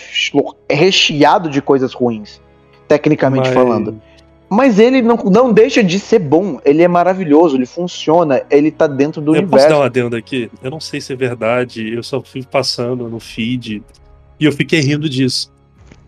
é 0.69 0.75
recheado 0.75 1.49
de 1.49 1.61
coisas 1.63 1.93
ruins, 1.93 2.41
tecnicamente 2.89 3.47
Mas- 3.49 3.55
falando. 3.55 4.01
Mas 4.49 4.79
ele 4.79 5.03
não, 5.03 5.17
não 5.17 5.53
deixa 5.53 5.83
de 5.83 5.99
ser 5.99 6.19
bom. 6.21 6.61
Ele 6.65 6.83
é 6.83 6.87
maravilhoso, 6.87 7.57
ele 7.57 7.67
funciona, 7.67 8.43
ele 8.51 8.71
tá 8.71 8.87
dentro 8.87 9.21
do 9.21 9.35
Eu 9.35 9.43
posso 9.43 9.47
universo. 9.55 9.69
dar 9.69 9.79
um 9.79 9.83
adendo 9.83 10.15
aqui? 10.17 10.51
Eu 10.63 10.71
não 10.71 10.79
sei 10.79 11.01
se 11.01 11.13
é 11.13 11.17
verdade, 11.17 11.93
eu 11.93 12.03
só 12.03 12.21
fui 12.21 12.45
passando 12.45 13.09
no 13.09 13.19
feed 13.19 13.83
e 14.39 14.45
eu 14.45 14.53
fiquei 14.53 14.81
rindo 14.81 15.09
disso. 15.09 15.51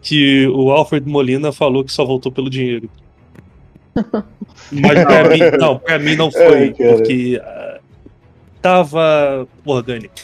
Que 0.00 0.46
o 0.48 0.70
Alfred 0.70 1.08
Molina 1.08 1.50
falou 1.50 1.82
que 1.82 1.90
só 1.90 2.04
voltou 2.04 2.30
pelo 2.30 2.48
dinheiro. 2.48 2.88
Mas 4.70 5.04
pra 5.04 5.24
mim, 5.30 5.40
não, 5.58 5.78
pra 5.78 5.98
mim 5.98 6.14
não 6.14 6.30
foi, 6.30 6.62
Ai, 6.68 6.74
porque 6.74 7.40
tava 8.60 9.46
orgânico. 9.64 10.14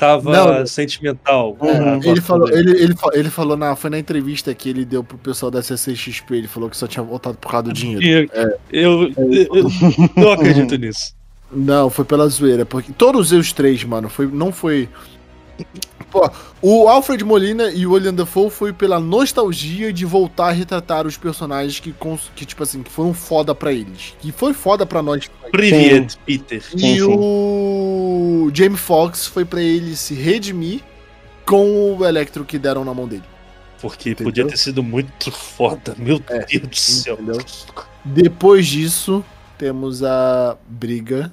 Tava 0.00 0.32
Não. 0.32 0.66
sentimental. 0.66 1.58
Uhum. 1.60 2.00
a 2.00 2.06
ele 2.06 2.22
falou, 2.22 2.48
dele. 2.48 2.70
ele, 2.70 2.82
ele, 2.84 2.94
ele 3.12 3.28
falou 3.28 3.54
na, 3.54 3.76
foi 3.76 3.90
na 3.90 3.98
entrevista 3.98 4.54
que 4.54 4.70
ele 4.70 4.82
deu 4.84 5.04
pro 5.04 5.18
pessoal 5.18 5.50
da 5.50 5.62
CCXP, 5.62 6.36
ele 6.36 6.48
falou 6.48 6.70
que 6.70 6.76
só 6.76 6.86
tinha 6.86 7.02
voltado 7.02 7.36
por 7.36 7.50
causa 7.50 7.64
do 7.64 7.72
dinheiro. 7.74 8.00
Dinheiro. 8.00 8.30
Eu, 8.72 9.12
eu, 9.12 9.46
eu 9.54 9.66
não 10.16 10.32
acredito 10.32 10.74
nisso. 10.80 11.14
Não, 11.52 11.90
foi 11.90 12.04
pela 12.04 12.26
zoeira, 12.28 12.64
porque 12.64 12.92
todos 12.92 13.30
os 13.32 13.52
três, 13.52 13.84
mano, 13.84 14.08
foi, 14.08 14.26
não 14.26 14.50
foi. 14.50 14.88
Pô, 16.10 16.28
o 16.60 16.88
Alfred 16.88 17.22
Molina 17.24 17.70
e 17.70 17.86
o 17.86 17.92
William 17.92 18.12
Dafoe 18.12 18.50
foi 18.50 18.72
pela 18.72 18.98
nostalgia 18.98 19.92
de 19.92 20.04
voltar 20.04 20.48
a 20.48 20.52
retratar 20.52 21.06
os 21.06 21.16
personagens 21.16 21.78
que, 21.78 21.94
que 22.34 22.44
tipo 22.44 22.62
assim, 22.62 22.82
que 22.82 22.90
foram 22.90 23.14
foda 23.14 23.54
pra 23.54 23.72
eles. 23.72 24.14
Que 24.18 24.32
foi 24.32 24.52
foda 24.52 24.84
pra 24.84 25.02
nós. 25.02 25.30
Privet, 25.52 26.16
Peter. 26.26 26.62
E 26.74 26.78
Sim, 26.80 26.94
sim. 26.96 27.02
o 27.02 28.50
Jamie 28.52 28.76
Foxx 28.78 29.26
foi 29.26 29.44
pra 29.44 29.62
ele 29.62 29.94
se 29.96 30.14
redimir 30.14 30.80
com 31.46 31.96
o 31.96 32.04
Electro 32.04 32.44
que 32.44 32.58
deram 32.58 32.84
na 32.84 32.92
mão 32.94 33.06
dele. 33.06 33.22
Porque 33.80 34.10
Entendeu? 34.10 34.30
podia 34.32 34.46
ter 34.46 34.56
sido 34.58 34.82
muito 34.82 35.30
foda. 35.30 35.94
Meu 35.96 36.20
É, 36.28 36.44
Deus 36.44 36.68
do 36.68 36.76
céu. 36.76 37.14
entendeu? 37.14 37.38
Depois 38.04 38.66
disso, 38.66 39.24
temos 39.56 40.02
a 40.02 40.56
briga, 40.68 41.32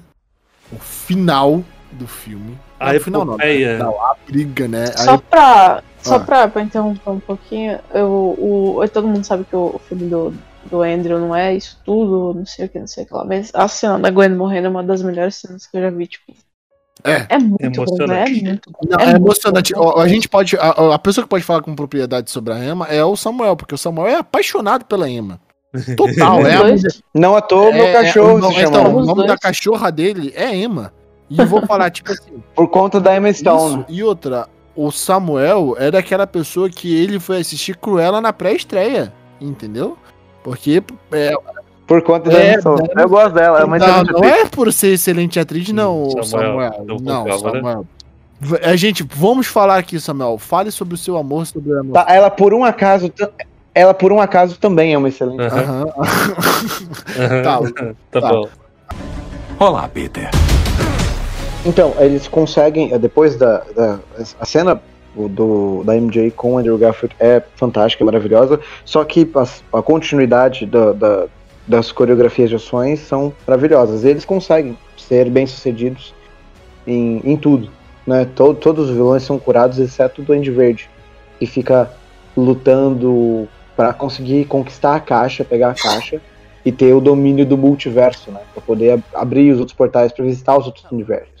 o 0.72 0.78
final 0.78 1.62
do 1.92 2.06
filme. 2.06 2.56
A 2.80 2.92
Não, 2.92 3.00
final 3.00 3.24
não, 3.24 3.34
epopeia. 3.34 3.78
Não, 3.78 3.90
a 4.04 4.14
briga, 4.26 4.68
né? 4.68 4.86
Só 4.88 5.16
pra, 5.18 5.82
só 6.02 6.16
Ah. 6.16 6.20
pra, 6.20 6.48
pra 6.48 6.62
interromper 6.62 7.10
um 7.10 7.20
pouquinho, 7.20 7.78
eu, 7.92 8.08
o, 8.38 8.80
todo 8.92 9.08
mundo 9.08 9.24
sabe 9.24 9.44
que 9.44 9.56
o, 9.56 9.72
o 9.74 9.80
filme 9.88 10.08
do, 10.08 10.32
do 10.70 10.82
Andrew 10.82 11.18
não 11.18 11.34
é 11.34 11.54
isso 11.54 11.78
tudo, 11.84 12.34
não 12.38 12.46
sei 12.46 12.66
o 12.66 12.68
que, 12.68 12.78
não 12.78 12.86
sei 12.86 13.04
o 13.04 13.06
que 13.06 13.14
lá, 13.14 13.24
mas 13.24 13.50
a 13.54 13.66
cena 13.66 13.98
da 13.98 14.10
Gwen 14.10 14.28
morrendo 14.30 14.66
é 14.66 14.70
uma 14.70 14.82
das 14.84 15.02
melhores 15.02 15.34
cenas 15.36 15.66
que 15.66 15.76
eu 15.76 15.82
já 15.82 15.90
vi, 15.90 16.06
tipo. 16.06 16.32
É. 17.04 17.26
É 17.28 17.38
muito 17.38 17.58
bom, 17.58 17.66
Emocionante. 17.84 18.42
né? 18.42 18.50
É 18.50 18.52
muito 18.52 18.70
bom. 18.72 18.78
não, 18.88 18.98
é 18.98 19.04
é, 19.12 19.16
emocionante. 19.16 19.72
bom. 19.72 19.98
A, 20.00 20.08
gente 20.08 20.28
pode. 20.28 20.56
A, 20.56 20.94
a 20.94 20.98
pessoa 20.98 21.24
que 21.24 21.28
pode 21.30 21.44
falar 21.44 21.62
com 21.62 21.74
propriedade 21.74 22.28
sobre 22.30 22.52
a 22.52 22.58
Emma 22.64 22.86
é 22.86 23.04
o 23.04 23.14
Samuel, 23.16 23.56
porque 23.56 23.74
o 23.74 23.78
Samuel 23.78 24.08
é 24.08 24.14
apaixonado 24.16 24.84
pela 24.84 25.08
Emma. 25.08 25.40
Total, 25.96 26.40
é 26.46 26.54
a 26.56 26.62
Não 27.14 27.36
à 27.36 27.40
toa, 27.40 27.70
meu 27.70 27.84
é- 27.86 27.92
cachorro 27.92 28.38
é- 28.38 28.52
se 28.52 28.60
então, 28.62 28.72
chama. 28.84 28.88
o 28.88 29.00
nome 29.04 29.14
dois. 29.14 29.26
da 29.28 29.36
cachorra 29.38 29.92
dele 29.92 30.32
é 30.34 30.52
Emma. 30.56 30.92
E 31.30 31.38
eu 31.38 31.46
vou 31.46 31.64
falar, 31.66 31.90
tipo 31.90 32.10
assim. 32.10 32.42
Por 32.54 32.68
conta 32.68 33.00
da 33.00 33.16
Emma 33.16 33.32
Stone. 33.32 33.80
Isso. 33.80 33.84
E 33.88 34.02
outra, 34.02 34.48
o 34.74 34.90
Samuel 34.90 35.76
era 35.78 35.98
aquela 35.98 36.26
pessoa 36.26 36.68
que 36.70 36.94
ele 36.94 37.18
foi 37.20 37.38
assistir 37.40 37.76
Cruella 37.76 38.20
na 38.20 38.32
pré-estreia. 38.32 39.12
Entendeu? 39.40 39.96
Porque 40.42 40.82
é, 41.12 41.32
Por 41.86 42.02
conta 42.02 42.30
da 42.30 42.38
É, 42.38 42.52
Emma 42.52 42.60
Stone. 42.60 42.82
né? 42.94 43.04
Eu 43.04 43.08
gosto 43.08 43.34
dela, 43.34 43.60
é 43.60 43.64
uma 43.64 43.78
não, 43.78 44.02
não 44.04 44.24
é 44.24 44.46
por 44.46 44.72
ser 44.72 44.94
excelente 44.94 45.38
atriz, 45.38 45.68
não, 45.70 46.10
Samuel, 46.24 46.72
Samuel. 46.72 46.98
não 47.00 47.24
né? 47.24 47.38
Samuel. 47.38 47.86
A 48.62 48.76
gente, 48.76 49.02
vamos 49.02 49.46
falar 49.48 49.78
aqui, 49.78 49.98
Samuel. 50.00 50.38
Fale 50.38 50.70
sobre 50.70 50.94
o 50.94 50.96
seu 50.96 51.16
amor 51.16 51.44
sobre 51.46 51.72
a 51.76 51.82
Tá, 52.04 52.06
ela 52.14 52.30
por 52.30 52.54
um 52.54 52.64
acaso. 52.64 53.12
Ela 53.74 53.92
por 53.94 54.12
um 54.12 54.20
acaso 54.20 54.58
também 54.58 54.94
é 54.94 54.98
uma 54.98 55.08
excelente. 55.08 55.40
Aham. 55.42 55.86
aham. 55.98 57.42
Tá, 57.42 57.60
tá 58.12 58.20
tá. 58.20 58.28
bom. 58.32 58.48
Olá, 59.58 59.88
Peter. 59.88 60.30
Então, 61.64 61.94
eles 61.98 62.28
conseguem, 62.28 62.92
eh, 62.92 62.98
depois 62.98 63.36
da, 63.36 63.58
da 63.74 63.98
a 64.40 64.44
cena 64.46 64.80
do, 65.14 65.82
da 65.84 65.96
MJ 65.96 66.30
com 66.30 66.54
o 66.54 66.58
Andrew 66.58 66.78
Garfield 66.78 67.14
é 67.18 67.42
fantástica, 67.56 68.04
é 68.04 68.06
maravilhosa, 68.06 68.60
só 68.84 69.04
que 69.04 69.28
a, 69.34 69.78
a 69.78 69.82
continuidade 69.82 70.64
da, 70.66 70.92
da- 70.92 71.26
das 71.66 71.92
coreografias 71.92 72.48
de 72.48 72.56
ações 72.56 73.00
são 73.00 73.32
maravilhosas. 73.46 74.02
Eles 74.04 74.24
conseguem 74.24 74.78
ser 74.96 75.28
bem-sucedidos 75.28 76.14
em, 76.86 77.20
em 77.24 77.36
tudo. 77.36 77.68
Né? 78.06 78.26
To- 78.34 78.54
todos 78.54 78.88
os 78.88 78.94
vilões 78.94 79.22
são 79.22 79.38
curados, 79.38 79.78
exceto 79.78 80.22
o 80.22 80.24
Duende 80.24 80.50
Verde, 80.50 80.88
que 81.38 81.44
fica 81.46 81.90
lutando 82.34 83.46
para 83.76 83.92
conseguir 83.92 84.46
conquistar 84.46 84.94
a 84.94 85.00
caixa, 85.00 85.44
pegar 85.44 85.70
a 85.70 85.74
caixa 85.74 86.20
e 86.64 86.72
ter 86.72 86.94
o 86.94 87.00
domínio 87.00 87.44
do 87.44 87.58
multiverso, 87.58 88.30
né? 88.30 88.40
Pra 88.54 88.62
poder 88.62 88.92
ab- 88.92 89.02
abrir 89.14 89.52
os 89.52 89.58
outros 89.58 89.76
portais 89.76 90.10
pra 90.12 90.24
visitar 90.24 90.56
os 90.56 90.64
outros 90.66 90.84
universos. 90.90 91.37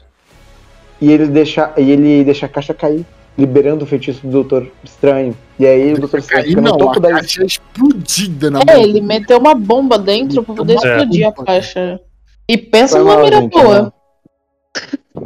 E 1.00 1.12
ele 1.12 1.26
deixa, 1.26 1.72
e 1.76 1.90
ele 1.90 2.24
deixa 2.24 2.46
a 2.46 2.48
caixa 2.48 2.74
cair, 2.74 3.04
liberando 3.36 3.84
o 3.84 3.86
feitiço 3.86 4.20
do 4.26 4.30
Doutor 4.32 4.66
Estranho. 4.82 5.36
E 5.58 5.66
aí 5.66 5.92
o 5.94 5.98
Doutor 6.00 6.18
Estranho 6.20 6.44
fica 6.44 6.60
no 6.60 6.76
topo 6.76 6.98
a 6.98 7.00
da 7.00 7.10
caixa 7.10 7.42
é 7.42 7.46
explodida 7.46 8.50
na 8.50 8.60
É, 8.66 8.74
mão. 8.76 8.82
ele 8.82 9.00
meteu 9.00 9.38
uma 9.38 9.54
bomba 9.54 9.98
dentro 9.98 10.42
pra 10.42 10.54
poder 10.54 10.72
É. 10.72 10.76
explodir 10.76 11.28
a 11.28 11.32
caixa. 11.32 12.00
E 12.48 12.56
pensa 12.58 12.98
numa 12.98 13.22
mira 13.22 13.40
boa. 13.42 13.92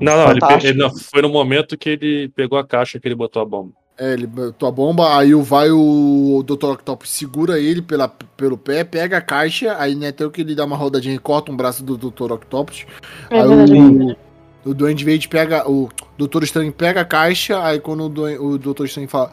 Não, 0.00 0.16
não, 0.16 0.30
ele, 0.30 0.40
ele 0.68 0.78
não- 0.78 0.90
foi 0.90 1.22
no 1.22 1.28
momento 1.28 1.76
que 1.76 1.90
ele 1.90 2.28
pegou 2.28 2.58
a 2.58 2.66
caixa 2.66 2.98
que 2.98 3.06
ele 3.08 3.14
botou 3.14 3.42
a 3.42 3.44
bomba. 3.44 3.70
É, 3.98 4.14
ele 4.14 4.26
botou 4.26 4.66
a 4.68 4.72
bomba, 4.72 5.16
aí 5.18 5.34
o- 5.34 5.42
vai 5.42 5.70
o 5.70 6.42
Dr. 6.46 6.70
Octopus 6.72 7.10
segura 7.10 7.60
ele 7.60 7.82
pela, 7.82 8.08
pelo 8.08 8.56
pé, 8.56 8.82
pega 8.84 9.18
a 9.18 9.20
caixa, 9.20 9.76
aí 9.78 9.94
né, 9.94 10.08
até 10.08 10.26
que 10.30 10.40
ele 10.40 10.54
dá 10.54 10.64
uma 10.64 10.76
rodadinha 10.76 11.14
e 11.14 11.18
corta 11.18 11.52
um 11.52 11.56
braço 11.56 11.84
do 11.84 11.96
Dr. 11.98 12.32
Octopus. 12.32 12.86
É 13.30 13.40
aí 13.40 13.46
verdade. 13.48 13.72
o, 13.78 14.16
o 14.64 14.72
Duende 14.74 15.04
Verde 15.04 15.28
pega. 15.28 15.68
O 15.68 15.88
Doutor 16.16 16.42
Estranho 16.44 16.72
pega 16.72 17.00
a 17.00 17.04
caixa, 17.04 17.62
aí 17.64 17.78
quando 17.80 18.04
o, 18.04 18.08
Duen- 18.08 18.38
o 18.38 18.58
Doutor 18.58 18.86
Estranho 18.86 19.08
fala. 19.08 19.30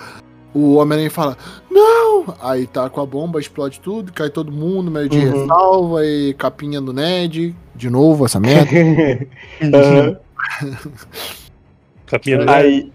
O 0.52 0.78
Homem-Aranha 0.78 1.12
fala, 1.12 1.38
não! 1.70 2.34
Aí 2.42 2.66
tá 2.66 2.90
com 2.90 3.00
a 3.00 3.06
bomba, 3.06 3.40
explode 3.40 3.80
tudo, 3.80 4.12
cai 4.12 4.32
todo 4.32 4.52
mundo, 4.52 4.90
meio 4.90 5.08
de 5.08 5.20
Uhum. 5.20 5.42
ressalva 5.42 6.04
e 6.06 6.34
capinha 6.34 6.82
do 6.82 6.92
Ned. 6.92 7.56
De 7.76 7.88
novo, 7.90 8.26
essa 8.26 8.40
merda. 8.40 8.68
Aham. 9.62 10.18
Capinha 12.08 12.44
do 12.44 12.50
Aí. 12.50 12.92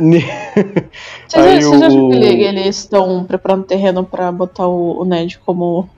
ne- 0.00 0.20
Vocês, 1.28 1.46
Aí 1.46 1.62
vocês 1.62 1.82
acham 1.82 2.08
o- 2.08 2.10
que 2.10 2.16
ele- 2.16 2.42
eles 2.44 2.76
estão 2.78 3.24
preparando 3.24 3.64
terreno 3.64 4.04
pra 4.04 4.32
botar 4.32 4.66
o, 4.66 5.00
o 5.00 5.04
Ned 5.04 5.38
como 5.46 5.88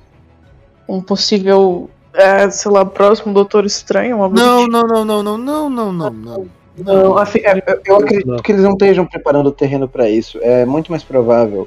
um 0.88 1.00
possível, 1.00 1.88
é, 2.16 2.50
sei 2.50 2.70
lá, 2.70 2.84
próximo 2.84 3.32
Doutor 3.32 3.64
Estranho? 3.64 4.16
Uma 4.16 4.28
não, 4.28 4.66
não, 4.66 4.82
não, 4.86 5.04
não, 5.04 5.22
não, 5.22 5.38
não, 5.38 5.70
não, 5.70 5.92
não, 5.92 6.10
não. 6.10 6.46
Não, 6.78 7.16
assim, 7.16 7.38
é, 7.38 7.62
eu- 7.86 7.96
acredito 7.96 8.26
Não. 8.28 8.36
que 8.38 8.52
eles 8.52 8.62
não 8.62 8.72
estejam 8.72 9.06
preparando 9.06 9.46
o 9.46 9.52
terreno 9.52 9.88
para 9.88 10.10
isso. 10.10 10.38
É 10.42 10.66
muito 10.66 10.90
mais 10.90 11.02
provável 11.02 11.66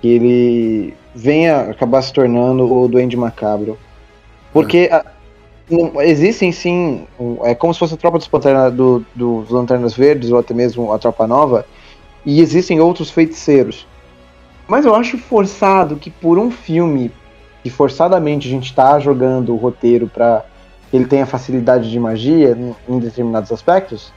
que 0.00 0.08
ele 0.08 0.94
venha 1.14 1.70
acabar 1.70 2.00
se 2.00 2.12
tornando 2.14 2.72
o 2.72 2.88
Duende 2.88 3.14
Macabro. 3.16 3.76
Porque 4.50 4.88
a- 4.90 5.04
não- 5.70 6.00
existem 6.00 6.50
sim. 6.50 7.06
um- 7.20 7.44
É 7.44 7.54
como 7.54 7.74
se 7.74 7.78
fosse 7.80 7.92
a 7.92 7.96
tropa 7.98 8.16
dos, 8.16 8.26
Panterna, 8.26 8.70
do, 8.70 9.04
dos 9.14 9.50
Lanternas 9.50 9.92
Verdes, 9.94 10.30
ou 10.30 10.38
até 10.38 10.54
mesmo 10.54 10.90
a 10.92 10.98
Tropa 10.98 11.26
Nova. 11.26 11.66
E 12.24 12.40
existem 12.40 12.80
outros 12.80 13.10
feiticeiros. 13.10 13.86
Mas 14.66 14.86
eu 14.86 14.94
acho 14.94 15.18
forçado 15.18 15.96
que 15.96 16.10
por 16.10 16.38
um 16.38 16.50
filme 16.50 17.10
que 17.62 17.70
forçadamente 17.70 18.48
a 18.48 18.50
gente 18.50 18.74
tá 18.74 18.98
jogando 18.98 19.52
o 19.52 19.56
roteiro 19.56 20.08
para 20.08 20.44
ele 20.92 21.06
tenha 21.06 21.24
facilidade 21.24 21.90
de 21.90 21.98
magia 21.98 22.56
em- 22.88 22.98
determinados 22.98 23.50
aspectos, 23.52 24.12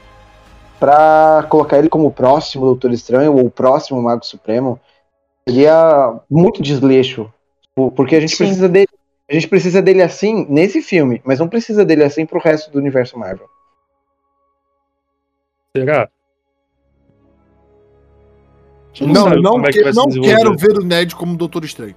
Pra 0.78 1.46
colocar 1.48 1.78
ele 1.78 1.88
como 1.88 2.08
o 2.08 2.12
próximo 2.12 2.66
Doutor 2.66 2.92
Estranho 2.92 3.32
ou 3.32 3.46
o 3.46 3.50
próximo 3.50 4.02
Mago 4.02 4.26
Supremo 4.26 4.78
seria 5.48 6.20
muito 6.28 6.60
desleixo, 6.60 7.32
Por- 7.74 7.92
porque 7.92 8.14
a 8.14 8.20
gente 8.20 8.36
Sim. 8.36 8.44
precisa 8.44 8.68
dele, 8.68 8.88
a 9.30 9.32
gente 9.32 9.48
precisa 9.48 9.80
dele 9.80 10.02
assim 10.02 10.46
nesse 10.50 10.82
filme, 10.82 11.22
mas 11.24 11.38
não 11.38 11.48
precisa 11.48 11.82
dele 11.82 12.04
assim 12.04 12.26
pro 12.26 12.38
resto 12.38 12.70
do 12.70 12.78
universo 12.78 13.18
Marvel. 13.18 13.46
Será? 15.74 16.10
Não, 19.00 19.30
não, 19.30 19.52
como 19.52 19.66
é 19.66 19.72
que 19.72 19.92
não 19.92 20.08
quero 20.10 20.56
ver 20.58 20.76
o 20.78 20.84
Ned 20.84 21.16
como 21.16 21.36
Doutor 21.38 21.64
Estranho. 21.64 21.94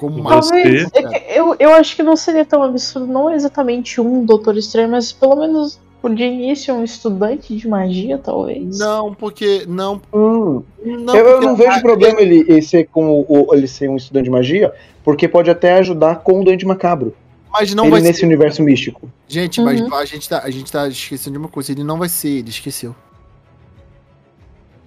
Como 0.00 0.22
Mas- 0.22 0.48
Mago. 0.48 0.62
Talvez. 0.62 0.88
É 0.94 1.38
eu, 1.38 1.54
eu 1.58 1.74
acho 1.74 1.94
que 1.94 2.02
não 2.02 2.16
seria 2.16 2.42
tão 2.46 2.62
absurdo, 2.62 3.06
não 3.06 3.30
exatamente 3.30 4.00
um 4.00 4.24
Doutor 4.24 4.56
Estranho, 4.56 4.88
mas 4.90 5.12
pelo 5.12 5.36
menos 5.36 5.78
de 6.14 6.22
início 6.22 6.74
um 6.74 6.82
estudante 6.82 7.54
de 7.54 7.68
magia, 7.68 8.16
talvez. 8.16 8.78
Não, 8.78 9.12
porque. 9.14 9.66
Não. 9.68 10.00
Hum, 10.10 10.62
não 10.82 11.14
eu, 11.14 11.26
eu 11.26 11.32
porque- 11.34 11.46
não 11.46 11.54
vejo 11.56 11.82
problema 11.82 12.18
ele, 12.22 12.46
ele 12.48 12.62
ser 12.62 12.88
como 12.90 13.26
o- 13.28 13.54
ele 13.54 13.68
ser 13.68 13.90
um 13.90 13.96
estudante 13.96 14.24
de 14.24 14.30
magia, 14.30 14.72
porque 15.04 15.28
pode 15.28 15.50
até 15.50 15.74
ajudar 15.74 16.20
com 16.20 16.40
o 16.40 16.44
Duende 16.44 16.64
Macabro. 16.64 17.14
Mas 17.52 17.74
não 17.74 17.84
ele 17.84 17.90
vai 17.90 18.00
nesse 18.00 18.20
ser. 18.20 18.26
universo 18.26 18.62
místico. 18.62 19.06
Gente, 19.28 19.60
mas 19.60 19.82
Uhum. 19.82 19.94
a 19.94 20.04
gente, 20.06 20.26
tá, 20.26 20.40
a 20.42 20.48
gente 20.50 20.72
tá 20.72 20.88
esquecendo 20.88 21.32
de 21.32 21.38
uma 21.38 21.48
coisa. 21.50 21.72
Ele 21.72 21.84
não 21.84 21.98
vai 21.98 22.08
ser, 22.08 22.38
ele 22.38 22.48
esqueceu. 22.48 22.94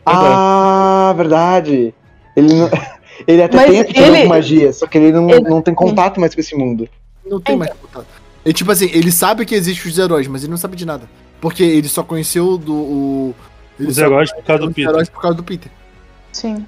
Ah, 0.06 1.14
verdade. 1.16 1.94
Ele, 2.36 2.54
não- 2.56 2.70
ele 3.28 3.42
até 3.44 3.56
Mas 3.58 3.70
tem 3.72 3.82
aptidão 3.82 4.16
ele- 4.16 4.28
magia, 4.28 4.74
só 4.74 4.88
que 4.88 4.98
ele 4.98 5.12
não, 5.12 5.30
ele- 5.30 5.42
não 5.50 5.62
tem 5.62 5.74
contato 5.74 6.20
mais 6.20 6.34
com 6.34 6.42
esse 6.42 6.56
mundo. 6.56 6.88
Não 7.26 7.40
tem 7.40 7.56
mais 7.56 7.72
contato. 7.74 8.08
Ele, 8.46 8.54
tipo 8.54 8.72
assim, 8.72 8.90
ele 8.94 9.12
sabe 9.12 9.46
que 9.46 9.56
existem 9.56 9.90
os 9.92 9.98
heróis, 9.98 10.28
mas 10.28 10.44
ele 10.44 10.52
não 10.52 10.58
sabe 10.58 10.76
de 10.76 10.86
nada. 10.86 11.08
Porque 11.40 11.64
ele 11.64 11.88
só 11.88 12.04
conheceu 12.04 12.58
do. 12.58 12.74
O, 12.74 13.36
ele 13.80 13.90
Os 13.90 13.98
heróis 13.98 14.32
por 14.34 14.44
causa 14.44 14.62
do 14.62 14.66
conheceu 14.66 14.70
os 14.70 14.74
Peter. 14.76 14.90
heróis 14.90 15.10
por 15.10 15.22
causa 15.22 15.38
do 15.38 15.44
Peter. 15.44 15.72
Sim. 16.32 16.66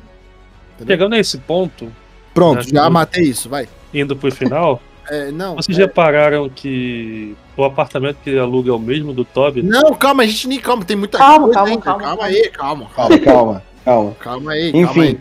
Chegando 0.86 1.14
a 1.16 1.20
esse 1.20 1.38
ponto, 1.38 1.92
Pronto, 2.34 2.60
Acho 2.60 2.70
já 2.70 2.84
que- 2.84 2.90
matei 2.90 3.24
isso, 3.24 3.48
vai. 3.48 3.68
indo 3.94 4.14
pro 4.16 4.30
final, 4.30 4.82
É, 5.10 5.32
não. 5.32 5.56
vocês 5.56 5.78
é- 5.78 5.82
repararam 5.84 6.50
que 6.50 7.34
o 7.56 7.64
apartamento 7.64 8.18
que 8.24 8.30
ele 8.30 8.40
aluga 8.40 8.70
é 8.72 8.74
o 8.74 8.80
mesmo 8.80 9.14
do 9.14 9.24
Toby? 9.24 9.62
Não, 9.62 9.94
calma, 9.94 10.24
a 10.24 10.26
gente 10.28 10.48
nem 10.50 10.60
calma, 10.60 10.84
tem 10.84 10.98
muita 10.98 11.18
Calma, 11.18 11.46
coisa 11.46 11.54
calma, 11.54 11.82
calma, 11.82 12.00
Calma 12.04 12.18
calma. 12.18 12.24
aí, 12.26 12.50
calma, 12.50 12.88
calma. 12.94 13.20
Calma, 13.20 13.24
calma, 13.26 13.64
calma. 13.86 14.16
Calma 14.20 14.52
aí, 14.52 14.72
calma 14.74 14.90
Enfim, 14.92 15.02
aí. 15.02 15.20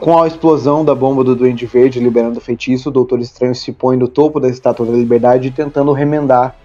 Com 0.00 0.20
a 0.20 0.26
explosão 0.26 0.84
da 0.84 0.94
bomba 0.94 1.22
do 1.22 1.34
Duende 1.34 1.66
Verde 1.66 2.00
liberando 2.00 2.38
o 2.38 2.42
feitiço, 2.42 2.88
o 2.88 2.92
Doutor 2.92 3.20
Estranho 3.20 3.54
se 3.54 3.72
põe 3.72 3.96
no 3.96 4.08
topo 4.08 4.40
da 4.40 4.48
Estátua 4.48 4.86
da 4.86 4.92
Liberdade 4.92 5.50
tentando 5.50 5.92
remendar 5.92 6.56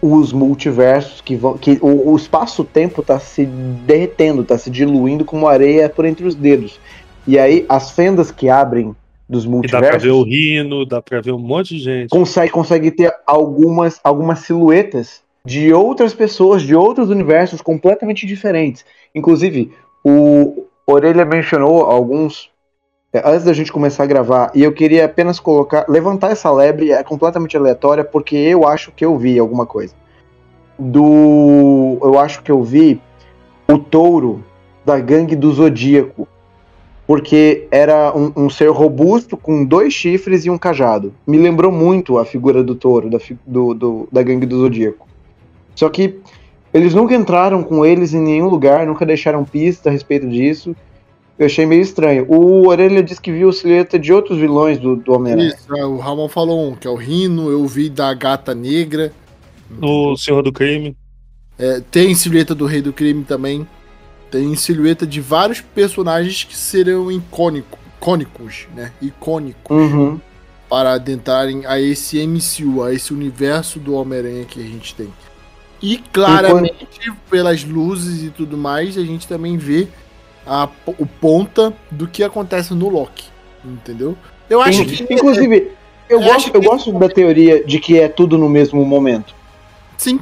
os 0.00 0.32
multiversos 0.32 1.20
que 1.20 1.34
vão. 1.34 1.56
que 1.56 1.78
o, 1.80 2.12
o 2.12 2.16
espaço-tempo 2.16 3.02
tá 3.02 3.18
se 3.18 3.46
derretendo, 3.46 4.44
tá 4.44 4.58
se 4.58 4.70
diluindo 4.70 5.24
como 5.24 5.48
areia 5.48 5.88
por 5.88 6.04
entre 6.04 6.26
os 6.26 6.34
dedos. 6.34 6.78
E 7.26 7.38
aí 7.38 7.64
as 7.68 7.90
fendas 7.90 8.30
que 8.30 8.48
abrem 8.48 8.94
dos 9.28 9.44
Que 9.44 9.68
dá 9.68 9.80
pra 9.80 9.98
ver 9.98 10.10
o 10.10 10.18
multiversos 10.18 10.26
Rino, 10.26 10.86
dá 10.86 11.02
pra 11.02 11.20
ver 11.20 11.32
um 11.32 11.38
monte 11.38 11.76
de 11.76 11.80
gente. 11.80 12.10
consegue, 12.10 12.52
consegue 12.52 12.90
ter 12.90 13.12
algumas, 13.26 13.98
algumas 14.04 14.40
silhuetas 14.40 15.22
de 15.44 15.72
outras 15.72 16.12
pessoas, 16.12 16.62
de 16.62 16.74
outros 16.74 17.08
universos 17.08 17.60
completamente 17.60 18.26
diferentes. 18.26 18.84
Inclusive, 19.14 19.72
o 20.04 20.66
Orelha 20.86 21.24
mencionou 21.24 21.82
alguns 21.84 22.50
antes 23.24 23.44
da 23.44 23.52
gente 23.52 23.72
começar 23.72 24.02
a 24.02 24.06
gravar, 24.06 24.50
e 24.54 24.62
eu 24.62 24.72
queria 24.72 25.04
apenas 25.04 25.38
colocar, 25.40 25.84
levantar 25.88 26.30
essa 26.32 26.50
lebre, 26.50 26.92
é 26.92 27.02
completamente 27.02 27.56
aleatória, 27.56 28.04
porque 28.04 28.36
eu 28.36 28.66
acho 28.66 28.90
que 28.92 29.04
eu 29.04 29.16
vi 29.16 29.38
alguma 29.38 29.64
coisa. 29.66 29.94
Do. 30.78 31.98
Eu 32.02 32.18
acho 32.18 32.42
que 32.42 32.50
eu 32.50 32.62
vi 32.62 33.00
o 33.68 33.78
touro 33.78 34.44
da 34.84 34.98
gangue 35.00 35.34
do 35.34 35.52
Zodíaco. 35.52 36.28
Porque 37.06 37.68
era 37.70 38.12
um, 38.16 38.32
um 38.36 38.50
ser 38.50 38.68
robusto 38.70 39.36
com 39.36 39.64
dois 39.64 39.92
chifres 39.94 40.44
e 40.44 40.50
um 40.50 40.58
cajado. 40.58 41.14
Me 41.24 41.38
lembrou 41.38 41.70
muito 41.70 42.18
a 42.18 42.24
figura 42.24 42.64
do 42.64 42.74
touro, 42.74 43.08
da, 43.08 43.18
do, 43.46 43.74
do- 43.74 44.08
da 44.10 44.22
gangue 44.24 44.44
do 44.44 44.58
Zodíaco. 44.58 45.06
Só 45.76 45.88
que 45.88 46.18
eles 46.74 46.94
nunca 46.94 47.14
entraram 47.14 47.62
com 47.62 47.86
eles 47.86 48.12
em 48.12 48.20
nenhum 48.20 48.48
lugar, 48.48 48.84
nunca 48.86 49.06
deixaram 49.06 49.44
pista 49.44 49.88
a 49.88 49.92
respeito 49.92 50.28
disso. 50.28 50.74
Eu 51.38 51.46
achei 51.46 51.66
meio 51.66 51.82
estranho. 51.82 52.24
O 52.28 52.66
Orelha 52.68 53.02
disse 53.02 53.20
que 53.20 53.30
viu 53.30 53.52
silhueta 53.52 53.98
de 53.98 54.12
outros 54.12 54.38
vilões 54.38 54.78
do, 54.78 54.96
do 54.96 55.12
Homem-Aranha. 55.12 55.48
Isso, 55.48 55.76
é, 55.76 55.84
o 55.84 55.98
Ramon 55.98 56.28
falou 56.28 56.70
um, 56.70 56.74
que 56.74 56.86
é 56.86 56.90
o 56.90 56.94
Rino, 56.94 57.50
eu 57.50 57.66
vi 57.66 57.90
da 57.90 58.12
Gata 58.14 58.54
Negra. 58.54 59.12
O 59.82 60.16
Senhor 60.16 60.42
do 60.42 60.52
Crime. 60.52 60.96
É, 61.58 61.80
tem 61.90 62.14
silhueta 62.14 62.54
do 62.54 62.64
Rei 62.66 62.80
do 62.80 62.92
Crime 62.92 63.24
também. 63.24 63.66
Tem 64.30 64.54
silhueta 64.56 65.06
de 65.06 65.20
vários 65.20 65.60
personagens 65.60 66.44
que 66.44 66.56
serão 66.56 67.12
icônico, 67.12 67.78
icônicos, 67.96 68.66
né? 68.74 68.92
Icônicos 69.00 69.76
Uhum. 69.76 70.20
para 70.68 70.94
adentrarem 70.94 71.64
a 71.66 71.78
esse 71.80 72.18
MCU, 72.26 72.82
a 72.82 72.92
esse 72.92 73.12
universo 73.12 73.78
do 73.78 73.94
Homem-Aranha 73.94 74.44
que 74.44 74.60
a 74.60 74.64
gente 74.66 74.94
tem. 74.94 75.08
E 75.82 75.98
claramente, 75.98 77.12
pelas 77.30 77.62
luzes 77.62 78.22
e 78.24 78.30
tudo 78.30 78.56
mais, 78.56 78.96
a 78.96 79.04
gente 79.04 79.28
também 79.28 79.56
vê 79.58 79.86
a, 80.46 80.68
o 80.86 81.06
ponta 81.06 81.72
do 81.90 82.06
que 82.06 82.22
acontece 82.22 82.72
no 82.74 82.88
Loki. 82.88 83.24
Entendeu? 83.64 84.16
Eu 84.48 84.60
acho 84.60 84.82
In- 84.82 84.86
que. 84.86 85.12
Inclusive, 85.12 85.72
eu, 86.08 86.20
eu 86.20 86.26
gosto, 86.26 86.50
eu 86.54 86.62
gosto 86.62 86.92
da 86.92 87.08
teoria 87.08 87.64
de 87.64 87.80
que 87.80 87.98
é 87.98 88.08
tudo 88.08 88.38
no 88.38 88.48
mesmo 88.48 88.84
momento. 88.84 89.34
Sim. 89.98 90.20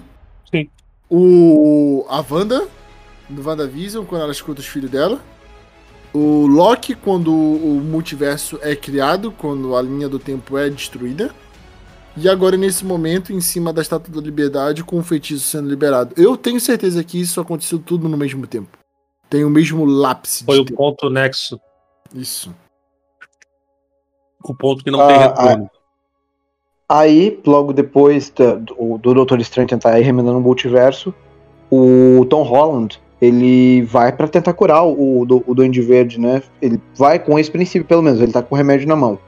Sim. 0.51 0.69
O, 1.11 2.07
a 2.09 2.25
Wanda, 2.29 2.67
do 3.29 3.47
WandaVision, 3.47 4.05
quando 4.05 4.23
ela 4.23 4.33
escuta 4.33 4.61
os 4.61 4.67
filhos 4.67 4.91
dela. 4.91 5.21
O 6.13 6.47
Loki, 6.47 6.95
quando 6.95 7.33
o 7.35 7.83
multiverso 7.85 8.57
é 8.63 8.77
criado, 8.77 9.33
quando 9.33 9.77
a 9.77 9.83
linha 9.83 10.09
do 10.09 10.19
tempo 10.19 10.57
é 10.57 10.71
destruída. 10.71 11.35
E 12.17 12.29
agora, 12.29 12.57
nesse 12.57 12.85
momento, 12.85 13.33
em 13.33 13.41
cima 13.41 13.73
da 13.73 13.83
Estátua 13.83 14.15
da 14.15 14.21
Liberdade, 14.21 14.85
com 14.85 15.01
o 15.01 15.03
feitiço 15.03 15.49
sendo 15.49 15.69
liberado. 15.69 16.15
Eu 16.17 16.37
tenho 16.37 16.61
certeza 16.61 17.03
que 17.03 17.21
isso 17.21 17.41
aconteceu 17.41 17.81
tudo 17.81 18.09
no 18.09 18.17
mesmo 18.17 18.47
tempo. 18.47 18.79
Tem 19.35 19.45
o 19.45 19.51
mesmo 19.51 19.85
lápis 19.85 20.43
Foi 20.47 20.55
de 20.55 20.61
o 20.61 20.65
tempo. 20.65 20.77
ponto 20.77 21.11
nexo. 21.11 21.61
Isso. 22.15 22.55
O 24.45 24.55
ponto 24.55 24.85
que 24.85 24.93
não 24.93 25.01
Ah, 25.01 25.09
tem 25.09 25.19
retorno. 25.19 25.71
Aí, 26.89 27.41
logo 27.45 27.73
depois 27.73 28.31
do, 28.31 28.97
do 28.97 29.13
Doutor 29.13 29.41
Estranho 29.41 29.67
tentar 29.69 29.99
ir 29.99 30.05
remendando 30.05 30.39
o 30.39 30.41
multiverso, 30.41 31.13
o 31.69 32.25
Tom 32.31 32.43
Holland 32.45 33.01
ele 33.21 33.83
vai 33.83 34.13
pra 34.13 34.29
tentar 34.29 34.53
curar 34.53 34.85
o, 34.87 35.25
do- 35.27 35.43
o 35.49 35.53
Duende 35.53 35.81
Verde, 35.81 36.21
né? 36.21 36.41
Ele 36.63 36.81
vai 36.95 37.19
com 37.19 37.37
esse 37.37 37.51
princípio, 37.51 37.89
pelo 37.89 38.03
menos, 38.03 38.21
ele 38.21 38.31
tá 38.31 38.41
com 38.41 38.55
o 38.55 38.59
remédio 38.59 38.87
na 38.87 38.95
mão. 38.95 39.19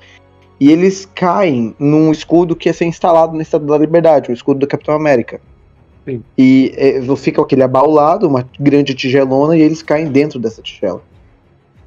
E 0.60 0.70
eles 0.70 1.04
caem 1.16 1.74
num 1.80 2.12
escudo 2.12 2.54
que 2.54 2.68
ia 2.68 2.72
ser 2.72 2.84
instalado 2.84 3.34
na 3.34 3.42
Estátua 3.42 3.66
da 3.66 3.78
Liberdade, 3.78 4.30
o 4.30 4.34
escudo 4.34 4.60
do 4.60 4.68
Capitão 4.68 4.94
América. 4.94 5.40
Sim. 6.06 6.22
E 6.38 6.72
é, 6.76 7.16
fica 7.16 7.42
aquele 7.42 7.62
abaulado, 7.62 8.28
uma 8.28 8.48
grande 8.58 8.94
tigelona, 8.94 9.56
e 9.56 9.60
eles 9.60 9.82
caem 9.82 10.06
dentro 10.06 10.38
dessa 10.38 10.62
tigela. 10.62 11.02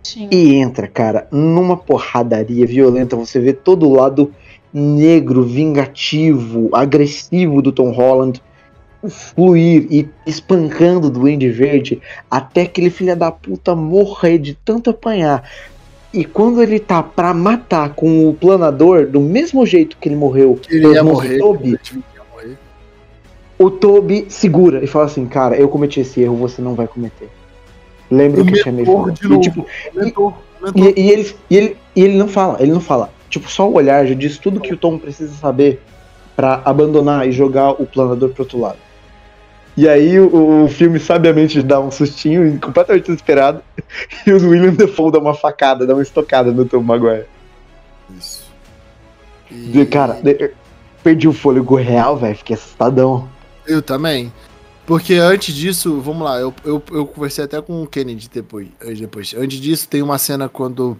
Sim. 0.04 0.28
E 0.32 0.56
entra, 0.56 0.88
cara, 0.88 1.28
numa 1.32 1.78
porradaria 1.78 2.66
violenta. 2.66 3.16
Você 3.16 3.40
vê 3.40 3.54
todo 3.54 3.88
o 3.88 3.94
lado 3.94 4.32
negro, 4.74 5.44
vingativo, 5.44 6.70
agressivo 6.74 7.62
do 7.62 7.72
Tom 7.72 7.92
Holland 7.92 8.42
fluir 9.08 9.88
e 9.90 10.10
espancando 10.26 11.08
o 11.08 11.10
Duende 11.10 11.50
Verde 11.50 12.02
até 12.30 12.64
aquele 12.64 12.90
filho 12.90 13.16
da 13.16 13.32
puta 13.32 13.74
morrer 13.74 14.38
de 14.38 14.54
tanto 14.54 14.90
apanhar. 14.90 15.50
E 16.12 16.26
quando 16.26 16.62
ele 16.62 16.80
tá 16.80 17.04
pra 17.04 17.34
matar 17.34 17.94
com 17.94 18.28
o 18.28 18.34
planador, 18.34 19.06
do 19.06 19.22
mesmo 19.22 19.66
jeito 19.66 19.96
que 19.98 20.10
ele 20.10 20.16
morreu, 20.16 20.60
Ele 20.68 20.88
ia 20.88 21.04
do 21.04 21.10
morrer. 21.10 21.38
Toby, 21.38 21.70
morrer. 21.70 22.04
O 23.60 23.70
Toby 23.70 24.26
segura 24.30 24.84
e 24.84 24.88
fala 24.88 25.06
assim: 25.06 25.26
Cara, 25.28 25.56
eu 25.56 25.68
cometi 25.70 26.00
esse 26.00 26.22
erro, 26.22 26.36
você 26.38 26.62
não 26.62 26.74
vai 26.74 26.88
cometer. 26.88 27.30
Lembra 28.10 28.42
O 28.42 28.46
que 28.46 28.58
eu 28.58 28.64
tinha 28.64 28.72
me 28.72 28.80
mentor 28.82 29.02
falado. 29.14 29.20
de 29.20 29.34
E, 29.34 29.40
tipo, 29.42 29.66
Mentor, 29.94 30.34
mentor. 30.62 30.88
E, 30.88 31.00
e 31.02 31.12
ele, 31.12 31.36
e, 31.50 31.58
ele, 31.58 31.78
e 31.96 32.02
ele 32.04 32.18
não 32.18 32.28
fala, 32.28 32.58
ele 32.62 32.72
não 32.72 32.80
fala. 32.82 33.12
Tipo, 33.30 33.52
só 33.52 33.70
o 33.70 33.74
olhar 33.76 34.08
já 34.08 34.16
diz 34.16 34.38
tudo 34.40 34.60
que 34.60 34.74
o 34.74 34.78
Tom 34.78 34.98
precisa 34.98 35.32
saber 35.36 35.80
pra 36.36 36.62
abandonar 36.66 37.28
e 37.28 37.32
jogar 37.32 37.72
o 37.72 37.86
planador 37.86 38.30
pro 38.30 38.44
outro 38.44 38.60
lado. 38.60 38.78
E 39.78 39.88
aí 39.88 40.20
o, 40.20 40.64
o 40.64 40.68
filme 40.68 41.00
sabiamente 41.00 41.62
dá 41.62 41.80
um 41.80 41.92
sustinho, 41.92 42.60
completamente 42.60 43.06
desesperado, 43.06 43.62
e 44.26 44.32
o 44.32 44.50
William 44.50 44.74
Defoe 44.74 45.12
dá 45.12 45.20
uma 45.20 45.34
facada, 45.36 45.86
dá 45.86 45.94
uma 45.94 46.02
estocada 46.02 46.52
no 46.52 46.66
Tom 46.66 46.82
Maguire. 46.82 47.26
Isso. 48.18 48.50
E, 49.52 49.86
cara, 49.86 50.14
de- 50.22 50.52
perdi 51.04 51.28
o 51.28 51.34
fôlego 51.34 51.76
real, 51.76 52.18
velho, 52.18 52.36
fiquei 52.36 52.56
assustadão. 52.56 53.28
Eu 53.70 53.82
também. 53.82 54.32
Porque 54.86 55.14
antes 55.14 55.54
disso, 55.54 56.02
vamos 56.02 56.24
lá, 56.24 56.40
eu, 56.40 56.52
eu, 56.66 56.82
eu 56.92 57.06
conversei 57.06 57.44
até 57.46 57.62
com 57.62 57.84
o 57.84 57.88
Kennedy 57.88 58.28
depois, 58.34 58.68
eh, 58.82 58.94
depois. 58.96 59.36
Antes 59.38 59.60
disso, 59.62 59.88
tem 59.88 60.02
uma 60.02 60.18
cena 60.18 60.50
quando 60.50 60.98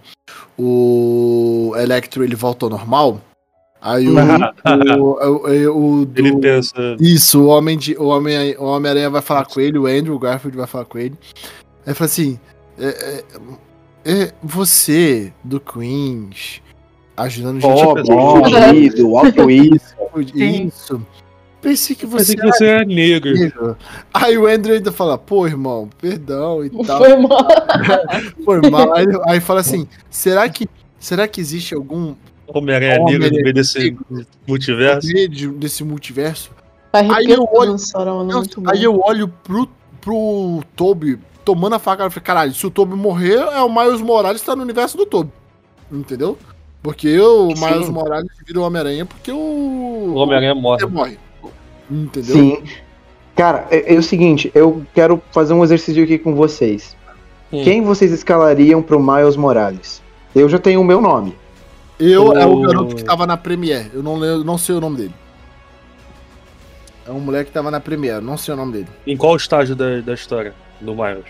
o 0.56 1.72
Electro 1.76 2.22
ele 2.22 2.36
volta 2.36 2.66
ao 2.66 2.70
normal. 2.70 3.20
Aí 3.82 4.06
o. 4.08 4.14
o, 4.14 5.72
o, 5.74 6.00
o 6.02 6.06
do- 6.06 6.20
Ele 6.20 6.36
pensa. 6.36 6.96
Isso, 7.00 7.42
o 7.42 7.46
Homem 7.46 7.76
de, 7.76 7.96
o 7.96 8.04
Homem, 8.04 8.54
o 8.58 8.64
Homem-Aranha 8.64 9.10
vai 9.10 9.22
falar 9.22 9.46
com 9.46 9.58
ele, 9.60 9.76
o 9.78 9.86
Andrew 9.86 10.18
Garfield 10.18 10.56
vai 10.56 10.66
falar 10.68 10.84
com 10.84 10.98
ele. 10.98 11.16
Aí 11.84 11.92
fala 11.92 12.06
assim: 12.08 12.38
é, 12.78 13.24
é, 14.04 14.12
é, 14.12 14.32
você, 14.42 15.32
do 15.42 15.58
Queens, 15.58 16.62
ajudando 17.16 17.60
gente 17.60 17.80
a 17.82 18.02
bom, 18.04 18.42
querido, 18.42 19.16
altruísta. 19.16 19.96
Isso. 20.34 21.04
Pensei 21.60 21.94
que 21.94 22.06
Pensei 22.06 22.34
você 22.34 22.36
que 22.36 22.46
você 22.46 22.64
é 22.66 22.84
negro. 22.84 23.32
Negro. 23.34 23.76
Aí 24.14 24.38
o 24.38 24.46
Andrew 24.46 24.74
ainda 24.74 24.90
fala, 24.90 25.18
pô, 25.18 25.46
irmão, 25.46 25.90
perdão 26.00 26.64
e 26.64 26.70
tal. 26.86 26.98
Foi 26.98 27.16
mal. 27.20 27.48
Foi 28.44 28.70
mal. 28.70 28.94
Aí, 28.94 29.06
aí 29.28 29.40
fala 29.40 29.60
assim, 29.60 29.86
será 30.08 30.48
que, 30.48 30.66
será 30.98 31.28
que 31.28 31.40
existe 31.40 31.74
algum 31.74 32.14
Homem-Aranha 32.48 33.00
Homem 33.00 33.18
negro 33.18 33.36
no 33.36 33.42
meio 33.42 33.54
desse 33.54 33.96
multiverso. 34.48 35.08
desse 35.58 35.84
multiverso? 35.84 36.50
Tá 36.90 37.00
Aí 37.14 37.30
eu 37.30 37.46
olho- 37.52 37.76
bom. 37.76 38.70
aí 38.70 38.82
eu 38.82 38.98
olho 39.00 39.28
pro, 39.28 39.68
pro 40.00 40.62
Toby 40.74 41.18
tomando 41.44 41.74
a 41.74 41.78
faca 41.78 42.06
e 42.06 42.10
falei, 42.10 42.24
caralho, 42.24 42.54
se 42.54 42.66
o 42.66 42.70
Toby 42.70 42.94
morrer, 42.96 43.36
é 43.38 43.60
o 43.60 43.68
Miles 43.72 44.00
Morales 44.00 44.40
que 44.40 44.46
tá 44.46 44.56
no 44.56 44.62
universo 44.62 44.96
do 44.96 45.06
Toby. 45.06 45.30
Entendeu? 45.92 46.36
Porque 46.82 47.20
o 47.20 47.54
Sim. 47.54 47.64
Miles 47.66 47.88
Morales 47.90 48.30
vira 48.46 48.58
o 48.60 48.62
Homem-Aranha 48.62 49.04
porque 49.04 49.30
o. 49.30 49.36
O 49.36 50.14
Homem-Aranha 50.14 50.54
morre. 50.54 50.84
Morre. 50.86 51.18
Entendeu? 51.90 52.34
Sim. 52.34 52.62
Cara, 53.34 53.66
é, 53.70 53.94
é 53.94 53.98
o 53.98 54.02
seguinte, 54.02 54.50
eu 54.54 54.84
quero 54.94 55.20
fazer 55.32 55.52
um 55.54 55.64
exercício 55.64 56.02
aqui 56.04 56.18
com 56.18 56.34
vocês. 56.34 56.96
Hum. 57.52 57.62
Quem 57.64 57.82
vocês 57.82 58.12
escalariam 58.12 58.80
pro 58.82 59.00
Miles 59.00 59.36
Morales? 59.36 60.02
Eu 60.34 60.48
já 60.48 60.58
tenho 60.58 60.80
o 60.80 60.84
meu 60.84 61.00
nome. 61.00 61.34
Eu 61.98 62.32
é 62.36 62.46
o 62.46 62.52
O- 62.58 62.62
garoto 62.62 62.96
que 62.96 63.02
tava 63.04 63.26
na 63.26 63.36
Premiere. 63.36 63.90
Eu 63.92 64.02
não, 64.02 64.16
lembro, 64.16 64.44
não 64.44 64.56
sei 64.56 64.74
o 64.76 64.80
nome 64.80 64.96
dele. 64.98 65.14
É 67.06 67.10
um 67.10 67.18
moleque 67.20 67.46
que 67.46 67.52
tava 67.52 67.70
na 67.70 67.80
Premiere, 67.80 68.24
não 68.24 68.36
sei 68.36 68.54
o 68.54 68.56
nome 68.56 68.72
dele. 68.72 68.86
Em 69.06 69.16
qual 69.16 69.34
estágio 69.36 69.74
da, 69.74 70.00
da 70.00 70.14
história 70.14 70.54
do 70.80 70.94
Miles? 70.94 71.24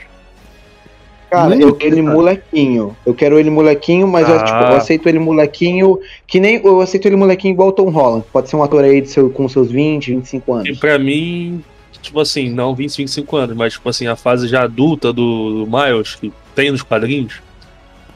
Cara, 1.30 1.54
Hum, 1.54 1.60
eu 1.60 1.74
quero 1.76 1.94
ele 1.94 2.02
molequinho. 2.02 2.96
Eu 3.06 3.14
quero 3.14 3.38
ele 3.38 3.50
molequinho, 3.50 4.08
mas 4.08 4.28
eu, 4.28 4.34
Ah. 4.34 4.44
tipo, 4.44 4.58
eu 4.58 4.76
aceito 4.76 5.08
ele 5.08 5.18
molequinho. 5.20 5.98
Que 6.26 6.40
nem. 6.40 6.56
Eu 6.64 6.80
aceito 6.80 7.06
ele 7.06 7.14
molequinho 7.16 7.52
igual 7.52 7.68
o 7.68 7.72
Tom 7.72 7.88
Holland. 7.88 8.24
Pode 8.32 8.48
ser 8.50 8.56
um 8.56 8.62
ator 8.64 8.82
aí 8.84 9.00
de 9.00 9.08
seu, 9.08 9.30
com 9.30 9.48
seus 9.48 9.70
20, 9.70 10.12
25 10.14 10.50
E 10.50 10.54
anos. 10.68 10.78
pra 10.80 10.98
mim, 10.98 11.62
tipo 12.02 12.18
assim, 12.18 12.50
não 12.50 12.74
20, 12.74 12.96
25 12.96 13.36
anos, 13.36 13.56
mas 13.56 13.74
tipo 13.74 13.88
assim, 13.88 14.08
a 14.08 14.16
fase 14.16 14.48
já 14.48 14.62
adulta 14.64 15.12
do, 15.12 15.64
do 15.64 15.70
Miles, 15.70 16.16
que 16.16 16.32
tem 16.54 16.72
nos 16.72 16.82
quadrinhos, 16.82 17.40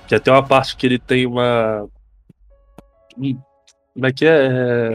que 0.09 0.15
até 0.17 0.33
uma 0.33 0.43
parte 0.43 0.77
que 0.77 0.85
ele 0.85 0.99
tem 0.99 1.25
uma. 1.25 1.87
um- 3.17 3.39
Como 3.95 4.07
é 4.07 4.13
que 4.13 4.27
é? 4.27 4.47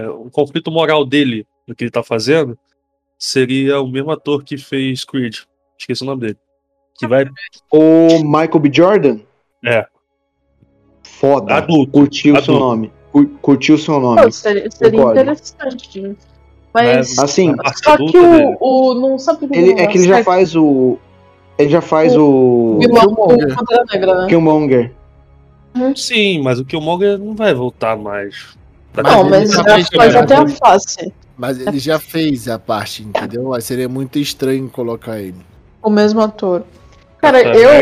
É, 0.03 0.09
Um 0.09 0.29
conflito 0.29 0.69
moral 0.69 1.05
dele 1.05 1.47
no 1.65 1.73
que 1.73 1.85
ele 1.85 1.91
tá 1.91 2.03
fazendo 2.03 2.57
seria 3.17 3.79
o 3.79 3.87
mesmo 3.87 4.11
ator 4.11 4.43
que 4.43 4.57
fez 4.57 5.05
Creed. 5.05 5.35
Esqueci 5.79 6.03
o 6.03 6.05
nome 6.05 6.21
dele. 6.21 6.37
Que 6.99 7.07
vai. 7.07 7.25
O 7.71 8.19
Michael 8.23 8.59
B. 8.59 8.69
Jordan? 8.71 9.19
É. 9.65 9.85
Foda. 11.03 11.55
Adulto. 11.55 11.91
Curtiu 11.91 12.35
o 12.35 12.41
seu 12.41 12.59
nome. 12.59 12.91
Cur- 13.11 13.29
Curtiu 13.41 13.75
o 13.75 13.77
seu 13.77 13.99
nome. 13.99 14.21
Pô, 14.21 14.31
seria, 14.31 14.69
seria 14.69 15.01
interessante. 15.01 16.15
Mas. 16.73 17.15
Né? 17.15 17.23
Assim, 17.23 17.51
A 17.53 17.63
parte 17.63 17.83
Só 17.83 17.97
que 17.97 18.17
o, 18.17 18.57
o. 18.59 18.93
Não 18.95 19.17
sabe 19.17 19.45
o 19.45 19.49
ele, 19.55 19.71
é 19.79 19.87
que 19.87 19.97
ele 19.97 20.07
já 20.07 20.23
faz 20.23 20.55
o. 20.55 20.97
Ele 21.57 21.69
já 21.69 21.81
faz 21.81 22.15
o. 22.15 22.79
do 22.81 22.89
Killmonger. 22.89 23.55
Pantera 23.55 23.85
Negra, 23.91 24.21
né? 24.21 24.27
Killmonger. 24.27 24.93
Sim, 25.95 26.41
mas 26.41 26.59
o 26.59 26.65
Killmonger 26.65 27.17
não 27.17 27.35
vai 27.35 27.53
voltar 27.53 27.97
mais. 27.97 28.57
Pra 28.91 29.03
Mas 29.03 29.13
Não, 29.13 29.21
ele 29.21 29.29
mas 29.29 29.51
já 29.51 29.63
fez 29.63 29.87
faz 29.95 30.15
até 30.15 30.35
a 30.35 30.47
face. 30.47 31.13
Mas 31.37 31.59
ele 31.59 31.79
já 31.79 31.99
fez 31.99 32.47
a 32.49 32.59
parte, 32.59 33.03
entendeu? 33.03 33.53
Aí 33.53 33.61
seria 33.61 33.87
muito 33.87 34.19
estranho 34.19 34.67
colocar 34.69 35.19
ele. 35.19 35.37
O 35.81 35.89
mesmo 35.89 36.19
ator. 36.21 36.63
Cara, 37.21 37.41
eu. 37.55 37.81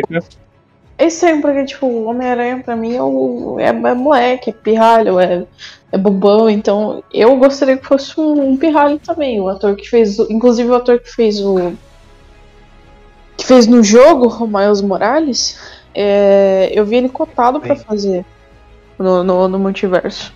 É 0.99 1.05
estranho, 1.05 1.41
porque, 1.41 1.63
tipo, 1.65 1.85
o 1.85 2.05
Homem-Aranha 2.05 2.61
pra 2.63 2.75
mim 2.75 2.95
é, 2.95 3.03
o, 3.03 3.57
é, 3.59 3.67
é 3.67 3.93
moleque, 3.93 4.49
é 4.49 4.53
pirralho, 4.53 5.19
é, 5.19 5.45
é 5.91 5.97
bobão, 5.97 6.49
então 6.49 7.03
eu 7.13 7.35
gostaria 7.37 7.77
que 7.77 7.85
fosse 7.85 8.19
um, 8.19 8.49
um 8.49 8.57
pirralho 8.57 8.97
também. 8.97 9.39
O 9.39 9.47
ator 9.47 9.75
que 9.75 9.87
fez. 9.87 10.17
o- 10.17 10.25
Inclusive 10.31 10.67
o 10.69 10.75
ator 10.75 10.99
que 10.99 11.13
fez 11.13 11.39
o. 11.39 11.73
Que 13.37 13.45
fez 13.45 13.67
no 13.67 13.83
jogo, 13.83 14.27
o 14.43 14.47
Miles 14.47 14.81
Morales, 14.81 15.59
é, 15.93 16.71
eu 16.73 16.83
vi 16.83 16.95
ele 16.95 17.09
cotado 17.09 17.59
pra 17.59 17.75
Sim. 17.75 17.83
fazer 17.83 18.25
no, 18.97 19.23
no, 19.23 19.47
no 19.47 19.59
multiverso. 19.59 20.33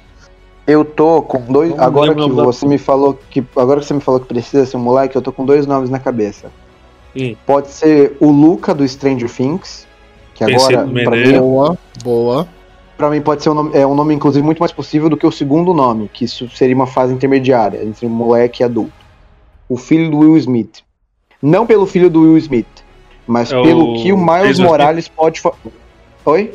Eu 0.68 0.86
tô 0.86 1.24
com 1.24 1.42
dois. 1.42 1.78
Agora 1.80 2.14
que 2.14 2.30
você 2.30 2.68
me 2.68 2.78
falou 2.78 3.18
que. 3.32 3.44
Agora 3.56 3.80
que 3.80 3.88
você 3.88 3.96
me 3.96 4.00
falou 4.02 4.20
que 4.20 4.28
precisa 4.28 4.64
ser 4.64 4.78
um 4.78 4.82
moleque, 4.82 5.16
eu 5.16 5.22
tô 5.24 5.32
com 5.32 5.44
dois 5.44 5.66
nomes 5.66 5.90
na 5.90 5.98
cabeça. 5.98 6.52
Hum. 7.16 7.36
Pode 7.46 7.70
ser 7.70 8.16
o 8.20 8.30
Luca 8.32 8.74
do 8.74 8.88
Stranger 8.88 9.30
Things. 9.30 9.88
Que 10.34 10.46
Pensei 10.46 10.76
agora, 10.76 11.04
pra 11.04 11.18
mim, 11.18 11.38
Boa, 11.40 11.78
boa. 12.04 12.48
pra 12.98 13.10
mim, 13.10 13.22
pode 13.22 13.44
ser 13.44 13.50
um 13.50 13.54
nome, 13.54 13.72
é 13.78 13.86
um 13.86 13.94
nome, 13.94 14.14
inclusive, 14.16 14.44
muito 14.44 14.60
mais 14.60 14.72
possível 14.72 15.08
do 15.10 15.16
que 15.18 15.26
o 15.28 15.32
segundo 15.32 15.74
nome, 15.74 16.10
que 16.12 16.26
isso 16.26 16.50
seria 16.50 16.74
uma 16.76 16.88
fase 16.88 17.14
intermediária 17.14 17.84
entre 17.84 18.08
moleque 18.08 18.62
e 18.62 18.64
adulto. 18.64 18.94
O 19.70 19.78
filho 19.78 20.10
do 20.10 20.18
Will 20.20 20.38
Smith. 20.38 20.80
Não 21.42 21.66
pelo 21.68 21.86
filho 21.86 22.10
do 22.10 22.22
Will 22.22 22.38
Smith, 22.38 22.66
mas 23.28 23.52
É 23.52 23.62
pelo 23.62 23.94
o 23.94 24.02
que 24.04 24.12
o 24.12 24.18
Miles 24.18 24.58
Jason 24.58 24.64
Morales 24.64 25.08
pode 25.08 25.40
fa- 25.42 25.54
Oi? 26.26 26.54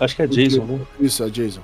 Acho 0.00 0.16
que 0.16 0.22
é 0.22 0.26
Jason, 0.26 0.62
né? 0.64 0.78
Isso, 1.00 1.22
é 1.24 1.28
Jason. 1.30 1.60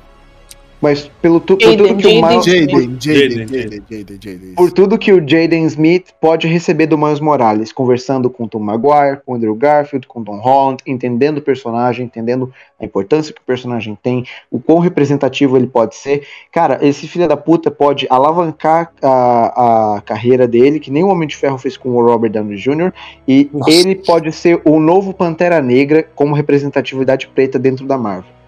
Mas 0.83 1.09
pelo 1.23 1.39
tu, 1.39 1.57
por 1.57 1.63
Jaden, 1.63 1.79
tudo 1.79 1.97
que 1.97 2.07
o 2.09 2.11
Jaden. 2.11 2.29
Miles. 2.29 2.45
Jaden, 2.45 2.67
Jaden, 2.67 2.99
Jaden, 3.01 3.47
Jaden, 3.47 3.83
Jaden, 3.89 4.19
Jaden. 4.21 4.55
Por 4.57 4.73
tudo 4.73 4.99
que 4.99 5.13
o 5.13 5.21
Jaden 5.27 5.65
Smith 5.67 6.09
pode 6.21 6.49
receber 6.49 6.87
do 6.87 6.99
Miles 6.99 7.21
Morales, 7.21 7.73
conversando 7.73 8.29
com 8.29 8.49
Tom 8.49 8.59
Maguire, 8.59 9.21
com 9.25 9.37
Andrew 9.37 9.55
Garfield, 9.55 10.09
com 10.09 10.25
Tom 10.25 10.39
Holland, 10.39 10.83
entendendo 10.85 11.39
o 11.39 11.41
personagem, 11.43 12.07
entendendo 12.07 12.53
a 12.81 12.85
importância 12.85 13.33
que 13.33 13.41
o 13.41 13.45
personagem 13.45 13.97
tem, 14.03 14.27
o 14.51 14.59
quão 14.59 14.81
representativo 14.81 15.57
ele 15.57 15.69
pode 15.69 15.95
ser. 15.95 16.27
Cara, 16.51 16.81
esse 16.83 17.07
filho 17.07 17.29
da 17.29 17.37
puta 17.37 17.71
pode 17.71 18.09
alavancar 18.11 18.93
a, 19.01 19.97
a 19.97 20.01
carreira 20.01 20.49
dele, 20.49 20.81
que 20.81 20.91
nem 20.91 21.05
o 21.05 21.09
Homem 21.09 21.29
de 21.29 21.37
Ferro 21.37 21.59
fez 21.59 21.77
com 21.77 21.91
o 21.91 22.05
Robert 22.05 22.33
Downey 22.33 22.57
Jr., 22.57 22.93
e 23.29 23.49
Nossa. 23.53 23.71
ele 23.71 23.95
pode 23.95 24.33
ser 24.33 24.61
o 24.65 24.81
novo 24.81 25.15
Pantera 25.15 25.63
Negra 25.63 26.05
como 26.17 26.35
representatividade 26.35 27.29
preta 27.29 27.57
dentro 27.57 27.87
da 27.87 27.97
Marvel. 27.97 28.42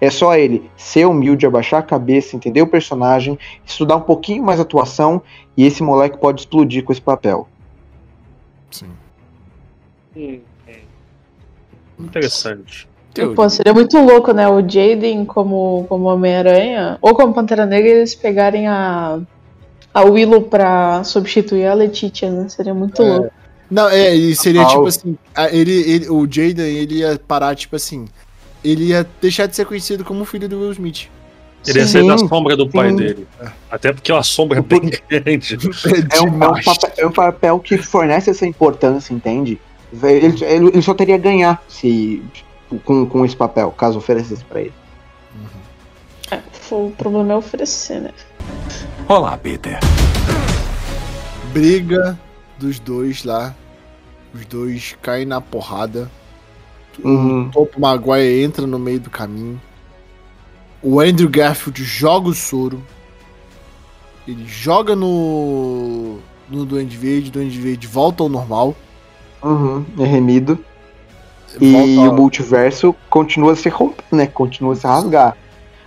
É 0.00 0.10
só 0.10 0.34
ele 0.34 0.70
ser 0.76 1.06
humilde, 1.06 1.46
abaixar 1.46 1.80
a 1.80 1.82
cabeça, 1.82 2.34
entender 2.34 2.62
o 2.62 2.66
personagem, 2.66 3.38
estudar 3.64 3.96
um 3.96 4.00
pouquinho 4.00 4.42
mais 4.42 4.58
a 4.58 4.62
atuação 4.62 5.20
e 5.56 5.66
esse 5.66 5.82
moleque 5.82 6.16
pode 6.18 6.40
explodir 6.40 6.84
com 6.84 6.92
esse 6.92 7.02
papel. 7.02 7.46
Sim. 8.70 8.86
Hum, 10.16 10.40
hum. 10.68 12.04
Interessante. 12.04 12.88
Teoria. 13.12 13.34
Pô, 13.34 13.48
seria 13.50 13.74
muito 13.74 13.98
louco, 13.98 14.32
né? 14.32 14.48
O 14.48 14.60
Jaden 14.60 15.24
como, 15.24 15.84
como 15.88 16.06
Homem-Aranha, 16.06 16.96
ou 17.02 17.14
como 17.14 17.34
Pantera 17.34 17.66
Negra, 17.66 17.90
eles 17.90 18.14
pegarem 18.14 18.68
a, 18.68 19.20
a 19.92 20.02
Willow 20.02 20.42
pra 20.42 21.02
substituir 21.04 21.66
a 21.66 21.74
Letitia, 21.74 22.30
né? 22.30 22.48
Seria 22.48 22.72
muito 22.72 23.02
É. 23.02 23.08
louco. 23.08 23.30
Não, 23.70 23.88
é, 23.88 24.12
e 24.14 24.34
seria 24.34 24.64
tipo 24.66 24.86
assim, 24.86 25.16
ele, 25.52 25.72
ele, 25.72 26.08
o 26.10 26.26
Jaden, 26.28 26.66
ele 26.66 26.98
ia 26.98 27.20
parar, 27.28 27.54
tipo 27.54 27.76
assim, 27.76 28.06
ele 28.64 28.86
ia 28.86 29.06
deixar 29.20 29.46
de 29.46 29.56
ser 29.56 29.64
conhecido 29.66 30.04
como 30.04 30.22
o 30.22 30.24
filho 30.24 30.48
do 30.48 30.60
Will 30.60 30.72
Smith. 30.72 31.08
Ele 31.66 31.78
ia 31.78 31.86
ser 31.86 32.06
da 32.06 32.16
sombra 32.16 32.56
do 32.56 32.68
pai 32.68 32.90
sim. 32.90 32.96
dele. 32.96 33.26
Até 33.70 33.92
porque 33.92 34.10
é 34.10 34.14
uma 34.14 34.22
sombra 34.22 34.62
bem 34.62 34.90
grande. 35.08 35.58
É 36.14 36.22
um, 36.22 36.42
é 36.42 36.48
um 36.48 36.62
papel, 36.62 36.92
é 36.96 37.06
um 37.06 37.12
papel 37.12 37.58
que 37.58 37.76
fornece 37.78 38.30
essa 38.30 38.46
importância, 38.46 39.12
entende? 39.12 39.60
Ele, 40.02 40.42
ele- 40.44 40.68
ele 40.68 40.82
só 40.82 40.94
teria 40.94 41.16
a 41.16 41.18
ganhar 41.18 41.62
se, 41.68 42.22
com, 42.84 43.04
com 43.04 43.24
esse 43.24 43.36
papel, 43.36 43.70
caso 43.72 43.98
oferecesse 43.98 44.44
pra 44.44 44.60
ele. 44.62 44.72
É, 46.30 46.38
o 46.70 46.90
problema 46.96 47.32
é 47.32 47.36
oferecer, 47.36 48.00
né? 48.00 48.10
Olá, 49.08 49.36
Peter. 49.36 49.78
Briga 51.52 52.18
dos 52.58 52.78
dois 52.78 53.24
lá. 53.24 53.54
Os 54.32 54.46
dois 54.46 54.96
caem 55.02 55.26
na 55.26 55.40
porrada. 55.40 56.08
Uhum. 57.02 57.46
O 57.46 57.50
Topo 57.50 57.80
Maguire 57.80 58.42
entra 58.42 58.66
no 58.66 58.78
meio 58.78 59.00
do 59.00 59.10
caminho. 59.10 59.60
O 60.82 61.00
Andrew 61.00 61.28
Garfield 61.28 61.82
joga 61.84 62.28
o 62.28 62.34
soro. 62.34 62.82
Ele 64.26 64.44
joga 64.46 64.94
no. 64.96 66.18
no 66.48 66.64
Duende 66.64 66.96
Verde. 66.96 67.30
Duende 67.30 67.58
Verde 67.58 67.86
volta 67.86 68.22
ao 68.22 68.28
normal. 68.28 68.74
Uhum, 69.42 69.84
é 69.98 70.04
remido. 70.04 70.58
E 71.60 71.72
volta 71.72 72.12
o 72.12 72.16
multiverso 72.16 72.94
continua 73.08 73.52
a 73.52 73.56
se 73.56 73.68
romper, 73.68 74.04
né? 74.12 74.26
Continua 74.26 74.74
a 74.74 74.76
se 74.76 74.86
rasgar. 74.86 75.36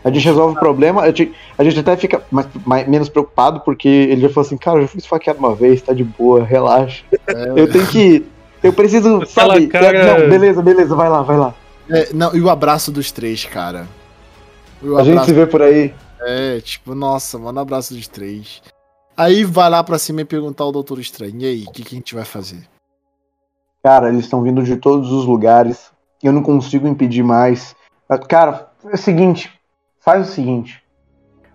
A 0.04 0.10
gente 0.12 0.26
resolve 0.26 0.58
o 0.58 0.60
problema, 0.60 1.02
a 1.02 1.08
gente, 1.08 1.32
a 1.58 1.64
gente 1.64 1.80
até 1.80 1.96
fica 1.96 2.22
mais, 2.30 2.46
mais- 2.66 2.88
menos 2.90 3.08
preocupado, 3.08 3.62
porque 3.62 3.88
ele 3.88 4.20
já 4.20 4.28
falou 4.28 4.46
assim, 4.46 4.58
cara, 4.58 4.78
eu 4.80 4.82
já 4.82 4.88
fui 4.90 5.00
esfaqueado 5.00 5.40
uma 5.40 5.56
vez, 5.56 5.82
tá 5.82 5.94
de 5.94 6.04
boa, 6.04 6.44
relaxa. 6.44 7.04
É, 7.26 7.54
Eu 7.56 7.72
tenho 7.72 7.88
que. 7.88 8.26
Eu 8.64 8.72
preciso, 8.74 9.18
Aquela 9.22 9.54
sabe? 9.56 9.68
cara- 9.68 10.20
Não, 10.22 10.30
beleza, 10.30 10.62
beleza, 10.62 10.96
vai 10.96 11.10
lá, 11.10 11.22
vai 11.22 11.38
lá. 11.38 11.54
é, 11.90 12.14
não, 12.14 12.34
e 12.36 12.42
o 12.42 12.50
abraço 12.50 12.92
dos 12.92 13.12
três, 13.12 13.44
cara. 13.46 13.88
O 14.82 14.98
A 14.98 15.04
gente 15.04 15.26
se 15.26 15.34
vê 15.34 15.46
por 15.46 15.62
aí. 15.62 15.94
É, 16.22 16.60
tipo, 16.62 16.96
nossa, 16.96 17.38
mano, 17.38 17.60
abraço 17.60 17.94
dos 17.94 18.08
três. 18.08 18.62
Aí 19.16 19.44
vai 19.44 19.70
lá 19.70 19.84
pra 19.84 20.00
cima 20.00 20.22
e 20.22 20.26
perguntar 20.26 20.64
ao 20.64 20.72
Doutor 20.72 21.00
Estranho. 21.00 21.36
E 21.42 21.46
aí, 21.46 21.64
o 21.68 21.72
que, 21.72 21.84
que 21.84 21.96
a 21.96 21.98
gente 21.98 22.16
vai 22.16 22.26
fazer? 22.26 22.64
Cara, 23.84 24.10
eles 24.10 24.22
estão 24.24 24.42
vindo 24.42 24.64
de 24.64 24.78
todos 24.78 25.12
os 25.12 25.26
lugares. 25.26 25.92
Eu 26.24 26.32
não 26.32 26.42
consigo 26.42 26.88
impedir 26.88 27.22
mais. 27.24 27.76
Ah, 28.10 28.18
Cara, 28.18 28.70
é 28.86 28.96
o 28.96 28.98
seguinte. 28.98 29.52
Faz 30.00 30.30
o 30.30 30.32
seguinte. 30.32 30.82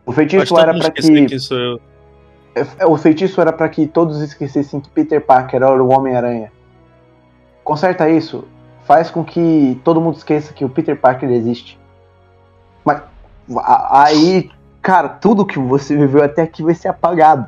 O 0.04 0.12
feitiço 0.12 0.58
era 0.58 0.76
esquecer 0.76 1.12
que. 1.12 1.26
que 1.26 1.34
isso 1.36 1.54
é- 2.54 2.62
É, 2.78 2.86
O 2.86 2.96
feitiço 2.96 3.40
era 3.40 3.52
pra 3.52 3.68
que 3.68 3.86
todos 3.86 4.20
esquecessem 4.20 4.80
que 4.80 4.88
Peter 4.90 5.20
Parker 5.24 5.62
era 5.62 5.82
o 5.82 5.88
Homem-Aranha. 5.92 6.52
Conserta 7.68 8.08
isso. 8.08 8.44
Faz 8.86 9.10
com 9.10 9.22
que 9.22 9.78
todo 9.84 10.00
mundo 10.00 10.16
esqueça 10.16 10.54
que 10.54 10.64
o 10.64 10.70
Peter 10.70 10.98
Parker 10.98 11.30
existe. 11.30 11.78
Mas 12.82 13.02
aí, 13.90 14.50
cara, 14.80 15.10
tudo 15.10 15.44
que 15.44 15.58
você 15.58 15.94
viveu 15.94 16.24
até 16.24 16.40
aqui 16.40 16.62
vai 16.62 16.74
ser 16.74 16.88
apagado. 16.88 17.46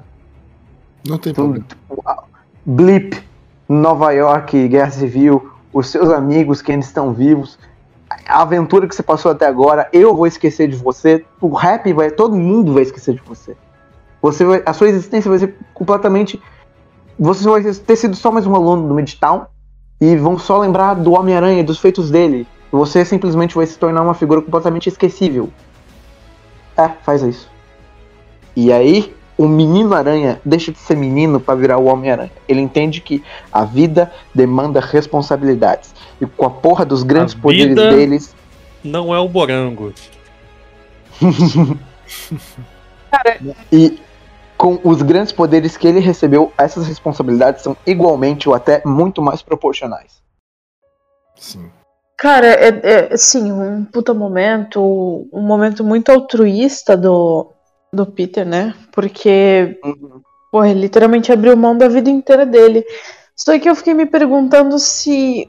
Não 1.09 1.17
tem 1.17 1.33
Tudo. 1.33 1.65
problema. 1.89 2.25
Blip, 2.67 3.19
Nova 3.67 4.13
York, 4.13 4.69
Guerra 4.69 4.91
Civil, 4.91 5.51
os 5.73 5.89
seus 5.89 6.11
amigos 6.11 6.61
que 6.61 6.71
ainda 6.71 6.85
estão 6.85 7.15
vivos, 7.15 7.59
a 8.29 8.43
aventura 8.43 8.87
que 8.87 8.95
você 8.95 9.03
passou 9.03 9.31
até 9.31 9.47
agora, 9.47 9.89
eu 9.91 10.15
vou 10.15 10.27
esquecer 10.27 10.69
de 10.69 10.77
você, 10.77 11.25
o 11.41 11.49
rap 11.55 11.91
vai, 11.95 12.11
todo 12.11 12.37
mundo 12.37 12.75
vai 12.75 12.83
esquecer 12.83 13.15
de 13.15 13.23
você. 13.23 13.57
Você 14.21 14.45
vai, 14.45 14.63
a 14.67 14.75
sua 14.75 14.91
existência 14.91 15.31
vai 15.31 15.39
ser 15.39 15.57
completamente, 15.73 16.39
você 17.19 17.49
vai 17.49 17.63
ter 17.63 17.97
sido 17.97 18.15
só 18.15 18.31
mais 18.31 18.47
um 18.47 18.55
aluno 18.55 18.87
do 18.87 18.93
Midtown 18.93 19.47
e 20.01 20.17
vão 20.17 20.39
só 20.39 20.59
lembrar 20.59 20.95
do 20.95 21.13
Homem-Aranha, 21.13 21.61
e 21.61 21.65
dos 21.65 21.79
feitos 21.79 22.11
dele. 22.11 22.47
Você 22.73 23.05
simplesmente 23.05 23.55
vai 23.55 23.67
se 23.67 23.79
tornar 23.79 24.03
uma 24.03 24.15
figura 24.15 24.41
completamente 24.41 24.89
esquecível. 24.89 25.51
É, 26.77 26.89
faz 27.05 27.23
isso. 27.23 27.51
E 28.57 28.73
aí, 28.73 29.15
o 29.37 29.47
menino 29.49 29.95
aranha 29.95 30.41
deixa 30.45 30.71
de 30.73 30.79
ser 30.79 30.97
menino 30.97 31.41
pra 31.41 31.55
virar 31.55 31.79
o 31.79 31.87
Homem-Aranha. 31.87 32.31
Ele 32.49 32.61
entende 32.61 33.01
que 33.01 33.23
a 33.53 33.65
vida 33.65 34.13
demanda 34.35 34.81
responsabilidades. 34.81 35.95
E 36.21 36.27
com 36.27 36.47
a 36.47 36.51
porra 36.51 36.85
dos 36.85 37.03
grandes 37.03 37.35
A 37.35 37.39
poderes 37.39 37.69
vida- 37.69 37.91
deles. 37.91 38.35
Não 38.85 39.15
é 39.15 39.19
o 39.19 39.29
Morango. 39.29 39.93
E 43.73 43.99
com 44.61 44.79
os 44.85 45.01
grandes 45.01 45.33
poderes 45.33 45.75
que 45.79 45.89
ele 45.89 46.01
recebeu, 46.01 46.53
essas 46.59 46.87
responsabilidades 46.87 47.63
são 47.63 47.75
igualmente 47.87 48.47
ou 48.47 48.55
até 48.55 48.83
muito 48.85 49.23
mais 49.23 49.41
proporcionais. 49.41 50.23
Sim. 51.35 51.71
Cara, 52.19 52.47
é, 52.47 52.69
é 52.85 53.17
sim, 53.17 53.51
um 53.51 53.87
puta 53.87 54.13
momento, 54.13 55.27
um 55.33 55.41
momento 55.41 55.83
muito 55.83 56.13
altruísta 56.13 56.95
do, 56.95 57.51
do 57.91 58.05
Peter, 58.05 58.45
né? 58.45 58.75
Porque, 58.93 59.81
porra, 60.53 60.69
ele 60.69 60.81
literalmente 60.81 61.33
abriu 61.33 61.57
mão 61.57 61.79
da 61.79 61.89
vida 61.89 62.11
inteira 62.11 62.45
dele. 62.45 62.85
Só 63.35 63.59
que 63.59 63.67
eu 63.67 63.75
fiquei 63.75 63.95
me 63.95 64.05
perguntando 64.05 64.79
se 64.79 65.49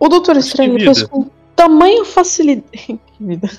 o 0.00 0.08
Doutor 0.08 0.38
Estranho 0.38 0.80
fez 0.80 1.02
com 1.02 1.28
tamanha 1.54 2.06
facilidade. 2.06 2.70
Que 3.18 3.22
vida. 3.24 3.50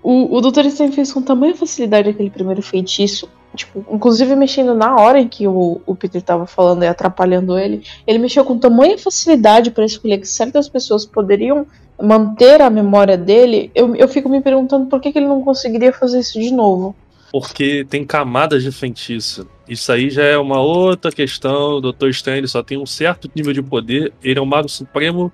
O, 0.00 0.36
o 0.36 0.40
Doutor 0.40 0.64
Estranho 0.64 0.92
fez 0.92 1.12
com 1.12 1.20
tamanha 1.20 1.56
facilidade 1.56 2.08
aquele 2.08 2.30
primeiro 2.30 2.62
feitiço. 2.62 3.28
Tipo, 3.54 3.84
inclusive 3.90 4.36
mexendo 4.36 4.74
na 4.74 4.96
hora 4.96 5.20
em 5.20 5.28
que 5.28 5.46
o, 5.46 5.80
o 5.84 5.96
Peter 5.96 6.22
tava 6.22 6.46
falando 6.46 6.84
e 6.84 6.86
atrapalhando 6.86 7.58
ele. 7.58 7.82
Ele 8.06 8.18
mexeu 8.18 8.44
com 8.44 8.58
tamanha 8.58 8.96
facilidade 8.96 9.70
para 9.70 9.84
escolher 9.84 10.18
que 10.18 10.28
certas 10.28 10.68
pessoas 10.68 11.04
poderiam 11.04 11.66
manter 12.00 12.62
a 12.62 12.70
memória 12.70 13.16
dele. 13.16 13.70
Eu, 13.74 13.94
eu 13.96 14.08
fico 14.08 14.28
me 14.28 14.40
perguntando 14.40 14.86
por 14.86 15.00
que, 15.00 15.12
que 15.12 15.18
ele 15.18 15.26
não 15.26 15.42
conseguiria 15.42 15.92
fazer 15.92 16.20
isso 16.20 16.40
de 16.40 16.52
novo. 16.52 16.94
Porque 17.32 17.84
tem 17.88 18.04
camadas 18.04 18.62
de 18.62 18.72
feitiço. 18.72 19.46
Isso 19.68 19.92
aí 19.92 20.10
já 20.10 20.24
é 20.24 20.38
uma 20.38 20.60
outra 20.60 21.12
questão. 21.12 21.76
O 21.76 21.80
Dr. 21.80 22.08
Strange 22.08 22.48
só 22.48 22.62
tem 22.62 22.78
um 22.78 22.86
certo 22.86 23.30
nível 23.34 23.52
de 23.52 23.62
poder. 23.62 24.12
Ele 24.22 24.38
é 24.38 24.42
o 24.42 24.46
Mago 24.46 24.68
Supremo 24.68 25.32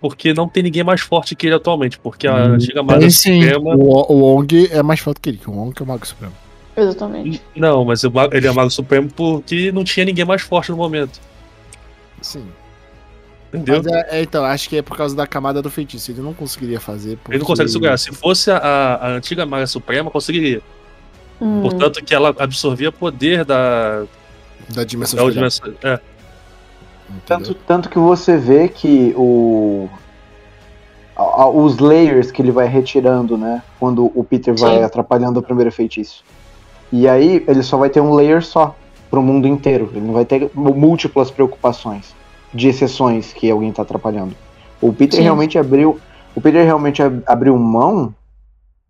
porque 0.00 0.34
não 0.34 0.48
tem 0.48 0.64
ninguém 0.64 0.82
mais 0.82 1.00
forte 1.00 1.36
que 1.36 1.46
ele 1.46 1.54
atualmente. 1.54 1.98
Porque 1.98 2.26
a 2.26 2.34
Hum, 2.34 2.54
antiga 2.54 2.82
Maga 2.82 3.00
Tem 3.00 3.10
sim. 3.10 3.40
Suprema. 3.40 3.76
O, 3.76 4.12
o 4.12 4.34
Wong 4.34 4.68
é 4.70 4.82
mais 4.82 5.00
forte 5.00 5.20
que 5.20 5.30
ele, 5.30 5.38
que 5.38 5.48
o 5.48 5.52
Wong 5.52 5.72
é 5.78 5.82
o 5.82 5.86
Mago 5.86 6.06
Supremo. 6.06 6.34
Exatamente. 6.76 7.42
Não, 7.54 7.84
mas 7.84 8.02
o 8.04 8.10
Ma- 8.10 8.28
ele 8.32 8.46
é 8.46 8.52
Mago 8.52 8.70
Supremo 8.70 9.08
porque 9.14 9.70
não 9.72 9.84
tinha 9.84 10.06
ninguém 10.06 10.24
mais 10.24 10.42
forte 10.42 10.70
no 10.70 10.76
momento. 10.76 11.20
Sim. 12.20 12.44
Entendeu? 13.52 13.82
Mas 13.84 13.92
é, 13.92 14.18
é, 14.18 14.22
então, 14.22 14.44
acho 14.44 14.68
que 14.68 14.78
é 14.78 14.82
por 14.82 14.96
causa 14.96 15.14
da 15.14 15.26
camada 15.26 15.60
do 15.60 15.70
feitiço. 15.70 16.10
Ele 16.10 16.22
não 16.22 16.32
conseguiria 16.32 16.80
fazer. 16.80 17.16
Porque... 17.18 17.32
Ele 17.32 17.38
não 17.40 17.46
consegue 17.46 17.68
segurar. 17.70 17.98
Se 17.98 18.10
fosse 18.12 18.50
a, 18.50 18.56
a 18.58 19.08
antiga 19.10 19.44
Maga 19.44 19.66
Suprema, 19.66 20.10
conseguiria. 20.10 20.62
Hum. 21.40 21.60
Portanto, 21.60 22.02
que 22.02 22.14
ela 22.14 22.34
absorvia 22.38 22.90
poder 22.90 23.44
da, 23.44 24.04
Da 24.70 24.84
dimensão 24.84 25.26
da 25.26 25.30
dimensão. 25.32 25.74
É, 25.82 26.00
Tanto, 27.26 27.52
tanto 27.54 27.90
que 27.90 27.98
você 27.98 28.38
vê 28.38 28.68
que 28.68 29.12
o. 29.18 29.86
a- 31.14 31.42
a- 31.42 31.48
Os 31.50 31.78
layers 31.78 32.30
que 32.30 32.40
ele 32.40 32.50
vai 32.50 32.66
retirando, 32.66 33.36
né? 33.36 33.62
Quando 33.78 34.10
o 34.14 34.24
Peter 34.24 34.54
vai 34.58 34.78
Sim. 34.78 34.82
atrapalhando 34.84 35.38
o 35.38 35.42
primeiro 35.42 35.70
feitiço. 35.70 36.24
E 36.92 37.08
aí 37.08 37.42
ele 37.48 37.62
só 37.62 37.76
vai 37.78 37.88
ter 37.88 38.00
um 38.00 38.12
layer 38.14 38.44
só 38.44 38.76
pro 39.10 39.22
mundo 39.22 39.48
inteiro. 39.48 39.88
Ele 39.92 40.06
não 40.06 40.12
vai 40.12 40.24
ter 40.24 40.50
múltiplas 40.54 41.30
preocupações 41.30 42.14
de 42.52 42.68
exceções 42.68 43.32
que 43.32 43.50
alguém 43.50 43.72
tá 43.72 43.82
atrapalhando. 43.82 44.34
O 44.80 44.92
Peter 44.92 45.16
Sim. 45.16 45.22
realmente 45.22 45.58
abriu. 45.58 45.98
O 46.34 46.40
Peter 46.40 46.64
realmente 46.64 47.02
ab- 47.02 47.22
abriu 47.26 47.56
mão 47.56 48.14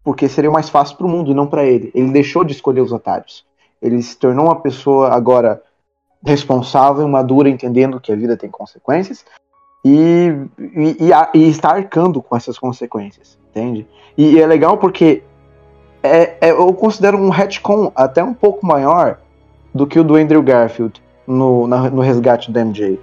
porque 0.03 0.29
seria 0.29 0.51
mais 0.51 0.69
fácil 0.69 0.97
pro 0.97 1.09
mundo 1.09 1.31
e 1.31 1.35
não 1.35 1.47
pra 1.47 1.65
ele. 1.65 1.93
Ele 1.95 2.11
deixou 2.11 2.43
de 2.43 2.53
escolher 2.53 2.81
os 2.81 2.93
atalhos. 2.93 3.45
Ele 3.81 4.03
se 4.03 4.17
tornou 4.17 4.47
uma 4.47 4.57
pessoa 4.57 5.11
agora 5.11 5.63
responsável, 6.25 7.07
madura, 7.09 7.49
entendendo 7.49 8.01
que 8.01 8.13
a 8.13 8.17
vida 8.17 8.37
tem 8.37 8.51
consequências 8.51 9.25
e, 9.85 10.33
e, 10.59 10.97
e, 11.01 11.39
e 11.39 11.49
está 11.49 11.71
arcando 11.71 12.23
com 12.23 12.37
essas 12.37 12.59
consequências, 12.59 13.37
entende? 13.51 13.87
E, 14.17 14.39
é 14.41 14.47
legal 14.47 14.79
porque 14.79 15.23
é, 16.03 16.37
é- 16.41 16.51
eu 16.51 16.73
considero 16.75 17.19
um 17.19 17.29
retcon 17.29 17.93
até 17.95 18.23
um 18.23 18.35
pouco 18.35 18.67
maior 18.67 19.19
do 19.75 19.87
que 19.87 19.99
o 19.99 20.05
do 20.05 20.17
Andrew 20.17 20.43
Garfield 20.43 21.01
no, 21.27 21.67
na- 21.67 21.91
no 21.91 22.01
resgate 22.03 22.51
da 22.51 22.61
MJ. 22.61 22.99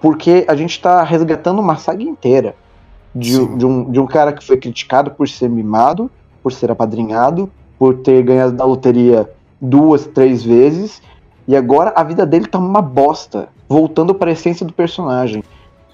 Porque 0.00 0.44
a 0.48 0.54
gente 0.54 0.70
está 0.70 1.02
resgatando 1.02 1.58
uma 1.60 1.76
saga 1.76 2.02
inteira 2.02 2.54
De, 3.14 3.32
de, 3.56 3.64
um, 3.64 3.90
de 3.90 3.98
um 3.98 4.06
cara 4.06 4.30
que 4.32 4.44
foi 4.44 4.58
criticado 4.58 5.10
por 5.10 5.26
ser 5.26 5.48
mimado, 5.48 6.10
por 6.42 6.52
ser 6.52 6.70
apadrinhado, 6.70 7.50
por 7.78 7.94
ter 7.98 8.22
ganhado 8.22 8.52
da 8.52 8.64
loteria 8.64 9.30
duas, 9.58 10.06
três 10.06 10.44
vezes, 10.44 11.00
e 11.48 11.56
agora 11.56 11.92
a 11.96 12.02
vida 12.04 12.26
dele 12.26 12.46
tá 12.46 12.58
uma 12.58 12.82
bosta, 12.82 13.48
voltando 13.66 14.14
para 14.14 14.30
a 14.30 14.32
essência 14.32 14.66
do 14.66 14.72
personagem. 14.72 15.42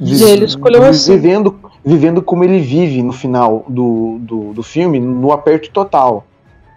E 0.04 0.22
ele 0.24 0.44
escolheu 0.44 0.82
assim. 0.84 1.16
Vivendo, 1.16 1.60
vivendo 1.84 2.22
como 2.22 2.44
ele 2.44 2.60
vive 2.60 3.02
no 3.02 3.12
final 3.12 3.64
do, 3.68 4.18
do, 4.20 4.52
do 4.52 4.62
filme, 4.62 4.98
no 4.98 5.32
aperto 5.32 5.70
total. 5.70 6.26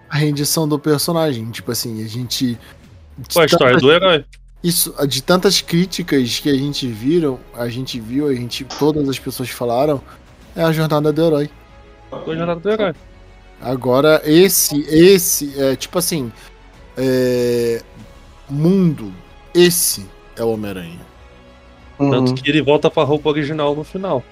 A 0.10 0.18
rendição 0.18 0.68
do 0.68 0.77
personagem. 0.77 1.49
Tipo 1.49 1.72
assim, 1.72 2.03
a 2.03 2.07
gente. 2.07 2.57
de 3.18 3.34
Pô, 3.34 3.41
a 3.41 3.45
história 3.45 3.68
tantas- 3.68 3.81
do 3.81 3.91
herói. 3.91 4.26
Isso, 4.64 4.95
de 5.07 5.22
tantas 5.22 5.61
críticas 5.61 6.39
que 6.39 6.49
a 6.49 6.56
gente 6.56 6.88
viram, 6.88 7.39
a 7.56 7.69
gente 7.69 7.99
viu, 7.99 8.27
a 8.27 8.34
gente, 8.34 8.65
todas 8.80 9.07
as 9.07 9.19
pessoas 9.19 9.49
falaram, 9.49 10.02
é 10.56 10.64
a 10.64 10.72
jornada 10.72 11.14
do 11.14 11.22
herói. 11.23 11.49
Foi 12.10 12.34
a 12.34 12.38
jornada 12.38 12.60
do 12.60 12.72
herói. 12.72 12.93
Agora, 13.61 14.22
esse, 14.26 14.81
esse, 14.89 15.53
é 15.61 15.76
tipo 15.76 15.99
assim, 15.99 16.31
é, 16.97 17.81
mundo, 18.49 19.14
esse 19.53 20.06
é 20.35 20.43
o 20.43 20.49
Homem-Aranha. 20.52 20.99
Uhum. 21.97 22.11
Tanto 22.11 22.34
que 22.35 22.49
ele 22.49 22.61
volta 22.61 22.89
pra 22.91 23.03
roupa 23.03 23.30
original 23.30 23.76
no 23.76 23.84
final. 23.84 24.23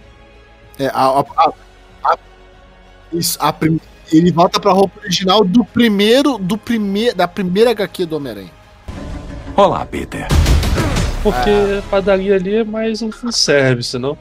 É, 0.79 0.87
a, 0.87 1.05
a- 1.19 1.25
a- 1.37 1.53
a- 2.05 2.17
isso, 3.13 3.37
a 3.39 3.53
prim- 3.53 3.79
ele 4.11 4.31
volta 4.31 4.59
pra 4.59 4.71
roupa 4.71 4.99
original 5.01 5.43
do 5.43 5.63
primeiro, 5.63 6.37
do 6.37 6.57
primeiro, 6.57 7.15
da 7.15 7.27
primeira 7.27 7.71
HQ 7.71 8.05
do 8.05 8.17
Homem-Aranha. 8.17 8.51
Olá, 9.55 9.85
Peter. 9.85 10.27
Porque 11.21 11.49
Ah. 11.49 11.79
a 11.79 11.81
padaria 11.89 12.35
ali 12.35 12.55
é 12.55 12.63
mais 12.63 13.01
um 13.01 13.09
service, 13.31 13.97
não? 13.97 14.17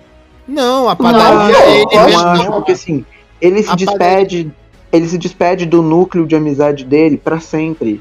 Não, 0.46 0.88
a 0.88 0.90
Não, 0.90 0.96
padaria 0.96 1.56
é 1.56 1.80
ele 1.80 1.86
eu 1.96 2.04
mesmo. 2.04 2.20
acho, 2.20 2.52
porque 2.52 2.72
assim, 2.72 3.04
ele 3.40 3.62
se 3.62 3.70
A 3.70 3.74
despede, 3.74 4.52
ele 4.92 5.08
se 5.08 5.18
despede 5.18 5.66
do 5.66 5.82
núcleo 5.82 6.26
de 6.26 6.36
amizade 6.36 6.84
dele 6.84 7.16
pra 7.16 7.40
sempre. 7.40 8.00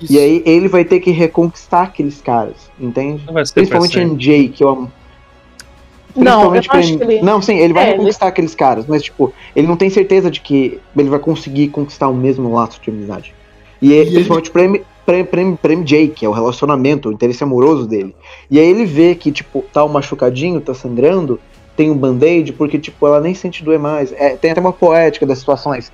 Isso. 0.00 0.12
E 0.12 0.18
aí 0.18 0.42
ele 0.44 0.68
vai 0.68 0.84
ter 0.84 1.00
que 1.00 1.10
reconquistar 1.10 1.82
aqueles 1.84 2.20
caras, 2.20 2.54
entende? 2.80 3.22
Principalmente 3.54 3.92
sempre. 3.94 4.14
MJ, 4.14 4.48
que 4.48 4.64
eu 4.64 4.68
amo. 4.68 4.92
Não, 6.14 6.44
eu 6.44 6.50
Principalmente 6.50 6.68
não 6.68 6.78
acho 6.78 6.98
que 6.98 7.04
ele. 7.14 7.22
Não, 7.22 7.40
sim, 7.42 7.56
ele 7.58 7.72
vai 7.72 7.84
É, 7.84 7.86
ele- 7.86 7.92
reconquistar 7.92 8.26
aqueles 8.26 8.54
caras, 8.54 8.84
mas 8.86 9.02
tipo, 9.02 9.32
ele 9.56 9.66
não 9.66 9.76
tem 9.76 9.88
certeza 9.88 10.30
de 10.30 10.40
que 10.40 10.78
ele 10.96 11.08
vai 11.08 11.18
conseguir 11.18 11.68
conquistar 11.68 12.08
o 12.08 12.14
mesmo 12.14 12.52
laço 12.52 12.80
de 12.82 12.90
amizade. 12.90 13.34
E, 13.80 13.92
ele- 13.92 14.10
principalmente 14.10 14.50
pra, 14.50 14.62
M- 14.64 14.82
pra, 15.06 15.24
pra, 15.24 15.40
pra 15.60 15.72
MJ, 15.72 16.08
que 16.08 16.26
é 16.26 16.28
o 16.28 16.32
relacionamento, 16.32 17.08
o 17.08 17.12
interesse 17.12 17.42
amoroso 17.42 17.86
dele. 17.86 18.14
E 18.50 18.58
aí 18.58 18.68
ele 18.68 18.84
vê 18.84 19.14
que, 19.14 19.32
tipo, 19.32 19.64
tá 19.72 19.84
um 19.84 19.88
machucadinho, 19.88 20.60
tá 20.60 20.74
sangrando, 20.74 21.40
tem 21.76 21.90
um 21.90 21.96
band-aid, 21.96 22.52
porque, 22.52 22.78
tipo, 22.78 23.06
ela 23.06 23.18
nem 23.20 23.34
sente 23.34 23.64
doer 23.64 23.78
mais. 23.80 24.12
É, 24.12 24.36
tem 24.36 24.50
até 24.50 24.60
uma 24.60 24.72
poética 24.72 25.24
das 25.24 25.38
situações. 25.38 25.90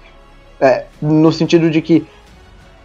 É, 0.61 0.87
no 1.01 1.31
sentido 1.31 1.71
de 1.71 1.81
que 1.81 2.05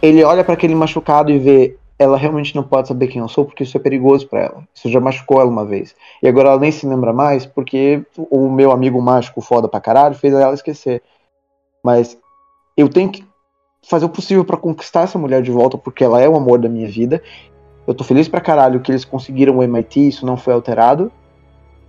ele 0.02 0.22
olha 0.22 0.44
pra 0.44 0.54
aquele 0.54 0.74
machucado 0.74 1.30
e 1.30 1.38
vê 1.38 1.76
ela 1.98 2.16
realmente 2.16 2.54
não 2.56 2.62
pode 2.62 2.88
saber 2.88 3.06
quem 3.06 3.20
eu 3.20 3.28
sou 3.28 3.44
porque 3.44 3.62
isso 3.62 3.76
é 3.76 3.80
perigoso 3.80 4.26
pra 4.28 4.40
ela. 4.40 4.64
Isso 4.74 4.90
já 4.90 5.00
machucou 5.00 5.40
ela 5.40 5.48
uma 5.48 5.64
vez. 5.64 5.94
E 6.22 6.28
agora 6.28 6.48
ela 6.48 6.58
nem 6.58 6.72
se 6.72 6.86
lembra 6.86 7.12
mais 7.12 7.46
porque 7.46 8.04
o 8.16 8.50
meu 8.50 8.72
amigo 8.72 9.00
mágico 9.00 9.40
foda 9.40 9.68
pra 9.68 9.80
caralho 9.80 10.14
fez 10.14 10.34
ela 10.34 10.54
esquecer. 10.54 11.02
Mas 11.82 12.18
eu 12.76 12.88
tenho 12.88 13.10
que 13.10 13.24
fazer 13.88 14.04
o 14.04 14.08
possível 14.08 14.44
pra 14.44 14.56
conquistar 14.56 15.02
essa 15.02 15.18
mulher 15.18 15.42
de 15.42 15.50
volta 15.50 15.78
porque 15.78 16.02
ela 16.02 16.20
é 16.20 16.28
o 16.28 16.36
amor 16.36 16.58
da 16.58 16.68
minha 16.68 16.88
vida. 16.88 17.22
Eu 17.86 17.94
tô 17.94 18.02
feliz 18.02 18.26
pra 18.26 18.40
caralho 18.40 18.80
que 18.80 18.90
eles 18.90 19.04
conseguiram 19.04 19.58
o 19.58 19.62
MIT, 19.62 20.08
isso 20.08 20.26
não 20.26 20.36
foi 20.36 20.54
alterado. 20.54 21.12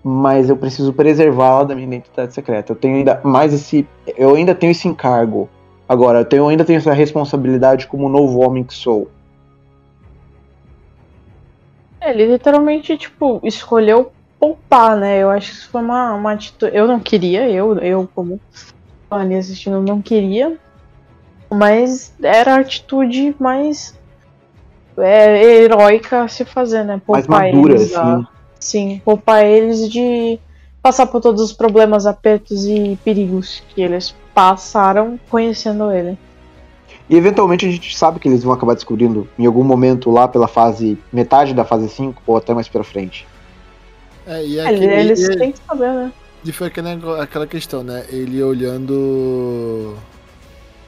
Mas 0.03 0.49
eu 0.49 0.57
preciso 0.57 0.93
preservá-la 0.93 1.63
da 1.63 1.73
minha 1.73 1.87
identidade 1.87 2.33
secreta. 2.33 2.71
Eu 2.71 2.75
tenho 2.75 2.97
ainda 2.97 3.19
mais 3.23 3.53
esse. 3.53 3.87
Eu 4.15 4.35
ainda 4.35 4.53
tenho 4.53 4.69
esse 4.69 4.87
encargo. 4.87 5.49
Agora, 5.87 6.19
eu, 6.19 6.25
tenho, 6.25 6.47
ainda 6.47 6.65
tenho 6.65 6.77
essa 6.77 6.93
responsabilidade 6.93 7.87
como 7.87 8.09
novo 8.09 8.39
homem 8.39 8.63
que 8.63 8.73
sou. 8.73 9.09
É, 12.01 12.09
Ele 12.09 12.25
literalmente, 12.25 12.97
tipo, 12.97 13.39
escolheu 13.43 14.11
poupar, 14.39 14.97
né? 14.97 15.19
Eu 15.19 15.29
acho 15.29 15.51
que 15.51 15.57
isso 15.57 15.69
foi 15.69 15.81
uma, 15.81 16.13
uma 16.13 16.31
atitude. 16.31 16.75
Eu 16.75 16.87
não 16.87 16.99
queria, 16.99 17.49
eu, 17.49 17.77
eu 17.79 18.09
como 18.13 18.39
ali 19.09 19.35
assistindo, 19.35 19.81
não 19.81 20.01
queria. 20.01 20.57
Mas 21.51 22.13
era 22.21 22.55
a 22.55 22.59
atitude 22.59 23.35
mais 23.39 23.97
é, 24.97 25.43
heróica 25.61 26.23
a 26.23 26.27
se 26.27 26.43
fazer, 26.43 26.83
né? 26.83 26.99
Mais 27.07 27.25
Poupar 27.25 27.51
madura, 27.51 27.73
eles 27.75 27.95
assim. 27.95 28.27
Sim, 28.59 29.01
poupar 29.05 29.45
eles 29.45 29.89
de 29.91 30.39
passar 30.81 31.05
por 31.05 31.21
todos 31.21 31.41
os 31.41 31.53
problemas, 31.53 32.07
apertos 32.07 32.65
e 32.65 32.97
perigos 33.03 33.61
que 33.69 33.81
eles 33.81 34.15
passaram 34.35 35.19
conhecendo 35.29 35.91
ele. 35.91 36.15
E 37.09 37.15
eventualmente 37.15 37.65
a 37.65 37.71
gente 37.71 37.95
sabe 37.97 38.19
que 38.19 38.27
eles 38.27 38.43
vão 38.43 38.53
acabar 38.53 38.73
descobrindo 38.75 39.27
em 39.39 39.45
algum 39.45 39.63
momento 39.63 40.11
lá 40.11 40.27
pela 40.27 40.47
fase. 40.47 40.97
metade 41.11 41.53
da 41.53 41.63
fase 41.65 41.87
5 41.89 42.21
ou 42.27 42.35
até 42.37 42.53
mais 42.53 42.67
pra 42.67 42.83
frente. 42.83 43.25
É, 44.27 44.45
e, 44.45 44.57
é 44.59 44.65
aquele- 44.67 44.85
eles 44.93 45.19
e- 45.21 45.37
têm 45.37 45.51
que 45.51 45.59
saber, 45.67 45.91
né? 45.93 46.11
E 46.43 46.51
foi 46.51 46.67
aquele 46.67 46.89
nego- 46.89 47.13
aquela 47.13 47.47
questão, 47.47 47.83
né? 47.83 48.05
Ele 48.09 48.41
olhando. 48.43 49.95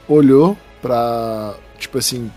Olhou 0.08 0.56
pra. 0.82 1.54
Tipo 1.78 1.98
assim. 1.98 2.30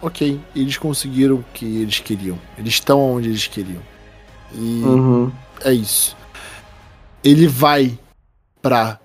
Ok, 0.00 0.40
eles 0.56 0.76
conseguiram 0.78 1.36
o 1.36 1.44
que 1.54 1.64
eles 1.82 2.00
queriam. 2.00 2.36
Eles 2.58 2.74
estão 2.74 3.00
onde 3.00 3.28
eles 3.28 3.46
queriam. 3.46 3.80
E 4.52 4.82
Uhum. 4.84 5.30
é 5.64 5.72
isso. 5.72 6.16
Ele 7.22 7.46
vai 7.46 7.96
pra. 8.60 8.98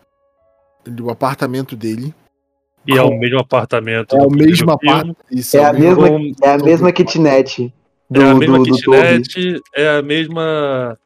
O 1.01 1.09
apartamento 1.09 1.75
dele. 1.75 2.13
E 2.87 2.97
é 2.97 3.01
Com- 3.01 3.09
o 3.09 3.19
mesmo 3.19 3.39
apartamento. 3.39 4.15
É 4.15 4.19
do 4.19 4.27
o 4.27 4.31
mesmo 4.31 4.71
apartamento. 4.71 5.17
Isso, 5.31 5.57
É 5.57 5.65
a 5.65 5.71
o 5.71 5.73
mesmo- 5.79 6.01
mesma, 6.03 6.35
é 6.41 6.49
a 6.53 6.57
mesma 6.57 6.91
kitnet 6.91 7.73
do, 8.09 8.21
É 8.21 8.29
a 8.29 8.35
mesma 8.35 8.57
do, 8.59 8.63
do 8.63 8.71
kitnet, 8.75 9.61
é 9.75 9.97
a 9.97 10.01
mesma. 10.01 10.97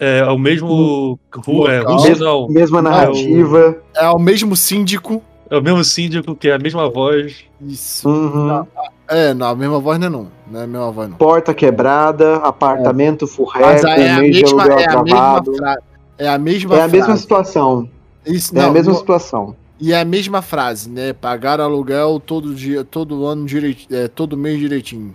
É 0.00 0.24
o 0.26 0.38
mesmo. 0.38 1.18
Ru, 1.44 1.68
é, 1.68 1.82
não. 2.18 2.48
Mesma 2.48 2.80
narrativa. 2.82 3.76
É 3.96 4.08
o 4.10 4.18
mesmo 4.18 4.54
síndico. 4.54 5.22
É 5.50 5.56
o 5.56 5.62
mesmo 5.62 5.82
síndico, 5.82 6.36
que 6.36 6.48
é 6.50 6.54
a 6.54 6.58
mesma 6.58 6.88
voz. 6.90 7.44
Isso. 7.60 8.08
Uhum. 8.08 8.66
É, 9.08 9.32
não, 9.32 9.46
a 9.48 9.56
mesma 9.56 9.80
voz 9.80 9.98
não 9.98 10.06
é 10.06 10.10
não. 10.10 10.28
Não 10.50 10.60
é 10.60 10.64
a 10.64 10.66
mesma 10.66 10.92
voz 10.92 11.08
não. 11.08 11.16
Porta 11.16 11.54
quebrada, 11.54 12.36
apartamento 12.36 13.26
furreco, 13.26 13.64
Mas 13.66 13.82
é 13.82 14.10
a 14.12 14.18
mesma, 14.20 14.64
é 14.66 14.84
a 14.94 15.02
mesma 15.02 15.42
frase. 15.44 15.78
É 16.18 16.28
a 16.28 16.38
mesma 16.38 16.76
É 16.76 16.82
a 16.82 16.88
mesma 16.88 17.16
situação. 17.16 17.88
Isso, 18.28 18.56
É 18.56 18.62
a 18.62 18.70
mesma 18.70 18.92
não- 18.92 18.98
situação. 19.00 19.56
E 19.80 19.92
é 19.92 20.00
a 20.00 20.04
mesma 20.04 20.42
frase, 20.42 20.90
né? 20.90 21.12
Pagar 21.12 21.60
aluguel 21.60 22.18
todo 22.18 22.52
dia, 22.54 22.84
todo 22.84 23.24
ano 23.26 23.46
direit, 23.46 23.86
é, 23.92 24.08
todo 24.08 24.36
mês 24.36 24.58
direitinho. 24.58 25.14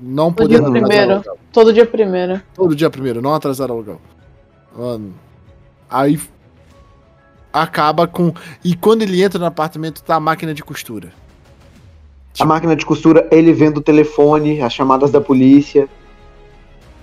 Não 0.00 0.32
Todo 0.32 0.48
dia 0.48 0.58
podendo 0.62 0.76
atrasar 0.78 0.88
primeiro. 0.88 1.12
aluguel. 1.14 1.38
Todo 1.52 1.72
dia 1.72 1.86
primeiro. 1.86 2.42
Todo 2.54 2.74
dia 2.76 2.90
primeiro, 2.90 3.20
não 3.22 3.34
atrasar 3.34 3.70
aluguel. 3.70 4.00
Mano. 4.76 5.12
Aí 5.90 6.18
acaba 7.52 8.06
com. 8.06 8.32
E 8.64 8.74
quando 8.74 9.02
ele 9.02 9.22
entra 9.22 9.38
no 9.38 9.46
apartamento, 9.46 10.02
tá 10.02 10.14
a 10.16 10.20
máquina 10.20 10.54
de 10.54 10.62
costura. 10.64 11.12
A 12.38 12.44
máquina 12.44 12.76
de 12.76 12.86
costura, 12.86 13.26
ele 13.32 13.52
vendo 13.52 13.78
o 13.78 13.82
telefone, 13.82 14.62
as 14.62 14.72
chamadas 14.72 15.10
da 15.10 15.20
polícia. 15.20 15.88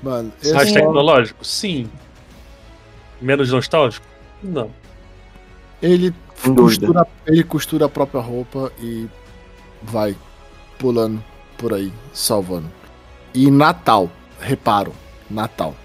Mano, 0.02 0.32
é 0.44 0.54
Mais 0.54 0.72
tecnológico? 0.72 1.44
Sim. 1.46 1.90
Menos 3.22 3.52
nostálgico? 3.52 4.06
Não. 4.42 4.70
Ele 5.82 6.14
costura, 6.56 7.08
ele 7.26 7.44
costura 7.44 7.86
a 7.86 7.90
própria 7.90 8.22
roupa 8.22 8.72
e 8.80 9.08
vai 9.84 10.16
pulando 10.78 11.24
por 11.58 11.74
aí, 11.74 11.92
salvando. 12.14 12.70
E 13.34 13.50
Natal, 13.52 14.10
reparo, 14.40 14.94
Natal. 15.30 15.76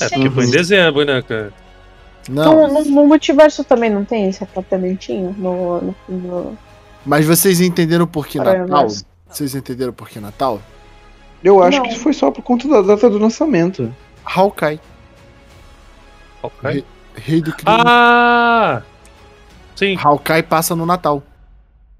É, 0.00 0.08
porque 0.08 0.28
foi 0.28 0.46
em 0.46 0.50
dezembro, 0.50 1.04
né, 1.04 1.22
cara? 1.22 1.52
Não, 2.28 2.66
No, 2.66 2.74
no- 2.74 2.84
no 2.84 3.06
multiverso 3.06 3.62
também 3.62 3.88
não 3.88 4.04
tem 4.04 4.28
esse 4.28 4.42
apartamentinho? 4.42 5.32
No, 5.38 5.80
no, 5.80 5.94
no... 6.08 6.58
mas 7.06 7.24
vocês 7.24 7.60
entenderam 7.60 8.04
por 8.04 8.26
que. 8.26 8.38
Natal? 8.38 8.88
Vocês 9.28 9.54
entenderam 9.54 9.92
por 9.92 10.08
que 10.08 10.18
Natal? 10.18 10.60
Eu 11.44 11.62
acho 11.62 11.78
Não. 11.78 11.84
que 11.88 11.96
foi 11.98 12.12
só 12.12 12.30
por 12.32 12.42
conta 12.42 12.66
da 12.66 12.82
data 12.82 13.08
do 13.08 13.18
lançamento. 13.18 13.94
Hawkeye, 14.24 14.80
Ok. 16.42 16.84
Rei 17.14 17.40
do 17.40 17.52
crime. 17.52 17.64
Ah! 17.66 18.82
Sim. 19.76 19.96
Hawkeye 20.00 20.42
passa 20.42 20.76
no 20.76 20.86
Natal. 20.86 21.22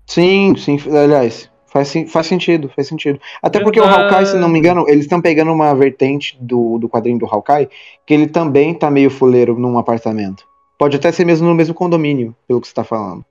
Sim, 0.07 0.55
sim, 0.57 0.79
aliás, 0.97 1.51
faz, 1.67 1.93
faz 2.09 2.27
sentido, 2.27 2.71
faz 2.75 2.87
sentido. 2.87 3.19
Até 3.43 3.61
porque 3.61 3.81
o. 3.81 3.85
Hawkeye, 3.85 4.27
se 4.27 4.37
não 4.37 4.49
me 4.49 4.59
engano, 4.59 4.85
eles 4.89 5.05
estão 5.05 5.21
pegando 5.21 5.53
uma 5.53 5.75
vertente 5.75 6.37
do, 6.41 6.79
do 6.79 6.89
quadrinho 6.89 7.19
do 7.19 7.27
Hawkeye, 7.27 7.69
que 8.07 8.15
ele 8.15 8.27
também 8.27 8.75
tá 8.75 8.91
meio 8.91 9.11
fuleiro 9.11 9.59
num 9.59 9.79
apartamento. 9.79 10.45
Pode 10.79 10.97
até 10.97 11.11
ser 11.11 11.25
mesmo 11.25 11.49
no 11.49 11.55
mesmo 11.55 11.75
condomínio, 11.75 12.35
pelo 12.47 12.61
que 12.61 12.69
você 12.69 12.75
tá 12.75 12.85
falando. 12.85 13.25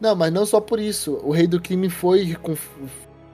Não, 0.00 0.14
mas 0.14 0.32
não 0.32 0.44
só 0.44 0.60
por 0.60 0.78
isso. 0.78 1.20
O 1.22 1.30
rei 1.30 1.46
do 1.46 1.60
crime 1.60 1.88
foi 1.88 2.36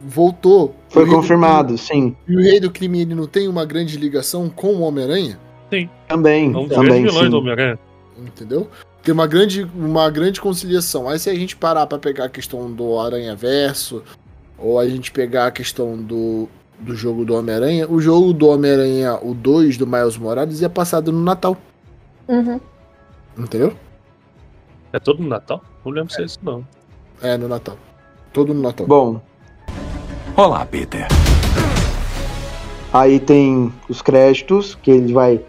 voltou. 0.00 0.74
Foi 0.88 1.06
confirmado, 1.06 1.78
sim. 1.78 2.16
E 2.26 2.36
o 2.36 2.40
rei 2.40 2.58
do 2.60 2.70
crime 2.70 3.00
ele 3.00 3.14
não 3.14 3.26
tem 3.26 3.48
uma 3.48 3.64
grande 3.64 3.96
ligação 3.96 4.48
com 4.48 4.74
o 4.74 4.80
Homem-Aranha? 4.80 5.38
Também, 6.08 6.52
É 6.52 6.56
um 6.56 6.66
dos 6.66 6.76
também, 6.76 7.02
vilões 7.04 7.30
do 7.30 7.36
sim. 7.36 7.36
Homem-Aranha. 7.38 7.78
Entendeu? 8.18 8.68
Tem 9.02 9.12
uma 9.12 9.26
grande, 9.26 9.68
uma 9.74 10.08
grande 10.10 10.40
conciliação. 10.40 11.08
Aí 11.08 11.18
se 11.18 11.28
a 11.28 11.34
gente 11.34 11.56
parar 11.56 11.86
pra 11.86 11.98
pegar 11.98 12.26
a 12.26 12.28
questão 12.28 12.70
do 12.70 12.98
Aranha 12.98 13.34
Verso, 13.34 14.02
ou 14.58 14.78
a 14.78 14.88
gente 14.88 15.10
pegar 15.10 15.46
a 15.46 15.50
questão 15.50 15.96
do, 15.96 16.48
do 16.78 16.94
jogo 16.94 17.24
do 17.24 17.34
Homem-Aranha, 17.34 17.88
o 17.90 18.00
jogo 18.00 18.32
do 18.32 18.46
Homem-Aranha, 18.48 19.18
o 19.22 19.34
2 19.34 19.76
do 19.76 19.86
Miles 19.86 20.16
Morales, 20.16 20.62
é 20.62 20.68
passado 20.68 21.10
no 21.10 21.22
Natal. 21.22 21.56
Uhum. 22.28 22.60
Entendeu? 23.36 23.72
É 24.92 24.98
todo 25.00 25.22
no 25.22 25.28
Natal? 25.28 25.62
Não 25.84 25.90
lembro 25.90 26.12
se 26.12 26.20
é 26.20 26.24
isso, 26.24 26.38
não. 26.42 26.64
É, 27.22 27.36
no 27.36 27.48
Natal. 27.48 27.76
Todo 28.32 28.52
no 28.54 28.62
Natal. 28.62 28.86
Bom, 28.86 29.20
Olá, 30.36 30.64
Peter. 30.64 31.06
aí 32.92 33.18
tem 33.20 33.72
os 33.88 34.00
créditos, 34.00 34.74
que 34.82 34.90
ele 34.90 35.12
vai. 35.12 35.40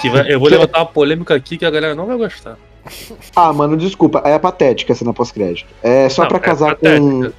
Que 0.00 0.08
vai- 0.10 0.32
eu 0.32 0.38
vou 0.38 0.48
levantar 0.48 0.78
uma 0.80 0.86
polêmica 0.86 1.34
aqui 1.34 1.56
que 1.58 1.64
a 1.64 1.70
galera 1.70 1.94
não 1.94 2.06
vai 2.06 2.16
gostar. 2.16 2.56
Ah, 3.34 3.52
mano, 3.52 3.76
desculpa, 3.76 4.22
é 4.24 4.38
patética 4.38 4.92
a 4.92 4.96
cena 4.96 5.12
pós-crédito. 5.12 5.66
É 5.82 6.08
só 6.08 6.22
Não, 6.22 6.28
pra 6.28 6.38
é 6.38 6.40
casar 6.40 6.76
com. 6.76 7.30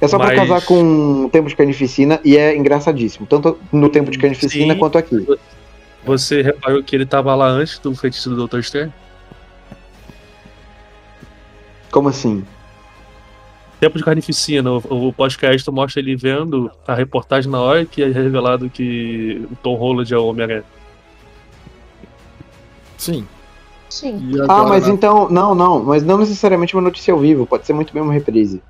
É 0.00 0.06
só 0.06 0.18
pra 0.18 0.28
Mas- 0.28 0.36
casar 0.36 0.64
com 0.66 1.24
o 1.24 1.30
tempo 1.30 1.48
de 1.48 1.56
carnificina 1.56 2.20
e 2.22 2.36
é 2.36 2.54
engraçadíssimo. 2.54 3.26
Tanto 3.26 3.58
no 3.72 3.88
tempo 3.88 4.10
de 4.10 4.18
carnificina 4.18 4.74
Sim. 4.74 4.78
quanto 4.78 4.98
aqui. 4.98 5.26
Você 6.04 6.42
reparou 6.42 6.82
que 6.82 6.94
ele 6.94 7.06
tava 7.06 7.34
lá 7.34 7.46
antes 7.48 7.78
do 7.78 7.94
feitiço 7.96 8.28
do 8.30 8.46
Dr. 8.46 8.60
Stern? 8.60 8.92
Como 11.90 12.08
assim? 12.08 12.44
Tempo 13.80 13.98
de 13.98 14.04
carnificina, 14.04 14.70
o, 14.70 15.08
o 15.08 15.12
podcast 15.12 15.70
mostra 15.70 16.00
ele 16.00 16.16
vendo 16.16 16.70
a 16.86 16.94
reportagem 16.94 17.50
na 17.50 17.60
hora 17.60 17.84
que 17.84 18.02
é 18.02 18.06
revelado 18.08 18.70
que 18.70 19.46
o 19.50 19.56
Tom 19.56 19.74
Holland 19.76 20.12
é 20.12 20.16
o 20.18 20.26
Homem-Aranha. 20.26 20.64
Sim. 22.96 23.26
Sim. 23.88 24.32
Ah, 24.40 24.44
agora, 24.44 24.68
mas 24.68 24.86
né? 24.86 24.92
então. 24.92 25.28
Não, 25.30 25.54
não. 25.54 25.82
Mas 25.82 26.02
não 26.02 26.18
necessariamente 26.18 26.74
uma 26.74 26.82
notícia 26.82 27.12
ao 27.12 27.20
vivo. 27.20 27.46
Pode 27.46 27.66
ser 27.66 27.72
muito 27.72 27.92
bem 27.92 28.02
uma 28.02 28.12
reprise. 28.12 28.62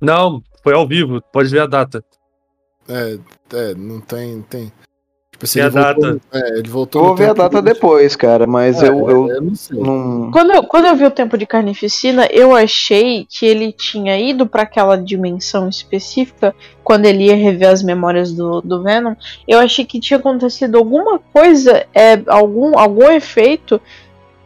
Não, 0.00 0.42
foi 0.62 0.74
ao 0.74 0.86
vivo, 0.86 1.20
pode 1.32 1.48
ver 1.48 1.60
a 1.60 1.66
data. 1.66 2.04
É, 2.88 3.18
é, 3.52 3.74
não 3.74 4.00
tem. 4.00 4.42
tem. 4.42 4.72
Tipo 5.34 5.46
assim, 5.46 5.58
Tem 5.58 5.62
a 5.62 5.66
ele 5.66 5.74
voltou- 5.74 6.12
data. 6.12 6.20
É, 6.32 6.58
ele 6.58 6.68
voltou. 6.70 7.02
Eu 7.02 7.06
vou 7.08 7.16
ver 7.16 7.30
a 7.30 7.32
data 7.32 7.60
do- 7.60 7.64
depois, 7.64 8.14
cara. 8.14 8.46
Mas 8.46 8.80
É, 8.80 8.88
eu, 8.88 9.10
eu 9.10 9.28
eu 9.30 9.42
não 9.42 9.54
sei. 9.56 9.76
não. 9.80 10.30
Quando 10.30 10.52
eu, 10.52 10.62
quando 10.62 10.86
eu 10.86 10.94
vi 10.94 11.04
o 11.04 11.10
tempo 11.10 11.36
de 11.36 11.44
carnificina, 11.44 12.28
eu 12.30 12.54
achei 12.54 13.26
que 13.28 13.44
ele 13.44 13.72
tinha 13.72 14.16
ido 14.16 14.46
pra 14.46 14.62
aquela 14.62 14.96
dimensão 14.96 15.68
específica 15.68 16.54
quando 16.84 17.06
ele 17.06 17.24
ia 17.24 17.34
rever 17.34 17.68
as 17.68 17.82
memórias 17.82 18.32
do, 18.32 18.60
do 18.60 18.80
Venom. 18.84 19.14
Eu 19.48 19.58
achei 19.58 19.84
que 19.84 19.98
tinha 19.98 20.18
acontecido 20.20 20.78
alguma 20.78 21.18
coisa, 21.18 21.84
é, 21.92 22.22
algum, 22.28 22.78
algum 22.78 23.10
efeito 23.10 23.80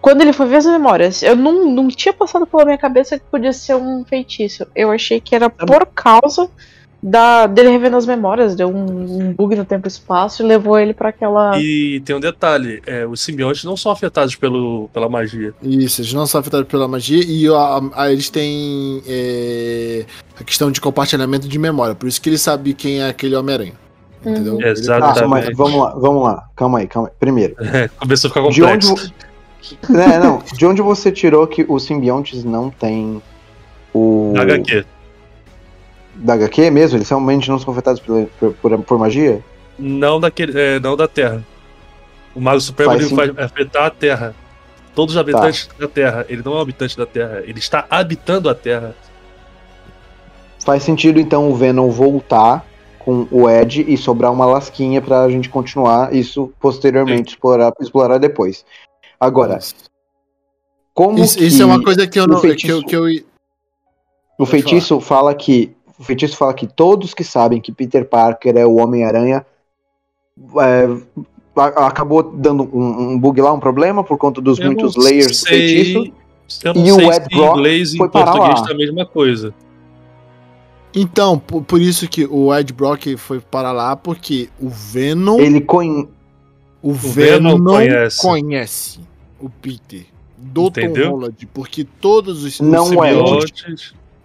quando 0.00 0.22
ele 0.22 0.32
foi 0.32 0.46
ver 0.46 0.56
as 0.56 0.66
memórias. 0.66 1.22
Eu 1.22 1.36
não, 1.36 1.66
não 1.70 1.88
tinha 1.88 2.14
passado 2.14 2.46
pela 2.46 2.64
minha 2.64 2.78
cabeça 2.78 3.18
que 3.18 3.24
podia 3.30 3.52
ser 3.52 3.74
um 3.74 4.04
feitiço. 4.06 4.66
Eu 4.74 4.90
achei 4.90 5.20
que 5.20 5.34
era 5.34 5.50
por 5.50 5.84
causa 5.86 6.48
da, 7.02 7.46
dele 7.46 7.70
revendo 7.70 7.96
as 7.96 8.04
memórias. 8.06 8.54
Deu 8.56 8.68
um, 8.68 9.28
um 9.28 9.32
bug 9.32 9.54
no 9.54 9.64
tempo 9.64 9.86
e 9.86 9.88
espaço 9.88 10.42
e 10.42 10.46
levou 10.46 10.78
ele 10.78 10.92
pra 10.92 11.10
aquela. 11.10 11.58
E 11.60 12.00
tem 12.04 12.16
um 12.16 12.20
detalhe: 12.20 12.82
é, 12.86 13.06
os 13.06 13.20
simbiontes 13.20 13.64
não 13.64 13.76
são 13.76 13.92
afetados 13.92 14.34
pelo, 14.34 14.88
pela 14.92 15.08
magia. 15.08 15.54
Isso, 15.62 16.00
eles 16.00 16.12
não 16.12 16.26
são 16.26 16.40
afetados 16.40 16.66
pela 16.68 16.88
magia 16.88 17.22
e 17.24 17.46
a- 17.48 17.80
a- 17.94 18.12
eles 18.12 18.28
têm 18.30 19.02
é, 19.06 20.04
a 20.40 20.44
questão 20.44 20.70
de 20.70 20.80
compartilhamento 20.80 21.48
de 21.48 21.58
memória. 21.58 21.94
Por 21.94 22.08
isso 22.08 22.20
que 22.20 22.28
ele 22.28 22.38
sabe 22.38 22.74
quem 22.74 23.00
é 23.00 23.08
aquele 23.08 23.36
Homem-Aranha. 23.36 23.74
Entendeu? 24.24 24.54
Uhum. 24.54 24.60
Ele- 24.60 24.70
Exato. 24.70 25.04
Ah, 25.04 25.08
mas 25.28 25.44
Exatamente. 25.44 25.54
vamos 25.56 25.80
lá, 25.80 25.94
vamos 25.94 26.22
lá. 26.24 26.48
Calma 26.56 26.78
aí, 26.80 26.88
calma 26.88 27.08
aí. 27.08 27.14
Primeiro. 27.20 27.54
Começou 28.00 28.28
a 28.28 28.34
ficar 28.34 28.48
De 28.50 28.62
onde, 28.64 28.86
complexo. 28.88 29.12
vo- 29.88 29.92
né, 29.92 30.18
não, 30.22 30.42
de 30.56 30.66
onde 30.66 30.82
você 30.82 31.12
tirou 31.12 31.46
que 31.46 31.64
os 31.68 31.84
simbiontes 31.84 32.42
não 32.42 32.68
têm 32.70 33.22
o. 33.94 34.34
HQ. 34.36 34.84
Da 36.18 36.34
HQ 36.34 36.70
mesmo? 36.70 36.98
Eles 36.98 37.08
realmente 37.08 37.48
não 37.48 37.58
são 37.58 37.72
afetados 37.72 38.00
por, 38.00 38.52
por, 38.60 38.78
por 38.82 38.98
magia? 38.98 39.42
Não, 39.78 40.18
daquele, 40.18 40.58
é, 40.58 40.80
não 40.80 40.96
da 40.96 41.06
Terra. 41.06 41.44
O 42.34 42.40
Mago 42.40 42.60
Supremo 42.60 42.92
Faz 42.92 43.04
ele 43.04 43.14
vai 43.14 43.44
afetar 43.44 43.86
a 43.86 43.90
Terra. 43.90 44.34
Todos 44.94 45.14
os 45.14 45.20
habitantes 45.20 45.68
da 45.78 45.86
Terra. 45.86 46.26
Ele 46.28 46.42
não 46.44 46.54
é 46.54 46.56
um 46.56 46.60
habitante 46.60 46.96
da 46.96 47.06
Terra. 47.06 47.42
Ele 47.44 47.58
está 47.58 47.86
habitando 47.88 48.48
a 48.48 48.54
Terra. 48.54 48.94
Faz 50.64 50.82
sentido 50.82 51.20
então 51.20 51.48
o 51.50 51.54
Venom 51.54 51.88
voltar 51.90 52.64
com 52.98 53.26
o 53.30 53.48
Ed 53.48 53.84
e 53.88 53.96
sobrar 53.96 54.32
uma 54.32 54.44
lasquinha 54.44 55.00
pra 55.00 55.28
gente 55.30 55.48
continuar 55.48 56.14
isso 56.14 56.52
posteriormente, 56.60 57.30
explorar, 57.30 57.72
explorar 57.80 58.18
depois. 58.18 58.66
Agora, 59.18 59.58
como 60.92 61.18
Isso, 61.20 61.38
que 61.38 61.44
isso 61.44 61.62
é 61.62 61.64
uma 61.64 61.82
coisa 61.82 62.06
que 62.06 62.18
eu 62.18 62.24
o 62.24 62.26
não. 62.26 62.40
Que 62.40 62.48
feitiço- 62.48 62.72
eu, 62.72 62.84
que 62.84 62.96
eu, 62.96 63.04
o 64.38 64.44
feitiço 64.44 65.00
fala 65.00 65.34
que 65.34 65.74
o 65.98 66.04
feitiço 66.04 66.36
fala 66.36 66.54
que 66.54 66.66
todos 66.66 67.12
que 67.12 67.24
sabem 67.24 67.60
que 67.60 67.72
Peter 67.72 68.04
Parker 68.04 68.56
é 68.56 68.64
o 68.64 68.76
Homem-Aranha 68.76 69.44
é, 70.60 70.88
acabou 71.56 72.22
dando 72.22 72.62
um, 72.72 73.12
um 73.12 73.18
bug 73.18 73.40
lá, 73.40 73.52
um 73.52 73.60
problema 73.60 74.04
por 74.04 74.16
conta 74.16 74.40
dos 74.40 74.58
Eu 74.58 74.66
muitos 74.66 74.96
não 74.96 75.04
layers 75.04 75.40
do 75.40 75.48
feitiço. 75.48 76.12
Eu 76.64 76.74
não 76.74 76.86
E 76.86 76.92
o 76.92 76.94
sei 76.94 77.06
Ed 77.08 77.24
se 77.24 77.36
Brock 77.36 77.54
em 77.54 77.58
inglês 77.58 77.92
e 77.92 77.94
em 77.94 77.98
português 77.98 78.36
lá. 78.38 78.62
tá 78.62 78.70
a 78.70 78.76
mesma 78.76 79.04
coisa. 79.06 79.54
Então, 80.94 81.38
por, 81.38 81.62
por 81.62 81.80
isso 81.80 82.08
que 82.08 82.24
o 82.24 82.54
Ed 82.54 82.72
Brock 82.72 83.16
foi 83.16 83.40
para 83.40 83.72
lá, 83.72 83.94
porque 83.96 84.48
o 84.60 84.68
Venom. 84.68 85.38
Ele 85.38 85.60
conhe... 85.60 86.08
o 86.80 86.92
Venom 86.92 87.56
Venom 87.56 87.64
conhece. 87.64 88.22
conhece. 88.22 89.00
o 89.40 89.50
Peter. 89.50 90.06
Do 90.36 90.68
Entendeu? 90.68 91.10
Tom 91.10 91.10
Holland, 91.16 91.46
porque 91.52 91.84
todos 91.84 92.44
os 92.44 92.60
Não 92.60 92.84
os 92.84 92.92
é. 92.92 92.94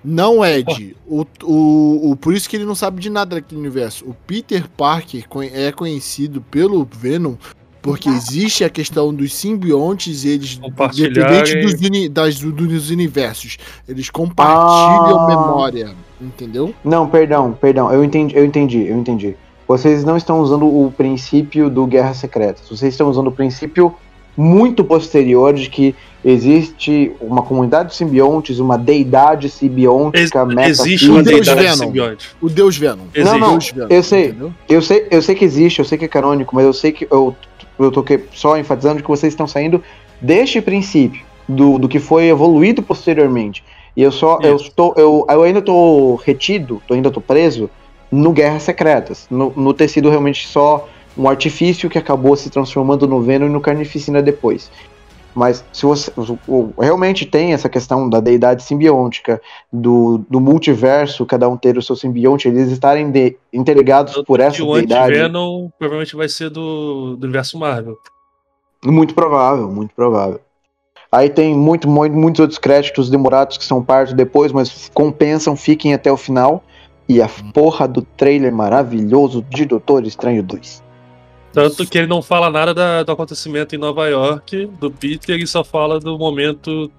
Não, 0.03 0.43
Ed. 0.43 0.95
O, 1.07 1.25
o, 1.43 2.11
o, 2.11 2.15
por 2.15 2.33
isso 2.33 2.49
que 2.49 2.55
ele 2.57 2.65
não 2.65 2.75
sabe 2.75 2.99
de 2.99 3.09
nada 3.09 3.35
daquele 3.35 3.59
universo. 3.59 4.05
O 4.05 4.13
Peter 4.27 4.67
Parker 4.69 5.25
é 5.53 5.71
conhecido 5.71 6.41
pelo 6.41 6.87
Venom 6.91 7.35
porque 7.83 8.07
existe 8.07 8.63
a 8.63 8.69
questão 8.69 9.13
dos 9.13 9.35
simbiontes 9.35 10.23
e 10.23 10.29
eles, 10.29 10.59
independente 10.97 11.61
dos, 11.61 11.73
uni, 11.81 12.07
das, 12.07 12.39
dos 12.39 12.89
universos, 12.89 13.57
eles 13.87 14.09
compartilham 14.09 15.19
Ah. 15.19 15.27
memória. 15.27 15.93
Entendeu? 16.19 16.73
Não, 16.83 17.07
perdão, 17.07 17.51
perdão. 17.59 17.91
Eu 17.91 18.01
entendi, 18.01 18.35
eu 18.37 18.45
entendi, 18.45 18.87
eu 18.87 18.97
entendi. 18.97 19.35
Vocês 19.67 20.05
não 20.05 20.15
estão 20.15 20.39
usando 20.39 20.65
o 20.65 20.93
princípio 20.95 21.69
do 21.69 21.85
Guerra 21.85 22.13
Secretas. 22.13 22.67
Vocês 22.69 22.93
estão 22.93 23.09
usando 23.09 23.27
o 23.27 23.31
princípio 23.31 23.93
muito 24.35 24.83
posterior 24.83 25.53
de 25.53 25.69
que 25.69 25.95
existe 26.25 27.11
uma 27.21 27.41
comunidade 27.41 27.89
de 27.89 27.95
simbiontes, 27.95 28.59
uma 28.59 28.77
deidade 28.77 29.47
Ex- 29.47 29.53
simbiótica, 29.55 30.45
existe 30.67 31.09
uma 31.09 31.19
O 31.19 31.23
Deus 31.23 31.45
deidade 31.45 31.61
Venom. 31.67 31.75
simbionte. 31.87 32.29
O 32.41 32.49
Deus 32.49 32.77
Venom. 32.77 33.03
Existe. 33.13 33.31
Não, 33.31 33.37
não, 33.39 33.51
Deus 33.57 33.71
Venom, 33.71 33.87
eu 33.89 34.03
sei. 34.03 34.25
entendeu? 34.29 34.53
Eu 34.69 34.81
sei, 34.81 35.07
eu 35.11 35.21
sei 35.21 35.35
que 35.35 35.45
existe, 35.45 35.79
eu 35.79 35.85
sei 35.85 35.97
que 35.97 36.05
é 36.05 36.07
canônico, 36.07 36.55
mas 36.55 36.65
eu 36.65 36.73
sei 36.73 36.91
que 36.91 37.07
eu, 37.11 37.35
eu 37.77 37.91
tô 37.91 38.01
que- 38.03 38.21
só 38.33 38.57
enfatizando 38.57 39.01
que 39.01 39.07
vocês 39.09 39.33
estão 39.33 39.45
saindo 39.47 39.83
deste 40.21 40.61
princípio, 40.61 41.21
do, 41.47 41.77
do 41.77 41.87
que 41.89 41.99
foi 41.99 42.25
evoluído 42.27 42.81
posteriormente. 42.81 43.63
E 43.95 44.01
eu 44.01 44.11
só, 44.11 44.39
eu 44.41 44.55
estou, 44.55 44.93
eu, 44.97 45.25
eu 45.29 45.43
ainda 45.43 45.61
tô 45.61 46.15
retido, 46.25 46.81
tô, 46.87 46.93
ainda 46.95 47.11
tô 47.11 47.21
preso 47.21 47.69
no 48.11 48.31
Guerras 48.31 48.63
Secretas, 48.63 49.27
no, 49.29 49.51
no 49.55 49.73
ter 49.73 49.87
sido 49.87 50.09
realmente 50.09 50.47
só 50.47 50.87
um 51.17 51.27
artifício 51.29 51.89
que 51.89 51.97
acabou 51.97 52.35
se 52.35 52.49
transformando 52.49 53.07
no 53.07 53.21
Venom 53.21 53.45
e 53.47 53.49
no 53.49 53.61
Carnificina 53.61 54.21
depois. 54.21 54.71
Mas 55.35 55.65
se 55.73 55.83
você 55.83 56.11
o- 56.15 56.37
o- 56.47 56.73
realmente 56.79 57.25
tem 57.25 57.53
essa 57.53 57.67
questão 57.67 58.07
da 58.07 58.19
deidade 58.19 58.61
simbiótica, 58.61 59.41
do, 59.71 60.23
do 60.29 60.39
multiverso, 60.39 61.25
cada 61.25 61.49
um 61.49 61.57
ter 61.57 61.75
o 61.75 61.81
seu 61.81 61.95
simbionte, 61.95 62.47
eles 62.47 62.69
estarem 62.71 63.09
de- 63.09 63.35
interligados 63.51 64.21
por 64.27 64.39
essa 64.39 64.63
o 64.63 64.73
deidade. 64.75 65.13
Anti-Venom 65.13 65.69
provavelmente 65.79 66.15
vai 66.15 66.29
ser 66.29 66.51
do, 66.51 67.15
do 67.15 67.23
universo 67.23 67.57
Marvel. 67.57 67.97
Muito 68.85 69.15
provável, 69.15 69.71
muito 69.71 69.95
provável. 69.95 70.39
Aí 71.11 71.29
tem 71.29 71.55
muito, 71.55 71.87
muito, 71.89 72.15
muitos 72.15 72.39
outros 72.39 72.59
créditos 72.59 73.09
demorados 73.09 73.57
que 73.57 73.63
são 73.63 73.83
parte 73.83 74.13
depois, 74.13 74.51
mas 74.51 74.89
compensam, 74.93 75.55
fiquem 75.55 75.93
até 75.93 76.11
o 76.11 76.17
final. 76.17 76.63
E 77.09 77.21
a 77.21 77.29
porra 77.53 77.87
do 77.87 78.01
trailer 78.01 78.53
maravilhoso 78.53 79.41
de 79.49 79.65
Doutor 79.65 80.05
Estranho 80.05 80.43
2. 80.43 80.82
Tanto 81.53 81.85
que 81.87 81.97
ele 81.99 82.07
não 82.07 82.21
fala 82.21 82.49
nada 82.49 82.73
da- 82.73 83.03
do 83.03 83.11
acontecimento 83.11 83.75
em 83.75 83.77
Nova 83.77 84.07
York, 84.07 84.65
do 84.79 84.89
Peter, 84.89 85.39
e 85.39 85.45
só 85.45 85.63
fala 85.63 85.99
do 85.99 86.17
momento 86.17 86.91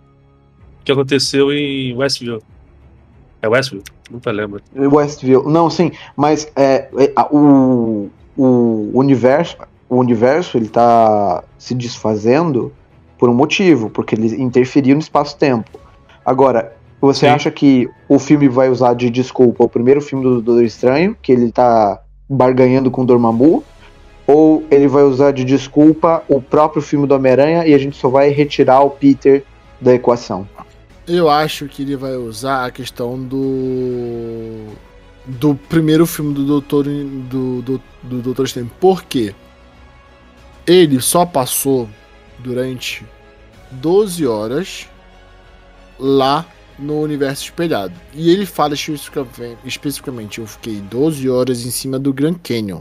que 0.84 0.92
aconteceu 0.92 1.52
em 1.52 1.94
Westview. 1.96 2.40
É 3.42 3.48
Westview? 3.48 3.82
Nunca 4.10 4.30
lembro. 4.30 4.62
Westview. 4.74 5.48
Não, 5.48 5.68
sim, 5.68 5.90
mas 6.16 6.50
é, 6.54 6.88
é, 6.96 7.12
o, 7.30 8.08
o 8.36 8.90
universo, 8.94 9.56
o 9.88 9.96
universo 9.96 10.56
ele 10.56 10.68
tá 10.68 11.42
se 11.58 11.74
desfazendo 11.74 12.72
por 13.18 13.28
um 13.28 13.34
motivo, 13.34 13.90
porque 13.90 14.14
ele 14.14 14.40
interferiu 14.40 14.94
no 14.94 15.00
espaço-tempo. 15.00 15.78
Agora, 16.24 16.76
você 17.00 17.26
Sim. 17.26 17.32
acha 17.32 17.50
que 17.50 17.88
o 18.08 18.18
filme 18.18 18.48
vai 18.48 18.70
usar 18.70 18.94
de 18.94 19.10
desculpa 19.10 19.64
o 19.64 19.68
primeiro 19.68 20.00
filme 20.00 20.24
do 20.24 20.40
Doutor 20.40 20.64
Estranho, 20.64 21.16
que 21.20 21.32
ele 21.32 21.50
tá 21.52 22.00
barganhando 22.28 22.90
com 22.90 23.02
o 23.02 23.04
Dormammu? 23.04 23.62
Ou 24.26 24.64
ele 24.70 24.88
vai 24.88 25.02
usar 25.02 25.32
de 25.32 25.44
desculpa 25.44 26.22
o 26.28 26.40
próprio 26.40 26.80
filme 26.80 27.06
do 27.06 27.14
Homem-Aranha 27.14 27.66
e 27.66 27.74
a 27.74 27.78
gente 27.78 27.96
só 27.96 28.08
vai 28.08 28.30
retirar 28.30 28.80
o 28.80 28.90
Peter 28.90 29.44
da 29.80 29.94
equação? 29.94 30.48
Eu 31.06 31.28
acho 31.28 31.66
que 31.66 31.82
ele 31.82 31.96
vai 31.96 32.16
usar 32.16 32.64
a 32.64 32.70
questão 32.70 33.22
do. 33.22 34.68
do 35.26 35.54
primeiro 35.54 36.06
filme 36.06 36.32
do 36.32 36.46
Doutor. 36.46 36.84
do, 36.84 37.60
do, 37.60 37.82
do 38.02 38.22
Doutor 38.22 38.46
Estranho. 38.46 38.70
Por 38.80 39.04
quê? 39.04 39.34
Ele 40.66 40.98
só 41.00 41.26
passou 41.26 41.88
durante 42.38 43.04
12 43.70 44.26
horas 44.26 44.88
lá 45.98 46.46
no 46.78 47.00
universo 47.00 47.44
espelhado. 47.44 47.94
E 48.14 48.30
ele 48.30 48.46
fala 48.46 48.72
especificamente, 48.72 49.58
especificamente 49.64 50.38
eu 50.38 50.46
fiquei 50.46 50.76
12 50.76 51.28
horas 51.28 51.66
em 51.66 51.70
cima 51.70 51.98
do 51.98 52.12
Grand 52.12 52.36
Canyon. 52.42 52.80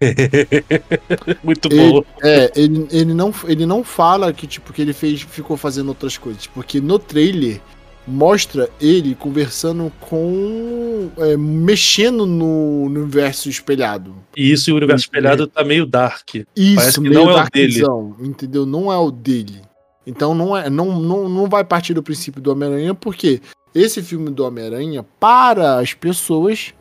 Muito 1.42 1.68
Ele, 1.72 1.92
bom. 1.92 2.04
é, 2.22 2.52
ele, 2.56 2.86
ele, 2.90 3.14
não, 3.14 3.32
ele 3.46 3.66
não 3.66 3.82
fala 3.84 4.32
que 4.32 4.46
tipo 4.46 4.72
que 4.72 4.82
ele 4.82 4.92
fez, 4.92 5.22
ficou 5.22 5.56
fazendo 5.56 5.88
outras 5.88 6.18
coisas, 6.18 6.46
porque 6.46 6.80
no 6.80 6.98
trailer 6.98 7.60
mostra 8.06 8.68
ele 8.80 9.14
conversando 9.14 9.90
com. 10.00 11.08
é, 11.18 11.36
mexendo 11.36 12.26
no, 12.26 12.88
no 12.88 13.00
universo 13.00 13.48
espelhado. 13.48 14.14
E 14.36 14.52
isso 14.52 14.68
e 14.70 14.72
o 14.72 14.76
universo 14.76 15.04
espelhado 15.04 15.46
tá 15.46 15.64
meio 15.64 15.86
dark. 15.86 16.34
Isso, 16.54 16.76
Parece 16.76 17.00
que 17.00 17.08
não 17.10 17.30
é 17.30 17.42
o 17.42 17.50
dele. 17.50 17.82
entendeu? 18.20 18.66
Não 18.66 18.92
é 18.92 18.96
o 18.98 19.10
dele. 19.10 19.62
Então 20.06 20.34
não, 20.34 20.54
é, 20.54 20.68
não, 20.68 21.00
não, 21.00 21.28
não 21.30 21.48
vai 21.48 21.64
partir 21.64 21.94
do 21.94 22.02
princípio 22.02 22.42
do 22.42 22.52
Homem-Aranha, 22.52 22.94
porque 22.94 23.40
esse 23.74 24.02
filme 24.02 24.30
do 24.30 24.44
Homem-Aranha, 24.44 25.02
para 25.18 25.78
as 25.78 25.94
pessoas, 25.94 26.74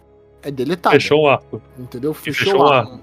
é 0.44 0.52
deletado. 0.52 0.94
Fechou 0.94 1.22
o 1.24 1.28
arco. 1.28 1.62
Entendeu? 1.80 2.14
Fechou, 2.14 2.46
fechou 2.46 2.62
o 2.62 2.68
arco 2.68 3.00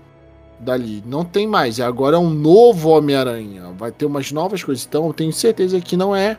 dali. 0.60 1.02
Não 1.06 1.24
tem 1.24 1.46
mais. 1.46 1.78
E 1.78 1.82
Agora 1.82 2.16
é 2.16 2.18
um 2.18 2.30
novo 2.30 2.90
Homem-Aranha. 2.90 3.72
Vai 3.78 3.90
ter 3.90 4.04
umas 4.06 4.30
novas 4.30 4.62
coisas. 4.62 4.84
Então 4.86 5.06
eu 5.06 5.12
tenho 5.14 5.32
certeza 5.32 5.80
que 5.80 5.96
não 5.96 6.14
é. 6.14 6.36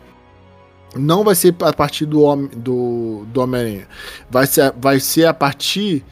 Não 0.95 1.23
vai 1.23 1.35
ser 1.35 1.55
a 1.61 1.73
partir 1.73 2.05
do, 2.05 2.21
Homem- 2.21 2.49
do, 2.55 3.23
do 3.27 3.41
Homem-Aranha. 3.41 3.87
Vai 4.29 4.45
ser, 4.45 4.73
vai 4.77 4.99
ser 4.99 5.25
a 5.25 5.33
partir 5.33 6.03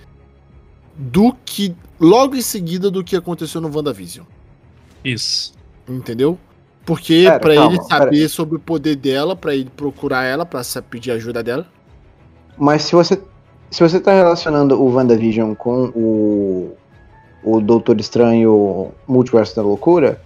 do 0.95 1.33
que. 1.45 1.75
Logo 1.99 2.35
em 2.35 2.41
seguida 2.41 2.89
do 2.89 3.03
que 3.03 3.15
aconteceu 3.15 3.59
no 3.59 3.69
WandaVision. 3.75 4.25
Isso. 5.03 5.53
Entendeu? 5.87 6.37
Porque 6.85 7.23
Pera, 7.25 7.39
pra 7.39 7.55
calma, 7.55 7.75
ele 7.75 7.83
saber 7.83 8.29
sobre 8.29 8.55
o 8.55 8.59
poder 8.59 8.95
dela, 8.95 9.35
pra 9.35 9.53
ele 9.53 9.69
procurar 9.75 10.23
ela, 10.23 10.45
pra 10.45 10.63
sa- 10.63 10.81
pedir 10.81 11.11
ajuda 11.11 11.43
dela. 11.43 11.67
Mas 12.57 12.83
se 12.83 12.93
você 12.95 13.21
se 13.71 13.81
você 13.81 13.99
tá 13.99 14.13
relacionando 14.13 14.81
o 14.81 14.93
WandaVision 14.93 15.53
com 15.53 15.85
o 15.95 16.71
o 17.43 17.61
Doutor 17.61 17.99
Estranho 17.99 18.91
Multiverso 19.07 19.55
da 19.55 19.61
Loucura, 19.61 20.21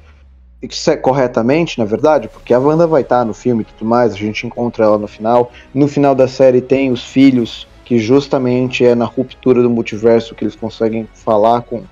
isso 0.62 0.90
é 0.90 0.96
corretamente, 0.96 1.78
na 1.78 1.86
verdade, 1.86 2.28
porque 2.28 2.54
a 2.54 2.60
Wanda 2.60 2.88
vai 2.88 3.02
estar 3.02 3.26
no 3.26 3.34
filme 3.34 3.64
e 3.64 3.66
tudo 3.66 3.86
mais, 3.88 4.14
a 4.14 4.18
gente 4.18 4.48
encontra 4.48 4.86
ela 4.86 4.98
no 4.98 5.08
final. 5.08 5.52
No 5.74 5.88
final 5.88 6.16
da 6.16 6.28
série 6.28 6.62
tem 6.62 6.92
os 6.92 7.04
filhos, 7.04 7.68
que 7.84 8.00
justamente 8.00 8.86
é 8.86 8.96
na 8.96 9.06
ruptura 9.06 9.62
do 9.62 9.70
multiverso 9.70 10.34
que 10.34 10.44
eles 10.44 10.56
conseguem 10.56 11.08
falar 11.14 11.62
com, 11.64 11.84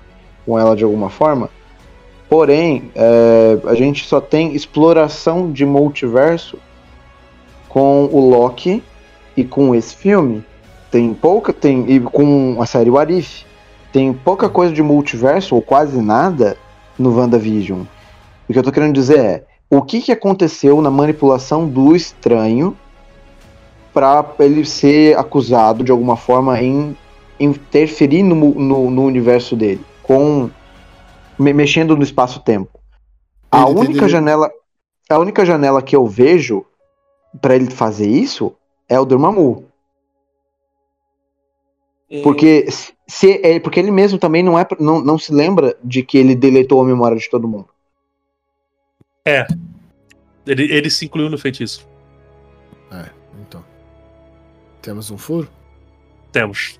com 0.46 0.58
ela 0.58 0.74
de 0.74 0.84
alguma 0.84 1.10
forma. 1.10 1.50
Porém, 2.30 2.90
é, 2.94 3.58
a 3.66 3.74
gente 3.74 4.06
só 4.06 4.18
tem 4.18 4.54
exploração 4.54 5.52
de 5.52 5.66
multiverso 5.66 6.58
com 7.68 8.08
o 8.10 8.30
Loki 8.30 8.82
e 9.36 9.44
com 9.44 9.74
esse 9.74 9.94
filme. 9.94 10.42
Tem 10.92 11.12
pouca, 11.14 11.54
tem 11.54 11.90
e 11.90 11.98
com 11.98 12.60
a 12.60 12.66
série 12.66 12.90
What 12.90 13.12
If, 13.12 13.44
tem 13.90 14.12
pouca 14.12 14.48
coisa 14.48 14.72
de 14.74 14.82
multiverso 14.82 15.54
ou 15.54 15.62
quase 15.62 16.00
nada 16.00 16.56
no 16.98 17.16
WandaVision. 17.16 17.80
O 18.46 18.52
que 18.52 18.58
eu 18.58 18.62
tô 18.62 18.70
querendo 18.70 18.92
dizer 18.92 19.18
é, 19.18 19.44
o 19.70 19.80
que, 19.80 20.02
que 20.02 20.12
aconteceu 20.12 20.82
na 20.82 20.90
manipulação 20.90 21.66
do 21.66 21.96
estranho 21.96 22.76
para 23.94 24.22
ele 24.40 24.66
ser 24.66 25.18
acusado 25.18 25.82
de 25.82 25.90
alguma 25.90 26.16
forma 26.16 26.60
em 26.60 26.94
interferir 27.40 28.22
no, 28.22 28.34
no, 28.54 28.90
no 28.90 29.04
universo 29.04 29.56
dele, 29.56 29.84
com 30.02 30.50
me- 31.38 31.54
mexendo 31.54 31.96
no 31.96 32.02
espaço-tempo. 32.02 32.78
A 33.50 33.62
Ele 33.62 33.70
única 33.70 33.90
entendeu? 33.90 34.08
janela, 34.10 34.50
a 35.08 35.18
única 35.18 35.44
janela 35.44 35.80
que 35.80 35.96
eu 35.96 36.06
vejo 36.06 36.66
para 37.40 37.56
ele 37.56 37.70
fazer 37.70 38.06
isso 38.06 38.54
é 38.88 39.00
o 39.00 39.06
Dormammu. 39.06 39.71
Porque 42.22 42.66
se 43.06 43.40
é, 43.42 43.58
porque 43.58 43.80
ele 43.80 43.90
mesmo 43.90 44.18
também 44.18 44.42
não 44.42 44.58
é 44.58 44.66
não, 44.78 45.02
não 45.02 45.18
se 45.18 45.32
lembra 45.32 45.76
de 45.82 46.02
que 46.02 46.18
ele 46.18 46.34
deletou 46.34 46.80
a 46.80 46.84
memória 46.84 47.16
de 47.16 47.30
todo 47.30 47.48
mundo. 47.48 47.68
Ele, 50.46 50.64
ele 50.64 50.90
se 50.90 51.06
incluiu 51.06 51.30
no 51.30 51.38
feitiço. 51.38 51.88
Então. 53.40 53.64
Temos 54.82 55.10
um 55.10 55.16
furo? 55.16 55.48
Temos. 56.32 56.78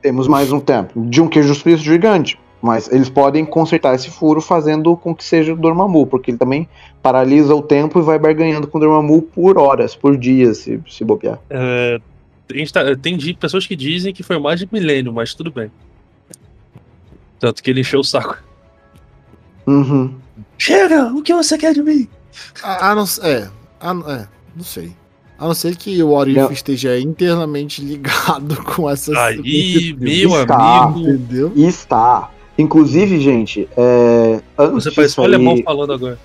Temos 0.00 0.26
mais 0.26 0.50
um 0.50 0.58
tempo 0.58 1.04
de 1.06 1.20
um 1.20 1.28
queijo 1.28 1.54
suíço 1.54 1.84
gigante, 1.84 2.38
mas 2.60 2.90
eles 2.90 3.08
podem 3.08 3.44
consertar 3.44 3.94
esse 3.94 4.10
furo 4.10 4.40
fazendo 4.40 4.96
com 4.96 5.14
que 5.14 5.22
seja 5.22 5.52
o 5.52 5.56
Dormammu, 5.56 6.06
porque 6.06 6.30
ele 6.30 6.38
também 6.38 6.68
paralisa 7.02 7.54
o 7.54 7.62
tempo 7.62 7.98
e 7.98 8.02
vai 8.02 8.18
barganhando 8.18 8.66
com 8.66 8.78
o 8.78 8.80
Dormammu 8.80 9.22
por 9.22 9.58
horas, 9.58 9.94
por 9.94 10.16
dias, 10.16 10.58
se, 10.58 10.80
se 10.88 11.04
bobear. 11.04 11.38
É, 11.50 12.00
tá- 12.72 12.96
tem 13.00 13.16
pessoas 13.34 13.66
que 13.66 13.74
dizem 13.76 14.12
que 14.12 14.22
foi 14.22 14.38
mais 14.38 14.60
de 14.60 14.68
milênio, 14.70 15.12
mas 15.12 15.34
tudo 15.34 15.50
bem. 15.50 15.70
Tanto 17.38 17.62
que 17.62 17.70
ele 17.70 17.80
encheu 17.80 18.00
o 18.00 18.04
saco. 18.04 18.38
Uhum. 19.66 20.14
Chega! 20.58 21.12
O 21.12 21.22
que 21.22 21.34
você 21.34 21.56
quer 21.58 21.74
de 21.74 21.82
mim? 21.82 22.08
A, 22.62 22.90
a 22.90 22.94
não, 22.94 23.04
é, 23.22 23.50
a, 23.80 23.90
é, 24.12 24.28
não 24.56 24.64
sei. 24.64 24.92
A 25.38 25.46
não 25.46 25.54
ser 25.54 25.74
que 25.76 26.00
o 26.02 26.10
Orif 26.12 26.38
Não. 26.38 26.52
esteja 26.52 26.98
internamente 27.00 27.82
ligado 27.82 28.62
com 28.62 28.88
essas. 28.88 29.16
Aí, 29.16 29.92
com 29.94 29.98
meu 30.04 30.40
Está. 30.42 30.84
amigo. 30.84 31.08
Entendeu? 31.10 31.52
Está. 31.56 32.30
Inclusive, 32.56 33.18
gente, 33.20 33.68
é, 33.76 34.40
antes 34.58 34.84
Você 34.84 34.90
parece 34.92 35.20
um 35.20 35.24
alemão 35.24 35.60
falando 35.64 35.92
agora. 35.94 36.18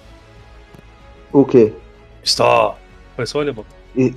O 1.34 1.44
quê? 1.46 1.74
Está. 2.24 2.76
Parece 3.16 3.36
um 3.38 3.42
alemão. 3.42 3.66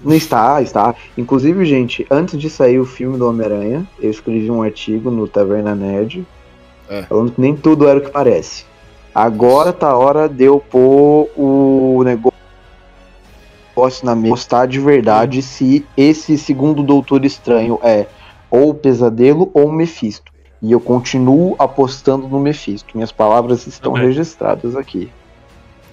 Não 0.04 0.14
está, 0.14 0.60
está. 0.60 0.94
Inclusive, 1.16 1.64
gente, 1.64 2.06
antes 2.10 2.38
de 2.38 2.50
sair 2.50 2.78
o 2.78 2.84
filme 2.84 3.16
do 3.16 3.28
Homem-Aranha, 3.28 3.86
eu 3.98 4.10
escrevi 4.10 4.50
um 4.50 4.62
artigo 4.62 5.10
no 5.10 5.26
Taverna 5.26 5.74
Nerd 5.74 6.26
É. 6.88 7.02
falando 7.02 7.32
que 7.32 7.40
nem 7.40 7.56
tudo 7.56 7.88
era 7.88 7.98
o 7.98 8.02
que 8.02 8.10
parece. 8.10 8.64
Agora 9.14 9.72
tá 9.72 9.88
a 9.88 9.96
hora 9.96 10.28
de 10.28 10.44
eu 10.44 10.60
pôr 10.60 11.28
o 11.36 12.02
negócio 12.04 12.34
na 14.04 14.14
mesa, 14.14 14.28
mostrar 14.28 14.66
de 14.66 14.78
verdade 14.78 15.40
se 15.42 15.84
esse 15.96 16.36
segundo 16.36 16.82
Doutor 16.82 17.24
Estranho 17.24 17.78
é 17.82 18.06
ou 18.50 18.70
o 18.70 18.74
Pesadelo 18.74 19.50
ou 19.54 19.66
o 19.68 19.72
Mephisto. 19.72 20.30
E 20.62 20.72
eu 20.72 20.80
continuo 20.80 21.56
apostando 21.58 22.28
no 22.28 22.38
Mephisto. 22.38 22.94
Minhas 22.94 23.10
palavras 23.10 23.66
estão 23.66 23.92
registradas 23.92 24.76
aqui. 24.76 25.10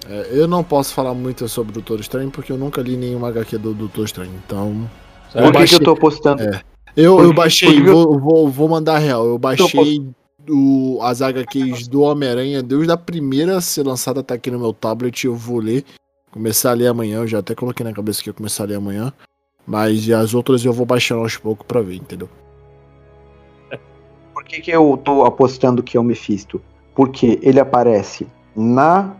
É, 0.08 0.28
eu 0.32 0.48
não 0.48 0.64
posso 0.64 0.94
falar 0.94 1.12
muito 1.14 1.46
sobre 1.48 1.70
o 1.70 1.74
Doutor 1.74 2.00
Estranho 2.00 2.30
porque 2.30 2.50
eu 2.50 2.56
nunca 2.58 2.80
li 2.80 2.96
nenhuma 2.96 3.28
HQ 3.28 3.58
do 3.58 3.74
Doutor 3.74 4.04
Estranho. 4.06 4.32
Então. 4.46 4.88
Por 5.32 5.40
que, 5.42 5.46
que 5.46 5.52
baixei- 5.52 5.78
eu 5.78 5.82
tô 5.84 5.90
apostando? 5.92 6.42
É. 6.42 6.62
Eu, 6.96 7.16
Por 7.16 7.24
eu 7.24 7.30
que- 7.30 7.36
baixei, 7.36 7.82
que 7.82 7.88
eu- 7.88 7.92
vou, 7.94 8.18
vou, 8.18 8.48
vou 8.48 8.68
mandar 8.68 8.98
real. 8.98 9.26
Eu 9.26 9.38
baixei 9.38 10.06
o, 10.48 10.98
as 11.02 11.20
HQs 11.20 11.86
do 11.88 12.00
Homem-Aranha 12.02 12.62
desde 12.62 12.90
a 12.90 12.96
primeira 12.96 13.58
a 13.58 13.60
ser 13.60 13.84
lançada, 13.86 14.22
tá 14.22 14.34
aqui 14.34 14.50
no 14.50 14.58
meu 14.58 14.72
tablet. 14.72 15.24
Eu 15.26 15.34
vou 15.36 15.58
ler. 15.58 15.84
Começar 16.30 16.70
a 16.70 16.74
ler 16.74 16.86
amanhã. 16.88 17.18
Eu 17.18 17.26
já 17.26 17.38
até 17.40 17.54
coloquei 17.54 17.84
na 17.84 17.92
cabeça 17.92 18.22
que 18.22 18.30
ia 18.30 18.32
começar 18.34 18.64
a 18.64 18.66
ler 18.66 18.76
amanhã. 18.76 19.12
Mas 19.66 20.08
as 20.10 20.32
outras 20.32 20.64
eu 20.64 20.72
vou 20.72 20.86
baixando 20.86 21.20
aos 21.20 21.36
poucos 21.36 21.66
pra 21.66 21.82
ver, 21.82 21.96
entendeu? 21.96 22.28
Por 24.32 24.44
que, 24.44 24.60
que 24.62 24.70
eu 24.70 24.98
tô 25.04 25.24
apostando 25.24 25.82
que 25.82 25.96
é 25.96 26.00
o 26.00 26.04
Mephisto? 26.04 26.60
Porque 26.94 27.38
ele 27.42 27.60
aparece 27.60 28.26
na, 28.56 29.14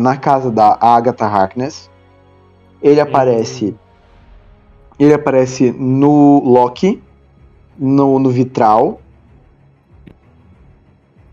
na 0.00 0.16
casa 0.16 0.50
da 0.50 0.76
Agatha 0.80 1.26
Harkness. 1.26 1.90
Ele 2.82 3.00
aparece. 3.00 3.74
Ele 4.98 5.14
aparece 5.14 5.72
no 5.72 6.42
Loki. 6.44 7.02
No, 7.78 8.18
no 8.18 8.30
Vitral. 8.30 9.00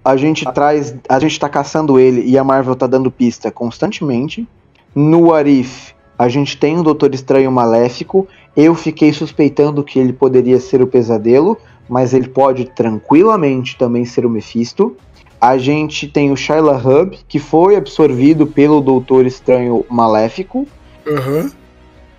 A 0.04 0.16
gente 0.16 0.46
traz. 0.54 0.96
A 1.10 1.20
gente 1.20 1.40
tá 1.40 1.50
caçando 1.50 2.00
ele 2.00 2.22
e 2.22 2.38
a 2.38 2.44
Marvel 2.44 2.76
tá 2.76 2.88
dando 2.88 3.12
pista 3.12 3.52
constantemente. 3.52 4.48
No 4.96 5.34
Arif, 5.34 5.94
a 6.18 6.30
gente 6.30 6.58
tem 6.58 6.80
o 6.80 6.84
Doutor 6.84 7.14
Estranho 7.14 7.52
Maléfico. 7.52 8.28
Eu 8.56 8.74
fiquei 8.74 9.12
suspeitando 9.12 9.84
que 9.84 10.00
ele 10.00 10.14
poderia 10.14 10.60
ser 10.60 10.82
o 10.82 10.88
pesadelo 10.88 11.58
mas 11.90 12.14
ele 12.14 12.28
pode 12.28 12.66
tranquilamente 12.66 13.78
também 13.78 14.06
ser 14.06 14.26
o 14.26 14.30
Mephisto. 14.30 14.96
A 15.40 15.58
gente 15.58 16.08
tem 16.08 16.32
o 16.32 16.36
Shyla 16.36 16.78
Hub, 16.78 17.18
que 17.28 17.40
foi 17.40 17.76
absorvido 17.76 18.48
pelo 18.48 18.82
Doutor 18.82 19.26
Estranho 19.26 19.86
Maléfico. 19.90 20.68
Aham. 21.08 21.52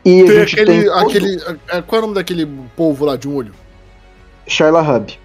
E 0.04 0.22
a 0.22 0.24
Tem 0.24 0.34
gente 0.38 0.60
aquele. 0.60 0.82
tem 0.84 0.92
aquele 0.92 1.42
é, 1.68 1.82
qual 1.82 1.96
é 1.96 1.98
o 1.98 2.02
nome 2.02 2.14
daquele 2.14 2.46
povo 2.76 3.04
lá 3.04 3.16
de 3.16 3.28
um 3.28 3.34
olho? 3.34 3.52
Shyla 4.46 4.80
Hub. 4.80 5.18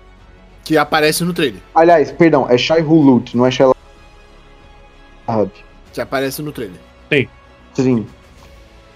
Que 0.63 0.77
aparece 0.77 1.23
no 1.23 1.33
trailer. 1.33 1.61
Aliás, 1.75 2.11
perdão, 2.11 2.47
é 2.49 2.57
Shai 2.57 2.81
Hulud, 2.81 3.35
não 3.37 3.45
é 3.45 3.51
Shai 3.51 3.67
Hub. 5.27 5.51
Que 5.91 6.01
aparece 6.01 6.41
no 6.41 6.51
trailer. 6.51 6.79
Sim. 7.73 8.05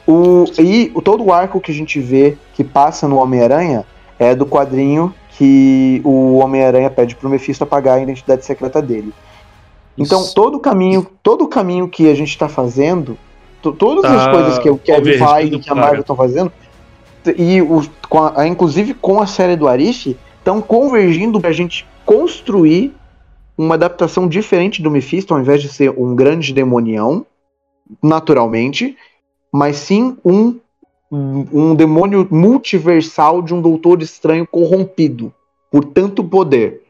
O, 0.08 0.46
e 0.60 0.92
o, 0.96 1.02
todo 1.02 1.24
o 1.24 1.34
arco 1.34 1.60
que 1.60 1.72
a 1.72 1.74
gente 1.74 2.00
vê 2.00 2.38
que 2.54 2.64
passa 2.64 3.08
no 3.08 3.18
Homem-Aranha 3.18 3.86
é 4.18 4.34
do 4.34 4.46
quadrinho 4.46 5.14
que 5.38 6.02
o 6.04 6.38
Homem-Aranha 6.38 6.90
pede 6.90 7.16
pro 7.16 7.30
Mephisto 7.30 7.64
apagar 7.64 7.98
a 7.98 8.02
identidade 8.02 8.44
secreta 8.44 8.82
dele. 8.82 9.14
Então, 9.98 10.22
Isso. 10.22 10.34
todo 10.34 10.56
o 10.56 10.60
caminho, 10.60 11.06
todo 11.22 11.44
o 11.44 11.48
caminho 11.48 11.88
que 11.88 12.10
a 12.10 12.16
gente 12.16 12.38
tá 12.38 12.50
fazendo, 12.50 13.18
to- 13.62 13.72
todas 13.72 14.04
as 14.06 14.26
Tá 14.26 14.32
coisas 14.32 14.60
que 14.60 14.70
o 14.70 14.78
Kevin 14.78 15.14
Feige 15.14 15.56
e 15.56 15.60
que 15.60 15.70
a 15.70 15.76
Marvel 15.76 16.02
estão 16.02 16.16
fazendo, 16.16 16.52
e 17.38 17.62
os- 17.62 17.90
com 18.10 18.24
a- 18.24 18.48
inclusive 18.48 18.94
com 18.94 19.22
a 19.22 19.28
série 19.28 19.56
do 19.56 19.68
Arif, 19.68 20.16
estão 20.40 20.62
convergindo 20.62 21.40
pra 21.40 21.52
gente 21.52 21.86
construir 22.06 22.96
uma 23.58 23.76
adaptação 23.76 24.28
diferente 24.28 24.82
do 24.82 24.90
Mephisto, 24.92 25.34
ao 25.34 25.40
invés 25.40 25.62
de 25.62 25.70
ser 25.70 25.90
um 25.98 26.16
grande 26.16 26.54
demonião, 26.54 27.26
naturalmente, 28.04 28.96
mas 29.52 29.78
sim 29.78 30.18
um, 30.24 30.56
um 31.12 31.76
demônio 31.76 32.28
multiversal 32.30 33.42
de 33.42 33.54
um 33.54 33.62
doutor 33.62 34.02
estranho 34.02 34.46
corrompido 34.46 35.34
por 35.72 35.86
tanto 35.86 36.24
poder. 36.24 36.82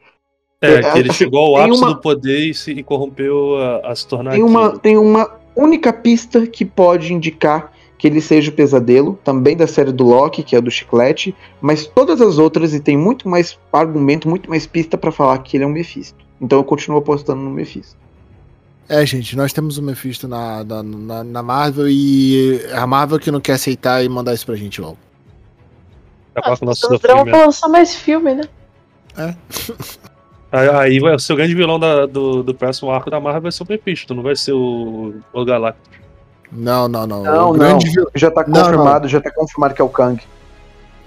É, 0.60 0.74
É, 0.74 0.92
que 0.92 0.98
ele 0.98 1.10
assim, 1.10 1.18
chegou 1.18 1.56
ao 1.56 1.62
ápice 1.64 1.80
uma- 1.82 1.94
do 1.94 2.00
poder 2.00 2.38
e, 2.50 2.54
se, 2.54 2.72
e 2.72 2.82
corrompeu 2.82 3.56
a, 3.56 3.90
a 3.92 3.94
se 3.94 4.06
tornar 4.08 4.32
Tem 4.32 4.42
uma, 4.42 4.66
aquilo. 4.66 4.78
tem 4.80 4.98
uma 4.98 5.30
única 5.54 5.92
pista 5.92 6.46
que 6.48 6.64
pode 6.64 7.12
indicar 7.14 7.72
que 7.96 8.06
ele 8.06 8.20
seja 8.20 8.50
o 8.50 8.54
pesadelo, 8.54 9.18
também 9.24 9.56
da 9.56 9.66
série 9.66 9.90
do 9.92 10.04
Loki, 10.04 10.42
que 10.44 10.54
é 10.54 10.60
do 10.60 10.70
Chiclete, 10.70 11.34
mas 11.60 11.84
todas 11.86 12.20
as 12.20 12.38
outras, 12.38 12.72
e 12.72 12.78
tem 12.80 12.96
muito 12.96 13.28
mais 13.28 13.58
argumento, 13.72 14.28
muito 14.28 14.48
mais 14.48 14.66
pista 14.68 14.96
pra 14.96 15.10
falar 15.10 15.38
que 15.38 15.56
ele 15.56 15.64
é 15.64 15.66
um 15.66 15.70
Mephisto. 15.72 16.16
Então 16.40 16.58
eu 16.60 16.64
continuo 16.64 16.98
apostando 17.00 17.40
no 17.42 17.50
Mephisto. 17.50 17.96
É, 18.88 19.04
gente, 19.04 19.36
nós 19.36 19.52
temos 19.52 19.76
o 19.76 19.82
Mephisto 19.82 20.26
na, 20.26 20.64
na, 20.64 20.82
na, 20.82 21.24
na 21.24 21.42
Marvel 21.42 21.88
e 21.88 22.60
a 22.72 22.86
Marvel 22.86 23.18
que 23.18 23.30
não 23.30 23.40
quer 23.40 23.52
aceitar 23.52 24.02
e 24.02 24.08
mandar 24.08 24.32
isso 24.32 24.46
pra 24.46 24.56
gente 24.56 24.80
logo. 24.80 24.96
Acabar 26.34 26.56
com 26.56 26.64
o 26.64 26.68
nosso 26.68 26.86
O 26.94 26.98
vai 26.98 27.44
lançar 27.46 27.68
mais 27.68 27.94
filme, 27.94 28.34
né? 28.34 28.44
Aí, 30.50 30.68
aí 30.70 31.00
vai, 31.00 31.14
o 31.14 31.18
seu 31.18 31.36
grande 31.36 31.54
vilão 31.54 31.78
da- 31.78 32.06
do, 32.06 32.42
do 32.42 32.54
próximo 32.54 32.90
arco 32.90 33.10
da 33.10 33.20
Marvel 33.20 33.42
vai 33.42 33.52
ser 33.52 33.62
o 33.62 33.66
Mephisto, 33.68 34.14
não 34.14 34.22
vai 34.22 34.34
ser 34.34 34.52
o, 34.52 35.14
o 35.34 35.44
Galactus. 35.44 35.98
Não, 36.50 36.88
não, 36.88 37.06
não. 37.06 37.22
Não, 37.24 37.50
o 37.50 37.52
grande 37.52 37.84
não. 37.86 37.92
vilão- 37.92 38.10
Já 38.14 38.30
tá 38.30 38.44
Não, 38.48 38.62
confirmado, 38.62 39.06
já 39.08 39.20
tá 39.20 39.30
confirmado 39.30 39.74
que 39.74 39.82
é 39.82 39.84
o 39.84 39.88
Kang. 39.90 40.22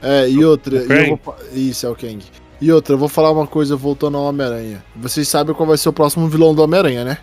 É, 0.03 0.29
e 0.29 0.43
outra. 0.45 0.75
e 0.75 1.09
vou 1.09 1.35
Isso, 1.53 1.87
é 1.87 1.89
o 1.89 1.95
Kang. 1.95 2.19
E 2.59 2.71
outra, 2.71 2.93
eu 2.93 2.99
vou 2.99 3.09
falar 3.09 3.31
uma 3.31 3.47
coisa 3.47 3.75
voltando 3.75 4.17
ao 4.17 4.25
Homem-Aranha. 4.25 4.83
Vocês 4.95 5.27
sabem 5.27 5.55
qual 5.55 5.65
vai 5.67 5.77
ser 5.77 5.89
o 5.89 5.93
próximo 5.93 6.27
vilão 6.27 6.53
do 6.53 6.61
Homem-Aranha, 6.61 7.03
né? 7.03 7.17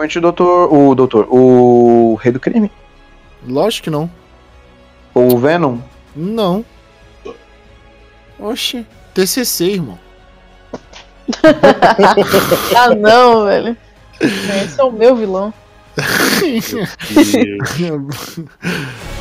Provavelmente 0.00 0.18
o 0.18 0.22
doutor. 0.22 0.72
O 0.72 0.94
doutor. 0.94 1.26
O 1.30 2.14
Rei 2.22 2.32
do 2.32 2.40
Crime. 2.40 2.70
Lógico 3.46 3.84
que 3.84 3.90
não. 3.90 4.10
Ou 5.14 5.34
o 5.34 5.38
Venom. 5.38 5.78
Não. 6.16 6.64
Oxi. 8.38 8.86
TCC, 9.14 9.64
irmão. 9.72 9.98
Ah, 12.76 12.92
não, 12.94 13.44
velho. 13.44 13.76
Esse 14.20 14.80
é 14.80 14.84
o 14.84 14.90
meu 14.90 15.14
vilão. 15.14 15.54
E- 16.42 16.60